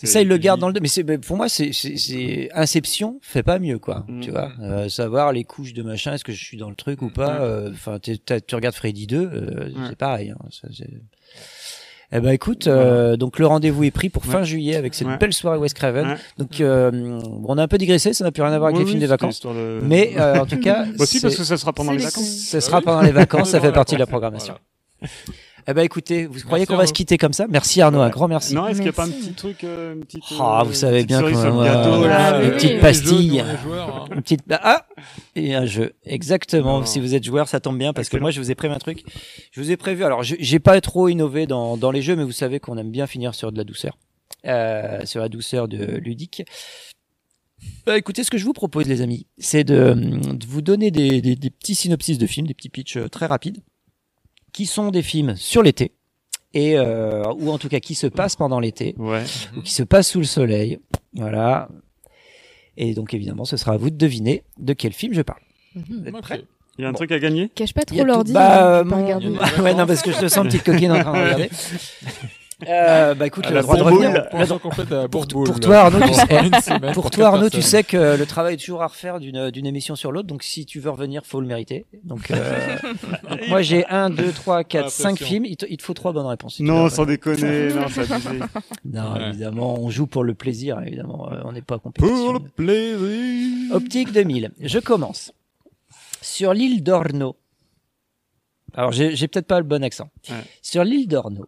Ça, 0.03 0.21
il 0.21 0.27
le 0.27 0.37
garde 0.37 0.59
dans 0.59 0.69
le, 0.69 0.79
mais 0.81 0.87
c'est, 0.87 1.03
mais 1.03 1.17
pour 1.17 1.37
moi, 1.37 1.49
c'est, 1.49 1.71
c'est, 1.73 1.97
c'est 1.97 2.49
Inception 2.53 3.19
fait 3.21 3.43
pas 3.43 3.59
mieux, 3.59 3.79
quoi. 3.79 4.05
Mm. 4.07 4.19
Tu 4.21 4.31
vois, 4.31 4.51
Euh, 4.61 4.89
savoir 4.89 5.31
les 5.31 5.43
couches 5.43 5.73
de 5.73 5.83
machin, 5.83 6.13
est-ce 6.13 6.23
que 6.23 6.31
je 6.31 6.43
suis 6.43 6.57
dans 6.57 6.69
le 6.69 6.75
truc 6.75 7.01
ou 7.01 7.09
pas. 7.09 7.27
Ouais. 7.33 7.37
euh, 7.41 7.69
Enfin, 7.71 7.97
t'as- 8.25 8.41
tu 8.41 8.55
regardes 8.55 8.75
Freddy 8.75 9.07
2, 9.07 9.17
euh, 9.17 9.65
Ouais. 9.65 9.71
c'est 9.89 9.95
pareil. 9.97 10.31
Hein, 10.31 10.45
ça, 10.51 10.67
c'est- 10.75 10.89
Eh 12.13 12.19
ben 12.19 12.31
écoute, 12.31 12.67
euh, 12.67 13.15
donc 13.15 13.39
le 13.39 13.47
rendez-vous 13.47 13.85
est 13.85 13.91
pris 13.91 14.09
pour 14.09 14.25
fin 14.25 14.39
Ouais. 14.39 14.45
juillet 14.45 14.75
avec 14.75 14.93
cette 14.95 15.07
Ouais. 15.07 15.17
belle 15.17 15.31
soirée 15.31 15.57
West 15.57 15.75
Craven. 15.75 16.07
Ouais. 16.09 16.15
Donc 16.37 16.59
euh, 16.59 16.91
bon, 16.91 17.45
on 17.47 17.57
a 17.57 17.63
un 17.63 17.67
peu 17.69 17.77
digressé, 17.77 18.11
ça 18.11 18.25
n'a 18.25 18.33
plus 18.33 18.43
rien 18.43 18.51
à 18.51 18.57
voir 18.57 18.67
avec 18.67 18.79
Oui, 18.79 18.83
les 18.83 18.89
films 18.89 18.97
oui, 18.97 19.01
des 19.01 19.07
vacances. 19.07 19.39
de- 19.39 19.79
Mais 19.81 20.11
euh, 20.17 20.41
en 20.41 20.45
tout 20.45 20.59
cas, 20.59 20.87
Aussi 20.99 21.21
parce 21.21 21.37
que 21.37 21.45
ça 21.45 21.55
sera 21.55 21.71
pendant 21.71 21.93
les 21.93 21.99
vacances. 22.03 22.27
ce 22.27 22.57
Ah 22.57 22.61
sera 22.61 22.77
oui. 22.79 22.83
pendant 22.83 23.01
les 23.01 23.11
vacances, 23.13 23.51
ça 23.51 23.61
fait 23.61 23.71
partie 23.71 23.95
de 23.95 23.99
la 24.01 24.07
programmation. 24.07 24.55
voilà. 24.99 25.13
Eh 25.67 25.73
ben 25.73 25.83
écoutez, 25.83 26.25
vous 26.25 26.39
croyez 26.41 26.65
qu'on 26.65 26.73
va 26.75 26.79
se 26.85 26.89
Arnaud. 26.89 26.93
quitter 26.93 27.17
comme 27.17 27.33
ça? 27.33 27.45
Merci 27.49 27.81
Arnaud, 27.81 27.99
un 28.01 28.09
grand 28.09 28.27
merci. 28.27 28.53
Non, 28.55 28.67
est-ce 28.67 28.77
qu'il 28.77 28.85
n'y 28.85 28.89
a 28.89 28.93
pas 28.93 29.05
un 29.05 29.09
petit 29.09 29.33
truc, 29.33 29.63
euh, 29.63 29.93
une 29.93 30.05
petite. 30.05 30.23
Ah, 30.39 30.61
euh, 30.61 30.63
vous 30.63 30.73
savez 30.73 31.03
petite 31.05 31.07
bien 31.07 31.21
qu'on 31.21 31.51
va- 31.57 31.65
gâteau, 31.65 32.07
là, 32.07 32.17
Ah, 32.35 32.41
une 32.43 32.49
euh, 32.49 32.55
petite 32.55 32.79
pastille, 32.79 33.39
hein. 33.39 33.59
une 34.15 34.21
petite 34.21 34.41
ah 34.49 34.85
et 35.35 35.53
un 35.53 35.65
jeu. 35.65 35.93
Exactement. 36.05 36.79
Non. 36.79 36.85
Si 36.85 36.99
vous 36.99 37.13
êtes 37.15 37.23
joueur, 37.23 37.47
ça 37.47 37.59
tombe 37.59 37.77
bien 37.77 37.93
parce 37.93 38.09
que 38.09 38.17
moi 38.17 38.31
je 38.31 38.39
vous 38.39 38.49
ai 38.51 38.55
prévu 38.55 38.73
un 38.73 38.79
truc. 38.79 39.03
Je 39.51 39.61
vous 39.61 39.71
ai 39.71 39.77
prévu. 39.77 40.03
Alors 40.03 40.23
je- 40.23 40.35
j'ai 40.39 40.59
pas 40.59 40.79
trop 40.81 41.07
innové 41.09 41.45
dans 41.47 41.77
dans 41.77 41.91
les 41.91 42.01
jeux, 42.01 42.15
mais 42.15 42.23
vous 42.23 42.31
savez 42.31 42.59
qu'on 42.59 42.77
aime 42.77 42.91
bien 42.91 43.07
finir 43.07 43.35
sur 43.35 43.51
de 43.51 43.57
la 43.57 43.63
douceur, 43.63 43.97
euh, 44.47 45.05
sur 45.05 45.21
la 45.21 45.29
douceur 45.29 45.67
de 45.67 45.85
ludique. 45.97 46.43
Bah, 47.85 47.95
écoutez, 47.97 48.23
ce 48.23 48.31
que 48.31 48.39
je 48.39 48.45
vous 48.45 48.53
propose, 48.53 48.87
les 48.87 49.01
amis, 49.01 49.27
c'est 49.37 49.63
de, 49.63 49.93
de 49.93 50.45
vous 50.47 50.63
donner 50.63 50.89
des, 50.89 51.21
des, 51.21 51.35
des 51.35 51.49
petits 51.51 51.75
synopsis 51.75 52.17
de 52.17 52.25
films, 52.25 52.47
des 52.47 52.55
petits 52.55 52.69
pitchs 52.69 52.97
euh, 52.97 53.07
très 53.07 53.27
rapides, 53.27 53.59
qui 54.53 54.65
sont 54.65 54.91
des 54.91 55.01
films 55.01 55.35
sur 55.35 55.63
l'été, 55.63 55.91
et 56.53 56.77
euh, 56.77 57.23
ou 57.39 57.49
en 57.51 57.57
tout 57.57 57.69
cas 57.69 57.79
qui 57.79 57.95
se 57.95 58.07
passent 58.07 58.35
pendant 58.35 58.59
l'été, 58.59 58.93
Ouais. 58.97 59.23
ou 59.57 59.61
qui 59.61 59.71
se 59.73 59.83
passent 59.83 60.09
sous 60.09 60.19
le 60.19 60.25
soleil. 60.25 60.79
Voilà. 61.13 61.69
Et 62.77 62.93
donc 62.93 63.13
évidemment, 63.13 63.45
ce 63.45 63.57
sera 63.57 63.73
à 63.73 63.77
vous 63.77 63.89
de 63.89 63.97
deviner 63.97 64.43
de 64.59 64.73
quel 64.73 64.93
film 64.93 65.13
je 65.13 65.21
parle. 65.21 65.41
Vous 65.75 66.05
êtes 66.05 66.21
prêts? 66.21 66.43
Il 66.77 66.83
y 66.83 66.85
a 66.85 66.87
un 66.87 66.91
Bon. 66.91 66.97
truc 66.97 67.11
à 67.11 67.19
gagner? 67.19 67.49
Cache 67.53 67.73
pas 67.73 67.83
trop 67.83 68.03
l'ordi. 68.03 68.31
Bah, 68.33 68.79
hein, 68.79 68.83
mon- 68.85 69.03
ouais, 69.63 69.73
non, 69.73 69.85
parce 69.85 70.01
que 70.01 70.11
je 70.11 70.19
te 70.19 70.27
sens 70.29 70.45
petite 70.47 70.63
coquine 70.63 70.91
en 70.91 71.01
train 71.01 71.11
de 71.13 71.23
regarder. 71.23 71.49
Euh, 72.67 73.13
bah 73.15 73.27
écoute, 73.27 73.47
le 73.49 73.55
la 73.55 73.61
droit 73.61 73.75
de 73.77 73.81
revenir. 73.83 74.09
À 74.31 75.07
Pour, 75.09 75.25
toi 75.59 75.77
Arnaud, 75.77 75.99
tu 75.99 76.13
sais, 76.13 76.79
pour 76.93 77.09
toi 77.11 77.27
Arnaud, 77.27 77.49
tu 77.49 77.61
que 77.83 78.17
le 78.17 78.25
travail 78.25 78.53
est 78.55 78.57
toujours 78.57 78.81
à 78.83 78.87
refaire 78.87 79.19
d'une 79.19 79.49
d'une 79.51 79.65
émission 79.65 79.95
sur 79.95 80.11
l'autre. 80.11 80.27
Donc 80.27 80.43
si 80.43 80.65
tu 80.65 80.79
veux 80.79 80.89
revenir, 80.89 81.25
faut 81.25 81.41
le 81.41 81.47
mériter. 81.47 81.85
Donc, 82.03 82.31
euh, 82.31 82.77
donc 83.29 83.39
moi 83.49 83.61
j'ai 83.61 83.85
1, 83.87 84.09
2, 84.11 84.31
3, 84.31 84.63
4, 84.63 84.85
Ah, 84.85 84.89
5 84.89 85.07
attention. 85.09 85.25
films. 85.25 85.45
Il 85.45 85.57
te, 85.57 85.65
il 85.69 85.77
te 85.77 85.83
faut 85.83 85.93
trois 85.93 86.11
bonnes 86.13 86.25
réponses. 86.27 86.55
si 86.55 86.63
Non, 86.63 86.89
sans 86.89 87.05
déconner, 87.05 87.69
non, 87.73 87.87
c'est 87.89 88.11
abusé. 88.11 88.39
Non, 88.85 89.13
Ouais. 89.13 89.29
évidemment, 89.29 89.79
on 89.79 89.89
joue 89.89 90.07
pour 90.07 90.23
le 90.23 90.33
plaisir. 90.33 90.79
Évidemment, 90.85 91.31
Euh, 91.31 91.41
on 91.45 91.51
n'est 91.53 91.61
pas 91.61 91.79
compétition. 91.79 92.15
Pour 92.15 92.33
le 92.33 92.39
plaisir. 92.39 93.75
Optique 93.75 94.11
2000. 94.11 94.51
Je 94.61 94.79
commence. 94.79 95.31
Sur 96.21 96.53
l'île 96.53 96.83
d'Orno. 96.83 97.35
Alors, 98.73 98.91
j'ai 98.91 99.15
j'ai 99.15 99.27
peut-être 99.27 99.47
pas 99.47 99.59
le 99.59 99.65
bon 99.65 99.83
accent. 99.83 100.09
Ouais. 100.29 100.35
Sur 100.61 100.83
l'île 100.83 101.07
d'Orno, 101.07 101.45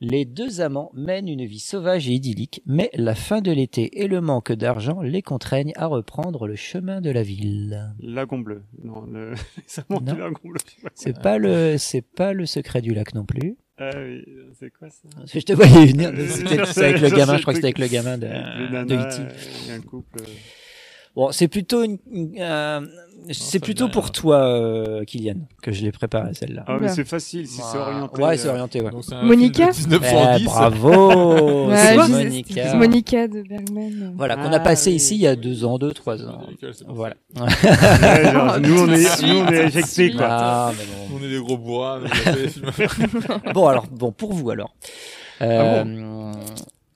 les 0.00 0.24
deux 0.24 0.60
amants 0.60 0.90
mènent 0.94 1.28
une 1.28 1.44
vie 1.44 1.58
sauvage 1.58 2.08
et 2.08 2.12
idyllique, 2.12 2.62
mais 2.66 2.90
la 2.94 3.14
fin 3.14 3.40
de 3.40 3.50
l'été 3.50 4.02
et 4.02 4.08
le 4.08 4.20
manque 4.20 4.52
d'argent 4.52 5.00
les 5.00 5.22
contraignent 5.22 5.72
à 5.76 5.86
reprendre 5.86 6.46
le 6.46 6.56
chemin 6.56 7.00
de 7.00 7.10
la 7.10 7.22
ville. 7.22 7.94
Lagon 8.00 8.38
bleu. 8.38 8.62
Non, 8.82 9.02
le... 9.06 9.34
Non. 9.90 10.00
du 10.00 10.16
lagon 10.16 10.40
bleu. 10.44 10.60
C'est 10.94 11.20
pas 11.20 11.38
le, 11.38 11.78
c'est 11.78 12.02
pas 12.02 12.32
le 12.32 12.46
secret 12.46 12.82
du 12.82 12.94
lac 12.94 13.14
non 13.14 13.24
plus. 13.24 13.56
Ah 13.78 13.90
oui, 13.94 14.24
c'est 14.58 14.70
quoi 14.70 14.88
ça? 14.88 15.08
Je 15.26 15.40
te 15.40 15.52
voyais 15.52 15.86
venir. 15.86 16.10
C'était 16.28 16.84
avec 16.84 17.00
le 17.00 17.10
gamin. 17.10 17.36
Je 17.36 17.42
crois 17.42 17.52
que 17.52 17.58
c'était 17.58 17.66
avec 17.66 17.78
le 17.78 17.88
gamin 17.88 18.16
de, 18.16 18.26
Les 18.26 18.68
de 18.68 18.72
nanas, 18.72 19.18
E.T. 19.18 19.34
il 19.64 19.68
y 19.68 19.70
a 19.70 19.74
un 19.74 19.80
couple. 19.80 20.22
Bon, 21.16 21.32
c'est 21.32 21.48
plutôt 21.48 21.82
une, 21.82 21.96
une- 22.12 22.34
euh, 22.38 22.80
c'est 23.32 23.58
plutôt 23.58 23.88
pour 23.88 24.12
toi, 24.12 24.36
euh, 24.44 25.02
Kylian, 25.04 25.36
que 25.62 25.72
je 25.72 25.82
l'ai 25.82 25.90
préparé 25.90 26.34
celle-là. 26.34 26.62
Ah, 26.68 26.74
mais 26.74 26.78
Oula. 26.86 26.88
c'est 26.94 27.04
facile 27.08 27.48
si 27.48 27.56
c'est 27.62 27.78
orienté. 27.78 28.22
Ouais, 28.22 28.36
c'est 28.36 28.46
euh, 28.48 28.52
orienté, 28.52 28.82
ouais. 28.82 28.90
Donc, 28.90 29.02
c'est 29.02 29.14
un 29.14 29.22
Monica 29.22 29.72
film 29.72 29.88
de 29.90 29.96
Eh, 29.96 30.00
1910. 30.00 30.44
bravo, 30.44 31.66
Ouais, 31.70 31.76
c'est 31.76 31.96
Monica. 32.08 32.70
c'est 32.70 32.76
Monica 32.76 33.26
de 33.28 33.42
Bergman. 33.42 34.12
Voilà, 34.16 34.36
qu'on 34.36 34.52
a 34.52 34.56
Ah, 34.56 34.60
passé 34.60 34.90
oui. 34.90 34.96
ici 34.96 35.14
il 35.16 35.22
y 35.22 35.26
a 35.26 35.34
deux 35.34 35.64
ans, 35.64 35.78
deux, 35.78 35.92
trois 35.92 36.22
ans. 36.22 36.42
C'est 36.60 36.84
Voilà. 36.86 37.14
ouais, 37.40 38.32
genre, 38.32 38.60
nous, 38.60 38.82
on 38.82 38.92
est, 38.92 39.22
nous, 39.26 39.38
on 39.38 39.48
est 39.48 39.66
éjectés, 39.68 40.12
quoi. 40.12 40.26
Ah, 40.28 40.72
mais 40.78 40.84
bon. 40.84 41.16
On 41.18 41.24
est 41.24 41.30
des 41.30 41.38
gros 41.40 41.56
bourrins. 41.56 42.00
Bon, 43.54 43.66
alors, 43.66 43.86
bon, 43.90 44.12
pour 44.12 44.34
vous 44.34 44.50
alors. 44.50 44.74
Euh, 45.42 46.32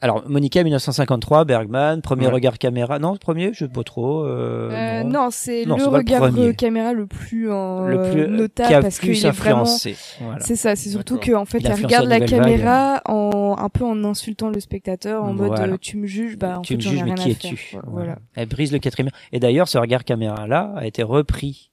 Alors, 0.02 0.22
Monica 0.28 0.62
1953, 0.62 1.44
Bergman, 1.44 2.00
premier 2.00 2.26
Ouais. 2.26 2.32
regard 2.32 2.56
caméra. 2.58 2.98
Non, 2.98 3.16
premier, 3.16 3.50
je 3.52 3.66
sais 3.66 3.68
pas 3.68 3.82
trop. 3.82 4.24
Euh, 4.24 4.70
Euh, 4.72 5.02
non. 5.02 5.24
non, 5.24 5.28
c'est 5.30 5.64
le 5.66 5.74
regard 5.74 6.22
euh, 6.22 6.52
caméra 6.52 6.94
le 6.94 7.06
plus, 7.06 7.50
euh, 7.50 7.86
Le 7.86 8.10
plus- 8.10 8.26
notable 8.28 8.68
qui 8.68 8.74
a 8.74 8.80
parce 8.80 8.98
plus 8.98 9.12
qu'il 9.12 9.26
est 9.26 9.30
vraiment. 9.30 9.60
influencé, 9.62 9.96
voilà. 10.22 10.40
C'est 10.40 10.56
ça, 10.56 10.74
c'est 10.74 10.88
surtout 10.88 11.16
D'accord. 11.18 11.34
qu'en 11.40 11.44
fait, 11.44 11.58
Il 11.60 11.70
regarde 11.72 12.06
la 12.08 12.18
vague. 12.18 12.28
caméra 12.28 13.02
en 13.06 13.56
un 13.58 13.68
peu 13.68 13.84
en 13.84 14.02
insultant 14.04 14.48
le 14.48 14.58
spectateur, 14.60 15.22
en 15.22 15.34
mode 15.34 15.48
Voilà. 15.48 15.74
euh, 15.74 15.76
tu 15.78 15.98
me 15.98 16.06
juges, 16.06 16.38
bah 16.38 16.58
en 16.58 16.62
tu 16.62 16.72
fait 16.72 16.76
me 16.76 16.80
juges, 16.80 17.04
mais 17.04 17.14
qui 17.14 17.30
es-tu? 17.32 17.76
Voilà. 17.86 18.16
Elle 18.34 18.48
brise 18.48 18.72
le 18.72 18.78
quatrième. 18.78 19.10
Et 19.32 19.38
d'ailleurs, 19.40 19.68
ce 19.68 19.76
regard 19.76 20.04
caméra-là 20.04 20.72
a 20.76 20.86
été 20.86 21.02
repris 21.02 21.70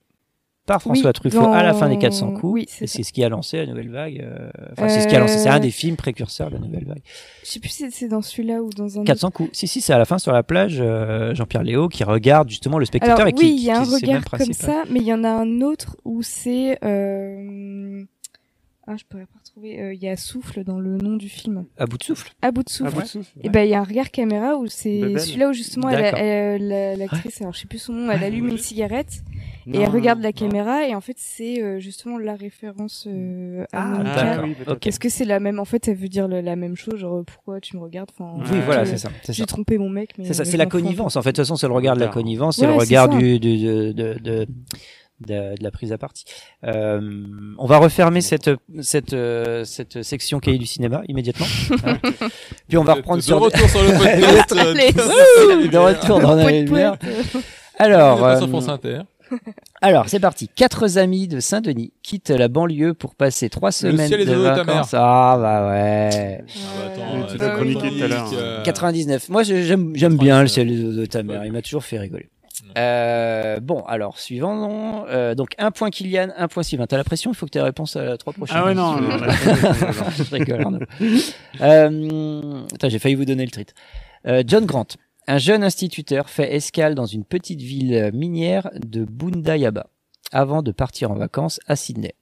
par 0.68 0.82
François 0.82 1.08
Oui, 1.10 1.14
Truffaut 1.14 1.48
à 1.52 1.64
la 1.64 1.74
fin 1.74 1.88
des 1.90 1.96
dans- 1.96 2.02
400 2.02 2.32
coups. 2.34 2.54
oui, 2.54 2.66
c'est 2.70 2.84
et 2.84 2.88
ça. 2.88 2.98
c'est 2.98 3.04
ce 3.04 3.12
qui 3.12 3.24
a 3.24 3.30
lancé 3.30 3.58
la 3.58 3.66
nouvelle 3.66 3.90
vague. 3.90 4.20
euh, 4.22 4.50
Enfin, 4.74 4.88
c'est 4.90 5.02
ce 5.02 5.08
qui 5.08 5.16
a 5.16 5.20
lancé. 5.20 5.40
C'est 5.40 5.50
un 5.50 5.60
des 5.60 5.72
films 5.72 5.96
précurseurs 5.96 6.50
de 6.52 6.56
la 6.58 6.60
nouvelle 6.62 6.86
vague. 6.86 7.02
Je 7.44 7.50
sais 7.50 7.60
plus 7.60 7.70
si 7.70 7.90
c'est 7.90 8.08
dans 8.08 8.22
celui-là 8.22 8.62
ou 8.62 8.70
dans 8.70 9.00
un 9.00 9.04
400 9.04 9.28
autre. 9.30 9.36
coups. 9.38 9.50
Si, 9.54 9.68
si, 9.68 9.82
c'est 9.82 9.94
à 9.94 9.98
la 9.98 10.06
fin 10.06 10.20
sur 10.20 10.32
la 10.34 10.44
plage, 10.44 10.78
euh, 10.80 11.34
Jean-Pierre 11.34 11.64
Léo 11.64 11.88
qui 11.88 12.04
regarde 12.04 12.50
justement 12.50 12.78
le 12.78 12.86
spectateur 12.86 13.16
Alors 13.16 13.28
et 13.30 13.34
qui, 13.34 13.46
oui, 13.46 13.56
il 13.58 13.64
y 13.64 13.72
a 13.72 13.80
un 13.80 13.84
regard 13.84 14.24
comme 14.30 14.54
ça, 14.54 14.84
mais 14.92 15.00
il 15.00 15.06
y 15.08 15.14
en 15.14 15.24
a 15.24 15.30
un 15.30 15.62
autre 15.62 15.98
où 16.06 16.22
c'est. 16.22 16.78
Euh... 16.84 18.04
Ah, 18.90 18.96
je 18.98 19.04
pourrais 19.04 19.26
pas 19.26 19.40
retrouver. 19.44 19.82
euh, 19.82 19.94
Il 19.94 20.02
y 20.02 20.08
a 20.08 20.16
souffle 20.16 20.64
dans 20.64 20.80
le 20.80 20.96
nom 20.98 21.18
du 21.18 21.28
film. 21.28 21.66
À 21.78 21.86
bout 21.88 21.98
de 21.98 22.04
souffle. 22.04 22.32
À 22.42 22.52
bout 22.52 22.64
de 22.64 22.70
souffle. 22.70 22.88
À 22.88 22.92
bout 22.96 23.02
de 23.02 23.08
souffle, 23.08 23.32
Et 23.44 23.50
ben 23.50 23.64
il 23.64 23.70
y 23.70 23.74
a 23.74 23.82
un 23.82 23.84
regard 23.84 24.12
caméra 24.12 24.56
où 24.56 24.68
c'est 24.68 25.02
Bebel. 25.02 25.20
celui-là 25.20 25.50
où 25.50 25.54
justement 25.54 25.90
la- 25.90 26.96
l'actrice, 26.96 27.42
alors 27.42 27.54
je 27.54 27.60
sais 27.60 27.68
plus 27.68 27.80
son 27.80 27.92
nom, 27.92 28.10
elle 28.10 28.24
allume 28.24 28.48
une 28.48 28.58
cigarette 28.58 29.24
Non, 29.68 29.80
et 29.80 29.84
elle 29.84 29.90
regarde 29.90 30.20
non, 30.20 30.24
la 30.24 30.32
caméra 30.32 30.88
et 30.88 30.96
en 30.96 31.02
fait 31.02 31.16
c'est 31.18 31.62
euh, 31.62 31.78
justement 31.80 32.18
la 32.18 32.36
référence 32.36 33.06
euh, 33.08 33.66
à 33.74 33.84
Ah, 33.84 33.88
Monica. 33.98 34.42
oui, 34.44 34.56
peut-être. 34.56 34.88
Est-ce 34.88 35.00
que 35.00 35.10
c'est 35.10 35.26
la 35.26 35.40
même 35.42 35.60
En 35.60 35.66
fait, 35.66 35.88
elle 35.90 35.98
veut 35.98 36.08
dire 36.08 36.28
la 36.30 36.56
même 36.56 36.76
chose, 36.78 36.96
genre 37.00 37.24
pourquoi 37.26 37.60
tu 37.60 37.76
me 37.76 37.82
regardes 37.82 38.10
Enfin, 38.18 38.32
Oui, 38.50 38.60
voilà, 38.66 38.82
euh, 38.82 38.86
c'est 38.86 38.98
ça. 38.98 39.10
J'ai 39.28 39.46
trompé 39.46 39.78
mon 39.78 39.90
mec, 39.90 40.12
mais 40.18 40.24
C'est 40.26 40.34
ça, 40.34 40.44
euh, 40.44 40.46
c'est 40.46 40.56
la 40.58 40.68
connivence. 40.68 41.18
En 41.18 41.22
fait, 41.22 41.30
de 41.32 41.36
toute 41.36 41.44
façon, 41.46 41.58
c'est 41.58 41.68
le 41.68 41.74
regard 41.74 41.96
de 41.96 42.00
la 42.00 42.08
connivence, 42.08 42.56
c'est 42.58 42.66
Ouais, 42.66 42.72
le 42.74 42.80
regard 42.80 43.10
du, 43.10 43.40
du- 43.40 43.58
de, 43.58 43.92
de, 43.92 44.14
de, 44.20 44.48
de, 45.20 45.56
de 45.58 45.64
la 45.64 45.72
prise 45.72 45.92
à 45.92 45.98
partie. 45.98 46.24
Euh, 46.64 47.02
on 47.58 47.66
va 47.66 47.78
refermer 47.80 48.22
cette, 48.22 48.50
cette, 48.82 49.12
euh, 49.14 49.64
cette 49.66 50.02
section 50.04 50.40
cahier 50.40 50.60
du 50.60 50.66
cinéma 50.68 51.02
immédiatement. 51.10 51.46
Hein. 51.86 51.98
Puis 52.70 52.78
on 52.78 52.84
va 52.84 52.94
De- 52.94 52.98
reprendre 53.00 53.18
de 53.18 53.24
sur 53.24 53.40
retour 53.40 53.68
sur 53.70 53.82
le 53.84 53.98
podcast, 53.98 54.54
euh, 54.56 55.68
de 55.68 55.78
retour 55.78 56.20
dans 56.22 56.36
la 56.36 56.52
lumière. 56.52 56.96
Alors, 57.80 58.20
pas 58.20 58.38
sur 58.38 58.46
euh, 58.46 58.50
France 58.50 58.70
Inter. 58.70 59.00
Alors 59.82 60.08
c'est 60.10 60.20
parti. 60.20 60.48
Quatre 60.48 60.98
amis 60.98 61.28
de 61.28 61.40
Saint-Denis 61.40 61.92
quittent 62.04 62.30
la 62.30 62.48
banlieue 62.48 62.94
pour 62.94 63.16
passer 63.16 63.50
trois 63.50 63.72
semaines 63.72 64.08
ciel 64.08 64.22
est 64.22 64.26
de 64.26 64.36
de 64.36 64.44
ta 64.44 64.64
vacances. 64.64 64.94
Ah 64.94 65.38
bah 65.40 65.68
ouais. 65.70 66.44
Ah, 66.48 66.88
attends, 66.88 67.02
Mais 67.16 67.24
euh, 67.24 67.26
tu 67.32 67.38
l'as 67.38 67.50
chroniqué 67.50 67.90
tout 67.98 68.04
à 68.04 68.08
l'heure. 68.08 68.64
99. 68.64 69.30
Moi, 69.30 69.44
je- 69.44 69.62
j'aime 69.64 69.92
j'aime 69.96 70.18
bien 70.18 70.42
le 70.42 70.48
ciel 70.48 70.96
de 70.96 71.06
ta 71.06 71.24
mère. 71.24 71.46
Il 71.46 71.52
m'a 71.52 71.62
toujours 71.62 71.84
fait 71.84 72.00
rigoler. 72.00 72.30
Euh, 72.78 73.60
bon, 73.60 73.82
alors 73.88 74.20
suivant. 74.20 75.06
Euh, 75.10 75.36
donc 75.36 75.50
un 75.58 75.72
point 75.72 75.90
Kylian, 75.90 76.30
un 76.38 76.48
point 76.48 76.64
Sylvain. 76.64 76.86
T'as 76.88 76.98
la 76.98 77.04
pression 77.04 77.32
Il 77.32 77.36
faut 77.36 77.46
que 77.46 77.52
tu 77.52 77.58
aies 77.58 77.62
réponse 77.62 77.96
à 77.96 78.04
la 78.04 78.18
trois 78.18 78.34
prochaines. 78.34 78.58
Ah 78.60 78.66
ouais, 78.66 78.74
non, 78.74 79.00
non, 79.00 79.18
non, 79.18 79.18
je 80.18 80.36
rigole. 80.36 80.62
Arnaud. 80.62 80.80
Euh, 81.62 82.62
attends, 82.74 82.90
j'ai 82.90 83.00
failli 83.00 83.16
vous 83.16 83.26
donner 83.26 83.46
le 83.46 83.52
treat. 83.52 83.74
Euh, 84.28 84.44
John 84.46 84.66
Grant, 84.66 84.88
un 85.28 85.38
jeune 85.38 85.64
instituteur, 85.64 86.30
fait 86.30 86.56
escale 86.56 86.96
dans 86.96 87.06
une 87.06 87.24
petite 87.26 87.62
ville 87.62 88.12
minière 88.14 88.70
de 88.76 89.04
Bundayaba 89.06 89.88
avant 90.32 90.62
de 90.62 90.72
partir 90.72 91.12
en 91.12 91.16
vacances 91.16 91.60
à 91.68 91.76
Sydney. 91.76 92.14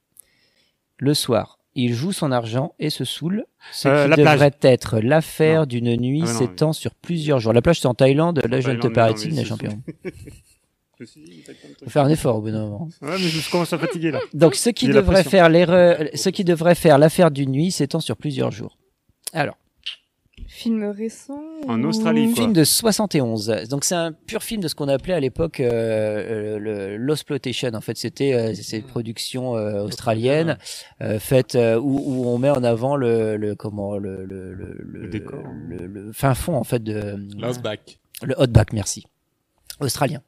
Le 0.98 1.14
soir, 1.14 1.58
il 1.74 1.92
joue 1.92 2.12
son 2.12 2.32
argent 2.32 2.74
et 2.78 2.88
se 2.90 3.04
saoule, 3.04 3.44
ce 3.72 3.88
Euh, 3.88 4.04
qui 4.04 4.10
la 4.10 4.16
plage. 4.16 4.32
devrait 4.34 4.54
être 4.62 4.98
l'affaire 5.00 5.60
Non. 5.60 5.66
d'une 5.66 5.96
nuit 5.96 6.22
Ah, 6.24 6.32
non, 6.32 6.38
s'étend 6.38 6.72
sur 6.72 6.94
plusieurs 6.94 7.38
jours. 7.38 7.52
La 7.52 7.62
plage, 7.62 7.80
c'est 7.80 7.86
en 7.86 7.94
Thaïlande. 7.94 8.40
Là, 8.48 8.60
je 8.60 8.70
de 8.70 8.76
te 8.76 8.80
Thaïlande, 8.88 8.94
paraît 8.94 9.08
non, 9.10 9.14
mais 9.16 9.20
Sydney, 9.22 9.42
c'est- 9.42 9.48
champion. 9.48 9.82
Je 10.98 11.02
me 11.02 11.06
suis 11.06 11.20
dit, 11.20 11.42
peut-être 11.44 11.60
plein 11.60 11.68
de 11.68 11.74
Faut 11.84 11.90
faire 11.90 12.04
un 12.04 12.08
effort 12.08 12.36
au 12.36 12.40
bout 12.40 12.50
d'un 12.50 12.64
moment. 12.64 12.88
Ouais, 13.02 13.10
mais 13.10 13.18
je 13.18 13.50
commence 13.50 13.70
à 13.74 13.76
fatiguer 13.78 14.12
là. 14.12 14.20
Donc, 14.32 14.54
ce 14.54 14.70
qui 14.70 14.88
devrait 14.88 15.24
faire 15.24 15.50
l'erreur, 15.50 15.98
ce 16.14 16.30
qui 16.30 16.42
devrait 16.42 16.74
faire 16.74 16.96
l'affaire 16.96 17.30
d'une 17.30 17.50
nuit 17.50 17.70
s'étend 17.70 18.00
sur 18.00 18.16
plusieurs 18.16 18.50
jours. 18.50 18.78
Alors, 19.34 19.58
Film 20.56 20.84
récent 20.84 21.38
En 21.68 21.82
ou- 21.82 21.88
Australie, 21.88 22.26
quoi. 22.32 22.36
film 22.42 22.52
de 22.54 22.64
71. 22.64 23.68
Donc, 23.68 23.84
c'est 23.84 23.94
un 23.94 24.12
pur 24.12 24.42
film 24.42 24.62
de 24.62 24.68
ce 24.68 24.74
qu'on 24.74 24.88
appelait 24.88 25.12
à 25.14 25.20
l'époque 25.20 25.60
euh, 25.60 25.68
euh, 25.70 26.58
le 26.58 26.96
l'exploitation. 26.96 27.70
En 27.74 27.80
fait, 27.82 27.96
c'était 27.96 28.32
euh, 28.32 28.54
c'est 28.54 28.78
une 28.78 28.86
production 28.86 29.56
euh, 29.56 29.82
australienne 29.82 30.56
euh, 31.02 31.18
faite 31.18 31.54
euh, 31.56 31.78
où, 31.78 31.98
où 32.04 32.26
on 32.28 32.38
met 32.38 32.50
en 32.50 32.64
avant 32.64 32.96
le, 32.96 33.36
le 33.36 33.54
comment 33.54 33.98
le 33.98 34.24
le, 34.24 34.54
le, 34.54 34.76
le- 34.82 35.08
décor. 35.08 35.42
le- 35.68 35.86
le 35.86 36.12
fin 36.12 36.34
fond 36.34 36.54
en 36.56 36.64
fait 36.64 36.82
de 36.82 37.16
L'Outback. 37.38 37.98
le 38.22 38.34
hotback, 38.38 38.72
merci, 38.72 39.04
australien. 39.80 40.22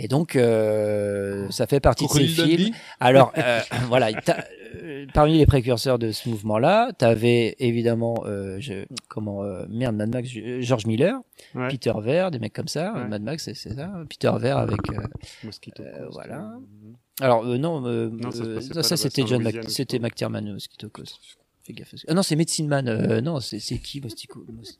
Et 0.00 0.06
donc, 0.06 0.36
euh, 0.36 1.50
ça 1.50 1.66
fait 1.66 1.80
partie 1.80 2.06
de 2.06 2.10
ces 2.12 2.26
films. 2.28 2.74
Alors, 3.00 3.32
euh, 3.36 3.60
voilà, 3.88 4.12
t'as- 4.12 4.44
euh, 4.76 5.06
parmi 5.12 5.38
les 5.38 5.46
précurseurs 5.46 5.98
de 5.98 6.12
ce 6.12 6.28
mouvement-là, 6.28 6.92
t'avais 6.96 7.56
évidemment, 7.58 8.14
euh, 8.26 8.58
je, 8.60 8.84
comment, 9.08 9.42
euh, 9.42 9.64
merde, 9.68 9.96
Mad 9.96 10.10
Max, 10.14 10.28
euh, 10.36 10.60
George 10.60 10.86
Miller, 10.86 11.18
Ouais. 11.54 11.68
Peter 11.68 11.92
Ver, 12.00 12.30
des 12.30 12.38
mecs 12.38 12.52
comme 12.52 12.68
ça. 12.68 12.92
Ouais. 12.92 13.08
Mad 13.08 13.22
Max, 13.22 13.44
c'est 13.44 13.54
c'est 13.54 13.74
ça. 13.74 13.90
Peter 14.08 14.30
Ver 14.38 14.56
avec, 14.58 14.78
euh, 14.90 15.02
Mosquito 15.42 15.82
euh, 15.82 15.98
Coast, 16.04 16.12
voilà. 16.12 16.36
euh, 16.42 17.24
Alors 17.24 17.44
euh, 17.44 17.58
non, 17.58 17.84
euh, 17.86 18.08
Non, 18.10 18.30
ça 18.30 18.38
se 18.38 18.42
euh, 18.44 18.54
passait 18.54 18.68
ça, 18.68 18.74
pas 18.74 18.82
ça, 18.82 18.88
là-bas, 18.90 18.96
c'était 18.98 19.14
c'est 19.16 19.22
en 19.22 19.26
John, 19.26 19.42
Mac- 19.42 19.54
Louisiane, 19.54 19.72
c'était 19.74 19.98
McTiernan, 19.98 20.46
euh, 20.46 20.52
Mosquito 20.52 20.88
Coast. 20.90 21.18
Fais 21.64 21.72
gaffe. 21.72 21.94
Ah 22.06 22.14
non, 22.14 22.22
c'est 22.22 22.36
Medicine 22.36 22.68
Man. 22.68 22.88
euh, 22.88 23.20
non, 23.20 23.40
c'est 23.40 23.58
c'est 23.58 23.78
qui 23.78 24.00
Mosquito 24.00 24.44
Mos- 24.52 24.78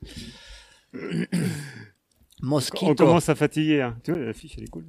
Mosquito. 2.41 2.85
On 2.91 2.95
commence 2.95 3.27
à 3.29 3.35
fatiguer. 3.35 3.81
Hein. 3.81 3.97
Tu 4.03 4.11
vois, 4.13 4.21
la 4.21 4.33
fiche, 4.33 4.53
elle 4.57 4.63
est 4.63 4.67
cool. 4.67 4.85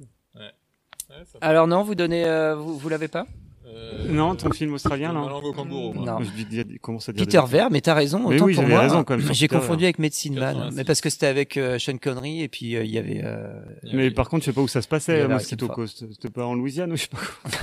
Alors 1.41 1.67
non, 1.67 1.83
vous 1.83 1.95
donnez, 1.95 2.25
euh, 2.25 2.55
vous, 2.55 2.77
vous 2.77 2.89
l'avez 2.89 3.07
pas? 3.07 3.25
Euh, 3.73 4.11
Non, 4.11 4.35
ton 4.35 4.51
film 4.51 4.73
australien, 4.73 5.13
non 5.13 5.27
langue 5.29 5.45
au 5.45 5.53
kangourou, 5.53 5.93
moi. 5.93 6.05
Non. 6.05 6.19
Je 6.25 6.43
dis- 6.43 6.63
dis- 6.63 6.79
commence 6.79 7.07
à 7.09 7.13
dire 7.13 7.25
Peter 7.25 7.41
Ver, 7.47 7.69
mais 7.71 7.81
t'as 7.81 7.93
raison. 7.93 8.27
Mais 8.29 8.35
Autant 8.35 8.45
oui, 8.45 8.53
pour 8.55 8.63
j'avais 8.63 8.73
moi, 8.73 8.81
raison 8.83 9.03
quand 9.03 9.15
même 9.15 9.25
sur 9.25 9.33
J'ai 9.33 9.47
confondu 9.47 9.83
avec 9.83 9.99
Medicine 9.99 10.35
Man, 10.35 10.55
86. 10.55 10.75
mais 10.77 10.83
parce 10.83 11.01
que 11.01 11.09
c'était 11.09 11.27
avec 11.27 11.57
euh, 11.57 11.79
Sean 11.79 11.97
Connery 11.97 12.41
et 12.41 12.47
puis 12.47 12.75
euh, 12.75 12.83
il 12.83 12.91
y 12.91 12.97
avait. 12.97 13.21
euh, 13.23 13.53
Mais 13.93 14.11
par 14.11 14.29
contre, 14.29 14.43
je 14.43 14.51
sais 14.51 14.53
pas 14.53 14.61
où 14.61 14.67
ça 14.67 14.81
se 14.81 14.87
passait, 14.87 15.27
Mosquito 15.27 15.67
Coast. 15.67 16.05
C'était 16.11 16.29
pas 16.29 16.45
en 16.45 16.55
Louisiane 16.55 16.91
ou 16.91 16.95
je 16.97 17.03
sais 17.03 17.07
pas 17.07 17.17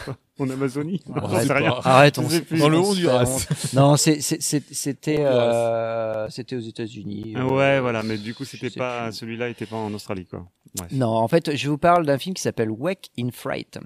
quoi. 0.04 0.16
En 0.40 0.48
Amazonie. 0.50 1.02
Arrête, 1.14 1.50
rien. 1.50 1.74
arrête, 1.84 2.18
on. 2.18 2.28
Dans 2.58 2.68
le 2.68 2.78
Honduras. 2.78 3.46
Non, 3.74 3.96
c'est- 3.96 4.20
c'est- 4.20 4.40
c'est- 4.40 4.72
c'était 4.72 5.16
euh, 5.20 6.26
aux 6.28 6.58
États-Unis. 6.60 7.34
Ah 7.36 7.46
Ouais, 7.46 7.80
voilà, 7.80 8.02
mais 8.02 8.18
du 8.18 8.34
coup, 8.34 8.44
c'était 8.44 8.70
pas, 8.70 9.10
celui-là 9.12 9.48
était 9.48 9.66
pas 9.66 9.76
en 9.76 9.92
Australie, 9.94 10.26
quoi. 10.26 10.46
Non, 10.92 11.08
en 11.08 11.28
fait, 11.28 11.56
je 11.56 11.68
vous 11.68 11.78
parle 11.78 12.04
d'un 12.06 12.18
film 12.18 12.34
qui 12.34 12.42
s'appelle 12.42 12.70
Wake 12.70 13.10
in 13.18 13.30
Fright. 13.32 13.78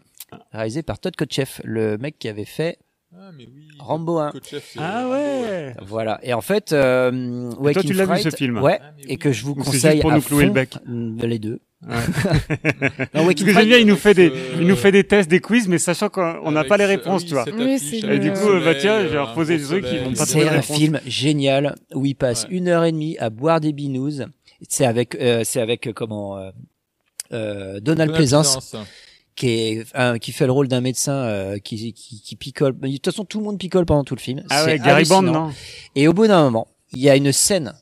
Réalisé 0.53 0.83
par 0.83 0.99
Todd 0.99 1.15
Kotcheff, 1.17 1.61
le 1.65 1.99
mec 1.99 2.19
qui 2.19 2.29
avait 2.29 2.45
fait 2.45 2.79
Ah, 3.15 3.31
mais 3.37 3.45
oui. 3.55 3.69
Rambo 3.79 4.19
1. 4.19 4.31
Coach 4.33 4.49
chef, 4.51 4.71
c'est 4.73 4.79
Ah 4.81 5.03
Rambo, 5.03 5.13
ouais. 5.15 5.75
Voilà. 5.83 6.19
Et 6.23 6.33
en 6.35 6.41
fait, 6.41 6.73
euh, 6.73 7.51
Wake 7.59 7.75
toi, 7.75 7.83
in 7.85 7.87
tu 7.89 7.93
l'as 7.95 8.07
vu, 8.07 8.21
ce 8.23 8.31
film 8.31 8.59
Ouais. 8.63 8.79
Ah, 8.83 8.93
et 9.05 9.11
oui. 9.13 9.19
que 9.19 9.33
je 9.33 9.45
vous 9.45 9.53
Ou 9.53 9.63
conseille 9.63 10.01
pour 10.01 10.13
à 10.13 10.17
nous 10.17 10.23
clouer 10.23 10.45
le 10.45 10.49
fond, 10.49 10.55
bec 10.55 10.75
mm, 10.87 11.21
les 11.25 11.39
deux. 11.39 11.61
Ouais. 11.87 11.97
Non, 13.15 13.25
Parce 13.25 13.35
que 13.35 13.45
j'aime 13.45 13.53
Fright, 13.55 13.69
bien, 13.69 13.79
il 13.79 13.87
nous 13.87 13.97
fait 13.97 14.15
des, 14.15 14.31
euh, 14.31 14.35
il 14.61 14.67
nous 14.69 14.77
fait 14.77 14.93
des 14.93 15.03
tests, 15.05 15.29
des 15.29 15.41
quiz, 15.41 15.67
mais 15.69 15.79
sachant 15.79 16.09
qu'on 16.11 16.51
n'a 16.53 16.63
pas 16.65 16.77
les 16.77 16.85
ce- 16.85 16.89
réponses, 16.91 17.23
oui, 17.23 17.29
tu 17.29 17.35
vois. 17.35 17.45
Oui, 17.53 17.75
affiche 17.75 18.05
Et 18.05 18.19
du 18.21 18.29
le 18.31 18.35
coup, 18.37 18.49
euh, 18.49 18.59
bah 18.61 18.67
soleil, 18.67 18.81
tiens, 18.81 18.95
euh, 18.95 19.03
je 19.05 19.09
vais 19.13 19.19
un 19.19 19.25
reposer 19.25 19.57
beau 19.57 19.63
des 19.63 19.67
trucs 19.69 19.85
qui 19.87 19.99
vont 19.99 20.13
pas 20.15 20.25
C'est 20.27 20.49
un 20.49 20.63
film 20.63 21.01
génial 21.07 21.75
où 21.95 22.07
il 22.07 22.15
passe 22.15 22.45
Ouais. 22.45 22.51
une 22.57 22.69
heure 22.69 22.85
et 22.85 22.93
demie 22.93 23.19
à 23.19 23.31
boire 23.31 23.61
des 23.61 23.73
binous. 23.73 24.23
C'est 24.69 24.87
avec, 24.87 25.17
euh, 25.17 25.43
c'est 25.45 25.61
avec 25.61 25.89
euh, 25.89 25.93
comment 25.93 26.39
euh, 26.39 26.51
euh, 27.33 27.81
Donald, 27.81 27.83
Donald 27.83 28.13
Pleasance, 28.15 28.71
Pleasance. 28.71 28.87
Qui 29.35 29.49
est 29.49 29.85
un- 29.95 30.19
qui 30.19 30.33
fait 30.33 30.47
le 30.47 30.53
rôle 30.53 30.69
d'un 30.69 30.81
médecin 30.81 31.15
euh, 31.15 31.59
qui, 31.59 31.93
qui 31.93 32.21
qui 32.21 32.37
picole. 32.37 32.79
De 32.79 32.89
toute 32.89 33.05
façon, 33.07 33.25
tout 33.25 33.39
le 33.39 33.45
monde 33.45 33.59
picole 33.59 33.87
pendant 33.87 34.05
tout 34.05 34.15
le 34.15 34.21
film. 34.21 34.43
Ah 34.51 34.61
C'est 34.65 34.73
ouais, 34.73 34.79
Gary 34.79 35.05
Bond, 35.05 35.23
non? 35.23 35.51
Et 35.97 36.09
au 36.09 36.13
bout 36.13 36.27
d'un 36.27 36.43
moment, 36.43 36.69
il 36.93 37.01
y 37.01 37.09
a 37.11 37.17
une 37.17 37.33
scène. 37.33 37.73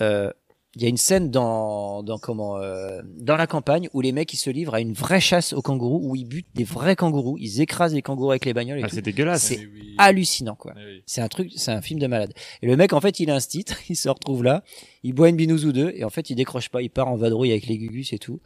Euh, 0.00 0.30
il 0.78 0.82
y 0.82 0.84
a 0.84 0.88
une 0.90 0.98
scène 0.98 1.30
dans, 1.30 2.02
dans 2.02 2.18
comment 2.18 2.58
euh, 2.58 3.00
dans 3.18 3.36
la 3.38 3.46
campagne 3.46 3.88
où 3.94 4.02
les 4.02 4.12
mecs 4.12 4.30
ils 4.34 4.36
se 4.36 4.50
livrent 4.50 4.74
à 4.74 4.80
une 4.80 4.92
vraie 4.92 5.20
chasse 5.22 5.54
aux 5.54 5.62
kangourous 5.62 6.02
où 6.10 6.16
ils 6.16 6.26
butent 6.26 6.48
des 6.54 6.64
vrais 6.64 6.96
kangourous, 6.96 7.38
ils 7.40 7.62
écrasent 7.62 7.94
les 7.94 8.02
kangourous 8.02 8.32
avec 8.32 8.44
les 8.44 8.52
bagnoles 8.52 8.80
et 8.80 8.82
Ah, 8.84 8.88
c'est 8.90 9.00
dégueulasse. 9.00 9.42
C'est 9.44 9.54
Eh 9.62 9.66
oui. 9.74 9.94
hallucinant 9.96 10.54
quoi. 10.54 10.74
Eh 10.76 10.84
oui. 10.84 11.02
C'est 11.06 11.22
un 11.22 11.28
truc, 11.28 11.50
c'est 11.56 11.70
un 11.70 11.80
film 11.80 11.98
de 11.98 12.06
malade. 12.06 12.34
Et 12.60 12.66
le 12.66 12.76
mec 12.76 12.92
en 12.92 13.00
fait 13.00 13.20
il 13.20 13.30
a 13.30 13.36
un 13.36 13.40
stit, 13.40 13.64
il 13.88 13.96
se 13.96 14.10
retrouve 14.10 14.44
là, 14.44 14.64
il 15.02 15.14
boit 15.14 15.30
une 15.30 15.36
binouse 15.36 15.64
ou 15.64 15.72
deux 15.72 15.92
et 15.94 16.04
en 16.04 16.10
fait 16.10 16.28
il 16.28 16.34
décroche 16.34 16.68
pas, 16.68 16.82
il 16.82 16.90
part 16.90 17.08
en 17.08 17.16
vadrouille 17.16 17.52
avec 17.52 17.68
les 17.68 17.78
gugus 17.78 18.12
et 18.12 18.18
tout. 18.18 18.40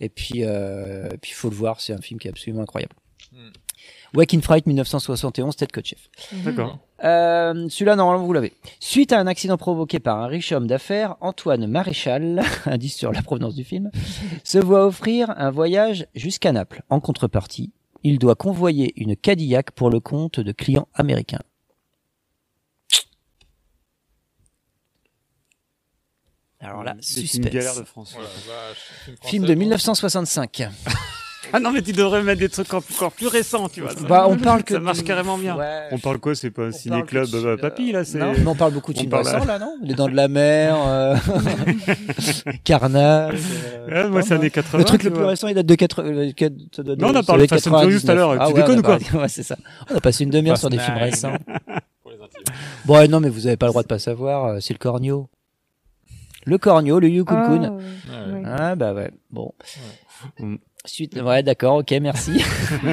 Et 0.00 0.08
puis 0.08 0.44
euh, 0.44 1.08
puis 1.20 1.32
faut 1.32 1.50
le 1.50 1.56
voir, 1.56 1.80
c'est 1.80 1.92
un 1.92 2.00
film 2.00 2.18
qui 2.18 2.28
est 2.28 2.30
absolument 2.30 2.62
incroyable. 2.62 2.94
Hmm. 3.32 3.50
Wake 4.14 4.32
in 4.32 4.40
Fright 4.40 4.66
1971, 4.66 5.56
Ted 5.56 5.72
Kotcheff. 5.72 6.08
D'accord. 6.44 6.78
Euh, 7.02 7.68
Celui-là, 7.68 7.96
normalement, 7.96 8.24
vous 8.24 8.32
l'avez. 8.32 8.52
Suite 8.78 9.12
à 9.12 9.18
un 9.18 9.26
accident 9.26 9.56
provoqué 9.56 9.98
par 9.98 10.20
un 10.20 10.26
riche 10.26 10.52
homme 10.52 10.68
d'affaires, 10.68 11.16
Antoine 11.20 11.66
Maréchal, 11.66 12.42
indice 12.66 12.96
sur 12.96 13.10
la 13.12 13.22
provenance 13.22 13.56
du 13.56 13.64
film, 13.64 13.90
se 14.44 14.58
voit 14.58 14.86
offrir 14.86 15.30
un 15.36 15.50
voyage 15.50 16.06
jusqu'à 16.14 16.52
Naples. 16.52 16.82
En 16.90 17.00
contrepartie, 17.00 17.72
il 18.04 18.18
doit 18.18 18.36
convoyer 18.36 18.92
une 18.96 19.16
Cadillac 19.16 19.72
pour 19.72 19.90
le 19.90 19.98
compte 19.98 20.38
de 20.38 20.52
clients 20.52 20.88
américains. 20.94 21.42
Alors 26.64 26.82
là, 26.82 26.94
C'est 27.00 27.20
une 27.20 27.26
suspense. 27.26 27.52
galère 27.52 27.76
de 27.76 27.84
France. 27.84 28.12
Voilà, 28.14 28.28
vache, 28.28 29.28
film 29.30 29.44
de 29.44 29.54
1965. 29.54 30.68
Ah 31.52 31.60
non, 31.60 31.70
mais 31.72 31.82
tu 31.82 31.92
devrais 31.92 32.22
mettre 32.22 32.40
des 32.40 32.48
trucs 32.48 32.72
encore 32.72 33.12
plus 33.12 33.26
récents, 33.28 33.68
tu 33.68 33.82
vois. 33.82 33.90
ça. 33.90 34.00
Bah, 34.08 34.26
on 34.28 34.36
parle 34.38 34.64
que 34.64 34.74
Ça 34.74 34.80
marche 34.80 35.04
carrément 35.04 35.36
bien. 35.36 35.54
Ouais. 35.56 35.88
On 35.92 35.98
parle 35.98 36.18
quoi 36.18 36.34
C'est 36.34 36.50
pas 36.50 36.62
un 36.64 36.72
ciné-club 36.72 37.28
de- 37.30 37.36
euh, 37.46 37.56
papy, 37.58 37.92
là 37.92 38.02
c'est... 38.02 38.16
Non, 38.18 38.32
mais 38.36 38.46
on 38.46 38.54
parle 38.54 38.72
beaucoup 38.72 38.94
de 38.94 38.98
films 38.98 39.12
récents 39.12 39.44
là, 39.44 39.58
non? 39.58 39.76
Les 39.82 39.94
Dents 39.94 40.08
de 40.08 40.16
la 40.16 40.26
Mer, 40.26 40.74
euh, 40.84 41.16
Carnage. 42.64 43.34
euh, 43.88 44.04
Ouais, 44.04 44.08
moi, 44.08 44.22
c'est 44.22 44.30
pas, 44.30 44.34
années 44.36 44.50
80, 44.50 44.78
Le 44.78 44.84
truc 44.84 45.02
le 45.04 45.12
plus 45.12 45.24
récent, 45.24 45.46
il 45.48 45.54
date 45.54 45.66
de 45.66 45.74
80. 45.74 46.08
euh, 46.08 46.32
quat- 46.32 46.50
ça 46.74 46.82
doit 46.82 46.96
Non, 46.96 47.08
on 47.08 47.14
a 47.14 47.22
parlé 47.22 47.44
de 47.46 47.50
Fast 47.50 47.68
and 47.68 47.78
Furious 47.78 48.00
tout 48.00 48.10
à 48.10 48.14
l'heure. 48.14 48.30
Ah 48.40 48.46
Tu 48.48 48.54
ouais, 48.54 48.60
déconnes 48.62 48.78
ou 48.78 48.82
quoi 48.82 48.98
parlé- 48.98 49.18
Ouais, 49.22 49.28
c'est 49.28 49.42
ça. 49.42 49.56
On 49.92 49.96
a 49.96 50.00
passé 50.00 50.24
une 50.24 50.30
demi-heure 50.30 50.56
sur 50.58 50.70
des 50.70 50.78
films 50.78 50.96
récents. 50.96 51.34
Bon, 52.84 53.08
non, 53.10 53.20
mais 53.20 53.28
vous 53.28 53.46
avez 53.46 53.56
pas 53.56 53.66
le 53.66 53.72
droit 53.72 53.82
de 53.82 53.88
pas 53.88 53.98
savoir. 53.98 54.44
euh, 54.46 54.58
C'est 54.60 54.72
le 54.74 54.78
cornio. 54.78 55.28
Le 56.44 56.58
cornio, 56.58 56.98
le 57.00 57.08
Yukun 57.08 57.36
Ah, 57.36 57.46
Kun. 57.46 57.62
ouais. 57.62 58.32
Ouais. 58.34 58.42
Ah, 58.46 58.74
bah 58.74 58.92
ouais. 58.94 59.10
Bon. 59.30 59.52
Suite, 60.86 61.18
ouais, 61.18 61.42
d'accord, 61.42 61.76
ok, 61.76 61.94
merci. 62.02 62.32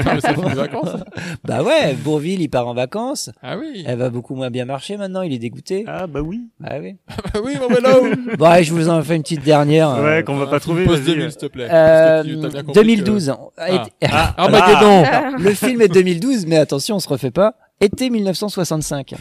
Ah, 0.06 0.14
mais 0.16 0.22
ça 0.22 0.34
fait 0.34 0.42
des 0.42 0.54
vacances. 0.56 0.96
bah 1.44 1.62
ouais, 1.62 1.94
Bourville, 1.94 2.42
il 2.42 2.48
part 2.48 2.66
en 2.68 2.74
vacances. 2.74 3.30
Ah 3.44 3.58
oui. 3.58 3.84
Elle 3.86 3.98
va 4.00 4.10
beaucoup 4.10 4.34
moins 4.34 4.50
bien 4.50 4.64
marcher 4.64 4.96
maintenant, 4.96 5.22
il 5.24 5.34
est 5.34 5.40
dégoûté. 5.40 5.84
Ah 5.88 6.08
bah 6.08 6.22
oui. 6.22 6.48
Ah 6.64 6.76
oui. 6.80 6.96
Bah 7.34 7.42
oui, 7.44 7.56
mon 7.60 7.68
vélo. 7.68 8.16
Bon, 8.38 8.46
allez, 8.46 8.64
je 8.64 8.74
vous 8.74 8.88
en 8.88 9.02
fais 9.04 9.18
une 9.18 9.24
petite 9.24 9.44
dernière. 9.44 9.90
Ouais, 10.02 10.20
euh, 10.20 10.22
qu'on 10.24 10.38
va 10.38 10.48
pas 10.48 10.62
trouver. 10.62 10.86
Vas-y. 10.86 11.02
2000, 11.02 11.32
s'il 11.32 11.40
te 11.42 11.46
plaît. 11.48 11.68
Euh, 11.70 12.24
Parce 12.24 12.28
que 12.28 12.32
tu- 12.34 12.38
bien 12.38 12.64
compris 12.64 12.74
2012. 12.74 13.28
que- 13.28 13.32
Ah, 13.62 13.84
Ah, 14.04 14.08
Ah, 14.38 14.44
Armageddon. 14.44 15.04
ah, 15.12 15.32
Le 15.38 15.54
film 15.54 15.82
est 15.82 15.90
2012, 15.90 16.46
mais 16.46 16.58
attention, 16.58 16.96
on 16.96 17.00
se 17.00 17.10
refait 17.10 17.32
pas. 17.32 17.56
Été 17.82 18.10
1965. 18.10 19.16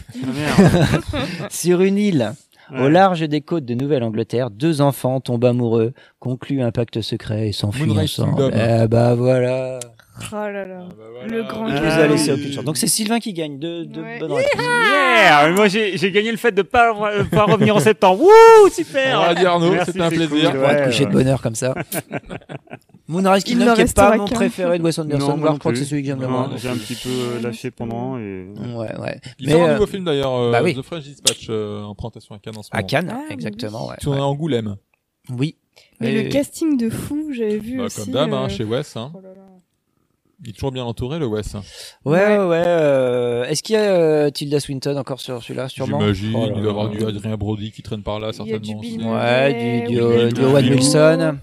Sur 1.49 1.81
une 1.81 1.97
île, 1.97 2.33
au 2.79 2.89
large 2.89 3.21
des 3.21 3.41
côtes 3.41 3.65
de 3.65 3.73
Nouvelle-Angleterre, 3.73 4.49
deux 4.49 4.81
enfants 4.81 5.19
tombent 5.19 5.45
amoureux, 5.45 5.93
concluent 6.19 6.61
un 6.61 6.71
pacte 6.71 7.01
secret 7.01 7.49
et 7.49 7.51
s'enfuient 7.51 7.97
ensemble. 7.97 8.51
Eh 8.53 8.87
bah 8.87 9.15
voilà. 9.15 9.79
Oh 10.31 10.35
là 10.35 10.65
là. 10.65 10.79
bah 10.97 11.27
Le 11.27 11.43
grand 11.43 11.67
Je 11.67 11.75
Ah, 11.75 11.79
vous 11.81 11.99
ai 11.99 12.07
laissé 12.07 12.31
aucune 12.31 12.51
chance. 12.53 12.63
Donc 12.65 12.77
c'est 12.77 12.87
Sylvain 12.87 13.19
qui 13.19 13.33
gagne. 13.33 13.59
Deux, 13.59 13.85
deux 13.85 14.01
Ouais. 14.01 14.19
bonnes 14.19 14.33
réponses. 14.33 14.61
Yeah 14.61 15.51
Moi, 15.51 15.67
j'ai 15.67 15.97
j'ai 15.97 16.11
gagné 16.11 16.31
le 16.31 16.37
fait 16.37 16.51
de 16.51 16.61
pas, 16.61 16.93
euh, 17.11 17.23
pas 17.25 17.43
revenir 17.45 17.75
en 17.75 17.79
septembre. 17.79 18.21
Wouh, 18.23 18.69
super 18.71 19.19
On 19.19 19.25
va 19.25 19.35
dire 19.35 19.51
Arnaud, 19.51 19.71
Merci, 19.71 19.91
c'était 19.91 20.01
un 20.03 20.09
plaisir. 20.09 20.51
cool, 20.51 20.59
On 20.59 20.61
va 20.61 20.73
te 20.75 20.79
ouais, 20.79 20.85
coucher 20.85 21.03
de 21.05 21.09
ouais. 21.09 21.13
bonheur 21.13 21.41
comme 21.41 21.55
ça. 21.55 21.73
Moonrise 23.07 23.43
Kingdom 23.43 23.73
qui 23.73 23.81
est 23.81 23.93
pas 23.95 24.15
mon 24.15 24.25
préféré 24.25 24.79
de 24.79 24.83
Wes 24.83 24.97
Anderson. 24.97 25.37
Je 25.37 25.57
crois 25.57 25.71
que 25.73 25.77
c'est 25.77 25.85
celui 25.85 26.01
que 26.01 26.07
j'aime 26.07 26.21
le 26.21 26.27
moins. 26.27 26.49
J'ai 26.55 26.69
un 26.69 26.77
petit 26.77 26.95
peu 26.95 27.09
euh, 27.09 27.41
lâché 27.41 27.69
pendant 27.71 28.17
et... 28.17 28.47
Ouais, 28.75 28.97
ouais. 28.99 29.19
Il 29.39 29.47
Mais, 29.47 29.51
sort 29.53 29.63
un 29.63 29.67
euh, 29.69 29.73
nouveau 29.73 29.87
film 29.87 30.05
d'ailleurs, 30.05 30.33
euh, 30.33 30.51
bah 30.51 30.61
oui. 30.63 30.75
The 30.75 30.81
French 30.81 31.03
Dispatch, 31.03 31.47
euh, 31.49 31.81
en 31.83 31.93
présentation 31.93 32.35
à 32.35 32.39
Cannes 32.39 32.57
en 32.57 32.63
ce 32.63 32.69
À 32.71 32.77
moment. 32.77 32.87
Cannes, 32.87 33.13
Ah, 33.13 33.33
exactement. 33.33 33.87
Ouais. 33.89 33.95
Tourné 34.01 34.21
à 34.21 34.25
Angoulême. 34.25 34.77
Oui. 35.37 35.57
Mais 35.99 36.13
Et- 36.13 36.23
le 36.23 36.29
casting 36.29 36.77
de 36.77 36.89
fou, 36.89 37.31
j'avais 37.33 37.57
vu 37.57 37.77
Bah, 37.79 37.85
aussi. 37.85 38.01
comme 38.05 38.13
d'hab, 38.13 38.33
hein, 38.33 38.45
euh, 38.45 38.49
chez 38.49 38.63
Wes. 38.63 38.95
Hein. 38.95 39.11
oh 39.13 39.19
là 39.21 39.29
là. 39.29 39.40
Il 40.43 40.49
est 40.49 40.53
toujours 40.53 40.71
bien 40.71 40.83
entouré, 40.83 41.19
le 41.19 41.27
Wes. 41.27 41.53
Ouais, 42.03 42.19
ouais. 42.19 42.37
ouais, 42.37 42.63
euh, 42.65 43.43
Est-ce 43.45 43.61
qu'il 43.61 43.75
y 43.75 43.77
a 43.77 43.81
euh, 43.93 44.29
Tilda 44.31 44.59
Swinton 44.59 44.97
encore 44.97 45.19
sur 45.21 45.41
celui-là, 45.43 45.67
sûrement? 45.69 45.99
J'imagine, 46.13 46.33
Oh 46.35 46.45
il 46.47 46.53
doit 46.53 46.63
y 46.63 46.69
avoir 46.69 46.89
du 46.89 47.03
Adrien 47.05 47.37
Brody 47.37 47.71
qui 47.71 47.83
traîne 47.83 48.01
par 48.01 48.19
là, 48.19 48.31
Il 48.43 48.47
y 48.47 48.53
a 48.53 48.57
du 48.59 48.69
certainement. 48.71 49.13
Ouais, 49.13 49.83
du, 49.85 49.93
du, 49.93 50.01
Oui, 50.01 50.03
euh, 50.17 50.31
du 50.31 50.41
oui. 50.41 50.47
Owen. 50.47 50.69
Wilson, 50.73 51.37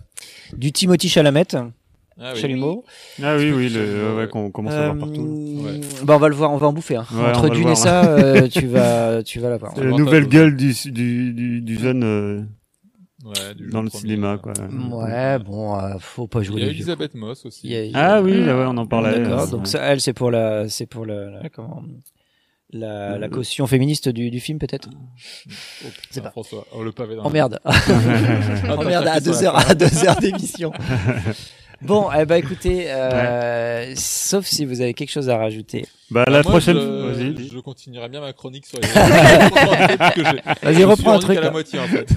du 0.57 0.73
Timothy 0.73 1.09
Chalamet, 1.09 1.45
Ah 1.55 2.33
oui. 2.35 2.41
Chalumeau. 2.41 2.85
Ah 3.23 3.37
oui, 3.37 3.53
oui, 3.53 3.69
le, 3.69 4.17
ouais, 4.17 4.27
qu'on 4.27 4.51
commence 4.51 4.73
à 4.75 4.87
voir 4.87 4.99
partout. 4.99 5.63
Euh, 5.65 5.81
Bah 6.03 6.15
on 6.17 6.19
va 6.19 6.29
le 6.29 6.35
voir, 6.35 6.51
on 6.53 6.57
va 6.57 6.67
en 6.67 6.73
bouffer. 6.73 6.97
Hein. 6.97 7.07
Ouais, 7.15 7.29
Entre 7.29 7.51
Dune 7.51 7.69
et 7.69 7.77
ça, 7.77 8.05
euh, 8.05 8.49
tu 8.49 8.67
vas, 8.67 9.23
tu 9.23 9.39
vas 9.39 9.51
l'avoir. 9.51 9.75
C'est 9.77 9.85
la 9.85 9.91
nouvelle 9.93 10.27
gueule 10.27 10.57
du, 10.57 10.73
du, 10.87 11.33
du, 11.33 11.61
du 11.61 11.79
jeune 11.79 12.03
euh, 12.03 12.41
Ouais, 13.29 13.55
du 13.55 13.69
dans 13.69 13.83
le 13.83 13.91
premier, 13.91 14.01
cinéma, 14.01 14.33
euh, 14.35 14.39
quoi. 14.39 14.53
Ouais, 14.55 15.39
bon, 15.39 15.79
euh, 15.79 15.99
faut 15.99 16.27
pas 16.27 16.41
Il 16.41 16.45
jouer 16.47 16.61
y 16.61 16.65
a 16.65 16.67
vieux. 16.69 16.75
Elisabeth 16.77 17.15
Moss 17.15 17.45
aussi. 17.47 17.69
Il 17.69 17.75
a- 17.77 17.85
il 17.85 17.93
Ah 17.95 18.15
a- 18.17 18.23
oui, 18.23 18.43
là, 18.45 18.57
ouais, 18.57 18.65
on 18.67 18.77
en 18.77 18.87
parlait. 18.87 19.19
D'accord. 19.21 19.43
euh, 19.43 19.47
Donc 19.49 19.67
ça, 19.67 19.81
elle, 19.83 20.01
c'est 20.01 20.13
pour 20.15 20.31
la, 20.31 20.69
c'est 20.69 20.87
pour 20.87 21.05
la, 21.05 21.31
la- 21.31 21.49
comment, 21.51 21.83
la, 22.71 23.19
la 23.19 23.29
caution 23.29 23.67
féministe 23.67 24.09
du, 24.09 24.31
du 24.31 24.41
film 24.41 24.59
peut-être. 24.59 24.89
C'est 26.11 26.21
pas. 26.23 26.31
François. 26.31 26.67
Oh, 26.73 26.83
le 26.83 26.93
pavé 26.93 27.17
dans 27.17 27.23
Oh 27.23 27.29
la- 27.29 27.33
merde. 27.33 27.61
Oh 27.65 28.83
merde 28.85 29.07
à 29.07 29.21
deux 29.21 29.43
heures, 29.43 29.57
à 29.57 29.75
deux 29.75 30.05
heures 30.05 30.17
d'émission. 30.21 30.73
Bon, 31.81 32.09
eh 32.13 32.25
ben 32.25 32.37
écoutez, 32.37 32.87
euh, 32.89 33.93
sauf 33.97 34.45
si 34.47 34.65
vous 34.65 34.81
avez 34.81 34.95
quelque 34.95 35.11
chose 35.11 35.29
à 35.31 35.39
rajouter. 35.39 35.87
Bah, 36.11 36.25
Bah, 36.27 36.33
la 36.33 36.43
moi, 36.43 36.51
prochaine. 36.53 36.77
je, 36.77 37.33
Vas-y. 37.35 37.49
je 37.49 37.59
continuerai 37.61 38.09
bien 38.09 38.21
ma 38.21 38.33
chronique 38.33 38.67
sur 38.67 38.79
les. 38.81 38.89
Vas-y, 40.63 40.85
reprends 40.85 41.13
un 41.13 41.19
truc, 41.21 41.35
qu'à 41.37 41.41
la 41.41 41.47
là. 41.49 41.53
moitié 41.53 41.79
en 41.79 41.87
fait. 41.87 42.09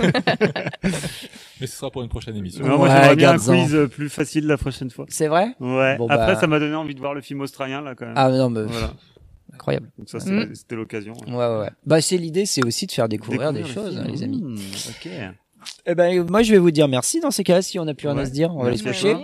Mais 1.59 1.67
ce 1.67 1.77
sera 1.77 1.91
pour 1.91 2.01
une 2.01 2.09
prochaine 2.09 2.35
émission. 2.35 2.65
Non, 2.65 2.77
moi, 2.77 2.87
Ouais, 2.87 2.95
j'aimerais 2.95 3.15
bien 3.15 3.29
un 3.29 3.35
garde-en. 3.35 3.63
quiz 3.63 3.75
euh, 3.75 3.87
plus 3.87 4.09
facile 4.09 4.47
la 4.47 4.57
prochaine 4.57 4.89
fois. 4.89 5.05
C'est 5.09 5.27
vrai? 5.27 5.49
Ouais. 5.59 5.95
Bon, 5.97 6.07
Après, 6.09 6.33
bah- 6.33 6.39
ça 6.39 6.47
m'a 6.47 6.59
donné 6.59 6.73
envie 6.75 6.95
de 6.95 6.99
voir 6.99 7.13
le 7.13 7.21
film 7.21 7.41
australien, 7.41 7.81
là, 7.81 7.93
quand 7.93 8.05
même. 8.07 8.15
Ah 8.17 8.29
non, 8.29 8.49
mais 8.49 8.63
Voilà. 8.63 8.93
incroyable. 9.53 9.89
Donc 9.99 10.09
ça, 10.09 10.19
c'est- 10.19 10.31
Mm. 10.31 10.55
c'était 10.55 10.75
l'occasion. 10.75 11.13
Ouais, 11.27 11.35
ouais, 11.35 11.59
ouais. 11.59 11.69
Bah 11.85 12.01
c'est 12.01 12.17
l'idée, 12.17 12.45
c'est 12.47 12.65
aussi 12.65 12.87
de 12.87 12.91
faire 12.91 13.07
découvrir, 13.07 13.53
Découvrir 13.53 13.67
des 13.67 13.73
choses, 13.91 13.97
hein, 13.99 14.07
les 14.11 14.23
amis. 14.23 14.41
Mmh, 14.41 14.55
ok. 14.89 15.09
Eh 15.85 15.95
ben 15.95 16.25
moi 16.29 16.43
je 16.43 16.51
vais 16.51 16.57
vous 16.59 16.71
dire 16.71 16.87
merci 16.87 17.19
dans 17.19 17.31
ces 17.31 17.43
cas-là 17.43 17.61
si 17.61 17.79
on 17.79 17.85
n'a 17.85 17.93
plus 17.93 18.07
rien 18.07 18.17
à 18.17 18.25
se 18.25 18.31
dire, 18.31 18.51
on 18.55 18.63
va 18.63 18.69
Merci 18.69 18.83
les. 18.83 19.15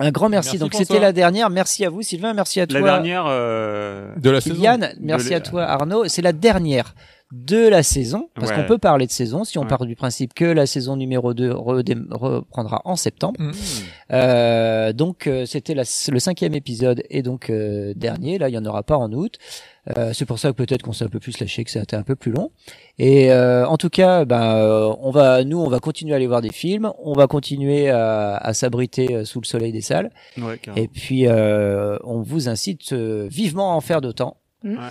Un 0.00 0.10
grand 0.10 0.28
merci. 0.28 0.48
Merci, 0.52 0.58
Donc 0.58 0.74
c'était 0.74 0.98
la 0.98 1.12
dernière. 1.12 1.50
Merci 1.50 1.84
à 1.84 1.90
vous 1.90 2.02
Sylvain, 2.02 2.32
merci 2.34 2.60
à 2.60 2.66
toi. 2.66 2.80
La 2.80 2.86
dernière. 2.86 3.24
euh, 3.28 4.08
De 4.16 4.30
la 4.30 4.40
saison. 4.40 4.56
Kylian, 4.56 4.78
merci 5.00 5.30
De 5.30 5.34
à 5.34 5.40
toi 5.40 5.64
Arnaud. 5.64 6.08
C'est 6.08 6.22
la 6.22 6.32
dernière 6.32 6.94
de 7.32 7.68
la 7.68 7.82
saison 7.82 8.28
parce 8.34 8.50
Ouais. 8.50 8.56
qu'on 8.56 8.64
peut 8.64 8.78
parler 8.78 9.06
de 9.06 9.10
saison 9.10 9.44
si 9.44 9.58
on 9.58 9.62
Ouais. 9.62 9.68
part 9.68 9.84
du 9.86 9.94
principe 9.96 10.34
que 10.34 10.44
la 10.44 10.66
saison 10.66 10.96
numéro 10.96 11.34
2 11.34 11.50
redé- 11.50 11.96
reprendra 12.10 12.80
en 12.84 12.96
septembre. 12.96 13.40
Mm. 13.40 13.50
Euh, 14.12 14.92
donc 14.92 15.26
euh, 15.26 15.44
c'était 15.46 15.74
le 15.74 15.84
cinquième 16.18 16.54
épisode 16.54 17.02
et 17.10 17.22
donc 17.22 17.50
euh, 17.50 17.92
dernier. 17.96 18.38
Là 18.38 18.48
il 18.48 18.54
y 18.54 18.58
en 18.58 18.64
aura 18.64 18.82
pas 18.82 18.96
en 18.96 19.12
août. 19.12 19.38
Euh, 19.96 20.12
c'est 20.14 20.24
pour 20.24 20.38
ça 20.38 20.48
que 20.50 20.54
peut-être 20.54 20.82
qu'on 20.82 20.92
s'est 20.94 21.04
un 21.04 21.08
peu 21.08 21.20
plus 21.20 21.38
lâché, 21.40 21.62
que 21.64 21.70
ça 21.70 21.80
a 21.80 21.82
été 21.82 21.94
un 21.94 22.02
peu 22.02 22.16
plus 22.16 22.32
long. 22.32 22.50
Et 22.98 23.30
euh, 23.30 23.66
en 23.66 23.76
tout 23.76 23.90
cas, 23.90 24.24
ben, 24.24 24.56
euh, 24.56 24.94
on 25.00 25.10
va, 25.10 25.44
nous, 25.44 25.60
on 25.60 25.68
va 25.68 25.78
continuer 25.78 26.12
à 26.14 26.16
aller 26.16 26.26
voir 26.26 26.40
des 26.40 26.52
films. 26.52 26.90
On 27.02 27.12
va 27.12 27.26
continuer 27.26 27.90
à, 27.90 28.36
à 28.36 28.54
s'abriter 28.54 29.14
euh, 29.14 29.24
sous 29.24 29.40
le 29.40 29.46
soleil 29.46 29.72
des 29.72 29.82
salles. 29.82 30.10
Ouais, 30.38 30.56
carrément. 30.58 30.82
Et 30.82 30.88
puis, 30.88 31.26
euh, 31.26 31.98
on 32.04 32.22
vous 32.22 32.48
incite 32.48 32.92
vivement 32.94 33.72
à 33.72 33.74
en 33.76 33.80
faire 33.80 34.00
d'autant 34.00 34.38
Mm. 34.62 34.78
Ouais. 34.78 34.90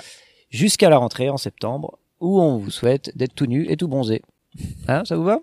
jusqu'à 0.52 0.88
la 0.92 0.98
rentrée 0.98 1.32
en 1.32 1.38
septembre, 1.38 1.98
où 2.20 2.40
on 2.40 2.58
vous 2.60 2.70
souhaite 2.70 3.12
d'être 3.18 3.34
tout 3.34 3.48
nu 3.48 3.66
et 3.72 3.76
tout 3.76 3.88
bronzé. 3.88 4.22
Hein, 4.88 5.02
ça 5.04 5.16
vous 5.16 5.24
va? 5.24 5.40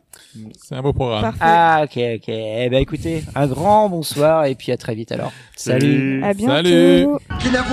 C'est 0.63 0.77
un 0.77 0.83
beau 0.83 0.93
programme. 0.93 1.23
Parfait. 1.23 1.39
Ah, 1.41 1.81
ok, 1.83 1.99
ok. 2.15 2.29
Eh 2.29 2.69
ben, 2.71 2.81
écoutez, 2.81 3.25
un 3.35 3.49
grand 3.49 3.89
bonsoir 3.89 4.45
et 4.45 4.55
puis 4.55 4.71
à 4.71 4.77
très 4.77 4.95
vite 4.95 5.11
alors. 5.11 5.33
Salut. 5.57 6.23
À 6.23 6.33
bientôt. 6.33 6.53
Salut. 6.55 7.07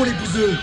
Les 0.07 0.13
bouseux 0.13 0.53